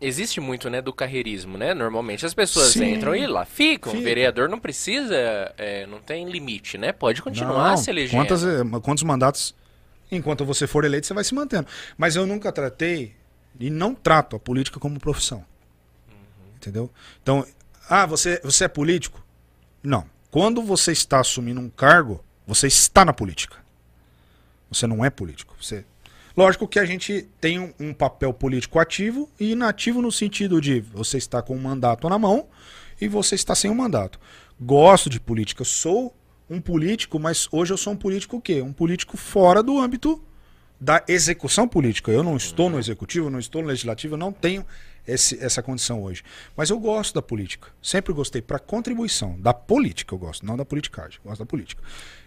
existe 0.00 0.40
muito, 0.40 0.68
né, 0.68 0.82
do 0.82 0.92
carreirismo, 0.92 1.56
né? 1.56 1.74
Normalmente 1.74 2.26
as 2.26 2.34
pessoas 2.34 2.72
Sim. 2.72 2.94
entram 2.94 3.14
e 3.14 3.26
lá 3.26 3.44
ficam. 3.44 3.92
O 3.92 3.96
Fica. 3.96 4.04
vereador 4.08 4.48
não 4.48 4.58
precisa, 4.58 5.14
é, 5.56 5.86
não 5.86 6.00
tem 6.00 6.28
limite, 6.28 6.76
né? 6.76 6.92
Pode 6.92 7.22
continuar 7.22 7.70
Não, 7.70 7.76
se 7.76 7.90
elegendo. 7.90 8.20
Quantas, 8.20 8.42
quantos 8.82 9.02
mandatos, 9.04 9.54
enquanto 10.10 10.44
você 10.44 10.66
for 10.66 10.84
eleito, 10.84 11.06
você 11.06 11.14
vai 11.14 11.24
se 11.24 11.34
mantendo. 11.34 11.66
Mas 11.96 12.16
eu 12.16 12.26
nunca 12.26 12.52
tratei 12.52 13.14
e 13.58 13.70
não 13.70 13.94
trato 13.94 14.36
a 14.36 14.38
política 14.38 14.80
como 14.80 14.98
profissão. 14.98 15.44
Entendeu? 16.56 16.90
Então, 17.22 17.46
ah, 17.88 18.06
você, 18.06 18.40
você 18.42 18.64
é 18.64 18.68
político? 18.68 19.24
Não. 19.82 20.06
Quando 20.30 20.62
você 20.62 20.92
está 20.92 21.20
assumindo 21.20 21.60
um 21.60 21.68
cargo, 21.68 22.24
você 22.46 22.66
está 22.66 23.04
na 23.04 23.12
política. 23.12 23.58
Você 24.70 24.86
não 24.86 25.04
é 25.04 25.10
político. 25.10 25.54
Você... 25.60 25.84
Lógico 26.36 26.66
que 26.66 26.80
a 26.80 26.84
gente 26.84 27.28
tem 27.40 27.60
um, 27.60 27.72
um 27.78 27.94
papel 27.94 28.32
político 28.32 28.80
ativo 28.80 29.30
e 29.38 29.52
inativo 29.52 30.02
no 30.02 30.10
sentido 30.10 30.60
de 30.60 30.80
você 30.80 31.16
está 31.16 31.40
com 31.40 31.54
um 31.54 31.60
mandato 31.60 32.08
na 32.08 32.18
mão 32.18 32.48
e 33.00 33.06
você 33.06 33.36
está 33.36 33.54
sem 33.54 33.70
um 33.70 33.74
mandato. 33.74 34.18
Gosto 34.60 35.08
de 35.08 35.20
política, 35.20 35.64
sou 35.64 36.14
um 36.50 36.60
político, 36.60 37.20
mas 37.20 37.48
hoje 37.52 37.72
eu 37.72 37.76
sou 37.76 37.92
um 37.92 37.96
político 37.96 38.36
o 38.36 38.40
quê? 38.40 38.60
Um 38.60 38.72
político 38.72 39.16
fora 39.16 39.62
do 39.62 39.78
âmbito 39.78 40.20
da 40.80 41.02
execução 41.06 41.68
política. 41.68 42.10
Eu 42.10 42.22
não 42.22 42.36
estou 42.36 42.68
no 42.68 42.78
executivo, 42.78 43.30
não 43.30 43.38
estou 43.38 43.62
no 43.62 43.68
legislativo, 43.68 44.16
não 44.16 44.32
tenho 44.32 44.66
esse, 45.06 45.42
essa 45.42 45.62
condição 45.62 46.02
hoje. 46.02 46.22
Mas 46.56 46.68
eu 46.68 46.78
gosto 46.78 47.14
da 47.14 47.22
política. 47.22 47.68
Sempre 47.80 48.12
gostei 48.12 48.42
para 48.42 48.58
contribuição 48.58 49.40
da 49.40 49.54
política, 49.54 50.14
eu 50.14 50.18
gosto, 50.18 50.44
não 50.44 50.56
da 50.56 50.64
politicagem, 50.64 51.20
gosto 51.24 51.38
da 51.38 51.46
política. 51.46 51.82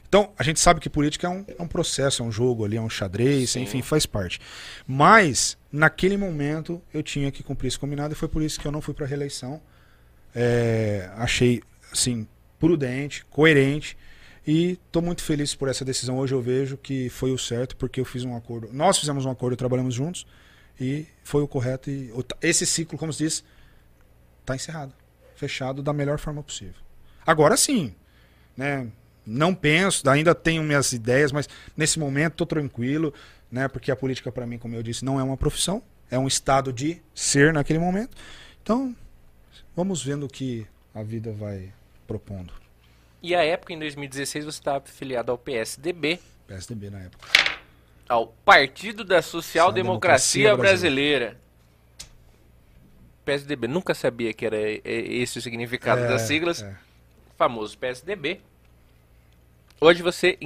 Então, 0.07 0.31
a 0.37 0.43
gente 0.43 0.59
sabe 0.59 0.79
que 0.79 0.89
política 0.89 1.27
é 1.27 1.29
um, 1.29 1.45
é 1.47 1.61
um 1.61 1.67
processo, 1.67 2.23
é 2.23 2.25
um 2.25 2.31
jogo 2.31 2.63
ali, 2.63 2.77
é 2.77 2.81
um 2.81 2.89
xadrez, 2.89 3.51
Sim. 3.51 3.63
enfim, 3.63 3.81
faz 3.81 4.05
parte. 4.05 4.39
Mas, 4.87 5.57
naquele 5.71 6.15
momento, 6.15 6.81
eu 6.93 7.03
tinha 7.03 7.29
que 7.31 7.43
cumprir 7.43 7.67
esse 7.67 7.77
combinado 7.77 8.13
e 8.13 8.15
foi 8.15 8.27
por 8.27 8.41
isso 8.41 8.59
que 8.59 8.65
eu 8.65 8.71
não 8.71 8.81
fui 8.81 8.93
para 8.93 9.05
reeleição. 9.05 9.61
É, 10.33 11.09
achei, 11.15 11.61
assim, 11.91 12.27
prudente, 12.57 13.25
coerente 13.25 13.97
e 14.45 14.79
estou 14.85 15.01
muito 15.01 15.21
feliz 15.21 15.53
por 15.53 15.67
essa 15.67 15.83
decisão. 15.83 16.17
Hoje 16.17 16.33
eu 16.33 16.41
vejo 16.41 16.77
que 16.77 17.09
foi 17.09 17.31
o 17.31 17.37
certo, 17.37 17.75
porque 17.75 17.99
eu 17.99 18.05
fiz 18.05 18.23
um 18.23 18.35
acordo. 18.35 18.69
Nós 18.71 18.97
fizemos 18.97 19.25
um 19.25 19.29
acordo, 19.29 19.57
trabalhamos 19.57 19.93
juntos, 19.93 20.25
e 20.79 21.05
foi 21.23 21.41
o 21.41 21.47
correto. 21.47 21.89
E 21.89 22.13
esse 22.41 22.65
ciclo, 22.65 22.97
como 22.97 23.11
se 23.11 23.23
diz, 23.23 23.43
está 24.39 24.55
encerrado. 24.55 24.93
Fechado 25.35 25.83
da 25.83 25.91
melhor 25.91 26.17
forma 26.17 26.41
possível. 26.41 26.81
Agora 27.25 27.57
sim, 27.57 27.93
né? 28.55 28.87
Não 29.29 29.53
penso, 29.53 30.09
ainda 30.09 30.33
tenho 30.33 30.63
minhas 30.63 30.93
ideias, 30.93 31.33
mas 31.33 31.49
nesse 31.75 31.99
momento 31.99 32.31
estou 32.31 32.47
tranquilo, 32.47 33.13
né? 33.51 33.67
Porque 33.67 33.91
a 33.91 33.95
política, 33.95 34.31
para 34.31 34.47
mim, 34.47 34.57
como 34.57 34.73
eu 34.73 34.81
disse, 34.81 35.03
não 35.03 35.19
é 35.19 35.23
uma 35.23 35.35
profissão, 35.35 35.83
é 36.09 36.17
um 36.17 36.27
estado 36.27 36.71
de 36.71 37.01
ser 37.13 37.51
naquele 37.51 37.77
momento. 37.77 38.15
Então, 38.63 38.95
vamos 39.75 40.01
vendo 40.01 40.25
o 40.25 40.29
que 40.29 40.65
a 40.95 41.03
vida 41.03 41.33
vai 41.33 41.73
propondo. 42.07 42.53
E 43.21 43.35
a 43.35 43.43
época, 43.43 43.73
em 43.73 43.79
2016, 43.79 44.45
você 44.45 44.59
estava 44.59 44.77
afiliado 44.77 45.29
ao 45.29 45.37
PSDB. 45.37 46.21
PSDB 46.47 46.89
na 46.89 46.99
época. 46.99 47.27
Ao 48.07 48.27
Partido 48.27 49.03
da 49.03 49.21
Social 49.21 49.73
Democracia, 49.73 50.55
Brasileira. 50.55 51.35
Brasileira. 51.35 51.47
PSDB, 53.25 53.67
nunca 53.67 53.93
sabia 53.93 54.33
que 54.33 54.45
era 54.45 54.57
esse 54.85 55.37
o 55.37 55.41
significado 55.41 56.05
é, 56.05 56.07
das 56.07 56.21
siglas. 56.21 56.61
É. 56.61 56.73
Famoso 57.37 57.77
PSDB. 57.77 58.39
Hoje 59.79 60.01
você 60.01 60.37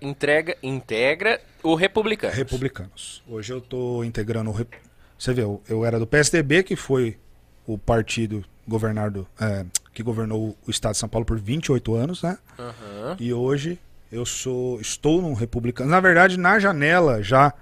entrega, 0.00 0.56
integra 0.62 1.40
o 1.62 1.74
Republicanos. 1.74 2.34
Republicanos. 2.34 3.22
Hoje 3.28 3.52
eu 3.52 3.58
estou 3.58 4.02
integrando 4.02 4.48
o. 4.48 4.52
Rep... 4.52 4.74
Você 5.18 5.34
vê, 5.34 5.42
eu, 5.42 5.62
eu 5.68 5.84
era 5.84 5.98
do 5.98 6.06
PSDB, 6.06 6.62
que 6.62 6.74
foi 6.74 7.18
o 7.66 7.76
partido 7.76 8.42
governado, 8.66 9.26
é, 9.38 9.66
que 9.92 10.02
governou 10.02 10.56
o 10.66 10.70
estado 10.70 10.92
de 10.92 10.98
São 10.98 11.08
Paulo 11.08 11.26
por 11.26 11.38
28 11.38 11.94
anos, 11.94 12.22
né? 12.22 12.38
Uhum. 12.58 13.16
E 13.20 13.32
hoje 13.32 13.78
eu 14.10 14.24
sou 14.24 14.80
estou 14.80 15.20
num 15.20 15.34
republicano. 15.34 15.90
Na 15.90 16.00
verdade, 16.00 16.38
na 16.38 16.58
janela 16.58 17.22
já 17.22 17.52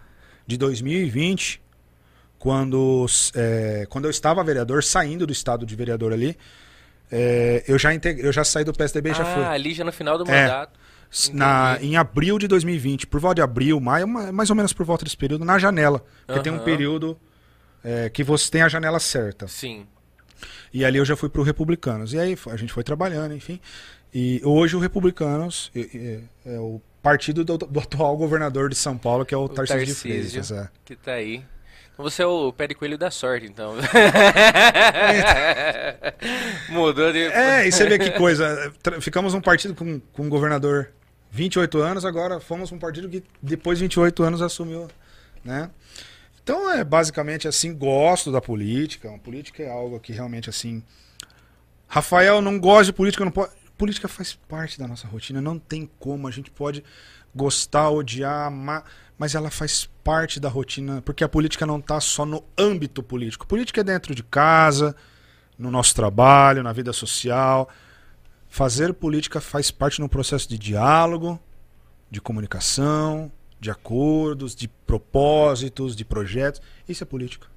de 0.47 0.57
2020, 0.57 1.61
quando, 2.39 3.05
é, 3.35 3.85
quando 3.90 4.05
eu 4.05 4.11
estava 4.12 4.44
vereador, 4.44 4.85
saindo 4.85 5.27
do 5.27 5.32
estado 5.32 5.66
de 5.66 5.74
vereador 5.74 6.12
ali, 6.12 6.36
é, 7.11 7.65
eu, 7.66 7.77
já 7.77 7.93
integrei, 7.93 8.28
eu 8.28 8.32
já 8.32 8.44
saí 8.44 8.65
do 8.65 8.73
PSDB 8.73 9.09
e 9.09 9.12
ah, 9.12 9.15
já 9.15 9.24
fui. 9.24 9.43
Ah, 9.43 9.51
ali 9.51 9.74
já 9.74 9.82
no 9.82 9.93
final 9.93 10.16
do 10.16 10.31
é. 10.31 10.69
Na, 11.33 11.78
em 11.81 11.97
abril 11.97 12.39
de 12.39 12.49
2020, 12.49 13.07
por 13.07 13.20
volta 13.20 13.37
de 13.37 13.43
abril, 13.43 13.81
maio, 13.81 14.07
mais 14.07 14.51
ou 14.51 14.57
menos 14.57 14.73
por 14.73 14.85
volta 14.85 15.05
desse 15.05 15.16
período, 15.16 15.45
na 15.45 15.59
janela. 15.59 16.05
Porque 16.27 16.39
uhum. 16.39 16.43
tem 16.43 16.53
um 16.53 16.59
período 16.59 17.19
é, 17.83 18.11
que 18.11 18.24
você 18.24 18.51
tem 18.51 18.62
a 18.62 18.69
janela 18.69 18.99
certa. 18.99 19.47
Sim. 19.47 19.87
E 20.73 20.85
ali 20.85 20.99
eu 20.99 21.05
já 21.05 21.16
fui 21.16 21.28
para 21.28 21.41
o 21.41 21.45
Republicanos. 21.45 22.12
E 22.12 22.19
aí 22.19 22.37
a 22.49 22.57
gente 22.57 22.73
foi 22.73 22.83
trabalhando, 22.83 23.35
enfim. 23.35 23.61
E 24.12 24.41
hoje 24.45 24.77
o 24.77 24.78
Republicanos 24.78 25.70
é, 25.74 26.20
é, 26.45 26.59
o 26.59 26.81
partido 27.03 27.45
do, 27.45 27.57
do, 27.57 27.81
atual 27.81 28.16
governador 28.16 28.69
de 28.69 28.74
São 28.74 28.99
Paulo, 28.99 29.24
que 29.24 29.35
é 29.35 29.37
o, 29.37 29.45
o 29.45 29.49
Tarcísio, 29.49 29.87
Tarcísio 29.87 30.12
de 30.12 30.20
Freitas. 30.20 30.51
É. 30.51 30.69
Que 30.85 30.95
está 30.95 31.12
aí. 31.12 31.45
Então 31.93 32.03
você 32.03 32.23
é 32.23 32.27
o 32.27 32.53
pé 32.53 32.66
de 32.66 32.74
coelho 32.74 32.99
da 32.99 33.11
sorte, 33.11 33.47
então. 33.47 33.74
Mudou 36.69 37.12
de... 37.12 37.20
É, 37.20 37.66
e 37.66 37.73
você 37.73 37.87
vê 37.87 37.99
que 37.99 38.11
coisa. 38.11 38.70
Ficamos 39.01 39.33
um 39.33 39.41
partido 39.41 39.74
com, 39.74 39.99
com 40.12 40.24
um 40.24 40.28
governador 40.28 40.91
28 41.36 41.78
anos, 41.78 42.04
agora 42.04 42.40
fomos 42.40 42.72
um 42.72 42.78
partido 42.78 43.08
que 43.08 43.22
depois 43.42 43.78
de 43.78 43.84
28 43.84 44.22
anos 44.22 44.42
assumiu, 44.42 44.88
né? 45.44 45.70
Então 46.42 46.70
é 46.70 46.82
basicamente 46.82 47.46
assim, 47.46 47.74
gosto 47.74 48.32
da 48.32 48.40
política. 48.40 49.14
A 49.14 49.18
política 49.18 49.62
é 49.62 49.70
algo 49.70 50.00
que 50.00 50.12
realmente 50.12 50.48
assim. 50.48 50.82
Rafael 51.86 52.40
não 52.40 52.58
gosta 52.58 52.86
de 52.86 52.92
política, 52.92 53.24
não 53.24 53.32
pode. 53.32 53.52
Política 53.76 54.08
faz 54.08 54.34
parte 54.48 54.78
da 54.78 54.88
nossa 54.88 55.06
rotina, 55.06 55.40
não 55.40 55.58
tem 55.58 55.90
como. 55.98 56.26
A 56.26 56.30
gente 56.30 56.50
pode 56.50 56.82
gostar, 57.34 57.90
odiar, 57.90 58.46
amar, 58.46 58.84
mas 59.18 59.34
ela 59.34 59.50
faz 59.50 59.90
parte 60.02 60.40
da 60.40 60.48
rotina, 60.48 61.02
porque 61.02 61.22
a 61.22 61.28
política 61.28 61.66
não 61.66 61.78
está 61.78 62.00
só 62.00 62.24
no 62.24 62.42
âmbito 62.56 63.02
político. 63.02 63.46
política 63.46 63.82
é 63.82 63.84
dentro 63.84 64.14
de 64.14 64.22
casa, 64.22 64.96
no 65.58 65.70
nosso 65.70 65.94
trabalho, 65.94 66.62
na 66.62 66.72
vida 66.72 66.92
social. 66.94 67.68
Fazer 68.57 68.95
política 68.95 69.39
faz 69.39 69.70
parte 69.70 70.01
no 70.01 70.09
processo 70.09 70.49
de 70.49 70.57
diálogo, 70.57 71.39
de 72.11 72.23
comunicação, 72.23 73.31
de 73.61 73.70
acordos, 73.70 74.55
de 74.55 74.66
propósitos, 74.66 75.95
de 75.95 76.07
projetos. 76.07 76.62
Isso 76.89 77.05
é 77.05 77.07
política. 77.07 77.49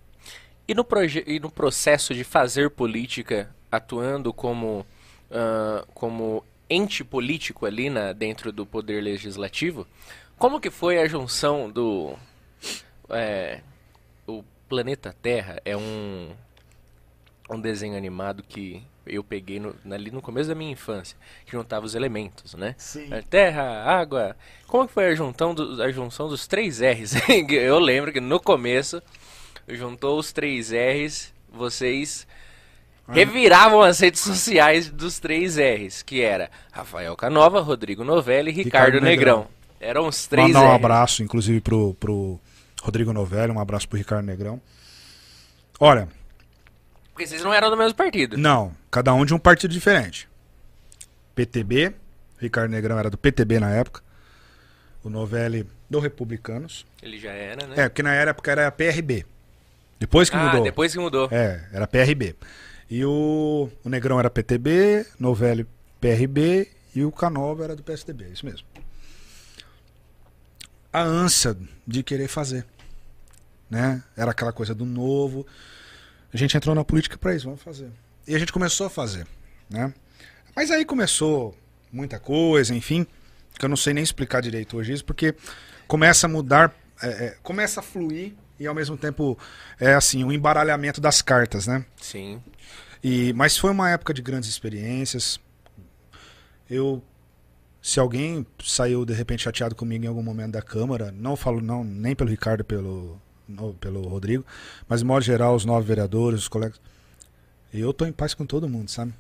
E 0.68 0.74
no, 0.74 0.86
e 1.26 1.40
no 1.40 1.50
processo 1.50 2.14
de 2.14 2.26
fazer 2.26 2.70
política, 2.70 3.50
atuando 3.72 4.34
como, 4.34 4.86
uh, 5.32 5.88
como 5.94 6.44
ente 6.70 7.02
político 7.02 7.66
ali 7.66 7.90
na, 7.90 8.12
dentro 8.12 8.52
do 8.52 8.66
poder 8.66 9.02
legislativo, 9.02 9.88
como 10.38 10.60
que 10.60 10.70
foi 10.70 11.00
a 11.00 11.08
junção 11.08 11.72
do... 11.72 12.14
É, 13.10 13.62
o 14.28 14.44
Planeta 14.68 15.16
Terra 15.22 15.62
é 15.64 15.78
um, 15.78 16.32
um 17.50 17.62
desenho 17.62 17.96
animado 17.96 18.44
que 18.44 18.84
eu 19.10 19.23
peguei 19.23 19.60
no, 19.60 19.76
ali 19.91 20.11
no 20.11 20.22
começo 20.22 20.49
da 20.49 20.56
minha 20.56 20.72
infância, 20.72 21.18
que 21.45 21.52
juntava 21.52 21.86
os 21.86 21.95
elementos, 21.95 22.53
né? 22.53 22.76
Sim. 22.77 23.10
Terra, 23.30 23.84
água. 23.84 24.36
Como 24.68 24.88
que 24.88 24.94
foi 24.94 25.07
a, 25.07 25.15
juntão 25.15 25.53
do, 25.53 25.81
a 25.81 25.91
junção 25.91 26.27
dos 26.27 26.48
três 26.48 26.80
R's? 26.80 27.14
eu 27.49 27.80
lembro 27.80 28.11
que 28.11 28.19
no 28.19 28.40
começo 28.40 29.02
juntou 29.68 30.18
os 30.18 30.31
três 30.31 30.72
R's, 30.72 31.34
vocês 31.52 32.27
reviravam 33.07 33.81
as 33.81 33.99
redes 33.99 34.22
sociais 34.22 34.90
dos 34.90 35.19
três 35.19 35.57
R's, 35.57 36.02
que 36.02 36.22
era 36.22 36.49
Rafael 36.72 37.15
Canova, 37.15 37.60
Rodrigo 37.61 38.03
Novelli 38.03 38.52
e 38.52 38.53
Ricardo, 38.53 38.94
Ricardo 38.94 39.03
Negrão. 39.03 39.38
Negrão. 39.38 39.60
Eram 39.80 40.07
os 40.07 40.27
três 40.27 40.48
Mandar 40.48 40.61
um 40.61 40.69
R's. 40.69 40.76
abraço, 40.76 41.23
inclusive, 41.23 41.61
pro, 41.61 41.94
pro 41.99 42.40
Rodrigo 42.81 43.14
Novelli, 43.14 43.52
um 43.52 43.60
abraço 43.60 43.88
pro 43.88 43.98
Ricardo 43.98 44.26
Negrão. 44.26 44.61
Olha, 45.80 46.10
porque 47.20 47.28
vocês 47.28 47.44
não 47.44 47.54
eram 47.54 47.70
do 47.70 47.76
mesmo 47.76 47.96
partido. 47.96 48.38
Não, 48.38 48.74
cada 48.90 49.14
um 49.14 49.26
de 49.26 49.34
um 49.34 49.40
partido 49.40 49.74
diferente. 49.74 50.30
PTB, 51.36 51.94
Ricardo 52.38 52.72
Negrão 52.72 52.98
era 52.98 53.10
do 53.10 53.18
PTB 53.18 53.60
na 53.60 53.72
época. 53.72 54.02
O 55.04 55.10
Novelli 55.10 55.68
do 55.90 56.00
Republicanos. 56.00 56.86
Ele 57.04 57.20
já 57.20 57.32
era, 57.32 57.68
né? 57.68 57.76
É, 57.78 57.90
porque 57.90 58.02
na 58.02 58.14
época 58.14 58.50
era 58.50 58.72
PRB. 58.72 59.26
Depois 60.00 60.30
que 60.30 60.38
ah, 60.38 60.46
mudou. 60.46 60.64
depois 60.64 60.94
que 60.94 61.00
mudou. 61.00 61.28
É, 61.30 61.68
era 61.74 61.86
PRB. 61.86 62.36
E 62.90 63.04
o, 63.04 63.70
o 63.84 63.90
Negrão 63.90 64.18
era 64.18 64.30
PTB, 64.30 65.06
Novelli 65.20 65.68
PRB 66.00 66.70
e 66.96 67.04
o 67.04 67.12
Canova 67.12 67.66
era 67.66 67.76
do 67.76 67.84
PSDB, 67.84 68.26
é 68.26 68.30
isso 68.30 68.46
mesmo. 68.46 68.66
A 70.91 71.02
ânsia 71.02 71.56
de 71.86 72.02
querer 72.02 72.30
fazer, 72.30 72.66
né? 73.70 74.02
Era 74.16 74.32
aquela 74.32 74.54
coisa 74.54 74.74
do 74.74 74.86
novo. 74.86 75.46
A 76.34 76.38
gente 76.38 76.56
entrou 76.56 76.76
na 76.76 76.84
política 76.84 77.18
para 77.18 77.35
isso, 77.35 77.45
vamos 77.45 77.61
fazer. 77.61 77.89
E 78.27 78.35
a 78.35 78.39
gente 78.39 78.53
começou 78.53 78.88
a 78.88 78.89
fazer, 78.89 79.26
né? 79.69 79.93
Mas 80.56 80.72
aí 80.72 80.85
começou 80.85 81.56
muita 81.91 82.19
coisa, 82.19 82.76
enfim, 82.76 83.06
que 83.57 83.65
eu 83.65 83.69
não 83.69 83.77
sei 83.77 83.93
nem 83.93 84.03
explicar 84.03 84.41
direito 84.41 84.77
hoje 84.77 84.93
isso, 84.93 85.06
porque 85.06 85.35
começa 85.88 86.27
a 86.27 86.30
mudar, 86.30 86.73
é, 87.01 87.07
é, 87.07 87.38
começa 87.41 87.80
a 87.80 87.84
fluir 87.84 88.34
e 88.60 88.68
ao 88.68 88.76
mesmo 88.76 88.97
tempo 88.97 89.38
é 89.80 89.93
assim, 89.93 90.23
o 90.23 90.27
um 90.27 90.31
embaralhamento 90.31 91.01
das 91.01 91.22
cartas, 91.22 91.65
né? 91.65 91.85
Sim. 91.99 92.41
E, 93.03 93.34
mas 93.34 93.57
foi 93.57 93.72
uma 93.72 93.89
época 93.89 94.14
de 94.14 94.22
grandes 94.22 94.49
experiências. 94.49 95.39
Eu 96.69 97.01
se 97.81 97.99
alguém 97.99 98.45
saiu 98.64 99.06
de 99.06 99.14
repente 99.14 99.43
chateado 99.43 99.73
comigo 99.73 100.03
em 100.03 100.07
algum 100.07 100.22
momento 100.22 100.51
da 100.51 100.61
Câmara, 100.61 101.11
não 101.11 101.35
falo 101.35 101.61
não 101.61 101.84
nem 101.84 102.15
pelo 102.15 102.30
Ricardo, 102.30 102.64
pelo 102.64 103.19
pelo 103.80 104.08
Rodrigo, 104.08 104.46
mas 104.88 105.00
de 105.00 105.06
modo 105.06 105.24
geral, 105.24 105.56
os 105.56 105.66
nove 105.66 105.88
vereadores, 105.88 106.42
os 106.42 106.48
colegas. 106.48 106.80
Eu 107.74 107.94
tô 107.94 108.06
em 108.06 108.12
paz 108.12 108.34
com 108.34 108.46
todo 108.46 108.68
mundo, 108.68 108.90
sabe? 108.90 109.14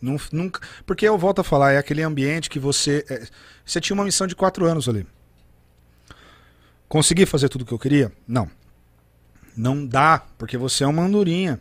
Não, 0.00 0.16
nunca, 0.32 0.60
porque 0.86 1.06
eu 1.06 1.18
volto 1.18 1.40
a 1.40 1.44
falar, 1.44 1.72
é 1.72 1.78
aquele 1.78 2.02
ambiente 2.02 2.48
que 2.48 2.58
você. 2.58 3.04
É, 3.08 3.26
você 3.64 3.80
tinha 3.80 3.94
uma 3.94 4.04
missão 4.04 4.26
de 4.26 4.34
quatro 4.34 4.64
anos 4.66 4.88
ali. 4.88 5.06
Consegui 6.88 7.26
fazer 7.26 7.48
tudo 7.48 7.62
o 7.62 7.64
que 7.66 7.72
eu 7.72 7.78
queria? 7.78 8.10
Não. 8.26 8.50
Não 9.56 9.86
dá, 9.86 10.24
porque 10.38 10.56
você 10.56 10.84
é 10.84 10.86
uma 10.86 11.02
andorinha. 11.02 11.60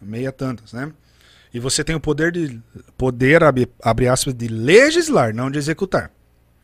Meia 0.00 0.30
tantas, 0.30 0.72
né? 0.72 0.92
E 1.52 1.58
você 1.58 1.82
tem 1.82 1.96
o 1.96 2.00
poder 2.00 2.30
de. 2.30 2.60
Poder, 2.96 3.42
abre, 3.42 3.68
abre 3.82 4.06
aspas, 4.06 4.34
de 4.34 4.48
legislar, 4.48 5.34
não 5.34 5.50
de 5.50 5.58
executar. 5.58 6.10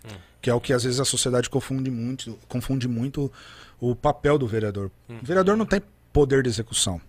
Hum. 0.04 0.16
Que 0.44 0.50
é 0.50 0.54
o 0.54 0.60
que 0.60 0.74
às 0.74 0.84
vezes 0.84 1.00
a 1.00 1.06
sociedade 1.06 1.48
confunde 1.48 1.90
muito, 1.90 2.38
confunde 2.46 2.86
muito 2.86 3.32
o 3.80 3.96
papel 3.96 4.36
do 4.36 4.46
vereador. 4.46 4.90
Hum. 5.08 5.20
O 5.22 5.24
vereador 5.24 5.56
não 5.56 5.64
tem 5.64 5.80
poder 6.12 6.42
de 6.42 6.50
execução. 6.50 7.00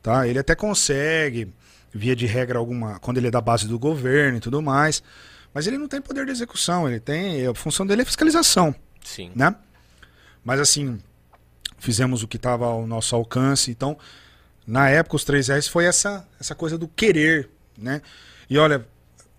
Tá? 0.00 0.28
Ele 0.28 0.38
até 0.38 0.54
consegue, 0.54 1.52
via 1.92 2.14
de 2.14 2.26
regra 2.26 2.56
alguma, 2.60 3.00
quando 3.00 3.18
ele 3.18 3.26
é 3.26 3.30
da 3.32 3.40
base 3.40 3.66
do 3.66 3.76
governo 3.76 4.36
e 4.36 4.40
tudo 4.40 4.62
mais, 4.62 5.02
mas 5.52 5.66
ele 5.66 5.76
não 5.76 5.88
tem 5.88 6.00
poder 6.00 6.26
de 6.26 6.30
execução, 6.30 6.88
ele 6.88 7.00
tem, 7.00 7.44
a 7.44 7.52
função 7.56 7.84
dele 7.84 8.02
é 8.02 8.04
fiscalização. 8.04 8.72
Sim. 9.02 9.32
Né? 9.34 9.52
Mas 10.44 10.60
assim, 10.60 11.00
fizemos 11.76 12.22
o 12.22 12.28
que 12.28 12.36
estava 12.36 12.66
ao 12.66 12.86
nosso 12.86 13.16
alcance, 13.16 13.68
então, 13.68 13.98
na 14.64 14.88
época 14.88 15.16
os 15.16 15.24
3 15.24 15.48
reais 15.48 15.66
foi 15.66 15.86
essa, 15.86 16.24
essa 16.38 16.54
coisa 16.54 16.78
do 16.78 16.86
querer, 16.86 17.50
né? 17.76 18.00
E 18.48 18.56
olha, 18.58 18.86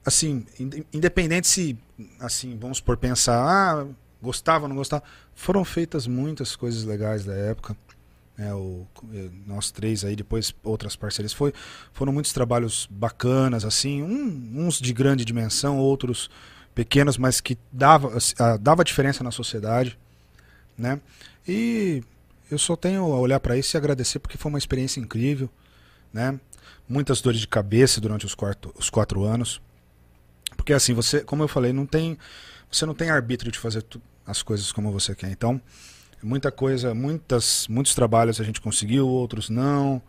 assim, 0.05 0.45
independente 0.93 1.47
se, 1.47 1.77
assim, 2.19 2.57
vamos 2.57 2.79
por 2.79 2.97
pensar, 2.97 3.35
ah, 3.35 3.87
gostava, 4.21 4.67
não 4.67 4.75
gostava, 4.75 5.03
foram 5.33 5.65
feitas 5.65 6.07
muitas 6.07 6.55
coisas 6.55 6.83
legais 6.83 7.25
da 7.25 7.33
época 7.33 7.75
né, 8.37 8.53
o, 8.53 8.85
eh, 9.13 9.29
nós 9.45 9.71
três 9.71 10.03
aí, 10.03 10.15
depois 10.15 10.53
outras 10.63 10.95
parcerias. 10.95 11.33
Foi, 11.33 11.53
foram 11.93 12.11
muitos 12.11 12.33
trabalhos 12.33 12.87
bacanas, 12.89 13.63
assim, 13.63 14.03
um, 14.03 14.65
uns 14.65 14.79
de 14.79 14.93
grande 14.93 15.23
dimensão, 15.23 15.77
outros 15.77 16.29
pequenos, 16.73 17.17
mas 17.17 17.39
que 17.39 17.57
dava, 17.71 18.09
uh, 18.09 18.57
dava 18.59 18.83
diferença 18.83 19.23
na 19.23 19.31
sociedade, 19.31 19.97
né? 20.77 20.99
E 21.47 22.03
eu 22.51 22.57
só 22.57 22.75
tenho 22.75 23.03
a 23.13 23.19
olhar 23.19 23.39
para 23.39 23.57
isso 23.57 23.75
e 23.75 23.77
agradecer 23.77 24.19
porque 24.19 24.37
foi 24.37 24.49
uma 24.49 24.57
experiência 24.57 24.99
incrível, 24.99 25.49
né? 26.11 26.37
Muitas 26.87 27.21
dores 27.21 27.39
de 27.39 27.47
cabeça 27.47 28.01
durante 28.01 28.25
os, 28.25 28.35
quarto, 28.35 28.73
os 28.77 28.89
quatro 28.89 29.23
anos, 29.23 29.61
porque 30.55 30.73
assim 30.73 30.93
você, 30.93 31.21
como 31.21 31.43
eu 31.43 31.47
falei, 31.47 31.73
não 31.73 31.85
tem, 31.85 32.17
você 32.71 32.85
não 32.85 32.93
tem 32.93 33.09
arbítrio 33.09 33.51
de 33.51 33.59
fazer 33.59 33.85
as 34.25 34.41
coisas 34.41 34.71
como 34.71 34.91
você 34.91 35.15
quer. 35.15 35.29
Então, 35.29 35.61
Muita 36.25 36.51
coisa, 36.51 36.91
muitas, 36.95 37.67
muitos 37.67 37.93
trabalhos 37.93 38.41
a 38.41 38.43
gente 38.43 38.59
conseguiu, 38.59 39.07
outros 39.07 39.47
não. 39.47 40.01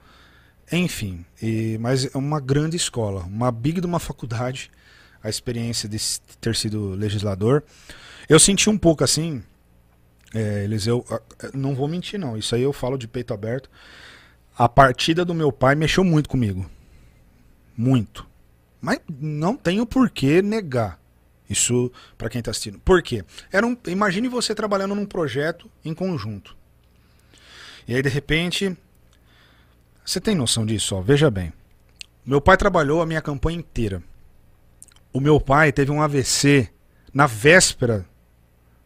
Enfim, 0.73 1.27
e, 1.43 1.77
mas 1.79 2.07
é 2.07 2.17
uma 2.17 2.41
grande 2.41 2.75
escola, 2.75 3.25
uma 3.25 3.53
big 3.53 3.83
de 3.83 3.87
uma 3.87 4.01
faculdade, 4.01 4.71
a 5.23 5.29
experiência 5.29 5.87
de 5.87 5.99
ter 6.41 6.57
sido 6.57 6.91
legislador. 6.91 7.63
Eu 8.31 8.41
senti 8.41 8.71
um 8.71 8.79
pouco 8.79 9.05
assim, 9.05 9.43
é, 10.35 10.65
Eliseu, 10.65 11.05
não 11.53 11.75
vou 11.75 11.87
mentir 11.87 12.19
não, 12.19 12.35
isso 12.35 12.55
aí 12.55 12.63
eu 12.63 12.73
falo 12.73 12.97
de 12.97 13.07
peito 13.07 13.35
aberto. 13.35 13.69
A 14.57 14.71
partida 14.71 15.23
do 15.23 15.35
meu 15.35 15.53
pai 15.53 15.75
mexeu 15.75 16.03
muito 16.03 16.31
comigo. 16.31 16.65
Muito. 17.77 18.27
Mas 18.81 19.01
não 19.09 19.57
tenho 19.57 19.87
por 19.87 20.11
que 20.11 20.43
negar. 20.43 21.01
Isso 21.49 21.91
para 22.19 22.29
quem 22.29 22.41
está 22.41 22.51
assistindo. 22.51 22.79
Por 22.81 23.03
quê? 23.03 23.25
Era 23.53 23.67
um, 23.67 23.77
imagine 23.87 24.29
você 24.29 24.55
trabalhando 24.55 24.95
num 24.95 25.07
projeto 25.07 25.71
em 25.85 25.95
conjunto. 25.95 26.57
E 27.87 27.95
aí, 27.95 28.03
de 28.03 28.09
repente, 28.09 28.77
você 30.05 30.21
tem 30.21 30.35
noção 30.35 30.67
disso? 30.67 30.97
Ó, 30.97 31.01
veja 31.01 31.31
bem. 31.31 31.53
Meu 32.25 32.41
pai 32.41 32.57
trabalhou 32.57 33.01
a 33.01 33.07
minha 33.07 33.23
campanha 33.23 33.59
inteira. 33.59 34.03
O 35.13 35.21
meu 35.21 35.41
pai 35.41 35.71
teve 35.73 35.93
um 35.93 36.03
AVC 36.03 36.69
na 37.15 37.27
véspera 37.27 38.05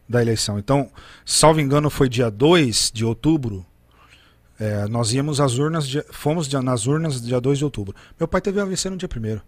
da 0.07 0.21
eleição. 0.21 0.59
Então, 0.59 0.91
salvo 1.25 1.59
engano, 1.59 1.89
foi 1.89 2.07
dia 2.07 2.29
2 2.29 2.91
de 2.93 3.03
outubro. 3.03 3.65
É, 4.59 4.87
nós 4.87 5.11
íamos 5.11 5.41
às 5.41 5.57
urnas, 5.57 5.87
fomos 6.11 6.47
nas 6.53 6.85
urnas 6.85 7.19
dia 7.21 7.41
2 7.41 7.57
de 7.57 7.65
outubro. 7.65 7.95
Meu 8.19 8.27
pai 8.27 8.39
teve 8.41 8.59
um 8.59 8.63
AVC 8.63 8.89
no 8.91 8.97
dia 8.97 9.09
1 9.09 9.41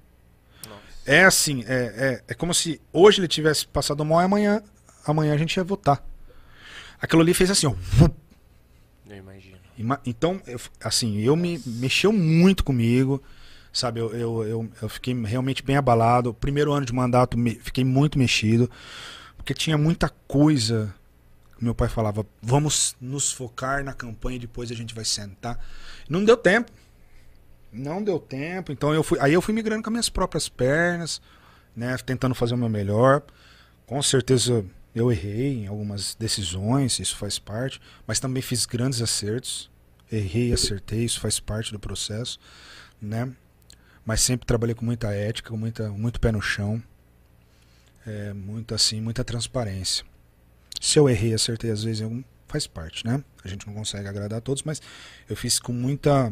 é 1.06 1.24
assim, 1.24 1.64
é, 1.68 1.74
é, 1.74 2.24
é 2.30 2.34
como 2.34 2.54
se 2.54 2.82
hoje 2.92 3.20
ele 3.20 3.28
tivesse 3.28 3.68
passado 3.68 4.04
mal 4.06 4.22
e 4.22 4.26
amanhã, 4.26 4.64
amanhã 5.06 5.34
a 5.34 5.38
gente 5.38 5.56
ia 5.58 5.64
votar. 5.64 6.04
Aquilo 7.02 7.22
ali 7.22 7.34
fez 7.34 7.52
assim, 7.52 7.68
ó. 7.68 7.76
Eu 9.10 9.18
imagino. 9.18 9.54
Então, 10.06 10.42
eu, 10.48 10.60
assim, 10.82 11.20
eu 11.20 11.36
me 11.36 11.62
mexeu 11.66 12.14
muito 12.14 12.64
comigo, 12.64 13.22
sabe? 13.72 14.00
Eu, 14.00 14.12
eu, 14.14 14.44
eu, 14.44 14.70
eu, 14.82 14.90
fiquei 14.90 15.14
realmente 15.24 15.64
bem 15.64 15.76
abalado. 15.76 16.34
Primeiro 16.34 16.72
ano 16.72 16.86
de 16.86 16.94
mandato, 16.94 17.38
me, 17.38 17.56
fiquei 17.56 17.84
muito 17.84 18.18
mexido, 18.18 18.70
porque 19.36 19.54
tinha 19.54 19.78
muita 19.78 20.10
coisa. 20.28 20.94
Meu 21.60 21.74
pai 21.74 21.90
falava, 21.90 22.26
vamos 22.42 22.96
nos 23.02 23.32
focar 23.32 23.84
na 23.84 23.94
campanha 23.94 24.36
e 24.36 24.40
depois 24.40 24.72
a 24.72 24.76
gente 24.76 24.94
vai 24.94 25.06
sentar. 25.06 25.60
Não 26.08 26.24
deu 26.24 26.38
tempo. 26.38 26.72
Não 27.74 28.04
deu 28.04 28.20
tempo, 28.20 28.72
então 28.72 28.94
eu 28.94 29.02
fui, 29.02 29.18
aí 29.20 29.34
eu 29.34 29.42
fui 29.42 29.54
migrando 29.54 29.82
com 29.82 29.90
as 29.90 29.94
minhas 29.94 30.10
próprias 30.10 30.48
pernas, 30.48 31.20
né, 31.76 31.98
tentando 31.98 32.36
fazer 32.36 32.54
o 32.54 32.58
meu 32.58 32.70
melhor. 32.70 33.24
Com 33.88 34.02
certeza 34.02 34.64
eu 34.94 35.12
errei 35.12 35.64
em 35.64 35.68
algumas 35.68 36.14
decisões, 36.14 37.00
isso 37.00 37.16
faz 37.18 37.40
parte, 37.40 37.82
mas 38.06 38.20
também 38.20 38.44
fiz 38.44 38.66
grandes 38.66 39.02
acertos. 39.02 39.72
Errei 40.12 40.54
acertei, 40.54 41.04
isso 41.04 41.20
faz 41.20 41.40
parte 41.40 41.72
do 41.72 41.80
processo, 41.80 42.40
né? 43.02 43.34
Mas 44.06 44.22
sempre 44.22 44.46
trabalhei 44.46 44.76
com 44.76 44.86
muita 44.86 45.12
ética, 45.12 45.50
com 45.50 45.58
muita, 45.58 45.90
muito 45.90 46.20
pé 46.20 46.32
no 46.32 46.42
chão. 46.42 46.82
É, 48.06 48.34
muito 48.34 48.76
assim, 48.76 49.02
muita 49.02 49.24
transparência. 49.24 50.06
Se 50.80 51.00
eu 51.00 51.10
errei 51.10 51.34
acertei 51.34 51.72
às 51.72 51.84
vezes, 51.84 52.08
faz 52.48 52.68
parte, 52.68 53.04
né? 53.06 53.24
A 53.44 53.48
gente 53.48 53.66
não 53.66 53.74
consegue 53.74 54.08
agradar 54.08 54.38
a 54.38 54.42
todos, 54.42 54.62
mas 54.62 54.82
eu 55.28 55.36
fiz 55.36 55.58
com 55.58 55.72
muita 55.72 56.32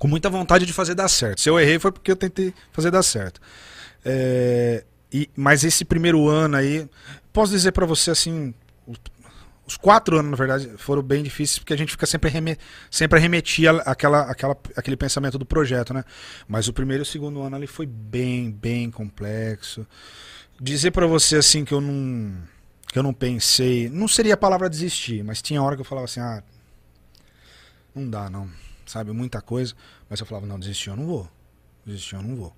com 0.00 0.08
muita 0.08 0.30
vontade 0.30 0.64
de 0.64 0.72
fazer 0.72 0.94
dar 0.94 1.08
certo. 1.08 1.42
Se 1.42 1.50
eu 1.50 1.60
errei 1.60 1.78
foi 1.78 1.92
porque 1.92 2.10
eu 2.10 2.16
tentei 2.16 2.54
fazer 2.72 2.90
dar 2.90 3.02
certo. 3.02 3.38
É, 4.02 4.82
e, 5.12 5.28
mas 5.36 5.62
esse 5.62 5.84
primeiro 5.84 6.26
ano 6.26 6.56
aí, 6.56 6.88
posso 7.30 7.52
dizer 7.52 7.72
para 7.72 7.84
você 7.84 8.10
assim, 8.10 8.54
os, 9.66 9.76
quatro 9.76 10.18
anos 10.18 10.30
na 10.30 10.36
verdade 10.38 10.70
foram 10.78 11.02
bem 11.02 11.22
difíceis 11.22 11.58
porque 11.58 11.74
a 11.74 11.76
gente 11.76 11.92
fica 11.92 12.06
sempre 12.06 12.30
arremet, 12.30 12.58
sempre 12.90 13.18
arremetia 13.18 13.72
aquela, 13.82 14.22
aquela, 14.22 14.56
aquele 14.74 14.96
pensamento 14.96 15.36
do 15.36 15.44
projeto, 15.44 15.92
né? 15.92 16.02
Mas 16.48 16.66
o 16.66 16.72
primeiro 16.72 17.02
e 17.02 17.04
o 17.04 17.06
segundo 17.06 17.42
ano 17.42 17.54
ali 17.54 17.66
foi 17.66 17.84
bem, 17.84 18.50
bem 18.50 18.90
complexo. 18.90 19.86
Dizer 20.58 20.92
para 20.92 21.06
você 21.06 21.36
assim 21.36 21.62
que 21.62 21.74
eu 21.74 21.80
não 21.80 22.42
que 22.88 22.98
eu 22.98 23.02
não 23.02 23.12
pensei, 23.12 23.90
não 23.90 24.08
seria 24.08 24.32
a 24.32 24.36
palavra 24.36 24.68
desistir, 24.68 25.22
mas 25.22 25.42
tinha 25.42 25.62
hora 25.62 25.76
que 25.76 25.82
eu 25.82 25.84
falava 25.84 26.06
assim, 26.06 26.20
ah, 26.20 26.42
não 27.94 28.08
dá 28.08 28.30
não 28.30 28.50
sabe? 28.90 29.12
Muita 29.12 29.40
coisa. 29.40 29.74
Mas 30.08 30.20
eu 30.20 30.26
falava, 30.26 30.46
não, 30.46 30.58
desistir 30.58 30.90
eu 30.90 30.96
não 30.96 31.06
vou. 31.06 31.28
Desistir 31.86 32.16
eu 32.16 32.22
não 32.22 32.36
vou. 32.36 32.54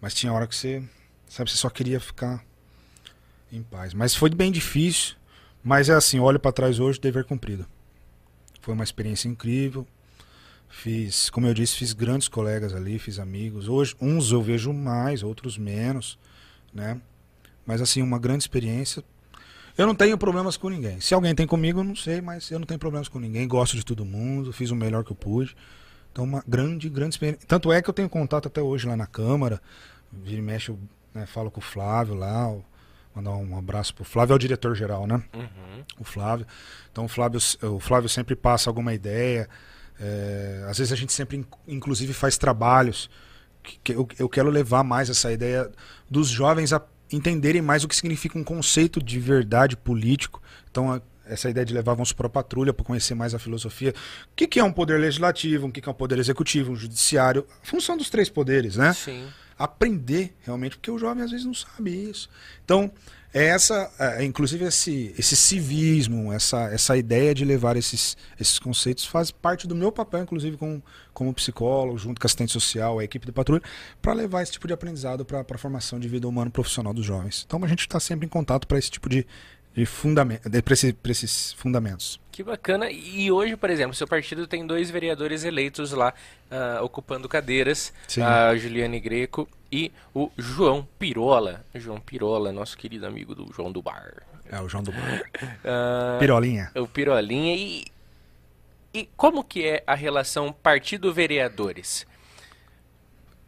Mas 0.00 0.14
tinha 0.14 0.32
hora 0.32 0.46
que 0.46 0.54
você, 0.54 0.82
sabe, 1.28 1.50
você 1.50 1.56
só 1.56 1.70
queria 1.70 2.00
ficar 2.00 2.44
em 3.50 3.62
paz. 3.62 3.94
Mas 3.94 4.14
foi 4.14 4.30
bem 4.30 4.50
difícil. 4.50 5.16
Mas 5.62 5.88
é 5.88 5.94
assim, 5.94 6.18
olho 6.18 6.40
para 6.40 6.52
trás 6.52 6.80
hoje, 6.80 7.00
dever 7.00 7.24
cumprido. 7.24 7.66
Foi 8.60 8.74
uma 8.74 8.84
experiência 8.84 9.28
incrível. 9.28 9.86
Fiz, 10.68 11.30
como 11.30 11.46
eu 11.46 11.54
disse, 11.54 11.76
fiz 11.76 11.92
grandes 11.92 12.28
colegas 12.28 12.74
ali, 12.74 12.98
fiz 12.98 13.18
amigos. 13.18 13.68
Hoje, 13.68 13.94
uns 14.00 14.32
eu 14.32 14.42
vejo 14.42 14.72
mais, 14.72 15.22
outros 15.22 15.58
menos, 15.58 16.18
né? 16.72 17.00
Mas 17.64 17.80
assim, 17.80 18.02
uma 18.02 18.18
grande 18.18 18.42
experiência. 18.42 19.04
Eu 19.76 19.86
não 19.86 19.94
tenho 19.94 20.18
problemas 20.18 20.56
com 20.56 20.68
ninguém. 20.68 21.00
Se 21.00 21.14
alguém 21.14 21.34
tem 21.34 21.46
comigo, 21.46 21.80
eu 21.80 21.84
não 21.84 21.96
sei, 21.96 22.20
mas 22.20 22.50
eu 22.50 22.58
não 22.58 22.66
tenho 22.66 22.78
problemas 22.78 23.08
com 23.08 23.18
ninguém. 23.18 23.48
Gosto 23.48 23.76
de 23.76 23.84
todo 23.84 24.04
mundo, 24.04 24.52
fiz 24.52 24.70
o 24.70 24.76
melhor 24.76 25.02
que 25.02 25.12
eu 25.12 25.16
pude. 25.16 25.56
Então, 26.12 26.24
uma 26.24 26.44
grande, 26.46 26.88
grande 26.90 27.14
experiência. 27.14 27.46
Tanto 27.46 27.72
é 27.72 27.80
que 27.80 27.88
eu 27.88 27.94
tenho 27.94 28.08
contato 28.08 28.48
até 28.48 28.60
hoje 28.60 28.86
lá 28.86 28.96
na 28.96 29.06
Câmara. 29.06 29.60
Vira 30.12 30.38
e 30.38 30.42
mexe, 30.42 30.70
eu 30.70 30.78
né, 31.14 31.24
falo 31.24 31.50
com 31.50 31.60
o 31.60 31.62
Flávio 31.62 32.14
lá. 32.14 32.54
Mandar 33.14 33.30
um 33.30 33.56
abraço 33.56 33.94
pro 33.94 34.04
Flávio, 34.04 34.32
é 34.32 34.36
o 34.36 34.38
diretor-geral, 34.38 35.06
né? 35.06 35.22
Uhum. 35.34 35.84
O 35.98 36.04
Flávio. 36.04 36.46
Então, 36.90 37.04
o 37.04 37.08
Flávio, 37.08 37.40
o 37.62 37.80
Flávio 37.80 38.08
sempre 38.08 38.36
passa 38.36 38.68
alguma 38.68 38.92
ideia. 38.92 39.48
É, 39.98 40.66
às 40.68 40.78
vezes 40.78 40.92
a 40.92 40.96
gente 40.96 41.12
sempre, 41.12 41.46
inclusive, 41.66 42.12
faz 42.12 42.36
trabalhos. 42.36 43.10
Que, 43.62 43.78
que 43.82 43.92
eu, 43.92 44.08
eu 44.18 44.28
quero 44.28 44.50
levar 44.50 44.82
mais 44.82 45.08
essa 45.08 45.32
ideia 45.32 45.70
dos 46.10 46.28
jovens 46.28 46.72
a 46.72 46.82
entenderem 47.12 47.62
mais 47.62 47.84
o 47.84 47.88
que 47.88 47.96
significa 47.96 48.38
um 48.38 48.44
conceito 48.44 49.02
de 49.02 49.18
verdade 49.18 49.76
político. 49.76 50.42
Então, 50.70 51.00
essa 51.26 51.48
ideia 51.48 51.64
de 51.64 51.72
levar 51.72 51.94
vamos 51.94 52.12
para 52.12 52.26
a 52.26 52.30
patrulha 52.30 52.72
para 52.72 52.84
conhecer 52.84 53.14
mais 53.14 53.34
a 53.34 53.38
filosofia. 53.38 53.94
O 54.32 54.36
que, 54.36 54.46
que 54.46 54.60
é 54.60 54.64
um 54.64 54.72
poder 54.72 54.98
legislativo, 54.98 55.66
o 55.66 55.72
que, 55.72 55.80
que 55.80 55.88
é 55.88 55.92
um 55.92 55.94
poder 55.94 56.18
executivo, 56.18 56.72
um 56.72 56.76
judiciário, 56.76 57.46
a 57.62 57.66
função 57.66 57.96
dos 57.96 58.10
três 58.10 58.28
poderes, 58.28 58.76
né? 58.76 58.92
Sim. 58.92 59.26
aprender 59.58 60.34
realmente, 60.42 60.76
porque 60.76 60.90
o 60.90 60.98
jovem 60.98 61.22
às 61.22 61.30
vezes 61.30 61.46
não 61.46 61.54
sabe 61.54 61.90
isso. 62.10 62.28
Então, 62.64 62.90
essa, 63.32 63.90
é, 63.98 64.24
inclusive 64.24 64.64
esse, 64.64 65.14
esse 65.18 65.34
civismo, 65.34 66.32
essa, 66.32 66.64
essa 66.64 66.96
ideia 66.96 67.34
de 67.34 67.44
levar 67.44 67.76
esses, 67.76 68.16
esses 68.38 68.58
conceitos 68.58 69.06
faz 69.06 69.30
parte 69.30 69.66
do 69.66 69.74
meu 69.74 69.90
papel, 69.90 70.22
inclusive 70.22 70.58
como, 70.58 70.82
como 71.14 71.32
psicólogo, 71.32 71.96
junto 71.96 72.20
com 72.20 72.26
assistente 72.26 72.52
social, 72.52 72.98
a 72.98 73.04
equipe 73.04 73.24
de 73.24 73.32
patrulha, 73.32 73.62
para 74.02 74.12
levar 74.12 74.42
esse 74.42 74.52
tipo 74.52 74.66
de 74.66 74.74
aprendizado 74.74 75.24
para 75.24 75.40
a 75.40 75.58
formação 75.58 75.98
de 75.98 76.08
vida 76.08 76.28
humana 76.28 76.50
profissional 76.50 76.92
dos 76.92 77.06
jovens. 77.06 77.44
Então 77.46 77.64
a 77.64 77.68
gente 77.68 77.80
está 77.80 77.98
sempre 77.98 78.26
em 78.26 78.28
contato 78.28 78.66
para 78.66 78.78
esse 78.78 78.90
tipo 78.90 79.08
de, 79.08 79.26
de 79.74 79.86
fundamento, 79.86 80.50
para 80.62 80.74
esse, 80.74 80.96
esses 81.08 81.52
fundamentos. 81.54 82.20
Que 82.30 82.42
bacana. 82.42 82.90
E 82.90 83.30
hoje, 83.30 83.56
por 83.56 83.70
exemplo, 83.70 83.94
seu 83.94 84.06
partido 84.06 84.46
tem 84.46 84.66
dois 84.66 84.90
vereadores 84.90 85.44
eleitos 85.44 85.92
lá 85.92 86.12
uh, 86.50 86.84
ocupando 86.84 87.28
cadeiras, 87.28 87.92
Sim. 88.06 88.22
a 88.22 88.54
Juliane 88.56 89.00
Greco 89.00 89.48
e 89.70 89.90
o 90.14 90.30
João 90.36 90.86
Pirola. 90.98 91.64
João 91.74 92.00
Pirola, 92.00 92.52
nosso 92.52 92.76
querido 92.76 93.06
amigo 93.06 93.34
do 93.34 93.50
João 93.52 93.72
do 93.72 93.80
Bar. 93.82 94.22
É, 94.50 94.60
o 94.60 94.68
João 94.68 94.82
do 94.82 94.92
Bar. 94.92 95.22
Uh, 95.42 96.18
Pirolinha. 96.20 96.70
O 96.74 96.86
Pirolinha. 96.86 97.56
E, 97.56 97.84
e 98.92 99.08
como 99.16 99.42
que 99.42 99.66
é 99.66 99.82
a 99.86 99.94
relação 99.94 100.52
partido-vereadores? 100.52 102.06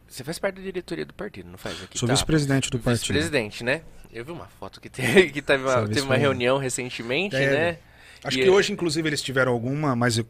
Você 0.07 0.23
faz 0.23 0.39
parte 0.39 0.55
da 0.55 0.61
diretoria 0.61 1.05
do 1.05 1.13
partido, 1.13 1.49
não 1.49 1.57
faz? 1.57 1.83
Aqui, 1.83 1.99
Sou 1.99 2.07
tá? 2.07 2.13
vice-presidente 2.13 2.69
do 2.69 2.79
partido. 2.79 3.13
Vice-presidente, 3.13 3.63
né? 3.63 3.81
Eu 4.15 4.23
vi 4.23 4.31
uma 4.31 4.47
foto 4.47 4.79
que 4.79 4.89
teve, 4.89 5.27
que 5.29 5.41
teve 5.41 5.61
uma, 5.61 5.85
teve 5.85 6.01
uma 6.01 6.15
reunião 6.15 6.57
recentemente, 6.57 7.35
é, 7.35 7.51
né? 7.51 7.77
Acho 8.23 8.39
e 8.39 8.43
que 8.43 8.47
é... 8.47 8.51
hoje, 8.51 8.71
inclusive, 8.71 9.09
eles 9.09 9.21
tiveram 9.21 9.51
alguma, 9.51 9.93
mas 9.93 10.17
eu, 10.17 10.25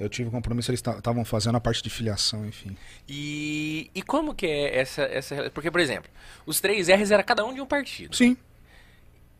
eu 0.00 0.08
tive 0.08 0.30
compromisso, 0.30 0.72
eles 0.72 0.80
estavam 0.80 1.24
fazendo 1.24 1.54
a 1.54 1.60
parte 1.60 1.80
de 1.80 1.88
filiação, 1.88 2.44
enfim. 2.44 2.76
E, 3.08 3.88
e 3.94 4.02
como 4.02 4.34
que 4.34 4.46
é 4.46 4.80
essa, 4.80 5.02
essa. 5.02 5.48
Porque, 5.50 5.70
por 5.70 5.80
exemplo, 5.80 6.10
os 6.44 6.60
três 6.60 6.88
R's 6.88 7.12
era 7.12 7.22
cada 7.22 7.44
um 7.44 7.54
de 7.54 7.60
um 7.60 7.66
partido. 7.66 8.16
Sim. 8.16 8.36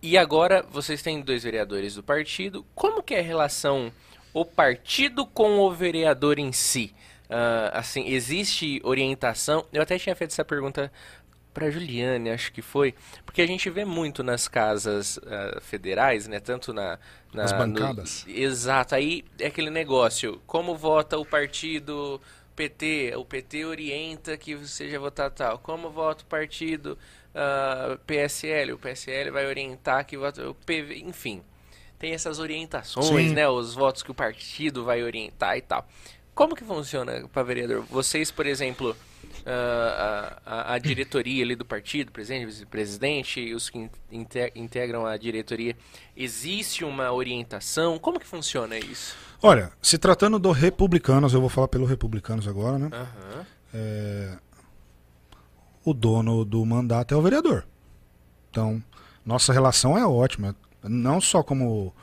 E 0.00 0.16
agora 0.16 0.64
vocês 0.70 1.02
têm 1.02 1.20
dois 1.20 1.42
vereadores 1.42 1.96
do 1.96 2.02
partido. 2.02 2.64
Como 2.76 3.02
que 3.02 3.14
é 3.14 3.18
a 3.18 3.22
relação 3.22 3.90
o 4.32 4.44
partido 4.44 5.26
com 5.26 5.58
o 5.58 5.72
vereador 5.72 6.38
em 6.38 6.52
si? 6.52 6.94
Uh, 7.24 7.72
assim, 7.72 8.06
existe 8.06 8.80
orientação? 8.84 9.64
Eu 9.72 9.82
até 9.82 9.98
tinha 9.98 10.14
feito 10.14 10.30
essa 10.30 10.44
pergunta 10.44 10.92
para 11.54 11.70
Juliane, 11.70 12.30
acho 12.30 12.52
que 12.52 12.60
foi, 12.60 12.94
porque 13.24 13.40
a 13.40 13.46
gente 13.46 13.70
vê 13.70 13.84
muito 13.84 14.24
nas 14.24 14.48
casas 14.48 15.16
uh, 15.18 15.60
federais, 15.62 16.26
né, 16.26 16.40
tanto 16.40 16.74
na, 16.74 16.98
na 17.32 17.46
bancadas. 17.46 18.24
No, 18.26 18.34
exato, 18.34 18.96
aí 18.96 19.24
é 19.38 19.46
aquele 19.46 19.70
negócio, 19.70 20.42
como 20.46 20.76
vota 20.76 21.16
o 21.16 21.24
partido 21.24 22.20
PT, 22.56 23.14
o 23.16 23.24
PT 23.24 23.64
orienta 23.64 24.36
que 24.36 24.56
seja 24.66 24.98
votar 24.98 25.30
tal, 25.30 25.58
como 25.58 25.90
vota 25.90 26.24
o 26.24 26.26
partido 26.26 26.98
uh, 27.34 27.92
ah, 27.94 27.98
PSL, 28.04 28.72
o 28.72 28.78
PSL 28.78 29.30
vai 29.30 29.46
orientar 29.46 30.04
que 30.04 30.16
vota 30.16 30.48
o 30.50 30.54
PV, 30.54 31.02
enfim, 31.06 31.40
tem 31.98 32.12
essas 32.12 32.40
orientações, 32.40 33.28
Sim. 33.28 33.34
né, 33.34 33.48
os 33.48 33.74
votos 33.74 34.02
que 34.02 34.10
o 34.10 34.14
partido 34.14 34.84
vai 34.84 35.04
orientar 35.04 35.56
e 35.56 35.62
tal. 35.62 35.88
Como 36.34 36.56
que 36.56 36.64
funciona 36.64 37.28
para 37.32 37.44
vereador? 37.44 37.84
Vocês, 37.84 38.32
por 38.32 38.44
exemplo, 38.44 38.96
a, 39.46 40.40
a, 40.44 40.74
a, 40.74 40.78
diretoria 40.78 41.44
ali 41.44 41.54
do 41.54 41.64
partido, 41.64 42.12
presidente, 42.12 42.46
vice-presidente, 42.46 43.40
e 43.40 43.54
os 43.54 43.68
que 43.70 43.90
integram 44.54 45.06
a 45.06 45.16
diretoria, 45.16 45.76
existe 46.16 46.84
uma 46.84 47.12
orientação? 47.12 47.98
Como 47.98 48.18
que 48.18 48.26
funciona 48.26 48.78
isso? 48.78 49.16
Olha, 49.42 49.72
se 49.82 49.98
tratando 49.98 50.38
do 50.38 50.50
Republicanos, 50.52 51.34
eu 51.34 51.40
vou 51.40 51.50
falar 51.50 51.68
pelo 51.68 51.84
Republicanos 51.84 52.48
agora, 52.48 52.78
né? 52.78 52.90
Uhum. 52.92 53.44
É, 53.74 54.38
o 55.84 55.92
dono 55.92 56.44
do 56.44 56.64
mandato 56.64 57.12
é 57.12 57.16
o 57.16 57.22
vereador. 57.22 57.66
Então, 58.50 58.82
nossa 59.24 59.52
relação 59.52 59.98
é 59.98 60.06
ótima. 60.06 60.56
Não 60.82 61.20
só 61.20 61.42
como, 61.42 61.94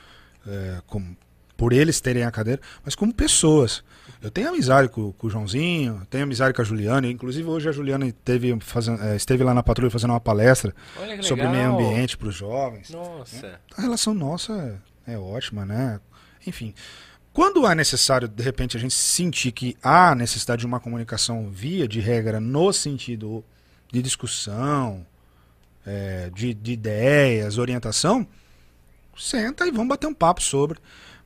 é, 0.46 0.82
como 0.86 1.16
por 1.62 1.74
eles 1.74 2.02
terem 2.02 2.24
a 2.24 2.32
cadeira, 2.32 2.60
mas 2.84 2.96
como 2.96 3.14
pessoas. 3.14 3.84
Eu 4.20 4.32
tenho 4.32 4.50
amizade 4.50 4.90
com, 4.90 5.12
com 5.12 5.28
o 5.28 5.30
Joãozinho, 5.30 6.02
tenho 6.10 6.24
amizade 6.24 6.56
com 6.56 6.62
a 6.64 6.66
Juliana. 6.66 7.08
Inclusive, 7.08 7.48
hoje 7.48 7.70
a 7.70 7.72
Juliana 7.72 8.08
esteve, 8.08 8.58
fazendo, 8.62 9.00
é, 9.04 9.16
esteve 9.16 9.44
lá 9.44 9.54
na 9.54 9.62
patrulha 9.62 9.92
fazendo 9.92 10.10
uma 10.10 10.20
palestra 10.20 10.74
sobre 11.22 11.48
meio 11.48 11.72
ambiente 11.72 12.18
para 12.18 12.30
os 12.30 12.34
jovens. 12.34 12.90
Nossa. 12.90 13.48
Né? 13.48 13.56
A 13.78 13.82
relação 13.84 14.12
nossa 14.16 14.82
é, 15.06 15.14
é 15.14 15.20
ótima, 15.20 15.64
né? 15.64 16.00
Enfim. 16.48 16.74
Quando 17.32 17.68
é 17.68 17.76
necessário, 17.76 18.28
de 18.28 18.42
repente, 18.42 18.76
a 18.76 18.80
gente 18.80 18.96
sentir 18.96 19.52
que 19.52 19.78
há 19.84 20.16
necessidade 20.16 20.62
de 20.62 20.66
uma 20.66 20.80
comunicação 20.80 21.48
via 21.48 21.88
de 21.88 22.00
regra 22.00 22.40
no 22.40 22.74
sentido 22.74 23.46
de 23.94 24.02
discussão, 24.02 25.06
é, 25.86 26.32
de, 26.34 26.56
de 26.56 26.72
ideias, 26.72 27.60
orientação, 27.60 28.28
senta 29.16 29.68
e 29.68 29.72
vamos 29.72 29.90
bater 29.90 30.08
um 30.08 30.14
papo 30.14 30.42
sobre. 30.42 30.80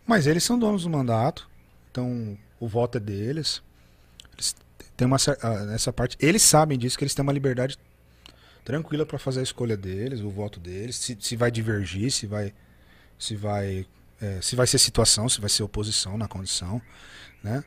Mas 0.05 0.27
eles 0.27 0.43
são 0.43 0.57
donos 0.57 0.83
do 0.83 0.89
mandato, 0.89 1.49
então 1.91 2.37
o 2.59 2.67
voto 2.67 2.97
é 2.97 3.01
deles. 3.01 3.61
Eles 4.33 4.55
têm 4.95 5.07
uma 5.07 5.17
essa 5.73 5.91
parte, 5.91 6.17
eles 6.19 6.41
sabem 6.41 6.77
disso 6.77 6.97
que 6.97 7.03
eles 7.03 7.15
têm 7.15 7.23
uma 7.23 7.33
liberdade 7.33 7.77
tranquila 8.63 9.05
para 9.05 9.19
fazer 9.19 9.41
a 9.41 9.43
escolha 9.43 9.77
deles, 9.77 10.21
o 10.21 10.29
voto 10.29 10.59
deles, 10.59 10.95
se, 10.95 11.17
se 11.19 11.35
vai 11.35 11.51
divergir, 11.51 12.11
se 12.11 12.25
vai 12.25 12.53
se 13.17 13.35
vai 13.35 13.85
é, 14.21 14.39
se 14.41 14.55
vai 14.55 14.67
ser 14.67 14.79
situação, 14.79 15.27
se 15.29 15.39
vai 15.39 15.49
ser 15.49 15.63
oposição 15.63 16.17
na 16.17 16.27
condição, 16.27 16.81
né? 17.43 17.63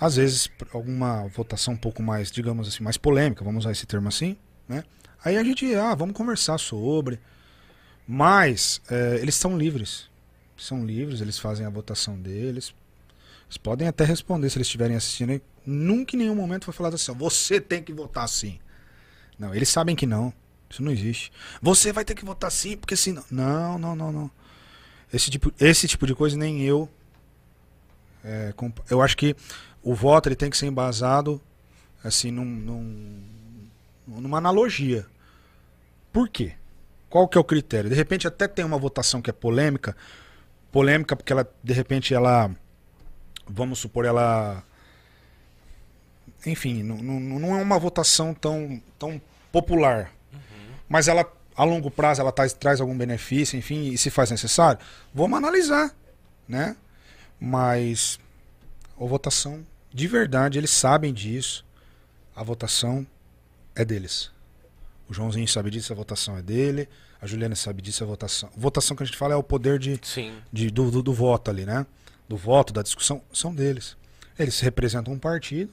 Às 0.00 0.16
vezes 0.16 0.50
alguma 0.72 1.26
votação 1.28 1.74
um 1.74 1.76
pouco 1.78 2.02
mais, 2.02 2.30
digamos 2.30 2.68
assim, 2.68 2.82
mais 2.82 2.96
polêmica, 2.96 3.44
vamos 3.44 3.64
usar 3.64 3.72
esse 3.72 3.86
termo 3.86 4.08
assim, 4.08 4.36
né? 4.68 4.84
Aí 5.24 5.38
a 5.38 5.44
gente, 5.44 5.72
ah, 5.74 5.94
vamos 5.94 6.14
conversar 6.14 6.58
sobre, 6.58 7.18
mas 8.06 8.82
é, 8.90 9.18
eles 9.20 9.34
são 9.34 9.56
livres, 9.56 10.10
são 10.56 10.84
livres, 10.84 11.20
eles 11.20 11.38
fazem 11.38 11.66
a 11.66 11.70
votação 11.70 12.18
deles, 12.18 12.74
eles 13.46 13.58
podem 13.58 13.88
até 13.88 14.04
responder 14.04 14.50
se 14.50 14.58
eles 14.58 14.66
estiverem 14.66 14.96
assistindo. 14.96 15.40
Nunca 15.66 16.16
em 16.16 16.20
nenhum 16.20 16.34
momento 16.34 16.64
foi 16.64 16.74
falado 16.74 16.94
assim: 16.94 17.12
você 17.12 17.60
tem 17.60 17.82
que 17.82 17.92
votar 17.92 18.24
assim. 18.24 18.58
Não, 19.38 19.54
eles 19.54 19.68
sabem 19.68 19.96
que 19.96 20.06
não. 20.06 20.32
Isso 20.68 20.82
não 20.82 20.90
existe. 20.90 21.30
Você 21.62 21.92
vai 21.92 22.04
ter 22.04 22.14
que 22.14 22.24
votar 22.24 22.50
sim, 22.50 22.76
porque 22.76 22.96
senão. 22.96 23.24
Não, 23.30 23.78
não, 23.78 23.94
não, 23.94 24.12
não. 24.12 24.30
Esse 25.12 25.30
tipo, 25.30 25.52
esse 25.60 25.86
tipo 25.86 26.06
de 26.06 26.14
coisa 26.14 26.36
nem 26.36 26.62
eu. 26.62 26.88
É, 28.24 28.52
eu 28.90 29.02
acho 29.02 29.16
que 29.16 29.36
o 29.82 29.94
voto 29.94 30.28
ele 30.28 30.36
tem 30.36 30.48
que 30.48 30.56
ser 30.56 30.66
embasado 30.66 31.40
assim 32.02 32.30
num, 32.30 32.44
num, 32.44 33.22
numa 34.06 34.38
analogia. 34.38 35.06
Por 36.12 36.28
quê? 36.28 36.54
Qual 37.08 37.28
que 37.28 37.38
é 37.38 37.40
o 37.40 37.44
critério? 37.44 37.88
De 37.88 37.96
repente 37.96 38.26
até 38.26 38.48
tem 38.48 38.64
uma 38.64 38.78
votação 38.78 39.22
que 39.22 39.30
é 39.30 39.32
polêmica, 39.32 39.96
polêmica 40.74 41.14
porque 41.16 41.32
ela 41.32 41.48
de 41.62 41.72
repente 41.72 42.12
ela 42.12 42.50
vamos 43.46 43.78
supor, 43.78 44.04
ela. 44.04 44.62
Enfim, 46.46 46.82
não, 46.82 46.96
não, 46.96 47.20
não 47.38 47.58
é 47.58 47.62
uma 47.62 47.78
votação 47.78 48.34
tão, 48.34 48.80
tão 48.98 49.20
popular. 49.50 50.12
Uhum. 50.32 50.40
Mas 50.88 51.08
ela, 51.08 51.30
a 51.56 51.64
longo 51.64 51.90
prazo, 51.90 52.20
ela 52.20 52.32
traz, 52.32 52.52
traz 52.52 52.80
algum 52.80 52.96
benefício, 52.96 53.58
enfim, 53.58 53.88
e 53.88 53.98
se 53.98 54.10
faz 54.10 54.30
necessário, 54.30 54.78
vamos 55.14 55.38
analisar. 55.38 55.94
Né? 56.46 56.76
Mas 57.40 58.18
a 59.00 59.04
votação, 59.04 59.64
de 59.92 60.06
verdade, 60.06 60.58
eles 60.58 60.70
sabem 60.70 61.14
disso. 61.14 61.64
A 62.36 62.42
votação 62.42 63.06
é 63.74 63.84
deles. 63.84 64.30
O 65.08 65.14
Joãozinho 65.14 65.48
sabe 65.48 65.70
disso, 65.70 65.92
a 65.92 65.96
votação 65.96 66.36
é 66.36 66.42
dele. 66.42 66.88
A 67.24 67.26
Juliana 67.26 67.54
sabe 67.54 67.80
disso, 67.80 68.04
a 68.04 68.06
votação. 68.06 68.50
Votação 68.54 68.94
que 68.94 69.02
a 69.02 69.06
gente 69.06 69.16
fala 69.16 69.32
é 69.32 69.36
o 69.36 69.42
poder 69.42 69.78
de, 69.78 69.98
Sim. 70.02 70.34
de 70.52 70.70
do, 70.70 70.90
do, 70.90 71.02
do 71.02 71.12
voto 71.12 71.50
ali, 71.50 71.64
né? 71.64 71.86
do 72.28 72.36
voto, 72.36 72.72
da 72.72 72.82
discussão, 72.82 73.22
são 73.32 73.54
deles. 73.54 73.96
Eles 74.38 74.60
representam 74.60 75.12
um 75.12 75.18
partido. 75.18 75.72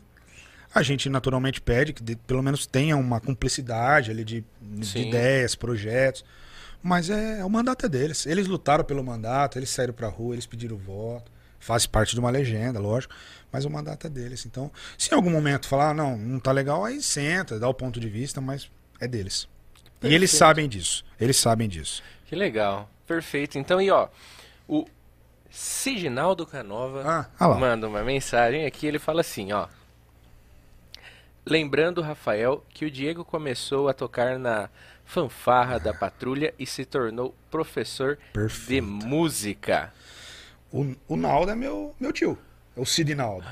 A 0.74 0.82
gente 0.82 1.10
naturalmente 1.10 1.60
pede 1.60 1.92
que 1.92 2.04
de, 2.04 2.16
pelo 2.16 2.42
menos 2.42 2.66
tenha 2.66 2.96
uma 2.96 3.20
cumplicidade 3.20 4.12
ali 4.12 4.24
de, 4.24 4.44
de 4.62 5.00
ideias, 5.00 5.56
projetos. 5.56 6.24
Mas 6.82 7.10
é, 7.10 7.40
é, 7.40 7.46
o 7.46 7.50
mandato 7.50 7.86
é 7.86 7.90
deles. 7.90 8.26
Eles 8.26 8.48
lutaram 8.48 8.84
pelo 8.84 9.04
mandato, 9.04 9.58
eles 9.60 9.70
saíram 9.70 9.94
pra 9.94 10.08
rua, 10.08 10.36
eles 10.36 10.46
pediram 10.46 10.78
voto. 10.78 11.32
Faz 11.60 11.86
parte 11.86 12.14
de 12.14 12.20
uma 12.20 12.30
legenda, 12.30 12.80
lógico. 12.80 13.14
Mas 13.52 13.66
o 13.66 13.70
mandato 13.70 14.08
é 14.08 14.10
deles. 14.10 14.46
Então, 14.46 14.72
se 14.98 15.12
em 15.12 15.16
algum 15.16 15.30
momento 15.30 15.68
falar, 15.68 15.90
ah, 15.90 15.94
não, 15.94 16.18
não 16.18 16.40
tá 16.40 16.52
legal, 16.52 16.86
aí 16.86 17.02
senta, 17.02 17.60
dá 17.60 17.68
o 17.68 17.74
ponto 17.74 18.00
de 18.00 18.10
vista, 18.10 18.40
mas 18.40 18.72
é 19.00 19.08
deles. 19.08 19.48
Perfeito. 20.02 20.12
E 20.12 20.16
eles 20.16 20.32
sabem 20.32 20.68
disso. 20.68 21.06
Eles 21.20 21.38
sabem 21.38 21.70
disso. 21.70 22.02
Que 22.26 22.36
legal. 22.36 22.90
Perfeito. 23.06 23.60
Então, 23.60 23.80
e 23.80 23.92
ó, 23.92 24.08
o, 24.68 24.86
Siginaldo 25.52 26.46
Canova 26.46 27.30
ah, 27.38 27.48
manda 27.50 27.88
uma 27.88 28.02
mensagem 28.04 28.66
aqui, 28.66 28.88
ele 28.88 28.98
fala 28.98 29.22
assim, 29.22 29.52
ó. 29.52 29.68
Lembrando, 31.46 32.02
Rafael, 32.02 32.64
que 32.70 32.86
o 32.86 32.92
Diego 32.92 33.26
começou 33.26 33.90
a 33.90 33.94
tocar 33.94 34.40
na 34.40 34.70
fanfarra 35.06 35.80
da 35.80 35.94
patrulha 35.94 36.54
e 36.58 36.66
se 36.66 36.86
tornou 36.86 37.36
professor 37.50 38.18
Perfeito. 38.32 38.70
de 38.70 38.82
música. 38.82 39.94
O, 40.72 40.96
o 41.08 41.16
Naldo 41.18 41.52
é 41.52 41.56
meu, 41.56 41.94
meu 42.00 42.14
tio. 42.14 42.38
É 42.76 42.80
o 42.80 42.86
Cid 42.86 43.16
Naldo. 43.16 43.46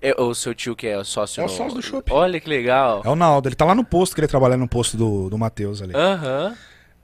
É 0.00 0.20
o 0.20 0.34
seu 0.34 0.54
tio 0.54 0.76
que 0.76 0.86
é 0.86 0.98
o 0.98 1.04
sócio 1.04 1.40
É 1.40 1.44
o 1.44 1.48
sócio 1.48 1.76
do 1.76 1.82
Chopp. 1.82 2.12
Olha 2.12 2.38
que 2.38 2.48
legal. 2.48 3.02
É 3.04 3.08
o 3.08 3.16
Naldo. 3.16 3.48
Ele 3.48 3.56
tá 3.56 3.64
lá 3.64 3.74
no 3.74 3.84
posto, 3.84 4.14
que 4.14 4.20
ele 4.20 4.28
trabalha 4.28 4.56
no 4.56 4.68
posto 4.68 4.96
do, 4.96 5.30
do 5.30 5.38
Matheus 5.38 5.80
ali. 5.80 5.94
Aham. 5.94 6.54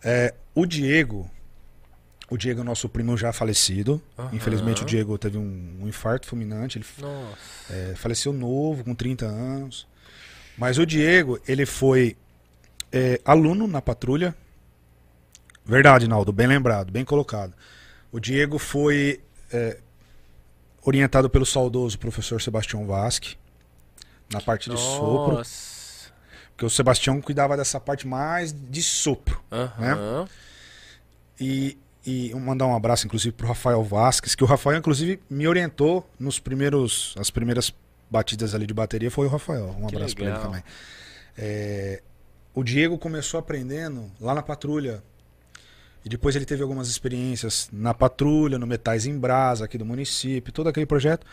É, 0.04 0.34
o 0.54 0.66
Diego. 0.66 1.30
O 2.30 2.36
Diego 2.36 2.60
é 2.60 2.64
nosso 2.64 2.88
primo 2.88 3.16
já 3.16 3.32
falecido. 3.32 4.02
Aham. 4.18 4.30
Infelizmente 4.32 4.82
o 4.82 4.86
Diego 4.86 5.16
teve 5.16 5.38
um, 5.38 5.78
um 5.80 5.88
infarto 5.88 6.26
fulminante. 6.26 6.78
Ele 6.78 6.84
Nossa. 6.98 7.36
é, 7.70 7.94
faleceu 7.96 8.32
novo, 8.32 8.84
com 8.84 8.94
30 8.94 9.24
anos. 9.24 9.86
Mas 10.58 10.76
o 10.76 10.84
Diego, 10.84 11.40
ele 11.48 11.64
foi 11.64 12.16
é, 12.92 13.18
aluno 13.24 13.66
na 13.66 13.80
patrulha. 13.80 14.34
Verdade, 15.64 16.08
Naldo, 16.08 16.32
bem 16.32 16.46
lembrado, 16.46 16.92
bem 16.92 17.04
colocado. 17.04 17.54
O 18.12 18.20
Diego 18.20 18.58
foi 18.58 19.20
é, 19.52 19.78
orientado 20.82 21.28
pelo 21.28 21.46
saudoso 21.46 21.98
professor 21.98 22.40
Sebastião 22.40 22.86
Vasque 22.86 23.36
na 24.32 24.40
parte 24.40 24.70
de 24.70 24.78
sopro. 24.78 25.36
Nossa. 25.36 26.10
Porque 26.50 26.64
o 26.64 26.70
Sebastião 26.70 27.20
cuidava 27.20 27.56
dessa 27.56 27.80
parte 27.80 28.06
mais 28.06 28.52
de 28.52 28.82
sopro. 28.82 29.42
Aham. 29.50 30.28
E, 31.40 31.78
e 32.06 32.30
eu 32.30 32.38
mandar 32.38 32.66
um 32.66 32.74
abraço, 32.74 33.06
inclusive, 33.06 33.32
pro 33.32 33.46
Rafael 33.46 33.82
Vasques, 33.82 34.34
que 34.34 34.44
o 34.44 34.46
Rafael, 34.46 34.78
inclusive, 34.78 35.20
me 35.28 35.48
orientou 35.48 36.08
nos 36.18 36.38
primeiros. 36.38 37.14
As 37.18 37.30
primeiras 37.30 37.72
batidas 38.10 38.54
ali 38.54 38.66
de 38.66 38.74
bateria 38.74 39.10
foi 39.10 39.26
o 39.26 39.30
Rafael. 39.30 39.74
Um 39.78 39.86
Que 39.86 39.96
abraço 39.96 40.14
pra 40.14 40.26
ele 40.26 40.38
também. 40.38 40.62
É, 41.38 42.02
o 42.52 42.62
Diego 42.62 42.98
começou 42.98 43.40
aprendendo 43.40 44.10
lá 44.20 44.34
na 44.34 44.42
patrulha. 44.42 45.02
E 46.04 46.08
depois 46.08 46.34
ele 46.34 46.46
teve 46.46 46.62
algumas 46.62 46.88
experiências 46.88 47.68
na 47.72 47.92
patrulha, 47.92 48.58
no 48.58 48.66
Metais 48.66 49.04
em 49.06 49.18
Brasa, 49.18 49.66
aqui 49.66 49.76
do 49.76 49.84
município, 49.84 50.52
todo 50.52 50.68
aquele 50.68 50.86
projeto. 50.86 51.26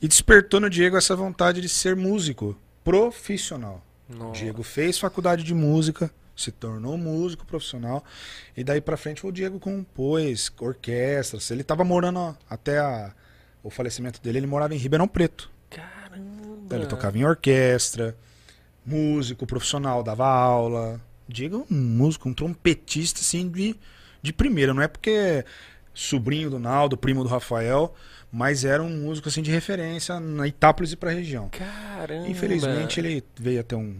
E 0.00 0.08
despertou 0.08 0.60
no 0.60 0.70
Diego 0.70 0.96
essa 0.96 1.14
vontade 1.14 1.60
de 1.60 1.68
ser 1.68 1.94
músico 1.94 2.56
profissional. 2.82 3.84
O 4.08 4.14
Nossa. 4.14 4.40
Diego 4.40 4.62
fez 4.62 4.98
faculdade 4.98 5.42
de 5.42 5.52
música, 5.54 6.10
se 6.36 6.50
tornou 6.50 6.96
músico 6.98 7.44
profissional 7.46 8.02
e 8.56 8.64
daí 8.64 8.80
pra 8.80 8.96
frente 8.96 9.26
o 9.26 9.30
Diego 9.32 9.58
compôs 9.60 10.50
orquestras. 10.58 11.50
Ele 11.50 11.62
tava 11.62 11.84
morando 11.84 12.18
ó, 12.18 12.34
até 12.48 12.78
a- 12.78 13.12
o 13.62 13.70
falecimento 13.70 14.20
dele, 14.22 14.38
ele 14.38 14.46
morava 14.46 14.74
em 14.74 14.78
Ribeirão 14.78 15.06
Preto. 15.08 15.50
Caramba. 15.70 16.58
Então 16.66 16.78
ele 16.78 16.86
tocava 16.86 17.16
em 17.18 17.24
orquestra, 17.24 18.16
músico 18.84 19.46
profissional, 19.46 20.02
dava 20.02 20.26
aula. 20.26 21.00
Diego 21.28 21.66
é 21.70 21.74
um 21.74 21.76
músico, 21.78 22.28
um 22.28 22.34
trompetista 22.34 23.20
assim 23.20 23.48
de, 23.48 23.74
de 24.24 24.32
primeira, 24.32 24.72
não 24.72 24.80
é 24.82 24.88
porque 24.88 25.10
é 25.10 25.44
sobrinho 25.92 26.48
do 26.48 26.58
Naldo, 26.58 26.96
primo 26.96 27.22
do 27.22 27.28
Rafael, 27.28 27.94
mas 28.32 28.64
era 28.64 28.82
um 28.82 28.88
músico 28.88 29.28
assim 29.28 29.42
de 29.42 29.50
referência 29.50 30.18
na 30.18 30.48
Itápolis 30.48 30.92
e 30.92 30.96
pra 30.96 31.10
região. 31.10 31.50
Caramba. 31.50 32.26
Infelizmente 32.26 32.98
ele 32.98 33.22
veio 33.38 33.60
até 33.60 33.76
um, 33.76 33.96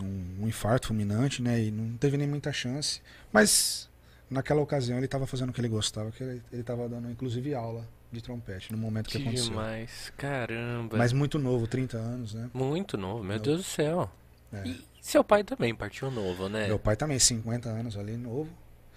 um, 0.00 0.24
um 0.42 0.48
infarto 0.48 0.86
fulminante, 0.86 1.42
né? 1.42 1.60
E 1.64 1.70
não 1.72 1.96
teve 1.96 2.16
nem 2.16 2.28
muita 2.28 2.52
chance. 2.52 3.02
Mas 3.32 3.90
naquela 4.30 4.60
ocasião 4.60 4.96
ele 4.98 5.06
estava 5.06 5.26
fazendo 5.26 5.50
o 5.50 5.52
que 5.52 5.60
ele 5.60 5.68
gostava, 5.68 6.12
que 6.12 6.22
ele 6.22 6.40
estava 6.52 6.88
dando 6.88 7.10
inclusive 7.10 7.52
aula 7.54 7.84
de 8.12 8.22
trompete 8.22 8.70
no 8.70 8.78
momento 8.78 9.10
que, 9.10 9.18
Que 9.18 9.24
aconteceu. 9.24 9.48
demais. 9.50 10.12
Caramba. 10.16 10.96
Mas 10.96 11.12
muito 11.12 11.40
novo, 11.40 11.66
30 11.66 11.96
anos, 11.98 12.34
né? 12.34 12.48
Muito 12.54 12.96
novo, 12.96 13.24
meu 13.24 13.32
Novo. 13.32 13.42
Deus 13.44 13.58
do 13.58 13.64
céu. 13.64 14.08
É. 14.52 14.62
E 14.68 14.80
seu 15.00 15.24
pai 15.24 15.42
também 15.42 15.74
partiu 15.74 16.08
novo, 16.10 16.48
né? 16.48 16.68
Meu 16.68 16.78
pai 16.78 16.94
também, 16.94 17.18
50 17.18 17.68
anos 17.68 17.98
ali, 17.98 18.16
novo. 18.16 18.48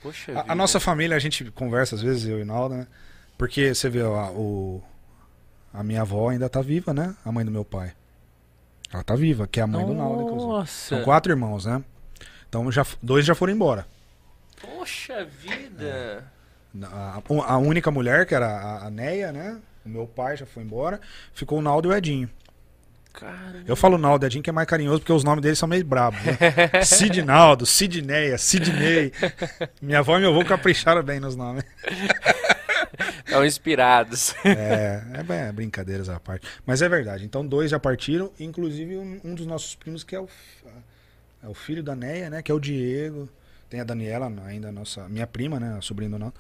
Poxa 0.08 0.32
A, 0.40 0.54
a 0.54 0.56
nossa 0.56 0.80
família, 0.80 1.18
a 1.18 1.20
gente 1.20 1.52
conversa 1.52 1.96
às 1.96 2.02
vezes, 2.02 2.26
eu 2.26 2.40
e 2.40 2.46
Naldo, 2.46 2.76
né? 2.76 2.88
Porque 3.38 3.74
você 3.74 3.90
vê, 3.90 4.02
ó, 4.02 4.32
o, 4.32 4.84
a 5.74 5.84
minha 5.84 6.02
avó 6.02 6.30
ainda 6.30 6.50
tá 6.50 6.62
viva, 6.62 6.94
né? 6.94 7.16
A 7.26 7.32
mãe 7.32 7.44
do 7.44 7.52
meu 7.52 7.66
pai. 7.66 7.94
Ela 8.92 9.04
tá 9.04 9.16
viva, 9.16 9.46
que 9.46 9.60
é 9.60 9.64
a 9.64 9.68
mãe 9.68 9.86
do 9.86 9.94
Naldo, 9.94 10.24
inclusive. 10.24 10.52
Nossa. 10.52 10.96
São 10.96 11.04
quatro 11.04 11.32
irmãos, 11.32 11.66
né? 11.66 11.84
Então 12.48 12.72
já, 12.72 12.86
dois 13.04 13.26
já 13.26 13.36
foram 13.36 13.54
embora. 13.54 13.86
Poxa 14.62 15.26
vida. 15.26 16.32
A, 16.84 17.22
a 17.46 17.58
única 17.58 17.92
mulher, 17.92 18.26
que 18.26 18.34
era 18.34 18.48
a, 18.48 18.88
a 18.88 18.90
Neia, 18.90 19.32
né? 19.34 19.60
O 19.86 19.90
meu 19.90 20.08
pai 20.08 20.38
já 20.38 20.46
foi 20.46 20.64
embora. 20.64 21.02
Ficou 21.34 21.60
o 21.60 21.62
Naldo 21.62 21.90
e 21.90 21.92
o 21.92 21.96
Edinho. 21.96 22.30
Caramba. 23.18 23.64
Eu 23.66 23.76
falo 23.76 23.98
Naldo 23.98 24.28
Edinho 24.28 24.44
que 24.44 24.50
é 24.52 24.54
mais 24.54 24.68
carinhoso 24.68 25.00
porque 25.00 25.12
os 25.12 25.24
nomes 25.24 25.42
deles 25.42 25.58
são 25.58 25.68
meio 25.68 25.84
brabos. 25.84 26.20
Né? 26.24 26.38
Sidnaldo, 26.86 27.66
Sidneia, 27.66 28.38
Sidney. 28.38 29.12
Minha 29.82 30.00
avó 30.00 30.18
e 30.18 30.22
meu 30.22 30.30
avô 30.30 30.46
capricharam 30.46 31.02
bem 31.02 31.20
nos 31.20 31.36
nomes. 31.36 31.64
Estão 33.26 33.44
inspirados. 33.44 34.36
É, 34.46 35.04
é, 35.28 35.48
é 35.48 35.52
brincadeiras 35.52 36.10
à 36.10 36.20
parte. 36.20 36.48
Mas 36.64 36.84
é 36.84 36.88
verdade. 36.88 37.26
Então 37.26 37.46
dois 37.46 37.72
já 37.72 37.80
partiram, 37.80 38.32
inclusive 38.40 38.96
um, 38.96 39.20
um 39.24 39.34
dos 39.34 39.48
nossos 39.48 39.74
primos 39.74 40.04
que 40.04 40.16
é 40.16 40.20
o, 40.20 40.30
é 41.44 41.48
o 41.48 41.56
filho 41.56 41.82
da 41.82 41.96
Neia, 41.96 42.30
né? 42.30 42.44
Que 42.44 42.52
é 42.52 42.56
o 42.56 42.60
Diego. 42.60 43.28
Tem 43.68 43.80
a 43.80 43.84
Daniela, 43.84 44.32
ainda 44.46 44.70
a 44.70 44.72
nossa, 44.72 45.10
minha 45.10 45.26
prima, 45.26 45.60
né? 45.60 45.76
A 45.76 45.82
sobrinha 45.82 46.12
do 46.12 46.20
Naldo. 46.20 46.36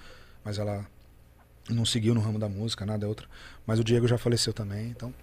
Mas 0.45 0.59
ela 0.59 0.85
não 1.69 1.85
seguiu 1.85 2.13
no 2.13 2.21
ramo 2.21 2.37
da 2.37 2.47
música, 2.47 2.85
nada 2.85 3.03
é 3.05 3.09
outra. 3.09 3.27
Mas 3.65 3.79
o 3.79 3.83
Diego 3.83 4.07
já 4.07 4.17
faleceu 4.17 4.53
também, 4.53 4.89
então. 4.89 5.13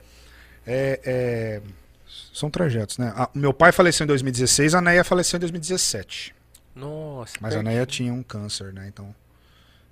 É, 0.67 1.01
é, 1.05 1.63
são 2.33 2.51
trajetos, 2.51 2.99
né? 2.99 3.13
A- 3.17 3.31
meu 3.35 3.53
pai 3.53 3.73
faleceu 3.73 4.05
em 4.05 4.09
2016, 4.09 4.75
a 4.75 4.81
Neia 4.81 5.05
faleceu 5.05 5.37
em 5.37 5.41
2017. 5.41 6.35
Nossa. 6.75 7.35
Mas 7.41 7.55
a. 7.55 7.63
Neia 7.63 7.87
tinha 7.87 8.13
um 8.13 8.23
câncer, 8.23 8.73
né? 8.73 8.87
Então 8.89 9.15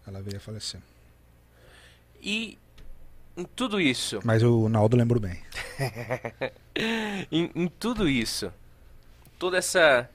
ela 0.06 0.20
veio 0.22 0.36
a 0.36 0.40
falecer. 0.40 0.80
E 2.20 2.58
em 3.36 3.44
tudo 3.44 3.80
isso, 3.80 4.20
Mas 4.24 4.42
o 4.42 4.68
Naldo 4.68 4.96
lembro 4.96 5.18
bem. 5.18 5.42
em, 7.30 7.50
em 7.54 7.68
tudo 7.68 8.08
isso, 8.08 8.52
toda 9.38 9.56
essa, 9.56 10.08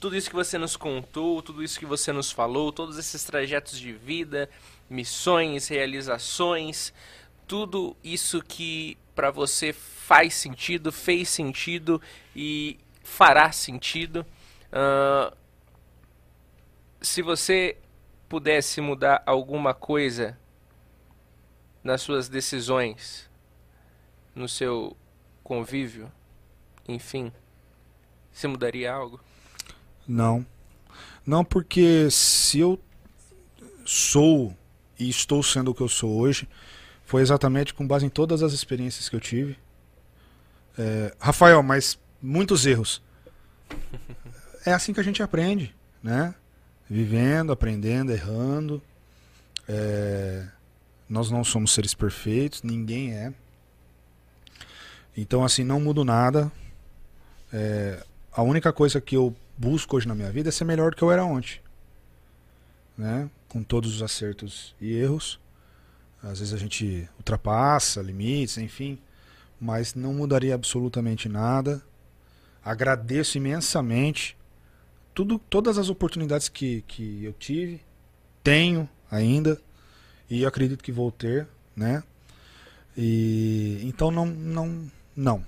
tudo 0.00 0.16
isso 0.16 0.28
que 0.28 0.34
você 0.36 0.58
nos 0.58 0.76
contou, 0.76 1.40
tudo 1.42 1.62
isso 1.62 1.78
que 1.78 1.86
você 1.86 2.12
nos 2.12 2.30
falou, 2.32 2.72
todos 2.72 2.98
esses 2.98 3.22
trajetos 3.24 3.78
de 3.78 3.92
vida, 3.92 4.48
missões, 4.90 5.68
realizações, 5.68 6.92
tudo 7.48 7.96
isso 8.04 8.42
que 8.42 8.98
pra 9.14 9.30
você 9.32 9.72
faz 9.72 10.34
sentido, 10.34 10.92
fez 10.92 11.28
sentido 11.28 12.00
e 12.36 12.78
fará 13.02 13.50
sentido. 13.50 14.24
ah, 14.70 15.34
se 17.00 17.22
você 17.22 17.76
pudesse 18.28 18.80
mudar 18.80 19.22
alguma 19.24 19.72
coisa 19.72 20.38
nas 21.82 22.02
suas 22.02 22.28
decisões, 22.28 23.30
no 24.34 24.48
seu 24.48 24.96
convívio, 25.42 26.12
enfim, 26.86 27.32
você 28.32 28.46
mudaria 28.46 28.92
algo? 28.92 29.20
Não. 30.06 30.44
Não, 31.24 31.44
porque 31.44 32.10
se 32.10 32.58
eu 32.58 32.78
sou 33.84 34.54
e 34.98 35.08
estou 35.08 35.42
sendo 35.42 35.70
o 35.70 35.74
que 35.74 35.82
eu 35.82 35.88
sou 35.88 36.18
hoje, 36.18 36.48
foi 37.08 37.22
exatamente 37.22 37.72
com 37.72 37.86
base 37.86 38.04
em 38.04 38.10
todas 38.10 38.42
as 38.42 38.52
experiências 38.52 39.08
que 39.08 39.16
eu 39.16 39.20
tive. 39.20 39.56
É, 40.76 41.14
Rafael, 41.18 41.62
mas 41.62 41.98
muitos 42.20 42.66
erros. 42.66 43.02
É 44.66 44.74
assim 44.74 44.92
que 44.92 45.00
a 45.00 45.02
gente 45.02 45.22
aprende, 45.22 45.74
né? 46.02 46.34
Vivendo, 46.88 47.50
aprendendo, 47.50 48.12
errando. 48.12 48.82
É, 49.66 50.44
nós 51.08 51.30
não 51.30 51.42
somos 51.42 51.72
seres 51.72 51.94
perfeitos, 51.94 52.62
ninguém 52.62 53.14
é. 53.14 53.32
Então, 55.16 55.42
assim, 55.42 55.64
não 55.64 55.80
mudo 55.80 56.04
nada. 56.04 56.52
É, 57.50 58.04
a 58.30 58.42
única 58.42 58.70
coisa 58.70 59.00
que 59.00 59.16
eu 59.16 59.34
busco 59.56 59.96
hoje 59.96 60.06
na 60.06 60.14
minha 60.14 60.30
vida 60.30 60.50
é 60.50 60.52
ser 60.52 60.64
melhor 60.64 60.90
do 60.90 60.96
que 60.98 61.02
eu 61.02 61.10
era 61.10 61.24
ontem. 61.24 61.58
Né? 62.98 63.30
Com 63.48 63.62
todos 63.62 63.94
os 63.94 64.02
acertos 64.02 64.74
e 64.78 64.92
erros. 64.94 65.40
Às 66.22 66.40
vezes 66.40 66.54
a 66.54 66.56
gente 66.56 67.08
ultrapassa 67.16 68.02
limites, 68.02 68.58
enfim. 68.58 68.98
Mas 69.60 69.94
não 69.94 70.12
mudaria 70.12 70.54
absolutamente 70.54 71.28
nada. 71.28 71.82
Agradeço 72.64 73.38
imensamente 73.38 74.36
tudo, 75.14 75.38
todas 75.38 75.78
as 75.78 75.88
oportunidades 75.88 76.48
que, 76.48 76.84
que 76.86 77.24
eu 77.24 77.32
tive, 77.32 77.80
tenho 78.42 78.88
ainda, 79.10 79.60
e 80.30 80.46
acredito 80.46 80.84
que 80.84 80.92
vou 80.92 81.10
ter, 81.10 81.48
né? 81.74 82.04
E 82.96 83.80
então 83.82 84.10
não, 84.10 84.26
não, 84.26 84.88
não, 85.16 85.44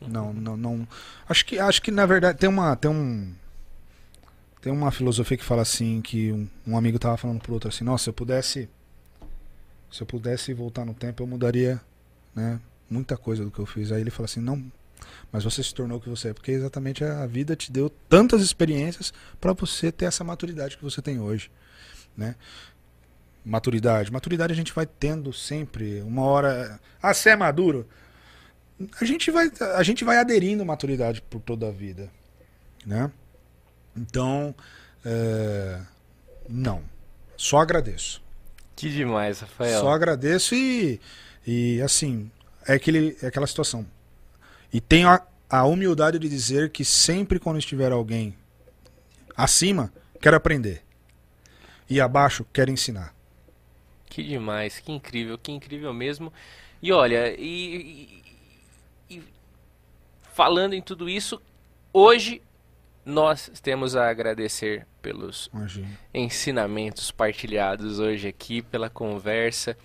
não, 0.00 0.32
não, 0.32 0.56
não. 0.56 0.88
Acho 1.28 1.46
que, 1.46 1.58
acho 1.58 1.80
que 1.80 1.90
na 1.90 2.04
verdade 2.04 2.38
tem 2.38 2.48
uma, 2.48 2.76
tem 2.76 2.90
um, 2.90 3.32
tem 4.60 4.72
uma 4.72 4.90
filosofia 4.90 5.38
que 5.38 5.44
fala 5.44 5.62
assim 5.62 6.02
que 6.02 6.30
um, 6.30 6.48
um 6.66 6.76
amigo 6.76 6.98
tava 6.98 7.16
falando 7.16 7.40
pro 7.40 7.54
outro 7.54 7.70
assim, 7.70 7.84
nossa, 7.84 8.04
se 8.04 8.10
eu 8.10 8.14
pudesse, 8.14 8.68
se 9.92 10.02
eu 10.02 10.06
pudesse 10.06 10.52
voltar 10.52 10.84
no 10.84 10.94
tempo, 10.94 11.22
eu 11.22 11.26
mudaria, 11.26 11.80
né? 12.34 12.60
Muita 12.90 13.16
coisa 13.16 13.44
do 13.44 13.50
que 13.50 13.58
eu 13.58 13.66
fiz. 13.66 13.92
Aí 13.92 14.00
ele 14.00 14.10
fala 14.10 14.24
assim, 14.24 14.40
não, 14.40 14.62
mas 15.30 15.44
você 15.44 15.62
se 15.62 15.74
tornou 15.74 15.98
o 15.98 16.00
que 16.00 16.08
você 16.08 16.30
é, 16.30 16.34
porque 16.34 16.50
exatamente 16.50 17.04
a 17.04 17.26
vida 17.26 17.54
te 17.54 17.70
deu 17.70 17.90
tantas 18.08 18.42
experiências 18.42 19.12
para 19.40 19.52
você 19.52 19.92
ter 19.92 20.06
essa 20.06 20.24
maturidade 20.24 20.76
que 20.76 20.82
você 20.82 21.00
tem 21.00 21.20
hoje, 21.20 21.50
né? 22.16 22.34
maturidade. 23.44 24.12
Maturidade 24.12 24.52
a 24.52 24.56
gente 24.56 24.72
vai 24.72 24.86
tendo 24.86 25.32
sempre. 25.32 26.00
Uma 26.02 26.22
hora. 26.22 26.80
Ah, 27.02 27.12
você 27.12 27.30
é 27.30 27.36
maduro? 27.36 27.88
A 29.00 29.04
gente 29.04 29.30
vai, 29.30 29.50
a 29.74 29.82
gente 29.82 30.04
vai 30.04 30.18
aderindo 30.18 30.64
maturidade 30.64 31.22
por 31.22 31.40
toda 31.40 31.68
a 31.68 31.70
vida. 31.70 32.10
Né? 32.84 33.10
Então, 33.96 34.54
é, 35.04 35.80
não. 36.48 36.82
Só 37.36 37.58
agradeço. 37.58 38.22
Que 38.76 38.88
demais, 38.88 39.40
Rafael. 39.40 39.80
Só 39.80 39.90
agradeço 39.90 40.54
e, 40.54 41.00
e 41.46 41.80
assim, 41.82 42.30
é, 42.66 42.74
aquele, 42.74 43.16
é 43.22 43.26
aquela 43.26 43.46
situação. 43.46 43.86
E 44.72 44.80
tenho 44.80 45.08
a, 45.08 45.24
a 45.48 45.64
humildade 45.64 46.18
de 46.18 46.28
dizer 46.28 46.70
que 46.70 46.84
sempre 46.84 47.38
quando 47.38 47.58
estiver 47.58 47.92
alguém 47.92 48.36
acima, 49.36 49.92
quero 50.20 50.36
aprender. 50.36 50.82
E 51.88 52.00
abaixo, 52.00 52.46
quero 52.52 52.70
ensinar. 52.70 53.14
Que 54.06 54.22
demais, 54.22 54.78
que 54.78 54.92
incrível, 54.92 55.38
que 55.38 55.52
incrível 55.52 55.92
mesmo. 55.92 56.32
E 56.82 56.92
olha, 56.92 57.34
e, 57.38 58.22
e, 59.08 59.16
e 59.16 59.22
falando 60.34 60.74
em 60.74 60.82
tudo 60.82 61.08
isso, 61.08 61.40
hoje 61.92 62.42
nós 63.04 63.50
temos 63.62 63.96
a 63.96 64.08
agradecer 64.08 64.86
pelos 65.00 65.50
Imagina. 65.52 65.88
ensinamentos 66.14 67.10
partilhados 67.10 67.98
hoje 67.98 68.28
aqui, 68.28 68.62
pela 68.62 68.88
conversa, 68.88 69.76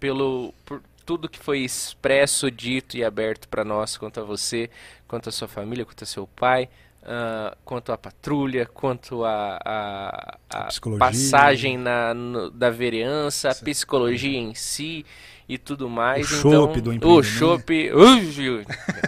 pelo 0.00 0.54
por 0.64 0.82
tudo 1.04 1.28
que 1.28 1.38
foi 1.38 1.58
expresso, 1.60 2.50
dito 2.50 2.96
e 2.96 3.04
aberto 3.04 3.48
para 3.48 3.64
nós 3.64 3.96
quanto 3.96 4.20
a 4.20 4.22
você, 4.22 4.70
quanto 5.06 5.28
a 5.28 5.32
sua 5.32 5.48
família, 5.48 5.84
quanto 5.84 6.04
a 6.04 6.06
seu 6.06 6.26
pai, 6.26 6.68
uh, 7.02 7.56
quanto 7.64 7.92
à 7.92 7.98
patrulha, 7.98 8.66
quanto 8.66 9.24
a, 9.24 9.58
a, 9.64 10.38
a 10.50 10.68
passagem 10.98 11.76
na, 11.76 12.14
no, 12.14 12.50
da 12.50 12.70
vereança, 12.70 13.50
a 13.50 13.54
psicologia 13.54 14.38
em 14.38 14.54
si 14.54 15.04
e 15.48 15.58
tudo 15.58 15.88
mais. 15.88 16.30
O 16.30 16.38
então, 16.38 16.50
chopp 16.50 16.80
do 16.80 17.08
O 17.08 17.22
chopp... 17.22 17.90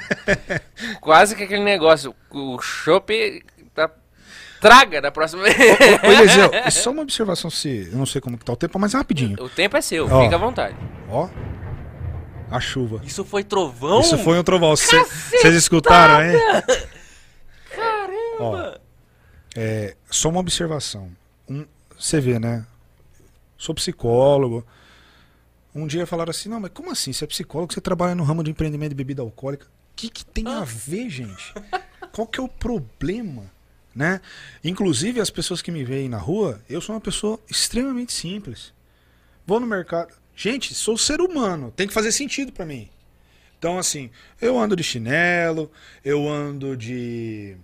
Quase 1.00 1.36
que 1.36 1.44
aquele 1.44 1.62
negócio. 1.62 2.14
O 2.30 2.60
chopp 2.60 3.42
tá 3.42 3.53
traga 4.64 5.02
da 5.02 5.10
próxima 5.10 5.42
vez. 5.42 5.56
Ô, 6.02 6.10
Eliseu, 6.10 6.50
só 6.72 6.90
uma 6.90 7.02
observação 7.02 7.50
se. 7.50 7.90
Eu 7.92 7.98
não 7.98 8.06
sei 8.06 8.20
como 8.20 8.38
que 8.38 8.44
tá 8.44 8.52
o 8.54 8.56
tempo, 8.56 8.78
mas 8.78 8.94
rapidinho. 8.94 9.36
O 9.42 9.48
tempo 9.48 9.76
é 9.76 9.82
seu, 9.82 10.06
ó, 10.10 10.22
fica 10.24 10.36
à 10.36 10.38
vontade. 10.38 10.74
Ó. 11.10 11.28
A 12.50 12.60
chuva. 12.60 13.00
Isso 13.04 13.24
foi 13.24 13.44
trovão? 13.44 14.00
Isso 14.00 14.16
foi 14.18 14.38
um 14.38 14.42
trovão. 14.42 14.74
Vocês 14.76 15.54
escutaram, 15.54 16.24
hein? 16.24 16.38
Caramba! 17.74 18.20
Ó, 18.40 18.78
é, 19.56 19.96
só 20.10 20.30
uma 20.30 20.40
observação. 20.40 21.10
Você 21.98 22.18
um, 22.18 22.20
vê, 22.20 22.38
né? 22.38 22.64
Sou 23.58 23.74
psicólogo. 23.74 24.64
Um 25.74 25.86
dia 25.86 26.06
falaram 26.06 26.30
assim: 26.30 26.48
não, 26.48 26.60
mas 26.60 26.70
como 26.72 26.90
assim? 26.90 27.12
Você 27.12 27.24
é 27.24 27.26
psicólogo, 27.26 27.72
você 27.72 27.80
trabalha 27.80 28.14
no 28.14 28.24
ramo 28.24 28.42
de 28.42 28.50
empreendimento 28.50 28.90
de 28.90 28.94
bebida 28.94 29.20
alcoólica. 29.20 29.66
O 29.66 29.96
que, 29.96 30.08
que 30.08 30.24
tem 30.24 30.44
ah. 30.46 30.60
a 30.60 30.64
ver, 30.64 31.10
gente? 31.10 31.52
Qual 32.12 32.26
que 32.26 32.40
é 32.40 32.42
o 32.42 32.48
problema? 32.48 33.53
Né? 33.94 34.20
Inclusive, 34.62 35.20
as 35.20 35.30
pessoas 35.30 35.62
que 35.62 35.70
me 35.70 35.84
veem 35.84 36.08
na 36.08 36.18
rua, 36.18 36.60
eu 36.68 36.80
sou 36.80 36.94
uma 36.94 37.00
pessoa 37.00 37.38
extremamente 37.48 38.12
simples. 38.12 38.72
Vou 39.46 39.60
no 39.60 39.66
mercado. 39.66 40.12
Gente, 40.34 40.74
sou 40.74 40.98
ser 40.98 41.20
humano, 41.20 41.70
tem 41.70 41.86
que 41.86 41.94
fazer 41.94 42.10
sentido 42.10 42.50
para 42.50 42.66
mim. 42.66 42.88
Então, 43.56 43.78
assim, 43.78 44.10
eu 44.40 44.58
ando 44.58 44.74
de 44.74 44.82
chinelo, 44.82 45.70
eu 46.04 46.28
ando 46.28 46.76
de. 46.76 47.56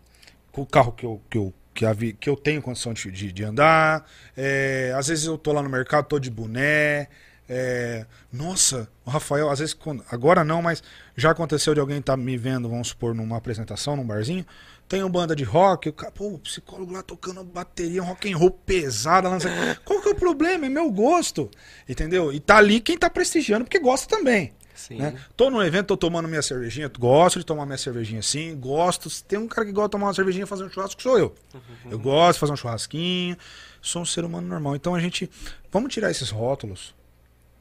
com 0.52 0.62
o 0.62 0.66
carro 0.66 0.92
que 0.92 1.04
eu, 1.04 1.20
que 1.28 1.36
eu, 1.36 1.52
que, 1.74 2.30
eu 2.30 2.36
tenho 2.36 2.62
condição 2.62 2.94
de, 2.94 3.10
de, 3.10 3.32
de 3.32 3.44
andar. 3.44 4.06
É, 4.36 4.94
às 4.96 5.08
vezes 5.08 5.26
eu 5.26 5.36
tô 5.36 5.52
lá 5.52 5.62
no 5.62 5.68
mercado, 5.68 6.06
tô 6.06 6.18
de 6.18 6.30
boné. 6.30 7.08
É, 7.48 8.06
nossa, 8.32 8.88
o 9.04 9.10
Rafael, 9.10 9.50
às 9.50 9.58
vezes, 9.58 9.76
agora 10.08 10.44
não, 10.44 10.62
mas 10.62 10.82
já 11.16 11.32
aconteceu 11.32 11.74
de 11.74 11.80
alguém 11.80 11.98
estar 11.98 12.12
tá 12.12 12.16
me 12.16 12.36
vendo, 12.36 12.68
vamos 12.68 12.88
supor, 12.88 13.12
numa 13.12 13.36
apresentação, 13.36 13.96
num 13.96 14.06
barzinho. 14.06 14.46
Tem 14.90 15.04
uma 15.04 15.08
banda 15.08 15.36
de 15.36 15.44
rock, 15.44 15.88
o, 15.88 15.92
cara, 15.92 16.10
pô, 16.10 16.34
o 16.34 16.38
psicólogo 16.40 16.92
lá 16.92 17.00
tocando 17.00 17.44
bateria, 17.44 18.02
um 18.02 18.06
rock 18.06 18.28
and 18.28 18.36
roll 18.36 18.50
pesada. 18.50 19.28
Lança... 19.28 19.48
Qual 19.86 20.02
que 20.02 20.08
é 20.08 20.10
o 20.10 20.16
problema? 20.16 20.66
É 20.66 20.68
meu 20.68 20.90
gosto. 20.90 21.48
Entendeu? 21.88 22.32
E 22.32 22.40
tá 22.40 22.56
ali 22.56 22.80
quem 22.80 22.98
tá 22.98 23.08
prestigiando, 23.08 23.64
porque 23.64 23.78
gosta 23.78 24.08
também. 24.08 24.52
Sim. 24.74 24.96
Né? 24.96 25.14
Tô 25.36 25.48
num 25.48 25.62
evento, 25.62 25.86
tô 25.86 25.96
tomando 25.96 26.26
minha 26.26 26.42
cervejinha, 26.42 26.88
gosto 26.88 27.38
de 27.38 27.46
tomar 27.46 27.66
minha 27.66 27.78
cervejinha 27.78 28.20
sim, 28.20 28.58
gosto. 28.58 29.08
Tem 29.22 29.38
um 29.38 29.46
cara 29.46 29.64
que 29.64 29.72
gosta 29.72 29.90
de 29.90 29.92
tomar 29.92 30.08
uma 30.08 30.14
cervejinha 30.14 30.42
e 30.42 30.46
fazer 30.48 30.64
um 30.64 30.68
churrasco, 30.68 31.00
sou 31.00 31.16
eu. 31.16 31.36
Uhum. 31.54 31.92
Eu 31.92 31.98
gosto 32.00 32.34
de 32.34 32.40
fazer 32.40 32.52
um 32.54 32.56
churrasquinho, 32.56 33.36
sou 33.80 34.02
um 34.02 34.04
ser 34.04 34.24
humano 34.24 34.48
normal. 34.48 34.74
Então 34.74 34.92
a 34.96 34.98
gente. 34.98 35.30
Vamos 35.70 35.94
tirar 35.94 36.10
esses 36.10 36.30
rótulos. 36.30 36.96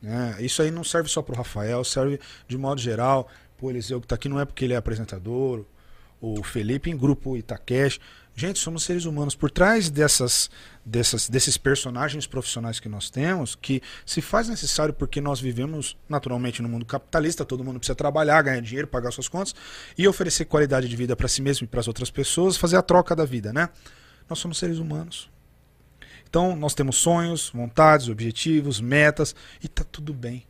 Né? 0.02 0.36
Isso 0.40 0.64
aí 0.64 0.72
não 0.72 0.84
serve 0.84 1.08
só 1.08 1.22
pro 1.22 1.36
Rafael, 1.36 1.84
serve 1.84 2.20
de 2.48 2.58
modo 2.58 2.82
geral. 2.82 3.30
Pô, 3.56 3.70
Eliseu 3.70 4.02
que 4.02 4.08
tá 4.08 4.16
aqui 4.16 4.28
não 4.28 4.40
é 4.40 4.46
porque 4.46 4.66
ele 4.66 4.74
é 4.74 4.78
apresentador, 4.78 5.64
o 6.22 6.44
Felipe 6.44 6.90
em 6.90 6.98
grupo 6.98 7.38
Itaquest. 7.38 8.00
Gente, 8.36 8.60
somos 8.60 8.84
seres 8.84 9.06
humanos. 9.06 9.36
Por 9.36 9.52
trás 9.52 9.90
dessas, 9.90 10.50
dessas, 10.86 11.30
desses 11.30 11.58
personagens 11.58 12.26
profissionais 12.26 12.80
que 12.80 12.88
nós 12.88 13.10
temos, 13.10 13.56
que 13.56 13.82
se 14.06 14.22
faz 14.22 14.48
necessário 14.48 14.94
porque 14.94 15.20
nós 15.20 15.42
vivemos 15.42 15.98
naturalmente 16.08 16.62
no 16.62 16.70
mundo 16.70 16.86
capitalista, 16.86 17.44
todo 17.44 17.64
mundo 17.64 17.80
precisa 17.80 17.96
trabalhar, 17.96 18.42
ganhar 18.42 18.62
dinheiro, 18.62 18.88
pagar 18.88 19.12
suas 19.12 19.28
contas 19.28 19.54
e 19.98 20.08
oferecer 20.08 20.46
qualidade 20.46 20.88
de 20.88 20.96
vida 20.96 21.16
para 21.16 21.28
si 21.28 21.42
mesmo 21.42 21.66
e 21.66 21.68
para 21.68 21.82
as 21.82 21.88
outras 21.88 22.10
pessoas, 22.10 22.56
fazer 22.56 22.78
a 22.78 22.82
troca 22.82 23.16
da 23.16 23.26
vida, 23.26 23.52
né? 23.52 23.70
Nós 24.30 24.40
somos 24.40 24.58
seres 24.58 24.78
humanos. 24.78 25.30
Então, 26.30 26.56
nós 26.56 26.74
temos 26.74 26.96
sonhos, 26.98 27.50
vontades, 27.54 28.08
objetivos, 28.08 28.80
metas 28.80 29.36
e 29.62 29.68
tá 29.68 29.84
tudo 29.84 30.14
bem 30.14 30.46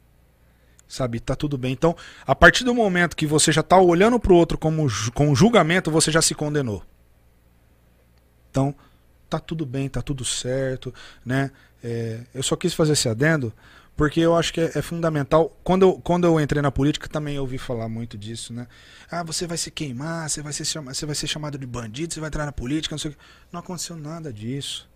sabe? 0.90 1.20
Tá 1.20 1.36
tudo 1.36 1.58
bem. 1.58 1.72
Então, 1.72 1.96
a 2.26 2.36
partir 2.36 2.66
do 2.66 2.74
momento 2.74 3.16
que 3.16 3.28
você 3.28 3.52
já 3.52 3.64
tá 3.64 3.80
olhando 3.80 4.20
pro 4.20 4.36
outro 4.36 4.58
como 4.58 4.88
com 5.14 5.36
julgamento, 5.36 5.92
você 5.92 6.12
já 6.12 6.22
se 6.22 6.36
condenou. 6.36 6.84
Então, 8.50 8.76
tá 9.30 9.40
tudo 9.40 9.66
bem, 9.66 9.88
tá 9.88 10.02
tudo 10.02 10.26
certo, 10.26 10.94
né? 11.24 11.52
É, 11.82 12.22
eu 12.34 12.44
só 12.44 12.56
quis 12.56 12.74
fazer 12.74 12.94
esse 12.94 13.08
adendo 13.08 13.54
porque 14.00 14.22
eu 14.22 14.34
acho 14.34 14.54
que 14.54 14.62
é, 14.62 14.72
é, 14.76 14.82
fundamental. 14.82 15.54
Quando 15.62 15.84
eu, 15.84 15.94
quando 16.02 16.26
eu 16.26 16.40
entrei 16.40 16.62
na 16.62 16.72
política, 16.72 17.10
também 17.10 17.38
ouvi 17.38 17.58
falar 17.58 17.90
muito 17.90 18.18
disso, 18.18 18.54
né? 18.54 18.66
Ah, 19.12 19.24
você 19.24 19.46
vai 19.46 19.58
se 19.58 19.70
queimar, 19.70 20.30
você 20.30 20.42
vai 20.42 20.54
ser, 20.54 20.64
chama, 20.64 20.94
você 20.94 21.06
vai 21.06 21.14
ser 21.14 21.28
chamado 21.28 21.58
de 21.58 21.68
bandido, 21.68 22.14
você 22.14 22.22
vai 22.22 22.28
entrar 22.28 22.46
na 22.46 22.54
política, 22.54 22.94
não 22.94 22.98
sei 22.98 23.12
o 23.12 23.14
que. 23.14 23.20
Não 23.52 23.60
aconteceu 23.60 23.98
nada 23.98 24.32
disso. 24.32 24.90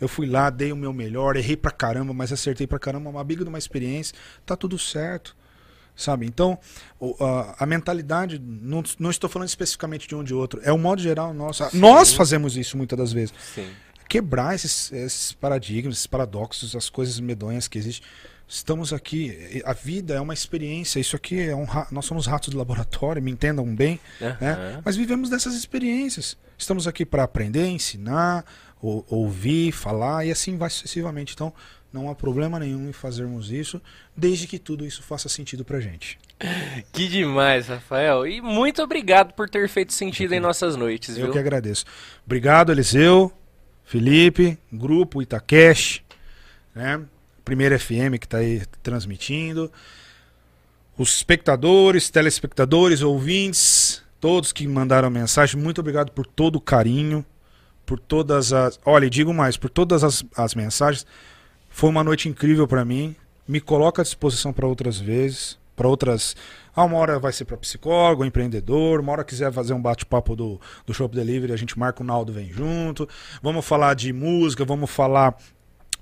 Eu 0.00 0.08
fui 0.08 0.26
lá, 0.26 0.50
dei 0.50 0.72
o 0.72 0.76
meu 0.76 0.92
melhor, 0.92 1.36
errei 1.36 1.56
pra 1.56 1.70
caramba, 1.70 2.12
mas 2.12 2.32
acertei 2.32 2.66
pra 2.66 2.78
caramba, 2.78 3.10
uma 3.10 3.24
biga 3.24 3.44
de 3.44 3.48
uma 3.48 3.58
experiência, 3.58 4.14
tá 4.44 4.56
tudo 4.56 4.78
certo. 4.78 5.36
Sabe? 5.96 6.26
Então, 6.26 6.58
a, 7.20 7.62
a 7.62 7.66
mentalidade, 7.66 8.40
não, 8.40 8.82
não, 8.98 9.10
estou 9.10 9.30
falando 9.30 9.48
especificamente 9.48 10.08
de 10.08 10.14
um 10.14 10.24
de 10.24 10.34
outro, 10.34 10.60
é 10.64 10.72
o 10.72 10.78
modo 10.78 11.00
geral 11.00 11.32
nosso. 11.32 11.64
Sim. 11.70 11.78
Nós 11.78 12.12
fazemos 12.12 12.56
isso 12.56 12.76
muitas 12.76 12.98
das 12.98 13.12
vezes. 13.12 13.32
Sim. 13.54 13.68
Quebrar 14.08 14.54
esses, 14.56 14.90
esses 14.92 15.32
paradigmas, 15.32 15.94
esses 15.94 16.06
paradoxos, 16.06 16.74
as 16.74 16.90
coisas 16.90 17.20
medonhas 17.20 17.68
que 17.68 17.78
existem. 17.78 18.06
Estamos 18.46 18.92
aqui, 18.92 19.62
a 19.64 19.72
vida 19.72 20.14
é 20.14 20.20
uma 20.20 20.34
experiência, 20.34 21.00
isso 21.00 21.16
aqui 21.16 21.40
é 21.40 21.56
um 21.56 21.66
nós 21.90 22.04
somos 22.04 22.26
ratos 22.26 22.50
de 22.50 22.56
laboratório, 22.56 23.22
me 23.22 23.30
entendam 23.30 23.64
bem, 23.74 23.98
uhum. 24.20 24.28
né? 24.38 24.82
mas 24.84 24.96
vivemos 24.96 25.30
dessas 25.30 25.54
experiências. 25.54 26.36
Estamos 26.58 26.86
aqui 26.86 27.06
para 27.06 27.22
aprender, 27.22 27.66
ensinar, 27.66 28.44
ou, 28.84 29.04
ouvir, 29.08 29.72
falar 29.72 30.26
e 30.26 30.30
assim 30.30 30.56
vai 30.58 30.68
sucessivamente. 30.68 31.32
Então, 31.34 31.52
não 31.92 32.10
há 32.10 32.14
problema 32.14 32.58
nenhum 32.58 32.88
em 32.88 32.92
fazermos 32.92 33.50
isso, 33.50 33.80
desde 34.16 34.46
que 34.46 34.58
tudo 34.58 34.84
isso 34.84 35.02
faça 35.02 35.28
sentido 35.28 35.64
pra 35.64 35.80
gente. 35.80 36.18
Que 36.92 37.08
demais, 37.08 37.68
Rafael. 37.68 38.26
E 38.26 38.40
muito 38.40 38.82
obrigado 38.82 39.32
por 39.32 39.48
ter 39.48 39.68
feito 39.68 39.92
sentido 39.92 40.34
em 40.34 40.40
nossas 40.40 40.76
noites, 40.76 41.16
Eu 41.16 41.24
viu? 41.24 41.32
que 41.32 41.38
agradeço. 41.38 41.84
Obrigado, 42.26 42.72
Eliseu, 42.72 43.32
Felipe, 43.84 44.58
Grupo 44.72 45.22
Itacash, 45.22 46.02
né? 46.74 47.00
Primeira 47.44 47.78
FM 47.78 48.18
que 48.18 48.26
está 48.26 48.38
aí 48.38 48.62
transmitindo. 48.82 49.70
Os 50.98 51.16
espectadores, 51.16 52.10
telespectadores, 52.10 53.02
ouvintes, 53.02 54.02
todos 54.20 54.52
que 54.52 54.66
mandaram 54.66 55.08
mensagem, 55.10 55.60
muito 55.60 55.80
obrigado 55.80 56.10
por 56.10 56.26
todo 56.26 56.56
o 56.56 56.60
carinho, 56.60 57.24
por 57.84 57.98
todas 57.98 58.52
as. 58.52 58.78
Olha, 58.84 59.08
digo 59.08 59.32
mais, 59.32 59.56
por 59.56 59.70
todas 59.70 60.04
as, 60.04 60.24
as 60.36 60.54
mensagens. 60.54 61.06
Foi 61.70 61.90
uma 61.90 62.04
noite 62.04 62.28
incrível 62.28 62.66
para 62.66 62.84
mim. 62.84 63.16
Me 63.46 63.60
coloca 63.60 64.02
à 64.02 64.04
disposição 64.04 64.52
para 64.52 64.66
outras 64.66 64.98
vezes, 64.98 65.58
para 65.76 65.88
outras. 65.88 66.36
Ah, 66.74 66.84
uma 66.84 66.96
hora 66.96 67.18
vai 67.18 67.32
ser 67.32 67.44
para 67.44 67.56
psicólogo, 67.56 68.24
empreendedor, 68.24 69.00
uma 69.00 69.12
hora 69.12 69.24
quiser 69.24 69.52
fazer 69.52 69.74
um 69.74 69.80
bate-papo 69.80 70.34
do, 70.34 70.60
do 70.84 70.92
Shop 70.92 71.14
Delivery, 71.14 71.52
a 71.52 71.56
gente 71.56 71.78
marca 71.78 72.02
o 72.02 72.06
Naldo 72.06 72.32
vem 72.32 72.50
junto. 72.50 73.08
Vamos 73.42 73.64
falar 73.64 73.94
de 73.94 74.12
música, 74.12 74.64
vamos 74.64 74.90
falar 74.90 75.36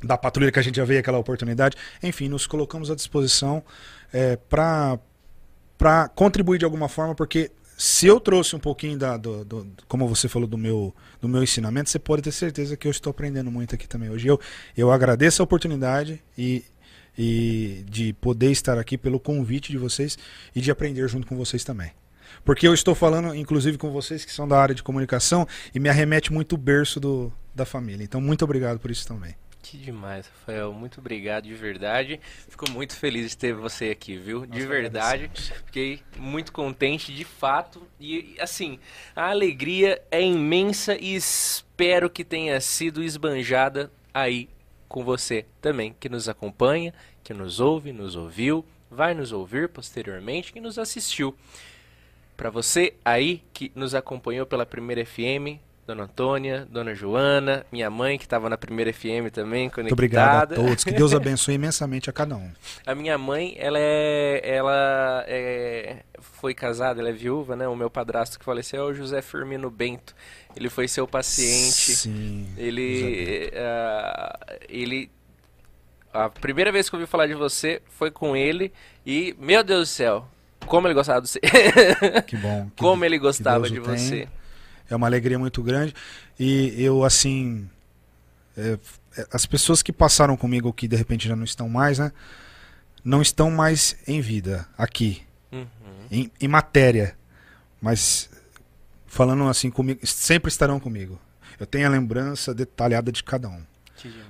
da 0.02 0.17
patrulha 0.17 0.51
que 0.51 0.59
a 0.59 0.62
gente 0.62 0.77
já 0.77 0.85
veio 0.85 1.01
aquela 1.01 1.19
oportunidade. 1.19 1.77
Enfim, 2.02 2.28
nos 2.28 2.47
colocamos 2.47 2.91
à 2.91 2.94
disposição 2.94 3.62
é, 4.12 4.36
para 4.36 4.99
contribuir 6.15 6.59
de 6.59 6.65
alguma 6.65 6.89
forma, 6.89 7.15
porque 7.15 7.51
se 7.76 8.07
eu 8.07 8.20
trouxe 8.20 8.55
um 8.55 8.59
pouquinho 8.59 8.99
da, 8.99 9.17
do, 9.17 9.44
do, 9.44 9.67
como 9.89 10.07
você 10.07 10.28
falou, 10.28 10.49
do 10.49 10.59
meu, 10.59 10.94
do 11.20 11.28
meu 11.28 11.42
ensinamento, 11.42 11.91
você 11.91 11.99
pode 11.99 12.23
ter 12.23 12.33
certeza 12.33 12.76
que 12.76 12.86
eu 12.86 12.91
estou 12.91 13.10
aprendendo 13.10 13.51
muito 13.51 13.75
aqui 13.75 13.89
também 13.89 14.10
hoje. 14.10 14.28
Eu, 14.28 14.41
eu 14.76 14.91
agradeço 14.91 15.42
a 15.42 15.44
oportunidade 15.44 16.23
e 16.36 16.65
e 17.17 17.84
de 17.89 18.12
poder 18.15 18.51
estar 18.51 18.78
aqui 18.78 18.97
pelo 18.97 19.20
convite 19.20 19.70
de 19.70 19.78
vocês 19.78 20.18
e 20.55 20.60
de 20.60 20.70
aprender 20.70 21.07
junto 21.09 21.26
com 21.26 21.36
vocês 21.36 21.62
também. 21.65 21.91
Porque 22.44 22.67
eu 22.67 22.75
estou 22.75 22.94
falando, 22.94 23.34
inclusive, 23.34 23.76
com 23.76 23.91
vocês 23.91 24.25
que 24.25 24.33
são 24.33 24.49
da 24.49 24.59
área 24.59 24.75
de 24.75 24.83
comunicação 24.83 25.47
e 25.75 25.78
me 25.78 25.89
arremete 25.89 26.33
muito 26.33 26.55
o 26.55 26.59
berço 26.59 26.99
do, 26.99 27.33
da 27.55 27.65
família. 27.65 28.02
Então, 28.02 28.20
muito 28.20 28.44
obrigado 28.44 28.78
por 28.78 28.91
isso 28.91 29.07
também. 29.07 29.34
Que 29.62 29.78
demais, 29.78 30.26
Rafael. 30.26 30.73
Muito 30.73 30.99
obrigado 30.99 31.44
de 31.44 31.55
verdade. 31.55 32.20
Fico 32.49 32.68
muito 32.70 32.97
feliz 32.97 33.31
de 33.31 33.36
ter 33.36 33.55
você 33.55 33.91
aqui, 33.91 34.16
viu? 34.16 34.44
De 34.44 34.66
verdade. 34.66 35.31
Fiquei 35.66 36.02
muito 36.18 36.52
contente, 36.52 37.15
de 37.15 37.24
fato. 37.24 37.86
E, 37.99 38.34
assim, 38.41 38.78
a 39.15 39.31
alegria 39.31 40.02
é 40.10 40.20
imensa 40.20 40.97
e 41.00 41.15
espero 41.15 42.10
que 42.10 42.24
tenha 42.24 42.60
sido 42.60 43.02
esbanjada 43.05 43.91
aí 44.12 44.49
com 44.89 45.05
você 45.05 45.47
também, 45.60 45.94
que 45.99 46.08
nos 46.08 46.28
acompanha, 46.28 46.92
que 47.23 47.32
nos 47.32 47.60
ouve, 47.60 47.92
nos 47.92 48.16
ouviu, 48.16 48.65
vai 48.91 49.15
nos 49.15 49.32
ouvir 49.32 49.68
posteriormente, 49.68 50.52
que 50.52 50.60
nos 50.60 50.76
assistiu. 50.76 51.34
Para 52.36 52.50
você 52.50 52.94
aí 53.05 53.42
que 53.55 53.70
nos 53.74 53.94
acompanhou 53.94 54.44
pela 54.44 54.66
primeira 54.66 55.07
FM, 55.07 55.60
Dona 55.85 56.05
Antônia, 56.05 56.67
Dona 56.70 56.94
Joana, 56.94 57.67
minha 57.73 57.91
mãe 57.91 58.17
que 58.17 58.25
estava 58.25 58.49
na 58.49 58.57
primeira 58.57 58.93
FM 58.93 59.33
também, 59.33 59.69
conectada. 59.69 59.83
Muito 59.83 59.93
obrigado 59.93 60.52
a 60.52 60.55
todos, 60.57 60.85
que 60.85 60.93
Deus 60.93 61.12
abençoe 61.12 61.55
imensamente 61.55 62.09
a 62.09 62.12
cada 62.12 62.36
um. 62.36 62.52
A 62.86 62.94
minha 62.94 63.19
mãe, 63.19 63.57
ela 63.59 63.78
é, 63.81 64.41
ela 64.44 65.25
é, 65.27 66.05
foi 66.20 66.55
casada, 66.55 67.01
ela 67.01 67.09
é 67.09 67.12
viúva, 67.12 67.57
né? 67.57 67.67
O 67.67 67.75
meu 67.75 67.91
padrasto 67.91 68.39
que 68.39 68.44
faleceu 68.44 68.85
é 68.85 68.86
o 68.93 68.94
José 68.94 69.20
Firmino 69.20 69.70
Bento. 69.70 70.15
Ele 70.55 70.70
foi 70.70 70.86
seu 70.86 71.07
paciente. 71.09 71.97
Sim. 71.97 72.49
Ele, 72.57 73.51
uh, 73.52 74.57
ele, 74.69 75.11
a 76.12 76.28
primeira 76.28 76.70
vez 76.70 76.89
que 76.89 76.94
eu 76.94 77.01
ouvi 77.01 77.11
falar 77.11 77.27
de 77.27 77.35
você 77.35 77.83
foi 77.89 78.11
com 78.12 78.36
ele 78.36 78.73
e, 79.05 79.35
meu 79.36 79.65
Deus 79.65 79.89
do 79.89 79.93
céu, 79.93 80.28
como 80.67 80.86
ele 80.86 80.94
gostava 80.94 81.20
de 81.20 81.28
você. 81.28 81.41
Que 82.25 82.36
bom. 82.36 82.70
Que, 82.77 82.77
como 82.83 83.05
ele 83.05 83.19
gostava 83.19 83.69
de 83.69 83.81
você. 83.81 84.28
É 84.93 84.97
uma 84.97 85.07
alegria 85.07 85.39
muito 85.39 85.62
grande. 85.62 85.95
E 86.39 86.75
eu, 86.77 87.05
assim. 87.05 87.69
É, 88.57 88.79
as 89.31 89.45
pessoas 89.47 89.83
que 89.83 89.93
passaram 89.93 90.37
comigo, 90.37 90.73
que 90.73 90.89
de 90.89 90.97
repente 90.97 91.29
já 91.29 91.37
não 91.37 91.45
estão 91.45 91.69
mais, 91.69 91.99
né? 91.99 92.12
Não 93.05 93.21
estão 93.21 93.51
mais 93.51 93.97
em 94.07 94.21
vida, 94.21 94.67
aqui. 94.77 95.23
Uhum. 95.51 95.67
Em, 96.11 96.31
em 96.41 96.49
matéria. 96.49 97.17
Mas 97.81 98.31
falando 99.07 99.47
assim 99.49 99.71
comigo, 99.71 100.07
sempre 100.07 100.49
estarão 100.49 100.81
comigo. 100.81 101.21
Eu 101.59 101.67
tenho 101.67 101.87
a 101.87 101.91
lembrança 101.91 102.55
detalhada 102.55 103.12
de 103.12 103.23
cada 103.23 103.49
um. 103.49 103.62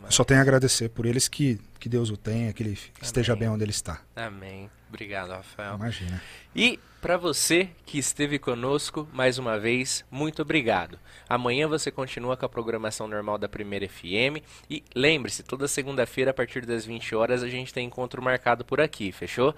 Eu 0.05 0.11
só 0.11 0.25
tenho 0.25 0.41
a 0.41 0.43
agradecer 0.43 0.89
por 0.91 1.07
eles 1.07 1.29
que, 1.29 1.59
que 1.79 1.89
Deus 1.89 2.11
o 2.11 2.17
tenha, 2.17 2.53
que 2.53 2.63
ele 2.63 2.71
Amém. 2.73 2.93
esteja 3.01 3.35
bem 3.35 3.49
onde 3.49 3.65
ele 3.65 3.71
está. 3.71 4.01
Amém. 4.15 4.69
Obrigado, 4.93 5.31
Rafael. 5.31 5.77
Imagina. 5.77 6.23
E 6.55 6.79
para 7.01 7.17
você 7.17 7.71
que 7.87 7.99
esteve 7.99 8.39
conosco 8.39 9.09
mais 9.11 9.39
uma 9.39 9.59
vez, 9.59 10.05
muito 10.11 10.43
obrigado. 10.43 10.99
Amanhã 11.27 11.67
você 11.67 11.91
continua 11.91 12.37
com 12.37 12.45
a 12.45 12.49
programação 12.49 13.09
normal 13.09 13.39
da 13.39 13.49
Primeira 13.49 13.89
FM 13.89 14.45
e 14.69 14.85
lembre-se, 14.95 15.43
toda 15.43 15.67
segunda-feira 15.67 16.31
a 16.31 16.35
partir 16.35 16.67
das 16.67 16.85
20 16.85 17.15
horas 17.15 17.43
a 17.43 17.49
gente 17.49 17.73
tem 17.73 17.87
encontro 17.87 18.21
marcado 18.21 18.67
por 18.67 18.83
aqui, 18.83 19.11
fechou? 19.11 19.55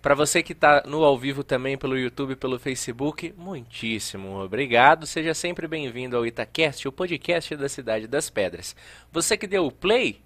Para 0.00 0.14
você 0.14 0.42
que 0.42 0.52
está 0.52 0.82
no 0.86 1.04
ao 1.04 1.18
vivo 1.18 1.44
também 1.44 1.76
pelo 1.76 1.98
YouTube, 1.98 2.34
pelo 2.34 2.58
Facebook, 2.58 3.34
muitíssimo 3.36 4.42
obrigado. 4.42 5.06
Seja 5.06 5.34
sempre 5.34 5.68
bem-vindo 5.68 6.16
ao 6.16 6.24
Itacast, 6.24 6.88
o 6.88 6.92
podcast 6.92 7.54
da 7.54 7.68
Cidade 7.68 8.06
das 8.06 8.30
Pedras. 8.30 8.74
Você 9.12 9.36
que 9.36 9.46
deu 9.46 9.66
o 9.66 9.70
play, 9.70 10.22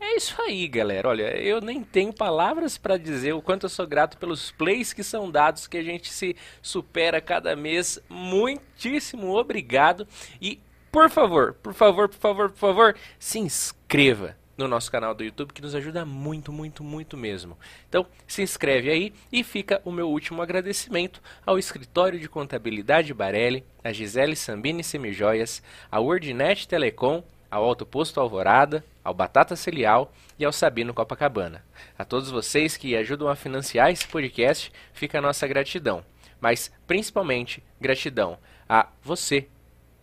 é 0.00 0.16
isso 0.16 0.40
aí, 0.40 0.68
galera. 0.68 1.08
Olha, 1.08 1.36
eu 1.36 1.60
nem 1.60 1.82
tenho 1.82 2.12
palavras 2.12 2.76
para 2.78 2.96
dizer 2.96 3.32
o 3.32 3.42
quanto 3.42 3.66
eu 3.66 3.70
sou 3.70 3.86
grato 3.86 4.18
pelos 4.18 4.50
plays 4.50 4.92
que 4.92 5.02
são 5.02 5.30
dados, 5.30 5.66
que 5.66 5.76
a 5.76 5.82
gente 5.82 6.12
se 6.12 6.36
supera 6.62 7.20
cada 7.20 7.56
mês. 7.56 7.98
Muitíssimo 8.08 9.36
obrigado. 9.36 10.06
E, 10.40 10.60
por 10.92 11.10
favor, 11.10 11.54
por 11.54 11.74
favor, 11.74 12.08
por 12.08 12.18
favor, 12.18 12.50
por 12.50 12.58
favor, 12.58 12.96
se 13.18 13.38
inscreva 13.38 14.36
no 14.56 14.66
nosso 14.66 14.90
canal 14.90 15.14
do 15.14 15.22
YouTube, 15.22 15.52
que 15.52 15.60
nos 15.60 15.74
ajuda 15.74 16.04
muito, 16.04 16.50
muito, 16.50 16.82
muito 16.82 17.16
mesmo. 17.16 17.58
Então, 17.88 18.06
se 18.26 18.42
inscreve 18.42 18.90
aí 18.90 19.12
e 19.30 19.44
fica 19.44 19.82
o 19.84 19.92
meu 19.92 20.08
último 20.08 20.40
agradecimento 20.40 21.20
ao 21.44 21.58
Escritório 21.58 22.18
de 22.18 22.28
Contabilidade 22.28 23.12
Barelli, 23.12 23.64
a 23.84 23.92
Gisele 23.92 24.34
Sambini 24.34 24.82
Semijoias, 24.82 25.62
a 25.90 26.00
WordNet 26.00 26.66
Telecom, 26.66 27.22
ao 27.56 27.64
Alto 27.64 27.86
Posto 27.86 28.20
Alvorada, 28.20 28.84
ao 29.02 29.14
Batata 29.14 29.56
Celial 29.56 30.12
e 30.38 30.44
ao 30.44 30.52
Sabino 30.52 30.92
Copacabana. 30.92 31.64
A 31.98 32.04
todos 32.04 32.30
vocês 32.30 32.76
que 32.76 32.94
ajudam 32.94 33.28
a 33.28 33.34
financiar 33.34 33.90
esse 33.90 34.06
podcast, 34.06 34.70
fica 34.92 35.18
a 35.18 35.22
nossa 35.22 35.46
gratidão. 35.46 36.04
Mas, 36.38 36.70
principalmente, 36.86 37.62
gratidão 37.80 38.38
a 38.68 38.88
você, 39.02 39.48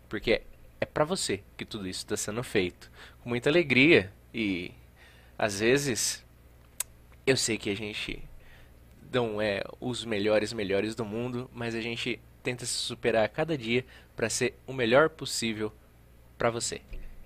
porque 0.09 0.41
é 0.81 0.85
para 0.85 1.05
você 1.05 1.43
que 1.55 1.63
tudo 1.63 1.87
isso 1.87 1.99
está 1.99 2.17
sendo 2.17 2.41
feito. 2.43 2.89
Com 3.21 3.29
muita 3.29 3.51
alegria 3.51 4.11
e 4.33 4.71
às 5.37 5.59
vezes 5.59 6.25
eu 7.27 7.37
sei 7.37 7.59
que 7.59 7.69
a 7.69 7.75
gente 7.75 8.23
não 9.11 9.39
é 9.39 9.61
os 9.79 10.03
melhores 10.03 10.51
melhores 10.53 10.95
do 10.95 11.05
mundo, 11.05 11.47
mas 11.53 11.75
a 11.75 11.81
gente 11.81 12.19
tenta 12.41 12.65
se 12.65 12.73
superar 12.73 13.23
a 13.23 13.29
cada 13.29 13.55
dia 13.55 13.85
para 14.15 14.27
ser 14.27 14.55
o 14.65 14.73
melhor 14.73 15.07
possível 15.07 15.71
para 16.35 16.49
você. 16.49 16.81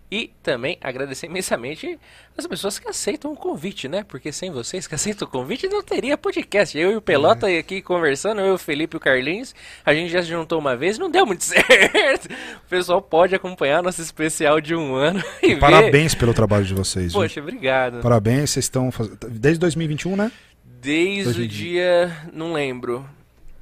E 0.10 0.32
também 0.42 0.78
agradecer 0.80 1.26
imensamente 1.26 2.00
as 2.38 2.48
pessoas 2.48 2.80
que 2.80 2.88
aceitam 2.88 3.34
o 3.34 3.36
convite, 3.36 3.90
né? 3.90 4.06
Porque 4.08 4.32
sem 4.32 4.50
vocês 4.50 4.88
que 4.88 4.96
aceitam 4.96 5.28
o 5.28 5.32
convite 5.32 5.68
não 5.68 5.84
teria 5.84 6.18
podcast. 6.18 6.78
Eu 6.78 6.92
e 6.92 6.96
o 6.96 7.02
Pelota 7.02 7.52
é. 7.52 7.58
aqui 7.58 7.82
conversando, 7.82 8.40
eu, 8.40 8.54
o 8.54 8.58
Felipe 8.58 8.96
e 8.96 8.98
o 8.98 9.00
Carlinhos, 9.02 9.54
a 9.86 9.94
gente 9.94 10.10
já 10.10 10.22
se 10.22 10.30
juntou 10.30 10.60
uma 10.60 10.78
vez 10.78 10.98
não 10.98 11.12
deu 11.12 11.26
muito 11.26 11.44
certo. 11.46 12.30
O 12.66 12.70
pessoal 12.70 13.02
pode 13.02 13.36
acompanhar 13.36 13.84
nosso 13.84 14.02
especial 14.02 14.62
de 14.62 14.74
um 14.74 14.96
ano. 14.96 15.22
E 15.44 15.56
Parabéns 15.56 16.16
pelo 16.16 16.34
trabalho 16.34 16.66
de 16.66 16.74
vocês. 16.74 17.14
Poxa, 17.14 17.36
viu? 17.36 17.44
obrigado. 17.44 18.02
Parabéns, 18.02 18.52
vocês 18.52 18.66
estão 18.66 18.92
fazendo. 18.92 19.18
Desde 19.30 19.60
2021, 19.60 20.16
né? 20.16 20.32
Desde 20.64 21.24
2020. 21.26 21.36
o 21.36 21.48
dia. 21.48 22.18
Não 22.34 22.54
lembro. 22.54 23.08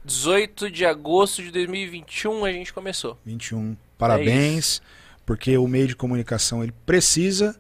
18 0.04 0.70
de 0.70 0.86
agosto 0.86 1.42
de 1.42 1.52
2021 1.52 2.46
a 2.46 2.52
gente 2.52 2.72
começou. 2.72 3.18
21. 3.26 3.76
Parabéns. 3.98 4.82
É 4.92 5.05
porque 5.26 5.58
o 5.58 5.68
meio 5.68 5.88
de 5.88 5.96
comunicação 5.96 6.64
ele 6.64 6.74
precisa 6.86 7.60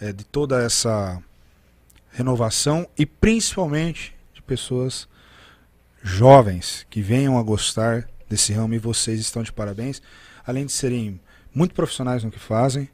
é, 0.00 0.12
de 0.12 0.24
toda 0.24 0.62
essa 0.62 1.22
renovação 2.10 2.88
e 2.96 3.04
principalmente 3.04 4.14
de 4.32 4.40
pessoas 4.40 5.08
jovens 6.02 6.86
que 6.88 7.02
venham 7.02 7.38
a 7.38 7.42
gostar 7.42 8.08
desse 8.28 8.52
ramo 8.52 8.74
e 8.74 8.78
vocês 8.78 9.20
estão 9.20 9.42
de 9.42 9.52
parabéns. 9.52 10.00
Além 10.46 10.66
de 10.66 10.72
serem 10.72 11.20
muito 11.54 11.74
profissionais 11.74 12.24
no 12.24 12.30
que 12.30 12.38
fazem, 12.38 12.88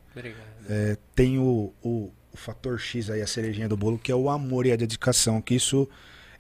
é, 0.69 0.97
tem 1.15 1.39
o, 1.39 1.73
o, 1.83 2.13
o, 2.33 2.37
fator 2.37 2.79
X 2.79 3.11
aí, 3.11 3.21
a 3.21 3.27
cerejinha 3.27 3.69
do 3.69 3.77
bolo, 3.77 3.99
que 3.99 4.13
é 4.13 4.15
o 4.15 4.31
amor 4.31 4.67
e 4.67 4.73
a 4.73 4.77
dedicação, 4.77 5.41
que 5.41 5.55
isso 5.55 5.89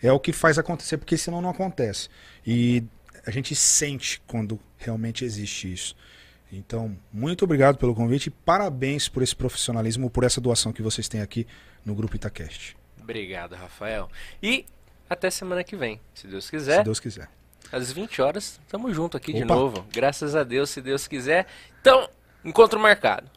é 0.03 0.13
o 0.13 0.21
que 0.21 0.33
faz 0.33 0.59
acontecer, 0.59 0.99
porque 0.99 1.17
senão 1.17 1.41
não 1.41 1.51
acontece. 1.51 2.09
E 2.47 2.85
a 3.27 3.31
gente 3.31 3.55
sente 3.55 4.23
quando 4.27 4.59
realmente 4.79 5.25
existe 5.25 5.73
isso. 5.73 5.97
Então, 6.53 6.97
muito 7.13 7.45
obrigado 7.45 7.77
pelo 7.79 7.95
convite 7.95 8.27
e 8.27 8.31
parabéns 8.31 9.09
por 9.09 9.23
esse 9.23 9.35
profissionalismo, 9.35 10.11
por 10.11 10.25
essa 10.25 10.41
doação 10.41 10.73
que 10.73 10.83
vocês 10.83 11.09
têm 11.09 11.21
aqui 11.21 11.47
no 11.85 11.95
Grupo 11.95 12.17
Itacast. 12.17 12.77
Obrigado, 13.01 13.55
Rafael. 13.55 14.09
E 14.43 14.67
até 15.09 15.31
semana 15.31 15.63
que 15.63 15.77
vem, 15.77 16.01
se 16.15 16.27
Deus 16.27 16.51
quiser. 16.51 16.79
Se 16.79 16.85
Deus 16.85 17.01
quiser. 17.01 17.29
Às 17.73 17.93
20 17.93 18.21
horas, 18.21 18.61
estamos 18.65 18.95
junto 18.95 19.17
aqui 19.17 19.31
Opa. 19.31 19.41
de 19.41 19.45
novo. 19.45 19.87
Graças 19.93 20.35
a 20.35 20.43
Deus, 20.43 20.71
se 20.71 20.81
Deus 20.81 21.07
quiser. 21.07 21.47
Então, 21.81 22.09
encontro 22.45 22.81
marcado. 22.81 23.31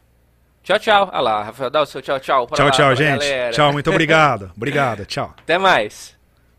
Tchau, 0.62 0.78
tchau. 0.78 1.10
Olha 1.12 1.20
lá, 1.20 1.42
Rafael, 1.44 1.70
dá 1.70 1.82
o 1.82 1.86
seu 1.86 2.00
tchau, 2.00 2.18
tchau. 2.18 2.46
Tchau, 2.46 2.66
lá, 2.66 2.72
tchau, 2.72 2.96
gente. 2.96 3.20
Galera. 3.20 3.52
Tchau, 3.52 3.72
muito 3.72 3.90
obrigado. 3.90 4.50
obrigado, 4.56 5.04
tchau. 5.04 5.34
Até 5.36 5.58
mais. 5.58 6.13